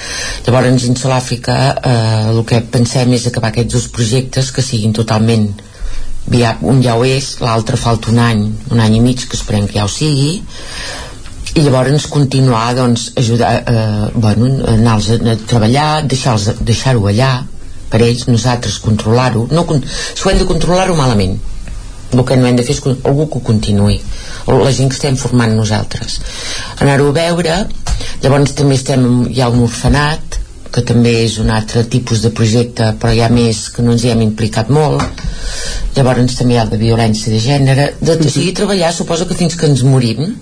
Llavors 0.47 0.85
dins 0.85 1.03
de 1.03 1.11
l'Àfrica 1.11 1.57
eh, 1.75 2.29
el 2.31 2.43
que 2.49 2.61
pensem 2.71 3.13
és 3.17 3.27
acabar 3.27 3.51
aquests 3.51 3.75
dos 3.75 3.89
projectes 3.93 4.53
que 4.55 4.65
siguin 4.65 4.95
totalment 4.95 5.49
un 6.61 6.81
ja 6.85 6.95
ho 6.95 7.05
és, 7.05 7.37
l'altre 7.41 7.77
falta 7.77 8.11
un 8.11 8.19
any 8.19 8.43
un 8.71 8.79
any 8.79 8.97
i 8.97 9.01
mig 9.01 9.27
que 9.27 9.37
esperem 9.37 9.67
que 9.67 9.79
ja 9.79 9.85
ho 9.85 9.91
sigui. 9.91 10.41
I 11.55 11.61
llavors 11.65 12.05
continuar 12.07 12.75
doncs, 12.77 13.11
ajudar 13.17 13.63
eh, 13.65 14.09
bueno, 14.13 14.51
anar 14.69 14.99
a, 14.99 15.35
treballar 15.49 16.03
deixar-ho 16.05 16.53
deixar 16.61 16.95
allà 16.95 17.31
per 17.89 18.03
ells, 18.05 18.27
nosaltres 18.27 18.77
controlar-ho. 18.79 19.47
No, 19.51 19.65
si 19.89 20.23
ho 20.23 20.29
hem 20.29 20.37
de 20.37 20.45
controlar-ho 20.45 20.95
malament 20.95 21.39
el 22.11 22.25
que 22.25 22.35
no 22.37 22.47
hem 22.47 22.55
de 22.57 22.63
fer 22.65 22.73
és 22.73 22.81
algú 23.05 23.27
que 23.29 23.37
ho 23.37 23.45
continuï 23.45 23.99
la 24.49 24.71
gent 24.73 24.89
que 24.89 24.97
estem 24.97 25.17
formant 25.19 25.51
nosaltres. 25.53 26.19
Anar-ho 26.81 27.09
a 27.11 27.17
veure 27.17 27.57
llavors 28.23 28.55
també 28.57 28.77
estem, 28.79 29.05
hi 29.29 29.41
ha 29.41 29.49
un 29.53 29.61
orfenat 29.67 30.39
que 30.73 30.83
també 30.85 31.13
és 31.23 31.37
un 31.41 31.49
altre 31.53 31.83
tipus 31.89 32.21
de 32.25 32.31
projecte 32.35 32.91
però 33.01 33.13
hi 33.13 33.23
ha 33.25 33.29
més 33.33 33.67
que 33.73 33.85
no 33.85 33.95
ens 33.95 34.05
hi 34.05 34.11
hem 34.13 34.25
implicat 34.25 34.69
molt. 34.69 35.23
Llavors 35.95 36.37
també 36.37 36.55
hi 36.55 36.61
ha 36.61 36.67
de 36.69 36.81
violència 36.81 37.33
de 37.33 37.39
gènere 37.43 37.87
de, 37.99 38.17
de 38.19 38.29
seguir 38.29 38.53
treballar 38.61 38.93
suposo 38.93 39.27
que 39.29 39.37
fins 39.37 39.57
que 39.57 39.69
ens 39.69 39.83
morim 39.83 40.35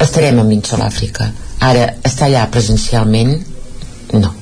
estarem 0.00 0.40
a 0.40 0.46
Minsol 0.46 0.82
Àfrica 0.82 1.28
ara 1.64 1.84
estar 2.04 2.28
allà 2.28 2.46
presencialment 2.52 3.36
no. 4.12 4.34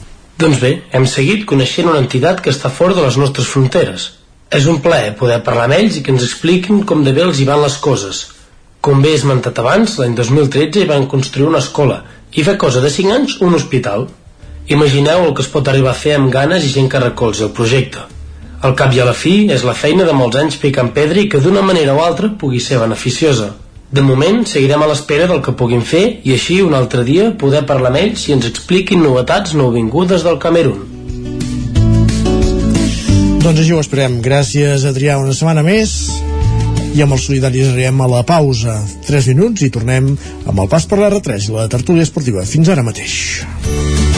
Doncs 0.42 0.58
bé, 0.58 0.72
hem 0.96 1.04
seguit 1.06 1.44
coneixent 1.46 1.88
una 1.88 2.00
entitat 2.02 2.40
que 2.42 2.50
està 2.50 2.70
fora 2.72 2.96
de 2.96 3.04
les 3.04 3.18
nostres 3.20 3.46
fronteres. 3.46 4.08
És 4.52 4.66
un 4.68 4.80
plaer 4.84 5.12
poder 5.16 5.38
parlar 5.46 5.68
amb 5.68 5.76
ells 5.78 5.96
i 5.96 6.02
que 6.04 6.12
ens 6.12 6.24
expliquin 6.26 6.82
com 6.88 7.04
de 7.06 7.12
bé 7.16 7.22
els 7.24 7.40
hi 7.40 7.46
van 7.48 7.62
les 7.62 7.76
coses. 7.84 8.24
Com 8.82 9.04
bé 9.04 9.14
esmentat 9.14 9.60
abans, 9.62 9.94
l'any 10.00 10.16
2013 10.18 10.82
hi 10.82 10.88
van 10.90 11.06
construir 11.12 11.46
una 11.48 11.62
escola 11.62 12.02
i 12.34 12.44
fa 12.44 12.56
cosa 12.58 12.82
de 12.82 12.90
5 12.90 13.14
anys 13.14 13.36
un 13.46 13.54
hospital. 13.54 14.08
Imagineu 14.68 15.24
el 15.26 15.34
que 15.34 15.42
es 15.42 15.50
pot 15.50 15.66
arribar 15.68 15.90
a 15.90 15.98
fer 15.98 16.14
amb 16.14 16.30
ganes 16.30 16.62
i 16.62 16.70
gent 16.70 16.88
que 16.90 17.00
recolzi 17.02 17.42
el 17.42 17.50
projecte. 17.56 18.04
Al 18.62 18.76
cap 18.78 18.94
i 18.94 19.00
a 19.02 19.06
la 19.08 19.14
fi 19.16 19.48
és 19.50 19.64
la 19.66 19.74
feina 19.74 20.04
de 20.06 20.14
molts 20.14 20.38
anys 20.38 20.60
picant 20.62 20.92
pedra 20.94 21.18
i 21.18 21.28
que 21.28 21.40
d'una 21.42 21.64
manera 21.66 21.96
o 21.98 22.02
altra 22.04 22.30
pugui 22.38 22.60
ser 22.62 22.78
beneficiosa. 22.78 23.50
De 23.92 24.00
moment 24.06 24.44
seguirem 24.46 24.80
a 24.84 24.86
l'espera 24.88 25.26
del 25.28 25.42
que 25.44 25.52
puguin 25.58 25.82
fer 25.84 26.04
i 26.22 26.32
així 26.32 26.62
un 26.62 26.72
altre 26.78 27.02
dia 27.04 27.32
poder 27.40 27.64
parlar 27.68 27.90
amb 27.90 28.00
ells 28.00 28.28
i 28.28 28.36
ens 28.36 28.46
expliquin 28.48 29.02
novetats 29.02 29.56
nouvingudes 29.58 30.22
del 30.24 30.38
Camerún. 30.40 30.86
Doncs 33.42 33.58
així 33.58 33.74
ho 33.74 33.80
esperem. 33.82 34.20
Gràcies, 34.22 34.86
Adrià, 34.86 35.18
una 35.18 35.34
setmana 35.34 35.66
més. 35.66 35.96
I 36.94 37.02
amb 37.02 37.16
els 37.16 37.26
solidaris 37.26 37.72
arribem 37.72 38.00
a 38.00 38.08
la 38.14 38.22
pausa. 38.28 38.78
3 39.08 39.32
minuts 39.32 39.66
i 39.66 39.72
tornem 39.74 40.14
amb 40.46 40.62
el 40.62 40.70
pas 40.70 40.86
per 40.86 41.00
l'R3 41.02 41.50
i 41.50 41.58
la 41.58 41.66
tertúlia 41.72 42.06
esportiva. 42.06 42.46
Fins 42.46 42.70
ara 42.70 42.86
mateix. 42.86 43.18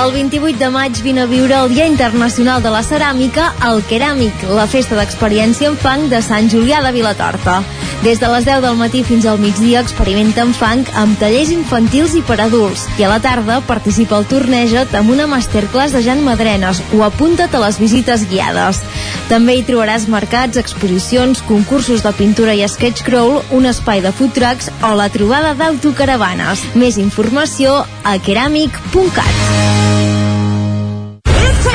El 0.00 0.12
28 0.12 0.56
de 0.56 0.68
maig 0.72 0.96
vine 1.04 1.20
a 1.20 1.26
viure 1.28 1.52
el 1.52 1.74
Dia 1.74 1.84
Internacional 1.84 2.62
de 2.64 2.70
la 2.72 2.80
Ceràmica 2.80 3.50
al 3.60 3.82
Keràmic, 3.84 4.46
la 4.48 4.64
festa 4.64 4.96
d'experiència 4.96 5.68
en 5.68 5.76
fang 5.76 6.06
de 6.08 6.22
Sant 6.24 6.48
Julià 6.48 6.78
de 6.80 6.92
Vilatorta. 6.94 7.58
Des 8.00 8.16
de 8.16 8.30
les 8.32 8.46
10 8.48 8.62
del 8.64 8.78
matí 8.80 9.02
fins 9.04 9.26
al 9.28 9.36
migdia 9.42 9.82
experimenta 9.84 10.40
en 10.40 10.54
fang 10.56 10.86
amb 10.96 11.20
tallers 11.20 11.52
infantils 11.52 12.14
i 12.16 12.22
per 12.24 12.38
adults 12.40 12.86
i 12.96 13.04
a 13.04 13.10
la 13.12 13.18
tarda 13.20 13.58
participa 13.68 14.16
al 14.16 14.24
Torneja't 14.30 14.96
amb 14.96 15.12
una 15.12 15.28
masterclass 15.28 15.92
de 15.92 16.00
Jan 16.06 16.24
Madrenes 16.24 16.80
o 16.96 17.04
apunta't 17.04 17.52
a 17.52 17.60
les 17.66 17.76
visites 17.82 18.24
guiades. 18.32 18.80
També 19.28 19.58
hi 19.58 19.66
trobaràs 19.68 20.08
mercats, 20.08 20.56
exposicions, 20.56 21.44
concursos 21.44 22.00
de 22.06 22.14
pintura 22.16 22.56
i 22.56 22.64
sketch 22.64 23.04
crawl, 23.04 23.42
un 23.52 23.68
espai 23.68 24.00
de 24.00 24.16
food 24.16 24.32
trucks 24.32 24.72
o 24.80 24.96
la 24.96 25.10
trobada 25.12 25.52
d'autocaravanes. 25.60 26.70
Més 26.72 26.96
informació 26.96 27.82
a 28.02 28.16
keramic.cat. 28.16 29.89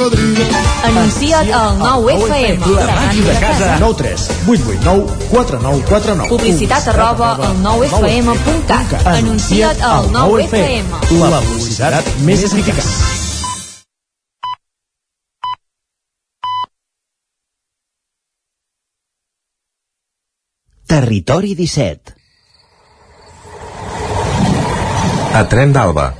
Anuncia't 0.00 1.52
al 1.52 1.76
9FM. 1.76 2.64
La 2.74 2.86
màquina 2.86 3.32
de 3.32 3.40
casa. 3.40 3.76
9 3.80 3.94
3 3.98 4.30
8 4.48 4.62
8 4.72 4.80
9 4.82 5.04
4 5.30 5.60
9 5.60 5.82
4 5.88 6.14
9. 6.14 6.28
Publicitat 6.30 6.88
arroba 6.88 7.34
al 7.36 7.58
9FM.cat. 7.60 9.06
Anuncia't 9.06 9.82
al 9.84 10.08
9FM. 10.08 10.88
La 11.20 11.40
publicitat 11.44 12.08
més 12.24 12.44
eficaç. 12.48 12.88
Territori 20.88 21.52
17 21.54 22.16
A 25.34 25.44
Tren 25.46 25.76
d'Alba. 25.76 26.19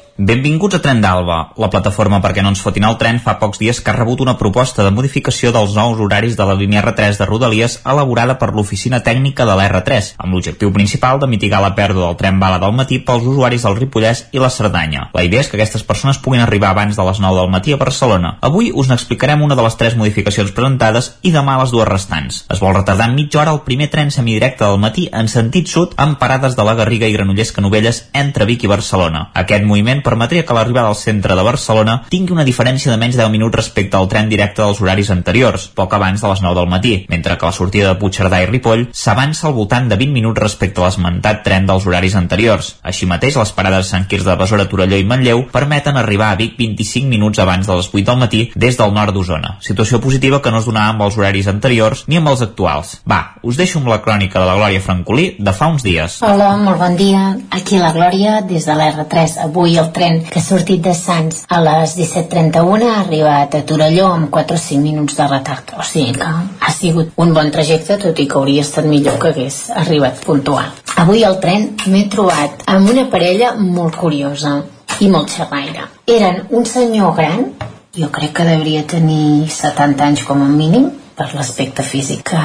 Benvinguts 0.21 0.75
a 0.75 0.79
Tren 0.85 0.99
d'Alba. 1.01 1.35
La 1.57 1.71
plataforma 1.73 2.19
perquè 2.21 2.43
no 2.45 2.51
ens 2.51 2.59
fotin 2.61 2.83
el 2.85 2.97
tren 3.01 3.17
fa 3.25 3.39
pocs 3.41 3.57
dies 3.57 3.79
que 3.81 3.89
ha 3.89 3.95
rebut 3.95 4.19
una 4.21 4.35
proposta 4.37 4.83
de 4.85 4.91
modificació 4.93 5.49
dels 5.55 5.73
nous 5.73 5.97
horaris 5.97 6.35
de 6.37 6.45
la 6.45 6.53
línia 6.59 6.83
R3 6.83 7.17
de 7.17 7.25
Rodalies 7.25 7.79
elaborada 7.81 8.35
per 8.37 8.51
l'oficina 8.53 8.99
tècnica 9.01 9.47
de 9.49 9.55
l'R3, 9.57 10.11
amb 10.21 10.35
l'objectiu 10.35 10.69
principal 10.75 11.17
de 11.17 11.29
mitigar 11.31 11.63
la 11.63 11.71
pèrdua 11.73 12.11
del 12.11 12.19
tren 12.19 12.37
bala 12.37 12.59
del 12.61 12.75
matí 12.77 12.99
pels 13.07 13.25
usuaris 13.31 13.65
del 13.65 13.79
Ripollès 13.79 14.27
i 14.29 14.43
la 14.43 14.51
Cerdanya. 14.53 15.07
La 15.17 15.23
idea 15.25 15.41
és 15.41 15.49
que 15.49 15.57
aquestes 15.57 15.87
persones 15.89 16.21
puguin 16.21 16.45
arribar 16.45 16.69
abans 16.75 17.01
de 17.01 17.07
les 17.09 17.23
9 17.25 17.41
del 17.41 17.49
matí 17.49 17.73
a 17.73 17.81
Barcelona. 17.81 18.35
Avui 18.45 18.69
us 18.69 18.93
n'explicarem 18.93 19.41
una 19.41 19.57
de 19.57 19.65
les 19.65 19.79
tres 19.81 19.97
modificacions 19.97 20.53
presentades 20.53 21.15
i 21.23 21.33
demà 21.33 21.57
les 21.63 21.73
dues 21.73 21.89
restants. 21.89 22.43
Es 22.45 22.61
vol 22.61 22.77
retardar 22.77 23.09
en 23.09 23.17
mitja 23.17 23.41
hora 23.41 23.57
el 23.57 23.63
primer 23.65 23.89
tren 23.89 24.13
semidirecte 24.13 24.69
del 24.69 24.77
matí 24.85 25.09
en 25.09 25.33
sentit 25.33 25.65
sud 25.65 25.97
amb 25.97 26.21
parades 26.21 26.53
de 26.53 26.69
la 26.69 26.77
Garriga 26.77 27.09
i 27.09 27.17
Granollers 27.17 27.55
Canovelles 27.57 28.05
entre 28.13 28.45
Vic 28.45 28.69
i 28.69 28.73
Barcelona. 28.75 29.31
Aquest 29.33 29.65
moviment 29.65 30.05
permetria 30.11 30.43
que 30.45 30.55
l'arribada 30.57 30.91
al 30.91 30.99
centre 30.99 31.35
de 31.39 31.47
Barcelona 31.47 32.01
tingui 32.11 32.35
una 32.35 32.43
diferència 32.47 32.91
de 32.91 32.99
menys 32.99 33.15
de 33.15 33.23
10 33.23 33.31
minuts 33.31 33.55
respecte 33.55 33.95
al 33.97 34.09
tren 34.11 34.27
directe 34.29 34.59
dels 34.61 34.81
horaris 34.83 35.11
anteriors, 35.13 35.69
poc 35.77 35.93
abans 35.95 36.19
de 36.19 36.27
les 36.27 36.41
9 36.43 36.57
del 36.59 36.69
matí, 36.69 36.93
mentre 37.09 37.37
que 37.37 37.47
la 37.47 37.55
sortida 37.55 37.93
de 37.93 37.99
Puigcerdà 38.01 38.41
i 38.43 38.49
Ripoll 38.49 38.87
s'avança 38.91 39.47
al 39.47 39.55
voltant 39.55 39.87
de 39.87 39.95
20 39.99 40.15
minuts 40.17 40.41
respecte 40.41 40.81
a 40.81 40.87
l'esmentat 40.87 41.43
tren 41.45 41.67
dels 41.69 41.87
horaris 41.87 42.17
anteriors. 42.19 42.73
Així 42.83 43.07
mateix, 43.07 43.37
les 43.39 43.53
parades 43.55 43.85
de 43.85 43.91
Sant 43.91 44.07
Quirze 44.11 44.29
de 44.29 44.35
Besora, 44.39 44.67
Torelló 44.71 44.99
i 44.99 45.07
Manlleu 45.07 45.45
permeten 45.53 45.97
arribar 45.97 46.31
a 46.31 46.39
Vic 46.39 46.57
25 46.59 47.07
minuts 47.07 47.39
abans 47.39 47.67
de 47.67 47.77
les 47.79 47.89
8 47.93 48.03
del 48.09 48.19
matí 48.19 48.41
des 48.55 48.77
del 48.77 48.95
nord 48.95 49.15
d'Osona. 49.15 49.55
Situació 49.63 50.01
positiva 50.03 50.41
que 50.41 50.51
no 50.51 50.59
es 50.59 50.67
donava 50.67 50.95
amb 50.95 51.05
els 51.07 51.17
horaris 51.19 51.47
anteriors 51.47 52.03
ni 52.07 52.19
amb 52.19 52.33
els 52.33 52.43
actuals. 52.43 52.97
Va, 53.07 53.21
us 53.47 53.59
deixo 53.59 53.79
amb 53.79 53.91
la 53.93 54.01
crònica 54.03 54.41
de 54.41 54.49
la 54.49 54.57
Glòria 54.59 54.83
Francolí 54.83 55.29
de 55.39 55.55
fa 55.55 55.71
uns 55.71 55.85
dies. 55.87 56.19
Hola, 56.25 56.51
molt 56.59 56.81
bon 56.81 56.97
dia. 56.99 57.23
Aquí 57.51 57.79
la 57.79 57.93
Glòria, 57.95 58.41
des 58.47 58.67
de 58.67 58.75
l'R3. 58.75 59.37
Avui 59.47 59.77
el 59.77 59.91
tren 59.93 60.00
que 60.01 60.39
ha 60.39 60.41
sortit 60.41 60.81
de 60.81 60.93
Sants 60.97 61.43
a 61.47 61.59
les 61.61 61.91
17.31 61.97 62.87
ha 62.89 63.01
arribat 63.03 63.53
a 63.53 63.61
Torelló 63.69 64.07
amb 64.09 64.31
4 64.33 64.55
o 64.57 64.61
5 64.61 64.81
minuts 64.81 65.17
de 65.19 65.27
retard. 65.27 65.73
O 65.77 65.85
sigui 65.85 66.15
que 66.17 66.29
ha 66.29 66.71
sigut 66.73 67.11
un 67.21 67.33
bon 67.35 67.51
trajecte, 67.53 67.99
tot 68.01 68.17
i 68.17 68.25
que 68.25 68.39
hauria 68.39 68.63
estat 68.65 68.87
millor 68.89 69.19
que 69.21 69.29
hagués 69.29 69.59
arribat 69.83 70.23
puntual. 70.25 70.71
Avui 71.03 71.21
al 71.23 71.37
tren 71.43 71.69
m'he 71.85 72.07
trobat 72.09 72.65
amb 72.65 72.89
una 72.89 73.05
parella 73.13 73.53
molt 73.59 73.99
curiosa 74.01 74.55
i 74.99 75.09
molt 75.09 75.29
xerraire. 75.29 75.85
Eren 76.09 76.47
un 76.49 76.65
senyor 76.65 77.13
gran, 77.19 77.45
jo 77.93 78.09
crec 78.09 78.33
que 78.39 78.47
devia 78.49 78.81
tenir 78.87 79.49
70 79.53 80.09
anys 80.09 80.25
com 80.25 80.41
a 80.41 80.49
mínim, 80.49 80.89
per 81.21 81.35
l'aspecte 81.37 81.85
físic 81.85 82.23
que 82.31 82.41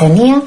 tenia 0.00 0.40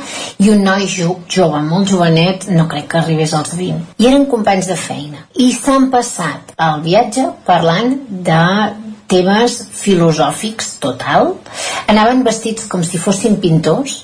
i 0.44 0.52
un 0.52 0.66
noi 0.68 0.88
jo, 0.92 1.16
jove, 1.32 1.62
molt 1.64 1.88
jovenet 1.94 2.50
no 2.52 2.68
crec 2.72 2.90
que 2.92 3.00
arribés 3.00 3.36
als 3.38 3.56
20 3.56 4.04
i 4.04 4.10
eren 4.12 4.28
companys 4.32 4.68
de 4.68 4.76
feina. 4.80 5.24
I 5.40 5.54
s'han 5.56 5.88
passat 5.94 6.54
el 6.60 6.84
viatge 6.84 7.26
parlant 7.48 7.96
de 8.28 8.44
temes 9.10 9.56
filosòfics 9.74 10.76
total. 10.84 11.32
Anaven 11.90 12.22
vestits 12.28 12.68
com 12.70 12.84
si 12.86 13.00
fossin 13.02 13.40
pintors 13.42 14.04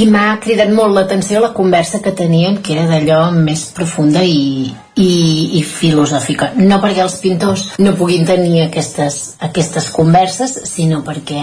i 0.00 0.06
m'ha 0.08 0.38
cridat 0.44 0.70
molt 0.72 0.94
l'atenció 0.96 1.40
la 1.44 1.52
conversa 1.56 2.00
que 2.04 2.14
tenien 2.20 2.60
que 2.64 2.76
era 2.76 2.86
d'allò 2.88 3.18
més 3.36 3.66
profunda 3.76 4.22
i, 4.24 4.70
i, 5.00 5.58
i 5.58 5.62
filosòfica. 5.66 6.50
No 6.60 6.78
perquè 6.82 7.02
els 7.04 7.16
pintors 7.22 7.66
no 7.82 7.94
puguin 7.98 8.26
tenir 8.28 8.64
aquestes, 8.66 9.18
aquestes 9.46 9.88
converses 9.94 10.56
sinó 10.68 11.00
perquè 11.06 11.42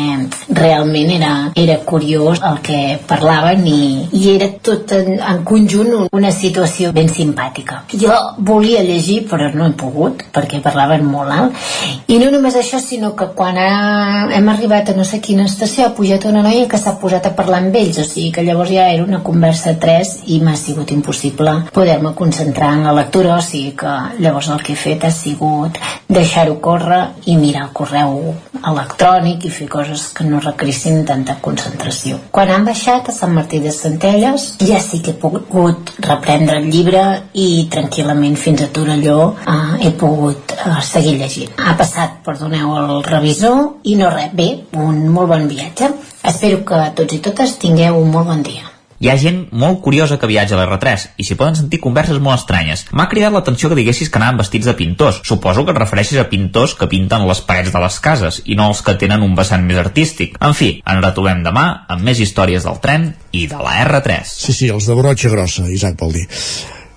realment 0.57 1.13
era, 1.17 1.31
era 1.57 1.79
curiós 1.87 2.41
el 2.47 2.59
que 2.65 2.79
parlaven 3.09 3.65
i, 3.69 3.81
i 4.17 4.23
era 4.35 4.49
tot 4.63 4.93
en, 4.97 5.17
en 5.17 5.43
conjunt 5.47 6.07
una 6.11 6.31
situació 6.35 6.93
ben 6.95 7.11
simpàtica. 7.13 7.83
Jo 7.93 8.15
volia 8.37 8.83
llegir 8.85 9.23
però 9.29 9.49
no 9.53 9.67
he 9.67 9.75
pogut 9.77 10.25
perquè 10.33 10.61
parlaven 10.63 11.05
molt 11.07 11.33
alt. 11.33 11.67
I 12.07 12.19
no 12.21 12.31
només 12.33 12.57
això 12.59 12.81
sinó 12.83 13.13
que 13.17 13.29
quan 13.37 13.57
ha, 13.61 14.27
hem 14.33 14.49
arribat 14.53 14.91
a 14.91 14.97
no 14.97 15.05
sé 15.07 15.21
quina 15.23 15.47
estació 15.47 15.87
ha 15.87 15.95
pujat 15.97 16.27
una 16.29 16.43
noia 16.45 16.67
que 16.69 16.79
s'ha 16.81 16.97
posat 17.01 17.29
a 17.29 17.35
parlar 17.37 17.63
amb 17.63 17.75
ells. 17.79 18.01
O 18.01 18.07
sigui 18.07 18.31
que 18.35 18.45
llavors 18.47 18.71
ja 18.73 18.87
era 18.93 19.03
una 19.03 19.21
conversa 19.23 19.75
a 19.75 19.79
tres 19.79 20.13
i 20.33 20.39
m'ha 20.41 20.55
sigut 20.55 20.91
impossible 20.95 21.53
poder-me 21.75 22.13
concentrar 22.15 22.73
en 22.73 22.83
la 22.87 22.95
lectura 23.01 23.35
o 23.37 23.41
sigui 23.41 23.75
que 23.77 23.93
llavors 24.19 24.49
el 24.53 24.63
que 24.63 24.73
he 24.73 24.81
fet 24.87 25.05
ha 25.05 25.11
sigut 25.11 25.77
deixar-ho 26.07 26.59
córrer 26.63 27.03
i 27.25 27.37
mirar 27.37 27.67
el 27.67 27.73
correu 27.75 28.17
electrònic 28.57 29.45
i 29.45 29.51
fer 29.53 29.67
coses 29.69 30.07
que 30.15 30.25
no 30.25 30.39
requerissin 30.43 31.03
tanta 31.05 31.37
concentració. 31.43 32.17
Quan 32.31 32.51
han 32.51 32.65
baixat 32.67 33.09
a 33.09 33.15
Sant 33.15 33.33
Martí 33.35 33.59
de 33.63 33.71
Centelles 33.75 34.47
ja 34.63 34.79
sí 34.83 35.01
que 35.03 35.13
he 35.13 35.19
pogut 35.21 35.93
reprendre 36.07 36.57
el 36.61 36.69
llibre 36.73 37.03
i 37.33 37.67
tranquil·lament 37.71 38.37
fins 38.39 38.63
a 38.63 38.71
Torelló 38.73 39.19
eh, 39.43 39.87
he 39.87 39.93
pogut 39.99 40.55
eh, 40.57 40.77
seguir 40.81 41.17
llegint. 41.21 41.55
Ha 41.57 41.75
passat, 41.79 42.21
perdoneu, 42.25 42.75
el 42.81 43.03
revisor 43.07 43.81
i 43.83 43.97
no 43.99 44.11
res, 44.13 44.33
bé, 44.37 44.49
un 44.77 45.07
molt 45.13 45.33
bon 45.33 45.47
viatge. 45.51 45.91
Espero 46.27 46.65
que 46.67 46.77
tots 46.97 47.15
i 47.15 47.21
totes 47.23 47.53
tingueu 47.61 47.95
un 48.01 48.09
molt 48.11 48.27
bon 48.27 48.41
dia. 48.43 48.65
Hi 48.99 49.11
ha 49.11 49.13
gent 49.21 49.37
molt 49.61 49.77
curiosa 49.85 50.17
que 50.19 50.27
viatja 50.27 50.57
a 50.57 50.59
l'R3 50.59 51.03
i 51.21 51.23
s'hi 51.23 51.37
poden 51.39 51.55
sentir 51.55 51.79
converses 51.79 52.17
molt 52.19 52.41
estranyes. 52.41 52.83
M'ha 52.91 53.05
cridat 53.11 53.31
l'atenció 53.31 53.69
que 53.69 53.77
diguessis 53.77 54.09
que 54.09 54.19
anaven 54.19 54.41
vestits 54.41 54.67
de 54.67 54.73
pintors. 54.75 55.21
Suposo 55.29 55.63
que 55.63 55.71
et 55.71 55.79
refereixes 55.79 56.19
a 56.19 56.25
pintors 56.31 56.73
que 56.75 56.89
pinten 56.91 57.27
les 57.29 57.43
parets 57.47 57.71
de 57.71 57.83
les 57.83 57.99
cases 58.03 58.41
i 58.43 58.57
no 58.59 58.71
els 58.73 58.81
que 58.83 58.97
tenen 58.99 59.23
un 59.23 59.37
vessant 59.37 59.63
més 59.63 59.79
artístic. 59.79 60.35
En 60.43 60.57
fi, 60.57 60.71
ens 60.81 61.03
retrobem 61.05 61.45
demà 61.45 61.67
amb 61.87 62.03
més 62.03 62.19
històries 62.19 62.65
del 62.67 62.81
tren 62.83 63.13
i 63.31 63.45
de 63.47 63.61
la 63.61 63.77
R3. 63.85 64.33
Sí, 64.47 64.57
sí, 64.57 64.73
els 64.73 64.89
de 64.89 64.97
brotxa 64.97 65.31
grossa, 65.31 65.69
Isaac 65.71 65.95
vol 66.01 66.17
dir. 66.17 66.25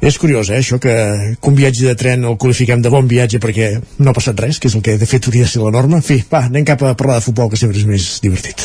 És 0.01 0.17
curiós, 0.17 0.49
eh, 0.49 0.59
això 0.65 0.81
que, 0.81 0.97
que 1.37 1.51
un 1.53 1.61
viatge 1.61 1.85
de 1.85 1.95
tren 1.95 2.25
el 2.25 2.39
qualifiquem 2.41 2.81
de 2.81 2.91
bon 2.91 3.07
viatge 3.07 3.39
perquè 3.39 3.75
no 4.01 4.11
ha 4.11 4.17
passat 4.17 4.41
res, 4.41 4.59
que 4.59 4.73
és 4.73 4.75
el 4.75 4.83
que 4.83 4.97
de 4.97 5.07
fet 5.07 5.29
hauria 5.29 5.45
de 5.45 5.53
ser 5.53 5.63
la 5.63 5.77
norma. 5.77 6.01
En 6.01 6.09
fi, 6.09 6.23
va, 6.33 6.47
anem 6.49 6.65
cap 6.65 6.83
a 6.89 6.97
parlar 6.97 7.21
de 7.21 7.29
futbol, 7.29 7.53
que 7.53 7.61
sempre 7.61 7.79
és 7.79 7.87
més 7.87 8.15
divertit. 8.25 8.65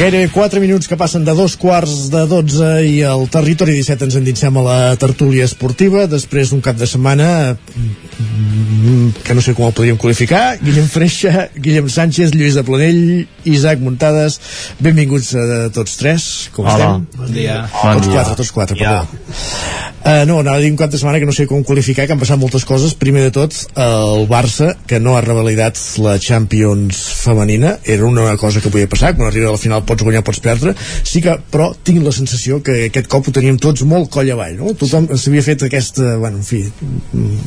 Gairebé 0.00 0.30
4 0.32 0.60
minuts 0.64 0.88
que 0.88 0.96
passen 0.96 1.26
de 1.26 1.32
dos 1.36 1.58
quarts 1.60 2.06
de 2.08 2.22
12 2.24 2.68
i 2.88 2.94
al 3.04 3.26
territori 3.28 3.74
17 3.76 4.06
ens 4.06 4.14
endinsem 4.16 4.56
a 4.56 4.62
la 4.64 4.76
tertúlia 4.96 5.44
esportiva 5.44 6.06
després 6.08 6.48
d'un 6.48 6.62
cap 6.64 6.78
de 6.80 6.88
setmana 6.88 7.26
mm, 7.52 9.20
que 9.26 9.36
no 9.36 9.44
sé 9.44 9.52
com 9.52 9.68
el 9.68 9.74
podríem 9.76 10.00
qualificar 10.00 10.56
Guillem 10.62 10.88
Freixa, 10.88 11.50
Guillem 11.52 11.92
Sánchez 11.92 12.32
Lluís 12.32 12.56
de 12.56 12.64
Planell, 12.64 13.26
Isaac 13.44 13.84
Muntades 13.84 14.40
benvinguts 14.80 15.34
a 15.36 15.68
tots 15.68 16.00
tres 16.00 16.30
com 16.56 16.64
Hola. 16.64 16.94
estem? 16.96 17.06
Bon 17.20 17.36
dia. 17.36 17.60
Tots 17.68 17.84
Bon 17.84 18.00
dia. 18.08 18.16
quatre, 18.16 18.40
tots 18.40 18.56
quatre, 18.56 18.80
Ja. 18.80 19.04
perdó 19.04 19.90
Uh, 20.00 20.24
no, 20.24 20.38
anava 20.40 20.56
a 20.56 20.60
dir 20.64 20.70
un 20.72 20.78
cap 20.80 20.88
de 20.88 20.96
setmana 20.96 21.18
que 21.20 21.26
no 21.28 21.32
sé 21.36 21.44
com 21.44 21.60
qualificar, 21.60 22.06
que 22.08 22.14
han 22.14 22.20
passat 22.22 22.38
moltes 22.40 22.64
coses. 22.64 22.94
Primer 22.96 23.20
de 23.26 23.32
tot, 23.36 23.52
el 23.76 24.22
Barça, 24.30 24.70
que 24.88 24.96
no 24.96 25.12
ha 25.18 25.20
revalidat 25.20 25.76
la 26.00 26.14
Champions 26.18 27.02
femenina, 27.20 27.74
era 27.84 28.06
una 28.08 28.32
cosa 28.40 28.62
que 28.64 28.72
podia 28.72 28.88
passar, 28.88 29.12
quan 29.18 29.28
arriba 29.28 29.50
a 29.50 29.52
la 29.52 29.60
final 29.60 29.84
pots 29.90 30.06
guanyar, 30.06 30.22
pots 30.26 30.40
perdre. 30.44 30.74
Sí 31.04 31.22
que, 31.24 31.36
però, 31.52 31.70
tinc 31.86 32.02
la 32.06 32.14
sensació 32.14 32.60
que 32.64 32.86
aquest 32.88 33.10
cop 33.10 33.28
ho 33.28 33.34
teníem 33.34 33.58
tots 33.62 33.84
molt 33.88 34.10
coll 34.14 34.30
avall, 34.34 34.56
no? 34.60 34.74
Tothom 34.78 35.10
s'havia 35.12 35.44
fet 35.46 35.66
aquesta, 35.66 36.16
bueno, 36.22 36.40
en 36.40 36.46
fi, 36.46 36.62
mm, 36.64 37.38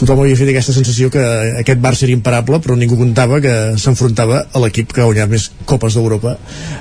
tothom 0.00 0.24
havia 0.24 0.38
fet 0.38 0.52
aquesta 0.54 0.76
sensació 0.78 1.10
que 1.12 1.22
aquest 1.62 1.82
Barça 1.82 2.06
era 2.06 2.16
imparable, 2.16 2.60
però 2.62 2.78
ningú 2.78 2.98
comptava 3.00 3.40
que 3.44 3.54
s'enfrontava 3.82 4.44
a 4.52 4.64
l'equip 4.64 4.92
que 4.94 5.02
ha 5.02 5.08
guanyat 5.10 5.32
més 5.32 5.50
Copes 5.66 5.98
d'Europa 5.98 6.36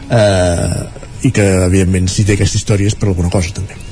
eh, 0.09 0.81
i 1.27 1.31
que, 1.31 1.47
evidentment, 1.67 2.09
si 2.11 2.25
té 2.25 2.37
aquesta 2.37 2.61
història 2.61 2.91
és 2.91 2.97
per 2.97 3.09
alguna 3.11 3.33
cosa, 3.33 3.53
també. 3.57 3.90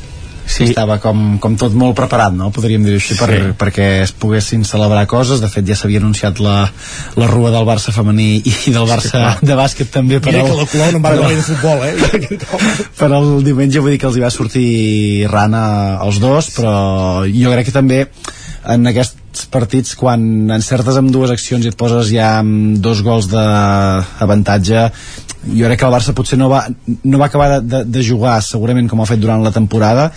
Sí, 0.49 0.65
estava 0.71 0.95
com, 0.97 1.37
com 1.37 1.53
tot 1.61 1.75
molt 1.77 1.93
preparat, 1.97 2.33
no? 2.33 2.47
podríem 2.49 2.81
dir-ho 2.83 2.97
així, 2.97 3.13
per, 3.19 3.27
Sí. 3.29 3.51
perquè 3.59 3.87
es 4.01 4.11
poguessin 4.17 4.63
celebrar 4.65 5.05
coses. 5.07 5.43
De 5.43 5.49
fet, 5.51 5.67
ja 5.69 5.77
s'havia 5.77 6.01
anunciat 6.01 6.41
la, 6.41 6.63
la 7.21 7.27
rua 7.29 7.51
del 7.53 7.67
Barça 7.67 7.93
femení 7.93 8.41
i 8.41 8.73
del 8.73 8.87
Barça 8.89 9.13
clar. 9.13 9.35
de 9.45 9.59
bàsquet 9.59 9.91
també 9.93 10.17
per 10.19 10.33
Mira 10.33 10.41
al, 10.43 10.49
que 10.49 10.57
la 10.57 10.67
Colom 10.73 10.97
en 10.97 11.05
va 11.05 11.13
per 11.13 11.35
de 11.37 11.45
futbol, 11.45 11.85
eh? 11.85 11.93
per 12.99 13.11
al 13.13 13.29
diumenge 13.45 13.79
vull 13.85 13.93
dir 13.93 14.01
que 14.01 14.09
els 14.09 14.17
hi 14.17 14.25
va 14.25 14.33
sortir 14.33 14.67
rana 15.29 15.63
als 16.01 16.17
dos 16.23 16.49
però 16.57 16.73
jo 17.29 17.53
crec 17.53 17.69
que 17.69 17.75
també 17.75 18.01
en 18.69 18.89
aquests 18.89 19.45
partits 19.53 19.93
quan 19.95 20.49
encertes 20.51 20.97
amb 20.99 21.13
dues 21.13 21.31
accions 21.31 21.63
i 21.65 21.69
et 21.71 21.77
poses 21.79 22.09
ja 22.11 22.39
amb 22.41 22.79
dos 22.83 23.03
gols 23.05 23.29
d'avantatge 23.31 24.89
jo 25.47 25.65
crec 25.65 25.79
que 25.79 25.87
el 25.87 25.95
Barça 25.95 26.15
potser 26.15 26.39
no 26.39 26.49
va, 26.51 26.65
no 27.03 27.19
va 27.21 27.29
acabar 27.29 27.49
de, 27.55 27.59
de, 27.63 27.83
de 27.87 28.03
jugar 28.03 28.39
segurament 28.45 28.89
com 28.91 29.01
ha 29.01 29.09
fet 29.09 29.21
durant 29.21 29.43
la 29.43 29.53
temporada 29.55 30.09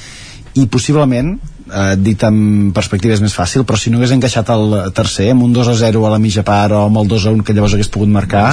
i 0.59 0.67
possiblement 0.67 1.36
eh, 1.73 1.97
dit 1.97 2.23
amb 2.28 2.73
perspectiva 2.76 3.15
és 3.17 3.23
més 3.25 3.34
fàcil 3.34 3.65
però 3.68 3.78
si 3.81 3.91
no 3.91 3.99
hagués 3.99 4.12
encaixat 4.15 4.52
el 4.55 4.76
tercer 4.94 5.31
amb 5.33 5.47
un 5.49 5.52
2 5.57 5.73
a 5.73 5.76
0 5.81 6.07
a 6.07 6.12
la 6.15 6.18
mitja 6.23 6.44
part 6.47 6.73
o 6.76 6.84
amb 6.86 7.01
el 7.02 7.09
2 7.09 7.26
a 7.26 7.34
1 7.39 7.42
que 7.47 7.57
llavors 7.57 7.75
hagués 7.78 7.89
pogut 7.92 8.09
marcar 8.12 8.51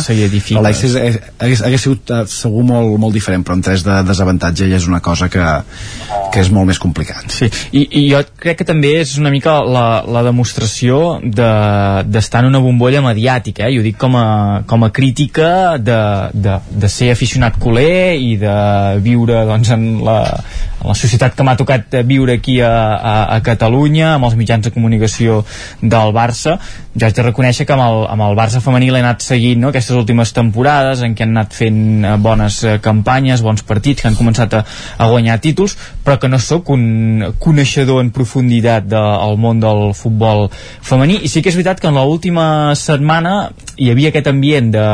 l'Alexis 0.59 0.95
hagués, 0.95 1.19
hagués, 1.39 1.64
hagués 1.67 1.81
sigut 1.88 2.14
eh, 2.15 2.23
segur 2.31 2.64
molt, 2.67 2.95
molt 2.99 3.14
diferent 3.14 3.43
però 3.45 3.57
amb 3.59 3.65
3 3.65 3.83
de 3.85 3.99
desavantatge 4.09 4.69
ja 4.72 4.80
és 4.80 4.88
una 4.88 5.01
cosa 5.03 5.30
que, 5.30 5.45
que 6.33 6.39
és 6.43 6.49
molt 6.53 6.67
més 6.69 6.80
complicat. 6.80 7.30
Sí, 7.33 7.48
i, 7.73 7.85
i 8.01 8.03
jo 8.11 8.22
crec 8.39 8.59
que 8.61 8.67
també 8.67 8.91
és 9.01 9.15
una 9.19 9.31
mica 9.33 9.59
la, 9.65 10.01
la 10.06 10.23
demostració 10.25 11.19
de- 11.23 12.03
d'estar 12.09 12.41
de, 12.41 12.48
en 12.48 12.53
una 12.53 12.61
bombolla 12.64 13.01
mediàtica, 13.06 13.67
eh? 13.67 13.73
i 13.75 13.80
ho 13.80 13.85
dic 13.85 13.98
com 13.99 14.15
a, 14.19 14.25
com 14.69 14.85
a 14.85 14.91
crítica 14.95 15.77
de, 15.81 15.99
de, 16.33 16.57
de 16.69 16.89
ser 16.91 17.11
aficionat 17.14 17.57
culer 17.61 18.15
i 18.19 18.35
de 18.41 18.56
viure 19.03 19.41
doncs, 19.49 19.72
en, 19.75 19.88
la, 20.06 20.19
en 20.80 20.88
la 20.91 20.98
societat 20.98 21.35
que 21.35 21.45
m'ha 21.48 21.57
tocat 21.59 21.99
viure 22.07 22.38
aquí 22.39 22.59
a, 22.61 22.72
a, 22.95 23.08
a 23.09 23.39
Catalunya, 23.45 24.15
amb 24.15 24.29
els 24.29 24.38
mitjans 24.39 24.67
de 24.67 24.73
comunicació 24.75 25.43
del 25.81 26.13
Barça. 26.15 26.57
Jo 26.95 27.07
haig 27.07 27.15
de 27.15 27.25
reconèixer 27.25 27.65
que 27.67 27.75
amb 27.75 27.85
el, 27.85 28.03
amb 28.13 28.25
el 28.25 28.38
Barça 28.38 28.61
femení 28.63 28.89
l'he 28.91 29.01
anat 29.03 29.23
seguint 29.23 29.61
no? 29.61 29.69
aquestes 29.73 29.95
últimes 29.97 30.33
temporades 30.35 31.03
en 31.05 31.15
què 31.15 31.25
han 31.25 31.35
anat 31.35 31.55
fent 31.55 31.79
eh, 32.05 32.15
bones 32.21 32.61
eh, 32.63 32.77
campanyes, 32.83 33.43
bons 33.45 33.63
partits, 33.67 34.01
que 34.01 34.09
han 34.09 34.17
començat 34.19 34.57
a, 34.57 34.63
a 34.97 35.09
guanyar 35.11 35.39
títols, 35.43 35.77
però 36.05 36.17
que 36.19 36.31
no 36.31 36.39
sóc 36.41 36.71
un 36.73 37.33
coneixedor 37.39 38.03
en 38.03 38.11
profunditat 38.15 38.88
del 38.89 39.38
món 39.39 39.61
del 39.61 39.93
futbol 39.97 40.47
femení 40.51 41.19
i 41.23 41.29
sí 41.31 41.43
que 41.43 41.51
és 41.51 41.57
veritat 41.57 41.81
que 41.81 41.89
en 41.89 41.97
l'última 41.97 42.75
setmana 42.77 43.49
hi 43.79 43.89
havia 43.91 44.11
aquest 44.11 44.27
ambient 44.31 44.71
de 44.73 44.85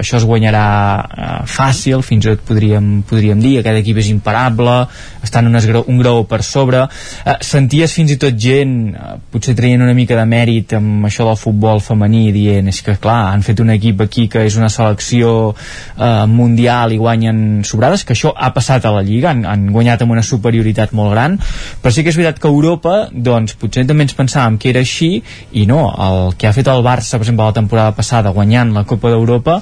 això 0.00 0.18
es 0.18 0.26
guanyarà 0.28 0.66
eh, 1.04 1.30
fàcil, 1.50 2.02
fins 2.04 2.26
i 2.26 2.34
tot 2.34 2.44
podríem, 2.48 2.90
podríem 3.08 3.40
dir, 3.40 3.58
aquest 3.60 3.80
equip 3.80 4.00
és 4.02 4.10
imparable 4.12 4.76
estan 5.24 5.48
un, 5.48 5.56
esgrau, 5.58 5.86
un 5.88 6.00
grau 6.02 6.24
per 6.28 6.42
sobre 6.44 6.84
eh, 6.84 7.36
senties 7.64 7.94
fins 7.96 8.12
i 8.12 8.18
tot 8.20 8.36
gent 8.40 8.74
eh, 8.92 9.14
potser 9.32 9.54
traient 9.56 9.82
una 9.82 9.94
mica 9.96 10.16
de 10.18 10.24
mèrit 10.28 10.74
amb 10.76 11.06
això 11.08 11.24
del 11.28 11.38
futbol 11.40 11.80
femení 11.80 12.28
dient 12.34 12.68
és 12.68 12.80
que 12.84 12.96
clar, 13.00 13.32
han 13.32 13.44
fet 13.46 13.60
un 13.64 13.72
equip 13.74 14.02
aquí 14.04 14.26
que 14.28 14.44
és 14.44 14.58
una 14.60 14.68
selecció 14.72 15.54
eh, 15.54 16.26
mundial 16.28 16.92
i 16.92 17.00
guanyen 17.00 17.64
sobrades, 17.64 18.04
que 18.04 18.14
això 18.14 18.34
ha 18.34 18.52
passat 18.54 18.84
a 18.84 18.92
la 18.94 19.02
Lliga 19.06 19.32
han, 19.32 19.44
han 19.48 19.66
guanyat 19.72 20.04
amb 20.04 20.16
una 20.16 20.24
superioritat 20.26 20.92
molt 20.92 21.14
gran 21.14 21.38
però 21.82 21.94
sí 21.94 22.04
que 22.04 22.12
és 22.12 22.20
veritat 22.20 22.42
que 22.42 22.52
Europa 22.52 23.08
doncs 23.12 23.56
potser 23.60 23.86
també 23.88 24.06
ens 24.08 24.16
pensàvem 24.18 24.58
que 24.60 24.72
era 24.74 24.84
així 24.84 25.16
i 25.52 25.66
no, 25.70 25.86
el 25.88 26.36
que 26.38 26.50
ha 26.50 26.56
fet 26.56 26.68
el 26.68 26.84
Barça 26.84 27.16
per 27.16 27.24
exemple 27.26 27.48
la 27.48 27.56
temporada 27.56 27.96
passada 27.96 28.34
guanyant 28.34 28.74
la 28.76 28.84
Copa 28.88 29.12
d'Europa 29.12 29.60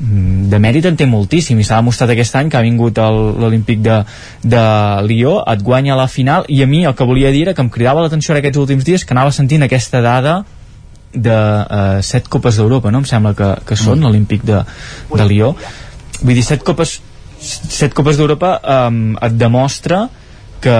de 0.00 0.58
mèrit 0.58 0.86
en 0.88 0.96
té 0.96 1.06
moltíssim 1.06 1.58
i 1.60 1.64
s'ha 1.64 1.76
demostrat 1.78 2.10
aquest 2.10 2.34
any 2.36 2.48
que 2.50 2.56
ha 2.58 2.62
vingut 2.64 2.98
l'Olímpic 2.98 3.82
de, 3.84 4.00
de 4.42 4.62
Lió, 5.06 5.36
et 5.46 5.62
guanya 5.62 5.94
la 5.96 6.08
final 6.08 6.44
i 6.48 6.62
a 6.62 6.66
mi 6.66 6.84
el 6.84 6.94
que 6.98 7.04
volia 7.06 7.30
dir 7.30 7.42
era 7.46 7.54
que 7.54 7.62
em 7.62 7.70
cridava 7.70 8.02
l'atenció 8.02 8.34
en 8.34 8.40
aquests 8.40 8.58
últims 8.58 8.84
dies 8.84 9.04
que 9.04 9.14
anava 9.14 9.30
sentint 9.30 9.62
aquesta 9.62 10.00
dada 10.02 10.44
de 11.12 11.36
uh, 11.36 12.00
set 12.02 12.28
copes 12.28 12.56
d'Europa, 12.56 12.90
no? 12.90 13.02
Em 13.02 13.04
sembla 13.04 13.34
que, 13.36 13.52
que 13.68 13.76
són 13.76 13.98
Mm. 14.00 14.02
l'Olímpic 14.02 14.44
de, 14.48 14.62
de 15.12 15.24
Lió. 15.28 15.54
Vull 16.22 16.34
dir, 16.34 16.42
set 16.42 16.64
copes 16.64 17.00
set 17.42 17.92
copes 17.94 18.16
d'Europa 18.16 18.60
um, 18.62 19.16
et 19.20 19.32
demostra 19.34 20.08
que 20.62 20.76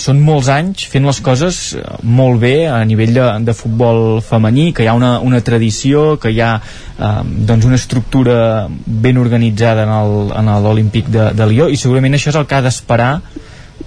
són 0.00 0.20
molts 0.24 0.50
anys 0.52 0.84
fent 0.92 1.06
les 1.08 1.20
coses 1.24 1.60
eh, 1.78 1.84
molt 2.04 2.40
bé 2.42 2.54
a 2.68 2.82
nivell 2.88 3.14
de, 3.16 3.26
de 3.48 3.54
futbol 3.56 4.20
femení, 4.24 4.70
que 4.76 4.84
hi 4.84 4.90
ha 4.92 4.96
una, 4.98 5.16
una 5.24 5.40
tradició, 5.44 6.16
que 6.20 6.34
hi 6.34 6.42
ha 6.44 6.52
eh, 6.60 7.10
doncs 7.48 7.68
una 7.68 7.80
estructura 7.80 8.38
ben 8.86 9.18
organitzada 9.22 9.86
en 9.88 10.52
l'Olímpic 10.64 11.10
de, 11.12 11.30
de 11.36 11.50
Lió 11.50 11.70
i 11.72 11.80
segurament 11.80 12.18
això 12.18 12.32
és 12.34 12.40
el 12.40 12.48
que 12.48 12.58
ha 12.58 12.64
d'esperar 12.66 13.12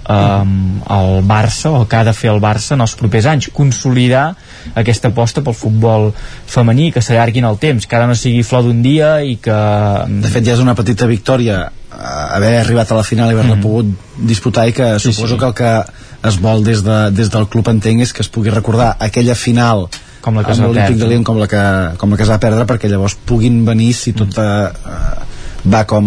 um, 0.08 0.80
el 0.90 1.20
Barça 1.26 1.70
o 1.70 1.80
el 1.80 1.88
que 1.88 1.96
ha 1.96 2.04
de 2.06 2.14
fer 2.16 2.30
el 2.32 2.40
Barça 2.42 2.74
en 2.76 2.84
els 2.84 2.94
propers 2.98 3.26
anys 3.30 3.50
consolidar 3.54 4.30
aquesta 4.78 5.10
aposta 5.10 5.42
pel 5.44 5.56
futbol 5.56 6.10
femení 6.46 6.90
que 6.94 7.02
s'allargui 7.04 7.42
en 7.42 7.48
el 7.50 7.58
temps 7.62 7.86
que 7.86 7.96
ara 7.96 8.08
no 8.10 8.16
sigui 8.18 8.42
flor 8.46 8.66
d'un 8.66 8.82
dia 8.82 9.18
i 9.22 9.36
que 9.42 9.56
de 10.22 10.32
fet 10.32 10.46
ja 10.46 10.56
és 10.56 10.64
una 10.64 10.76
petita 10.78 11.08
victòria 11.10 11.62
eh, 11.68 12.36
haver 12.36 12.56
arribat 12.60 12.92
a 12.92 13.00
la 13.00 13.06
final 13.06 13.30
i 13.30 13.36
haver-la 13.38 13.56
mm. 13.56 13.64
pogut 13.64 14.20
disputar 14.30 14.68
i 14.68 14.76
que 14.76 14.92
Sí, 14.98 15.12
suposo 15.12 15.34
sí. 15.34 15.40
que 15.40 15.46
el 15.46 15.54
que 15.54 15.74
es 16.28 16.36
vol 16.40 16.64
des, 16.64 16.84
de, 16.84 17.00
des 17.16 17.30
del 17.32 17.48
club 17.48 17.68
entenc 17.72 18.02
és 18.04 18.12
que 18.12 18.22
es 18.22 18.28
pugui 18.28 18.52
recordar 18.52 18.94
aquella 19.00 19.34
final 19.34 19.88
com 20.20 20.36
la 20.36 20.44
que 20.44 20.52
es 20.52 20.58
amb 20.58 20.66
va 20.66 20.72
l'Olímpic 20.72 20.96
perdre. 20.96 21.06
de 21.06 21.10
Lyon 21.14 21.24
com 21.24 21.38
la, 21.40 21.48
que, 21.48 21.62
com 21.96 22.10
la 22.12 22.16
que 22.20 22.26
es 22.26 22.32
va 22.32 22.40
perdre 22.42 22.66
perquè 22.68 22.90
llavors 22.92 23.16
puguin 23.26 23.62
venir 23.64 23.92
si 23.96 24.12
tot 24.12 24.36
eh, 24.36 24.68
va 25.64 25.84
com 25.84 26.06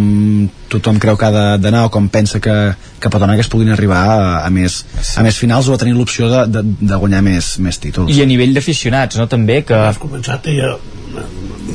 tothom 0.72 0.98
creu 1.00 1.18
que 1.18 1.26
ha 1.28 1.32
de- 1.32 1.58
d'anar 1.62 1.86
o 1.86 1.90
com 1.94 2.08
pensa 2.10 2.40
que, 2.42 2.56
que 3.00 3.10
pot 3.10 3.22
anar 3.22 3.36
que 3.36 3.42
es 3.46 3.52
puguin 3.52 3.70
arribar 3.70 4.02
a, 4.10 4.46
a, 4.46 4.50
més, 4.50 4.84
a 5.18 5.24
més 5.24 5.38
finals 5.38 5.68
o 5.70 5.74
a 5.76 5.78
tenir 5.78 5.94
l'opció 5.94 6.30
de, 6.32 6.46
de, 6.50 6.64
de 6.82 6.96
guanyar 6.96 7.22
més, 7.22 7.58
més 7.60 7.78
títols 7.78 8.10
i 8.16 8.22
a 8.24 8.26
nivell 8.26 8.54
d'aficionats, 8.56 9.18
no? 9.22 9.28
també 9.28 9.62
que... 9.68 9.76
Has 9.78 10.02
començat 10.02 10.48
i 10.50 10.58
jo 10.62 10.78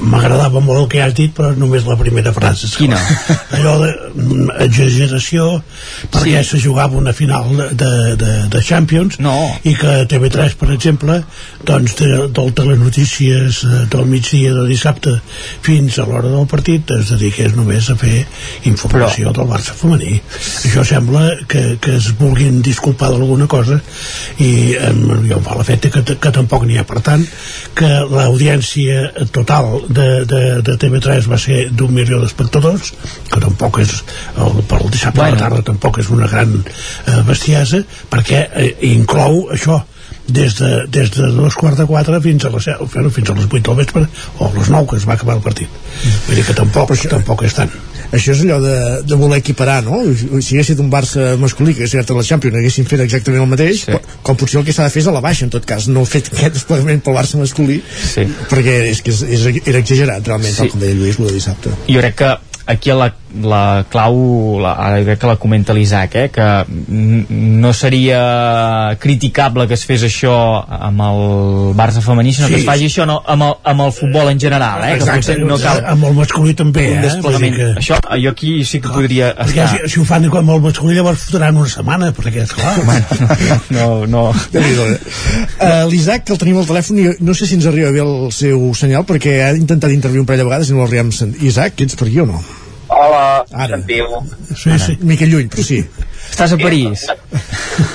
m'agradava 0.08 0.60
molt 0.64 0.84
el 0.84 0.88
que 0.92 1.02
has 1.04 1.14
dit 1.16 1.32
però 1.34 1.52
només 1.56 1.86
la 1.88 1.96
primera 2.00 2.32
frase 2.36 2.70
Quina? 2.76 2.98
allò 3.56 3.76
de 3.82 3.90
mm, 4.14 4.50
perquè 6.12 6.42
se 6.44 6.60
jugava 6.62 6.96
una 6.96 7.12
final 7.12 7.48
de, 7.56 7.90
de, 8.20 8.32
de, 8.50 8.62
Champions 8.62 9.18
no. 9.24 9.34
i 9.64 9.74
que 9.78 9.94
TV3 10.10 10.56
per 10.60 10.70
exemple 10.74 11.20
doncs 11.66 11.96
de, 12.00 12.10
del 12.34 12.52
Telenotícies 12.56 13.62
eh, 13.64 13.84
del 13.90 14.06
migdia 14.10 14.54
de 14.56 14.66
dissabte 14.68 15.16
fins 15.64 15.98
a 15.98 16.06
l'hora 16.08 16.30
del 16.32 16.48
partit 16.50 16.92
es 16.96 17.12
dediqués 17.14 17.56
només 17.56 17.90
a 17.90 17.96
fer 17.98 18.24
informació 18.70 19.30
però... 19.30 19.36
del 19.40 19.50
Barça 19.52 19.76
femení 19.78 20.18
això 20.68 20.84
sembla 20.86 21.24
que, 21.48 21.64
que 21.82 21.96
es 21.98 22.10
vulguin 22.18 22.62
disculpar 22.64 23.10
d'alguna 23.14 23.48
cosa 23.50 23.80
i 24.44 24.74
em, 24.78 25.02
jo 25.28 25.38
em 25.38 25.44
fa 25.46 25.56
l'efecte 25.58 25.92
que, 25.94 26.04
que 26.18 26.34
tampoc 26.34 26.66
n'hi 26.68 26.78
ha 26.80 26.86
per 26.88 27.02
tant 27.04 27.24
que 27.78 27.90
l'audiència 28.08 29.26
total 29.34 29.82
de, 29.88 29.97
de, 30.28 30.46
de 30.64 30.76
TV3 30.80 31.28
va 31.30 31.38
ser 31.40 31.66
d'un 31.74 31.92
milió 31.94 32.20
d'espectadors 32.22 32.92
que 33.28 33.42
tampoc 33.42 33.80
és 33.84 33.94
el, 34.36 34.62
per 34.68 34.80
el 34.82 34.90
dissabte 34.94 35.20
bueno. 35.20 35.34
a 35.34 35.36
la 35.36 35.44
tarda 35.44 35.66
tampoc 35.72 36.00
és 36.02 36.10
una 36.14 36.30
gran 36.30 36.54
eh, 36.58 37.20
bestiesa 37.28 37.82
perquè 38.10 38.44
eh, 38.48 38.72
inclou 38.92 39.46
això 39.54 39.82
des 40.28 40.58
de, 40.58 40.86
des 40.92 41.10
de 41.10 41.30
dos 41.32 41.56
quarts 41.56 41.78
de 41.78 41.86
quatre 41.88 42.20
fins 42.20 42.44
a 42.44 42.52
les, 42.52 42.68
bueno, 42.92 43.10
fins 43.10 43.30
a 43.30 43.36
les 43.38 43.48
vuit 43.48 43.64
del 43.64 43.78
vespre 43.78 44.04
o 44.38 44.48
a 44.48 44.54
les 44.56 44.72
nou 44.72 44.86
que 44.88 45.00
es 45.00 45.08
va 45.08 45.16
acabar 45.16 45.38
el 45.38 45.44
partit. 45.44 45.68
Vull 46.26 46.36
dir 46.36 46.44
que 46.44 46.56
tampoc, 46.56 46.92
tampoc 47.08 47.46
és 47.48 47.56
tant 47.56 47.72
això 48.12 48.32
és 48.32 48.40
allò 48.44 48.58
de, 48.62 48.74
de 49.04 49.18
voler 49.20 49.38
equiparar, 49.42 49.82
no? 49.84 50.00
Si 50.14 50.54
hagués 50.56 50.70
estat 50.70 50.80
un 50.84 50.90
Barça 50.92 51.34
masculí 51.40 51.74
que 51.74 51.82
hagués 51.84 51.94
estat 51.94 52.14
a 52.14 52.18
la 52.18 52.24
Champions 52.24 52.56
haguessin 52.56 52.88
fet 52.88 53.02
exactament 53.04 53.42
el 53.44 53.50
mateix, 53.50 53.84
sí. 53.84 53.98
com 54.24 54.36
potser 54.40 54.60
el 54.62 54.66
que 54.66 54.72
s'ha 54.76 54.88
de 54.88 54.94
fer 54.94 55.02
és 55.04 55.10
a 55.10 55.14
la 55.14 55.20
baixa, 55.24 55.44
en 55.44 55.52
tot 55.52 55.66
cas, 55.68 55.88
no 55.92 56.04
fet 56.08 56.30
aquest 56.32 56.56
desplegament 56.60 57.02
pel 57.04 57.18
Barça 57.18 57.40
masculí, 57.40 57.80
sí. 58.14 58.24
perquè 58.50 58.78
és 58.90 59.02
que 59.04 59.12
és, 59.12 59.22
és, 59.28 59.48
era 59.66 59.78
exagerat, 59.84 60.24
realment, 60.26 60.54
Sí. 60.54 60.62
tal 60.64 60.70
com 60.72 60.80
deia 60.86 60.96
Lluís, 60.96 61.18
el 61.20 61.32
dissabte. 61.36 61.74
jo 61.88 62.00
crec 62.00 62.14
que 62.22 62.34
aquí 62.66 62.90
la 62.96 63.12
la 63.42 63.84
clau 63.90 64.58
la, 64.62 64.74
ara 64.88 65.02
crec 65.04 65.20
que 65.22 65.30
la 65.30 65.36
comenta 65.40 65.76
l'Isaac 65.76 66.16
eh, 66.18 66.26
que 66.34 66.48
no 67.28 67.72
seria 67.72 68.96
criticable 69.00 69.66
que 69.68 69.76
es 69.78 69.84
fes 69.88 70.04
això 70.08 70.34
amb 70.66 71.04
el 71.08 71.22
Barça 71.78 72.02
femení 72.04 72.32
sinó 72.34 72.48
sí. 72.48 72.54
que 72.54 72.60
es 72.62 72.68
faci 72.68 72.88
això 72.88 73.06
no, 73.08 73.20
amb, 73.26 73.48
el, 73.48 73.56
amb 73.72 73.86
el 73.88 73.94
futbol 73.96 74.32
en 74.32 74.40
general 74.40 74.84
eh, 74.86 74.94
Exacte, 74.96 75.36
que 75.36 75.48
no 75.48 75.60
cal 75.62 75.82
amb 75.94 76.08
el 76.10 76.16
masculí 76.18 76.56
també 76.58 76.88
un 76.96 77.04
eh? 77.04 77.36
dir 77.38 77.52
que... 77.56 77.70
això 77.82 78.00
jo 78.18 78.34
aquí 78.34 78.54
sí 78.64 78.82
que 78.84 78.92
podria 78.92 79.32
perquè 79.36 79.64
estar 79.66 79.84
si, 79.88 79.94
si 79.94 80.02
ho 80.02 80.06
fan 80.08 80.28
amb 80.28 80.56
el 80.56 80.64
masculí 80.64 80.96
llavors 80.98 81.28
fotran 81.28 81.60
una 81.60 81.70
setmana 81.72 82.12
perquè 82.16 82.44
esclar 82.46 82.76
bueno, 82.84 83.28
no, 83.76 83.88
no, 84.06 84.24
no. 84.28 84.32
Uh, 85.58 85.88
L'Isaac, 85.90 86.24
que 86.26 86.34
el 86.34 86.40
tenim 86.40 86.60
al 86.60 86.68
telèfon, 86.68 87.00
i 87.00 87.08
no 87.24 87.34
sé 87.36 87.48
si 87.48 87.58
ens 87.58 87.66
arriba 87.70 87.92
bé 87.94 88.02
el 88.04 88.30
seu 88.34 88.68
senyal, 88.78 89.06
perquè 89.08 89.38
ha 89.46 89.52
intentat 89.56 89.94
intervenir 89.94 90.24
un 90.24 90.28
parell 90.28 90.44
de 90.44 90.48
vegades 90.50 90.70
i 90.70 90.76
no 90.76 90.84
l'arribem 90.84 91.12
sent. 91.14 91.36
Isaac, 91.44 91.82
ets 91.84 91.98
per 91.98 92.08
aquí 92.08 92.22
o 92.24 92.28
no? 92.28 92.42
Hola, 92.88 93.44
Ara. 93.52 93.76
sentiu? 93.76 94.06
Sí, 94.56 94.78
sí. 94.78 94.96
Una 95.00 95.10
mica 95.12 95.26
lluny, 95.28 95.48
però 95.52 95.62
sí. 95.64 95.82
Estàs 96.28 96.52
a 96.54 96.58
París? 96.60 97.06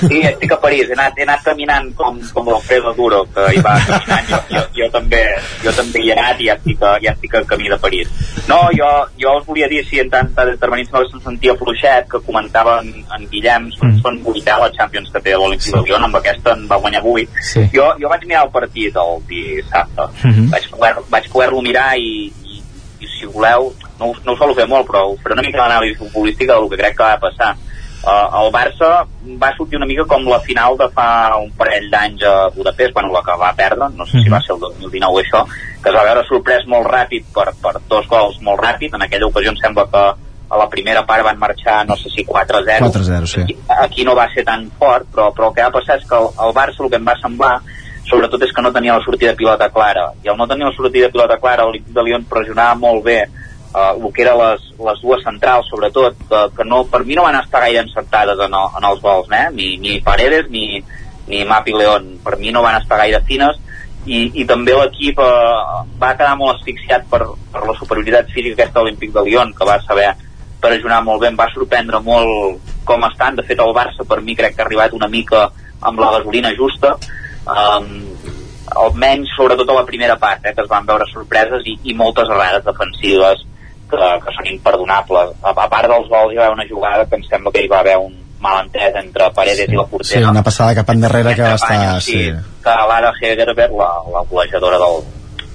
Sí, 0.08 0.20
estic 0.26 0.52
a 0.52 0.58
París. 0.62 0.90
He 0.90 0.94
anat, 0.96 1.18
he 1.18 1.24
anat 1.26 1.44
caminant 1.46 1.90
com, 1.96 2.18
com 2.34 2.48
l'Alfredo 2.50 2.94
Duro, 2.98 3.22
que 3.34 3.44
hi 3.56 3.62
va 3.64 3.74
caminant. 3.88 4.28
Jo, 4.30 4.40
jo, 4.52 4.62
jo, 4.78 4.88
també, 4.94 5.22
jo 5.64 5.72
també 5.78 6.02
hi 6.04 6.10
he 6.12 6.16
anat 6.16 6.42
i 6.42 6.48
ja 6.50 6.56
estic, 6.58 6.82
a, 6.84 6.94
ja 7.04 7.14
estic 7.14 7.36
al 7.40 7.46
camí 7.50 7.70
de 7.72 7.78
París. 7.84 8.10
No, 8.50 8.58
jo, 8.76 8.90
jo 9.22 9.34
us 9.40 9.46
volia 9.48 9.70
dir, 9.72 9.84
si 9.88 10.00
en 10.02 10.10
tant 10.14 10.30
d'intervenir 10.36 10.88
no 10.92 11.04
se'm 11.10 11.22
sentia 11.24 11.56
fluixet, 11.60 12.10
que 12.12 12.20
comentava 12.26 12.80
en, 12.84 12.92
en 13.18 13.28
Guillem, 13.32 13.70
són, 13.78 13.96
són 14.04 14.20
8 14.34 14.58
la 14.62 14.70
Champions 14.76 15.10
que 15.14 15.22
té 15.24 15.34
l'Olímpic 15.38 15.72
de 15.78 15.84
Lyon, 15.88 16.04
amb 16.10 16.20
aquesta 16.20 16.54
en 16.58 16.66
va 16.70 16.78
guanyar 16.84 17.02
8. 17.06 17.42
Sí. 17.54 17.66
Jo, 17.74 17.92
jo 18.02 18.10
vaig 18.12 18.26
mirar 18.28 18.46
el 18.48 18.54
partit 18.56 18.98
el 19.00 19.20
dissabte. 19.30 20.10
Vaig 20.54 20.70
poder- 20.74 21.06
Vaig 21.14 21.30
poder-lo 21.32 21.62
mirar 21.62 21.94
i, 21.98 22.10
i, 22.28 22.32
i 22.43 22.43
si 23.20 23.30
voleu, 23.30 23.72
no, 24.00 24.14
no 24.26 24.34
ho 24.34 24.40
solo 24.40 24.56
fer 24.58 24.68
molt, 24.70 24.88
però 24.90 25.06
faré 25.22 25.38
una 25.38 25.46
mica 25.46 25.62
d'anàlisi 25.62 26.00
futbolística 26.00 26.58
del 26.58 26.70
que 26.72 26.80
crec 26.82 26.98
que 26.98 27.06
va 27.08 27.22
passar. 27.22 27.54
Uh, 28.04 28.28
el 28.42 28.50
Barça 28.52 28.90
va 29.40 29.54
sortir 29.56 29.78
una 29.80 29.88
mica 29.88 30.04
com 30.04 30.26
la 30.28 30.42
final 30.44 30.76
de 30.76 30.90
fa 30.92 31.38
un 31.40 31.54
parell 31.56 31.86
d'anys 31.92 32.26
a 32.28 32.34
Budapest, 32.52 32.92
quan 32.92 33.08
la 33.14 33.22
que 33.24 33.38
va 33.40 33.54
perdre, 33.56 33.88
no 33.96 34.08
sé 34.10 34.20
si 34.20 34.34
va 34.34 34.42
ser 34.44 34.58
el 34.58 34.60
2019 34.66 35.22
això, 35.24 35.46
que 35.80 35.88
es 35.92 35.96
va 35.96 36.04
veure 36.10 36.26
sorprès 36.28 36.68
molt 36.68 36.90
ràpid 36.92 37.30
per, 37.36 37.54
per 37.64 37.78
dos 37.88 38.10
gols 38.12 38.42
molt 38.44 38.60
ràpid, 38.60 38.98
en 38.98 39.08
aquella 39.08 39.30
ocasió 39.32 39.54
em 39.54 39.62
sembla 39.62 39.88
que 39.94 40.04
a 40.54 40.60
la 40.60 40.68
primera 40.70 41.06
part 41.08 41.24
van 41.26 41.40
marxar 41.40 41.80
no 41.88 41.96
sé 41.98 42.12
si 42.12 42.26
4-0 42.28 42.92
4-0, 42.92 43.30
sí. 43.32 43.56
aquí 43.80 44.04
no 44.04 44.18
va 44.20 44.28
ser 44.36 44.44
tan 44.46 44.68
fort, 44.78 45.08
però, 45.16 45.32
però 45.32 45.50
el 45.50 45.56
que 45.56 45.64
va 45.64 45.74
passar 45.80 45.98
és 46.02 46.06
que 46.10 46.20
el, 46.20 46.28
el 46.44 46.54
Barça 46.60 46.84
el 46.84 46.92
que 46.92 47.00
em 47.00 47.08
va 47.08 47.16
semblar 47.22 47.54
sobretot 48.10 48.44
és 48.44 48.52
que 48.52 48.64
no 48.64 48.72
tenia 48.76 48.98
la 48.98 49.06
sortida 49.06 49.32
de 49.32 49.40
pilota 49.40 49.70
clara. 49.72 50.10
I 50.24 50.30
al 50.30 50.38
no 50.38 50.48
tenir 50.48 50.68
la 50.68 50.76
sortida 50.76 51.08
de 51.08 51.14
pilota 51.14 51.40
clara 51.40 51.66
l'Olímpic 51.68 51.94
de 51.96 52.04
Lyon 52.04 52.26
pressionava 52.30 52.76
molt 52.80 53.04
bé 53.06 53.20
uh, 53.24 53.94
el 53.96 54.10
que 54.14 54.26
eren 54.26 54.40
les, 54.42 54.66
les 54.88 55.02
dues 55.02 55.24
centrals 55.24 55.70
sobretot, 55.72 56.18
que, 56.30 56.42
que 56.58 56.68
no, 56.68 56.84
per 56.92 57.04
mi 57.08 57.16
no 57.16 57.26
van 57.28 57.40
estar 57.40 57.64
gaire 57.64 57.84
encertades 57.86 58.40
en, 58.40 58.58
el, 58.60 58.76
en 58.80 58.90
els 58.92 59.02
gols 59.02 59.32
eh? 59.32 59.48
ni, 59.56 59.76
ni 59.82 60.00
Paredes 60.04 60.50
ni, 60.52 60.84
ni 61.28 61.44
Mapi 61.48 61.76
León, 61.78 62.18
per 62.24 62.38
mi 62.42 62.52
no 62.52 62.66
van 62.66 62.82
estar 62.82 63.00
gaire 63.02 63.24
fines. 63.28 63.60
I, 64.04 64.26
i 64.36 64.44
també 64.44 64.74
l'equip 64.76 65.20
eh, 65.24 65.82
va 65.96 66.12
quedar 66.20 66.36
molt 66.36 66.58
asfixiat 66.58 67.06
per, 67.08 67.22
per 67.54 67.62
la 67.64 67.76
superioritat 67.80 68.34
física 68.36 68.58
aquesta 68.58 68.82
de 68.82 68.84
l'Olímpic 68.84 69.14
de 69.16 69.24
Lyon 69.30 69.54
que 69.56 69.68
va 69.68 69.80
saber 69.86 70.10
pressionar 70.64 71.00
molt 71.04 71.24
bé, 71.24 71.30
em 71.32 71.40
va 71.40 71.48
sorprendre 71.54 72.02
molt 72.04 72.72
com 72.88 73.04
estan, 73.08 73.38
de 73.40 73.46
fet 73.48 73.60
el 73.64 73.72
Barça 73.76 74.04
per 74.08 74.20
mi 74.24 74.36
crec 74.36 74.58
que 74.58 74.64
ha 74.64 74.68
arribat 74.68 74.96
una 74.96 75.08
mica 75.12 75.46
amb 75.84 76.00
la 76.04 76.12
gasolina 76.18 76.52
justa 76.56 76.98
um, 77.48 77.88
almenys 78.84 79.32
sobretot 79.36 79.70
a 79.70 79.80
la 79.82 79.86
primera 79.86 80.18
part 80.20 80.46
eh, 80.46 80.54
que 80.56 80.64
es 80.64 80.70
van 80.72 80.86
veure 80.88 81.06
sorpreses 81.12 81.66
i, 81.66 81.78
i 81.84 81.96
moltes 81.98 82.30
errades 82.30 82.66
defensives 82.66 83.44
que, 83.92 84.00
que 84.26 84.36
són 84.36 84.50
imperdonables 84.50 85.36
a, 85.42 85.52
a 85.54 85.70
part 85.70 85.90
dels 85.92 86.10
gols 86.10 86.34
hi 86.34 86.40
va 86.40 86.48
haver 86.48 86.60
una 86.60 86.70
jugada 86.70 87.06
que 87.06 87.20
em 87.20 87.26
sembla 87.30 87.54
que 87.54 87.66
hi 87.66 87.72
va 87.72 87.82
haver 87.84 87.98
un 88.02 88.16
malentès 88.44 88.96
entre 89.00 89.30
Paredes 89.36 89.70
i 89.72 89.78
la 89.78 89.86
Sí, 89.86 89.92
portera 89.92 90.32
una 90.32 90.44
passada 90.44 90.76
cap 90.76 90.90
endarrere 90.92 91.36
que 91.36 91.46
va 91.46 91.56
estar... 91.56 91.76
Espanya, 91.76 92.02
Sí. 92.02 92.24
que 92.64 92.74
l'Ara 92.90 93.14
Hegerberg, 93.20 93.76
la, 93.80 93.92
la 94.16 94.24
golejadora 94.30 94.80
del, 94.82 94.98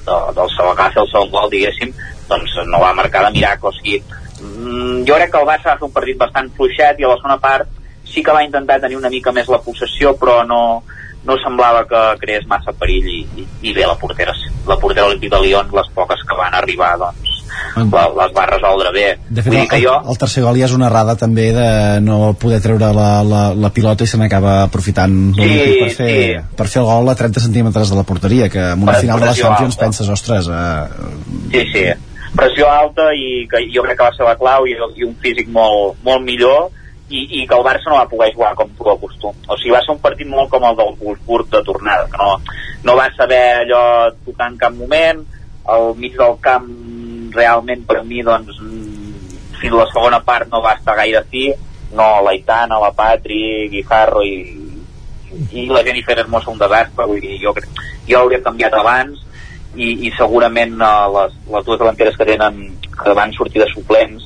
de, 0.07 0.17
del 0.39 0.55
fer 0.57 1.02
el 1.02 1.10
segon 1.10 1.31
gol, 1.34 1.50
diguéssim, 1.52 1.92
doncs 2.28 2.55
no 2.67 2.81
va 2.81 2.94
marcar 2.97 3.26
de 3.26 3.33
miracle. 3.36 3.68
O 3.68 3.73
sigui, 3.76 4.00
mm, 4.41 5.05
jo 5.08 5.18
crec 5.18 5.33
que 5.33 5.42
el 5.42 5.49
Barça 5.50 5.73
va 5.73 5.76
fer 5.81 5.89
un 5.89 5.97
partit 5.99 6.20
bastant 6.25 6.49
fluixet 6.57 7.00
i 7.00 7.05
a 7.05 7.12
la 7.12 7.18
segona 7.20 7.39
part 7.42 7.68
sí 8.08 8.23
que 8.25 8.33
va 8.33 8.44
intentar 8.44 8.81
tenir 8.81 8.97
una 8.97 9.12
mica 9.12 9.33
més 9.36 9.49
la 9.52 9.60
possessió, 9.60 10.15
però 10.17 10.41
no, 10.49 10.83
no 11.29 11.37
semblava 11.43 11.85
que 11.89 12.03
creés 12.23 12.47
massa 12.51 12.73
perill 12.77 13.07
i, 13.13 13.19
i, 13.39 13.47
i 13.69 13.75
bé 13.77 13.85
la 13.87 13.97
portera, 14.01 14.35
la 14.69 14.77
portera 14.81 15.07
olímpic 15.11 15.31
de 15.33 15.43
Lyon, 15.45 15.69
les 15.77 15.91
poques 15.95 16.23
que 16.27 16.39
van 16.39 16.57
arribar, 16.57 16.95
doncs, 17.01 17.35
la, 17.93 18.05
les 18.17 18.33
va 18.37 18.47
resoldre 18.49 18.93
bé. 18.95 19.07
De 19.29 19.43
fet, 19.43 19.51
Vull 19.53 19.59
dir 19.59 19.65
el, 19.67 19.71
que 19.71 19.81
jo, 19.83 19.95
el 20.13 20.19
tercer 20.21 20.45
gol 20.47 20.59
ja 20.61 20.67
és 20.69 20.75
una 20.77 20.89
errada 20.89 21.17
també 21.21 21.49
de 21.57 21.69
no 22.05 22.33
poder 22.41 22.61
treure 22.65 22.91
la, 22.97 23.09
la, 23.27 23.43
la 23.55 23.71
pilota 23.75 24.07
i 24.07 24.11
se 24.11 24.21
n'acaba 24.21 24.63
aprofitant 24.67 25.17
l'Olímpic 25.37 25.85
per, 25.85 25.93
fer, 26.01 26.11
sí. 26.17 26.57
per 26.59 26.69
fer 26.73 26.83
el 26.83 26.89
gol 26.91 27.13
a 27.13 27.17
30 27.19 27.45
centímetres 27.49 27.93
de 27.93 27.99
la 28.01 28.07
porteria 28.09 28.49
que 28.53 28.65
en 28.73 28.85
una 28.87 28.97
Per 28.97 29.05
final 29.07 29.21
de 29.21 29.29
pressió 29.29 29.49
Champions 29.49 29.77
alta. 29.77 29.85
penses, 29.85 30.13
ostres 30.17 30.49
eh, 30.49 31.09
Sí, 31.53 31.65
sí. 31.75 31.87
Pressió 32.39 32.69
alta 32.71 33.09
i 33.17 33.47
que 33.51 33.63
jo 33.73 33.83
crec 33.87 33.97
que 33.99 34.05
va 34.05 34.17
ser 34.17 34.27
la 34.27 34.37
clau 34.41 34.67
i, 34.69 34.77
i 35.01 35.07
un 35.07 35.15
físic 35.23 35.49
molt, 35.53 35.97
molt 36.05 36.25
millor 36.25 36.69
i, 37.09 37.41
i 37.41 37.47
que 37.49 37.57
el 37.57 37.65
Barça 37.65 37.89
no 37.89 37.97
va 37.97 38.09
poder 38.09 38.33
jugar 38.35 38.55
com 38.59 38.70
tu 38.77 38.89
acostum. 38.93 39.37
O 39.49 39.57
sigui, 39.57 39.73
va 39.75 39.81
ser 39.85 39.95
un 39.95 40.03
partit 40.05 40.28
molt 40.28 40.51
com 40.53 40.65
el 40.69 40.77
del 40.77 40.95
Wolfsburg 41.01 41.49
de 41.55 41.62
tornada, 41.65 42.09
que 42.12 42.20
no, 42.20 42.37
no 42.85 42.97
va 42.99 43.09
saber 43.17 43.43
allò 43.65 43.83
tocar 44.27 44.51
en 44.53 44.59
cap 44.61 44.77
moment, 44.77 45.25
al 45.69 45.95
mig 45.97 46.17
del 46.17 46.37
camp 46.45 46.69
realment 47.35 47.85
per 47.89 48.03
mi 48.09 48.23
doncs 48.25 48.57
mm, 48.61 49.35
fins 49.61 49.75
la 49.77 49.89
segona 49.93 50.20
part 50.25 50.49
no 50.53 50.62
va 50.65 50.77
estar 50.78 50.97
gaire 51.01 51.25
fi. 51.31 51.49
No, 51.89 52.09
l'Aitana, 52.25 52.77
la 52.83 52.91
Patri 52.93 53.69
Guijarro 53.73 54.20
i, 54.25 54.37
i 55.57 55.65
la 55.73 55.83
Jennifer 55.85 56.19
Hermosa 56.19 56.53
un 56.53 56.61
desastre. 56.61 57.07
Vull 57.09 57.23
dir, 57.25 57.39
jo, 57.41 57.55
jo 58.09 58.20
hauria 58.20 58.45
canviat 58.45 58.77
abans. 58.77 59.25
I, 59.78 59.93
i 60.09 60.11
segurament 60.17 60.75
uh, 60.81 61.07
les, 61.15 61.35
les 61.53 61.65
dues 61.65 61.78
delanteres 61.78 62.17
que 62.19 62.27
tenen 62.27 62.65
que 62.99 63.12
van 63.15 63.33
sortir 63.37 63.61
de 63.62 63.69
suplents 63.70 64.25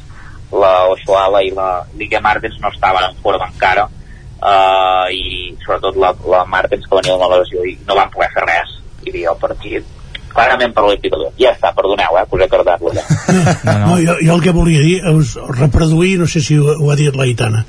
la 0.53 0.73
Oshoala 0.93 1.43
i 1.43 1.51
la 1.57 1.83
Ligue 1.99 2.21
Martens 2.21 2.59
no 2.61 2.69
estaven 2.73 3.09
en 3.09 3.17
forma 3.25 3.49
encara 3.49 3.87
uh, 3.89 5.07
i 5.13 5.55
sobretot 5.65 5.97
la, 5.97 6.13
la 6.29 6.45
Martens 6.45 6.87
que 6.87 6.99
venia 7.01 7.17
amb 7.17 7.25
la 7.29 7.41
lesió 7.43 7.65
i 7.65 7.77
no 7.87 7.97
van 7.99 8.11
poder 8.13 8.31
fer 8.35 8.47
res 8.47 8.79
i 9.07 9.11
dir 9.15 9.27
el 9.31 9.39
partit 9.41 9.85
clarament 10.33 10.73
per 10.73 10.85
Lyon. 10.89 11.33
ja 11.37 11.51
està, 11.53 11.73
perdoneu 11.77 12.17
eh, 12.17 12.25
us 12.31 12.41
he 12.45 12.49
cardat-lo 12.49 12.93
ja 12.97 13.03
no, 13.65 13.75
no. 13.87 13.97
jo, 14.01 14.15
jo 14.23 14.37
el 14.37 14.43
que 14.45 14.55
volia 14.57 14.81
dir 14.81 15.01
és 15.13 15.35
reproduir, 15.59 16.19
no 16.21 16.27
sé 16.27 16.41
si 16.41 16.57
ho, 16.59 16.77
ho 16.79 16.91
ha 16.91 16.97
dit 16.97 17.15
la 17.17 17.27
Itana 17.29 17.65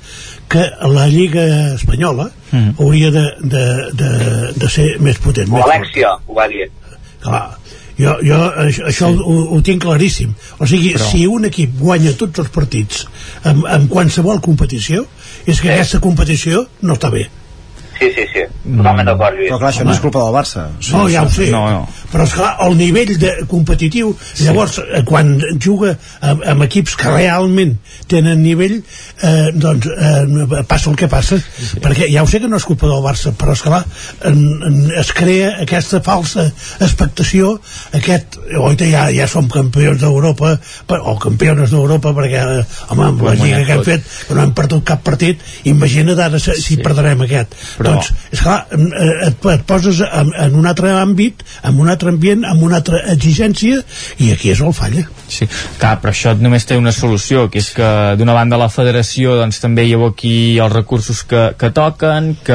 que 0.50 0.64
la 0.92 1.08
Lliga 1.08 1.74
Espanyola 1.76 2.30
Mm. 2.54 2.76
hauria 2.78 3.10
de, 3.10 3.22
de, 3.42 3.62
de, 3.98 4.10
de 4.62 4.68
ser 4.70 4.84
més 5.02 5.18
potent 5.18 5.50
l'Alexia 5.50 6.12
ho 6.28 6.36
va 6.38 6.44
dir 6.52 6.68
Clar, 7.24 7.56
jo, 8.04 8.16
jo 8.28 8.40
això, 8.66 8.88
això 8.92 9.10
Sí. 9.14 9.22
ho, 9.26 9.36
ho 9.56 9.62
tinc 9.66 9.82
claríssim. 9.84 10.34
O 10.60 10.68
sigui, 10.68 10.94
Però- 10.96 11.10
si 11.12 11.26
un 11.28 11.46
equip 11.50 11.78
guanya 11.80 12.14
tots 12.20 12.40
els 12.44 12.50
partits 12.50 13.06
en, 13.44 13.64
en 13.70 13.88
qualsevol 13.88 14.42
competició 14.42 15.06
és 15.46 15.60
que 15.62 15.72
aquesta 15.74 16.00
competició 16.04 16.68
no 16.82 16.94
està 17.00 17.10
bé 17.14 17.30
sí, 18.00 18.10
sí, 18.16 18.26
sí, 18.34 18.44
totalment 18.64 19.08
d'acord 19.10 19.38
Lluís. 19.38 19.50
Però 19.50 19.60
clar, 19.62 19.72
això 19.74 19.86
no 19.88 19.94
és 19.94 20.02
culpa 20.04 20.24
del 20.24 20.36
Barça. 20.36 20.66
No, 20.92 21.04
ja 21.12 21.24
ho 21.26 21.30
sé, 21.32 21.50
no, 21.54 21.64
no. 21.72 21.84
però 22.14 22.28
esclar, 22.28 22.52
el 22.66 22.78
nivell 22.78 23.14
de 23.20 23.32
competitiu 23.50 24.14
llavors, 24.42 24.80
eh, 24.84 25.04
quan 25.08 25.34
juga 25.62 25.96
amb, 26.22 26.44
amb 26.54 26.66
equips 26.68 26.96
que 27.00 27.14
realment 27.14 27.76
tenen 28.12 28.44
nivell 28.44 28.80
eh, 28.80 29.50
doncs 29.54 29.90
eh, 29.94 30.64
passa 30.70 30.92
el 30.92 30.98
que 31.00 31.10
passa. 31.12 31.40
Perquè 31.84 32.10
ja 32.12 32.24
ho 32.24 32.30
sé 32.30 32.42
que 32.44 32.50
no 32.52 32.60
és 32.60 32.68
culpa 32.70 32.90
del 32.92 33.04
Barça 33.06 33.34
però 33.38 33.56
esclar, 33.58 33.84
en, 34.30 34.40
en, 34.70 34.80
es 35.00 35.14
crea 35.16 35.56
aquesta 35.66 36.02
falsa 36.06 36.48
expectació. 36.80 37.56
Aquest, 37.98 38.40
oita, 38.60 38.88
ja, 38.90 39.08
ja 39.14 39.28
som 39.30 39.50
campions 39.52 40.02
d'Europa 40.04 40.56
o 41.04 41.18
campiones 41.22 41.74
d'Europa 41.74 42.14
perquè, 42.16 42.44
eh, 42.60 42.84
home, 42.94 43.08
amb 43.12 43.26
la 43.26 43.36
lliga 43.40 43.64
que 43.66 43.78
hem 43.78 43.86
fet 43.88 44.08
que 44.28 44.38
no 44.38 44.46
hem 44.46 44.54
perdut 44.56 44.86
cap 44.88 45.04
partit 45.06 45.42
imagina't 45.70 46.20
ara 46.20 46.40
si, 46.42 46.56
si 46.62 46.80
perdrem 46.84 47.26
aquest. 47.26 47.56
Però- 47.78 47.83
doncs, 47.84 48.12
esclar, 48.32 48.66
eh, 48.72 49.28
et, 49.28 49.46
et 49.54 49.66
poses 49.68 50.02
en, 50.06 50.32
en 50.46 50.56
un 50.56 50.66
altre 50.70 50.92
àmbit 50.98 51.44
en 51.64 51.80
un 51.80 51.90
altre 51.90 52.10
ambient, 52.14 52.46
amb 52.46 52.64
una 52.64 52.78
altra 52.82 53.00
exigència 53.14 53.82
i 54.20 54.32
aquí 54.34 54.52
és 54.54 54.62
on 54.62 54.74
falla 54.74 55.06
Sí, 55.34 55.48
clar, 55.80 55.96
però 56.02 56.12
això 56.12 56.34
només 56.38 56.66
té 56.68 56.76
una 56.78 56.92
solució, 56.94 57.48
que 57.50 57.58
és 57.64 57.70
que 57.74 57.88
d'una 58.20 58.34
banda 58.36 58.58
la 58.60 58.68
federació 58.70 59.38
doncs, 59.40 59.58
també 59.64 59.86
hi 59.88 59.94
aboqui 59.96 60.34
els 60.62 60.74
recursos 60.74 61.24
que, 61.26 61.54
que 61.58 61.72
toquen, 61.74 62.36
que 62.46 62.54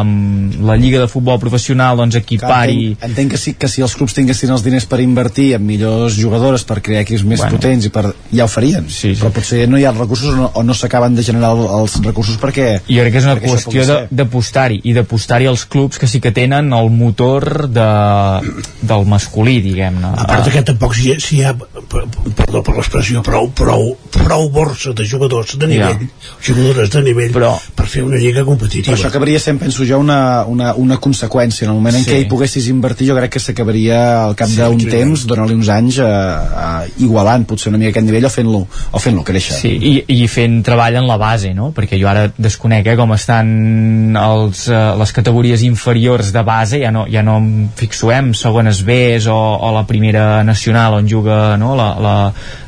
um, 0.00 0.50
la 0.66 0.76
Lliga 0.76 1.00
de 1.00 1.08
Futbol 1.08 1.38
Professional 1.40 1.96
doncs, 2.00 2.16
equipari... 2.20 2.90
Entenc, 2.92 3.06
entenc 3.10 3.32
que, 3.34 3.38
sí, 3.40 3.54
que 3.58 3.68
si 3.70 3.82
els 3.84 3.94
clubs 3.96 4.14
tinguessin 4.16 4.52
els 4.52 4.64
diners 4.66 4.86
per 4.90 5.00
invertir 5.04 5.54
en 5.56 5.64
millors 5.66 6.18
jugadores 6.18 6.64
per 6.68 6.80
crear 6.84 7.04
equips 7.06 7.24
més 7.24 7.40
Bueno. 7.40 7.56
potents 7.56 7.86
i 7.88 7.92
per, 7.94 8.02
ja 8.34 8.44
ho 8.44 8.50
farien 8.52 8.84
sí, 8.90 9.14
sí. 9.14 9.20
però 9.22 9.30
potser 9.32 9.62
no 9.70 9.78
hi 9.80 9.86
ha 9.88 9.94
recursos 9.96 10.34
o 10.34 10.36
no, 10.36 10.50
o 10.52 10.62
no 10.66 10.74
s'acaben 10.76 11.14
de 11.16 11.24
generar 11.24 11.54
el- 11.56 11.70
els 11.80 11.94
recursos 12.04 12.36
perquè 12.42 12.66
jo 12.84 13.00
crec 13.00 13.14
que 13.14 13.22
és 13.22 13.28
una 13.30 13.38
qüestió 13.40 13.86
de. 13.88 13.96
D'apostar-hi 14.20 14.80
i 14.84 14.94
d'apostar-hi 14.96 15.48
als 15.50 15.66
clubs 15.70 16.00
que 16.00 16.08
sí 16.10 16.20
que 16.22 16.32
tenen 16.36 16.72
el 16.76 16.90
motor 16.94 17.66
de, 17.72 17.88
del 18.80 19.06
masculí, 19.08 19.58
diguem-ne. 19.64 20.12
A 20.14 20.26
part 20.28 20.50
que 20.52 20.62
tampoc 20.66 20.94
si, 20.98 21.14
si 21.22 21.40
hi 21.40 21.44
ha, 21.48 21.54
perdó 21.56 22.62
per 22.66 22.76
l'expressió, 22.76 23.24
prou, 23.26 23.50
prou, 23.56 23.94
prou 24.14 24.48
borsa 24.52 24.94
de 24.96 25.06
jugadors 25.08 25.56
de 25.60 25.70
nivell, 25.70 26.06
ja. 26.06 26.32
jugadores 26.50 26.92
de 26.92 27.02
nivell, 27.06 27.32
però, 27.34 27.52
per 27.76 27.88
fer 27.90 28.04
una 28.06 28.20
lliga 28.20 28.44
competitiva. 28.46 28.90
Però 28.90 28.98
això 28.98 29.10
acabaria 29.10 29.40
sent, 29.42 29.60
penso 29.62 29.86
jo, 29.88 30.00
una, 30.02 30.44
una, 30.50 30.74
una 30.80 31.00
conseqüència. 31.02 31.66
En 31.66 31.74
el 31.74 31.80
moment 31.80 32.00
en 32.00 32.04
sí. 32.04 32.12
què 32.12 32.20
hi 32.22 32.28
poguessis 32.30 32.68
invertir, 32.72 33.10
jo 33.10 33.18
crec 33.18 33.34
que 33.36 33.42
s'acabaria 33.42 34.00
al 34.26 34.36
cap 34.38 34.50
Sí, 34.50 34.60
d'un 34.60 34.80
temps, 34.90 35.26
donar-li 35.30 35.56
uns 35.56 35.70
anys, 35.72 36.00
eh, 36.02 36.06
eh, 36.06 37.04
igualant 37.06 37.46
potser 37.48 37.70
una 37.72 37.80
mica 37.80 37.94
aquest 37.94 38.08
nivell 38.08 38.26
o 38.26 38.32
fent-lo 38.32 38.62
o 38.66 39.02
fent 39.02 39.20
créixer. 39.26 39.58
Sí, 39.60 39.72
i, 39.90 39.94
i 40.20 40.28
fent 40.30 40.60
treball 40.66 41.00
en 41.00 41.08
la 41.08 41.18
base, 41.20 41.52
no? 41.56 41.70
Perquè 41.76 41.98
jo 42.00 42.10
ara 42.10 42.28
desconec 42.36 42.92
eh, 42.92 42.96
com 42.98 43.14
estan 43.16 44.09
els, 44.16 44.66
eh, 44.68 44.78
les 44.98 45.12
categories 45.12 45.62
inferiors 45.66 46.32
de 46.32 46.42
base, 46.46 46.80
ja 46.82 46.90
no, 46.94 47.06
ja 47.10 47.22
no 47.26 47.36
em 47.40 47.50
fixo 47.76 48.10
eh, 48.12 48.18
en 48.20 48.32
segones 48.34 48.82
Bs 48.86 49.28
o, 49.30 49.36
o 49.36 49.72
la 49.74 49.86
primera 49.86 50.42
nacional 50.44 50.98
on 50.98 51.08
juga 51.08 51.56
no? 51.60 51.74
la, 51.78 51.90
la, 52.00 52.14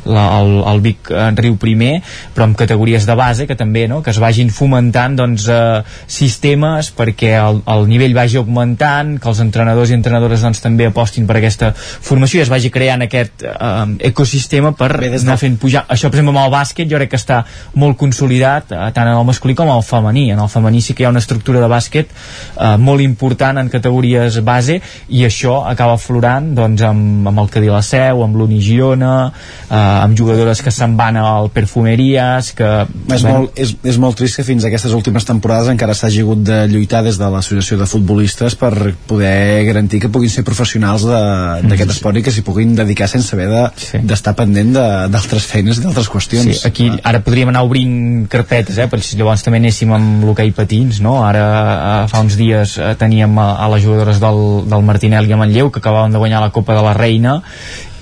la, 0.04 0.24
el, 0.40 0.52
el 0.72 0.82
Vic 0.84 1.10
eh, 1.10 1.30
Riu 1.38 1.56
primer, 1.60 2.00
però 2.34 2.46
amb 2.48 2.58
categories 2.58 3.06
de 3.08 3.16
base 3.18 3.46
que 3.46 3.56
també 3.58 3.86
no? 3.88 4.02
que 4.02 4.12
es 4.12 4.20
vagin 4.22 4.50
fomentant 4.54 5.16
doncs, 5.18 5.48
eh, 5.50 5.82
sistemes 6.06 6.92
perquè 6.96 7.34
el, 7.40 7.62
el 7.72 7.88
nivell 7.90 8.16
vagi 8.16 8.40
augmentant, 8.40 9.16
que 9.22 9.30
els 9.30 9.42
entrenadors 9.44 9.92
i 9.92 9.98
entrenadores 9.98 10.44
doncs, 10.44 10.62
també 10.62 10.88
apostin 10.88 11.26
per 11.28 11.38
aquesta 11.40 11.72
formació 11.76 12.40
i 12.40 12.46
es 12.46 12.52
vagi 12.52 12.72
creant 12.74 13.06
aquest 13.06 13.46
eh, 13.46 13.84
ecosistema 14.12 14.72
per 14.76 14.90
anar 14.92 15.38
fent 15.40 15.58
pujar. 15.60 15.84
Això, 15.88 16.10
per 16.10 16.20
exemple, 16.20 16.36
amb 16.36 16.46
el 16.46 16.54
bàsquet 16.54 16.90
jo 16.90 17.00
crec 17.00 17.12
que 17.14 17.20
està 17.20 17.42
molt 17.78 17.98
consolidat 18.00 18.72
eh, 18.72 18.88
tant 18.94 19.08
en 19.08 19.18
el 19.18 19.28
masculí 19.28 19.56
com 19.58 19.70
en 19.70 19.78
el 19.78 19.86
femení. 19.86 20.30
En 20.32 20.42
el 20.42 20.50
femení 20.52 20.82
sí 20.82 20.94
que 20.94 21.04
hi 21.04 21.08
ha 21.08 21.12
una 21.14 21.22
estructura 21.32 21.60
de 21.64 21.68
bàsquet 21.72 22.12
eh, 22.12 22.76
molt 22.78 23.00
important 23.00 23.58
en 23.58 23.68
categories 23.72 24.38
base 24.44 24.78
i 25.08 25.24
això 25.26 25.62
acaba 25.68 25.96
florant 25.98 26.52
doncs, 26.54 26.82
amb, 26.86 27.26
amb 27.32 27.42
el 27.42 27.48
Cadí 27.52 27.70
la 27.72 27.82
Seu, 27.82 28.22
amb 28.24 28.36
l'Uni 28.36 28.60
Girona, 28.62 29.32
eh, 29.68 29.74
amb 29.76 30.16
jugadores 30.18 30.60
que 30.62 30.70
se'n 30.70 30.96
van 30.96 31.16
al 31.16 31.48
Perfumeries, 31.52 32.52
que... 32.56 32.70
És, 33.16 33.24
molt, 33.24 33.56
és, 33.58 33.74
és 33.88 33.98
molt 34.00 34.16
trist 34.20 34.36
que 34.38 34.44
fins 34.46 34.64
a 34.64 34.68
aquestes 34.70 34.92
últimes 34.96 35.24
temporades 35.28 35.68
encara 35.72 35.94
s'hagi 35.96 36.20
hagut 36.22 36.42
de 36.46 36.62
lluitar 36.70 37.02
des 37.06 37.18
de 37.20 37.28
l'associació 37.32 37.78
de 37.80 37.86
futbolistes 37.88 38.54
per 38.60 38.72
poder 39.08 39.64
garantir 39.66 40.00
que 40.02 40.10
puguin 40.12 40.30
ser 40.30 40.44
professionals 40.44 41.04
d'aquest 41.08 41.88
Mm. 41.88 41.90
esport 41.94 42.16
i 42.18 42.22
que 42.22 42.30
s'hi 42.32 42.42
puguin 42.44 42.74
dedicar 42.76 43.08
sense 43.08 43.32
haver 43.34 43.48
de- 43.48 44.00
d'estar 44.06 44.34
pendent 44.36 44.72
de- 44.74 45.08
d'altres 45.10 45.44
feines 45.46 45.78
i 45.78 45.82
d'altres 45.82 46.08
qüestions. 46.10 46.60
Sí, 46.60 46.66
aquí 46.68 46.90
ara 47.02 47.20
podríem 47.24 47.48
anar 47.48 47.62
obrint 47.64 48.28
carpetes, 48.28 48.78
eh, 48.78 48.86
però 48.88 49.00
si 49.02 49.16
llavors 49.16 49.42
també 49.42 49.58
anéssim 49.58 49.92
amb 49.92 50.24
l'hoquei 50.24 50.52
patins, 50.52 51.00
no? 51.00 51.21
Ara 51.26 51.46
eh, 52.02 52.08
fa 52.10 52.20
uns 52.24 52.36
dies 52.40 52.76
eh, 52.78 52.92
teníem 52.98 53.38
a, 53.38 53.52
a 53.64 53.70
les 53.74 53.84
jugadores 53.84 54.20
del, 54.22 54.42
del 54.70 54.82
Martinel 54.86 55.28
i 55.30 55.32
a 55.32 55.40
Manlleu 55.40 55.70
que 55.72 55.80
acabaven 55.82 56.12
de 56.12 56.18
guanyar 56.22 56.42
la 56.44 56.52
Copa 56.52 56.74
de 56.76 56.82
la 56.84 56.94
Reina 56.98 57.40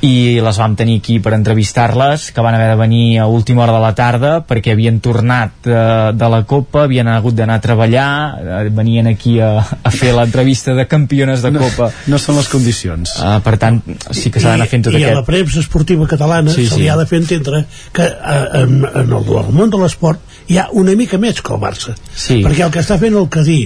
i 0.00 0.40
les 0.40 0.56
vam 0.56 0.72
tenir 0.80 0.94
aquí 1.02 1.18
per 1.20 1.34
entrevistar-les 1.36 2.30
que 2.32 2.40
van 2.40 2.54
haver 2.56 2.70
de 2.70 2.76
venir 2.80 3.18
a 3.20 3.26
última 3.28 3.66
hora 3.66 3.74
de 3.74 3.80
la 3.82 3.90
tarda 3.94 4.30
perquè 4.48 4.72
havien 4.72 4.96
tornat 5.04 5.52
de, 5.66 5.82
de 6.16 6.30
la 6.32 6.38
Copa 6.48 6.86
havien 6.86 7.08
hagut 7.12 7.36
d'anar 7.36 7.58
a 7.60 7.62
treballar 7.66 8.06
eh, 8.40 8.62
venien 8.72 9.10
aquí 9.12 9.34
a, 9.44 9.50
a 9.60 9.92
fer 9.92 10.14
l'entrevista 10.16 10.72
de 10.78 10.86
campiones 10.88 11.44
de 11.44 11.52
Copa. 11.52 11.90
no, 12.06 12.14
no 12.16 12.22
són 12.22 12.40
les 12.40 12.48
condicions. 12.48 13.12
Uh, 13.20 13.36
per 13.44 13.58
tant 13.60 13.82
sí 14.16 14.32
que 14.32 14.40
s'ha 14.40 14.54
d'anar 14.54 14.70
fent 14.72 14.88
tot 14.88 14.96
I, 14.96 15.02
i 15.02 15.04
a 15.04 15.10
aquest. 15.10 15.20
la 15.20 15.26
premsa 15.28 15.60
esportiva 15.60 16.08
catalana 16.08 16.54
Sí, 16.56 16.64
sí, 16.64 16.68
se 16.70 16.74
sí. 16.78 16.80
li 16.86 16.88
ha 16.88 16.96
de 16.96 17.04
fer 17.10 17.20
entendre 17.20 17.66
que 17.92 18.08
eh, 18.08 18.42
en, 18.62 18.80
en 18.88 19.12
el 19.20 19.52
món 19.52 19.68
de 19.68 19.84
l'esport 19.84 20.24
hi 20.50 20.58
ha 20.58 20.66
una 20.80 20.96
mica 20.98 21.18
més 21.22 21.38
que 21.40 21.52
el 21.54 21.60
Barça 21.62 21.94
Sí. 22.14 22.40
perquè 22.42 22.64
el 22.66 22.72
que 22.74 22.80
està 22.82 22.96
fent 22.98 23.14
el 23.16 23.28
Cadí 23.30 23.60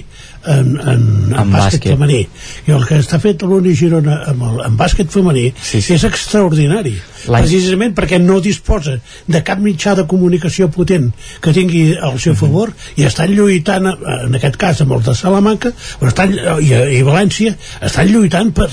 en, 0.44 0.74
en, 0.76 0.76
en, 0.76 1.34
En 1.40 1.52
bàsquet, 1.52 1.80
bàsquet. 1.80 1.90
femení 1.94 2.20
i 2.68 2.74
el 2.76 2.84
que 2.86 2.98
està 3.00 3.18
fet 3.22 3.42
l'Uni 3.42 3.72
Girona 3.78 4.18
amb 4.30 4.42
el, 4.50 4.60
en 4.68 4.76
bàsquet 4.76 5.08
femení 5.10 5.46
sí, 5.62 5.80
sí. 5.80 5.94
és 5.96 6.04
extraordinari 6.04 6.94
precisament 7.26 7.94
perquè 7.96 8.20
no 8.22 8.40
disposa 8.44 8.98
de 9.26 9.42
cap 9.46 9.60
mitjà 9.62 9.94
de 9.98 10.06
comunicació 10.10 10.68
potent 10.72 11.10
que 11.40 11.54
tingui 11.56 11.84
al 11.96 12.18
seu 12.22 12.36
favor 12.38 12.72
i 12.96 13.06
estan 13.08 13.32
lluitant, 13.34 13.90
eh, 13.90 14.18
en 14.26 14.38
aquest 14.38 14.58
cas 14.60 14.82
amb 14.84 14.96
els 14.98 15.08
de 15.08 15.16
Salamanca 15.18 15.72
però 16.00 16.10
estan, 16.12 16.34
i, 16.34 16.72
i 16.98 17.02
València 17.06 17.54
estan 17.84 18.10
lluitant 18.10 18.52
per, 18.56 18.68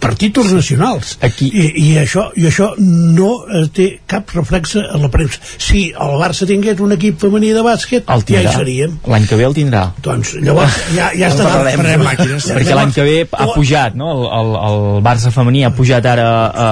per 0.00 0.14
títols 0.18 0.52
nacionals. 0.56 1.16
Aquí. 1.26 1.48
I, 1.50 1.66
i, 1.82 1.86
això, 2.00 2.28
i 2.38 2.46
això 2.48 2.72
no 2.78 3.30
eh, 3.46 3.66
té 3.74 3.88
cap 4.08 4.32
reflexe 4.36 4.82
a 4.82 5.00
la 5.00 5.10
premsa. 5.12 5.40
Si 5.42 5.88
el 5.90 6.16
Barça 6.20 6.48
tingués 6.48 6.80
un 6.82 6.94
equip 6.96 7.18
femení 7.20 7.52
de 7.56 7.62
bàsquet 7.64 8.08
el 8.12 8.24
ja 8.28 8.42
hi 8.42 8.52
seríem. 8.54 8.96
L'any 9.10 9.26
que 9.28 9.38
ve 9.38 9.46
el 9.48 9.56
tindrà. 9.56 9.84
Doncs 10.04 10.36
llavors 10.42 10.76
ja, 10.94 11.10
ja 11.16 11.30
està 11.32 11.46
parlarem, 11.48 11.82
farem 11.82 12.04
màquines. 12.06 12.48
Perquè 12.56 12.78
l'any 12.78 12.94
que 12.96 13.06
ve 13.06 13.16
ha 13.30 13.48
pujat 13.52 13.96
no? 13.98 14.12
el, 14.14 14.24
el, 14.38 14.52
el 14.68 14.80
Barça 15.06 15.32
femení 15.34 15.64
ha 15.66 15.72
pujat 15.76 16.06
ara 16.10 16.28
a, 16.46 16.68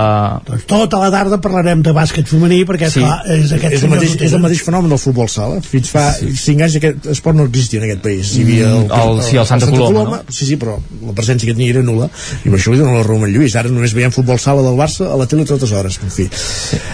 doncs 0.46 0.66
tota 0.70 1.00
la 1.02 1.10
tarda 1.24 1.40
parlarem 1.42 1.82
de 1.82 1.92
bàsquet 1.96 2.28
femení 2.28 2.60
perquè 2.68 2.90
Sí. 2.92 3.00
clar, 3.00 3.22
és 3.32 3.52
aquest 3.56 3.74
és, 3.78 3.82
el 3.82 3.90
mateix, 3.90 4.14
és 4.20 4.32
el 4.36 4.40
mateix 4.44 4.62
fenomen 4.62 4.90
del 4.92 5.00
futbol 5.00 5.28
sala. 5.32 5.60
Fins 5.64 5.88
fa 5.90 6.04
5 6.20 6.62
anys 6.68 6.76
aquest 6.76 7.06
esport 7.16 7.36
no 7.36 7.44
existia 7.48 7.80
en 7.80 7.86
aquest 7.88 8.02
país. 8.04 8.34
Hi 8.36 8.42
havia 8.44 8.68
el, 8.68 8.84
Mm, 8.84 9.00
el- 9.00 9.22
sí, 9.24 9.36
el 9.40 9.46
Santa 9.46 9.66
Coloma, 9.70 10.22
sí, 10.28 10.46
sí, 10.46 10.56
però 10.60 10.76
la 11.06 11.12
presència 11.16 11.46
que 11.48 11.54
tenia 11.54 11.70
era 11.72 11.82
nula 11.82 12.10
i 12.44 12.48
per 12.50 12.58
això 12.58 12.72
li 12.72 12.78
dono 12.78 12.94
la 12.98 13.02
raó 13.02 13.16
a 13.22 13.26
en 13.26 13.32
Lluís. 13.34 13.56
Ara 13.56 13.68
només 13.72 13.94
veiem 13.94 14.12
futbol 14.12 14.38
sala 14.38 14.62
del 14.62 14.76
Barça 14.76 15.08
a 15.10 15.16
la 15.16 15.26
tele 15.26 15.44
totes 15.44 15.72
hores 15.72 15.98
en 16.02 16.10
fi. 16.10 16.28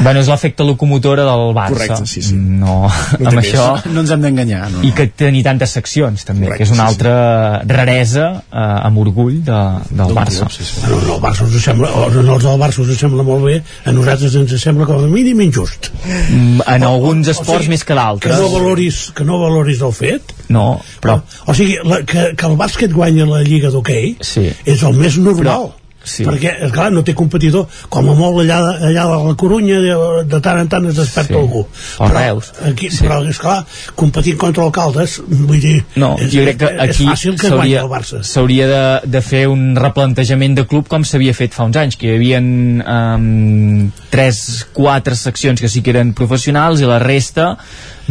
bueno, 0.01 0.21
és 0.21 0.29
l'efecte 0.29 0.63
locomotora 0.65 1.25
del 1.25 1.55
Barça. 1.55 1.73
Correcte, 1.75 2.07
sí, 2.07 2.23
sí. 2.23 2.35
no, 2.35 2.89
té 3.19 3.27
amb 3.27 3.37
més. 3.37 3.47
això 3.53 3.83
no 3.93 4.01
ens 4.01 4.11
hem 4.11 4.21
d'enganyar 4.23 4.71
no, 4.71 4.83
i 4.83 4.93
que 4.93 5.09
tenir 5.09 5.43
tantes 5.43 5.71
seccions 5.71 6.25
també, 6.25 6.47
Correcte, 6.47 6.65
que 6.65 6.71
és 6.71 6.75
una 6.77 6.87
sí, 6.89 6.95
altra 6.95 7.63
raresa 7.67 8.27
eh, 8.53 8.87
amb 8.87 8.99
orgull 8.99 9.41
de, 9.45 9.59
del 9.91 10.15
Barça. 10.15 10.47
Bueno, 10.81 11.01
no, 11.07 11.15
el 11.17 11.23
Barça 11.23 11.47
us 11.49 11.63
sembla, 11.65 11.91
o 11.91 12.11
no, 12.11 12.35
els 12.37 12.45
del 12.45 12.61
Barça 12.61 12.81
us 12.85 12.99
sembla 12.99 13.23
molt 13.27 13.45
bé, 13.45 13.63
a 13.85 13.93
nosaltres 13.93 14.20
ens 14.25 14.55
sembla 14.63 14.87
com 14.89 15.01
a 15.03 15.09
mínim 15.11 15.41
injust. 15.45 15.91
Mm, 16.07 16.61
en 16.67 16.87
alguns 16.87 17.29
esports 17.33 17.69
més 17.73 17.85
que 17.85 17.97
d'altres 17.97 18.37
Que 18.37 18.43
no 18.43 18.51
valoris, 18.53 19.01
que 19.17 19.25
no 19.25 19.41
valoris 19.41 19.81
el 19.83 19.93
fet. 19.97 20.35
no, 20.49 20.81
però 21.01 21.21
O 21.47 21.55
sigui, 21.55 21.79
la, 21.85 22.03
que, 22.07 22.31
que 22.37 22.47
el 22.47 22.57
bàsquet 22.61 22.93
guanya 22.93 23.27
la 23.27 23.43
Lliga 23.47 23.71
d'hoquei 23.71 24.17
sí. 24.21 24.51
és 24.65 24.83
el 24.83 24.95
més 24.99 25.17
normal. 25.19 25.71
Sí. 26.17 26.25
perquè, 26.27 26.57
esclar, 26.67 26.91
no 26.93 27.03
té 27.07 27.15
competidor 27.19 27.67
com 27.89 28.09
a 28.11 28.15
molt 28.19 28.43
allà, 28.45 28.59
allà 28.91 29.07
de 29.11 29.19
la 29.29 29.35
Corunya 29.41 29.81
de, 29.85 29.95
de 30.31 30.41
tant 30.45 30.61
en 30.65 30.69
tant 30.73 30.87
es 30.91 30.97
desperta 30.99 31.35
Sí. 31.35 31.39
algú 31.39 31.65
O 31.99 32.09
Reus. 32.11 32.53
aquí, 32.67 32.91
sí. 32.91 33.05
però 33.05 33.21
esclar, 33.29 33.61
competint 33.95 34.39
contra 34.41 34.65
alcaldes 34.67 35.21
vull 35.29 35.61
dir, 35.61 35.77
No, 35.97 36.15
és, 36.19 36.33
jo 36.35 36.43
crec 36.47 36.59
que 36.65 36.71
és 36.75 36.81
aquí 36.89 37.07
fàcil 37.09 37.37
que 37.39 37.49
guanyi 37.49 37.77
s'hauria 37.77 37.85
el 37.85 37.91
Barça 37.93 38.23
s'hauria 38.27 38.67
de, 38.71 38.83
de 39.17 39.23
fer 39.23 39.45
un 39.49 39.77
replantejament 39.79 40.57
de 40.59 40.67
club 40.71 40.89
com 40.91 41.05
s'havia 41.07 41.35
fet 41.37 41.55
fa 41.55 41.65
uns 41.69 41.77
anys, 41.81 41.97
que 42.01 42.11
hi 42.11 42.17
havia 42.17 42.41
um, 42.41 43.91
3-4 44.13 45.15
seccions 45.15 45.61
que 45.61 45.69
sí 45.71 45.83
que 45.83 45.95
eren 45.95 46.13
professionals 46.19 46.81
i 46.83 46.89
la 46.89 46.99
resta 47.03 47.55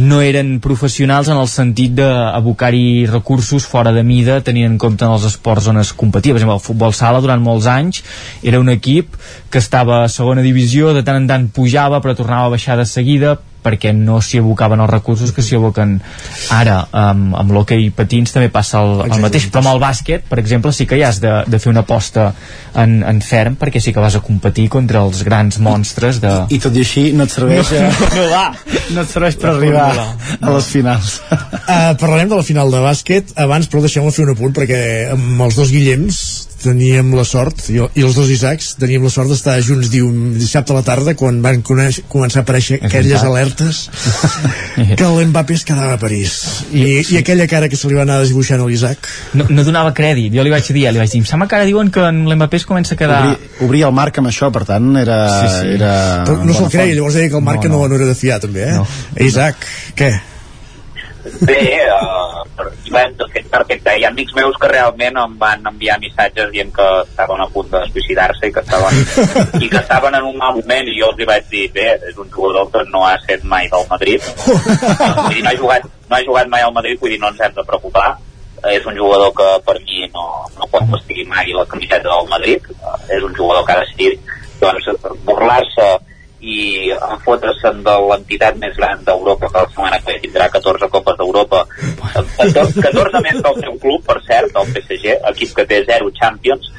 no 0.00 0.20
eren 0.24 0.54
professionals 0.64 1.28
en 1.28 1.36
el 1.36 1.48
sentit 1.50 1.92
d'abocar-hi 1.98 3.06
recursos 3.10 3.66
fora 3.68 3.92
de 3.92 4.02
mida 4.06 4.38
tenint 4.46 4.70
en 4.70 4.78
compte 4.80 5.04
els 5.04 5.26
esports 5.28 5.68
on 5.70 5.80
es 5.82 5.92
competia. 5.92 6.32
Per 6.32 6.40
exemple, 6.40 6.56
el 6.56 6.64
futbol 6.64 6.96
sala 6.96 7.20
durant 7.20 7.42
molts 7.44 7.68
anys 7.70 8.02
era 8.42 8.60
un 8.62 8.72
equip 8.72 9.18
que 9.50 9.60
estava 9.60 10.04
a 10.04 10.08
segona 10.08 10.44
divisió, 10.46 10.94
de 10.96 11.04
tant 11.04 11.20
en 11.20 11.28
tant 11.28 11.46
pujava 11.52 12.00
però 12.00 12.16
tornava 12.16 12.48
a 12.48 12.54
baixar 12.56 12.78
de 12.80 12.88
seguida 12.88 13.36
perquè 13.62 13.92
no 13.96 14.20
s'hi 14.24 14.40
abocaven 14.40 14.80
els 14.80 14.90
recursos 14.90 15.32
que 15.36 15.42
s'hi 15.44 15.58
aboquen 15.58 15.98
ara. 16.54 16.80
Amb, 16.92 17.34
amb 17.38 17.54
l'hoquei 17.54 17.90
patins 17.94 18.32
també 18.34 18.50
passa 18.52 18.80
el, 18.84 19.04
el 19.06 19.22
mateix. 19.22 19.48
però 19.50 19.64
amb 19.64 19.74
el 19.74 19.82
bàsquet, 19.82 20.26
per 20.28 20.40
exemple, 20.42 20.72
sí 20.76 20.86
que 20.86 20.98
hi 20.98 21.04
has 21.06 21.20
de, 21.22 21.32
de 21.46 21.60
fer 21.62 21.70
una 21.72 21.84
aposta 21.86 22.30
en, 22.74 23.00
en 23.06 23.20
ferm 23.24 23.56
perquè 23.60 23.80
sí 23.82 23.94
que 23.94 24.02
vas 24.02 24.16
a 24.16 24.22
competir 24.24 24.68
contra 24.72 25.04
els 25.04 25.22
grans 25.26 25.58
monstres 25.62 26.20
de... 26.22 26.32
i 26.50 26.60
tot 26.62 26.76
i 26.76 26.84
així 26.84 27.10
no 27.16 27.26
et 27.28 27.34
serveix 27.34 27.70
No, 27.70 27.86
eh, 27.86 28.10
no 28.18 28.26
va. 28.32 28.44
no 28.96 29.04
et 29.04 29.10
serveix 29.10 29.36
per 29.40 29.52
arribar 29.54 29.88
a 30.40 30.54
les 30.54 30.70
finals. 30.72 31.18
Uh, 31.30 31.94
parlarem 32.00 32.30
de 32.30 32.38
la 32.38 32.46
final 32.46 32.70
de 32.72 32.82
bàsquet. 32.82 33.34
Abans 33.40 33.68
però 33.70 33.82
deixem-me 33.84 34.12
fer 34.14 34.26
un 34.26 34.34
apunt 34.34 34.54
perquè 34.56 34.80
amb 35.14 35.44
els 35.46 35.58
dos 35.58 35.72
Guillems 35.74 36.49
teníem 36.62 37.14
la 37.16 37.24
sort 37.24 37.66
i, 37.72 37.78
i 37.80 38.04
els 38.04 38.16
dos 38.18 38.28
Isaacs 38.32 38.74
teníem 38.80 39.04
la 39.06 39.10
sort 39.12 39.30
d'estar 39.32 39.56
junts 39.64 39.88
diu, 39.92 40.08
dissabte 40.36 40.74
a 40.74 40.76
la 40.78 40.82
tarda 40.86 41.14
quan 41.18 41.40
van 41.44 41.62
conèixer, 41.66 42.04
començar 42.12 42.42
a 42.42 42.44
aparèixer 42.46 42.78
És 42.80 42.86
aquelles 42.90 43.22
veritat. 43.22 43.30
alertes 43.30 43.80
que 45.00 45.08
l'Mbappé 45.16 45.56
es 45.58 45.64
quedava 45.68 45.94
a 45.96 46.00
París 46.02 46.34
I, 46.72 46.84
i 47.14 47.18
aquella 47.20 47.46
cara 47.50 47.68
que 47.72 47.78
se 47.80 47.88
li 47.90 47.96
va 47.98 48.04
anar 48.06 48.20
desdibuixant 48.22 48.60
a 48.60 48.68
l'Isaac 48.68 49.08
no, 49.40 49.46
no 49.48 49.64
donava 49.66 49.92
crèdit, 49.96 50.32
jo 50.36 50.44
li 50.46 50.52
vaig 50.52 50.68
dir, 50.72 50.86
li 50.92 51.00
vaig 51.02 51.10
dir 51.12 51.22
em 51.22 51.28
sembla 51.28 51.48
que 51.50 51.58
ara 51.60 51.68
diuen 51.68 51.90
que 51.94 52.04
l'Mbappé 52.12 52.60
es 52.62 52.68
comença 52.68 52.94
a 52.96 53.00
quedar 53.00 53.20
obrir, 53.30 53.52
obrir 53.68 53.84
el 53.88 53.96
marc 53.96 54.20
amb 54.20 54.32
això 54.32 54.52
per 54.54 54.64
tant 54.68 54.92
era, 55.00 55.20
Sí, 55.40 55.54
sí. 55.60 55.74
era 55.78 55.92
però 56.28 56.42
no 56.44 56.56
se'l 56.56 56.70
creia, 56.72 56.94
llavors 56.98 57.16
deia 57.18 57.30
que 57.32 57.38
el 57.40 57.46
Marc 57.46 57.64
no, 57.70 57.78
no. 57.80 57.88
no 57.88 58.00
era 58.00 58.08
de 58.10 58.18
fiar 58.18 58.40
també 58.42 58.66
eh? 58.68 58.74
No. 58.76 58.86
Isaac, 59.26 59.64
què? 59.96 60.10
Bé, 61.44 61.56
uh, 61.92 62.19
de 62.64 63.28
fet, 63.32 63.46
perfecte. 63.50 63.94
Hi 63.98 64.04
ha 64.04 64.10
amics 64.10 64.34
meus 64.36 64.56
que 64.60 64.70
realment 64.70 65.18
em 65.22 65.36
van 65.40 65.66
enviar 65.70 65.98
missatges 66.02 66.50
dient 66.54 66.72
que 66.74 66.86
estaven 67.02 67.42
a 67.42 67.48
punt 67.54 67.70
de 67.72 67.82
suïcidar-se 67.90 68.48
i 68.48 68.54
que 68.54 68.64
estaven, 68.64 68.98
i 69.60 69.68
que 69.68 69.80
estaven 69.82 70.16
en 70.18 70.28
un 70.30 70.38
mal 70.40 70.56
moment 70.58 70.90
i 70.90 70.96
jo 70.98 71.12
els 71.12 71.20
hi 71.20 71.28
vaig 71.30 71.46
dir, 71.52 71.66
bé, 71.76 71.86
és 72.10 72.18
un 72.18 72.30
jugador 72.32 72.70
que 72.72 72.84
no 72.90 73.04
ha 73.06 73.14
set 73.26 73.44
mai 73.44 73.68
del 73.72 73.86
Madrid 73.90 74.26
vull 75.24 75.34
dir, 75.34 75.44
no 75.44 75.52
ha 75.52 75.56
jugat, 75.62 75.86
no 76.08 76.18
ha 76.18 76.24
jugat 76.26 76.50
mai 76.52 76.66
al 76.66 76.74
Madrid 76.76 77.00
vull 77.00 77.14
dir, 77.14 77.20
no 77.22 77.30
ens 77.32 77.40
hem 77.44 77.56
de 77.56 77.64
preocupar 77.66 78.10
és 78.68 78.84
un 78.84 78.96
jugador 78.96 79.32
que 79.36 79.48
per 79.64 79.78
mi 79.86 80.04
no, 80.12 80.26
no 80.58 80.68
pot 80.72 80.84
vestir 80.92 81.24
mai 81.28 81.52
la 81.56 81.64
camiseta 81.68 82.08
del 82.08 82.28
Madrid 82.28 82.66
és 83.08 83.22
un 83.24 83.34
jugador 83.36 83.64
que 83.66 83.76
ha 83.76 83.84
decidit 83.84 84.36
doncs, 84.60 84.90
burlar-se 85.24 85.88
i 86.40 86.90
enfotre's-se'n 86.94 87.82
de 87.84 87.94
l'entitat 88.08 88.56
més 88.60 88.76
gran 88.76 89.02
d'Europa 89.04 89.50
que 89.50 89.58
la 89.60 89.68
setmana 89.68 89.98
que 90.00 90.14
ve 90.14 90.20
tindrà 90.24 90.48
14 90.52 90.88
copes 90.92 91.18
d'Europa. 91.18 91.64
14, 92.38 92.80
14 92.80 93.22
més 93.26 93.40
que 93.40 93.52
el 93.52 93.60
seu 93.66 93.76
club 93.82 94.06
per 94.06 94.18
cert, 94.28 94.56
el 94.56 94.72
PSG, 94.76 95.18
equip 95.32 95.56
que 95.58 95.66
té 95.68 95.82
0 95.90 96.12
Champions 96.20 96.70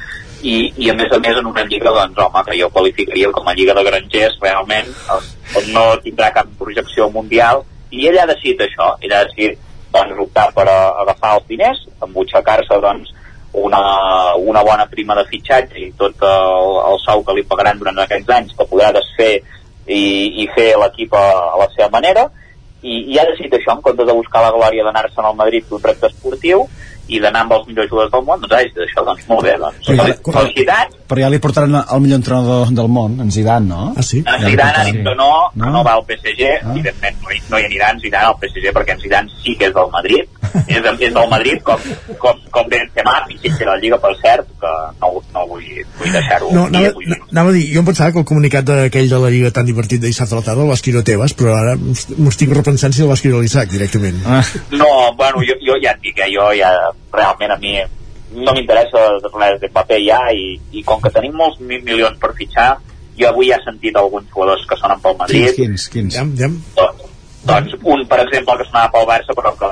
i, 0.42 0.72
i 0.76 0.90
a 0.90 0.94
més 0.98 1.12
a 1.14 1.18
més 1.22 1.38
en 1.38 1.46
una 1.46 1.64
lliga 1.70 1.92
doncs 1.94 2.18
home, 2.18 2.42
que 2.48 2.58
jo 2.58 2.68
qualificaria 2.74 3.30
com 3.34 3.48
a 3.48 3.54
lliga 3.54 3.76
de 3.78 3.84
grangers 3.86 4.38
realment 4.42 4.90
on 5.14 5.70
no 5.74 5.84
tindrà 6.02 6.32
cap 6.34 6.50
projecció 6.58 7.08
mundial 7.14 7.62
i 7.92 8.08
ell 8.10 8.18
ha 8.18 8.28
decidit 8.30 8.66
això, 8.66 8.94
ell 9.00 9.14
ha 9.14 9.24
decidit 9.28 9.60
doncs, 9.92 10.18
optar 10.26 10.48
per 10.56 10.66
a, 10.66 10.78
agafar 11.04 11.36
els 11.38 11.48
diners 11.50 11.84
embutxacar-se 12.02 12.80
doncs 12.82 13.12
una, 13.52 14.34
una 14.36 14.62
bona 14.64 14.86
prima 14.86 15.14
de 15.18 15.24
fitxatge 15.28 15.80
i 15.80 15.90
tot 15.98 16.22
el, 16.24 16.76
el 16.92 17.00
sou 17.04 17.24
que 17.24 17.34
li 17.36 17.44
pagaran 17.48 17.80
durant 17.80 17.98
aquests 18.00 18.30
anys 18.36 18.54
que 18.56 18.68
podrà 18.68 18.92
desfer 18.96 19.32
i, 19.86 20.04
i 20.42 20.48
fer 20.54 20.72
l'equip 20.80 21.12
a, 21.14 21.26
a 21.52 21.58
la 21.60 21.68
seva 21.74 21.90
manera. 21.92 22.28
I, 22.82 23.12
i 23.12 23.18
ha 23.20 23.26
decidit 23.28 23.58
això 23.58 23.76
en 23.76 23.82
comptes 23.84 24.08
de 24.08 24.16
buscar 24.16 24.42
la 24.42 24.54
glòria 24.54 24.86
d'anar-se'n 24.86 25.28
al 25.28 25.36
Madrid 25.38 25.68
d'un 25.68 25.82
repte 25.84 26.08
esportiu 26.08 26.64
i 27.08 27.20
d'anar 27.22 27.44
amb 27.44 27.54
els 27.56 27.66
millors 27.68 27.90
jugadors 27.90 28.12
del 28.12 28.24
món, 28.26 28.42
doncs 28.42 28.52
decidit 28.52 28.84
això, 28.86 29.04
doncs 29.06 29.24
molt 29.28 29.46
bé, 29.46 29.54
doncs. 29.60 29.80
Però 29.88 30.06
ja, 30.06 30.16
Felicitats. 30.38 30.98
però 31.10 31.24
ja 31.24 31.30
li 31.32 31.40
portaran 31.42 31.78
el 31.80 32.02
millor 32.04 32.20
entrenador 32.20 32.72
del 32.78 32.88
món, 32.88 33.18
en 33.24 33.32
Zidane, 33.34 33.66
no? 33.68 33.82
Ah, 33.96 34.04
sí? 34.06 34.22
En 34.22 34.46
Zidane 34.46 34.78
ha 34.78 34.84
dit 34.88 35.00
que 35.02 35.14
no, 35.18 35.30
que 35.54 35.72
no 35.74 35.82
va 35.86 35.96
al 35.98 36.04
PSG, 36.08 36.52
ah. 36.60 36.70
evidentment 36.72 37.18
no 37.22 37.34
hi, 37.34 37.40
no 37.50 37.58
hi 37.60 37.66
anirà 37.68 37.90
en 37.94 38.00
Zidane 38.04 38.30
al 38.30 38.38
PSG 38.40 38.74
perquè 38.76 38.96
en 38.96 39.02
Zidane 39.02 39.42
sí 39.42 39.56
que 39.58 39.68
és 39.70 39.74
del 39.74 39.90
Madrid, 39.92 40.30
és, 40.76 40.78
és 40.78 41.14
del 41.18 41.28
Madrid 41.32 41.62
com, 41.66 41.90
com, 42.22 42.40
com 42.54 42.70
Benzema, 42.70 43.18
i 43.32 43.38
sí 43.42 43.52
que 43.58 43.68
la 43.68 43.76
Lliga, 43.82 43.98
per 44.02 44.14
cert, 44.22 44.48
que 44.62 44.72
no, 45.02 45.12
no 45.34 45.46
vull, 45.50 45.66
vull 45.98 46.14
deixar-ho. 46.14 46.52
No, 46.54 46.68
anava, 46.70 46.92
anava 47.30 47.52
a 47.52 47.56
dir, 47.56 47.66
jo 47.74 47.82
em 47.82 47.90
pensava 47.90 48.14
que 48.14 48.22
el 48.22 48.28
comunicat 48.28 48.68
d'aquell 48.68 49.10
de 49.10 49.22
la 49.24 49.32
Lliga 49.34 49.52
tan 49.54 49.66
divertit 49.68 50.02
de 50.02 50.12
dissabte 50.12 50.36
a 50.36 50.40
la 50.40 50.46
tarda 50.46 50.64
el 50.64 50.70
va 50.70 50.78
escriure 50.78 51.04
Tebas, 51.06 51.34
però 51.38 51.56
ara 51.58 51.76
m'ho 51.76 52.30
estic 52.30 52.54
repensant 52.54 52.94
si 52.94 53.02
el 53.02 53.10
va 53.10 53.18
escriure 53.18 53.42
l'Isaac 53.42 53.72
directament. 53.72 54.22
Ah. 54.26 54.42
No, 54.70 54.88
bueno, 55.18 55.42
jo, 55.48 55.58
jo 55.66 55.78
ja 55.82 55.96
et 55.96 56.04
dic 56.04 56.16
que 56.20 56.28
jo 56.32 56.50
ja 56.56 56.70
realment 57.12 57.52
a 57.54 57.58
mi 57.62 57.74
no 58.32 58.54
m'interessa 58.56 59.04
res 59.34 59.60
de 59.60 59.68
paper 59.68 60.00
ja 60.06 60.20
i, 60.32 60.56
i 60.72 60.82
com 60.88 61.00
que 61.02 61.10
tenim 61.12 61.34
molts 61.36 61.60
mil 61.60 61.82
milions 61.84 62.18
per 62.20 62.32
fitxar 62.38 62.70
jo 63.18 63.28
avui 63.28 63.50
ja 63.50 63.58
he 63.60 63.64
sentit 63.66 63.96
alguns 63.96 64.28
jugadors 64.32 64.64
que 64.68 64.78
sonen 64.80 65.00
pel 65.04 65.16
Madrid 65.18 65.52
Quins, 65.56 65.88
quins? 65.92 66.16
Aviam, 66.16 66.32
aviam. 66.32 66.54
doncs, 66.78 67.10
doncs 67.44 67.74
un 67.82 68.06
per 68.08 68.22
exemple 68.24 68.56
que 68.60 68.68
sonava 68.70 68.92
pel 68.94 69.08
Barça 69.10 69.36
però 69.36 69.52
que 69.60 69.68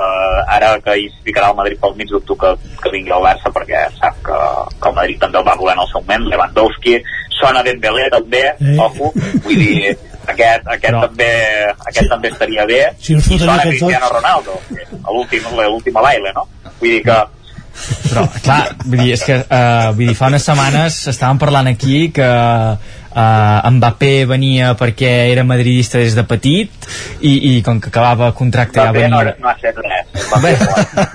ara 0.57 0.75
que 0.85 0.97
hi 0.99 1.09
ficarà 1.25 1.49
el 1.49 1.57
Madrid 1.57 1.81
pel 1.81 1.97
mig 1.97 2.11
dubto 2.13 2.37
que, 2.37 2.53
que 2.83 2.93
vingui 2.93 3.15
al 3.15 3.25
Barça 3.25 3.49
perquè 3.55 3.87
sap 3.97 4.21
que, 4.27 4.37
que 4.77 4.89
el 4.93 4.95
Madrid 4.99 5.19
també 5.25 5.41
el 5.41 5.47
va 5.49 5.57
voler 5.57 5.73
en 5.79 5.83
el 5.87 5.91
seu 5.93 6.01
moment 6.05 6.29
Lewandowski, 6.29 6.99
sona 7.41 7.63
Dembélé 7.65 8.09
també, 8.13 8.43
Eh. 8.61 8.77
ojo, 8.77 9.09
vull 9.45 9.57
dir 9.57 9.95
aquest, 10.27 10.67
aquest, 10.67 10.87
Però- 10.87 11.03
també, 11.07 11.29
aquest 11.89 12.09
també 12.09 12.29
estaria 12.29 12.65
bé 12.65 12.81
Si 12.99 13.15
us 13.15 13.27
i 13.31 13.39
sona 13.39 13.59
Cristiano 13.61 14.07
dos. 14.07 14.15
Ronaldo 14.17 14.59
a 15.03 15.13
l'últim 15.15 15.47
l'última 15.57 16.01
baile 16.01 16.33
no? 16.35 16.47
vull 16.79 16.89
dir 16.89 17.03
que 17.05 17.19
però 18.11 18.25
clar, 18.43 18.75
vull 18.83 18.99
dir, 18.99 19.13
és 19.15 19.21
que 19.23 19.37
uh, 19.41 19.91
vull 19.95 20.09
dir, 20.11 20.15
fa 20.19 20.27
unes 20.27 20.43
setmanes 20.45 20.97
estàvem 21.07 21.39
parlant 21.41 21.69
aquí 21.71 22.09
que 22.13 22.27
uh, 22.27 23.69
Mbappé 23.71 24.25
venia 24.29 24.73
perquè 24.79 25.11
era 25.31 25.45
madridista 25.47 26.01
des 26.01 26.17
de 26.17 26.25
petit 26.27 26.89
i, 27.21 27.55
i 27.55 27.61
com 27.65 27.79
que 27.81 27.89
acabava 27.89 28.33
contracte 28.37 28.79
ja 28.79 28.91
Mbappé 28.91 29.07
no, 29.07 29.23
venia 29.23 29.35
no 29.39 29.49
ha 29.49 29.55
fet 29.61 29.79
res 29.85 30.00
Bé, 30.11 30.51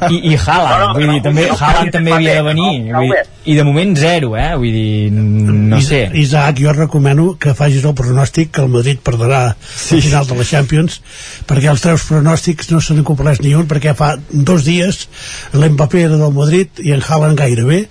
i, 0.08 0.32
i 0.32 0.36
Haaland, 0.36 0.70
No, 0.70 0.86
no, 0.86 0.92
vull 0.96 1.06
no, 1.06 1.12
dir, 1.12 1.22
també, 1.24 1.46
no, 1.50 1.56
Haaland 1.60 1.90
no, 1.90 1.92
també 1.98 2.10
no, 2.10 2.16
havia 2.16 2.34
de 2.38 2.44
venir. 2.46 2.68
no, 2.86 3.00
vull 3.02 3.10
no, 3.10 3.16
dir, 3.16 3.24
i 3.44 3.56
de 3.58 3.64
moment 3.66 3.92
zero, 4.00 4.30
eh? 4.40 4.48
Vull 4.56 4.72
dir, 4.72 5.10
no 5.12 5.80
sé. 5.84 6.00
Isaac, 6.22 6.60
jo 6.62 6.72
recomano 6.72 7.26
que 7.40 7.52
facis 7.58 7.84
el 7.84 7.94
pronòstic 7.98 8.54
que 8.56 8.64
el 8.64 8.72
Madrid 8.72 9.02
perdrà 9.04 9.42
sí. 9.60 9.96
al 9.98 10.02
final 10.06 10.30
de 10.30 10.38
la 10.38 10.46
Champions 10.48 11.00
perquè 11.46 11.68
els 11.72 11.84
teus 11.84 12.06
pronòstics 12.08 12.70
no 12.72 12.80
se 12.80 12.96
n'han 12.96 13.06
complert 13.06 13.42
ni 13.44 13.52
un 13.54 13.68
perquè 13.68 13.92
fa 13.98 14.14
dos 14.30 14.64
dies 14.66 15.04
l'Mbappé 15.52 16.06
era 16.06 16.16
del 16.20 16.32
Madrid 16.34 16.80
i 16.82 16.94
en 16.96 17.04
Haaland 17.04 17.38
gairebé 17.38 17.82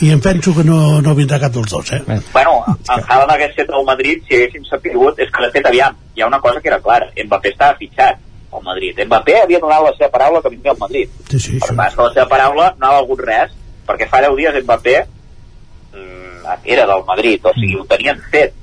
i 0.00 0.12
em 0.14 0.20
penso 0.22 0.54
que 0.54 0.64
no, 0.64 1.00
no 1.02 1.14
vindrà 1.18 1.40
cap 1.42 1.52
dels 1.54 1.70
dos 1.70 1.92
eh? 1.92 2.00
bueno, 2.32 2.62
en 2.68 3.02
Haaland 3.02 3.34
hagués 3.34 3.54
fet 3.58 3.70
el 3.74 3.84
Madrid 3.86 4.22
si 4.26 4.38
haguéssim 4.38 4.64
sapigut, 4.68 5.18
és 5.18 5.30
que 5.34 5.44
de 5.44 5.50
fet 5.54 5.66
aviam. 5.66 5.96
Hi 6.16 6.22
ha 6.22 6.30
una 6.30 6.40
cosa 6.40 6.60
que 6.62 6.70
era 6.72 6.80
clara, 6.82 7.10
Mbappé 7.18 7.52
estava 7.54 7.76
fitxat 7.78 8.24
al 8.52 8.62
Madrid, 8.64 8.98
Mbappé 9.04 9.36
havia 9.42 9.60
donat 9.60 9.82
la 9.84 9.94
seva 9.96 10.10
paraula 10.12 10.40
que 10.42 10.52
vindria 10.52 10.72
al 10.72 10.80
Madrid. 10.80 11.10
Sí, 11.28 11.38
sí, 11.38 11.58
per 11.60 11.74
tant, 11.74 11.96
la 12.00 12.12
seva 12.14 12.26
paraula 12.30 12.70
no 12.78 12.86
ha 12.88 13.00
valgut 13.00 13.24
res 13.26 13.52
perquè 13.88 14.08
fa 14.08 14.22
10 14.24 14.36
dies 14.38 14.62
Mbappé 14.62 14.96
mm, 15.94 16.54
era 16.64 16.86
del 16.88 17.04
Madrid, 17.08 17.44
o 17.44 17.52
sigui, 17.56 17.76
ho 17.76 17.84
tenien 17.88 18.20
fet. 18.32 18.56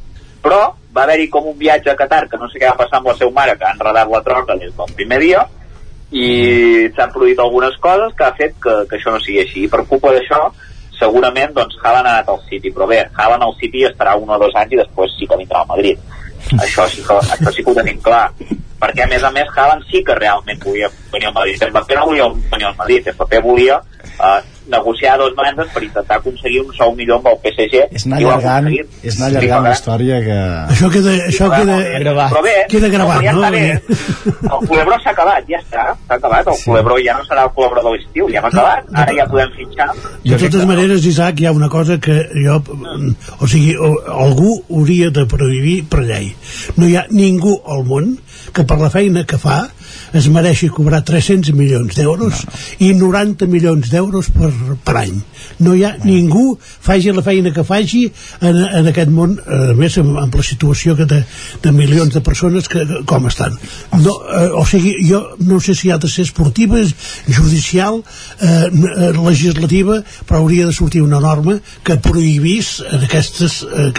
Però 0.45 0.61
va 0.95 1.03
haver-hi 1.03 1.29
com 1.33 1.49
un 1.51 1.57
viatge 1.57 1.91
a 1.91 1.97
Qatar 1.99 2.25
que 2.29 2.39
no 2.41 2.49
sé 2.49 2.61
què 2.61 2.69
va 2.69 2.79
passar 2.81 3.01
amb 3.01 3.11
la 3.11 3.17
seva 3.19 3.33
mare 3.35 3.57
que 3.59 3.65
ha 3.67 3.73
enredat 3.75 4.09
la 4.09 4.23
troca 4.25 4.57
des 4.61 4.73
del 4.75 4.93
primer 4.97 5.19
dia 5.23 5.45
i 6.15 6.27
s'han 6.95 7.11
produït 7.11 7.39
algunes 7.41 7.75
coses 7.81 8.13
que 8.15 8.23
ha 8.23 8.35
fet 8.37 8.53
que, 8.61 8.75
que 8.89 8.99
això 8.99 9.13
no 9.13 9.21
sigui 9.21 9.41
així. 9.41 9.65
I 9.65 9.71
per 9.73 9.83
culpa 9.89 10.13
d'això 10.15 10.45
segurament 10.99 11.51
doncs 11.53 11.75
Haaland 11.81 12.07
ha 12.07 12.13
anat 12.19 12.29
al 12.31 12.43
City. 12.49 12.71
Però 12.71 12.87
bé, 12.89 13.01
Haaland 13.13 13.43
al 13.43 13.57
City 13.59 13.83
estarà 13.89 14.15
un 14.17 14.29
o 14.29 14.37
dos 14.41 14.53
anys 14.61 14.77
i 14.77 14.81
després 14.83 15.17
sí 15.17 15.27
que 15.27 15.41
vindrà 15.41 15.65
al 15.65 15.73
Madrid 15.73 16.01
això 16.63 16.87
sí 16.91 17.03
que, 17.05 17.19
això 17.37 17.51
sí 17.53 17.63
que 17.63 17.71
ho 17.71 17.77
tenim 17.77 18.01
clar. 18.05 18.29
Perquè 18.79 19.05
a 19.05 19.07
més 19.09 19.23
a 19.23 19.31
més 19.33 19.49
Haaland 19.55 19.85
sí 19.89 20.03
que 20.05 20.17
realment 20.17 20.59
volia 20.63 20.89
venir 21.13 21.29
al 21.29 21.37
Madrid. 21.37 21.63
Mbappé 21.71 21.95
no 21.95 22.09
volia 22.09 22.27
venir 22.51 22.67
al 22.69 22.75
Madrid. 22.81 23.07
Mbappé 23.15 23.41
volia 23.45 23.79
eh, 24.03 24.41
negociar 24.71 25.17
dos 25.19 25.33
bandes 25.37 25.67
per 25.73 25.83
intentar 25.83 26.17
aconseguir 26.17 26.61
un 26.63 26.71
sou 26.73 26.93
millor 26.97 27.19
amb 27.19 27.27
el 27.33 27.37
PSG 27.43 27.83
És 27.99 28.05
anar 28.07 28.17
allargant, 28.21 28.69
és 29.03 29.17
anar 29.19 29.29
allargant 29.29 29.63
la 29.67 29.73
història 29.75 30.19
que... 30.25 30.37
això 30.75 30.89
queda, 30.93 31.13
això 31.29 31.49
queda, 31.53 31.77
Però 32.33 32.41
bé, 32.45 32.55
queda 32.71 32.89
gravat 32.93 33.21
ja 33.23 33.33
no? 33.35 33.51
bé. 33.51 33.63
El 34.25 34.67
culebró 34.67 34.97
s'ha 35.03 35.11
acabat, 35.13 35.45
ja 35.49 35.59
està. 35.61 35.85
S'ha 36.07 36.17
acabat, 36.17 36.47
el 36.47 36.55
Sí. 36.55 36.63
culebró 36.69 36.97
ja 37.03 37.17
no 37.17 37.25
serà 37.27 37.43
el 37.45 37.51
culebró 37.57 37.83
de 37.85 37.93
l'estiu, 37.95 38.29
ja 38.33 38.39
hem 38.41 38.49
acabat. 38.49 38.89
Ara 38.93 39.13
ja 39.19 39.27
podem 39.29 39.51
fitxar. 39.57 39.89
De 40.23 40.37
totes 40.41 40.65
maneres, 40.65 41.05
Isaac, 41.05 41.39
hi 41.39 41.45
ha 41.49 41.51
una 41.55 41.69
cosa 41.69 41.99
que 42.01 42.17
jo... 42.33 42.57
O 43.39 43.47
sigui, 43.47 43.75
o, 43.77 43.91
algú 44.25 44.55
hauria 44.69 45.11
de 45.13 45.25
prohibir 45.29 45.83
per 45.91 46.03
llei. 46.07 46.31
No 46.77 46.87
hi 46.89 46.95
ha 46.97 47.05
ningú 47.11 47.59
al 47.67 47.83
món 47.85 48.15
que 48.55 48.63
per 48.63 48.79
la 48.81 48.89
feina 48.93 49.25
que 49.27 49.37
fa 49.41 49.65
es 50.15 50.27
mereixi 50.31 50.69
cobrar 50.73 51.01
300 51.05 51.53
milions 51.57 51.95
d'euros 51.97 52.43
no, 52.45 52.51
no. 52.51 52.61
i 52.87 52.93
90 52.95 53.47
milions 53.51 53.89
d'euros 53.91 54.29
per, 54.33 54.51
per 54.85 54.97
any. 55.01 55.17
No 55.59 55.75
hi 55.75 55.83
ha 55.85 55.93
no. 55.97 56.07
ningú 56.09 56.45
faci 56.61 57.13
la 57.15 57.23
feina 57.25 57.53
que 57.55 57.65
faci 57.67 58.05
en, 58.41 58.61
en 58.81 58.89
aquest 58.91 59.11
món, 59.13 59.37
a 59.45 59.75
més 59.77 59.97
amb, 60.01 60.17
amb 60.21 60.35
la 60.35 60.45
situació 60.45 60.95
que 60.99 61.07
de, 61.09 61.21
de 61.63 61.73
milions 61.75 62.13
de 62.15 62.23
persones 62.25 62.69
que, 62.71 62.85
com 63.09 63.27
estan. 63.29 63.57
No, 63.99 64.15
eh, 64.29 64.49
o 64.55 64.65
sigui, 64.67 64.95
jo 65.07 65.21
no 65.45 65.59
sé 65.63 65.75
si 65.77 65.91
ha 65.91 65.99
de 66.01 66.09
ser 66.11 66.25
esportiva, 66.27 66.81
judicial, 67.27 68.01
eh, 68.39 68.49
eh, 68.69 69.11
legislativa, 69.17 70.01
però 70.25 70.41
hauria 70.41 70.67
de 70.69 70.75
sortir 70.75 71.03
una 71.05 71.19
norma 71.23 71.59
que 71.83 71.97
prohibís 72.01 72.79
en 72.89 73.05
aquestes 73.07 73.61
eh, 73.63 73.91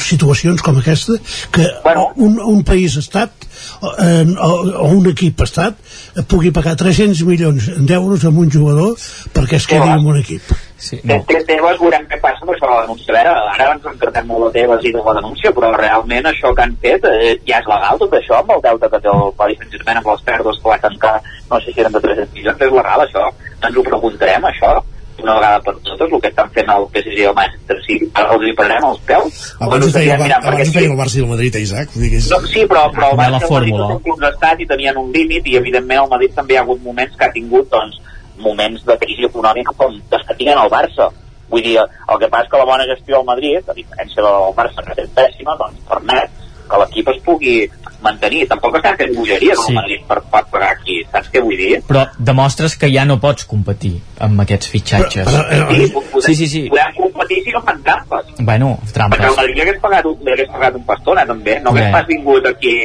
situacions 0.00 0.62
com 0.62 0.78
aquesta 0.80 1.18
que 1.52 1.66
bueno. 1.84 2.10
un, 2.16 2.38
un 2.40 2.62
país-estat 2.66 3.48
eh, 3.98 4.26
o, 4.38 4.50
o 4.84 4.90
un 4.96 5.08
equip-estat 5.12 5.78
pugui 6.28 6.52
pagar 6.54 6.76
300 6.80 7.24
milions 7.28 7.70
d'euros 7.78 8.24
a 8.24 8.32
un 8.32 8.50
jugador 8.50 8.94
perquè 9.34 9.58
es 9.60 9.66
quedi 9.70 9.88
en 9.88 10.06
un 10.06 10.20
equip. 10.20 10.52
Sí, 10.82 10.98
no. 11.06 11.20
Tebes 11.28 11.78
veurem 11.78 12.06
què 12.10 12.18
passa 12.22 12.42
amb 12.42 12.50
això 12.50 12.66
de 12.66 12.72
la 12.72 12.80
denúncia. 12.82 13.12
A 13.12 13.16
veure, 13.16 13.34
ara 13.54 13.68
ens 13.76 13.84
encartem 13.86 14.26
molt 14.26 14.48
de 14.48 14.52
Tebes 14.56 14.88
i 14.88 14.92
de 14.96 15.02
la 15.06 15.14
denúncia, 15.20 15.52
però 15.54 15.70
realment 15.76 16.26
això 16.26 16.50
que 16.56 16.64
han 16.64 16.74
fet 16.82 17.06
eh, 17.06 17.36
ja 17.46 17.60
és 17.62 17.68
legal 17.70 18.00
tot 18.00 18.16
això, 18.18 18.40
amb 18.40 18.50
el 18.56 18.64
deute 18.64 18.90
que 18.90 19.00
té 19.04 19.12
el 19.12 19.30
Paris 19.38 19.60
Saint-Germain 19.62 20.00
amb 20.00 20.10
les 20.10 20.24
pèrdues 20.26 20.58
que 20.58 20.72
va 20.72 20.80
tancar, 20.82 21.14
no 21.52 21.60
sé 21.62 21.70
si 21.70 21.84
eren 21.84 21.94
de 21.94 22.02
300 22.02 22.34
milions, 22.34 22.66
és 22.66 22.74
legal 22.80 23.06
això? 23.06 23.28
Ens 23.62 23.78
ho 23.78 23.86
preguntarem, 23.86 24.48
això? 24.50 24.74
Una 25.20 25.34
vegada 25.38 25.60
per 25.66 25.74
totes 25.86 26.12
el 26.12 26.20
que 26.20 26.30
estan 26.32 26.50
fent 26.56 26.70
el 26.74 26.86
PSG 26.94 27.18
i 27.20 27.26
el 27.30 27.34
Manchester 27.36 27.78
City 27.86 28.08
els 28.22 28.46
hi 28.48 28.54
pararem 28.58 28.86
els 28.88 29.02
peus? 29.10 29.40
Abans 29.66 29.86
ho 29.86 29.90
feia, 29.96 30.16
el, 30.16 30.34
abans 30.38 30.68
ho 30.68 30.76
feia 30.76 30.90
el 30.90 30.98
Barça 30.98 31.18
i 31.18 31.24
el 31.24 31.30
Madrid, 31.32 31.58
Isaac 31.62 31.94
Vull 31.94 32.06
dir 32.06 32.12
que 32.14 32.20
és... 32.22 32.30
no, 32.32 32.40
sí, 32.54 32.64
però, 32.70 32.84
però 32.94 33.10
el 33.12 33.20
Barça 33.20 33.42
i 33.42 33.48
el 33.48 33.54
Madrid 33.56 33.78
no 33.78 33.88
són 33.92 34.04
clubs 34.06 34.22
d'estat 34.26 34.62
i 34.64 34.68
tenien 34.74 35.00
un 35.02 35.10
límit 35.14 35.50
i 35.52 35.58
evidentment 35.60 36.04
el 36.04 36.12
Madrid 36.14 36.36
també 36.38 36.56
hi 36.56 36.60
ha 36.60 36.64
hagut 36.66 36.84
moments 36.86 37.18
que 37.18 37.28
ha 37.28 37.34
tingut 37.36 37.70
doncs, 37.72 37.98
moments 38.42 38.86
de 38.88 38.96
crisi 38.98 39.28
econòmica 39.28 39.74
com 39.78 39.98
que 40.10 40.38
tinguin 40.38 40.58
el 40.58 40.72
Barça. 40.72 41.10
Vull 41.52 41.62
dir, 41.62 41.76
el 41.82 42.18
que 42.18 42.30
passa 42.32 42.46
és 42.46 42.50
que 42.50 42.60
la 42.62 42.68
bona 42.68 42.88
gestió 42.88 43.18
del 43.18 43.28
Madrid 43.28 43.68
a 43.68 43.76
diferència 43.76 44.24
del 44.24 44.54
Barça 44.56 44.84
que 44.86 44.96
és 45.04 45.12
pèssima 45.18 45.56
doncs 45.60 45.84
permet 45.88 46.41
que 46.72 46.80
l'equip 46.82 47.12
es 47.12 47.20
pugui 47.26 47.54
mantenir. 48.02 48.46
Tampoc 48.50 48.78
estan 48.80 48.98
fent 49.00 49.14
bogeries 49.16 49.60
sí. 49.60 49.68
el 49.70 49.78
Madrid 49.78 50.06
per, 50.08 50.18
per 50.32 50.42
pagar 50.54 50.72
aquí, 50.78 50.98
saps 51.12 51.30
què 51.32 51.44
vull 51.44 51.60
dir? 51.60 51.82
Però 51.88 52.06
demostres 52.32 52.76
que 52.80 52.90
ja 52.92 53.04
no 53.08 53.18
pots 53.22 53.46
competir 53.50 53.94
amb 54.26 54.42
aquests 54.46 54.72
fitxatges. 54.72 55.28
Però, 55.28 55.44
però, 55.50 55.68
sí, 55.76 55.88
podem, 55.94 56.26
sí, 56.26 56.36
sí, 56.40 56.50
sí. 56.56 56.64
Podem 56.72 56.98
competir 56.98 57.40
si 57.46 57.54
no 57.54 57.62
fan 57.68 57.80
trampes. 57.86 58.34
Bueno, 58.40 58.74
trampes. 58.90 59.20
Perquè 59.20 59.30
el 59.30 59.40
Madrid 59.40 59.64
hagués 59.66 59.80
pagat 59.86 60.10
un, 60.10 60.34
hagués 60.34 60.52
pagat 60.56 60.80
un 60.80 60.84
pastona, 60.88 61.26
també. 61.28 61.58
No 61.62 61.74
hagués 61.74 61.88
Bé. 61.88 61.94
pas 61.98 62.10
vingut 62.10 62.52
aquí 62.52 62.76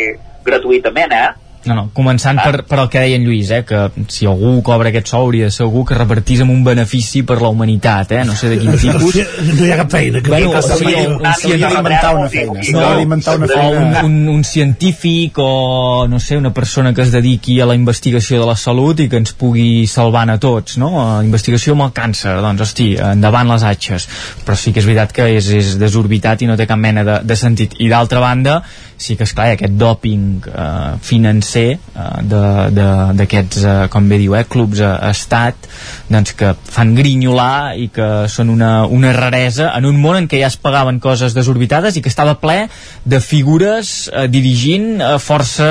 gratuïtament, 0.48 1.17
eh? 1.17 1.47
No, 1.67 1.75
no, 1.75 1.83
començant 1.95 2.39
per, 2.41 2.63
per 2.67 2.79
el 2.83 2.89
que 2.91 3.01
deia 3.03 3.17
en 3.19 3.25
Lluís, 3.27 3.51
eh, 3.51 3.63
que 3.67 3.81
si 4.13 4.27
algú 4.29 4.55
cobra 4.65 4.91
aquest 4.91 5.11
sou 5.11 5.25
hauria 5.25 5.49
de 5.49 5.55
ser 5.55 5.65
algú 5.65 5.83
que 5.87 5.97
repartís 5.97 6.41
amb 6.45 6.53
un 6.53 6.63
benefici 6.63 7.23
per 7.27 7.39
la 7.41 7.51
humanitat, 7.53 8.13
eh, 8.15 8.23
no 8.27 8.35
sé 8.39 8.51
de 8.53 8.59
quin 8.61 8.77
tipus. 8.79 9.19
No 9.57 9.65
hi 9.65 9.71
ha 9.73 9.79
cap 9.83 9.91
feina. 9.91 10.21
Que 10.21 10.31
Bueno, 10.31 10.51
que 10.51 10.57
o 10.57 10.77
sigui, 10.79 10.95
un, 11.05 11.17
un 11.17 11.65
d'inventar 11.67 12.13
una 12.15 12.29
feina. 12.29 12.65
no, 12.73 12.85
d'inventar 12.97 13.37
una 13.37 13.47
o 13.47 13.69
un, 13.69 13.77
feina. 13.77 14.05
un, 14.05 14.17
un 14.35 14.43
científic 14.43 15.37
o 15.43 16.07
no 16.09 16.19
sé, 16.19 16.37
una 16.37 16.53
persona 16.53 16.93
que 16.93 17.01
es 17.01 17.11
dediqui 17.11 17.59
a 17.61 17.67
la 17.69 17.75
investigació 17.75 18.41
de 18.41 18.47
la 18.47 18.55
salut 18.55 18.99
i 19.03 19.09
que 19.09 19.19
ens 19.19 19.33
pugui 19.37 19.87
salvar 19.87 20.27
a 20.29 20.37
tots, 20.41 20.77
no? 20.81 20.93
A 21.03 21.23
investigació 21.23 21.75
amb 21.75 21.87
el 21.87 21.93
càncer, 21.95 22.37
doncs 22.43 22.65
hosti, 22.67 22.93
endavant 22.97 23.47
les 23.51 23.63
atxes 23.63 24.07
però 24.45 24.55
sí 24.57 24.73
que 24.73 24.81
és 24.81 24.87
veritat 24.87 25.13
que 25.15 25.27
és, 25.37 25.49
és 25.53 25.73
desorbitat 25.79 26.43
i 26.43 26.49
no 26.49 26.57
té 26.59 26.67
cap 26.69 26.79
mena 26.79 27.03
de, 27.07 27.19
de 27.27 27.39
sentit 27.39 27.77
i 27.83 27.89
d'altra 27.91 28.21
banda, 28.23 28.61
sí 28.98 29.16
que 29.16 29.27
és 29.27 29.34
clar, 29.38 29.51
aquest 29.53 29.76
doping 29.77 30.42
eh, 30.50 30.98
financer 31.06 31.77
eh, 31.77 32.22
d'aquests, 32.26 33.61
eh, 33.61 33.76
com 33.93 34.09
bé 34.09 34.17
diu, 34.24 34.34
eh, 34.35 34.43
clubs 34.50 34.82
eh, 34.82 34.90
estat 35.11 35.67
doncs 36.09 36.34
que 36.38 36.53
fan 36.58 36.95
grinyolar 36.98 37.77
i 37.77 37.88
que 37.93 38.26
són 38.32 38.50
una, 38.50 38.88
una 38.90 39.14
raresa 39.14 39.69
en 39.77 39.85
un 39.85 40.00
món 40.01 40.17
en 40.17 40.30
què 40.30 40.42
ja 40.42 40.50
es 40.50 40.58
pagaven 40.58 40.98
coses 41.03 41.35
desorbitades 41.38 41.98
i 41.98 42.03
que 42.03 42.09
estava 42.09 42.40
ple 42.42 42.66
de 43.06 43.22
figures 43.22 44.09
eh, 44.09 44.26
dirigint 44.34 44.98
eh, 44.98 45.14
força 45.22 45.69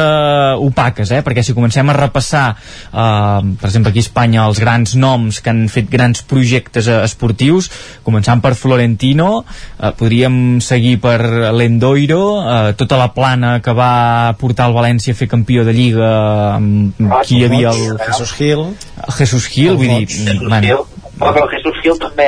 opaques, 0.62 1.10
eh? 1.10 1.22
perquè 1.26 1.42
si 1.42 1.56
comencem 1.56 1.90
a 1.90 1.98
repassar 1.98 2.46
eh, 2.54 3.54
per 3.58 3.70
exemple 3.72 3.90
aquí 3.90 4.04
a 4.04 4.06
Espanya 4.06 4.46
els 4.46 4.62
grans 4.62 4.94
noms 4.94 5.42
que 5.42 5.50
han 5.50 5.66
fet 5.72 5.90
grans 5.90 6.22
projectes 6.30 6.86
eh, 6.86 7.02
esportius, 7.02 7.72
començant 8.06 8.44
per 8.44 8.54
Florentino 8.54 9.42
eh, 9.42 9.90
podríem 9.98 10.60
seguir 10.62 11.00
per 11.02 11.18
l'Endoiro 11.50 12.22
eh, 12.38 12.72
tota 12.78 13.02
la 13.02 13.10
plana 13.16 13.54
que 13.64 13.72
va 13.76 14.34
portar 14.38 14.68
el 14.68 14.74
València 14.76 15.16
a 15.16 15.18
fer 15.18 15.26
campió 15.32 15.64
de 15.64 15.72
Lliga 15.72 16.10
amb 16.58 17.00
qui 17.24 17.40
hi 17.40 17.46
havia 17.48 17.72
el 17.72 17.96
Jesús 18.04 18.34
Gil. 18.36 18.62
Jesús 19.18 19.48
Gil, 19.48 19.74
vull 19.80 19.88
dir 20.04 20.38
bueno, 20.44 20.84
Però 21.16 21.32
que 21.32 21.40
el 21.40 21.48
Jesús 21.56 21.78
Gil 21.82 21.96
també 21.98 22.26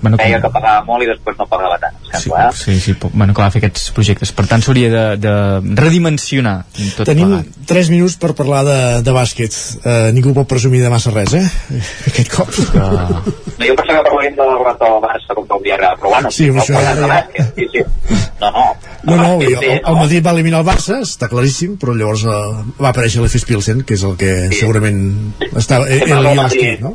Bueno, 0.00 0.16
deia 0.16 0.38
com- 0.40 0.48
que 0.48 0.52
pagava 0.58 0.84
molt 0.88 1.04
i 1.04 1.08
després 1.10 1.36
no 1.38 1.46
pagava 1.46 1.76
tant, 1.82 1.94
sembla, 2.20 2.52
sí, 2.52 2.78
sí, 2.80 2.94
po- 2.94 3.10
bueno, 3.12 3.34
que 3.34 3.42
va 3.42 3.50
fer 3.50 3.60
aquests 3.64 3.90
projectes 3.96 4.32
per 4.32 4.46
tant 4.50 4.62
s'hauria 4.64 4.90
de, 4.92 5.04
de 5.20 5.34
redimensionar 5.80 6.54
tot 6.96 7.06
Tenim 7.08 7.30
plegat 7.32 7.66
3 7.70 7.90
minuts 7.94 8.16
per 8.20 8.32
parlar 8.38 8.62
de, 8.66 8.78
de 9.06 9.12
bàsquet. 9.16 9.54
Uh, 9.84 10.10
ningú 10.16 10.34
pot 10.36 10.48
presumir 10.50 10.82
de 10.84 10.90
massa 10.92 11.10
res, 11.14 11.34
eh? 11.38 11.44
Aquest 12.10 12.30
cop. 12.34 12.50
No, 12.74 13.22
jo 13.66 13.76
pensava 13.78 14.00
que 14.00 14.10
parlaríem 14.10 14.34
de 14.36 14.42
la 14.42 14.56
derrota 14.58 14.90
del 14.90 15.00
Barça 15.04 15.34
contra 15.38 15.56
el 15.56 15.62
Villarreal, 15.64 15.96
però 16.00 16.12
bueno, 16.14 16.30
Sí, 16.34 16.50
no 16.50 16.62
això 16.62 16.74
de 16.78 16.84
ja- 16.84 17.08
bàsquet, 17.14 17.54
sí, 17.56 17.68
sí. 17.72 17.84
No, 18.40 18.50
no. 18.50 18.64
No, 19.04 19.16
no, 19.20 19.28
el, 19.40 19.58
té, 19.60 19.74
el 19.84 19.96
Madrid 20.00 20.24
va 20.26 20.32
eliminar 20.32 20.60
el 20.62 20.66
Barça, 20.66 20.98
està 21.04 21.28
claríssim, 21.28 21.74
però 21.80 21.92
llavors 21.96 22.24
uh, 22.24 22.64
va 22.80 22.90
aparèixer 22.90 23.20
l'Efes 23.22 23.44
Pilsen, 23.48 23.82
que 23.84 23.94
és 23.98 24.02
el 24.04 24.16
que 24.20 24.30
segurament 24.56 25.00
estava, 25.56 25.86
Sí, 25.90 26.00
era 26.06 26.18
el 26.20 26.30
el 26.32 26.38
Madrid- 26.40 26.80
no? 26.84 26.94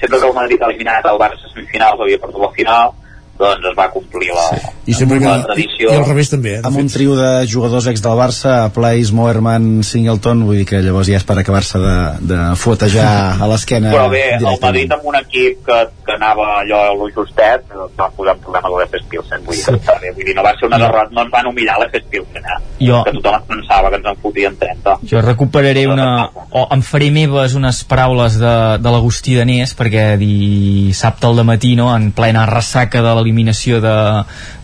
Sempre 0.00 0.18
que 0.20 0.26
el 0.26 0.34
Madrid 0.36 0.60
ha 0.62 0.68
eliminat 0.68 1.06
el 1.08 1.18
Barça 1.20 1.46
a 1.48 1.52
semifinals, 1.54 2.00
havia 2.00 2.18
perdut 2.20 2.42
la 2.42 2.50
final, 2.56 2.90
doncs 3.38 3.66
es 3.70 3.74
va 3.78 3.88
complir 3.90 4.30
la, 4.34 4.44
I 4.86 4.94
sempre 4.94 5.18
la 5.18 5.36
i, 5.38 5.42
tradició. 5.48 5.90
i 5.90 5.96
al 5.96 6.04
revés 6.06 6.30
també, 6.30 6.52
eh? 6.58 6.60
de 6.62 6.68
amb 6.68 6.76
un 6.78 6.88
fet. 6.88 6.94
trio 6.98 7.16
de 7.18 7.30
jugadors 7.50 7.86
ex 7.90 8.02
del 8.04 8.18
Barça 8.18 8.54
Place, 8.74 9.12
Moerman, 9.12 9.82
Singleton 9.84 10.44
vull 10.46 10.60
dir 10.62 10.66
que 10.70 10.80
llavors 10.84 11.08
ja 11.10 11.18
és 11.18 11.24
per 11.26 11.38
acabar-se 11.42 11.80
de, 11.82 11.96
de 12.30 12.38
fotejar 12.60 13.08
a 13.42 13.48
l'esquena 13.50 13.90
Però 13.94 14.06
bé, 14.12 14.22
el. 14.38 14.46
Madrid 14.62 14.92
amb 14.94 15.04
un 15.10 15.18
equip 15.18 15.64
que, 15.66 15.78
que 16.06 16.14
anava 16.14 16.46
allò 16.60 16.78
a 16.88 16.94
lo 16.94 17.08
justet, 17.14 17.66
doncs 17.74 17.96
va 17.98 18.08
posar 18.14 18.36
en 18.36 18.44
problema 18.44 18.70
l'Efes 18.78 19.02
Pilsen, 19.10 19.42
vull 19.44 19.58
dir 19.58 19.64
que 19.66 19.74
està 19.80 19.98
bé, 20.00 20.12
vull 20.16 20.24
dir, 20.30 20.34
no 20.38 20.44
va 20.46 20.54
ser 20.58 20.68
una 20.70 20.78
derrota, 20.80 21.10
no 21.12 21.24
ens 21.26 21.32
van 21.34 21.50
humillar 21.50 21.76
l'Efes 21.82 22.06
Pilsen, 22.10 22.44
eh? 22.54 22.60
Jo- 22.86 23.02
Que 23.04 23.12
tothom 23.18 23.34
es 23.40 23.48
pensava 23.50 23.90
que 23.90 23.98
ens 24.00 24.06
en 24.12 24.16
fotien 24.22 24.56
30. 24.62 24.96
Jo 25.10 25.20
recuperaré 25.26 25.86
una... 25.90 26.08
o 26.54 26.64
em 26.74 26.82
faré 26.86 27.10
meves 27.14 27.54
unes 27.58 27.82
paraules 27.90 28.38
de, 28.40 28.54
de 28.80 28.90
l'Agustí 28.94 29.34
Danés 29.38 29.74
perquè 29.76 30.06
dissabte 30.20 31.26
al 31.26 31.42
matí 31.44 31.74
no, 31.76 31.90
en 31.94 32.10
plena 32.16 32.46
ressaca 32.46 33.02
de 33.02 33.14
l'eliminació 33.24 33.80
de, 33.80 33.96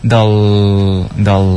del, 0.03 0.35
del 1.17 1.49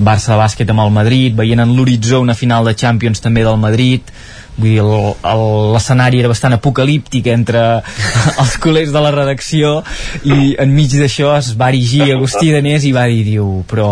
Barça 0.00 0.32
de 0.32 0.40
bàsquet 0.40 0.72
amb 0.72 0.86
el 0.86 0.96
Madrid 0.96 1.36
veient 1.36 1.62
en 1.62 1.76
l'horitzó 1.76 2.22
una 2.24 2.34
final 2.34 2.64
de 2.66 2.74
Champions 2.74 3.20
també 3.20 3.44
del 3.44 3.60
Madrid 3.60 4.08
vull 4.56 4.72
dir, 4.72 4.82
l'escenari 4.82 6.20
era 6.22 6.30
bastant 6.32 6.56
apocalíptic 6.56 7.28
entre 7.32 7.62
els 8.42 8.56
col·legs 8.62 8.92
de 8.94 9.02
la 9.04 9.12
redacció 9.14 9.82
i 10.24 10.54
enmig 10.62 10.96
d'això 10.96 11.34
es 11.36 11.52
va 11.58 11.70
erigir 11.72 12.10
Agustí 12.14 12.50
Danés 12.54 12.86
i 12.88 12.92
va 12.96 13.06
dir, 13.10 13.22
diu, 13.26 13.62
però 13.68 13.90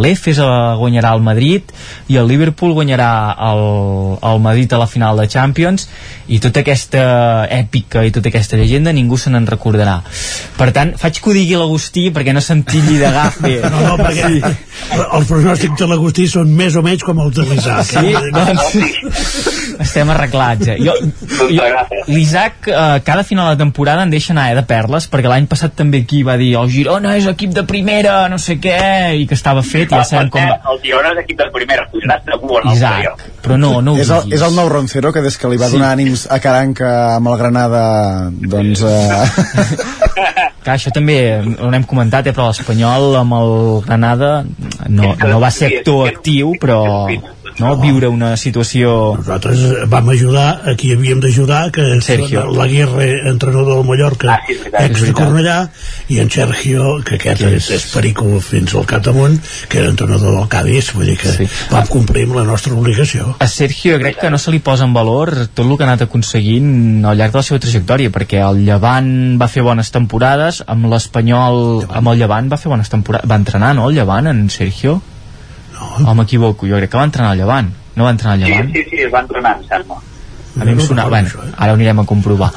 l'Efes 0.00 0.40
eh, 0.42 0.50
guanyarà 0.80 1.14
el 1.16 1.24
Madrid 1.24 1.72
i 2.12 2.18
el 2.20 2.28
Liverpool 2.28 2.74
guanyarà 2.76 3.10
el, 3.50 3.64
el 4.30 4.42
Madrid 4.44 4.72
a 4.72 4.82
la 4.82 4.88
final 4.90 5.20
de 5.20 5.28
Champions 5.30 5.88
i 6.30 6.38
tota 6.42 6.62
aquesta 6.62 7.02
èpica 7.50 8.04
i 8.06 8.12
tota 8.14 8.30
aquesta 8.30 8.58
llegenda 8.60 8.92
ningú 8.94 9.18
se 9.18 9.32
n'en 9.32 9.48
recordarà. 9.48 9.98
Per 10.58 10.70
tant, 10.76 10.94
faig 11.00 11.18
que 11.18 11.30
ho 11.30 11.34
digui 11.34 11.56
l'Agustí 11.58 12.08
perquè 12.14 12.34
no 12.36 12.42
s'entilli 12.44 12.98
de 13.00 13.10
gafe 13.14 13.56
No, 13.64 13.80
no, 13.84 13.96
perquè 13.98 14.28
els 15.00 15.26
pronòstics 15.28 15.80
de 15.80 15.88
l'Agustí 15.90 16.26
són 16.30 16.52
més 16.56 16.76
o 16.76 16.84
menys 16.86 17.04
com 17.06 17.20
els 17.24 17.34
de 17.36 17.46
l'Isaac. 17.48 17.90
Sí, 17.90 18.14
doncs 18.34 19.69
estem 19.80 20.10
arreglats. 20.12 20.68
Eh? 20.68 20.76
Jo, 20.84 20.94
jo, 21.50 21.68
L'Isaac, 22.10 22.68
eh, 22.68 23.00
cada 23.04 23.24
final 23.24 23.50
de 23.54 23.62
temporada 23.64 24.02
en 24.04 24.10
deixa 24.12 24.32
anar 24.34 24.50
eh, 24.52 24.56
de 24.58 24.62
perles, 24.68 25.06
perquè 25.10 25.28
l'any 25.30 25.46
passat 25.50 25.74
també 25.78 26.02
aquí 26.04 26.22
va 26.26 26.36
dir 26.40 26.52
el 26.60 26.68
Girona 26.72 27.16
és 27.18 27.26
equip 27.30 27.52
de 27.56 27.64
primera, 27.68 28.28
no 28.32 28.38
sé 28.38 28.58
què, 28.62 28.76
i 29.20 29.26
que 29.30 29.34
estava 29.38 29.62
fet, 29.66 29.88
i 29.90 29.94
ja 29.94 30.04
sabem 30.04 30.30
com 30.32 30.44
va. 30.44 30.58
El 30.74 30.80
Girona 30.84 31.14
és 31.16 31.22
equip 31.24 31.38
de 31.40 31.48
primera, 31.54 31.86
pujarà 31.92 32.20
segur 32.26 32.60
en 32.64 32.72
Isaac, 32.74 33.24
però 33.44 33.56
no, 33.60 33.72
no 33.84 33.94
ho 33.96 34.00
és, 34.02 34.10
el, 34.10 34.32
és 34.36 34.42
el 34.46 34.54
nou 34.58 34.68
Roncero 34.70 35.12
que 35.12 35.22
des 35.24 35.36
que 35.40 35.48
li 35.52 35.56
va 35.60 35.68
Sí. 35.70 35.76
donar 35.78 35.92
ànims 35.96 36.26
a 36.30 36.40
Caranca 36.42 36.90
amb 37.16 37.28
el 37.32 37.36
Granada 37.38 37.82
doncs 38.30 38.82
eh, 38.82 40.00
Clar, 40.60 40.74
això 40.76 40.90
també 40.92 41.14
ho 41.40 41.70
n'hem 41.72 41.84
comentat, 41.88 42.26
eh, 42.28 42.34
però 42.36 42.50
l'Espanyol 42.50 43.14
amb 43.16 43.32
el 43.38 43.52
Granada 43.86 44.32
no, 44.92 45.14
no 45.16 45.38
va 45.40 45.48
ser 45.54 45.70
actor 45.78 46.10
actiu, 46.10 46.52
però 46.60 46.80
no, 47.60 47.76
viure 47.80 48.08
una 48.08 48.32
situació... 48.40 49.14
Nosaltres 49.20 49.60
vam 49.92 50.08
ajudar 50.14 50.48
a 50.66 50.74
qui 50.80 50.92
havíem 50.94 51.20
d'ajudar, 51.22 51.70
que 51.72 52.00
Sergio. 52.02 52.46
la 52.56 52.66
Guerra, 52.66 53.04
entrenador 53.30 53.76
del 53.78 53.86
Mallorca, 53.88 54.34
Ah, 54.34 54.40
sí, 54.46 54.54
veritat. 54.58 54.80
ex 54.90 55.02
de. 55.06 55.12
Cornellà, 55.14 55.56
i 56.08 56.18
en 56.22 56.30
Sergio, 56.30 56.96
que 57.04 57.16
aquest 57.20 57.42
és, 57.46 57.70
és 57.76 57.86
perico 57.94 58.40
fins 58.40 58.74
al 58.74 58.86
capdamunt, 58.86 59.38
que 59.68 59.78
era 59.82 59.90
entrenador 59.92 60.34
del 60.38 60.48
Cádiz, 60.48 60.92
vull 60.94 61.06
dir 61.06 61.18
que 61.18 61.32
Sí. 61.36 61.48
vam 61.70 61.86
complir 61.86 62.24
amb 62.28 62.36
la 62.40 62.44
nostra 62.44 62.74
obligació. 62.74 63.36
A 63.38 63.46
Sergio 63.48 63.98
crec 64.00 64.18
que 64.20 64.30
no 64.30 64.38
se 64.38 64.50
li 64.50 64.58
posa 64.58 64.84
en 64.84 64.92
valor 64.94 65.34
tot 65.54 65.66
el 65.66 65.76
que 65.76 65.84
ha 65.84 65.88
anat 65.92 66.02
aconseguint 66.08 67.04
al 67.04 67.16
llarg 67.18 67.32
de 67.32 67.38
la 67.38 67.42
seva 67.46 67.60
trajectòria, 67.60 68.10
perquè 68.10 68.40
el 68.48 68.64
Llevant 68.64 69.38
va 69.40 69.48
fer 69.48 69.62
bones 69.62 69.90
temporades, 69.90 70.62
amb 70.66 70.86
l'Espanyol, 70.92 71.86
amb 71.90 72.08
el 72.12 72.18
Llevant 72.18 72.50
va 72.52 72.56
fer 72.56 72.70
bones 72.70 72.88
temporades, 72.90 73.28
va 73.30 73.36
entrenar, 73.36 73.74
no, 73.74 73.88
el 73.88 73.94
Llevant, 73.96 74.26
en 74.30 74.48
Sergio? 74.50 75.00
No. 75.80 76.10
O 76.12 76.14
m'equivoco, 76.20 76.68
jo 76.68 76.76
crec 76.76 76.90
que 76.92 77.00
va 77.00 77.08
entrenar 77.08 77.32
al 77.32 77.38
Llevant. 77.42 77.72
No 77.96 78.04
va 78.06 78.10
entrenar 78.14 78.36
al 78.36 78.44
Sí, 78.44 78.52
Llevant? 78.52 78.72
sí, 78.76 78.84
sí, 78.90 79.02
es 79.08 79.12
va 79.12 79.24
entrenar, 79.26 79.56
em 79.58 79.66
sembla. 79.72 79.96
A 80.60 80.64
mi 80.66 80.72
em 80.72 80.80
sonava, 80.82 81.08
bueno, 81.12 81.28
ara 81.56 81.72
ho 81.72 81.76
anirem 81.76 82.00
a 82.02 82.04
comprovar. 82.04 82.48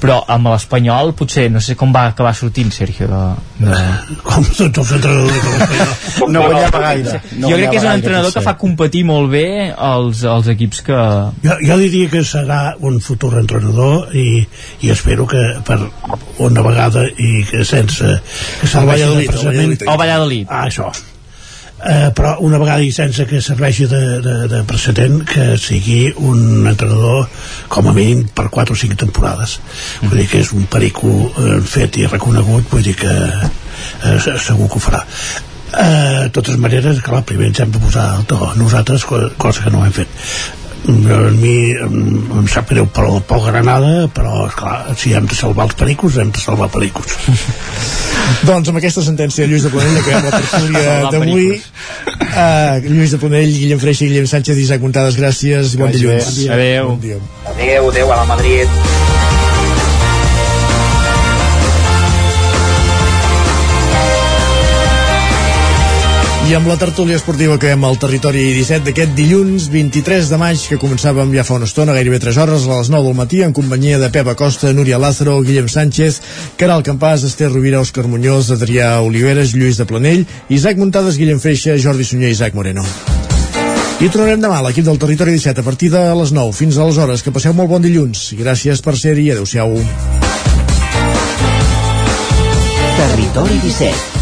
Però 0.00 0.14
amb 0.34 0.48
l'Espanyol 0.48 1.10
potser, 1.14 1.50
no 1.52 1.60
sé 1.60 1.74
com 1.76 1.92
va 1.94 2.06
acabar 2.08 2.32
sortint 2.34 2.70
Sergio 2.72 3.06
de... 3.10 3.18
de... 3.60 3.74
Com 4.24 4.46
tots 4.56 4.80
els 4.80 4.92
entrenadors 4.96 5.36
de 5.36 5.52
l'Espanyol. 5.58 6.32
no 6.32 6.42
guanyava 6.46 6.80
gaire 6.86 7.20
no 7.36 7.50
jo 7.52 7.58
crec 7.60 7.70
que 7.74 7.76
és 7.82 7.84
un 7.84 7.92
entrenador 7.92 8.32
que 8.32 8.44
fa 8.48 8.56
competir 8.64 9.04
molt 9.04 9.30
bé 9.36 9.44
els, 9.76 10.24
els 10.32 10.48
equips 10.56 10.80
que... 10.88 10.98
Jo, 11.44 11.58
jo 11.68 11.78
diria 11.84 12.08
que 12.16 12.24
serà 12.32 12.60
un 12.80 12.98
futur 13.04 13.34
entrenador 13.44 14.16
i, 14.16 14.26
i 14.80 14.90
espero 14.96 15.28
que 15.28 15.44
per 15.68 15.78
una 16.48 16.64
vegada 16.66 17.04
i 17.18 17.44
que 17.52 17.66
sense 17.68 18.16
que 18.62 18.74
de 18.74 18.86
Valladolid, 18.88 19.28
el 19.28 19.32
precedent 19.36 19.76
Valladolid. 19.76 19.88
O 19.92 19.98
Valladolid. 20.06 20.46
ah, 20.48 20.64
això 20.72 20.88
eh, 21.84 22.10
però 22.14 22.36
una 22.46 22.58
vegada 22.62 22.82
i 22.86 22.92
sense 22.94 23.26
que 23.26 23.40
serveixi 23.42 23.86
de, 23.90 24.00
de, 24.24 24.34
de 24.52 24.62
precedent 24.68 25.22
que 25.28 25.56
sigui 25.58 26.12
un 26.16 26.66
entrenador 26.70 27.28
com 27.72 27.88
a 27.88 27.94
mínim 27.96 28.24
per 28.34 28.48
4 28.54 28.74
o 28.76 28.78
5 28.78 28.96
temporades. 29.04 29.58
Vull 30.02 30.18
dir 30.22 30.28
que 30.30 30.40
és 30.44 30.52
un 30.56 30.66
perico 30.70 31.10
eh, 31.32 31.60
fet 31.66 31.98
i 32.02 32.06
reconegut 32.06 32.68
vull 32.72 32.82
dir 32.86 32.94
que 33.02 33.12
eh, 33.12 34.18
se- 34.22 34.38
segur 34.38 34.68
que 34.72 34.78
ho 34.80 34.84
farà. 34.88 35.02
Eh, 35.72 36.24
de 36.26 36.30
totes 36.36 36.58
maneres, 36.60 36.98
clar, 37.00 37.22
primer 37.24 37.48
ens 37.48 37.60
hem 37.64 37.70
de 37.72 37.80
posar 37.80 38.08
al 38.18 38.26
to 38.28 38.38
nosaltres, 38.60 39.06
co- 39.08 39.30
cosa 39.40 39.64
que 39.64 39.70
no 39.72 39.84
hem 39.86 39.94
fet 40.02 40.18
a 40.88 41.18
mi 41.36 41.56
em, 41.78 41.98
em 42.40 42.46
sap 42.50 42.70
greu 42.72 42.88
pel, 42.90 43.20
pel 43.28 43.44
Granada 43.46 44.08
però 44.14 44.46
esclar, 44.48 44.80
si 44.98 45.14
hem 45.14 45.28
de 45.30 45.38
salvar 45.38 45.68
els 45.70 45.78
pericos 45.78 46.18
hem 46.18 46.32
de 46.34 46.42
salvar 46.42 46.70
pericos 46.74 47.14
Doncs 48.46 48.70
amb 48.70 48.78
aquesta 48.80 49.02
sentència 49.04 49.44
de 49.44 49.50
Lluís 49.50 49.66
de 49.66 49.70
Planell 49.72 49.98
acabem 50.00 50.28
la 50.28 50.40
tertúlia 50.40 50.94
d'avui. 51.12 51.48
Uh, 52.22 52.86
Lluís 52.86 53.14
de 53.14 53.20
Planell, 53.22 53.52
Guillem 53.64 53.82
Freixa 53.82 54.06
i 54.06 54.12
Guillem 54.12 54.30
Sánchez 54.30 54.58
i 54.58 54.64
Isaac 54.66 54.84
Montades, 54.84 55.18
gràcies. 55.18 55.76
Bon 55.80 55.92
dilluns. 55.92 56.32
bé. 56.38 56.48
Adéu. 56.54 56.94
Bon 56.94 57.02
dia. 57.02 57.20
Adéu, 57.54 57.90
adéu, 57.90 58.14
a 58.14 58.22
la 58.22 58.30
Madrid. 58.30 59.21
Amb 66.52 66.68
la 66.68 66.76
tertúlia 66.76 67.16
esportiva 67.16 67.54
que 67.56 67.70
hem 67.72 67.84
al 67.88 67.96
territori 67.96 68.42
17 68.52 68.84
d'aquest 68.84 69.14
dilluns 69.16 69.70
23 69.72 70.28
de 70.28 70.36
maig, 70.36 70.60
que 70.68 70.76
començàvem 70.76 71.32
ja 71.32 71.46
fa 71.48 71.56
una 71.56 71.64
estona, 71.64 71.94
gairebé 71.96 72.18
3 72.20 72.38
hores, 72.42 72.66
a 72.68 72.76
les 72.82 72.90
9 72.92 73.08
del 73.08 73.16
matí, 73.16 73.40
en 73.40 73.54
companyia 73.56 73.96
de 73.98 74.10
Pepa 74.12 74.34
Costa, 74.36 74.68
Núria 74.76 74.98
Lázaro, 75.00 75.38
Guillem 75.40 75.70
Sánchez, 75.72 76.20
Caral 76.60 76.84
Campàs, 76.84 77.24
Esther 77.24 77.48
Rovira, 77.54 77.80
Òscar 77.80 78.04
Muñoz, 78.04 78.52
Adrià 78.52 79.00
Oliveres, 79.00 79.56
Lluís 79.56 79.80
de 79.80 79.88
Planell, 79.88 80.26
Isaac 80.52 80.76
Muntades, 80.76 81.16
Guillem 81.16 81.40
Freixa, 81.40 81.78
Jordi 81.80 82.04
Sunyer 82.04 82.28
i 82.28 82.36
Isaac 82.36 82.54
Moreno. 82.54 82.84
I 83.98 84.12
tornarem 84.12 84.44
demà 84.44 84.60
a 84.60 84.68
l'equip 84.68 84.84
del 84.84 85.00
Territori 85.00 85.32
17 85.40 85.64
a 85.64 85.64
partir 85.64 85.88
de 85.90 86.04
les 86.20 86.36
9 86.36 86.52
fins 86.52 86.76
a 86.76 86.84
les 86.84 86.98
hores. 87.00 87.24
Que 87.24 87.32
passeu 87.32 87.56
molt 87.56 87.72
bon 87.72 87.80
dilluns. 87.80 88.34
Gràcies 88.36 88.84
per 88.84 88.98
ser-hi. 89.00 89.30
Adéu-siau. 89.32 89.78
Territori 92.98 93.62
17 93.70 94.21